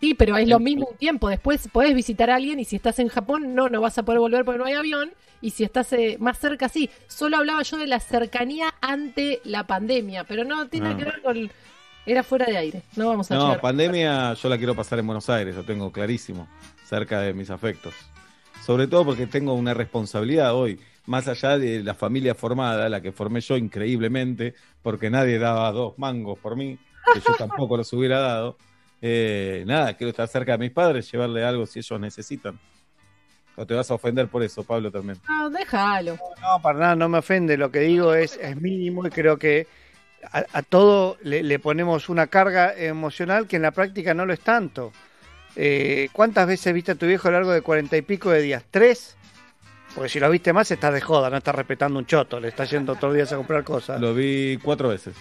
Sí, 0.00 0.14
pero 0.14 0.36
es 0.38 0.48
lo 0.48 0.58
mismo 0.58 0.88
un 0.90 0.96
tiempo. 0.96 1.28
Después 1.28 1.68
podés 1.68 1.94
visitar 1.94 2.30
a 2.30 2.36
alguien 2.36 2.58
y 2.58 2.64
si 2.64 2.76
estás 2.76 2.98
en 2.98 3.08
Japón, 3.08 3.54
no, 3.54 3.68
no 3.68 3.80
vas 3.82 3.98
a 3.98 4.02
poder 4.02 4.18
volver 4.20 4.44
porque 4.46 4.58
no 4.58 4.64
hay 4.64 4.72
avión. 4.74 5.10
Y 5.42 5.50
si 5.50 5.62
estás 5.64 5.92
eh, 5.92 6.16
más 6.20 6.38
cerca, 6.38 6.68
sí. 6.70 6.88
Solo 7.06 7.36
hablaba 7.36 7.62
yo 7.62 7.76
de 7.76 7.86
la 7.86 8.00
cercanía 8.00 8.74
ante 8.80 9.40
la 9.44 9.66
pandemia, 9.66 10.24
pero 10.24 10.44
no 10.44 10.66
tiene 10.68 10.88
Ah. 10.90 10.96
que 10.96 11.04
ver 11.04 11.22
con... 11.22 11.50
Era 12.06 12.22
fuera 12.22 12.46
de 12.46 12.56
aire. 12.56 12.82
No 12.96 13.08
vamos 13.08 13.30
a 13.30 13.34
No, 13.34 13.44
llegar. 13.48 13.60
pandemia 13.60 14.32
yo 14.32 14.48
la 14.48 14.56
quiero 14.56 14.74
pasar 14.74 14.98
en 14.98 15.06
Buenos 15.06 15.28
Aires, 15.28 15.54
lo 15.54 15.64
tengo 15.64 15.92
clarísimo, 15.92 16.48
cerca 16.84 17.20
de 17.20 17.34
mis 17.34 17.50
afectos. 17.50 17.94
Sobre 18.64 18.86
todo 18.86 19.04
porque 19.04 19.26
tengo 19.26 19.52
una 19.54 19.74
responsabilidad 19.74 20.54
hoy, 20.54 20.80
más 21.06 21.28
allá 21.28 21.58
de 21.58 21.82
la 21.82 21.92
familia 21.94 22.34
formada, 22.34 22.88
la 22.88 23.02
que 23.02 23.12
formé 23.12 23.40
yo 23.42 23.56
increíblemente, 23.58 24.54
porque 24.82 25.10
nadie 25.10 25.38
daba 25.38 25.70
dos 25.72 25.98
mangos 25.98 26.38
por 26.38 26.56
mí, 26.56 26.78
que 27.12 27.20
yo 27.20 27.34
tampoco 27.36 27.76
los 27.76 27.92
hubiera 27.92 28.18
dado. 28.20 28.56
Eh, 29.02 29.64
nada, 29.66 29.94
quiero 29.94 30.10
estar 30.10 30.28
cerca 30.28 30.52
de 30.52 30.58
mis 30.58 30.70
padres, 30.70 31.10
llevarle 31.10 31.44
algo 31.44 31.66
si 31.66 31.78
ellos 31.78 32.00
necesitan. 32.00 32.58
O 33.56 33.66
te 33.66 33.74
vas 33.74 33.90
a 33.90 33.94
ofender 33.94 34.28
por 34.28 34.42
eso, 34.42 34.62
Pablo, 34.64 34.90
también. 34.90 35.18
No, 35.28 35.50
déjalo. 35.50 36.18
No, 36.40 36.62
para 36.62 36.78
nada, 36.78 36.96
no 36.96 37.08
me 37.08 37.18
ofende. 37.18 37.56
Lo 37.56 37.70
que 37.70 37.80
digo 37.80 38.14
es, 38.14 38.38
es 38.40 38.56
mínimo 38.56 39.06
y 39.06 39.10
creo 39.10 39.38
que 39.38 39.66
a, 40.32 40.44
a 40.52 40.62
todo 40.62 41.18
le, 41.22 41.42
le 41.42 41.58
ponemos 41.58 42.08
una 42.08 42.26
carga 42.28 42.74
emocional 42.74 43.46
que 43.46 43.56
en 43.56 43.62
la 43.62 43.70
práctica 43.70 44.14
no 44.14 44.24
lo 44.24 44.32
es 44.32 44.40
tanto. 44.40 44.92
Eh, 45.56 46.08
¿Cuántas 46.12 46.46
veces 46.46 46.72
viste 46.72 46.92
a 46.92 46.94
tu 46.94 47.06
viejo 47.06 47.28
a 47.28 47.32
lo 47.32 47.38
largo 47.38 47.52
de 47.52 47.60
cuarenta 47.62 47.96
y 47.96 48.02
pico 48.02 48.30
de 48.30 48.40
días? 48.40 48.64
¿Tres? 48.70 49.16
Porque 49.94 50.08
si 50.08 50.20
lo 50.20 50.30
viste 50.30 50.52
más, 50.52 50.70
estás 50.70 50.94
de 50.94 51.00
joda, 51.00 51.28
no 51.28 51.38
estás 51.38 51.54
respetando 51.54 51.98
un 51.98 52.06
choto, 52.06 52.38
le 52.38 52.48
estás 52.48 52.70
yendo 52.70 52.94
todos 52.94 53.08
los 53.10 53.16
días 53.16 53.32
a 53.32 53.36
comprar 53.36 53.64
cosas. 53.64 54.00
Lo 54.00 54.14
vi 54.14 54.56
cuatro 54.62 54.88
veces. 54.88 55.14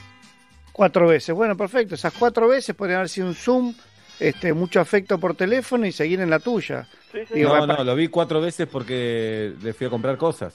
Cuatro 0.80 1.10
veces. 1.10 1.36
Bueno, 1.36 1.58
perfecto. 1.58 1.96
Esas 1.96 2.14
cuatro 2.18 2.48
veces 2.48 2.74
podrían 2.74 3.00
haber 3.00 3.10
sido 3.10 3.28
un 3.28 3.36
Zoom, 3.36 3.74
este, 4.18 4.54
mucho 4.54 4.80
afecto 4.80 5.20
por 5.20 5.36
teléfono 5.36 5.86
y 5.86 5.92
seguir 5.92 6.22
en 6.22 6.30
la 6.30 6.40
tuya. 6.40 6.88
Digo, 7.34 7.50
No, 7.54 7.60
papá, 7.68 7.80
no, 7.80 7.84
lo 7.84 7.96
vi 7.96 8.08
cuatro 8.08 8.40
veces 8.40 8.66
porque 8.66 9.54
le 9.62 9.74
fui 9.74 9.88
a 9.88 9.90
comprar 9.90 10.16
cosas. 10.16 10.54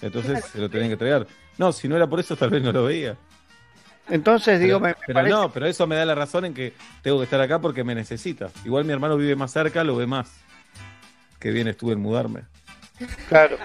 Entonces 0.00 0.44
se 0.46 0.58
lo 0.58 0.68
tenían 0.68 0.88
que 0.88 0.94
entregar. 0.94 1.28
No, 1.58 1.70
si 1.72 1.86
no 1.86 1.94
era 1.94 2.08
por 2.08 2.18
eso, 2.18 2.34
tal 2.34 2.50
vez 2.50 2.60
no 2.60 2.72
lo 2.72 2.86
veía. 2.86 3.16
Entonces, 4.08 4.58
digo, 4.58 4.80
pero, 4.80 4.80
me, 4.80 4.88
me 4.88 5.06
pero 5.06 5.14
parece- 5.14 5.34
no, 5.36 5.52
pero 5.52 5.66
eso 5.66 5.86
me 5.86 5.94
da 5.94 6.04
la 6.04 6.16
razón 6.16 6.46
en 6.46 6.52
que 6.52 6.72
tengo 7.02 7.18
que 7.18 7.24
estar 7.24 7.40
acá 7.40 7.60
porque 7.60 7.84
me 7.84 7.94
necesita. 7.94 8.48
Igual 8.64 8.84
mi 8.84 8.94
hermano 8.94 9.16
vive 9.16 9.36
más 9.36 9.52
cerca, 9.52 9.84
lo 9.84 9.94
ve 9.94 10.08
más. 10.08 10.28
Que 11.38 11.52
bien 11.52 11.68
estuve 11.68 11.92
en 11.92 12.00
mudarme. 12.00 12.40
Claro. 13.28 13.58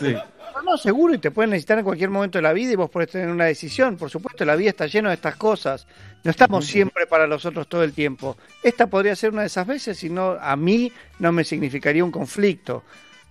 Sí. 0.00 0.16
No, 0.56 0.62
no, 0.72 0.78
seguro, 0.78 1.14
y 1.14 1.18
te 1.18 1.30
pueden 1.30 1.50
necesitar 1.50 1.78
en 1.78 1.84
cualquier 1.84 2.08
momento 2.10 2.38
de 2.38 2.42
la 2.42 2.52
vida 2.52 2.72
y 2.72 2.76
vos 2.76 2.88
podés 2.90 3.10
tener 3.10 3.28
una 3.28 3.44
decisión. 3.44 3.96
Por 3.96 4.08
supuesto, 4.10 4.44
la 4.44 4.56
vida 4.56 4.70
está 4.70 4.86
llena 4.86 5.10
de 5.10 5.16
estas 5.16 5.36
cosas. 5.36 5.86
No 6.24 6.30
estamos 6.30 6.64
siempre 6.64 7.06
para 7.06 7.26
los 7.26 7.44
otros 7.44 7.68
todo 7.68 7.82
el 7.84 7.92
tiempo. 7.92 8.36
Esta 8.62 8.86
podría 8.86 9.14
ser 9.14 9.32
una 9.32 9.42
de 9.42 9.48
esas 9.48 9.66
veces, 9.66 10.02
y 10.02 10.08
no, 10.10 10.30
a 10.40 10.56
mí 10.56 10.90
no 11.18 11.30
me 11.32 11.44
significaría 11.44 12.02
un 12.04 12.10
conflicto. 12.10 12.82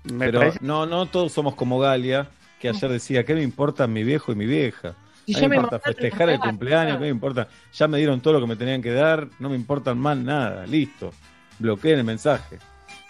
Me 0.04 0.26
Pero 0.28 0.40
parece- 0.40 0.60
no, 0.62 0.86
no 0.86 1.08
todos 1.08 1.32
somos 1.32 1.56
como 1.56 1.80
Galia, 1.80 2.28
que 2.60 2.70
ayer 2.70 2.90
decía, 2.92 3.24
¿qué 3.24 3.34
me 3.34 3.42
importan 3.42 3.92
mi 3.92 4.04
viejo 4.04 4.32
y 4.32 4.36
mi 4.36 4.46
vieja? 4.46 4.96
Mí 5.28 5.34
me 5.34 5.48
me 5.50 5.56
importa 5.56 5.80
festejar 5.80 6.30
el 6.30 6.40
cumpleaños, 6.40 6.98
¿qué 6.98 7.04
me 7.06 7.10
importa? 7.10 7.48
Ya 7.74 7.88
me 7.88 7.98
dieron 7.98 8.22
todo 8.22 8.36
lo 8.36 8.42
que 8.42 8.48
me 8.48 8.56
tenían 8.56 8.82
que 8.84 8.92
dar, 8.92 9.28
no 9.40 9.50
me 9.50 9.56
importan 9.56 9.98
más 9.98 10.16
nada, 10.18 10.68
listo. 10.68 11.12
Bloqueen 11.58 11.98
el 11.98 12.04
mensaje. 12.04 12.60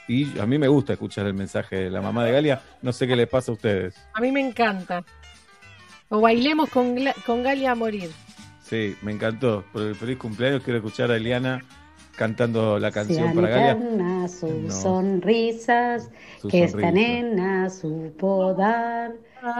Y 0.08 0.38
a 0.40 0.46
mí 0.46 0.58
me 0.60 0.68
gusta 0.68 0.94
escuchar 0.94 1.26
el 1.26 1.34
mensaje 1.34 1.76
de 1.76 1.90
la 1.90 2.02
mamá 2.02 2.24
de 2.24 2.32
Galia, 2.32 2.62
no 2.82 2.94
sé 2.94 3.08
qué 3.08 3.16
les 3.16 3.28
pasa 3.28 3.52
a 3.52 3.56
ustedes. 3.56 3.96
A 4.14 4.22
mí 4.22 4.32
me 4.32 4.40
encanta. 4.40 5.04
O 6.10 6.22
bailemos 6.22 6.70
con, 6.70 6.96
con 7.26 7.42
Galia 7.44 7.72
a 7.72 7.76
morir. 7.76 8.12
Sí, 8.64 8.96
me 9.02 9.12
encantó. 9.12 9.64
Por 9.74 9.82
el 9.84 9.96
feliz 9.96 10.18
cumpleaños 10.18 10.62
quiero 10.64 10.78
escuchar 10.78 11.10
a 11.12 11.16
Eliana 11.18 11.64
cantando 12.16 12.80
la 12.80 12.92
canción 12.92 13.34
Sean 13.34 13.36
para 13.36 13.48
Galia. 13.50 14.28
sus 14.28 14.50
No. 14.52 14.72
sonrisas, 14.72 16.10
Sus 16.40 16.52
que 16.52 16.64
esta 16.64 16.80
sonrisas. 16.80 16.94
nena 16.94 17.70
supo 17.70 18.54
dar, 18.54 19.12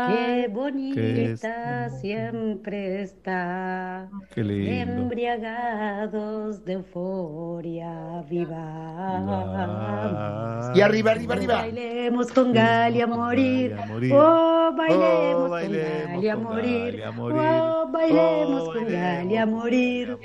qué 0.08 0.46
Qué 0.46 0.48
bonita 0.52 1.90
siempre 1.90 3.02
está. 3.04 4.10
Qué 4.34 4.44
lindo. 4.44 5.02
Embriagados 5.04 6.66
de 6.66 6.74
euforia 6.74 8.24
viva. 8.30 10.72
Y 10.74 10.82
arriba, 10.82 11.12
arriba, 11.12 11.34
arriba. 11.36 11.56
Bailemos 11.56 12.32
con 12.32 12.54
Galia 12.54 13.04
a 13.04 13.08
morir. 13.08 13.76
Oh, 14.12 14.72
bailemos 14.76 15.36
Oh, 15.36 15.42
con 15.42 15.50
bailemos 15.52 16.08
Galia 16.08 16.34
a 16.34 16.36
con 16.36 16.44
morir. 16.44 16.92
Galia 16.92 17.08
a 17.08 17.12
morir. 17.12 17.40
Oh, 17.40 17.88
bailemos 17.92 18.68
Oh, 18.68 18.74
con 18.74 18.88
Galia 18.88 19.44
a 19.44 19.46
morir. 19.46 20.18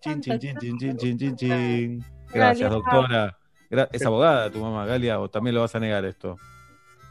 Chin, 0.00 0.20
chin, 0.20 0.38
chin, 0.38 0.56
chin, 0.58 0.78
chin, 0.78 0.96
chin, 0.96 1.18
chin, 1.18 1.36
chin. 1.36 2.04
Gracias, 2.32 2.70
doctora. 2.70 3.36
¿Es 3.92 4.04
abogada 4.06 4.50
tu 4.50 4.60
mamá, 4.60 4.86
Galia, 4.86 5.20
o 5.20 5.28
también 5.28 5.54
lo 5.54 5.62
vas 5.62 5.74
a 5.74 5.80
negar 5.80 6.04
esto? 6.04 6.36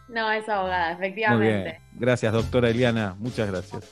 No, 0.08 0.32
es 0.32 0.48
abogada, 0.48 0.95
Muy 0.95 1.06
efectivamente. 1.06 1.64
bien. 1.64 1.77
Gracias, 1.93 2.32
doctora 2.34 2.69
Eliana. 2.69 3.16
Muchas 3.19 3.50
gracias. 3.50 3.84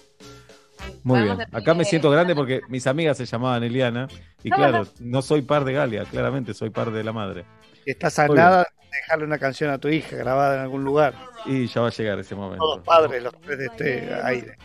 Muy 1.03 1.22
bien. 1.24 1.38
Acá 1.51 1.74
me 1.74 1.85
siento 1.85 2.09
grande 2.09 2.35
porque 2.35 2.61
mis 2.67 2.85
amigas 2.88 3.17
se 3.17 3.25
llamaban 3.25 3.64
Eliana. 3.64 4.08
Y 4.43 4.50
claro, 4.50 4.85
no 5.00 5.22
soy 5.22 5.42
par 5.42 5.64
de 5.64 5.74
Galia, 5.74 6.03
claramente 6.06 6.53
soy 6.53 6.69
par 6.69 6.92
de 6.92 7.03
la 7.03 7.14
madre. 7.14 7.45
Estás 7.85 8.19
a 8.19 8.27
Muy 8.27 8.38
nada 8.38 8.59
de 8.64 8.98
dejarle 8.98 9.25
una 9.25 9.38
canción 9.38 9.72
a 9.72 9.77
tu 9.77 9.88
hija 9.90 10.16
grabada 10.16 10.56
en 10.56 10.61
algún 10.61 10.83
lugar. 10.83 11.14
Y 11.45 11.67
ya 11.67 11.82
va 11.82 11.88
a 11.88 11.92
llegar 11.92 12.19
ese 12.19 12.35
momento. 12.35 12.64
Todos 12.64 12.83
padres, 12.83 13.24
los 13.24 13.33
tres 13.42 13.58
de 13.58 13.66
este 13.66 14.14
aire. 14.24 14.58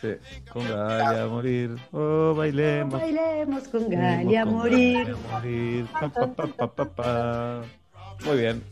Sí. 0.00 0.14
Con 0.52 0.62
Galia 0.68 1.24
a 1.24 1.26
morir. 1.26 1.76
Oh, 1.92 2.32
bailemos. 2.36 3.00
Bailemos 3.00 3.68
con 3.68 3.88
Galia 3.90 4.42
a 4.42 4.44
morir. 4.44 5.16
morir. 5.30 5.86
Pa, 5.92 6.08
pa, 6.08 6.26
pa, 6.34 6.46
pa, 6.46 6.72
pa, 6.72 6.84
pa. 6.84 7.62
Muy 8.24 8.38
bien. 8.38 8.62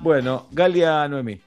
Bueno, 0.00 0.48
Galia 0.50 1.06
Noemí, 1.06 1.40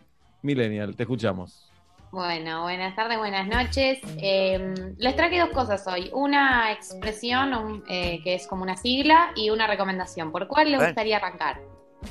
Millennial, 0.49 0.95
te 0.95 1.03
escuchamos. 1.03 1.71
Bueno, 2.11 2.61
buenas 2.61 2.95
tardes, 2.95 3.17
buenas 3.17 3.47
noches. 3.47 3.99
Eh, 4.21 4.73
les 4.97 5.15
traje 5.15 5.39
dos 5.39 5.49
cosas 5.49 5.85
hoy. 5.87 6.11
Una 6.13 6.71
expresión 6.71 7.53
un- 7.53 7.83
eh, 7.89 8.21
que 8.23 8.35
es 8.35 8.45
como 8.47 8.61
una 8.63 8.77
sigla 8.77 9.31
y 9.35 9.49
una 9.49 9.65
recomendación. 9.67 10.31
¿Por 10.31 10.47
cuál 10.47 10.71
les 10.71 10.79
gustaría 10.81 11.17
arrancar? 11.17 11.59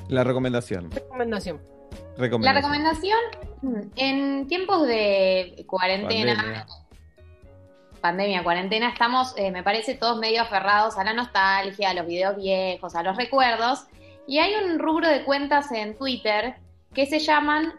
La 0.08 0.24
recomendación. 0.24 0.90
Recomendación. 0.90 1.60
La 2.16 2.22
Recomendación. 2.22 2.54
recomendación, 2.56 3.18
mm, 3.62 3.80
en 3.96 4.46
tiempos 4.48 4.86
de 4.86 5.64
cuarentena, 5.68 6.34
Pandemia. 6.34 6.66
pandemia, 8.00 8.42
cuarentena, 8.42 8.88
estamos, 8.90 9.32
eh, 9.38 9.50
me 9.52 9.62
parece, 9.62 9.94
todos 9.94 10.18
medio 10.18 10.42
aferrados 10.42 10.98
a 10.98 11.04
la 11.04 11.12
nostalgia, 11.14 11.90
a 11.90 11.94
los 11.94 12.06
videos 12.06 12.36
viejos, 12.36 12.94
a 12.96 13.02
los 13.04 13.16
recuerdos. 13.16 13.84
Y 14.26 14.38
hay 14.38 14.54
un 14.56 14.78
rubro 14.80 15.08
de 15.08 15.24
cuentas 15.24 15.70
en 15.72 15.96
Twitter 15.96 16.56
que 16.92 17.06
se 17.06 17.18
llaman 17.18 17.72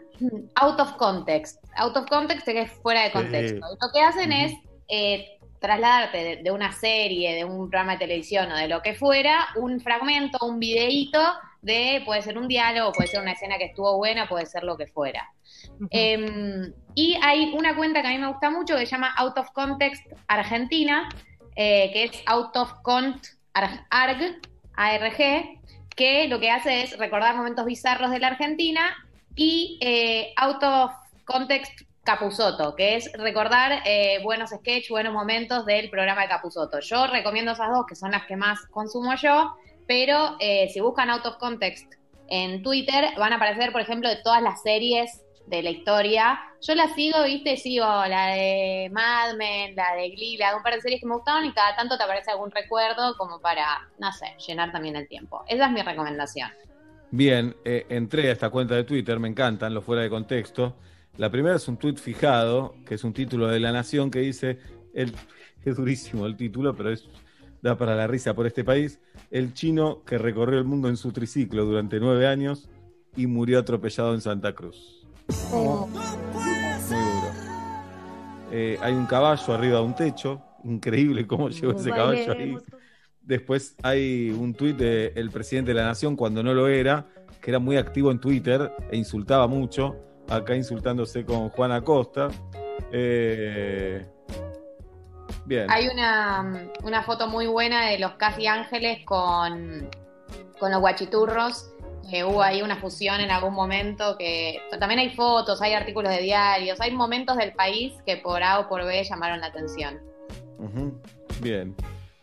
out 0.56 0.80
of 0.80 0.92
context. 0.96 1.62
Out 1.76 1.96
of 1.96 2.06
context 2.08 2.44
que 2.46 2.60
es 2.62 2.72
fuera 2.72 3.02
de 3.04 3.12
contexto. 3.12 3.58
Lo 3.60 3.92
que 3.92 4.00
hacen 4.00 4.32
es 4.32 4.52
eh, 4.88 5.38
trasladarte 5.60 6.18
de, 6.18 6.36
de 6.42 6.50
una 6.50 6.72
serie, 6.72 7.34
de 7.34 7.44
un 7.44 7.68
programa 7.70 7.92
de 7.92 7.98
televisión 7.98 8.50
o 8.52 8.56
de 8.56 8.68
lo 8.68 8.82
que 8.82 8.94
fuera, 8.94 9.48
un 9.56 9.80
fragmento, 9.80 10.38
un 10.46 10.58
videíto 10.60 11.20
de, 11.62 12.02
puede 12.04 12.22
ser 12.22 12.38
un 12.38 12.46
diálogo, 12.46 12.92
puede 12.92 13.08
ser 13.08 13.20
una 13.20 13.32
escena 13.32 13.58
que 13.58 13.64
estuvo 13.64 13.96
buena, 13.96 14.28
puede 14.28 14.46
ser 14.46 14.62
lo 14.62 14.76
que 14.76 14.86
fuera. 14.86 15.28
Eh, 15.90 16.72
y 16.94 17.18
hay 17.22 17.52
una 17.54 17.74
cuenta 17.76 18.00
que 18.00 18.08
a 18.08 18.10
mí 18.10 18.18
me 18.18 18.28
gusta 18.28 18.50
mucho 18.50 18.76
que 18.76 18.86
se 18.86 18.92
llama 18.92 19.12
Out 19.16 19.38
of 19.38 19.50
Context 19.52 20.04
Argentina, 20.28 21.08
eh, 21.56 21.90
que 21.92 22.04
es 22.04 22.22
Out 22.26 22.56
of 22.56 22.72
Cont 22.82 23.22
Ar- 23.54 23.86
Arg, 23.90 24.38
ARG, 24.74 25.58
que 25.96 26.28
lo 26.28 26.38
que 26.38 26.50
hace 26.50 26.82
es 26.82 26.98
recordar 26.98 27.34
momentos 27.36 27.64
bizarros 27.64 28.10
de 28.10 28.20
la 28.20 28.28
Argentina 28.28 28.94
y 29.36 29.78
eh, 29.82 30.32
Out 30.36 30.62
of 30.62 30.92
Context 31.24 31.82
Capusoto, 32.02 32.74
que 32.74 32.96
es 32.96 33.12
recordar 33.14 33.82
eh, 33.84 34.20
buenos 34.22 34.50
sketches, 34.50 34.88
buenos 34.88 35.12
momentos 35.12 35.66
del 35.66 35.90
programa 35.90 36.22
de 36.22 36.28
Capusoto. 36.28 36.80
Yo 36.80 37.06
recomiendo 37.06 37.52
esas 37.52 37.68
dos, 37.68 37.84
que 37.86 37.94
son 37.94 38.12
las 38.12 38.26
que 38.26 38.36
más 38.36 38.64
consumo 38.70 39.14
yo, 39.16 39.54
pero 39.86 40.36
eh, 40.40 40.68
si 40.72 40.80
buscan 40.80 41.10
Out 41.10 41.26
of 41.26 41.36
Context 41.36 41.92
en 42.28 42.62
Twitter, 42.62 43.12
van 43.18 43.32
a 43.32 43.36
aparecer, 43.36 43.72
por 43.72 43.80
ejemplo, 43.80 44.08
de 44.08 44.16
todas 44.22 44.42
las 44.42 44.62
series 44.62 45.22
de 45.46 45.62
la 45.62 45.70
historia. 45.70 46.40
Yo 46.60 46.74
la 46.74 46.88
sigo, 46.94 47.22
viste, 47.24 47.56
sigo 47.56 47.84
la 47.84 48.28
de 48.28 48.88
Mad 48.92 49.34
Men, 49.34 49.76
la 49.76 49.94
de 49.94 50.10
Glee, 50.10 50.36
la 50.36 50.50
de 50.50 50.56
un 50.56 50.62
par 50.62 50.74
de 50.74 50.80
series 50.80 51.00
que 51.00 51.06
me 51.06 51.14
gustaron 51.14 51.44
y 51.44 51.52
cada 51.52 51.76
tanto 51.76 51.96
te 51.96 52.04
aparece 52.04 52.30
algún 52.30 52.50
recuerdo 52.50 53.16
como 53.16 53.40
para, 53.40 53.88
no 53.98 54.10
sé, 54.12 54.34
llenar 54.46 54.72
también 54.72 54.96
el 54.96 55.08
tiempo. 55.08 55.44
Esa 55.46 55.66
es 55.66 55.72
mi 55.72 55.82
recomendación. 55.82 56.50
Bien, 57.16 57.56
eh, 57.64 57.86
entré 57.88 58.28
a 58.28 58.32
esta 58.32 58.50
cuenta 58.50 58.74
de 58.74 58.84
Twitter, 58.84 59.18
me 59.18 59.26
encantan 59.26 59.72
los 59.72 59.82
fuera 59.82 60.02
de 60.02 60.10
contexto. 60.10 60.76
La 61.16 61.30
primera 61.30 61.56
es 61.56 61.66
un 61.66 61.78
tweet 61.78 61.94
fijado, 61.94 62.74
que 62.84 62.96
es 62.96 63.04
un 63.04 63.14
título 63.14 63.46
de 63.46 63.58
La 63.58 63.72
Nación 63.72 64.10
que 64.10 64.18
dice, 64.18 64.58
el, 64.92 65.14
es 65.64 65.76
durísimo 65.76 66.26
el 66.26 66.36
título, 66.36 66.76
pero 66.76 66.90
es, 66.90 67.08
da 67.62 67.78
para 67.78 67.96
la 67.96 68.06
risa 68.06 68.34
por 68.34 68.46
este 68.46 68.64
país, 68.64 69.00
el 69.30 69.54
chino 69.54 70.04
que 70.04 70.18
recorrió 70.18 70.58
el 70.58 70.66
mundo 70.66 70.90
en 70.90 70.98
su 70.98 71.10
triciclo 71.10 71.64
durante 71.64 71.98
nueve 72.00 72.26
años 72.26 72.68
y 73.16 73.26
murió 73.26 73.60
atropellado 73.60 74.12
en 74.12 74.20
Santa 74.20 74.52
Cruz. 74.52 75.08
Muy 75.50 75.62
duro. 75.62 75.88
Eh, 78.52 78.78
hay 78.82 78.92
un 78.92 79.06
caballo 79.06 79.54
arriba 79.54 79.78
de 79.78 79.84
un 79.86 79.94
techo, 79.94 80.42
increíble 80.64 81.26
cómo 81.26 81.48
llegó 81.48 81.72
ese 81.72 81.88
caballo 81.88 82.32
ahí. 82.32 82.58
Después 83.26 83.74
hay 83.82 84.30
un 84.30 84.54
tuit 84.54 84.76
del 84.76 85.30
presidente 85.32 85.72
de 85.72 85.80
la 85.80 85.84
Nación 85.84 86.14
cuando 86.14 86.44
no 86.44 86.54
lo 86.54 86.68
era, 86.68 87.06
que 87.40 87.50
era 87.50 87.58
muy 87.58 87.76
activo 87.76 88.12
en 88.12 88.20
Twitter 88.20 88.72
e 88.88 88.96
insultaba 88.96 89.48
mucho, 89.48 89.96
acá 90.28 90.54
insultándose 90.54 91.24
con 91.24 91.48
Juan 91.48 91.72
Acosta. 91.72 92.28
Eh, 92.92 94.06
bien. 95.44 95.66
Hay 95.68 95.88
una, 95.88 96.70
una 96.84 97.02
foto 97.02 97.26
muy 97.26 97.48
buena 97.48 97.86
de 97.90 97.98
los 97.98 98.12
Casi 98.12 98.46
Ángeles 98.46 99.04
con, 99.04 99.90
con 100.60 100.70
los 100.70 100.80
guachiturros. 100.80 101.72
que 102.08 102.22
hubo 102.22 102.42
ahí 102.42 102.62
una 102.62 102.76
fusión 102.76 103.20
en 103.20 103.32
algún 103.32 103.54
momento 103.54 104.16
que 104.16 104.60
también 104.78 105.00
hay 105.00 105.10
fotos, 105.16 105.60
hay 105.60 105.72
artículos 105.72 106.12
de 106.12 106.22
diarios, 106.22 106.80
hay 106.80 106.92
momentos 106.92 107.36
del 107.36 107.52
país 107.54 107.92
que 108.06 108.18
por 108.18 108.44
A 108.44 108.60
o 108.60 108.68
por 108.68 108.84
B 108.84 109.02
llamaron 109.02 109.40
la 109.40 109.48
atención. 109.48 110.00
Bien. 111.40 111.74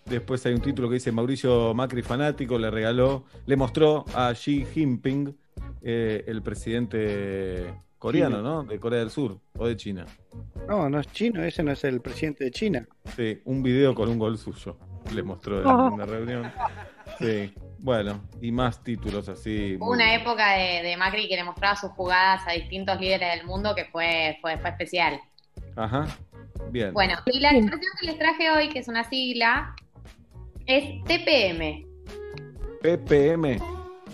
Después 0.06 0.46
hay 0.46 0.54
un 0.54 0.62
título 0.62 0.90
que 0.90 0.96
dice 0.96 1.12
Mauricio 1.12 1.74
Macri 1.74 2.02
fanático 2.02 2.58
le 2.60 2.70
regaló, 2.70 3.26
le 3.46 3.56
mostró 3.56 4.06
a 4.14 4.34
Xi 4.34 4.66
Jinping, 4.66 5.36
eh, 5.82 6.24
el 6.28 6.42
presidente 6.42 7.74
coreano, 7.98 8.38
China. 8.38 8.50
¿no? 8.50 8.64
De 8.64 8.80
Corea 8.80 9.00
del 9.00 9.10
Sur 9.10 9.40
o 9.58 9.68
de 9.68 9.78
China. 9.78 10.06
No, 10.68 10.90
no 10.90 11.00
es 11.00 11.12
chino, 11.12 11.42
ese 11.44 11.64
no 11.64 11.72
es 11.72 11.84
el 11.84 12.02
presidente 12.02 12.44
de 12.46 12.52
China. 12.52 12.88
Sí, 13.16 13.40
un 13.46 13.64
video 13.64 13.96
con 13.96 14.10
un 14.10 14.20
gol 14.20 14.38
suyo. 14.38 14.78
Le 15.14 15.24
mostró 15.24 15.62
en 15.62 15.68
Oh. 15.68 15.92
una 15.94 16.06
reunión. 16.06 16.52
Sí, 17.20 17.54
bueno, 17.80 18.22
y 18.42 18.52
más 18.52 18.82
títulos 18.84 19.28
así. 19.30 19.76
Hubo 19.80 19.92
una 19.92 20.16
época 20.16 20.54
de, 20.54 20.82
de 20.84 20.98
Macri 20.98 21.28
que 21.28 21.36
le 21.36 21.44
mostraba 21.44 21.76
sus 21.76 21.92
jugadas 21.92 22.42
a 22.48 22.52
distintos 22.54 23.00
líderes 23.00 23.38
del 23.38 23.46
mundo 23.46 23.74
que 23.76 23.86
fue, 23.86 24.38
fue, 24.42 24.58
fue 24.58 24.70
especial. 24.70 25.20
Ajá, 25.76 26.08
bien. 26.72 26.94
Bueno, 26.94 27.16
y 27.26 27.40
la 27.40 27.50
expresión 27.52 27.92
que 28.00 28.06
les 28.08 28.18
traje 28.18 28.52
hoy, 28.52 28.70
que 28.70 28.80
es 28.80 28.88
una 28.88 29.04
sigla, 29.04 29.76
es 30.66 31.04
TPM. 31.06 31.86
PPM. 32.82 33.60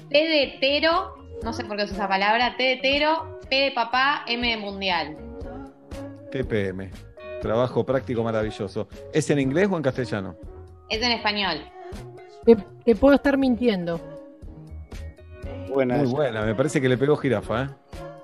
T 0.09 0.17
de 0.17 0.43
hetero, 0.43 1.15
no 1.43 1.53
sé 1.53 1.63
por 1.65 1.77
qué 1.77 1.83
uso 1.83 1.93
esa 1.93 2.07
palabra, 2.07 2.55
T 2.57 2.63
de 2.63 2.73
hetero, 2.73 3.39
P 3.49 3.55
de 3.55 3.71
papá, 3.71 4.23
M 4.27 4.47
de 4.47 4.57
mundial. 4.57 5.17
TPM. 6.31 6.89
Trabajo 7.41 7.85
práctico 7.85 8.23
maravilloso. 8.23 8.87
¿Es 9.13 9.29
en 9.29 9.39
inglés 9.39 9.67
o 9.71 9.77
en 9.77 9.83
castellano? 9.83 10.35
Es 10.89 11.01
en 11.01 11.11
español. 11.11 11.61
Te, 12.45 12.55
te 12.85 12.95
puedo 12.95 13.15
estar 13.15 13.37
mintiendo. 13.37 13.99
Buena 15.69 15.97
Muy 15.97 16.05
esa. 16.05 16.15
buena, 16.15 16.41
me 16.43 16.55
parece 16.55 16.81
que 16.81 16.89
le 16.89 16.97
pegó 16.97 17.15
jirafa, 17.15 17.63
¿eh? 17.63 17.67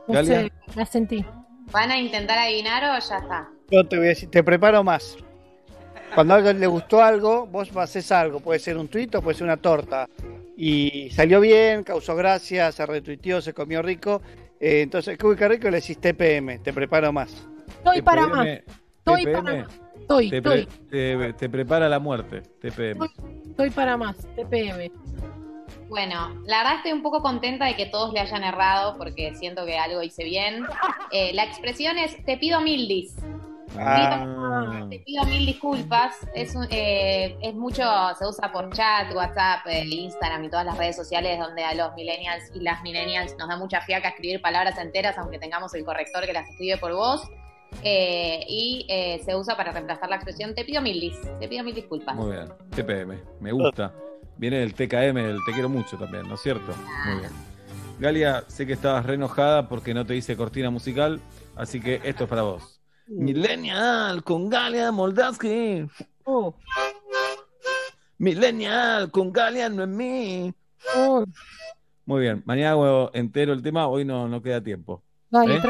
No 0.07 0.23
sé, 0.23 0.51
la 0.75 0.85
sentí. 0.85 1.25
¿Van 1.71 1.89
a 1.91 1.97
intentar 1.97 2.37
adivinar 2.37 2.83
o 2.83 2.99
ya 2.99 3.17
está? 3.17 3.49
Yo 3.71 3.83
te 3.87 3.97
voy 3.97 4.05
a 4.05 4.09
decir, 4.09 4.29
te 4.29 4.43
preparo 4.43 4.83
más. 4.83 5.17
Cuando 6.15 6.33
a 6.33 6.37
alguien 6.37 6.59
le 6.59 6.67
gustó 6.67 7.03
algo, 7.03 7.45
vos 7.45 7.69
haces 7.77 8.11
algo. 8.11 8.39
Puede 8.39 8.59
ser 8.59 8.77
un 8.77 8.87
tuit 8.87 9.13
o 9.15 9.21
puede 9.21 9.37
ser 9.37 9.43
una 9.45 9.57
torta. 9.57 10.07
Y 10.57 11.09
salió 11.11 11.41
bien, 11.41 11.83
causó 11.83 12.15
gracia, 12.15 12.71
se 12.71 12.85
retuiteó, 12.85 13.41
se 13.41 13.53
comió 13.53 13.81
rico. 13.81 14.21
Eh, 14.59 14.81
entonces, 14.81 15.17
uy, 15.21 15.35
qué 15.35 15.47
rico, 15.49 15.69
le 15.69 15.81
decís 15.81 15.99
TPM. 15.99 16.59
Te 16.59 16.71
preparo 16.71 17.11
más. 17.11 17.45
Estoy 17.67 18.01
para 18.01 18.27
más. 18.27 18.47
Estoy 18.47 19.25
para 19.25 19.41
más. 19.41 19.67
Estoy, 19.99 20.29
Te, 20.29 20.41
pre- 20.41 20.59
estoy, 20.61 20.79
te- 20.89 21.33
te 21.33 21.49
prepara 21.49 21.89
la 21.89 21.99
muerte, 21.99 22.41
TPM. 22.61 23.05
estoy 23.49 23.69
para 23.71 23.97
más. 23.97 24.15
TPM. 24.35 24.91
Bueno, 25.89 26.41
la 26.45 26.59
verdad 26.59 26.75
estoy 26.77 26.91
un 26.93 27.01
poco 27.01 27.21
contenta 27.21 27.65
de 27.65 27.75
que 27.75 27.87
todos 27.87 28.13
le 28.13 28.19
hayan 28.19 28.43
errado 28.43 28.97
porque 28.97 29.33
siento 29.35 29.65
que 29.65 29.77
algo 29.77 30.01
hice 30.03 30.23
bien. 30.23 30.63
Eh, 31.11 31.31
la 31.33 31.43
expresión 31.45 31.97
es 31.97 32.23
te 32.25 32.37
pido 32.37 32.61
mil 32.61 32.87
dis. 32.87 33.15
Ah, 33.79 34.85
Te 34.89 34.99
pido 34.99 35.23
mil 35.25 35.45
disculpas. 35.45 36.15
Es, 36.33 36.55
un- 36.55 36.67
eh, 36.69 37.37
es 37.41 37.53
mucho, 37.53 37.83
se 38.17 38.25
usa 38.25 38.51
por 38.51 38.69
chat, 38.73 39.13
WhatsApp, 39.13 39.65
el 39.67 39.91
Instagram 39.91 40.43
y 40.45 40.49
todas 40.49 40.65
las 40.65 40.77
redes 40.77 40.95
sociales 40.95 41.39
donde 41.39 41.63
a 41.63 41.73
los 41.75 41.93
millennials 41.95 42.43
y 42.53 42.59
las 42.61 42.81
millennials 42.83 43.35
nos 43.37 43.47
da 43.49 43.57
mucha 43.57 43.81
fiaca 43.81 44.09
escribir 44.09 44.41
palabras 44.41 44.77
enteras 44.77 45.17
aunque 45.17 45.39
tengamos 45.39 45.73
el 45.75 45.83
corrector 45.85 46.25
que 46.25 46.33
las 46.33 46.47
escribe 46.49 46.77
por 46.77 46.93
voz. 46.93 47.21
Eh, 47.83 48.45
y 48.47 48.85
eh, 48.89 49.21
se 49.25 49.35
usa 49.35 49.57
para 49.57 49.71
reemplazar 49.73 50.09
la 50.09 50.15
expresión 50.15 50.55
te 50.55 50.63
pido 50.63 50.81
mil 50.81 50.99
dis. 50.99 51.17
Te 51.39 51.47
pido 51.47 51.63
mil 51.63 51.75
disculpas. 51.75 52.15
muy 52.15 52.31
bien. 52.31 52.47
TPM, 52.71 53.19
me 53.41 53.51
gusta. 53.51 53.91
Viene 54.37 54.57
del 54.59 54.73
TKM, 54.73 55.15
del 55.15 55.39
te 55.45 55.51
quiero 55.53 55.69
mucho 55.69 55.97
también, 55.97 56.27
¿no 56.27 56.35
es 56.35 56.41
cierto? 56.41 56.73
Muy 57.05 57.19
bien. 57.19 57.31
Galia, 57.99 58.43
sé 58.47 58.65
que 58.67 58.73
estabas 58.73 59.05
re 59.05 59.13
enojada 59.15 59.69
porque 59.69 59.93
no 59.93 60.05
te 60.05 60.15
hice 60.15 60.35
cortina 60.35 60.69
musical, 60.69 61.21
así 61.55 61.79
que 61.79 62.01
esto 62.03 62.25
es 62.25 62.29
para 62.29 62.41
vos. 62.41 62.74
Millennial 63.07 64.23
con 64.23 64.49
Galia 64.49 64.91
Moldavsky. 64.91 65.87
Oh, 66.23 66.55
Millennial 68.17 69.11
con 69.11 69.31
Galia 69.31 69.69
no 69.69 69.83
es 69.83 69.89
mí. 69.89 70.53
oh, 70.95 71.23
Muy 72.05 72.21
bien, 72.21 72.41
mañana 72.45 72.71
hago 72.71 73.11
entero 73.13 73.53
el 73.53 73.61
tema, 73.61 73.87
hoy 73.87 74.05
no, 74.05 74.27
no 74.27 74.41
queda 74.41 74.61
tiempo. 74.61 75.03
dale, 75.29 75.57
¿Eh? 75.57 75.61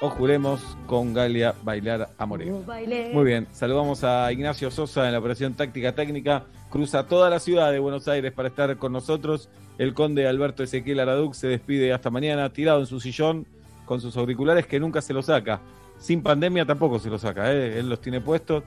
O 0.00 0.10
juremos 0.10 0.60
con 0.86 1.12
Galia 1.12 1.54
bailar 1.64 2.10
a 2.16 2.24
morir. 2.26 2.52
Muy 2.52 3.24
bien, 3.24 3.48
saludamos 3.50 4.04
a 4.04 4.30
Ignacio 4.32 4.70
Sosa 4.70 5.06
en 5.06 5.12
la 5.12 5.18
operación 5.18 5.54
táctica 5.54 5.92
técnica. 5.94 6.44
Cruza 6.70 7.06
toda 7.06 7.28
la 7.30 7.40
ciudad 7.40 7.72
de 7.72 7.80
Buenos 7.80 8.06
Aires 8.06 8.32
para 8.32 8.48
estar 8.48 8.76
con 8.78 8.92
nosotros. 8.92 9.48
El 9.76 9.94
conde 9.94 10.28
Alberto 10.28 10.62
Ezequiel 10.62 11.00
Araduc 11.00 11.34
se 11.34 11.48
despide 11.48 11.92
hasta 11.92 12.10
mañana, 12.10 12.52
tirado 12.52 12.80
en 12.80 12.86
su 12.86 13.00
sillón, 13.00 13.46
con 13.86 14.00
sus 14.00 14.16
auriculares 14.16 14.66
que 14.66 14.78
nunca 14.78 15.02
se 15.02 15.12
los 15.12 15.26
saca. 15.26 15.60
Sin 15.98 16.22
pandemia 16.22 16.64
tampoco 16.64 16.98
se 16.98 17.10
los 17.10 17.20
saca, 17.22 17.52
¿eh? 17.52 17.78
él 17.78 17.88
los 17.88 18.00
tiene 18.00 18.20
puestos. 18.20 18.62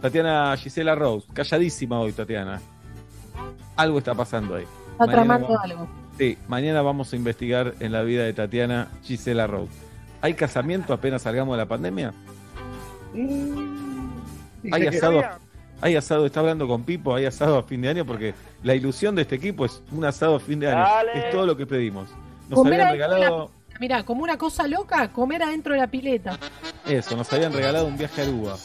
Tatiana 0.00 0.56
Gisela 0.56 0.94
Rose, 0.94 1.26
calladísima 1.32 2.00
hoy, 2.00 2.12
Tatiana. 2.12 2.60
Algo 3.76 3.98
está 3.98 4.14
pasando 4.14 4.56
ahí. 4.56 4.64
Está 4.64 5.06
Mañana 5.06 5.12
tramando 5.12 5.48
vamos- 5.48 5.62
algo. 5.64 5.88
Sí, 6.18 6.38
mañana 6.48 6.82
vamos 6.82 7.12
a 7.12 7.16
investigar 7.16 7.74
en 7.80 7.92
la 7.92 8.02
vida 8.02 8.24
de 8.24 8.32
Tatiana 8.32 8.88
Gisela 9.02 9.46
Rose. 9.46 9.72
¿Hay 10.20 10.34
casamiento 10.34 10.92
apenas 10.92 11.22
salgamos 11.22 11.54
de 11.54 11.58
la 11.58 11.66
pandemia? 11.68 12.12
Hay 14.72 14.82
que 14.82 14.88
asado, 14.88 15.22
hay 15.80 15.96
asado, 15.96 16.26
está 16.26 16.40
hablando 16.40 16.68
con 16.68 16.84
Pipo, 16.84 17.14
hay 17.14 17.26
asado 17.26 17.58
a 17.58 17.62
fin 17.62 17.82
de 17.82 17.88
año 17.88 18.04
porque 18.04 18.34
la 18.62 18.74
ilusión 18.74 19.14
de 19.14 19.22
este 19.22 19.34
equipo 19.36 19.64
es 19.64 19.82
un 19.90 20.04
asado 20.04 20.36
a 20.36 20.40
fin 20.40 20.60
de 20.60 20.68
año. 20.70 20.80
Dale. 20.80 21.18
Es 21.18 21.30
todo 21.30 21.46
lo 21.46 21.56
que 21.56 21.66
pedimos. 21.66 22.08
Nos 22.48 22.58
Comer 22.58 22.74
habían 22.74 22.92
regalado 22.92 23.38
la- 23.38 23.61
Mirá, 23.82 24.04
como 24.04 24.22
una 24.22 24.38
cosa 24.38 24.68
loca, 24.68 25.08
comer 25.10 25.42
adentro 25.42 25.74
de 25.74 25.80
la 25.80 25.88
pileta. 25.88 26.38
eso, 26.86 27.16
nos 27.16 27.32
habían 27.32 27.52
regalado 27.52 27.84
un 27.88 27.98
viaje 27.98 28.20
a 28.20 28.24
Aruba. 28.24 28.56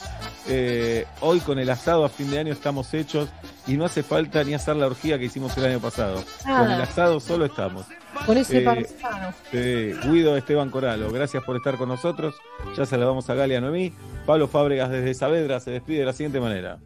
Eh, 0.48 1.06
hoy 1.22 1.40
con 1.40 1.58
el 1.58 1.68
asado 1.72 2.06
a 2.06 2.10
fin 2.10 2.30
de 2.30 2.38
año 2.38 2.54
estamos 2.54 2.94
hechos 2.94 3.28
y 3.66 3.78
no 3.78 3.86
hace 3.86 4.04
falta 4.04 4.44
ni 4.44 4.54
hacer 4.54 4.76
la 4.76 4.86
orgía 4.86 5.18
que 5.18 5.26
hicimos 5.26 5.58
el 5.58 5.66
año 5.66 5.80
pasado. 5.80 6.24
Nada. 6.46 6.60
Con 6.60 6.72
el 6.72 6.82
asado 6.84 7.20
solo 7.20 7.46
estamos. 7.46 7.88
Con 8.28 8.38
ese 8.38 8.60
Eh, 8.60 8.62
parmesano. 8.62 9.34
Eh, 9.54 9.96
Guido 10.04 10.38
Esteban 10.38 10.70
Coralo, 10.70 11.12
gracias 11.12 11.44
por 11.44 11.56
estar 11.56 11.78
con 11.78 11.90
nosotros. 11.90 12.36
Ya 12.78 12.86
saludamos 12.86 13.28
a 13.32 13.34
Galia 13.34 13.60
Noemí. 13.60 13.94
Pablo 14.28 14.48
Fábregas 14.48 14.92
desde 14.92 15.16
Saavedra 15.16 15.60
se 15.60 15.72
despide 15.72 16.02
de 16.02 16.06
la 16.06 16.14
siguiente 16.14 16.40
manera. 16.40 16.78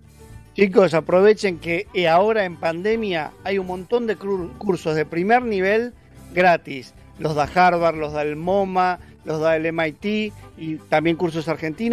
Chicos, 0.56 0.94
aprovechen 0.94 1.60
que 1.60 1.86
eh, 1.94 2.08
ahora 2.08 2.46
en 2.46 2.56
pandemia 2.56 3.32
hay 3.44 3.58
un 3.58 3.68
montón 3.68 4.08
de 4.08 4.16
cursos 4.16 4.96
de 4.96 5.06
primer 5.06 5.42
nivel 5.42 5.94
gratis. 6.34 6.94
Los 7.22 7.36
da 7.36 7.44
Harvard, 7.44 7.96
los 7.96 8.14
da 8.14 8.24
el 8.24 8.36
MoMA, 8.36 9.00
los 9.26 9.40
da 9.40 9.56
el 9.56 9.72
MIT 9.72 10.34
y 10.58 10.76
también 10.90 11.16
cursos 11.16 11.48
argentinos. 11.48 11.90